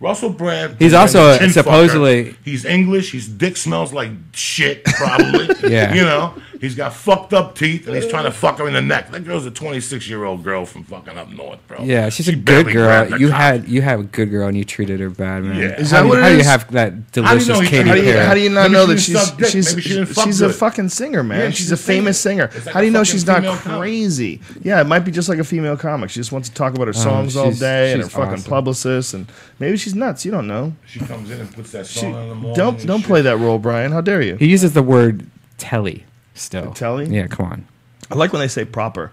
Russell 0.00 0.30
Brand. 0.30 0.76
He's 0.80 0.92
also 0.94 1.28
like 1.28 1.36
a- 1.40 1.44
chin 1.44 1.52
supposedly- 1.52 2.24
fucker. 2.24 2.36
He's 2.44 2.64
English. 2.64 3.12
His 3.12 3.28
dick 3.28 3.56
smells 3.56 3.92
like 3.92 4.10
shit, 4.32 4.84
probably. 4.84 5.48
Yeah. 5.70 5.94
You 5.94 6.02
know, 6.02 6.34
he's 6.64 6.74
got 6.74 6.92
fucked 6.92 7.32
up 7.32 7.54
teeth, 7.54 7.86
and 7.86 7.94
he's 7.96 8.08
trying 8.08 8.24
to 8.24 8.30
fuck 8.30 8.58
her 8.58 8.66
in 8.66 8.72
the 8.74 8.82
neck. 8.82 9.10
That 9.10 9.24
girl's 9.24 9.46
a 9.46 9.50
26 9.50 10.08
year 10.08 10.24
old 10.24 10.42
girl 10.42 10.66
from 10.66 10.84
fucking 10.84 11.16
up 11.16 11.28
north, 11.30 11.60
bro. 11.68 11.82
Yeah, 11.82 12.08
she's 12.08 12.26
She 12.26 12.32
a 12.32 12.36
good 12.36 12.66
girl. 12.72 13.18
You 13.18 13.28
cock. 13.28 13.36
had 13.40 13.68
you 13.68 13.82
have 13.82 14.00
a 14.00 14.04
good 14.04 14.30
girl 14.30 14.48
and 14.48 14.56
you 14.56 14.64
treated 14.64 15.00
her 15.00 15.10
bad, 15.10 15.44
man. 15.44 15.56
Yeah. 15.60 15.80
Is 15.80 15.90
how 15.90 15.98
that 15.98 16.02
do, 16.04 16.08
what 16.08 16.18
it 16.18 16.22
how 16.22 16.28
do 16.30 16.36
you 16.36 16.44
have 16.44 16.72
that 16.72 16.92
How 16.92 16.96
do 16.96 16.96
you 16.96 17.12
delicious 17.44 17.48
know 17.48 17.60
he- 17.60 17.68
Katy 17.68 17.88
How 17.88 17.94
do 17.94 18.00
you, 18.02 18.12
Perry? 18.12 18.26
how 18.26 18.34
do 18.34 18.40
you 18.40 18.50
not 18.50 18.70
Maybe 18.70 18.72
know 18.86 18.96
she 18.96 19.12
that 19.12 19.34
didn't 19.36 19.50
she's 19.50 19.70
she's 19.72 19.82
she 19.82 19.88
didn't 19.90 20.06
fuck 20.06 20.24
she's 20.24 20.40
a 20.40 20.52
fucking 20.52 20.88
singer, 20.88 21.22
man? 21.22 21.38
Yeah, 21.40 21.48
she's, 21.50 21.58
she's 21.58 21.70
a 21.70 21.74
a 21.74 21.76
singer. 21.76 21.98
famous 22.00 22.20
singer. 22.20 22.50
Like 22.54 22.66
how 22.74 22.80
do 22.80 22.86
you 22.86 22.92
know 22.92 23.04
she's 23.04 23.26
not 23.26 23.36
female 23.36 23.56
comic. 23.56 23.78
crazy? 23.80 24.40
Yeah, 24.62 24.80
it 24.80 24.86
might 24.86 25.00
be 25.00 25.10
just 25.10 25.28
like 25.28 25.38
a 25.38 25.44
female 25.44 25.76
comic. 25.76 26.10
She 26.10 26.20
just 26.20 26.32
wants 26.32 26.48
to 26.48 26.54
talk 26.54 26.74
about 26.74 26.86
her 26.88 26.94
oh, 26.96 27.00
songs 27.00 27.36
all 27.36 27.52
day 27.52 27.92
and 27.92 28.02
her 28.02 28.08
fucking 28.08 28.34
awesome. 28.34 28.50
publicists, 28.50 29.12
and 29.14 29.26
maybe 29.58 29.76
she's 29.76 29.94
nuts. 29.94 30.24
You 30.24 30.30
don't 30.30 30.46
know. 30.46 30.72
She 30.86 31.00
comes 31.00 31.30
in 31.30 31.40
and 31.40 31.52
puts 31.54 31.72
that 31.72 31.86
She- 31.86 32.00
song 32.00 32.14
on 32.14 32.22
in 32.22 32.28
the 32.30 32.34
morning. 32.34 32.56
don't 32.56 32.86
don't 32.86 33.00
shit. 33.00 33.06
play 33.08 33.22
that 33.22 33.38
role, 33.38 33.58
Brian. 33.58 33.92
How 33.92 34.00
dare 34.00 34.22
you? 34.22 34.36
He 34.36 34.46
uses 34.46 34.72
the 34.72 34.82
word 34.82 35.26
telly 35.58 36.04
still. 36.34 36.72
telly? 36.72 37.06
Yeah, 37.06 37.26
come 37.26 37.46
on. 37.46 37.68
I 38.10 38.16
like 38.16 38.32
when 38.32 38.40
they 38.40 38.48
say 38.48 38.64
proper. 38.64 39.12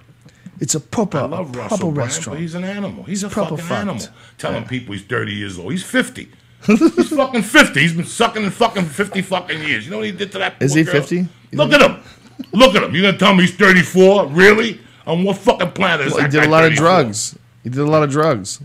It's 0.60 0.76
a 0.76 0.80
proper, 0.80 1.18
I 1.18 1.22
love 1.26 1.56
a 1.56 1.60
Russell 1.60 1.78
proper 1.78 1.84
Brand, 1.84 1.96
but 1.96 2.04
restaurant. 2.04 2.40
he's 2.40 2.54
an 2.54 2.64
animal. 2.64 3.04
He's 3.04 3.24
a 3.24 3.30
proper 3.30 3.58
fucking 3.58 3.66
fucked. 3.66 3.82
animal. 3.82 4.06
Telling 4.38 4.66
people 4.66 4.94
he's 4.94 5.04
30 5.04 5.34
years 5.34 5.58
old. 5.58 5.72
He's 5.72 5.84
50. 5.84 6.30
he's 6.68 7.10
fucking 7.10 7.42
50. 7.42 7.80
He's 7.80 7.94
been 7.94 8.06
sucking 8.06 8.44
in 8.44 8.52
fucking 8.52 8.86
50 8.86 9.22
fucking 9.24 9.64
years. 9.64 9.86
You 9.86 9.92
know 9.92 9.98
what 9.98 10.06
he 10.06 10.12
did 10.12 10.32
to 10.34 10.38
that 10.38 10.62
Is 10.62 10.74
poor 10.74 10.78
he 10.80 10.84
girl? 10.84 10.94
50? 11.02 11.28
Look 11.54 11.72
at 11.72 11.82
him. 11.82 12.04
Look 12.52 12.76
at 12.76 12.84
him. 12.84 12.94
You're 12.94 13.04
gonna 13.04 13.18
tell 13.18 13.34
me 13.34 13.46
he's 13.46 13.56
34? 13.56 14.28
Really? 14.28 14.80
On 15.08 15.24
what 15.24 15.38
fucking 15.38 15.72
planet 15.72 16.08
is 16.08 16.14
Well, 16.14 16.22
he 16.22 16.28
that 16.28 16.32
did 16.32 16.42
a 16.44 16.46
guy 16.46 16.52
lot 16.52 16.66
of 16.66 16.74
drugs. 16.74 17.36
He 17.64 17.70
did 17.70 17.80
a 17.80 17.86
lot 17.86 18.04
of 18.04 18.12
drugs. 18.12 18.62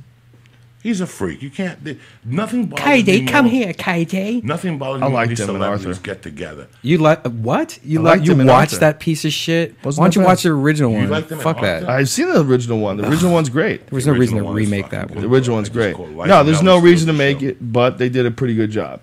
He's 0.87 1.01
a 1.01 1.07
freak. 1.07 1.43
You 1.43 1.51
can't. 1.51 1.83
th- 1.85 1.99
Nothing 2.25 2.67
bothers 2.67 2.85
Katie, 2.85 3.23
me 3.23 3.27
come 3.27 3.47
more- 3.47 3.53
here, 3.53 3.73
Katie. 3.73 4.41
Nothing 4.45 4.79
bothers 4.79 5.03
I 5.03 5.07
me 5.07 5.09
when 5.09 5.15
liked 5.15 5.29
these 5.31 5.41
him 5.41 5.51
in 5.51 5.55
celebrities 5.57 5.87
Arthur. 5.89 6.01
get 6.01 6.23
together. 6.23 6.69
You 6.83 6.99
like 6.99 7.27
what? 7.27 7.79
You 7.85 8.01
like 8.03 8.25
you 8.25 8.37
watch 8.45 8.71
that 8.75 9.01
piece 9.01 9.25
of 9.25 9.33
shit? 9.33 9.75
Wasn't 9.85 10.01
Why 10.01 10.07
don't 10.07 10.15
you 10.15 10.21
bad? 10.21 10.27
watch 10.29 10.43
the 10.45 10.51
original 10.51 10.93
You 10.93 10.99
one? 10.99 11.09
liked 11.11 11.33
him 11.33 11.41
Fuck 11.41 11.61
that. 11.63 11.89
I've 11.89 12.09
seen 12.09 12.29
the 12.33 12.41
original 12.41 12.79
one. 12.79 12.99
The 12.99 13.09
original 13.09 13.33
one's 13.33 13.49
great. 13.49 13.85
There 13.89 13.97
was 13.97 14.07
no 14.07 14.13
reason 14.13 14.37
to 14.37 14.43
original 14.45 14.47
one 14.55 14.63
is 14.63 14.69
The 14.71 14.77
remake 14.77 14.91
that 14.91 15.01
fucking 15.01 15.17
one. 15.17 15.25
good. 15.25 15.33
original 15.35 15.57
one's 15.57 15.69
great. 15.71 15.95
call 15.97 16.07
it 16.07 16.13
Life 16.17 16.29
No, 16.29 16.45
there's 16.45 16.63
no 16.63 16.79
reason 16.79 17.09
to 17.09 17.13
make 17.13 17.43
it, 17.43 17.57
but 17.61 17.99
they 17.99 18.09
did 18.09 18.25
a 18.25 18.31
pretty 18.31 18.55
good 18.55 18.71
job. 18.71 19.01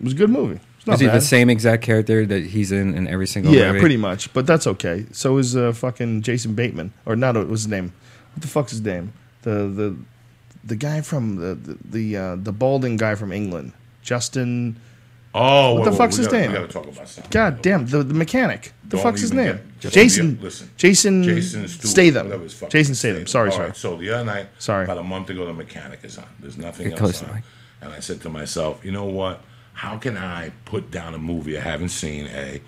It 0.00 0.04
was 0.04 0.14
a 0.14 0.16
good 0.16 0.30
movie. 0.30 0.58
Not 0.86 0.94
Is 0.94 1.00
he 1.00 1.06
bad. 1.06 1.16
the 1.16 1.20
same 1.20 1.50
exact 1.50 1.82
character 1.82 2.24
that 2.24 2.42
he's 2.46 2.72
in 2.72 2.94
in 2.94 3.06
every 3.06 3.26
single 3.26 3.52
Yeah, 3.54 3.66
movie? 3.68 3.80
pretty 3.80 3.98
much. 3.98 4.32
But 4.32 4.46
that's 4.46 4.66
okay. 4.66 5.04
So 5.12 5.36
is 5.36 5.54
uh, 5.54 5.72
fucking 5.72 6.22
Jason 6.22 6.54
Bateman, 6.54 6.94
or 7.04 7.14
not? 7.14 7.34
What 7.36 7.46
was 7.48 7.60
his 7.64 7.68
name? 7.68 7.92
What 8.32 8.40
the 8.40 8.48
fuck's 8.48 8.70
his 8.70 8.80
name? 8.80 9.12
The 9.42 9.50
the 9.68 9.96
the 10.64 10.76
guy 10.76 11.00
from 11.00 11.36
the 11.36 11.54
the 11.54 11.78
the, 11.84 12.16
uh, 12.16 12.36
the 12.36 12.52
balding 12.52 12.96
guy 12.96 13.14
from 13.14 13.32
England, 13.32 13.72
Justin. 14.02 14.76
Oh, 15.32 15.74
What 15.74 15.78
wait, 15.78 15.84
the 15.84 15.90
wait, 15.92 15.96
fuck's 15.98 16.16
we 16.18 16.24
his 16.24 16.26
gotta, 16.26 16.38
name? 16.40 16.50
We 16.52 16.58
gotta 16.58 16.72
talk 16.72 16.86
about 16.88 17.08
something. 17.08 17.30
God 17.30 17.62
damn, 17.62 17.86
the 17.86 18.02
the 18.02 18.14
mechanic. 18.14 18.72
The 18.82 18.96
Don't 18.96 19.02
fuck's 19.04 19.20
his 19.20 19.32
name? 19.32 19.60
get- 19.80 19.92
Jason. 19.92 20.34
be- 20.34 20.42
listen. 20.42 20.70
Jason. 20.76 21.22
Jason 21.22 21.68
Stewart, 21.68 21.86
Statham. 21.86 22.26
whatever 22.26 22.42
his 22.42 22.54
fucking 22.54 22.70
Jason 22.70 22.94
Statham. 22.96 23.26
Sorry, 23.28 23.50
All 23.50 23.56
sorry. 23.56 23.68
right, 23.68 23.76
so 23.76 23.96
the 23.96 24.10
other 24.10 24.24
night, 24.24 24.48
Sorry. 24.58 24.82
about 24.84 24.98
a 24.98 25.04
month 25.04 25.30
ago, 25.30 25.46
the 25.46 25.52
mechanic 25.52 26.00
is 26.02 26.18
on. 26.18 26.24
There's 26.40 26.58
nothing 26.58 26.90
Get 26.90 27.00
else 27.00 27.22
on. 27.22 27.28
the. 27.28 27.42
And 27.86 27.92
I 27.94 28.00
said 28.00 28.20
to 28.22 28.28
myself, 28.28 28.84
you 28.84 28.90
know 28.90 29.04
what? 29.04 29.42
How 29.74 29.96
can 29.98 30.16
I 30.18 30.50
put 30.64 30.90
down 30.90 31.14
a 31.14 31.18
movie 31.18 31.56
I 31.56 31.60
haven't 31.60 31.90
seen? 31.90 32.26
A, 32.26 32.60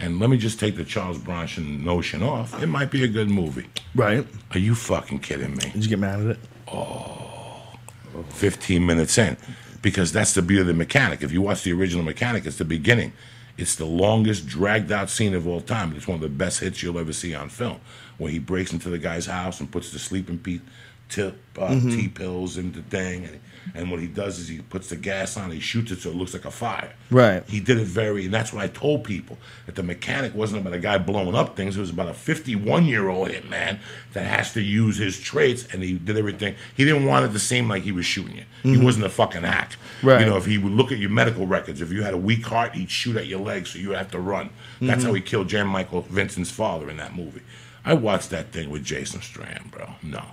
and 0.00 0.18
let 0.18 0.30
me 0.30 0.38
just 0.38 0.58
take 0.58 0.76
the 0.76 0.84
Charles 0.84 1.18
Bronson 1.18 1.84
notion 1.84 2.22
off. 2.22 2.60
It 2.62 2.66
might 2.68 2.90
be 2.90 3.04
a 3.04 3.08
good 3.08 3.28
movie. 3.28 3.66
Right. 3.94 4.26
Are 4.52 4.58
you 4.58 4.74
fucking 4.74 5.18
kidding 5.20 5.52
me? 5.52 5.70
Did 5.74 5.84
you 5.84 5.90
get 5.90 5.98
mad 5.98 6.20
at 6.20 6.26
it? 6.28 6.38
15 8.24 8.84
minutes 8.84 9.18
in 9.18 9.36
because 9.82 10.12
that's 10.12 10.34
the 10.34 10.42
beauty 10.42 10.62
of 10.62 10.66
the 10.66 10.74
mechanic. 10.74 11.22
If 11.22 11.32
you 11.32 11.42
watch 11.42 11.62
the 11.62 11.72
original 11.72 12.04
mechanic, 12.04 12.46
it's 12.46 12.56
the 12.58 12.64
beginning. 12.64 13.12
It's 13.58 13.76
the 13.76 13.86
longest 13.86 14.46
dragged 14.46 14.92
out 14.92 15.08
scene 15.08 15.34
of 15.34 15.46
all 15.46 15.60
time. 15.60 15.94
It's 15.96 16.06
one 16.08 16.16
of 16.16 16.20
the 16.20 16.28
best 16.28 16.60
hits 16.60 16.82
you'll 16.82 16.98
ever 16.98 17.12
see 17.12 17.34
on 17.34 17.48
film. 17.48 17.80
When 18.18 18.32
he 18.32 18.38
breaks 18.38 18.72
into 18.72 18.88
the 18.90 18.98
guy's 18.98 19.26
house 19.26 19.60
and 19.60 19.70
puts 19.70 19.92
the 19.92 19.98
sleeping 19.98 20.38
pe- 20.38 20.60
tip 21.08 21.38
uh, 21.58 21.68
Mm-hmm. 21.68 21.90
T 21.90 22.08
pills 22.08 22.56
in 22.58 22.72
the 22.72 22.82
thing, 22.82 23.24
and, 23.24 23.40
and 23.74 23.90
what 23.90 24.00
he 24.00 24.06
does 24.06 24.38
is 24.38 24.48
he 24.48 24.58
puts 24.60 24.88
the 24.88 24.96
gas 24.96 25.36
on, 25.36 25.50
he 25.50 25.60
shoots 25.60 25.90
it 25.90 26.00
so 26.00 26.10
it 26.10 26.16
looks 26.16 26.32
like 26.32 26.44
a 26.44 26.50
fire. 26.50 26.92
Right. 27.10 27.42
He 27.48 27.60
did 27.60 27.78
it 27.78 27.86
very, 27.86 28.24
and 28.26 28.34
that's 28.34 28.52
what 28.52 28.62
I 28.64 28.68
told 28.68 29.04
people 29.04 29.38
that 29.66 29.74
the 29.74 29.82
mechanic 29.82 30.34
wasn't 30.34 30.60
about 30.60 30.72
a 30.72 30.78
guy 30.78 30.98
blowing 30.98 31.34
up 31.34 31.56
things. 31.56 31.76
It 31.76 31.80
was 31.80 31.90
about 31.90 32.08
a 32.08 32.14
51 32.14 32.84
year 32.86 33.08
old 33.08 33.28
hitman 33.28 33.78
that 34.12 34.24
has 34.26 34.52
to 34.54 34.60
use 34.62 34.96
his 34.96 35.18
traits, 35.20 35.66
and 35.72 35.82
he 35.82 35.94
did 35.94 36.16
everything. 36.16 36.54
He 36.76 36.84
didn't 36.84 37.04
want 37.06 37.26
it 37.26 37.32
to 37.32 37.38
seem 37.38 37.68
like 37.68 37.82
he 37.82 37.92
was 37.92 38.06
shooting 38.06 38.36
you. 38.36 38.44
He 38.62 38.76
wasn't 38.78 39.04
a 39.06 39.10
fucking 39.10 39.42
hack. 39.42 39.72
Mm-hmm. 39.72 40.06
Right. 40.08 40.20
You 40.20 40.26
know, 40.26 40.36
if 40.36 40.44
he 40.46 40.58
would 40.58 40.72
look 40.72 40.90
at 40.90 40.98
your 40.98 41.10
medical 41.10 41.46
records, 41.46 41.80
if 41.80 41.92
you 41.92 42.02
had 42.02 42.14
a 42.14 42.18
weak 42.18 42.44
heart, 42.46 42.74
he'd 42.74 42.90
shoot 42.90 43.16
at 43.16 43.26
your 43.26 43.40
legs, 43.40 43.70
so 43.70 43.78
you 43.78 43.88
would 43.90 43.98
have 43.98 44.10
to 44.10 44.18
run. 44.20 44.50
That's 44.80 44.98
Mm-hmm. 45.00 45.06
how 45.08 45.14
he 45.14 45.20
killed 45.20 45.48
Jan 45.48 45.66
Michael 45.68 46.02
Vincent's 46.02 46.50
father 46.50 46.90
in 46.90 46.96
that 46.96 47.14
movie. 47.14 47.42
I 47.84 47.94
watched 47.94 48.30
that 48.30 48.50
thing 48.52 48.68
with 48.70 48.82
Jason 48.84 49.22
Strand, 49.22 49.70
bro. 49.70 49.90
No, 50.02 50.24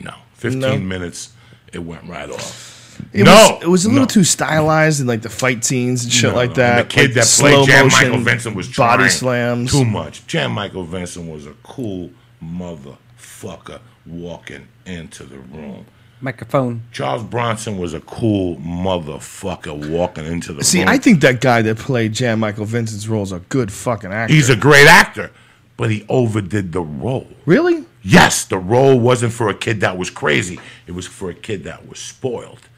no. 0.00 0.14
15 0.34 0.60
No. 0.60 0.76
minutes, 0.78 1.32
it 1.72 1.80
went 1.80 2.08
right 2.08 2.30
off. 2.30 2.76
It 3.12 3.22
no, 3.24 3.32
was, 3.32 3.62
it 3.62 3.68
was 3.68 3.84
a 3.84 3.88
little 3.88 4.02
no. 4.02 4.06
too 4.06 4.24
stylized 4.24 4.98
and 4.98 5.08
like 5.08 5.22
the 5.22 5.30
fight 5.30 5.64
scenes 5.64 6.02
and 6.02 6.12
shit 6.12 6.30
No, 6.30 6.36
like 6.36 6.50
no. 6.50 6.54
that. 6.56 6.78
And 6.80 6.90
the 6.90 6.94
kid 6.94 7.02
like 7.02 7.14
that 7.14 7.24
slow 7.24 7.64
played 7.64 7.68
Jan 7.68 7.84
motion 7.84 8.08
Michael 8.10 8.24
Vincent 8.24 8.56
was 8.56 8.66
body 8.66 8.98
trying 8.98 9.10
slams. 9.10 9.70
Too 9.70 9.84
much. 9.84 10.26
Jan 10.26 10.50
Michael 10.50 10.82
Vincent 10.82 11.30
was 11.30 11.46
a 11.46 11.54
cool 11.62 12.10
motherfucker 12.42 13.80
walking 14.06 14.66
into 14.86 15.24
the 15.24 15.38
room. 15.38 15.86
Microphone. 16.20 16.82
Charles 16.90 17.22
Bronson 17.22 17.78
was 17.78 17.94
a 17.94 18.00
cool 18.00 18.56
motherfucker 18.56 19.88
walking 19.90 20.26
into 20.26 20.52
the 20.52 20.64
See, 20.64 20.80
room. 20.80 20.88
I 20.88 20.98
think 20.98 21.20
that 21.20 21.40
guy 21.40 21.62
that 21.62 21.78
played 21.78 22.12
Jan 22.14 22.40
Michael 22.40 22.64
Vincent's 22.64 23.06
role 23.06 23.22
is 23.22 23.30
a 23.30 23.38
good 23.48 23.70
fucking 23.72 24.12
actor. 24.12 24.34
he's 24.34 24.48
a 24.50 24.56
great 24.56 24.88
actor, 24.88 25.30
but 25.76 25.90
he 25.90 26.04
overdid 26.08 26.72
the 26.72 26.80
role. 26.80 27.28
really. 27.46 27.84
Yes, 28.02 28.44
the 28.44 28.58
role 28.58 28.98
wasn't 28.98 29.32
for 29.32 29.48
a 29.48 29.54
kid 29.54 29.80
that 29.80 29.98
was 29.98 30.10
crazy. 30.10 30.60
It 30.86 30.92
was 30.92 31.06
for 31.06 31.30
a 31.30 31.34
kid 31.34 31.64
that 31.64 31.88
was 31.88 31.98
spoiled. 31.98 32.68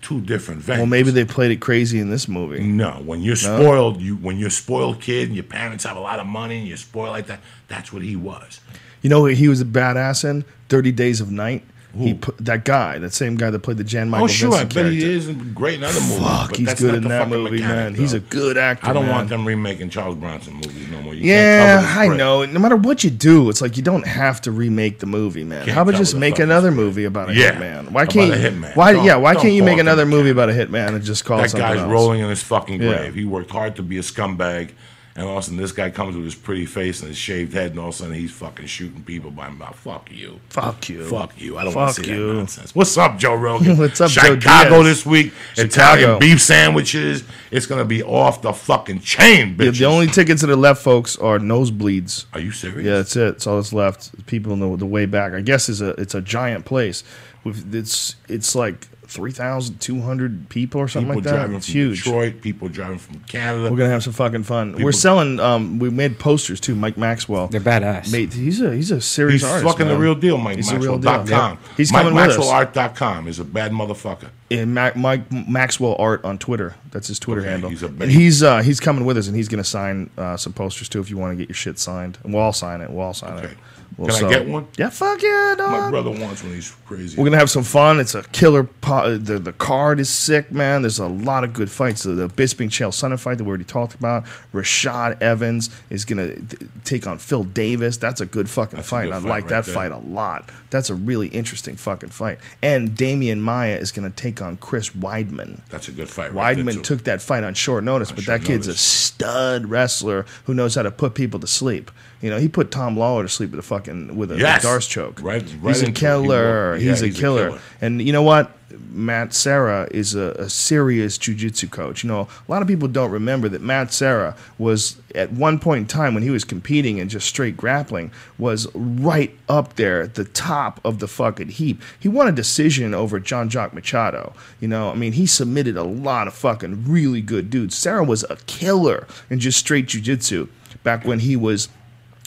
Two 0.00 0.20
different 0.20 0.62
venues. 0.62 0.76
Well, 0.76 0.86
maybe 0.86 1.10
they 1.10 1.24
played 1.24 1.50
it 1.50 1.60
crazy 1.60 1.98
in 1.98 2.10
this 2.10 2.28
movie. 2.28 2.62
No, 2.62 3.02
when 3.04 3.22
you're 3.22 3.36
spoiled, 3.36 4.02
you 4.02 4.16
when 4.16 4.38
you're 4.38 4.48
a 4.48 4.50
spoiled 4.50 5.00
kid 5.00 5.28
and 5.28 5.34
your 5.34 5.44
parents 5.44 5.84
have 5.84 5.96
a 5.96 6.00
lot 6.00 6.20
of 6.20 6.26
money 6.26 6.58
and 6.58 6.68
you're 6.68 6.76
spoiled 6.76 7.10
like 7.10 7.26
that, 7.28 7.40
that's 7.68 7.92
what 7.92 8.02
he 8.02 8.14
was. 8.14 8.60
You 9.00 9.10
know, 9.10 9.22
what 9.22 9.34
he 9.34 9.48
was 9.48 9.62
a 9.62 9.64
badass 9.64 10.28
in 10.28 10.44
Thirty 10.68 10.92
Days 10.92 11.20
of 11.22 11.30
Night. 11.30 11.64
He 11.96 12.14
put 12.14 12.36
that 12.38 12.64
guy, 12.64 12.98
that 12.98 13.12
same 13.12 13.36
guy 13.36 13.50
that 13.50 13.58
played 13.60 13.76
the 13.76 13.84
Jan 13.84 14.10
Michael 14.10 14.24
oh, 14.24 14.28
sure, 14.28 14.54
I 14.54 14.64
bet 14.64 14.86
he 14.92 15.02
is 15.04 15.28
great 15.54 15.74
in 15.78 15.84
other 15.84 16.00
movies. 16.00 16.18
Fuck, 16.18 16.48
but 16.50 16.58
he's 16.58 16.66
that's 16.66 16.80
good 16.80 16.88
not 16.88 16.96
in 16.96 17.02
the 17.04 17.08
that 17.10 17.18
fucking 17.28 17.42
movie, 17.42 17.50
mechanic, 17.58 17.76
man. 17.76 17.94
He's 17.94 18.10
though. 18.12 18.16
a 18.18 18.20
good 18.20 18.58
actor. 18.58 18.86
I 18.88 18.92
don't 18.92 19.04
man. 19.06 19.14
want 19.14 19.28
them 19.28 19.46
remaking 19.46 19.90
Charles 19.90 20.16
Bronson 20.16 20.54
movies 20.54 20.88
no 20.90 21.00
more. 21.02 21.14
You 21.14 21.22
Yeah, 21.30 21.80
can't 21.80 21.86
cover 21.94 22.12
I 22.14 22.16
know. 22.16 22.44
No 22.46 22.58
matter 22.60 22.76
what 22.76 23.04
you 23.04 23.10
do, 23.10 23.48
it's 23.50 23.60
like 23.62 23.76
you 23.76 23.82
don't 23.82 24.06
have 24.06 24.40
to 24.42 24.50
remake 24.50 24.98
the 24.98 25.06
movie, 25.06 25.44
man. 25.44 25.64
Can't 25.64 25.74
How 25.74 25.82
about 25.82 25.92
cover 25.92 26.02
just 26.02 26.12
the 26.14 26.18
make 26.20 26.34
fucking 26.34 26.44
another 26.44 26.70
movie 26.70 27.04
about 27.04 27.30
a 27.30 27.34
Yeah, 27.34 27.52
hitman? 27.52 27.90
Why 27.92 28.06
can't 28.06 28.32
a 28.32 28.36
you? 28.38 28.48
hitman. 28.50 28.74
Why? 28.76 28.92
Don't- 28.92 29.04
yeah, 29.04 29.16
why 29.16 29.34
don't 29.34 29.42
can't 29.42 29.54
you 29.54 29.62
make 29.62 29.78
another 29.78 30.06
movie 30.06 30.30
about 30.30 30.50
a 30.50 30.52
hitman 30.52 30.94
and 30.94 31.04
just 31.04 31.24
call 31.24 31.38
it 31.38 31.42
That 31.42 31.50
something 31.50 31.68
guy's 31.68 31.78
else? 31.80 31.90
rolling 31.90 32.20
in 32.20 32.28
his 32.28 32.42
fucking 32.42 32.78
grave. 32.78 33.14
He 33.14 33.24
worked 33.24 33.50
hard 33.50 33.76
to 33.76 33.82
be 33.82 33.98
a 33.98 34.02
scumbag, 34.02 34.70
and 35.16 35.26
all 35.26 35.34
of 35.34 35.38
a 35.38 35.42
sudden 35.42 35.58
this 35.58 35.70
guy 35.72 35.90
comes 35.90 36.16
with 36.16 36.24
his 36.24 36.34
pretty 36.34 36.66
face 36.66 37.00
and 37.00 37.08
his 37.08 37.16
shaved 37.16 37.52
head, 37.52 37.70
and 37.70 37.78
all 37.80 37.88
of 37.88 37.94
a 37.94 37.98
sudden 37.98 38.14
he's 38.14 38.32
fucking 38.32 38.66
shooting 38.66 39.02
people 39.04 39.30
by 39.30 39.48
mouth. 39.48 39.76
Fuck 39.76 40.10
you. 40.10 40.40
Fuck 40.48 40.88
you. 40.88 41.04
Fuck 41.04 41.40
you. 41.40 41.56
I 41.56 41.64
don't 41.64 41.74
want 41.74 41.94
to 41.94 42.02
see 42.02 42.10
you. 42.10 42.28
that 42.28 42.34
nonsense. 42.34 42.74
What's 42.74 42.96
up, 42.98 43.16
Joe 43.18 43.34
Rogan? 43.36 43.76
What's 43.78 44.00
up, 44.00 44.10
Joe 44.10 44.34
Chicago 44.34 44.82
Diaz? 44.82 44.84
this 44.84 45.06
week. 45.06 45.32
Chicago. 45.54 45.64
Italian 45.66 46.18
beef 46.18 46.42
sandwiches. 46.42 47.22
It's 47.52 47.66
gonna 47.66 47.84
be 47.84 48.02
off 48.02 48.42
the 48.42 48.52
fucking 48.52 49.00
chain, 49.00 49.56
Yeah, 49.58 49.70
the 49.70 49.84
only 49.84 50.08
tickets 50.08 50.40
that 50.40 50.50
are 50.50 50.56
left, 50.56 50.82
folks, 50.82 51.16
are 51.16 51.38
nosebleeds. 51.38 52.26
Are 52.32 52.40
you 52.40 52.50
serious? 52.50 52.84
Yeah, 52.84 52.96
that's 52.96 53.14
it. 53.14 53.34
That's 53.34 53.46
all 53.46 53.56
that's 53.56 53.72
left. 53.72 54.26
People 54.26 54.56
the, 54.56 54.76
the 54.76 54.86
way 54.86 55.06
back. 55.06 55.32
I 55.32 55.40
guess 55.40 55.68
is 55.68 55.80
a 55.80 55.90
it's 55.90 56.14
a 56.14 56.20
giant 56.20 56.64
place. 56.64 57.04
With 57.44 57.72
it's 57.74 58.16
it's 58.28 58.54
like 58.56 58.88
three 59.14 59.30
thousand 59.30 59.80
two 59.80 60.00
hundred 60.00 60.48
people 60.48 60.80
or 60.80 60.88
something 60.88 61.08
People 61.08 61.22
like 61.22 61.24
that. 61.24 61.36
driving 61.38 61.56
It's 61.56 61.66
from 61.66 61.72
huge. 61.74 62.02
Detroit. 62.04 62.40
People 62.42 62.68
driving 62.68 62.98
from 62.98 63.20
Canada. 63.20 63.70
We're 63.70 63.76
gonna 63.78 63.90
have 63.90 64.02
some 64.02 64.12
fucking 64.12 64.42
fun. 64.42 64.72
We're 64.82 64.90
selling. 64.92 65.38
Um, 65.40 65.78
we 65.78 65.88
made 65.90 66.18
posters 66.18 66.60
too. 66.60 66.74
Mike 66.74 66.96
Maxwell. 66.98 67.46
They're 67.46 67.60
badass. 67.60 68.10
Mate, 68.12 68.32
he's 68.32 68.60
a 68.60 68.74
he's 68.74 68.90
a 68.90 69.00
serious 69.00 69.42
He's 69.42 69.50
artist. 69.50 69.70
fucking 69.72 69.88
the 69.88 69.96
real 69.96 70.14
deal, 70.14 70.36
Mike 70.36 70.56
He's 70.56 70.68
the 70.70 70.78
real 70.78 70.98
deal. 70.98 71.10
Maxwell.com. 71.12 71.50
Yep. 71.64 71.76
He's 71.76 71.90
coming 71.90 72.14
with 72.14 72.30
us. 72.30 72.36
MikeMaxwellArt.com 72.38 73.28
is 73.28 73.38
a 73.38 73.44
bad 73.44 73.72
motherfucker. 73.72 74.30
And 74.50 74.74
Mac, 74.74 74.96
Mike 74.96 75.30
Maxwell 75.32 75.96
Art 75.98 76.24
on 76.24 76.38
Twitter. 76.38 76.74
That's 76.90 77.08
his 77.08 77.18
Twitter 77.18 77.40
Okay, 77.40 77.50
handle. 77.50 77.70
he's 77.70 77.82
a 77.82 77.86
and 77.86 78.02
he's 78.10 78.42
uh, 78.42 78.62
he's 78.62 78.78
coming 78.80 79.04
with 79.04 79.16
us, 79.16 79.26
and 79.26 79.36
he's 79.36 79.48
going 79.48 79.62
to 79.62 79.68
sign 79.68 80.10
uh, 80.18 80.36
some 80.36 80.52
posters 80.52 80.88
too. 80.88 81.00
If 81.00 81.10
you 81.10 81.16
want 81.16 81.32
to 81.32 81.36
get 81.36 81.48
your 81.48 81.54
shit 81.56 81.78
signed, 81.78 82.18
and 82.24 82.32
we'll 82.34 82.42
all 82.42 82.52
sign 82.52 82.80
it. 82.80 82.90
We'll 82.90 83.02
all 83.06 83.14
sign 83.14 83.38
it. 83.44 83.56
We'll 83.96 84.08
Can 84.16 84.24
I 84.26 84.28
get 84.28 84.48
one? 84.48 84.66
Yeah, 84.76 84.90
fuck 84.90 85.22
yeah, 85.22 85.54
dog. 85.56 85.70
My 85.70 85.90
brother 85.90 86.10
wants 86.10 86.42
one. 86.42 86.52
He's 86.54 86.70
crazy. 86.86 87.16
We're 87.16 87.24
gonna 87.24 87.38
have 87.38 87.50
some 87.50 87.62
fun. 87.62 88.00
It's 88.00 88.14
a 88.14 88.22
killer. 88.24 88.64
Po- 88.64 88.94
uh, 88.96 89.18
the 89.20 89.38
the 89.38 89.52
card 89.52 90.00
is 90.00 90.08
sick, 90.08 90.50
man. 90.50 90.82
There's 90.82 90.98
a 90.98 91.06
lot 91.06 91.44
of 91.44 91.52
good 91.52 91.70
fights. 91.70 92.02
The, 92.02 92.10
the 92.12 92.28
Bisping 92.28 92.68
Chael 92.70 92.88
Sonnen 92.90 93.18
fight 93.20 93.38
that 93.38 93.44
we 93.44 93.48
already 93.48 93.64
talked 93.64 93.94
about. 93.94 94.24
Rashad 94.52 95.22
Evans 95.22 95.70
is 95.90 96.04
gonna 96.04 96.34
th- 96.34 96.62
take 96.84 97.06
on 97.06 97.18
Phil 97.18 97.44
Davis. 97.44 97.96
That's 97.96 98.20
a 98.20 98.26
good 98.26 98.50
fucking 98.50 98.78
That's 98.78 98.88
fight. 98.88 99.04
good 99.04 99.12
I 99.14 99.20
fight 99.20 99.28
like 99.28 99.42
right 99.44 99.50
that 99.50 99.64
there. 99.66 99.74
fight 99.74 99.92
a 99.92 99.98
lot. 99.98 100.50
That's 100.70 100.90
a 100.90 100.94
really 100.94 101.28
interesting 101.28 101.76
fucking 101.76 102.08
fight. 102.10 102.38
And 102.62 102.90
Demian 102.90 103.38
Maia 103.38 103.76
is 103.76 103.92
gonna 103.92 104.10
take 104.10 104.42
on 104.42 104.56
Chris 104.56 104.90
Weidman. 104.90 105.60
That's 105.68 105.88
a 105.88 105.92
good 105.92 106.08
fight. 106.10 106.32
Right 106.34 106.56
Weidman 106.56 106.82
took 106.82 107.04
that 107.04 107.22
fight 107.22 107.44
on 107.44 107.54
short 107.54 107.84
notice, 107.84 108.10
but 108.10 108.24
short 108.24 108.40
that 108.40 108.46
kid's 108.46 108.66
a 108.66 108.74
stud 108.76 109.66
wrestler 109.66 110.26
who 110.44 110.54
knows 110.54 110.74
how 110.74 110.82
to 110.82 110.90
put 110.90 111.14
people 111.14 111.38
to 111.40 111.46
sleep. 111.46 111.90
You 112.24 112.30
know, 112.30 112.38
he 112.38 112.48
put 112.48 112.70
Tom 112.70 112.96
Lawlor 112.96 113.22
to 113.24 113.28
sleep 113.28 113.50
with 113.50 113.60
a 113.60 113.62
fucking 113.62 114.16
with 114.16 114.32
a 114.32 114.38
Yes. 114.38 114.64
Darce 114.64 114.88
choke. 114.88 115.20
Right- 115.22 115.42
right 115.60 115.74
he's 115.74 115.82
a 115.82 115.84
it. 115.84 115.88
He 115.88 115.92
killer. 115.92 116.74
Yeah, 116.76 116.90
he's, 116.90 117.02
a, 117.02 117.06
he's 117.08 117.18
a 117.18 117.20
killer. 117.20 117.46
killer. 117.48 117.60
And 117.82 118.00
you 118.00 118.14
know 118.14 118.22
what? 118.22 118.50
Matt 118.90 119.34
Serra 119.34 119.86
is 119.90 120.14
a, 120.14 120.30
a 120.38 120.48
serious 120.48 121.18
jujitsu 121.18 121.70
coach. 121.70 122.02
You 122.02 122.08
know, 122.08 122.22
a 122.48 122.50
lot 122.50 122.62
of 122.62 122.66
people 122.66 122.88
don't 122.88 123.10
remember 123.10 123.48
that 123.50 123.60
Matt 123.60 123.92
Serra 123.92 124.34
was 124.56 124.96
at 125.14 125.32
one 125.32 125.58
point 125.58 125.80
in 125.82 125.86
time 125.86 126.14
when 126.14 126.22
he 126.22 126.30
was 126.30 126.44
competing 126.44 126.96
in 126.96 127.10
just 127.10 127.28
straight 127.28 127.58
grappling 127.58 128.10
was 128.38 128.66
right 128.74 129.36
up 129.48 129.76
there 129.76 130.00
at 130.00 130.14
the 130.14 130.24
top 130.24 130.80
of 130.82 131.00
the 131.00 131.06
fucking 131.06 131.50
heap. 131.50 131.82
He 132.00 132.08
won 132.08 132.26
a 132.26 132.32
decision 132.32 132.94
over 132.94 133.20
Jean 133.20 133.50
Jacques 133.50 133.74
Machado. 133.74 134.32
You 134.60 134.68
know, 134.68 134.90
I 134.90 134.94
mean, 134.94 135.12
he 135.12 135.26
submitted 135.26 135.76
a 135.76 135.84
lot 135.84 136.26
of 136.26 136.32
fucking 136.34 136.84
really 136.90 137.20
good 137.20 137.50
dudes. 137.50 137.76
Serra 137.76 138.02
was 138.02 138.24
a 138.30 138.36
killer 138.46 139.06
in 139.28 139.40
just 139.40 139.58
straight 139.58 139.88
jujitsu 139.88 140.48
back 140.82 141.04
when 141.04 141.18
he 141.18 141.36
was 141.36 141.68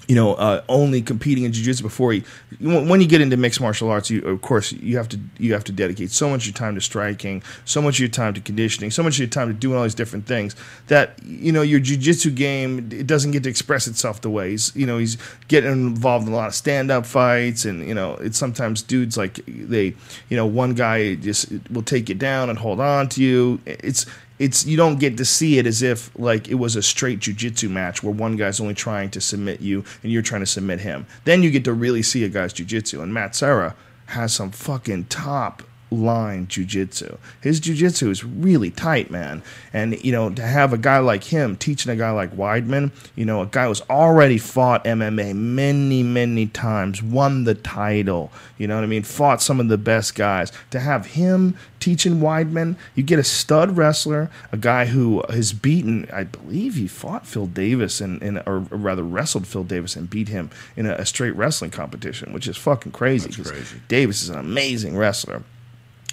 you 0.07 0.15
know, 0.15 0.35
uh, 0.35 0.61
only 0.69 1.01
competing 1.01 1.43
in 1.43 1.51
jiu-jitsu 1.51 1.83
before 1.83 2.13
he. 2.13 2.23
When 2.61 3.01
you 3.01 3.07
get 3.07 3.21
into 3.21 3.35
mixed 3.35 3.59
martial 3.59 3.89
arts, 3.89 4.09
you 4.09 4.23
of 4.23 4.41
course 4.41 4.71
you 4.71 4.97
have 4.97 5.09
to 5.09 5.19
you 5.37 5.53
have 5.53 5.63
to 5.65 5.71
dedicate 5.71 6.11
so 6.11 6.29
much 6.29 6.43
of 6.43 6.47
your 6.47 6.53
time 6.53 6.75
to 6.75 6.81
striking, 6.81 7.43
so 7.65 7.81
much 7.81 7.95
of 7.95 7.99
your 7.99 8.09
time 8.09 8.33
to 8.33 8.41
conditioning, 8.41 8.91
so 8.91 9.03
much 9.03 9.15
of 9.15 9.19
your 9.19 9.27
time 9.27 9.47
to 9.49 9.53
doing 9.53 9.77
all 9.77 9.83
these 9.83 9.95
different 9.95 10.25
things 10.25 10.55
that 10.87 11.19
you 11.23 11.51
know 11.51 11.61
your 11.61 11.79
jiu-jitsu 11.79 12.31
game 12.31 12.89
it 12.91 13.05
doesn't 13.05 13.31
get 13.31 13.43
to 13.43 13.49
express 13.49 13.87
itself 13.87 14.21
the 14.21 14.29
way 14.29 14.51
he's 14.51 14.75
you 14.75 14.85
know 14.85 14.97
he's 14.97 15.17
getting 15.47 15.71
involved 15.71 16.27
in 16.27 16.33
a 16.33 16.35
lot 16.35 16.47
of 16.47 16.55
stand-up 16.55 17.05
fights 17.05 17.65
and 17.65 17.85
you 17.87 17.93
know 17.93 18.15
it's 18.15 18.37
sometimes 18.37 18.81
dudes 18.81 19.17
like 19.17 19.39
they 19.45 19.93
you 20.29 20.37
know 20.37 20.45
one 20.45 20.73
guy 20.73 21.15
just 21.15 21.51
will 21.69 21.83
take 21.83 22.09
you 22.09 22.15
down 22.15 22.49
and 22.49 22.59
hold 22.59 22.79
on 22.79 23.09
to 23.09 23.21
you. 23.21 23.59
It's 23.65 24.05
it's 24.39 24.65
you 24.65 24.77
don't 24.77 24.99
get 24.99 25.17
to 25.17 25.25
see 25.25 25.57
it 25.57 25.65
as 25.65 25.81
if 25.81 26.17
like 26.17 26.47
it 26.47 26.55
was 26.55 26.75
a 26.75 26.83
straight 26.83 27.19
jujitsu 27.19 27.69
match 27.69 28.03
where 28.03 28.13
one 28.13 28.35
guy's 28.35 28.59
only 28.59 28.73
trying 28.73 29.09
to 29.11 29.21
submit 29.21 29.61
you 29.61 29.83
and 30.03 30.11
you're 30.11 30.21
trying 30.21 30.41
to 30.41 30.47
submit 30.47 30.79
him. 30.79 31.05
Then 31.23 31.43
you 31.43 31.51
get 31.51 31.63
to 31.65 31.73
really 31.73 32.03
see 32.03 32.23
a 32.23 32.29
guy's 32.29 32.53
jujitsu. 32.53 33.01
And 33.01 33.13
Matt 33.13 33.35
Serra 33.35 33.75
has 34.07 34.33
some 34.33 34.51
fucking 34.51 35.05
top 35.05 35.63
line 35.91 36.47
jujitsu. 36.47 37.17
His 37.41 37.61
jujitsu 37.61 38.09
is 38.09 38.23
really 38.23 38.71
tight, 38.71 39.09
man. 39.09 39.41
And 39.73 40.03
you 40.03 40.11
know, 40.11 40.29
to 40.29 40.41
have 40.41 40.73
a 40.73 40.77
guy 40.77 40.99
like 40.99 41.23
him 41.23 41.55
teaching 41.55 41.91
a 41.91 41.95
guy 41.95 42.11
like 42.11 42.35
Weidman, 42.35 42.91
you 43.15 43.25
know, 43.25 43.41
a 43.41 43.45
guy 43.45 43.67
who's 43.67 43.81
already 43.89 44.37
fought 44.37 44.83
MMA 44.85 45.35
many, 45.35 46.03
many 46.03 46.47
times, 46.47 47.01
won 47.01 47.45
the 47.45 47.55
title, 47.55 48.31
you 48.57 48.67
know 48.67 48.75
what 48.75 48.83
I 48.83 48.87
mean, 48.87 49.03
fought 49.03 49.41
some 49.41 49.59
of 49.59 49.67
the 49.67 49.77
best 49.77 50.15
guys. 50.15 50.51
To 50.71 50.79
have 50.79 51.07
him 51.07 51.55
teaching 51.79 52.15
Weidman, 52.15 52.75
you 52.95 53.03
get 53.03 53.19
a 53.19 53.23
stud 53.23 53.77
wrestler, 53.77 54.29
a 54.51 54.57
guy 54.57 54.85
who 54.85 55.23
has 55.29 55.53
beaten, 55.53 56.07
I 56.11 56.23
believe 56.25 56.75
he 56.75 56.87
fought 56.87 57.25
Phil 57.25 57.47
Davis 57.47 58.01
in, 58.01 58.19
in 58.21 58.37
or 58.45 58.59
rather 58.59 59.03
wrestled 59.03 59.47
Phil 59.47 59.63
Davis 59.63 59.95
and 59.95 60.09
beat 60.09 60.27
him 60.27 60.49
in 60.75 60.85
a, 60.85 60.93
a 60.95 61.05
straight 61.05 61.35
wrestling 61.35 61.71
competition, 61.71 62.33
which 62.33 62.47
is 62.47 62.57
fucking 62.57 62.91
crazy. 62.91 63.31
Crazy. 63.41 63.81
Davis 63.87 64.23
is 64.23 64.29
an 64.29 64.39
amazing 64.39 64.97
wrestler. 64.97 65.43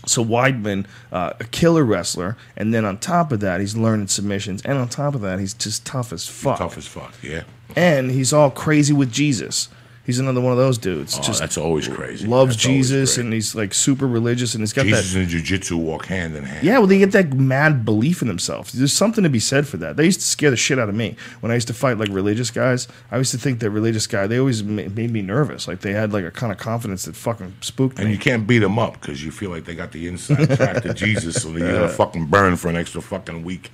So 0.07 0.25
Weidman, 0.25 0.87
uh, 1.13 1.33
a 1.41 1.45
killer 1.45 1.85
wrestler, 1.85 2.37
and 2.57 2.75
then 2.75 2.85
on 2.85 2.99
top 2.99 3.33
of 3.33 3.41
that, 3.41 3.61
he's 3.61 3.77
learning 3.77 4.09
submissions, 4.09 4.61
and 4.63 4.77
on 4.79 4.89
top 4.89 5.15
of 5.15 5.23
that, 5.23 5.41
he's 5.41 5.55
just 5.55 5.85
tough 5.87 6.13
as 6.13 6.27
fuck 6.29 6.59
Tough 6.59 6.77
as 6.77 6.87
fuck. 6.87 7.15
Yeah. 7.23 7.45
and 7.75 8.11
he's 8.11 8.33
all 8.33 8.51
crazy 8.51 8.93
with 8.93 9.11
Jesus. 9.11 9.69
He's 10.05 10.19
another 10.19 10.41
one 10.43 10.53
of 10.53 10.59
those 10.59 10.77
dudes. 10.77 11.19
Oh, 11.19 11.23
just 11.23 11.41
that's 11.41 11.57
always 11.57 11.89
crazy. 11.89 12.27
loves 12.27 12.57
That's 12.57 12.65
Jesus 12.65 13.17
and 13.17 13.33
he's 13.33 13.55
like 13.55 13.73
super 13.73 14.07
religious 14.07 14.55
and 14.55 14.61
he's 14.61 14.75
got 14.75 14.85
Jesus 14.85 15.15
that. 15.15 15.21
and 15.21 15.29
jujitsu 15.29 15.79
walk 15.79 16.07
hand 16.07 16.37
in 16.37 16.45
hand. 16.45 16.65
Yeah, 16.65 16.77
well, 16.79 16.87
they 16.87 16.99
get 16.99 17.13
that 17.13 17.33
mad 17.33 17.87
belief 17.87 18.21
in 18.21 18.29
themselves. 18.29 18.73
There's 18.73 18.93
something 18.93 19.25
to 19.25 19.31
be 19.31 19.41
said 19.41 19.67
for 19.67 19.79
that. 19.79 19.97
They 19.97 20.05
used 20.05 20.21
to 20.21 20.27
scare 20.27 20.51
the 20.51 20.59
shit 20.59 20.79
out 20.79 20.91
of 20.91 20.95
me 20.95 21.17
when 21.41 21.51
I 21.51 21.55
used 21.55 21.69
to 21.69 21.75
fight 21.75 21.97
like 21.97 22.11
religious 22.11 22.51
guys. 22.51 22.87
I 23.11 23.17
used 23.17 23.31
to 23.31 23.39
think 23.39 23.61
that 23.61 23.71
religious 23.71 24.07
guy 24.07 24.27
they 24.27 24.39
always 24.39 24.63
made 24.63 25.11
me 25.11 25.23
nervous. 25.23 25.67
Like 25.67 25.81
they 25.81 25.93
had 25.93 26.13
like 26.13 26.25
a 26.25 26.31
kind 26.31 26.53
of 26.53 26.59
confidence 26.59 27.07
that 27.07 27.17
fucking 27.17 27.55
spooked 27.63 27.99
And 27.99 28.07
me. 28.07 28.13
And 28.13 28.15
you 28.15 28.23
can't 28.23 28.47
beat 28.47 28.59
them 28.59 28.79
up 28.79 29.01
because 29.01 29.25
you 29.25 29.31
feel 29.31 29.49
like 29.49 29.65
they 29.65 29.75
got 29.75 29.93
the 29.93 30.07
inside 30.07 30.55
track 30.57 30.83
to 30.83 30.93
Jesus, 31.05 31.43
so 31.43 31.49
you're 31.51 31.73
gonna 31.73 31.89
fucking 31.89 32.27
burn 32.27 32.57
for 32.57 32.69
an 32.69 32.77
extra 32.77 33.01
fucking 33.01 33.43
week. 33.43 33.71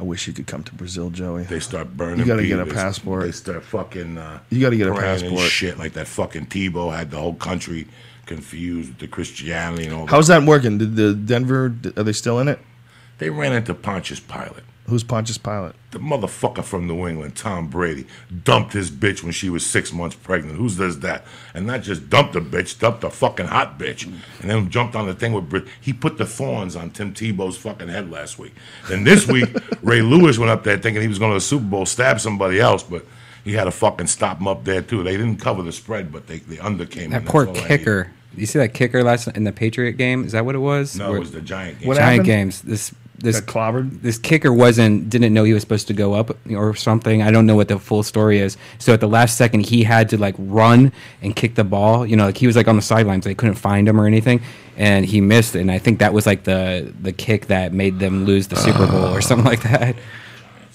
I 0.00 0.04
wish 0.04 0.26
you 0.28 0.32
could 0.32 0.46
come 0.46 0.62
to 0.62 0.74
Brazil, 0.74 1.10
Joey. 1.10 1.42
They 1.44 1.58
start 1.60 1.96
burning. 1.96 2.20
You 2.20 2.24
gotta 2.26 2.46
get 2.46 2.60
a 2.60 2.66
passport. 2.66 3.22
They 3.24 3.32
start 3.32 3.64
fucking. 3.64 4.16
Uh, 4.16 4.38
You 4.50 4.60
gotta 4.60 4.76
get 4.76 4.86
a 4.88 4.94
passport. 4.94 5.40
Shit 5.40 5.76
like 5.78 5.94
that. 5.94 6.06
Fucking 6.06 6.46
Tebow 6.46 6.96
had 6.96 7.10
the 7.10 7.16
whole 7.18 7.34
country 7.34 7.88
confused 8.26 8.90
with 8.90 8.98
the 8.98 9.08
Christianity 9.08 9.86
and 9.86 9.94
all. 9.94 10.04
that. 10.06 10.10
How's 10.12 10.28
that 10.28 10.44
working? 10.44 10.78
Did 10.78 10.94
the 10.96 11.14
Denver 11.14 11.74
are 11.96 12.02
they 12.04 12.12
still 12.12 12.38
in 12.38 12.46
it? 12.48 12.60
They 13.18 13.30
ran 13.30 13.52
into 13.52 13.74
Pontius 13.74 14.20
Pilate. 14.20 14.62
Who's 14.88 15.04
Pontius 15.04 15.36
Pilate? 15.36 15.74
The 15.90 15.98
motherfucker 15.98 16.64
from 16.64 16.86
New 16.86 17.06
England, 17.06 17.36
Tom 17.36 17.68
Brady, 17.68 18.06
dumped 18.44 18.72
his 18.72 18.90
bitch 18.90 19.22
when 19.22 19.32
she 19.32 19.50
was 19.50 19.64
six 19.64 19.92
months 19.92 20.16
pregnant. 20.16 20.56
Who 20.56 20.70
does 20.70 21.00
that? 21.00 21.26
And 21.52 21.66
not 21.66 21.82
just 21.82 22.08
dumped 22.08 22.34
a 22.36 22.40
bitch, 22.40 22.78
dumped 22.78 23.04
a 23.04 23.10
fucking 23.10 23.46
hot 23.48 23.78
bitch. 23.78 24.04
And 24.06 24.50
then 24.50 24.70
jumped 24.70 24.96
on 24.96 25.06
the 25.06 25.12
thing 25.12 25.34
with 25.34 25.50
Brit. 25.50 25.66
He 25.78 25.92
put 25.92 26.16
the 26.16 26.24
thorns 26.24 26.74
on 26.74 26.90
Tim 26.90 27.12
Tebow's 27.12 27.58
fucking 27.58 27.88
head 27.88 28.10
last 28.10 28.38
week. 28.38 28.54
Then 28.88 29.04
this 29.04 29.28
week, 29.28 29.50
Ray 29.82 30.00
Lewis 30.00 30.38
went 30.38 30.50
up 30.50 30.64
there 30.64 30.78
thinking 30.78 31.02
he 31.02 31.08
was 31.08 31.18
going 31.18 31.32
to 31.32 31.36
the 31.36 31.40
Super 31.42 31.66
Bowl, 31.66 31.84
stab 31.84 32.18
somebody 32.18 32.58
else, 32.58 32.82
but 32.82 33.04
he 33.44 33.52
had 33.52 33.64
to 33.64 33.70
fucking 33.70 34.06
stop 34.06 34.40
him 34.40 34.48
up 34.48 34.64
there 34.64 34.80
too. 34.80 35.02
They 35.02 35.18
didn't 35.18 35.36
cover 35.36 35.62
the 35.62 35.72
spread, 35.72 36.10
but 36.10 36.26
they, 36.26 36.38
they 36.38 36.56
undercame. 36.56 37.10
That 37.10 37.22
him. 37.22 37.24
poor 37.26 37.44
That's 37.44 37.60
all 37.60 37.66
kicker. 37.66 38.10
You 38.34 38.46
see 38.46 38.58
that 38.58 38.72
kicker 38.72 39.02
last 39.04 39.26
in 39.28 39.44
the 39.44 39.52
Patriot 39.52 39.92
game? 39.98 40.24
Is 40.24 40.32
that 40.32 40.46
what 40.46 40.54
it 40.54 40.58
was? 40.60 40.96
No, 40.96 41.08
Where- 41.08 41.16
it 41.18 41.20
was 41.20 41.32
the 41.32 41.40
Giant 41.42 41.80
game. 41.80 41.88
What 41.88 41.96
Giant 41.96 42.10
happened? 42.10 42.26
games. 42.26 42.62
This 42.62 42.94
this 43.18 43.40
Got 43.40 43.52
clobbered? 43.74 44.02
this 44.02 44.18
kicker 44.18 44.52
wasn't 44.52 45.10
didn't 45.10 45.34
know 45.34 45.44
he 45.44 45.52
was 45.52 45.62
supposed 45.62 45.86
to 45.88 45.94
go 45.94 46.14
up 46.14 46.36
or 46.50 46.74
something. 46.74 47.22
I 47.22 47.30
don't 47.30 47.46
know 47.46 47.56
what 47.56 47.68
the 47.68 47.78
full 47.78 48.02
story 48.02 48.38
is. 48.38 48.56
So 48.78 48.92
at 48.92 49.00
the 49.00 49.08
last 49.08 49.36
second, 49.36 49.66
he 49.66 49.82
had 49.82 50.08
to 50.10 50.18
like 50.18 50.34
run 50.38 50.92
and 51.22 51.34
kick 51.34 51.54
the 51.56 51.64
ball. 51.64 52.06
You 52.06 52.16
know, 52.16 52.26
like 52.26 52.36
he 52.36 52.46
was 52.46 52.56
like 52.56 52.68
on 52.68 52.76
the 52.76 52.82
sidelines. 52.82 53.24
They 53.24 53.34
couldn't 53.34 53.56
find 53.56 53.88
him 53.88 54.00
or 54.00 54.06
anything, 54.06 54.40
and 54.76 55.04
he 55.04 55.20
missed. 55.20 55.54
And 55.54 55.70
I 55.70 55.78
think 55.78 55.98
that 55.98 56.12
was 56.12 56.26
like 56.26 56.44
the 56.44 56.92
the 57.00 57.12
kick 57.12 57.46
that 57.46 57.72
made 57.72 57.98
them 57.98 58.24
lose 58.24 58.48
the 58.48 58.56
Super 58.56 58.86
Bowl 58.86 59.14
or 59.14 59.20
something 59.20 59.46
like 59.46 59.62
that. 59.62 59.96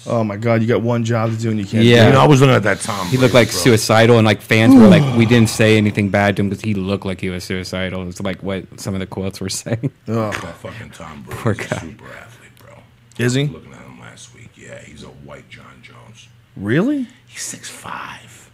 Oh 0.06 0.22
my 0.22 0.36
God! 0.36 0.62
You 0.62 0.68
got 0.68 0.82
one 0.82 1.06
job 1.06 1.32
to 1.32 1.38
do 1.38 1.50
and 1.50 1.58
you 1.58 1.66
can't. 1.66 1.86
Yeah. 1.86 2.08
You 2.08 2.14
know, 2.14 2.20
I 2.20 2.28
was 2.28 2.42
looking 2.42 2.56
at 2.56 2.64
that 2.64 2.82
Tom. 2.82 3.08
He 3.08 3.16
looked 3.16 3.34
like 3.34 3.48
bro. 3.48 3.58
suicidal, 3.58 4.18
and 4.18 4.26
like 4.26 4.42
fans 4.42 4.76
were 4.76 4.88
like, 4.88 5.18
we 5.18 5.26
didn't 5.26 5.50
say 5.50 5.78
anything 5.78 6.10
bad 6.10 6.36
to 6.36 6.42
him 6.42 6.50
because 6.50 6.62
he 6.62 6.74
looked 6.74 7.06
like 7.06 7.22
he 7.22 7.30
was 7.30 7.46
suicidal. 7.46 8.06
It's 8.10 8.20
like 8.20 8.44
what 8.44 8.66
some 8.82 8.94
of 8.96 9.00
the 9.00 9.08
quotes 9.08 9.40
were 9.40 9.48
saying. 9.48 9.92
Oh, 10.10 10.32
That 10.32 10.56
fucking 10.56 10.90
Tom 10.90 11.24
Brady. 11.24 11.40
Poor 11.42 11.52
a 11.54 11.56
guy. 11.56 11.96
Super 13.16 13.26
athlete, 13.26 13.26
bro. 13.26 13.26
is 13.26 13.34
he 13.34 13.46
Looking 13.48 13.74
at 13.74 13.82
him 13.86 14.00
last 14.00 14.34
week, 14.36 14.50
yeah, 14.56 14.80
he's 14.82 15.04
a 15.04 15.08
white 15.08 15.50
Jon 15.50 15.82
Jones. 15.82 16.28
really? 16.56 17.08
He's 17.28 17.42
six 17.42 17.70
five. 17.70 18.50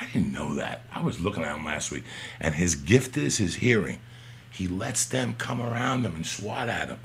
I 0.00 0.06
didn't 0.06 0.32
know 0.32 0.54
that. 0.54 0.82
I 0.92 1.00
was 1.02 1.20
looking 1.20 1.44
at 1.44 1.56
him 1.56 1.64
last 1.64 1.90
week, 1.92 2.02
and 2.40 2.54
his 2.54 2.74
gift 2.74 3.16
is 3.16 3.38
his 3.38 3.56
hearing. 3.56 4.00
He 4.50 4.66
lets 4.68 5.04
them 5.04 5.34
come 5.38 5.60
around 5.60 6.04
him 6.04 6.14
and 6.16 6.26
swat 6.26 6.68
at 6.68 6.88
him, 6.88 6.98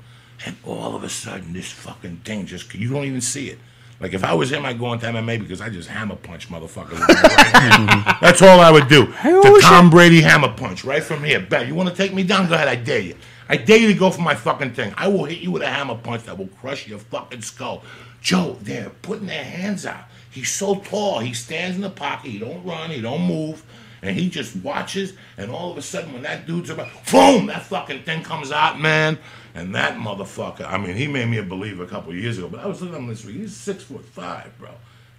and 0.44 0.56
all 0.64 0.94
of 0.96 1.04
a 1.04 1.08
sudden, 1.08 1.52
this 1.52 1.70
fucking 1.70 2.18
thing 2.24 2.46
just—you 2.46 2.88
don't 2.90 3.04
even 3.04 3.20
see 3.20 3.48
it. 3.48 3.58
Like 4.00 4.14
if 4.14 4.24
I 4.24 4.32
was 4.34 4.50
him, 4.50 4.64
I'd 4.64 4.78
go 4.78 4.92
into 4.94 5.06
MMA 5.06 5.38
because 5.40 5.60
I 5.60 5.68
just 5.68 5.88
hammer 5.88 6.16
punch 6.16 6.48
motherfuckers. 6.48 6.98
right. 7.00 8.18
That's 8.22 8.40
all 8.40 8.58
I 8.60 8.70
would 8.70 8.88
do. 8.88 9.06
The 9.06 9.58
Tom 9.62 9.90
Brady 9.90 10.22
hammer 10.22 10.52
punch 10.54 10.84
right 10.84 11.02
from 11.02 11.22
here. 11.22 11.38
Bet 11.40 11.66
you 11.68 11.74
want 11.74 11.90
to 11.90 11.94
take 11.94 12.14
me 12.14 12.22
down? 12.24 12.48
Go 12.48 12.54
ahead. 12.54 12.66
I 12.68 12.76
dare 12.76 13.00
you. 13.00 13.14
I 13.50 13.56
dare 13.56 13.78
you 13.78 13.88
to 13.88 13.98
go 13.98 14.12
for 14.12 14.20
my 14.20 14.36
fucking 14.36 14.74
thing. 14.74 14.94
I 14.96 15.08
will 15.08 15.24
hit 15.24 15.40
you 15.40 15.50
with 15.50 15.62
a 15.62 15.66
hammer 15.66 15.96
punch 15.96 16.22
that 16.22 16.38
will 16.38 16.46
crush 16.46 16.86
your 16.86 17.00
fucking 17.00 17.42
skull. 17.42 17.82
Joe, 18.22 18.56
they're 18.62 18.90
putting 19.02 19.26
their 19.26 19.42
hands 19.42 19.84
out. 19.84 20.04
He's 20.30 20.52
so 20.52 20.76
tall. 20.76 21.18
He 21.18 21.34
stands 21.34 21.74
in 21.74 21.82
the 21.82 21.90
pocket. 21.90 22.30
He 22.30 22.38
don't 22.38 22.64
run. 22.64 22.90
He 22.90 23.00
don't 23.00 23.22
move. 23.22 23.64
And 24.02 24.16
he 24.16 24.30
just 24.30 24.54
watches. 24.54 25.14
And 25.36 25.50
all 25.50 25.72
of 25.72 25.76
a 25.76 25.82
sudden, 25.82 26.12
when 26.12 26.22
that 26.22 26.46
dude's 26.46 26.70
about, 26.70 26.90
boom, 27.10 27.46
that 27.46 27.64
fucking 27.64 28.04
thing 28.04 28.22
comes 28.22 28.52
out, 28.52 28.78
man. 28.78 29.18
And 29.56 29.74
that 29.74 29.96
motherfucker, 29.96 30.64
I 30.64 30.78
mean, 30.78 30.94
he 30.94 31.08
made 31.08 31.28
me 31.28 31.38
a 31.38 31.42
believer 31.42 31.82
a 31.82 31.88
couple 31.88 32.14
years 32.14 32.38
ago. 32.38 32.48
But 32.48 32.60
I 32.60 32.68
was 32.68 32.80
looking 32.80 32.94
at 32.94 33.00
him 33.00 33.08
this 33.08 33.24
week. 33.24 33.34
He's 33.34 33.56
six 33.56 33.82
foot 33.82 34.04
five, 34.04 34.56
bro. 34.60 34.70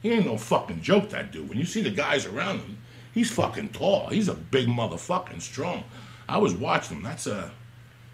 He 0.01 0.09
ain't 0.09 0.25
no 0.25 0.37
fucking 0.37 0.81
joke, 0.81 1.09
that 1.09 1.33
dude. 1.33 1.49
When 1.49 1.57
you 1.57 1.65
see 1.65 1.81
the 1.81 1.89
guys 1.89 2.25
around 2.25 2.59
him, 2.59 2.77
he's 3.13 3.29
fucking 3.29 3.69
tall. 3.73 4.07
He's 4.07 4.29
a 4.29 4.35
big 4.35 4.69
motherfucking 4.69 5.41
strong. 5.41 5.83
I 6.29 6.37
was 6.37 6.53
watching 6.53 6.95
him. 6.95 7.03
That's 7.03 7.27
a, 7.27 7.51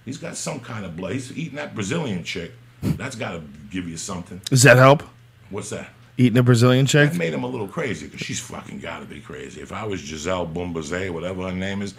he's 0.08 0.18
got 0.18 0.38
some 0.38 0.60
kind 0.60 0.86
of 0.86 0.96
blood. 0.96 1.12
He's 1.14 1.38
eating 1.38 1.58
that 1.58 1.76
Brazilian 1.76 2.24
chick. 2.24 2.54
That's 2.82 3.16
got 3.16 3.34
to 3.34 3.44
give 3.70 3.88
you 3.88 3.98
something. 3.98 4.42
Does 4.46 4.64
that 4.64 4.78
help? 4.78 5.04
What's 5.50 5.70
that? 5.72 5.90
Eating 6.18 6.38
a 6.38 6.44
Brazilian 6.44 6.86
chick? 6.86 7.12
That 7.12 7.18
made 7.18 7.34
him 7.34 7.44
a 7.44 7.48
little 7.48 7.68
crazy 7.68 8.08
because 8.08 8.26
she's 8.26 8.40
fucking 8.40 8.80
got 8.80 9.00
to 9.00 9.06
be 9.06 9.20
crazy. 9.20 9.62
If 9.62 9.72
I 9.72 9.86
was 9.86 10.00
Giselle 10.00 10.48
Bumbaze, 10.48 11.12
whatever 11.12 11.44
her 11.44 11.52
name 11.52 11.82
is, 11.82 11.94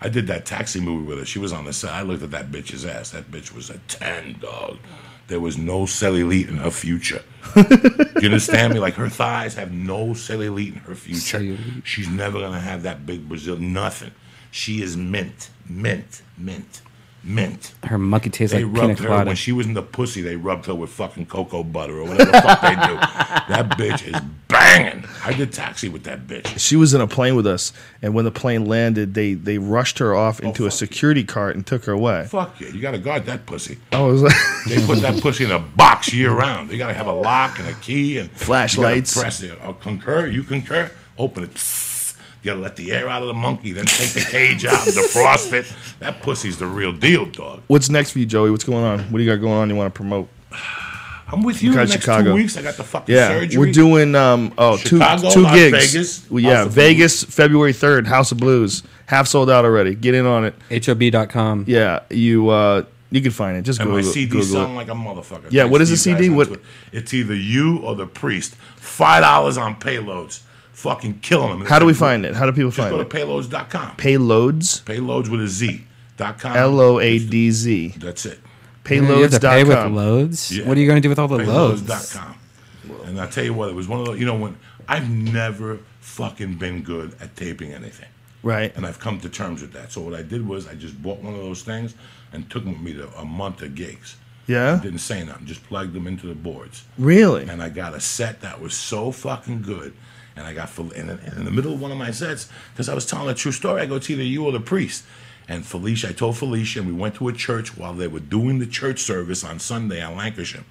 I 0.00 0.08
did 0.08 0.26
that 0.26 0.44
taxi 0.44 0.80
movie 0.80 1.06
with 1.06 1.18
her. 1.18 1.24
She 1.24 1.38
was 1.38 1.52
on 1.52 1.64
the 1.64 1.72
side. 1.72 1.92
I 1.92 2.02
looked 2.02 2.22
at 2.22 2.32
that 2.32 2.50
bitch's 2.50 2.84
ass. 2.84 3.10
That 3.10 3.30
bitch 3.30 3.54
was 3.54 3.70
a 3.70 3.78
10, 3.78 4.40
dog. 4.40 4.78
There 5.28 5.40
was 5.40 5.56
no 5.56 5.82
cellulite 5.82 6.48
in 6.48 6.56
her 6.56 6.70
future. 6.72 7.22
you 7.56 8.26
understand 8.26 8.74
me? 8.74 8.80
Like 8.80 8.94
her 8.94 9.08
thighs 9.08 9.54
have 9.54 9.72
no 9.72 10.08
cellulite 10.08 10.74
in 10.74 10.80
her 10.80 10.96
future. 10.96 11.38
Cellulite. 11.38 11.84
She's 11.84 12.08
never 12.08 12.40
going 12.40 12.52
to 12.52 12.58
have 12.58 12.82
that 12.82 13.06
big 13.06 13.28
Brazil. 13.28 13.56
Nothing. 13.56 14.10
She 14.50 14.82
is 14.82 14.96
mint, 14.96 15.50
mint, 15.66 16.22
mint, 16.36 16.82
mint. 17.24 17.72
Her 17.84 17.98
monkey 17.98 18.30
tastes 18.30 18.52
They 18.54 18.64
like 18.64 18.74
pina 18.74 18.86
rubbed 18.88 18.98
her 19.00 19.06
colada. 19.08 19.26
when 19.28 19.36
she 19.36 19.52
was 19.52 19.66
in 19.66 19.74
the 19.74 19.82
pussy. 19.82 20.22
They 20.22 20.36
rubbed 20.36 20.66
her 20.66 20.74
with 20.74 20.90
fucking 20.90 21.26
cocoa 21.26 21.62
butter 21.62 21.98
or 21.98 22.04
whatever 22.04 22.30
the 22.30 22.42
fuck 22.42 22.60
they 22.62 22.74
do. 22.74 22.98
That 23.48 23.70
bitch 23.76 24.06
is 24.06 24.20
banging. 24.48 25.04
I 25.24 25.32
did 25.32 25.52
taxi 25.52 25.88
with 25.88 26.04
that 26.04 26.26
bitch. 26.26 26.58
She 26.58 26.76
was 26.76 26.94
in 26.94 27.00
a 27.00 27.06
plane 27.08 27.34
with 27.34 27.46
us, 27.46 27.72
and 28.00 28.14
when 28.14 28.24
the 28.24 28.30
plane 28.30 28.64
landed, 28.66 29.14
they 29.14 29.34
they 29.34 29.58
rushed 29.58 29.98
her 29.98 30.14
off 30.14 30.40
oh, 30.42 30.46
into 30.48 30.62
a 30.62 30.66
Oh, 30.66 30.70
fuck 30.70 30.80
you. 30.80 30.86
security 30.86 31.24
cart 31.24 31.56
and 31.56 31.66
took 31.66 31.84
her 31.86 31.92
away. 31.92 32.26
Fuck 32.28 32.60
yeah, 32.60 32.68
you 32.68 32.80
gotta 32.80 32.98
guard 32.98 33.26
that 33.26 33.44
pussy. 33.46 33.78
I 33.90 34.00
was 34.02 34.22
like, 34.22 34.34
They 34.68 34.84
put 34.86 35.00
that 35.00 35.20
pussy 35.20 35.44
in 35.44 35.50
a 35.50 35.58
box 35.58 36.12
year 36.14 36.30
round. 36.32 36.70
They 36.70 36.78
gotta 36.78 36.94
have 36.94 37.08
a 37.08 37.12
lock 37.12 37.58
and 37.58 37.68
a 37.68 37.74
key 37.74 38.18
and 38.18 38.30
Flashlights. 38.30 39.20
Press 39.20 39.42
it. 39.42 39.58
I'll 39.62 39.74
concur. 39.74 40.28
You 40.28 40.44
concur. 40.44 40.90
Open 41.18 41.44
it. 41.44 41.58
Psst. 42.42 42.44
You 42.44 42.50
gotta 42.50 42.60
let 42.60 42.76
the 42.76 42.92
air 42.92 43.08
out 43.08 43.22
of 43.22 43.28
the 43.28 43.34
monkey. 43.34 43.72
Then 43.72 43.84
take 43.86 44.10
the 44.10 44.20
cage 44.20 44.64
out 44.66 44.86
and 44.86 44.94
defrost 44.96 45.52
it. 45.52 45.72
That 46.00 46.22
pussy's 46.22 46.58
the 46.58 46.66
real 46.66 46.92
deal, 46.92 47.26
dog. 47.26 47.62
"What's 47.68 47.88
next 47.88 48.10
for 48.10 48.18
you, 48.18 48.26
Joey? 48.26 48.50
What's 48.50 48.64
going 48.64 48.84
on? 48.84 49.00
What 49.10 49.18
do 49.18 49.24
you 49.24 49.30
got 49.30 49.40
going 49.40 49.54
on? 49.54 49.68
You 49.70 49.76
want 49.76 49.92
to 49.94 49.96
promote?" 49.96 50.28
I'm 51.32 51.42
with 51.42 51.62
you. 51.62 51.70
Got 51.72 51.86
the 51.86 51.94
next 51.94 52.00
Chicago. 52.04 52.24
two 52.30 52.34
weeks, 52.34 52.58
I 52.58 52.62
got 52.62 52.76
the 52.76 52.84
fucking 52.84 53.14
Yeah, 53.14 53.28
surgery. 53.28 53.58
we're 53.58 53.72
doing 53.72 54.14
um 54.14 54.52
oh 54.58 54.76
two 54.76 54.98
Chicago, 54.98 55.30
two 55.30 55.40
Las 55.42 55.54
gigs. 55.54 55.92
Vegas, 55.92 56.30
Well, 56.30 56.40
yeah, 56.42 56.56
House 56.56 56.66
of 56.66 56.72
Vegas, 56.74 57.24
February 57.24 57.72
third, 57.72 58.06
House 58.06 58.32
of 58.32 58.38
Blues, 58.38 58.82
half 59.06 59.26
sold 59.28 59.48
out 59.48 59.64
already. 59.64 59.94
Get 59.94 60.14
in 60.14 60.26
on 60.26 60.44
it. 60.44 60.54
HOB.com. 60.84 61.64
Yeah, 61.66 62.00
you 62.10 62.50
uh 62.50 62.82
you 63.10 63.20
can 63.22 63.30
find 63.30 63.56
it. 63.56 63.62
Just 63.62 63.80
And 63.80 63.88
Google, 63.88 64.04
my 64.04 64.10
CD 64.12 64.26
Google 64.30 64.46
selling 64.46 64.72
it. 64.72 64.76
like 64.76 64.88
a 64.88 64.92
motherfucker. 64.92 65.44
Yeah, 65.50 65.62
Thanks 65.62 65.72
what 65.72 65.78
to 65.78 65.82
is 65.84 65.90
the 65.90 65.96
CD? 65.96 66.28
on 66.28 66.36
What- 66.36 66.48
Twitter. 66.48 66.62
It's 66.92 67.14
either 67.14 67.34
you 67.34 67.78
or 67.78 67.94
the 67.94 68.06
priest. 68.06 68.54
Five 68.76 69.22
dollars 69.22 69.56
on 69.56 69.76
payloadz. 69.76 70.40
Fucking 70.72 71.20
killing 71.20 71.58
them. 71.58 71.68
How 71.68 71.78
do 71.78 71.86
we 71.86 71.94
find 71.94 72.24
it? 72.24 72.34
How 72.34 72.46
do 72.46 72.52
people 72.52 72.70
Just 72.70 72.78
find 72.78 72.90
go 72.90 73.02
to 73.02 73.02
it? 73.04 73.08
payloadz.com. 73.10 73.96
Payloadz, 73.96 74.82
Payloadz 74.84 75.28
with 75.28 75.42
a 75.42 75.48
Z. 75.48 75.84
Dot 76.16 76.38
com. 76.38 76.56
L 76.56 76.80
O 76.80 76.98
A 77.00 77.18
D 77.18 77.50
Z. 77.50 77.94
That's 77.98 78.26
it. 78.26 78.38
You 78.88 79.02
have 79.02 79.30
to 79.30 79.40
pay 79.40 79.64
with 79.64 79.76
Payloadz.com. 79.76 79.94
loads. 79.94 80.56
Yeah. 80.58 80.66
What 80.66 80.76
are 80.76 80.80
you 80.80 80.86
going 80.86 80.96
to 80.96 81.00
do 81.02 81.08
with 81.08 81.18
all 81.18 81.28
the 81.28 81.38
loads? 81.38 81.82
Payloadz.com. 81.82 82.34
And 83.06 83.20
I 83.20 83.26
tell 83.26 83.44
you 83.44 83.54
what, 83.54 83.68
it 83.68 83.74
was 83.74 83.86
one 83.88 84.00
of 84.00 84.06
those. 84.06 84.18
You 84.18 84.26
know 84.26 84.36
when 84.36 84.56
I've 84.88 85.08
never 85.08 85.80
fucking 86.00 86.56
been 86.56 86.82
good 86.82 87.14
at 87.20 87.36
taping 87.36 87.72
anything. 87.72 88.08
Right. 88.42 88.74
And 88.76 88.84
I've 88.84 88.98
come 88.98 89.20
to 89.20 89.28
terms 89.28 89.62
with 89.62 89.72
that. 89.74 89.92
So 89.92 90.00
what 90.00 90.14
I 90.14 90.22
did 90.22 90.46
was 90.46 90.66
I 90.66 90.74
just 90.74 91.00
bought 91.00 91.20
one 91.20 91.34
of 91.34 91.40
those 91.40 91.62
things 91.62 91.94
and 92.32 92.50
took 92.50 92.64
them 92.64 92.72
with 92.72 92.82
me 92.82 92.92
to 92.94 93.08
a 93.16 93.24
month 93.24 93.62
of 93.62 93.74
gigs. 93.74 94.16
Yeah. 94.48 94.80
Didn't 94.82 94.98
say 94.98 95.24
nothing. 95.24 95.46
Just 95.46 95.62
plugged 95.64 95.92
them 95.94 96.06
into 96.08 96.26
the 96.26 96.34
boards. 96.34 96.84
Really? 96.98 97.44
and 97.48 97.62
I 97.62 97.68
got 97.68 97.94
a 97.94 98.00
set 98.00 98.40
that 98.40 98.60
was 98.60 98.74
so 98.74 99.12
fucking 99.12 99.62
good. 99.62 99.94
And 100.36 100.46
I 100.46 100.54
got 100.54 100.76
and 100.78 100.92
in, 101.10 101.44
the 101.44 101.50
middle 101.50 101.74
of 101.74 101.80
one 101.80 101.92
of 101.92 101.98
my 101.98 102.10
sets 102.10 102.48
because 102.72 102.88
I 102.88 102.94
was 102.94 103.04
telling 103.04 103.28
a 103.28 103.34
true 103.34 103.52
story. 103.52 103.82
I 103.82 103.86
go, 103.86 103.96
it's 103.96 104.08
either 104.08 104.22
you 104.22 104.44
or 104.46 104.52
the 104.52 104.60
priest. 104.60 105.04
And 105.48 105.66
Felicia, 105.66 106.10
I 106.10 106.12
told 106.12 106.38
Felicia, 106.38 106.80
and 106.80 106.88
we 106.88 106.94
went 106.94 107.16
to 107.16 107.28
a 107.28 107.32
church 107.32 107.76
while 107.76 107.92
they 107.92 108.06
were 108.06 108.20
doing 108.20 108.58
the 108.58 108.66
church 108.66 109.00
service 109.00 109.44
on 109.44 109.58
Sunday 109.58 110.00
on 110.00 110.16
Lankershim. 110.16 110.64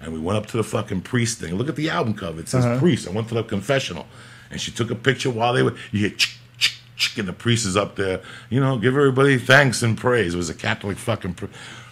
And 0.00 0.12
we 0.12 0.20
went 0.20 0.38
up 0.38 0.46
to 0.46 0.56
the 0.56 0.62
fucking 0.62 1.00
priest 1.00 1.38
thing. 1.38 1.54
Look 1.56 1.68
at 1.68 1.76
the 1.76 1.90
album 1.90 2.14
cover. 2.14 2.40
It 2.40 2.48
says 2.48 2.64
uh-huh. 2.64 2.78
priest. 2.78 3.08
I 3.08 3.10
went 3.10 3.28
to 3.28 3.34
the 3.34 3.42
confessional. 3.42 4.06
And 4.50 4.60
she 4.60 4.70
took 4.70 4.90
a 4.90 4.94
picture 4.94 5.30
while 5.30 5.52
they 5.52 5.62
were, 5.62 5.74
you 5.90 6.08
hear, 6.08 6.16
and 7.16 7.28
the 7.28 7.32
priest 7.32 7.66
is 7.66 7.76
up 7.76 7.96
there, 7.96 8.20
you 8.50 8.60
know, 8.60 8.78
give 8.78 8.96
everybody 8.96 9.38
thanks 9.38 9.82
and 9.82 9.96
praise. 9.96 10.34
It 10.34 10.36
was 10.36 10.50
a 10.50 10.54
Catholic 10.54 10.98
fucking. 10.98 11.36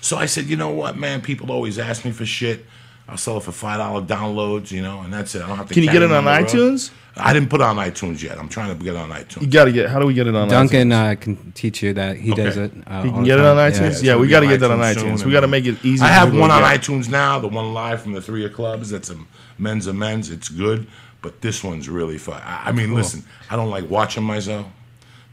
So 0.00 0.16
I 0.16 0.26
said, 0.26 0.46
you 0.46 0.56
know 0.56 0.70
what, 0.70 0.96
man? 0.96 1.20
People 1.20 1.52
always 1.52 1.78
ask 1.78 2.05
me 2.05 2.10
for 2.10 2.26
shit. 2.26 2.64
I'll 3.09 3.17
sell 3.17 3.36
it 3.36 3.44
for 3.44 3.52
five 3.52 3.78
dollar 3.78 4.02
downloads, 4.02 4.70
you 4.73 4.83
know, 4.83 5.01
and 5.02 5.12
that's 5.12 5.35
it. 5.35 5.43
I 5.43 5.47
don't 5.49 5.57
have 5.57 5.68
to. 5.68 5.75
Can 5.75 5.85
you 5.85 5.91
get 5.91 6.02
it 6.02 6.09
them 6.09 6.12
on 6.12 6.25
the 6.25 6.31
road. 6.31 6.47
iTunes? 6.49 6.91
I 7.18 7.33
didn't 7.33 7.49
put 7.49 7.60
it 7.60 7.65
on 7.65 7.76
iTunes 7.76 8.23
yet. 8.23 8.36
I'm 8.39 8.49
trying 8.49 8.76
to 8.76 8.85
get 8.85 8.94
it 8.94 8.99
on 8.99 9.10
iTunes. 9.10 9.41
You 9.43 9.47
got 9.47 9.65
to 9.67 9.73
get. 9.73 9.89
How 9.89 9.99
do 10.01 10.07
we 10.07 10.12
get 10.12 10.26
it 10.26 10.35
on? 10.35 10.49
Duncan 10.49 10.91
iTunes? 10.91 11.12
uh, 11.12 11.15
can 11.20 11.52
teach 11.52 11.83
you 11.83 11.93
that. 11.94 12.17
He 12.17 12.33
Okay. 12.33 12.43
does 12.44 12.57
it. 12.57 12.73
Uh, 12.86 13.02
You 13.05 13.10
can 13.12 13.20
the 13.23 13.26
get 13.26 13.39
it 13.39 13.44
on 13.44 13.57
iTunes. 13.57 13.86
it's 13.86 14.02
Yeah, 14.02 14.12
gonna 14.12 14.20
we 14.23 14.28
got 14.28 14.41
to 14.41 14.49
get 14.49 14.60
that 14.60 14.70
on 14.70 14.81
iTunes 14.81 14.94
iTunes. 15.20 15.25
We 15.25 15.33
got 15.33 15.41
to 15.41 15.47
make 15.49 15.65
it 15.67 15.83
easy. 15.85 16.05
I 16.05 16.09
have 16.09 16.35
one 16.36 16.51
on 16.51 16.60
get. 16.62 16.81
iTunes 16.83 17.09
now, 17.09 17.39
the 17.39 17.49
one 17.49 17.73
live 17.73 18.02
from 18.02 18.12
the 18.12 18.20
three 18.20 18.44
of 18.44 18.52
clubs. 18.52 18.91
That's 18.91 19.09
a 19.10 19.17
men's 19.57 19.86
of 19.86 19.94
men's. 19.94 20.28
It's 20.31 20.49
good, 20.51 20.89
but 21.23 21.41
this 21.41 21.62
one's 21.65 21.89
really 21.89 22.18
fun. 22.18 22.43
I, 22.44 22.65
I 22.70 22.73
mean, 22.73 22.93
listen, 22.93 23.25
I 23.51 23.57
don't 23.57 23.70
like 23.70 23.89
watching 23.89 24.25
myself. 24.25 24.67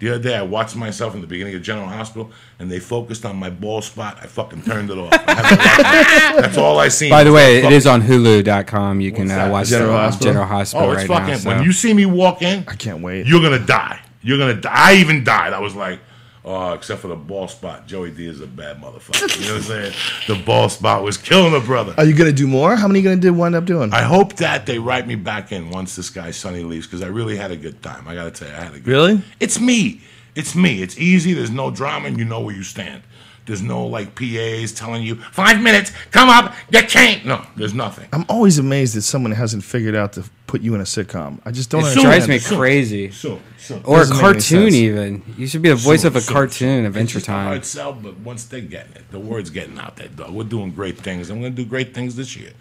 The 0.03 0.09
other 0.15 0.19
day, 0.21 0.35
I 0.35 0.41
watched 0.41 0.75
myself 0.75 1.15
in 1.15 1.21
the 1.21 1.27
beginning 1.27 1.55
of 1.55 1.61
General 1.61 1.87
Hospital, 1.87 2.29
and 2.59 2.69
they 2.69 2.79
focused 2.81 3.23
on 3.23 3.37
my 3.37 3.49
ball 3.49 3.81
spot. 3.81 4.17
I 4.21 4.25
fucking 4.27 4.63
turned 4.63 4.89
it 4.89 4.97
off. 4.97 5.13
I 5.13 5.31
haven't 5.33 5.57
watched 5.57 5.79
it. 5.79 6.41
That's 6.41 6.57
all 6.57 6.77
I 6.77 6.89
seen. 6.89 7.09
By 7.09 7.23
the 7.23 7.31
way, 7.31 7.59
it 7.59 7.59
is 7.59 7.63
Fucking- 7.63 7.77
is 7.77 7.87
on 7.87 8.01
Hulu.com. 8.01 8.99
You 8.99 9.13
can 9.13 9.31
uh, 9.31 9.49
watch 9.49 9.69
General 9.69 9.91
the, 9.93 9.97
Hospital? 9.99 10.27
General 10.33 10.45
Hospital 10.47 10.87
Oh, 10.87 10.91
it's 10.91 10.97
right 10.99 11.07
fucking. 11.07 11.27
now. 11.35 11.37
so- 11.37 11.49
When 11.51 11.63
you 11.63 11.71
see 11.71 11.93
me 11.93 12.05
walk 12.05 12.41
in, 12.41 12.65
I 12.67 12.75
can't 12.75 13.01
wait. 13.01 13.27
you're 13.27 13.41
gonna 13.41 13.65
die. 13.65 14.01
You're 14.21 14.37
gonna 14.37 14.55
die. 14.59 14.71
I 14.73 14.95
even 14.95 15.23
died. 15.23 15.53
I 15.53 15.59
was 15.59 15.73
like, 15.73 16.01
oh, 16.45 16.73
except 16.73 17.01
for 17.01 17.07
the 17.07 17.15
ball 17.15 17.47
spot. 17.47 17.87
Joey 17.87 18.11
D 18.11 18.27
is 18.27 18.41
a 18.41 18.47
bad 18.47 18.81
motherfucker. 18.81 19.39
You 19.39 19.47
know 19.47 19.53
what 19.53 19.57
I'm 19.57 19.63
saying? 19.63 19.93
The 20.27 20.43
ball 20.43 20.69
spot 20.69 21.03
was 21.03 21.17
killing 21.17 21.55
a 21.55 21.59
brother. 21.59 21.93
Are 21.97 22.05
you 22.05 22.13
gonna 22.13 22.31
do 22.31 22.47
more? 22.47 22.75
How 22.75 22.87
many 22.87 22.99
you 22.99 23.03
gonna 23.03 23.21
do? 23.21 23.33
Wind 23.33 23.55
up 23.55 23.65
doing? 23.65 23.93
I 23.93 24.01
hope 24.01 24.35
that 24.37 24.65
they 24.65 24.79
write 24.79 25.07
me 25.07 25.15
back 25.15 25.51
in 25.51 25.69
once 25.69 25.95
this 25.95 26.09
guy 26.09 26.31
Sonny 26.31 26.63
leaves 26.63 26.87
because 26.87 27.01
I 27.01 27.07
really 27.07 27.37
had 27.37 27.51
a 27.51 27.57
good 27.57 27.81
time. 27.81 28.07
I 28.07 28.15
gotta 28.15 28.31
tell 28.31 28.47
you, 28.47 28.55
I 28.55 28.61
had 28.61 28.73
a 28.73 28.79
good. 28.79 28.87
Really? 28.87 29.21
It's 29.39 29.59
me. 29.59 30.01
It's 30.35 30.55
me. 30.55 30.81
It's 30.81 30.97
easy. 30.97 31.33
There's 31.33 31.51
no 31.51 31.69
drama, 31.69 32.07
and 32.07 32.17
you 32.17 32.25
know 32.25 32.41
where 32.41 32.55
you 32.55 32.63
stand. 32.63 33.03
There's 33.45 33.61
no 33.61 33.85
like 33.87 34.15
PAs 34.15 34.71
telling 34.71 35.03
you 35.03 35.15
five 35.15 35.61
minutes. 35.61 35.91
Come 36.11 36.29
up. 36.29 36.53
You 36.71 36.81
can't. 36.83 37.25
No, 37.25 37.45
there's 37.57 37.73
nothing. 37.73 38.07
I'm 38.13 38.25
always 38.29 38.57
amazed 38.57 38.95
that 38.95 39.01
someone 39.01 39.33
hasn't 39.33 39.63
figured 39.65 39.95
out 39.95 40.13
to 40.13 40.23
put 40.47 40.61
you 40.61 40.75
in 40.75 40.81
a 40.81 40.85
sitcom. 40.85 41.39
I 41.45 41.51
just 41.51 41.69
don't 41.69 41.81
It's 41.81 41.89
it 41.95 41.99
understand. 41.99 42.05
drives 42.05 42.27
me 42.29 42.39
Soon. 42.39 42.57
crazy. 42.57 43.11
Soon, 43.11 43.39
soon. 43.57 43.81
Or 43.83 43.97
a 43.97 43.99
Doesn't 43.99 44.15
make 44.15 44.21
cartoon, 44.21 44.73
even. 44.73 45.23
You 45.37 45.47
should 45.47 45.61
be 45.61 45.69
the 45.69 45.75
voice 45.75 46.03
of 46.05 46.15
a 46.15 46.21
Soon, 46.21 46.33
cartoon, 46.33 46.51
soon. 46.51 46.85
Adventure 46.85 47.17
It's 47.17 47.25
just 47.25 47.25
a 47.27 47.31
Time. 47.31 47.47
hard 47.47 47.65
sell, 47.65 47.91
but 47.93 48.17
once 48.19 48.45
they're 48.45 48.61
getting 48.61 48.93
it, 48.93 49.11
the 49.11 49.19
word's 49.19 49.49
getting 49.49 49.77
out 49.77 49.97
there. 49.97 50.07
Dog. 50.07 50.31
We're 50.31 50.43
doing 50.45 50.71
great 50.71 50.97
things. 50.97 51.29
I'm 51.29 51.41
going 51.41 51.53
to 51.55 51.61
do 51.63 51.67
great 51.67 51.93
things 51.93 52.15
this 52.15 52.37
year. 52.37 52.51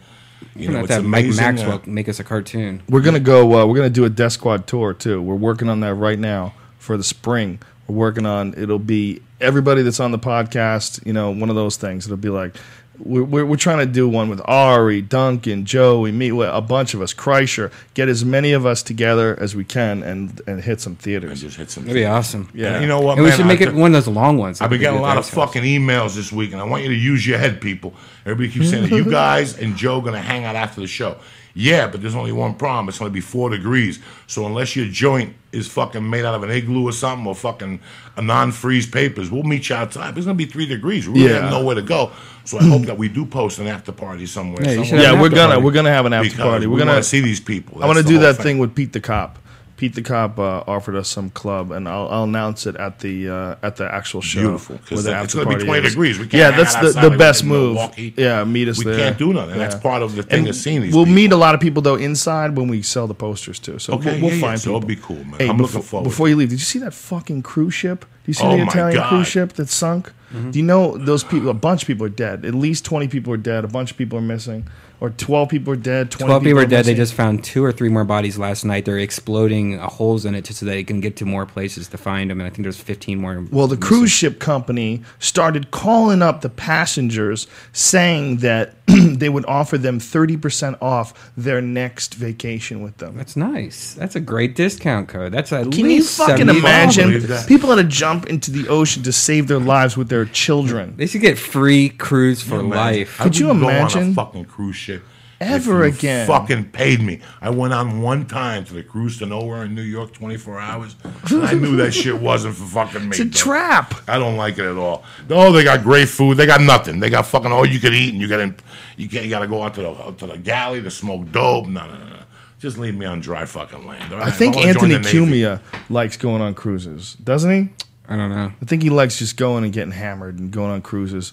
You 0.57 0.63
We're 0.63 0.67
gonna 0.67 0.77
have 0.79 0.85
it's 0.85 0.89
to 0.91 0.95
have 0.95 1.05
Mike 1.05 1.25
amazing, 1.27 1.45
Maxwell 1.45 1.73
uh, 1.77 1.81
make 1.87 2.09
us 2.09 2.19
a 2.19 2.25
cartoon. 2.25 2.83
We're 2.89 3.01
gonna 3.03 3.21
go. 3.21 3.61
Uh, 3.61 3.65
we're 3.67 3.77
gonna 3.77 3.89
do 3.89 4.05
a 4.05 4.11
Death 4.11 4.33
Squad 4.33 4.67
tour 4.67 4.93
too. 4.93 5.23
We're 5.23 5.37
working 5.37 5.69
on 5.69 5.79
that 5.81 5.95
right 5.95 6.19
now 6.19 6.55
for 6.79 6.97
the 6.97 7.05
spring. 7.05 7.61
We're 7.87 7.95
working 7.95 8.27
on. 8.27 8.53
It'll 8.57 8.81
be 8.81 9.23
everybody 9.43 9.83
that's 9.83 10.01
on 10.01 10.13
the 10.13 10.19
podcast. 10.19 11.05
You 11.07 11.13
know, 11.13 11.31
one 11.31 11.51
of 11.51 11.57
those 11.57 11.77
things. 11.77 12.07
It'll 12.07 12.17
be 12.17 12.29
like 12.31 12.57
we're 12.99 13.25
we're, 13.25 13.45
we're 13.47 13.57
trying 13.57 13.79
to 13.79 13.87
do 13.87 14.09
one 14.09 14.29
with 14.29 14.41
Ari, 14.45 15.03
Duncan, 15.03 15.65
Joey, 15.65 16.13
me, 16.13 16.31
well, 16.31 16.55
a 16.57 16.61
bunch 16.61 16.95
of 16.95 17.01
us, 17.03 17.13
Kreischer. 17.15 17.73
Get 17.95 18.09
as 18.09 18.25
many 18.25 18.53
of 18.53 18.65
us 18.67 18.83
together 18.83 19.37
as 19.41 19.57
we 19.57 19.65
can 19.65 20.03
and 20.03 20.41
and 20.47 20.63
hit 20.63 20.81
some 20.81 20.95
theaters. 20.97 21.31
and 21.31 21.39
theaters. 21.41 21.41
just 21.41 21.57
hit 21.57 21.71
some. 21.71 21.85
That'd 21.85 21.97
be 21.97 22.05
awesome. 22.07 22.49
Yeah. 22.55 22.75
And 22.75 22.83
you 22.83 22.89
know 22.89 23.01
what, 23.01 23.17
And 23.19 23.25
we 23.25 23.33
should 23.33 23.47
make 23.47 23.61
I 23.61 23.65
it 23.65 23.67
took- 23.67 23.77
one 23.77 23.95
of 23.95 24.05
those 24.05 24.15
long 24.15 24.37
ones. 24.39 24.61
I've 24.61 24.71
been 24.71 24.81
getting 24.81 24.99
a 24.99 25.03
lot 25.03 25.17
of 25.19 25.27
fucking 25.27 25.63
emails 25.65 26.15
this 26.15 26.31
week, 26.31 26.53
and 26.53 26.61
I 26.61 26.65
want 26.65 26.83
you 26.85 26.91
to 26.91 26.95
use 26.95 27.27
your 27.27 27.39
head, 27.39 27.61
people. 27.61 27.95
Everybody 28.27 28.51
keeps 28.53 28.71
saying 28.71 28.89
that 28.89 28.95
you 28.97 29.05
guys 29.11 29.59
and 29.59 29.75
Joe 29.77 30.01
gonna 30.01 30.21
hang 30.23 30.45
out 30.45 30.55
after 30.57 30.81
the 30.81 30.87
show. 30.87 31.17
Yeah, 31.55 31.87
but 31.89 32.01
there's 32.01 32.15
only 32.15 32.33
one 32.33 32.55
problem. 32.55 32.89
It's 32.89 32.99
gonna 32.99 33.11
be 33.11 33.21
four 33.21 33.51
degrees. 33.51 33.99
So 34.27 34.47
unless 34.47 34.75
your 34.75 34.87
joint 34.87 35.35
is 35.53 35.69
fucking 35.69 36.09
made 36.09 36.25
out 36.25 36.35
of 36.35 36.43
an 36.43 36.51
igloo 36.51 36.89
or 36.89 36.93
something, 36.93 37.27
or 37.27 37.35
fucking 37.35 37.81
a 38.17 38.23
non-freeze 38.23 38.87
papers, 38.87 39.31
we'll 39.31 39.43
meet 39.43 39.69
you 39.69 39.77
outside. 39.77 40.13
But 40.13 40.19
it's 40.19 40.27
gonna 40.27 40.37
be 40.37 40.47
three 40.47 40.67
degrees. 40.67 41.07
We 41.09 41.21
really 41.21 41.35
Yeah. 41.35 41.43
have 41.43 41.51
nowhere 41.51 41.75
to 41.75 41.83
go. 41.83 42.11
So 42.45 42.59
I 42.59 42.65
hope 42.65 42.83
that 42.87 42.97
we 42.99 43.09
do 43.09 43.25
post 43.27 43.59
an 43.59 43.67
after 43.67 43.93
party 43.93 44.27
somewhere. 44.27 44.65
Yeah, 44.65 44.83
somewhere. 44.83 45.03
Yeah, 45.03 45.21
we're 45.21 45.29
gonna 45.29 45.49
party. 45.55 45.63
we're 45.63 45.73
gonna 45.73 45.91
have 45.91 46.07
an 46.07 46.13
after 46.13 46.31
because 46.31 46.43
party. 46.45 46.67
We're 46.67 46.75
we 46.75 46.79
gonna 46.79 46.93
want 46.95 47.05
see 47.05 47.21
these 47.21 47.41
people. 47.41 47.83
I 47.83 47.87
want 47.87 47.99
to 47.99 48.03
do 48.05 48.15
the 48.19 48.25
whole 48.27 48.33
that 48.35 48.43
thing 48.43 48.59
with 48.59 48.75
Pete 48.75 48.93
the 48.93 49.01
Cop. 49.01 49.39
Pete 49.83 49.97
the 49.97 50.03
Cop 50.03 50.39
uh, 50.39 50.63
offered 50.69 50.95
us 50.95 51.09
some 51.09 51.29
club, 51.31 51.73
and 51.73 51.89
I'll, 51.89 52.07
I'll 52.07 52.23
announce 52.23 52.67
it 52.67 52.77
at 52.77 53.01
the 53.01 53.29
uh, 53.29 53.57
at 53.65 53.75
the 53.75 53.93
actual 53.93 54.21
show. 54.21 54.41
Beautiful, 54.43 54.77
where 54.77 54.85
'cause 54.87 55.03
the 55.03 55.21
it's 55.25 55.35
gonna 55.35 55.57
be 55.59 55.65
20 55.65 55.85
is. 55.87 55.93
degrees. 55.93 56.19
We 56.21 56.29
can't 56.29 56.35
yeah, 56.35 56.51
that's 56.57 56.77
the, 56.95 57.11
the 57.11 57.17
best 57.17 57.43
move. 57.43 57.75
Milwaukee. 57.75 58.15
Yeah, 58.17 58.45
meet 58.45 58.69
us 58.69 58.79
We 58.79 58.85
there. 58.85 58.97
can't 58.97 59.19
do 59.19 59.33
nothing. 59.33 59.53
And 59.55 59.61
that's 59.61 59.75
part 59.75 60.03
of 60.03 60.15
the 60.15 60.23
thing 60.23 60.39
And 60.39 60.49
of 60.51 60.55
seeing 60.55 60.83
these 60.83 60.95
We'll 60.95 61.05
people. 61.05 61.17
meet 61.17 61.33
a 61.33 61.37
lot 61.37 61.57
of 61.57 61.61
people 61.61 61.83
though 61.83 61.97
inside 61.97 62.57
when 62.57 62.69
we 62.69 62.81
sell 62.83 63.09
the 63.09 63.15
posters 63.15 63.59
too. 63.59 63.81
So 63.81 63.95
Okay, 63.95 64.13
we'll, 64.13 64.21
we'll 64.21 64.31
yeah, 64.31 64.35
yeah. 64.37 64.41
find 64.41 64.61
So 64.61 64.65
people. 64.71 64.77
it'll 64.77 64.87
be 64.87 64.97
cool, 64.97 65.25
man. 65.25 65.41
Hey, 65.41 65.49
I'm 65.49 65.57
before, 65.57 65.67
looking 65.67 65.83
forward. 65.83 66.05
Before 66.05 66.29
you 66.29 66.37
leave, 66.37 66.51
did 66.51 66.61
you 66.61 66.65
see 66.65 66.79
that 66.79 66.95
fucking 66.95 67.43
cruise 67.43 67.75
ship? 67.75 68.03
Do 68.03 68.07
you 68.27 68.35
see 68.35 68.45
Oh 68.45 68.57
the 68.57 68.63
Italian 68.63 68.99
God. 69.01 69.09
cruise 69.09 69.27
ship 69.27 69.55
that 69.55 69.69
sunk? 69.69 70.13
Mm-hmm. 70.33 70.51
Do 70.53 70.59
you 70.61 70.65
know 70.65 70.97
those 70.97 71.25
people? 71.25 71.49
A 71.49 71.55
bunch 71.55 71.83
of 71.83 71.89
people 71.89 72.07
are 72.07 72.17
dead. 72.27 72.45
At 72.45 72.55
least 72.55 72.85
twenty 72.85 73.09
people 73.09 73.33
are 73.33 73.37
dead. 73.53 73.65
A 73.65 73.69
bunch 73.69 73.91
of 73.91 73.97
people 73.99 74.17
are 74.17 74.23
missing, 74.23 74.69
or 75.03 75.11
twelve 75.11 75.49
people 75.49 75.73
are 75.73 75.77
dead. 75.77 76.13
20 76.13 76.29
Twelve 76.29 76.43
people 76.45 76.61
are 76.61 76.65
dead. 76.65 76.85
They 76.85 76.95
just 76.95 77.13
found 77.13 77.43
two 77.43 77.65
or 77.65 77.73
three 77.73 77.89
more 77.89 78.05
bodies 78.05 78.39
last 78.39 78.65
night. 78.65 78.85
They're 78.85 79.01
exploding 79.01 79.77
holes 79.79 80.25
in 80.25 80.37
it 80.37 80.45
just 80.45 80.61
so 80.61 80.67
they 80.67 80.85
can 80.85 81.01
get 81.01 81.17
to 81.17 81.25
more 81.25 81.45
places 81.45 81.89
to 81.89 81.99
find 81.99 82.31
them. 82.31 82.41
And 82.41 82.47
I 82.47 82.51
think 82.51 82.63
there's 82.63 82.79
15 82.79 83.19
more. 83.19 83.45
Well, 83.51 83.67
the 83.67 83.75
missing. 83.75 83.81
cruise 83.81 84.13
ship 84.13 84.39
company 84.39 85.03
started 85.19 85.73
calling 85.73 86.23
up 86.23 86.43
the 86.43 86.49
passengers 86.49 87.49
saying 87.73 88.37
that 88.39 88.82
they 89.19 89.29
would 89.29 89.45
offer 89.47 89.79
them 89.79 89.99
30% 89.99 90.79
off 90.83 91.33
their 91.37 91.61
next 91.61 92.15
vacation 92.15 92.83
with 92.83 92.97
them. 92.99 93.17
That's 93.17 93.37
nice. 93.37 93.95
That's 93.95 94.17
a 94.17 94.21
great 94.21 94.55
discount 94.55 95.09
code. 95.09 95.33
That's 95.33 95.53
at 95.53 95.71
Can 95.73 95.91
you 95.91 96.03
fucking 96.03 96.49
imagine 96.49 97.13
people 97.47 97.71
had 97.71 97.77
to 97.77 97.85
jump 97.85 98.27
into 98.27 98.51
the 98.51 98.69
ocean 98.69 99.03
to 99.05 99.13
save 99.13 99.49
their 99.49 99.61
lives 99.61 99.97
with 99.97 100.09
their 100.09 100.25
children? 100.25 100.95
They 100.97 101.07
should 101.07 101.21
get 101.23 101.39
free 101.39 101.89
cruise 101.91 102.43
for 102.43 102.57
Yeah, 102.57 102.63
man. 102.63 102.71
life. 102.71 103.21
I 103.21 103.25
Could 103.25 103.39
you 103.39 103.47
wouldn't 103.47 103.63
go 103.65 103.69
on 103.71 103.77
imagine? 103.77 104.11
a 104.11 104.15
fucking 104.15 104.45
cruise 104.47 104.77
ship 104.77 105.03
Ever 105.43 105.85
if 105.85 105.95
you 105.95 105.99
again. 105.99 106.27
Fucking 106.27 106.71
paid 106.71 107.01
me. 107.01 107.21
I 107.41 107.51
went 107.51 107.73
on 107.75 108.01
one 108.03 108.27
time 108.27 108.65
to 108.67 108.75
the 108.75 108.83
cruise 108.83 109.19
to 109.19 109.27
nowhere 109.27 109.65
in 109.65 109.75
New 109.75 109.83
York, 109.83 110.13
24 110.13 110.59
hours. 110.61 110.97
And 111.31 111.43
I 111.45 111.53
knew 111.55 111.77
that 111.77 111.93
shit 111.93 112.19
wasn't 112.21 112.55
for 112.57 112.65
fucking 112.65 113.03
me. 113.05 113.09
It's 113.11 113.21
a 113.21 113.25
dog. 113.25 113.33
trap. 113.35 113.95
I 114.09 114.19
don't 114.19 114.37
like 114.37 114.59
it 114.59 114.65
at 114.65 114.77
all. 114.77 115.05
Oh, 115.31 115.53
they 115.53 115.65
got 115.65 115.83
great 115.83 116.09
food. 116.09 116.37
They 116.37 116.47
got 116.47 116.61
nothing. 116.61 117.01
They 117.01 117.11
got 117.11 117.27
fucking 117.27 117.51
all 117.53 117.67
you 117.67 117.81
can 117.81 117.93
eat, 117.95 118.13
and 118.13 118.21
you 118.21 118.29
got 118.29 118.39
to 118.39 118.55
you, 118.97 119.09
got- 119.09 119.25
you 119.25 119.31
got 119.31 119.41
to 119.41 119.49
go 119.49 119.63
out 119.63 119.75
to 119.75 119.83
the 119.83 119.91
out 119.91 120.19
to 120.19 120.27
the 120.27 120.39
galley 120.39 120.83
to 120.83 120.91
smoke 120.91 121.31
dope. 121.33 121.67
No, 121.67 121.87
no, 121.87 121.93
no, 121.97 122.05
no. 122.07 122.19
Just 122.59 122.79
leave 122.79 122.95
me 122.97 123.07
on 123.07 123.19
dry 123.21 123.45
fucking 123.45 123.87
land. 123.87 124.13
all 124.13 124.23
I 124.23 124.31
think 124.31 124.57
I 124.57 124.69
Anthony. 124.69 124.95
Cumia 124.99 125.61
likes 125.91 126.17
going 126.17 126.41
on 126.41 126.55
cruises, 126.55 127.15
doesn't 127.15 127.51
he? 127.51 127.69
I 128.09 128.17
don't 128.17 128.31
know. 128.31 128.53
I 128.61 128.65
think 128.65 128.83
he 128.83 128.91
likes 128.91 129.19
just 129.19 129.37
going 129.37 129.65
and 129.65 129.73
getting 129.73 129.93
hammered 129.93 130.39
and 130.39 130.51
going 130.51 130.71
on 130.71 130.83
cruises. 130.83 131.33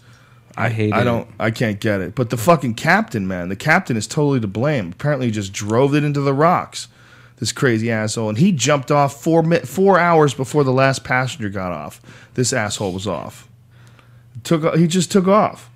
I 0.59 0.69
hate 0.69 0.93
I 0.93 1.01
it. 1.01 1.03
don't. 1.05 1.27
I 1.39 1.51
can't 1.51 1.79
get 1.79 2.01
it. 2.01 2.15
But 2.15 2.29
the 2.29 2.37
fucking 2.37 2.75
captain, 2.75 3.27
man, 3.27 3.49
the 3.49 3.55
captain 3.55 3.95
is 3.97 4.07
totally 4.07 4.39
to 4.41 4.47
blame. 4.47 4.91
Apparently, 4.91 5.27
he 5.27 5.31
just 5.31 5.53
drove 5.53 5.95
it 5.95 6.03
into 6.03 6.21
the 6.21 6.33
rocks. 6.33 6.87
This 7.37 7.53
crazy 7.53 7.89
asshole, 7.89 8.27
and 8.27 8.37
he 8.37 8.51
jumped 8.51 8.91
off 8.91 9.23
four 9.23 9.43
four 9.61 9.97
hours 9.97 10.33
before 10.33 10.65
the 10.65 10.73
last 10.73 11.05
passenger 11.05 11.47
got 11.47 11.71
off. 11.71 12.01
This 12.33 12.51
asshole 12.51 12.91
was 12.91 13.07
off. 13.07 13.47
Took. 14.43 14.75
He 14.75 14.87
just 14.87 15.09
took 15.09 15.27
off. 15.27 15.69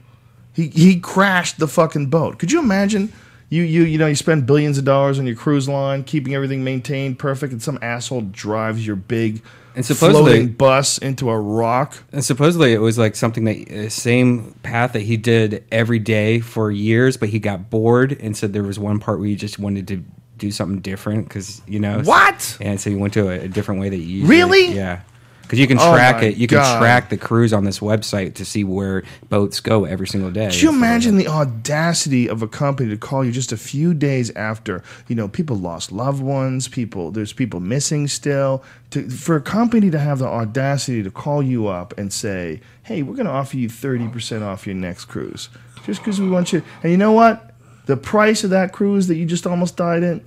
He 0.51 0.67
he 0.67 0.99
crashed 0.99 1.59
the 1.59 1.67
fucking 1.67 2.07
boat. 2.07 2.37
Could 2.37 2.51
you 2.51 2.59
imagine? 2.59 3.13
You 3.49 3.63
you 3.63 3.83
you 3.83 3.97
know 3.97 4.07
you 4.07 4.15
spend 4.15 4.45
billions 4.45 4.77
of 4.77 4.83
dollars 4.83 5.19
on 5.19 5.25
your 5.25 5.37
cruise 5.37 5.69
line, 5.69 6.03
keeping 6.03 6.35
everything 6.35 6.65
maintained 6.65 7.17
perfect, 7.19 7.53
and 7.53 7.61
some 7.61 7.79
asshole 7.81 8.21
drives 8.21 8.85
your 8.85 8.97
big 8.97 9.41
And 9.75 9.85
supposedly- 9.85 10.31
floating 10.31 10.47
bus 10.53 10.97
into 10.99 11.29
a 11.29 11.39
rock. 11.39 11.97
And 12.11 12.23
supposedly 12.23 12.73
it 12.73 12.79
was 12.79 12.97
like 12.97 13.15
something 13.15 13.45
that 13.45 13.71
uh, 13.71 13.89
same 13.89 14.53
path 14.63 14.93
that 14.93 15.01
he 15.01 15.17
did 15.17 15.63
every 15.71 15.99
day 15.99 16.39
for 16.39 16.69
years, 16.71 17.17
but 17.17 17.29
he 17.29 17.39
got 17.39 17.69
bored 17.69 18.17
and 18.19 18.35
said 18.37 18.53
there 18.53 18.63
was 18.63 18.77
one 18.79 18.99
part 18.99 19.19
where 19.19 19.27
he 19.27 19.35
just 19.35 19.57
wanted 19.59 19.87
to 19.87 20.03
do 20.37 20.51
something 20.51 20.79
different 20.79 21.27
because 21.27 21.61
you 21.67 21.79
know 21.79 22.01
What? 22.01 22.57
And 22.59 22.79
so 22.81 22.89
he 22.89 22.95
went 22.95 23.13
to 23.13 23.29
a, 23.29 23.45
a 23.45 23.47
different 23.47 23.79
way 23.81 23.89
that 23.89 23.97
you 23.97 24.03
usually, 24.19 24.29
Really? 24.37 24.75
yeah. 24.75 25.01
Because 25.43 25.59
you 25.59 25.67
can 25.67 25.77
Oh 25.77 25.93
track 25.93 26.17
my 26.17 26.27
it, 26.27 26.37
you 26.37 26.47
can 26.47 26.57
track 26.79 27.09
the 27.09 27.17
cruise 27.17 27.53
on 27.53 27.63
this 27.63 27.79
website 27.79 28.33
to 28.35 28.45
see 28.45 28.63
where 28.63 29.03
boats 29.29 29.59
go 29.59 29.85
every 29.85 30.07
single 30.07 30.31
day. 30.31 30.47
Could 30.49 30.61
you 30.61 30.69
imagine 30.69 31.17
the 31.17 31.27
audacity 31.27 32.27
of 32.27 32.41
a 32.41 32.47
company 32.47 32.89
to 32.89 32.97
call 32.97 33.23
you 33.23 33.31
just 33.31 33.51
a 33.51 33.57
few 33.57 33.93
days 33.93 34.31
after 34.31 34.83
you 35.07 35.15
know 35.15 35.27
people 35.27 35.55
lost 35.57 35.91
loved 35.91 36.21
ones, 36.21 36.67
people 36.67 37.11
there's 37.11 37.33
people 37.33 37.59
missing 37.59 38.07
still. 38.07 38.63
To, 38.91 39.09
for 39.09 39.35
a 39.35 39.41
company 39.41 39.89
to 39.91 39.99
have 39.99 40.19
the 40.19 40.27
audacity 40.27 41.03
to 41.03 41.11
call 41.11 41.43
you 41.43 41.67
up 41.67 41.97
and 41.97 42.11
say, 42.11 42.61
"Hey, 42.83 43.03
we're 43.03 43.15
going 43.15 43.25
to 43.25 43.31
offer 43.31 43.57
you 43.57 43.69
thirty 43.69 44.07
percent 44.07 44.43
off 44.43 44.65
your 44.65 44.75
next 44.75 45.05
cruise, 45.05 45.49
just 45.85 46.01
because 46.01 46.19
we 46.21 46.29
want 46.29 46.53
you." 46.53 46.63
And 46.83 46.91
you 46.91 46.97
know 46.97 47.11
what? 47.11 47.51
The 47.85 47.97
price 47.97 48.43
of 48.43 48.51
that 48.51 48.71
cruise 48.71 49.07
that 49.07 49.15
you 49.15 49.25
just 49.25 49.45
almost 49.45 49.75
died 49.75 50.03
in, 50.03 50.23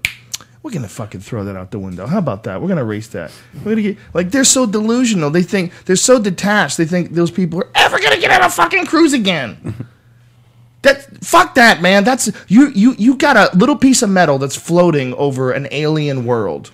we're 0.66 0.72
gonna 0.72 0.88
fucking 0.88 1.20
throw 1.20 1.44
that 1.44 1.54
out 1.54 1.70
the 1.70 1.78
window. 1.78 2.06
How 2.08 2.18
about 2.18 2.42
that? 2.42 2.60
We're 2.60 2.66
gonna 2.66 2.80
erase 2.80 3.06
that. 3.08 3.30
We're 3.64 3.70
gonna 3.76 3.82
get 3.82 3.98
like 4.12 4.32
they're 4.32 4.42
so 4.42 4.66
delusional. 4.66 5.30
They 5.30 5.44
think 5.44 5.72
they're 5.84 5.94
so 5.94 6.20
detached. 6.20 6.76
They 6.76 6.84
think 6.86 7.12
those 7.12 7.30
people 7.30 7.60
are 7.60 7.70
ever 7.76 8.00
gonna 8.00 8.18
get 8.18 8.32
on 8.32 8.44
a 8.44 8.50
fucking 8.50 8.86
cruise 8.86 9.12
again. 9.12 9.86
that 10.82 11.24
fuck 11.24 11.54
that, 11.54 11.80
man. 11.80 12.02
That's 12.02 12.30
you 12.48 12.70
you 12.74 12.94
you 12.98 13.14
got 13.16 13.36
a 13.36 13.56
little 13.56 13.76
piece 13.76 14.02
of 14.02 14.10
metal 14.10 14.38
that's 14.38 14.56
floating 14.56 15.14
over 15.14 15.52
an 15.52 15.68
alien 15.70 16.26
world. 16.26 16.72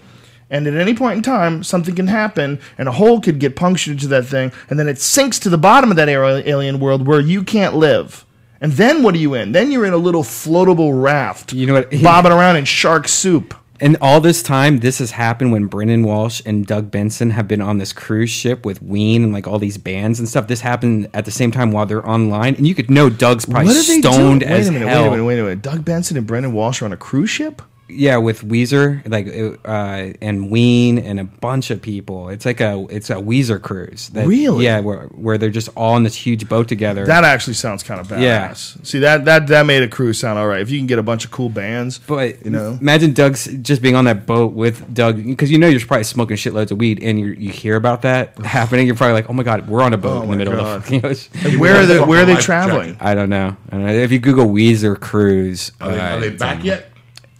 And 0.49 0.67
at 0.67 0.75
any 0.75 0.95
point 0.95 1.19
in 1.19 1.23
time, 1.23 1.63
something 1.63 1.95
can 1.95 2.07
happen, 2.09 2.61
and 2.79 2.89
a 2.89 2.93
hole 2.93 3.21
could 3.21 3.39
get 3.39 3.57
punctured 3.57 3.93
into 3.93 4.09
that 4.09 4.25
thing, 4.27 4.53
and 4.71 4.79
then 4.79 4.89
it 4.89 4.99
sinks 5.01 5.39
to 5.41 5.51
the 5.51 5.57
bottom 5.59 5.91
of 5.91 5.97
that 5.97 6.09
alien 6.09 6.81
world 6.81 7.07
where 7.07 7.21
you 7.21 7.43
can't 7.43 7.75
live. 7.77 8.25
And 8.61 8.73
then 8.73 9.03
what 9.03 9.15
are 9.15 9.19
you 9.19 9.35
in? 9.35 9.53
Then 9.53 9.73
you're 9.73 9.87
in 9.87 9.93
a 9.93 9.97
little 9.99 10.23
floatable 10.23 11.03
raft, 11.03 11.53
You 11.53 11.67
know 11.67 11.73
what- 11.75 11.91
bobbing 12.03 12.33
around 12.33 12.57
in 12.57 12.65
shark 12.65 13.09
soup. 13.09 13.55
And 13.83 13.97
all 14.01 14.21
this 14.21 14.45
time, 14.45 14.79
this 14.79 15.01
has 15.01 15.11
happened 15.11 15.51
when 15.51 15.67
Brendan 15.67 16.05
Walsh 16.05 16.41
and 16.47 16.65
Doug 16.65 16.93
Benson 16.93 17.31
have 17.31 17.49
been 17.49 17.61
on 17.61 17.79
this 17.79 17.93
cruise 17.93 18.31
ship 18.31 18.65
with 18.65 18.81
Ween 18.81 19.25
and 19.25 19.33
like 19.33 19.49
all 19.49 19.59
these 19.59 19.77
bands 19.77 20.21
and 20.21 20.29
stuff. 20.29 20.47
This 20.47 20.61
happened 20.61 21.09
at 21.13 21.25
the 21.25 21.33
same 21.33 21.51
time 21.51 21.73
while 21.73 21.85
they're 21.85 22.09
online, 22.09 22.55
and 22.55 22.65
you 22.65 22.77
could 22.77 22.93
know 22.93 23.11
Doug's 23.11 23.45
probably 23.45 23.67
What 23.67 23.77
are 23.77 23.83
they 23.83 23.99
stoned 23.99 24.45
as 24.45 24.69
wait 24.71 24.77
a 24.77 24.79
minute, 24.79 24.89
hell. 24.89 25.03
wait 25.03 25.09
a 25.09 25.11
minute, 25.11 25.25
wait 25.25 25.39
a 25.41 25.43
minute. 25.43 25.63
Doug 25.63 25.85
Benson 25.85 26.17
and 26.17 26.25
Brendan 26.25 26.53
Walsh 26.53 26.81
are 26.81 26.85
on 26.85 26.93
a 26.93 26.97
cruise 26.97 27.31
ship? 27.31 27.61
Yeah, 27.89 28.17
with 28.17 28.41
Weezer, 28.49 29.07
like 29.07 29.27
uh, 29.67 30.17
and 30.23 30.51
Ween 30.51 30.99
and 30.99 31.21
a 31.21 31.25
bunch 31.25 31.71
of 31.71 31.83
people. 31.83 32.31
It's 32.31 32.47
like 32.47 32.61
a 32.63 32.87
it's 32.89 33.11
a 33.11 33.17
Weezer 33.17 33.61
cruise. 33.61 34.09
That, 34.11 34.27
Really? 34.27 34.65
Yeah, 34.65 34.81
where 34.81 35.03
where 35.09 35.37
they're 35.37 35.51
just 35.51 35.69
all 35.77 35.97
in 35.99 36.03
this 36.03 36.15
huge 36.15 36.49
boat 36.49 36.69
together. 36.69 37.05
That 37.05 37.25
actually 37.25 37.53
sounds 37.55 37.83
kind 37.83 38.01
of 38.01 38.09
badass. 38.09 38.21
Yeah. 38.23 38.53
See 38.55 38.99
that 39.01 39.27
that 39.27 39.47
that 39.49 39.67
made 39.67 39.83
a 39.83 39.89
cruise 39.89 40.19
sound 40.19 40.39
all 40.39 40.47
right. 40.47 40.61
If 40.63 40.71
you 40.71 40.79
can 40.79 40.87
get 40.87 40.99
a 40.99 41.03
bunch 41.03 41.27
of 41.27 41.33
cool 41.33 41.51
bands, 41.51 41.99
But 41.99 42.43
you 42.47 42.51
know, 42.51 42.79
imagine 42.81 43.13
Doug's 43.13 43.45
just 43.61 43.83
being 43.83 43.95
on 43.97 44.07
that 44.07 44.25
boat 44.27 44.53
with 44.55 44.95
Doug 44.95 45.23
because 45.23 45.51
you 45.51 45.59
know 45.59 45.69
you're 45.69 45.81
probably 45.81 46.05
smoking 46.05 46.39
shitloads 46.39 46.71
of 46.71 46.79
weed 46.79 47.03
and 47.03 47.21
you 47.21 47.27
you 47.27 47.51
hear 47.51 47.77
about 47.77 48.03
that 48.03 48.39
happening. 48.45 48.87
You're 48.87 48.97
probably 48.97 49.15
like, 49.15 49.29
oh 49.29 49.35
my 49.35 49.43
god, 49.43 49.69
we're 49.69 49.83
on 49.83 49.93
a 49.93 49.99
boat 49.99 50.21
Oh 50.21 50.23
in 50.23 50.29
my 50.29 50.35
the 50.37 50.39
middle 50.39 50.55
God. 50.55 50.77
of 50.77 50.87
the. 50.87 50.93
You 50.95 51.01
know, 51.03 51.11
it's- 51.11 51.57
where 51.59 51.77
are 51.77 51.85
they? 51.85 52.01
Where 52.01 52.23
are 52.23 52.27
they 52.27 52.37
traveling? 52.37 52.97
I 53.01 53.15
don't 53.15 53.29
know. 53.29 53.55
I 53.69 53.77
don't 53.77 53.85
know. 53.87 53.93
If 53.93 54.13
you 54.13 54.19
Google 54.19 54.47
Weezer 54.47 54.99
cruise, 54.99 55.73
Are 55.81 55.91
they, 55.91 55.99
uh, 56.01 56.17
are 56.17 56.21
they 56.21 56.31
back 56.31 56.61
on- 56.61 56.65
yet? 56.65 56.89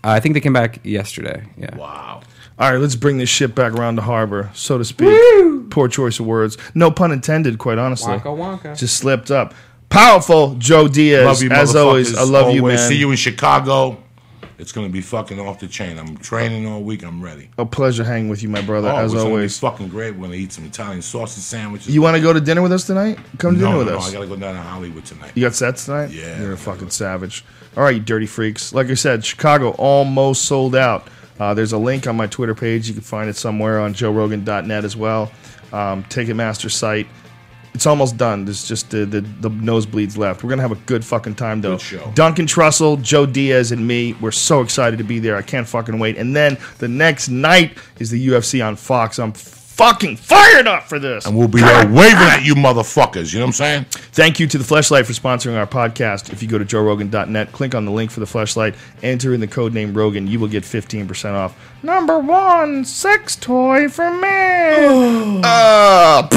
Uh, 0.05 0.09
I 0.11 0.21
think 0.21 0.35
they 0.35 0.41
came 0.41 0.53
back 0.53 0.81
yesterday. 0.85 1.45
Yeah. 1.57 1.77
Wow. 1.77 2.23
All 2.59 2.71
right, 2.71 2.79
let's 2.81 2.97
bring 2.97 3.19
this 3.19 3.29
ship 3.29 3.55
back 3.55 3.73
around 3.73 3.97
the 3.97 4.03
harbor, 4.03 4.51
so 4.55 4.79
to 4.79 4.85
speak. 4.85 5.71
Poor 5.71 5.89
choice 5.89 6.21
of 6.21 6.27
words. 6.27 6.59
No 6.75 6.91
pun 6.91 7.11
intended, 7.13 7.59
quite 7.59 7.79
honestly. 7.79 8.13
Wonka 8.15 8.61
wonka. 8.63 8.79
Just 8.79 8.97
slipped 8.99 9.31
up. 9.31 9.55
Powerful 9.89 10.55
Joe 10.57 10.89
Diaz. 10.89 11.25
Love 11.25 11.43
you, 11.43 11.51
as 11.51 11.77
always. 11.77 12.17
I 12.17 12.23
love 12.23 12.55
you, 12.55 12.61
Always. 12.61 12.81
man. 12.81 12.89
See 12.89 12.97
you 12.97 13.11
in 13.11 13.17
Chicago. 13.17 14.03
It's 14.59 14.73
gonna 14.73 14.89
be 14.89 15.01
fucking 15.01 15.41
off 15.41 15.59
the 15.61 15.67
chain. 15.67 15.99
I'm 15.99 16.17
training 16.19 16.67
all 16.67 16.83
week. 16.83 17.03
I'm 17.05 17.23
ready. 17.23 17.49
A 17.59 17.67
pleasure 17.67 18.05
hanging 18.05 18.29
with 18.29 18.43
you, 18.43 18.49
my 18.49 18.63
brother, 18.63 18.89
Oh, 18.91 18.97
as 18.97 19.13
it's 19.13 19.23
always. 19.23 19.59
gonna 19.59 19.73
be 19.73 19.77
fucking 19.77 19.89
great. 19.89 20.15
We're 20.15 20.23
gonna 20.27 20.35
eat 20.37 20.53
some 20.53 20.65
Italian 20.65 21.03
sausage 21.03 21.43
sandwiches. 21.43 21.95
You 21.95 22.03
want 22.03 22.17
to 22.17 22.23
go 22.23 22.33
to 22.33 22.41
dinner 22.41 22.63
with 22.63 22.73
us 22.73 22.85
tonight? 22.87 23.19
Come 23.39 23.55
to 23.57 23.61
no, 23.61 23.67
dinner 23.67 23.79
with 23.79 23.89
no, 23.89 23.97
us. 23.99 24.09
I 24.09 24.13
gotta 24.13 24.27
go 24.27 24.37
down 24.37 24.55
to 24.55 24.61
Hollywood 24.61 25.05
tonight. 25.05 25.33
You 25.35 25.43
got 25.43 25.55
sets 25.55 25.87
tonight? 25.87 26.11
Yeah. 26.11 26.41
You're 26.41 26.53
a 26.53 26.57
fucking 26.57 26.91
savage. 26.91 27.45
All 27.77 27.83
right, 27.83 27.95
you 27.95 28.01
dirty 28.01 28.27
freaks. 28.27 28.73
Like 28.73 28.89
I 28.89 28.95
said, 28.95 29.25
Chicago 29.25 29.71
almost 29.79 30.45
sold 30.45 30.77
out. 30.77 31.09
Uh, 31.41 31.55
there's 31.55 31.73
a 31.73 31.79
link 31.79 32.07
on 32.07 32.17
my 32.17 32.27
Twitter 32.27 32.55
page. 32.55 32.87
You 32.89 32.95
can 32.95 33.03
find 33.03 33.29
it 33.29 33.37
somewhere 33.37 33.81
on 33.81 33.95
joerogan.net 33.95 34.85
as 34.85 34.97
well. 34.97 35.33
Um, 35.73 36.05
Ticketmaster 36.05 36.71
site. 36.71 37.07
It's 37.75 37.87
almost 37.87 38.17
done. 38.19 38.45
There's 38.45 38.67
just 38.69 38.91
the, 38.91 39.07
the, 39.07 39.21
the 39.21 39.51
nosebleeds 39.51 40.19
left. 40.19 40.43
We're 40.43 40.49
going 40.49 40.59
to 40.59 40.69
have 40.69 40.73
a 40.73 40.83
good 40.87 41.05
fucking 41.05 41.37
time, 41.37 41.63
though. 41.63 41.77
Good 41.77 41.81
show. 41.81 42.13
Duncan 42.15 42.47
Trussell, 42.47 43.01
Joe 43.03 43.25
Diaz, 43.25 43.73
and 43.73 43.87
me. 43.87 44.13
We're 44.15 44.31
so 44.31 44.61
excited 44.61 44.99
to 44.99 45.05
be 45.05 45.19
there. 45.19 45.37
I 45.37 45.43
can't 45.43 45.67
fucking 45.67 45.99
wait. 45.99 46.19
And 46.19 46.37
then 46.37 46.59
the 46.79 46.89
next 46.89 47.29
night 47.29 47.79
is 47.99 48.11
the 48.11 48.29
UFC 48.29 48.65
on 48.67 48.77
Fox. 48.77 49.19
I'm 49.19 49.33
fucking 49.33 50.17
fired 50.17 50.67
up 50.67 50.85
for 50.85 50.99
this. 50.99 51.27
And 51.27 51.37
we'll 51.37 51.49
be 51.49 51.61
there 51.61 51.87
waving 51.87 52.19
at 52.19 52.45
you 52.45 52.55
motherfuckers. 52.55 53.33
You 53.33 53.41
know 53.41 53.47
what 53.47 53.49
I'm 53.49 53.53
saying? 53.53 53.85
Thank 54.13 54.39
you 54.39 54.47
to 54.47 54.59
the 54.59 54.65
Fleshlight 54.65 55.07
for 55.07 55.13
sponsoring 55.15 55.57
our 55.57 55.67
podcast. 55.67 56.33
If 56.33 56.43
you 56.43 56.49
go 56.49 56.59
to 56.59 56.65
joerogan.net, 56.65 57.53
click 57.53 57.75
on 57.75 57.87
the 57.87 57.91
link 57.91 58.11
for 58.11 58.21
the 58.21 58.27
Fleshlight, 58.27 58.77
enter 59.03 59.33
in 59.33 59.41
the 59.41 59.47
code 59.47 59.73
name 59.73 59.95
Rogan, 59.95 60.27
you 60.27 60.39
will 60.39 60.49
get 60.49 60.63
15% 60.63 61.33
off. 61.33 61.57
Number 61.83 62.19
one 62.19 62.85
sex 62.85 63.35
toy 63.35 63.89
for 63.89 64.11
men. 64.11 65.43
Uh, 65.53 66.29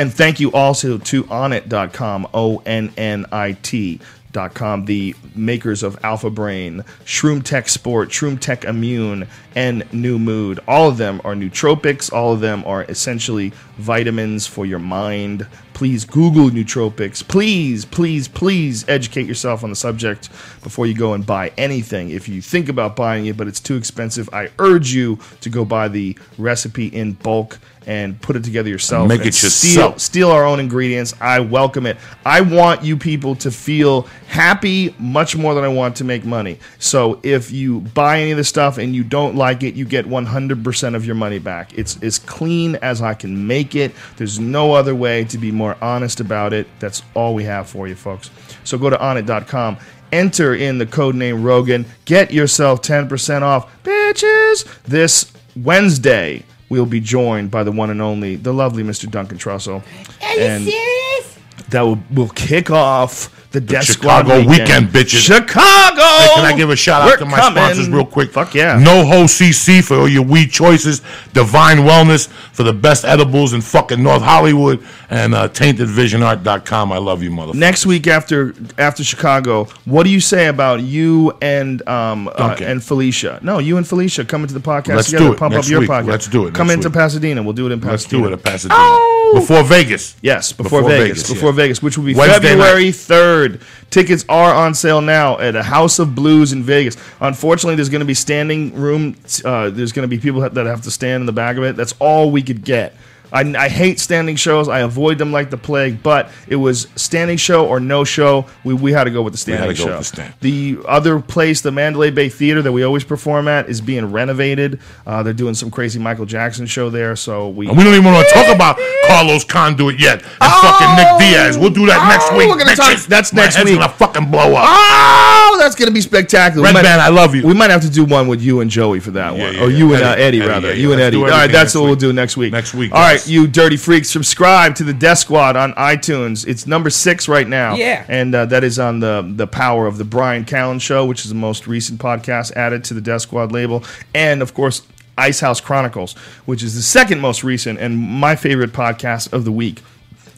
and 0.00 0.10
thank 0.14 0.40
you 0.40 0.50
also 0.52 0.96
to 0.96 1.24
onnit.com, 1.24 2.26
O 2.32 2.62
N 2.64 2.90
N 2.96 3.26
I 3.30 3.52
T. 3.52 4.00
Dot 4.32 4.54
com, 4.54 4.84
the 4.84 5.16
makers 5.34 5.82
of 5.82 5.98
Alpha 6.04 6.30
Brain, 6.30 6.84
Shroom 7.04 7.42
Tech 7.42 7.68
Sport, 7.68 8.10
Shroom 8.10 8.38
Tech 8.38 8.64
Immune, 8.64 9.26
and 9.56 9.92
New 9.92 10.20
Mood. 10.20 10.60
All 10.68 10.88
of 10.88 10.98
them 10.98 11.20
are 11.24 11.34
nootropics. 11.34 12.12
All 12.12 12.32
of 12.32 12.38
them 12.38 12.62
are 12.64 12.84
essentially 12.84 13.52
vitamins 13.76 14.46
for 14.46 14.64
your 14.64 14.78
mind. 14.78 15.48
Please 15.74 16.04
Google 16.04 16.48
nootropics. 16.48 17.26
Please, 17.26 17.84
please, 17.84 18.28
please 18.28 18.88
educate 18.88 19.26
yourself 19.26 19.64
on 19.64 19.70
the 19.70 19.76
subject 19.76 20.28
before 20.62 20.86
you 20.86 20.94
go 20.94 21.12
and 21.14 21.26
buy 21.26 21.52
anything. 21.58 22.10
If 22.10 22.28
you 22.28 22.40
think 22.40 22.68
about 22.68 22.94
buying 22.94 23.26
it, 23.26 23.36
but 23.36 23.48
it's 23.48 23.60
too 23.60 23.76
expensive, 23.76 24.30
I 24.32 24.50
urge 24.60 24.92
you 24.92 25.18
to 25.40 25.50
go 25.50 25.64
buy 25.64 25.88
the 25.88 26.16
recipe 26.38 26.86
in 26.86 27.14
bulk 27.14 27.58
and 27.90 28.22
put 28.22 28.36
it 28.36 28.44
together 28.44 28.68
yourself. 28.68 29.08
Make 29.08 29.26
it 29.26 29.34
steal- 29.34 29.50
yourself. 29.50 29.98
steal 29.98 30.30
our 30.30 30.44
own 30.46 30.60
ingredients. 30.60 31.12
I 31.20 31.40
welcome 31.40 31.86
it. 31.86 31.96
I 32.24 32.40
want 32.40 32.84
you 32.84 32.96
people 32.96 33.34
to 33.36 33.50
feel 33.50 34.02
happy 34.28 34.94
much 35.00 35.34
more 35.34 35.54
than 35.54 35.64
I 35.64 35.68
want 35.68 35.96
to 35.96 36.04
make 36.04 36.24
money. 36.24 36.60
So 36.78 37.18
if 37.24 37.50
you 37.50 37.80
buy 37.80 38.20
any 38.20 38.30
of 38.30 38.36
this 38.36 38.48
stuff 38.48 38.78
and 38.78 38.94
you 38.94 39.02
don't 39.02 39.34
like 39.34 39.64
it, 39.64 39.74
you 39.74 39.84
get 39.84 40.06
100% 40.06 40.94
of 40.94 41.04
your 41.04 41.16
money 41.16 41.40
back. 41.40 41.76
It's 41.76 42.00
as 42.00 42.20
clean 42.20 42.76
as 42.76 43.02
I 43.02 43.14
can 43.14 43.48
make 43.48 43.74
it. 43.74 43.90
There's 44.18 44.38
no 44.38 44.72
other 44.72 44.94
way 44.94 45.24
to 45.24 45.36
be 45.36 45.50
more 45.50 45.76
honest 45.82 46.20
about 46.20 46.52
it. 46.52 46.68
That's 46.78 47.02
all 47.14 47.34
we 47.34 47.42
have 47.42 47.68
for 47.68 47.88
you, 47.88 47.96
folks. 47.96 48.30
So 48.62 48.78
go 48.78 48.88
to 48.88 48.96
onnit.com. 48.98 49.78
Enter 50.12 50.54
in 50.54 50.78
the 50.78 50.86
code 50.86 51.16
name 51.16 51.42
Rogan. 51.42 51.86
Get 52.04 52.30
yourself 52.30 52.82
10% 52.82 53.42
off. 53.42 53.68
Bitches! 53.82 54.64
This 54.84 55.32
Wednesday, 55.56 56.44
we'll 56.70 56.86
be 56.86 57.00
joined 57.00 57.50
by 57.50 57.62
the 57.64 57.72
one 57.72 57.90
and 57.90 58.00
only, 58.00 58.36
the 58.36 58.52
lovely 58.54 58.82
Mr. 58.82 59.10
Duncan 59.10 59.36
Trussell. 59.36 59.82
Are 60.22 60.34
you 60.34 60.40
And- 60.40 60.64
serious? 60.64 61.36
that 61.68 61.82
will, 61.82 62.00
will 62.12 62.28
kick 62.30 62.70
off 62.70 63.28
the, 63.52 63.60
Death 63.60 63.84
Chicago 63.84 64.40
Squad 64.40 64.46
weekend, 64.50 64.88
bitches. 64.88 65.24
Chicago. 65.24 65.89
Hey, 66.00 66.28
can 66.34 66.44
I 66.44 66.56
give 66.56 66.70
a 66.70 66.76
shout 66.76 67.02
out 67.02 67.06
We're 67.08 67.16
to 67.18 67.24
my 67.26 67.36
coming. 67.38 67.62
sponsors 67.62 67.88
real 67.88 68.04
quick? 68.06 68.30
Fuck 68.32 68.54
yeah. 68.54 68.78
No 68.78 69.04
Ho 69.06 69.24
CC 69.24 69.82
for 69.84 69.96
all 69.96 70.08
your 70.08 70.22
weed 70.24 70.50
choices, 70.50 71.02
Divine 71.32 71.78
Wellness 71.78 72.28
for 72.28 72.62
the 72.62 72.72
best 72.72 73.04
edibles 73.04 73.52
in 73.52 73.60
fucking 73.60 74.02
North 74.02 74.22
Hollywood, 74.22 74.84
and 75.10 75.34
uh, 75.34 75.48
TaintedVisionArt.com. 75.48 76.92
I 76.92 76.98
love 76.98 77.22
you, 77.22 77.30
motherfucker. 77.30 77.54
Next 77.54 77.86
week 77.86 78.06
after 78.06 78.54
after 78.78 79.04
Chicago, 79.04 79.64
what 79.84 80.04
do 80.04 80.10
you 80.10 80.20
say 80.20 80.46
about 80.48 80.80
you 80.82 81.32
and 81.42 81.86
um 81.88 82.28
uh, 82.28 82.32
Duncan. 82.32 82.66
and 82.68 82.84
Felicia? 82.84 83.38
No, 83.42 83.58
you 83.58 83.76
and 83.76 83.86
Felicia 83.86 84.24
come 84.24 84.42
into 84.42 84.54
the 84.54 84.60
podcast 84.60 84.96
Let's 84.96 85.06
together. 85.10 85.26
do 85.26 85.32
it 85.34 85.38
Pump 85.38 85.54
next 85.54 85.66
up 85.66 85.70
your 85.70 85.80
week. 85.80 85.90
podcast. 85.90 86.06
Let's 86.06 86.28
do 86.28 86.46
it 86.46 86.54
Come 86.54 86.66
next 86.68 86.76
into 86.76 86.88
week. 86.88 86.94
Pasadena. 86.94 87.42
We'll 87.42 87.52
do 87.52 87.66
it 87.66 87.72
in 87.72 87.80
Pasadena. 87.80 87.92
Let's 87.92 88.04
do 88.06 88.26
it 88.26 88.32
at 88.32 88.42
Pasadena. 88.42 89.19
Before 89.34 89.62
Vegas. 89.62 90.16
Yes, 90.22 90.52
before, 90.52 90.82
Before 90.82 90.90
Vegas. 90.90 91.22
Vegas, 91.22 91.32
before 91.32 91.50
yeah. 91.50 91.56
Vegas, 91.56 91.82
which 91.82 91.98
will 91.98 92.04
be 92.04 92.14
Wednesday 92.14 92.48
February 92.48 92.86
night. 92.86 92.94
3rd. 92.94 93.62
Tickets 93.90 94.24
are 94.28 94.54
on 94.54 94.74
sale 94.74 95.00
now 95.00 95.38
at 95.38 95.56
a 95.56 95.62
House 95.62 95.98
of 95.98 96.14
Blues 96.14 96.52
in 96.52 96.62
Vegas. 96.62 96.96
Unfortunately, 97.20 97.74
there's 97.74 97.88
going 97.88 98.00
to 98.00 98.06
be 98.06 98.14
standing 98.14 98.74
room. 98.74 99.16
Uh, 99.44 99.70
there's 99.70 99.92
going 99.92 100.04
to 100.04 100.08
be 100.08 100.18
people 100.18 100.40
that 100.40 100.66
have 100.66 100.82
to 100.82 100.90
stand 100.90 101.22
in 101.22 101.26
the 101.26 101.32
back 101.32 101.56
of 101.56 101.64
it. 101.64 101.76
That's 101.76 101.94
all 101.98 102.30
we 102.30 102.42
could 102.42 102.64
get. 102.64 102.94
I, 103.32 103.40
I 103.56 103.68
hate 103.68 103.98
standing 104.00 104.36
shows. 104.36 104.68
I 104.68 104.80
avoid 104.80 105.18
them 105.18 105.32
like 105.32 105.50
the 105.50 105.56
plague. 105.56 106.02
But 106.02 106.30
it 106.48 106.56
was 106.56 106.88
standing 106.96 107.36
show 107.36 107.66
or 107.66 107.80
no 107.80 108.04
show. 108.04 108.46
We, 108.64 108.74
we 108.74 108.92
had 108.92 109.04
to 109.04 109.10
go 109.10 109.22
with 109.22 109.32
the 109.34 109.38
standing 109.38 109.66
had 109.66 109.76
to 109.76 109.82
go 109.82 109.88
show. 109.88 109.96
with 109.98 110.08
the 110.08 110.16
stand. 110.16 110.34
The 110.40 110.78
other 110.86 111.20
place, 111.20 111.60
the 111.60 111.70
Mandalay 111.72 112.10
Bay 112.10 112.28
Theater 112.28 112.62
that 112.62 112.72
we 112.72 112.82
always 112.82 113.04
perform 113.04 113.48
at, 113.48 113.68
is 113.68 113.80
being 113.80 114.10
renovated. 114.12 114.80
Uh, 115.06 115.22
they're 115.22 115.32
doing 115.32 115.54
some 115.54 115.70
crazy 115.70 115.98
Michael 115.98 116.26
Jackson 116.26 116.66
show 116.66 116.90
there. 116.90 117.16
So 117.16 117.48
we 117.48 117.68
And 117.68 117.76
we 117.76 117.84
don't 117.84 117.94
even 117.94 118.04
want 118.12 118.26
to 118.28 118.34
talk 118.34 118.54
about 118.54 118.78
Carlos 119.06 119.44
Condit 119.44 119.98
yet 120.00 120.22
and 120.22 120.52
fucking 120.52 120.96
Nick 120.96 121.18
Diaz. 121.18 121.58
We'll 121.58 121.70
do 121.70 121.86
that 121.86 122.08
next 122.08 122.26
Oh, 122.30 122.36
week. 122.38 122.48
we're 122.48 122.58
gonna 122.58 122.76
talk- 122.76 122.98
that's 123.06 123.32
My 123.32 123.42
next 123.42 123.56
head's 123.56 123.70
week. 123.70 123.78
gonna 123.78 123.92
fucking 123.92 124.30
blow 124.30 124.54
up. 124.54 124.64
Oh, 124.66 125.56
that's 125.60 125.74
gonna 125.74 125.90
be 125.90 126.00
spectacular. 126.00 126.62
Red 126.64 126.70
we 126.70 126.74
might, 126.74 126.82
Band, 126.82 127.00
I 127.00 127.08
love 127.08 127.34
you. 127.34 127.46
We 127.46 127.54
might 127.54 127.70
have 127.70 127.82
to 127.82 127.90
do 127.90 128.04
one 128.04 128.28
with 128.28 128.40
you 128.40 128.60
and 128.60 128.70
Joey 128.70 129.00
for 129.00 129.10
that 129.12 129.36
Yeah, 129.36 129.44
one, 129.44 129.54
yeah, 129.54 129.60
or 129.62 129.70
yeah. 129.70 129.76
you 129.78 129.94
and 129.94 130.02
uh, 130.02 130.08
Eddie, 130.12 130.22
Eddie, 130.40 130.48
rather. 130.48 130.74
you 130.74 130.92
and 130.92 131.00
Let's 131.00 131.08
Eddie. 131.14 131.16
All 131.24 131.28
right, 131.30 131.46
that's 131.50 131.52
next 131.52 131.74
what 131.76 131.84
we'll 131.84 131.96
do 131.96 132.12
next 132.12 132.36
week. 132.36 132.52
Next 132.52 132.74
week, 132.74 132.92
All 132.92 133.00
right, 133.00 133.19
guys. 133.20 133.30
you 133.30 133.46
dirty 133.46 133.76
freaks, 133.76 134.10
subscribe 134.10 134.74
to 134.76 134.84
the 134.84 134.92
Death 134.92 135.18
Squad 135.18 135.56
on 135.56 135.72
iTunes. 135.74 136.46
It's 136.46 136.66
number 136.66 136.90
six 136.90 137.28
right 137.28 137.46
now. 137.46 137.74
Yeah. 137.74 138.04
and 138.08 138.34
uh, 138.34 138.46
that 138.46 138.64
is 138.64 138.78
on 138.78 139.00
the 139.00 139.24
the 139.36 139.46
power 139.46 139.86
of 139.86 139.98
the 139.98 140.04
Brian 140.04 140.44
Callen 140.44 140.80
Show, 140.80 141.06
which 141.06 141.24
is 141.24 141.28
the 141.28 141.34
most 141.34 141.66
recent 141.66 142.00
podcast 142.00 142.52
added 142.56 142.84
to 142.84 142.94
the 142.94 143.00
Death 143.00 143.22
Squad 143.22 143.52
label, 143.52 143.84
and 144.14 144.42
of 144.42 144.54
course. 144.54 144.82
Ice 145.18 145.40
House 145.40 145.60
Chronicles, 145.60 146.14
which 146.46 146.62
is 146.62 146.74
the 146.74 146.80
second 146.80 147.20
most 147.20 147.44
recent 147.44 147.78
and 147.78 147.94
my 147.98 148.36
favorite 148.36 148.72
podcast 148.72 149.34
of 149.34 149.44
the 149.44 149.52
week 149.52 149.82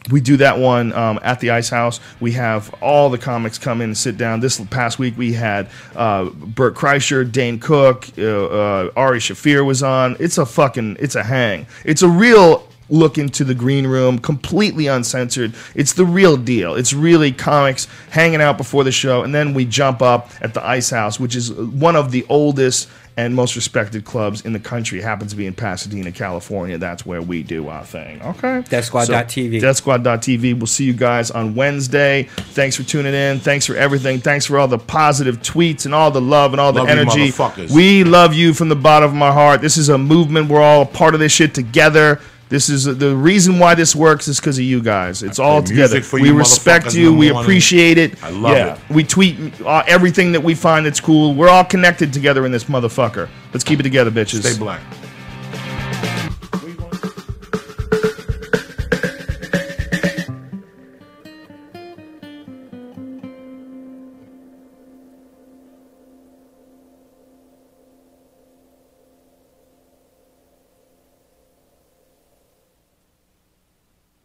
we 0.09 0.21
do 0.21 0.37
that 0.37 0.57
one 0.57 0.93
um, 0.93 1.19
at 1.23 1.39
the 1.39 1.51
Ice 1.51 1.69
House. 1.69 1.99
We 2.19 2.33
have 2.33 2.73
all 2.81 3.09
the 3.09 3.17
comics 3.17 3.57
come 3.57 3.81
in 3.81 3.91
and 3.91 3.97
sit 3.97 4.17
down. 4.17 4.39
This 4.39 4.59
past 4.65 4.99
week 4.99 5.17
we 5.17 5.33
had 5.33 5.69
uh, 5.95 6.25
Bert 6.29 6.75
Kreischer, 6.75 7.29
Dane 7.29 7.59
Cook, 7.59 8.07
uh, 8.17 8.21
uh, 8.21 8.91
Ari 8.95 9.19
Shaffir 9.19 9.65
was 9.65 9.81
on. 9.81 10.17
It's 10.19 10.37
a 10.37 10.45
fucking, 10.45 10.97
it's 10.99 11.15
a 11.15 11.23
hang. 11.23 11.67
It's 11.85 12.01
a 12.01 12.09
real 12.09 12.67
look 12.89 13.17
into 13.17 13.43
the 13.43 13.55
green 13.55 13.87
room, 13.87 14.19
completely 14.19 14.87
uncensored. 14.87 15.53
It's 15.75 15.93
the 15.93 16.05
real 16.05 16.37
deal. 16.37 16.75
It's 16.75 16.93
really 16.93 17.31
comics 17.31 17.87
hanging 18.09 18.41
out 18.41 18.57
before 18.57 18.83
the 18.83 18.91
show, 18.91 19.23
and 19.23 19.33
then 19.33 19.53
we 19.53 19.65
jump 19.65 20.01
up 20.01 20.29
at 20.41 20.53
the 20.53 20.65
Ice 20.65 20.89
House, 20.89 21.19
which 21.19 21.35
is 21.35 21.51
one 21.51 21.95
of 21.95 22.11
the 22.11 22.25
oldest 22.29 22.89
and 23.15 23.35
most 23.35 23.55
respected 23.55 24.05
clubs 24.05 24.41
in 24.41 24.53
the 24.53 24.59
country. 24.59 24.97
It 24.99 25.03
happens 25.03 25.31
to 25.31 25.37
be 25.37 25.45
in 25.45 25.53
Pasadena, 25.53 26.11
California. 26.11 26.79
That's 26.79 27.05
where 27.05 27.21
we 27.21 27.43
do 27.43 27.67
our 27.67 27.85
thing. 27.85 28.19
Okay. 28.23 28.63
DeathSquad.tv. 28.63 29.61
So, 29.61 29.67
DeathSquad.tv. 29.67 30.57
We'll 30.57 30.65
see 30.65 30.85
you 30.85 30.93
guys 30.93 31.29
on 31.29 31.53
Wednesday. 31.53 32.23
Thanks 32.23 32.75
for 32.75 32.81
tuning 32.81 33.13
in. 33.13 33.39
Thanks 33.39 33.67
for 33.67 33.75
everything. 33.75 34.19
Thanks 34.19 34.47
for 34.47 34.57
all 34.57 34.67
the 34.67 34.79
positive 34.79 35.41
tweets 35.43 35.85
and 35.85 35.93
all 35.93 36.09
the 36.09 36.21
love 36.21 36.53
and 36.53 36.59
all 36.59 36.73
the 36.73 36.79
Love 36.83 36.89
you 36.89 37.01
energy. 37.01 37.29
motherfuckers. 37.31 37.71
We 37.71 38.03
love 38.03 38.33
you 38.33 38.51
from 38.53 38.69
the 38.69 38.75
bottom 38.75 39.11
of 39.11 39.15
my 39.15 39.31
heart. 39.31 39.61
This 39.61 39.77
is 39.77 39.89
a 39.89 39.97
movement. 39.99 40.49
We're 40.49 40.61
all 40.63 40.81
a 40.81 40.85
part 40.87 41.13
of 41.13 41.19
this 41.19 41.31
shit 41.31 41.53
together. 41.53 42.19
This 42.49 42.69
is 42.69 42.83
the 42.83 43.15
reason 43.15 43.57
why 43.57 43.73
this 43.73 43.95
works 43.95 44.27
is 44.27 44.39
because 44.39 44.57
of 44.59 44.63
you 44.63 44.81
guys. 44.81 45.23
It's 45.23 45.39
all 45.39 45.63
together. 45.63 46.01
We 46.11 46.25
you 46.25 46.37
respect 46.37 46.93
you. 46.93 47.13
We 47.13 47.29
appreciate 47.29 47.97
it. 47.97 48.23
I 48.23 48.29
love 48.29 48.55
yeah. 48.55 48.75
it. 48.75 48.93
We 48.93 49.03
tweet 49.03 49.59
uh, 49.61 49.83
everything 49.87 50.33
that 50.33 50.41
we 50.41 50.53
find 50.53 50.85
that's 50.85 50.99
cool. 50.99 51.33
We're 51.33 51.49
all 51.49 51.63
connected 51.63 52.13
together 52.13 52.45
in 52.45 52.51
this 52.51 52.65
motherfucker. 52.65 53.27
Let's 53.53 53.63
keep 53.63 53.79
it 53.79 53.83
together, 53.83 54.11
bitches. 54.11 54.43
Stay 54.43 54.57
black. 54.57 54.81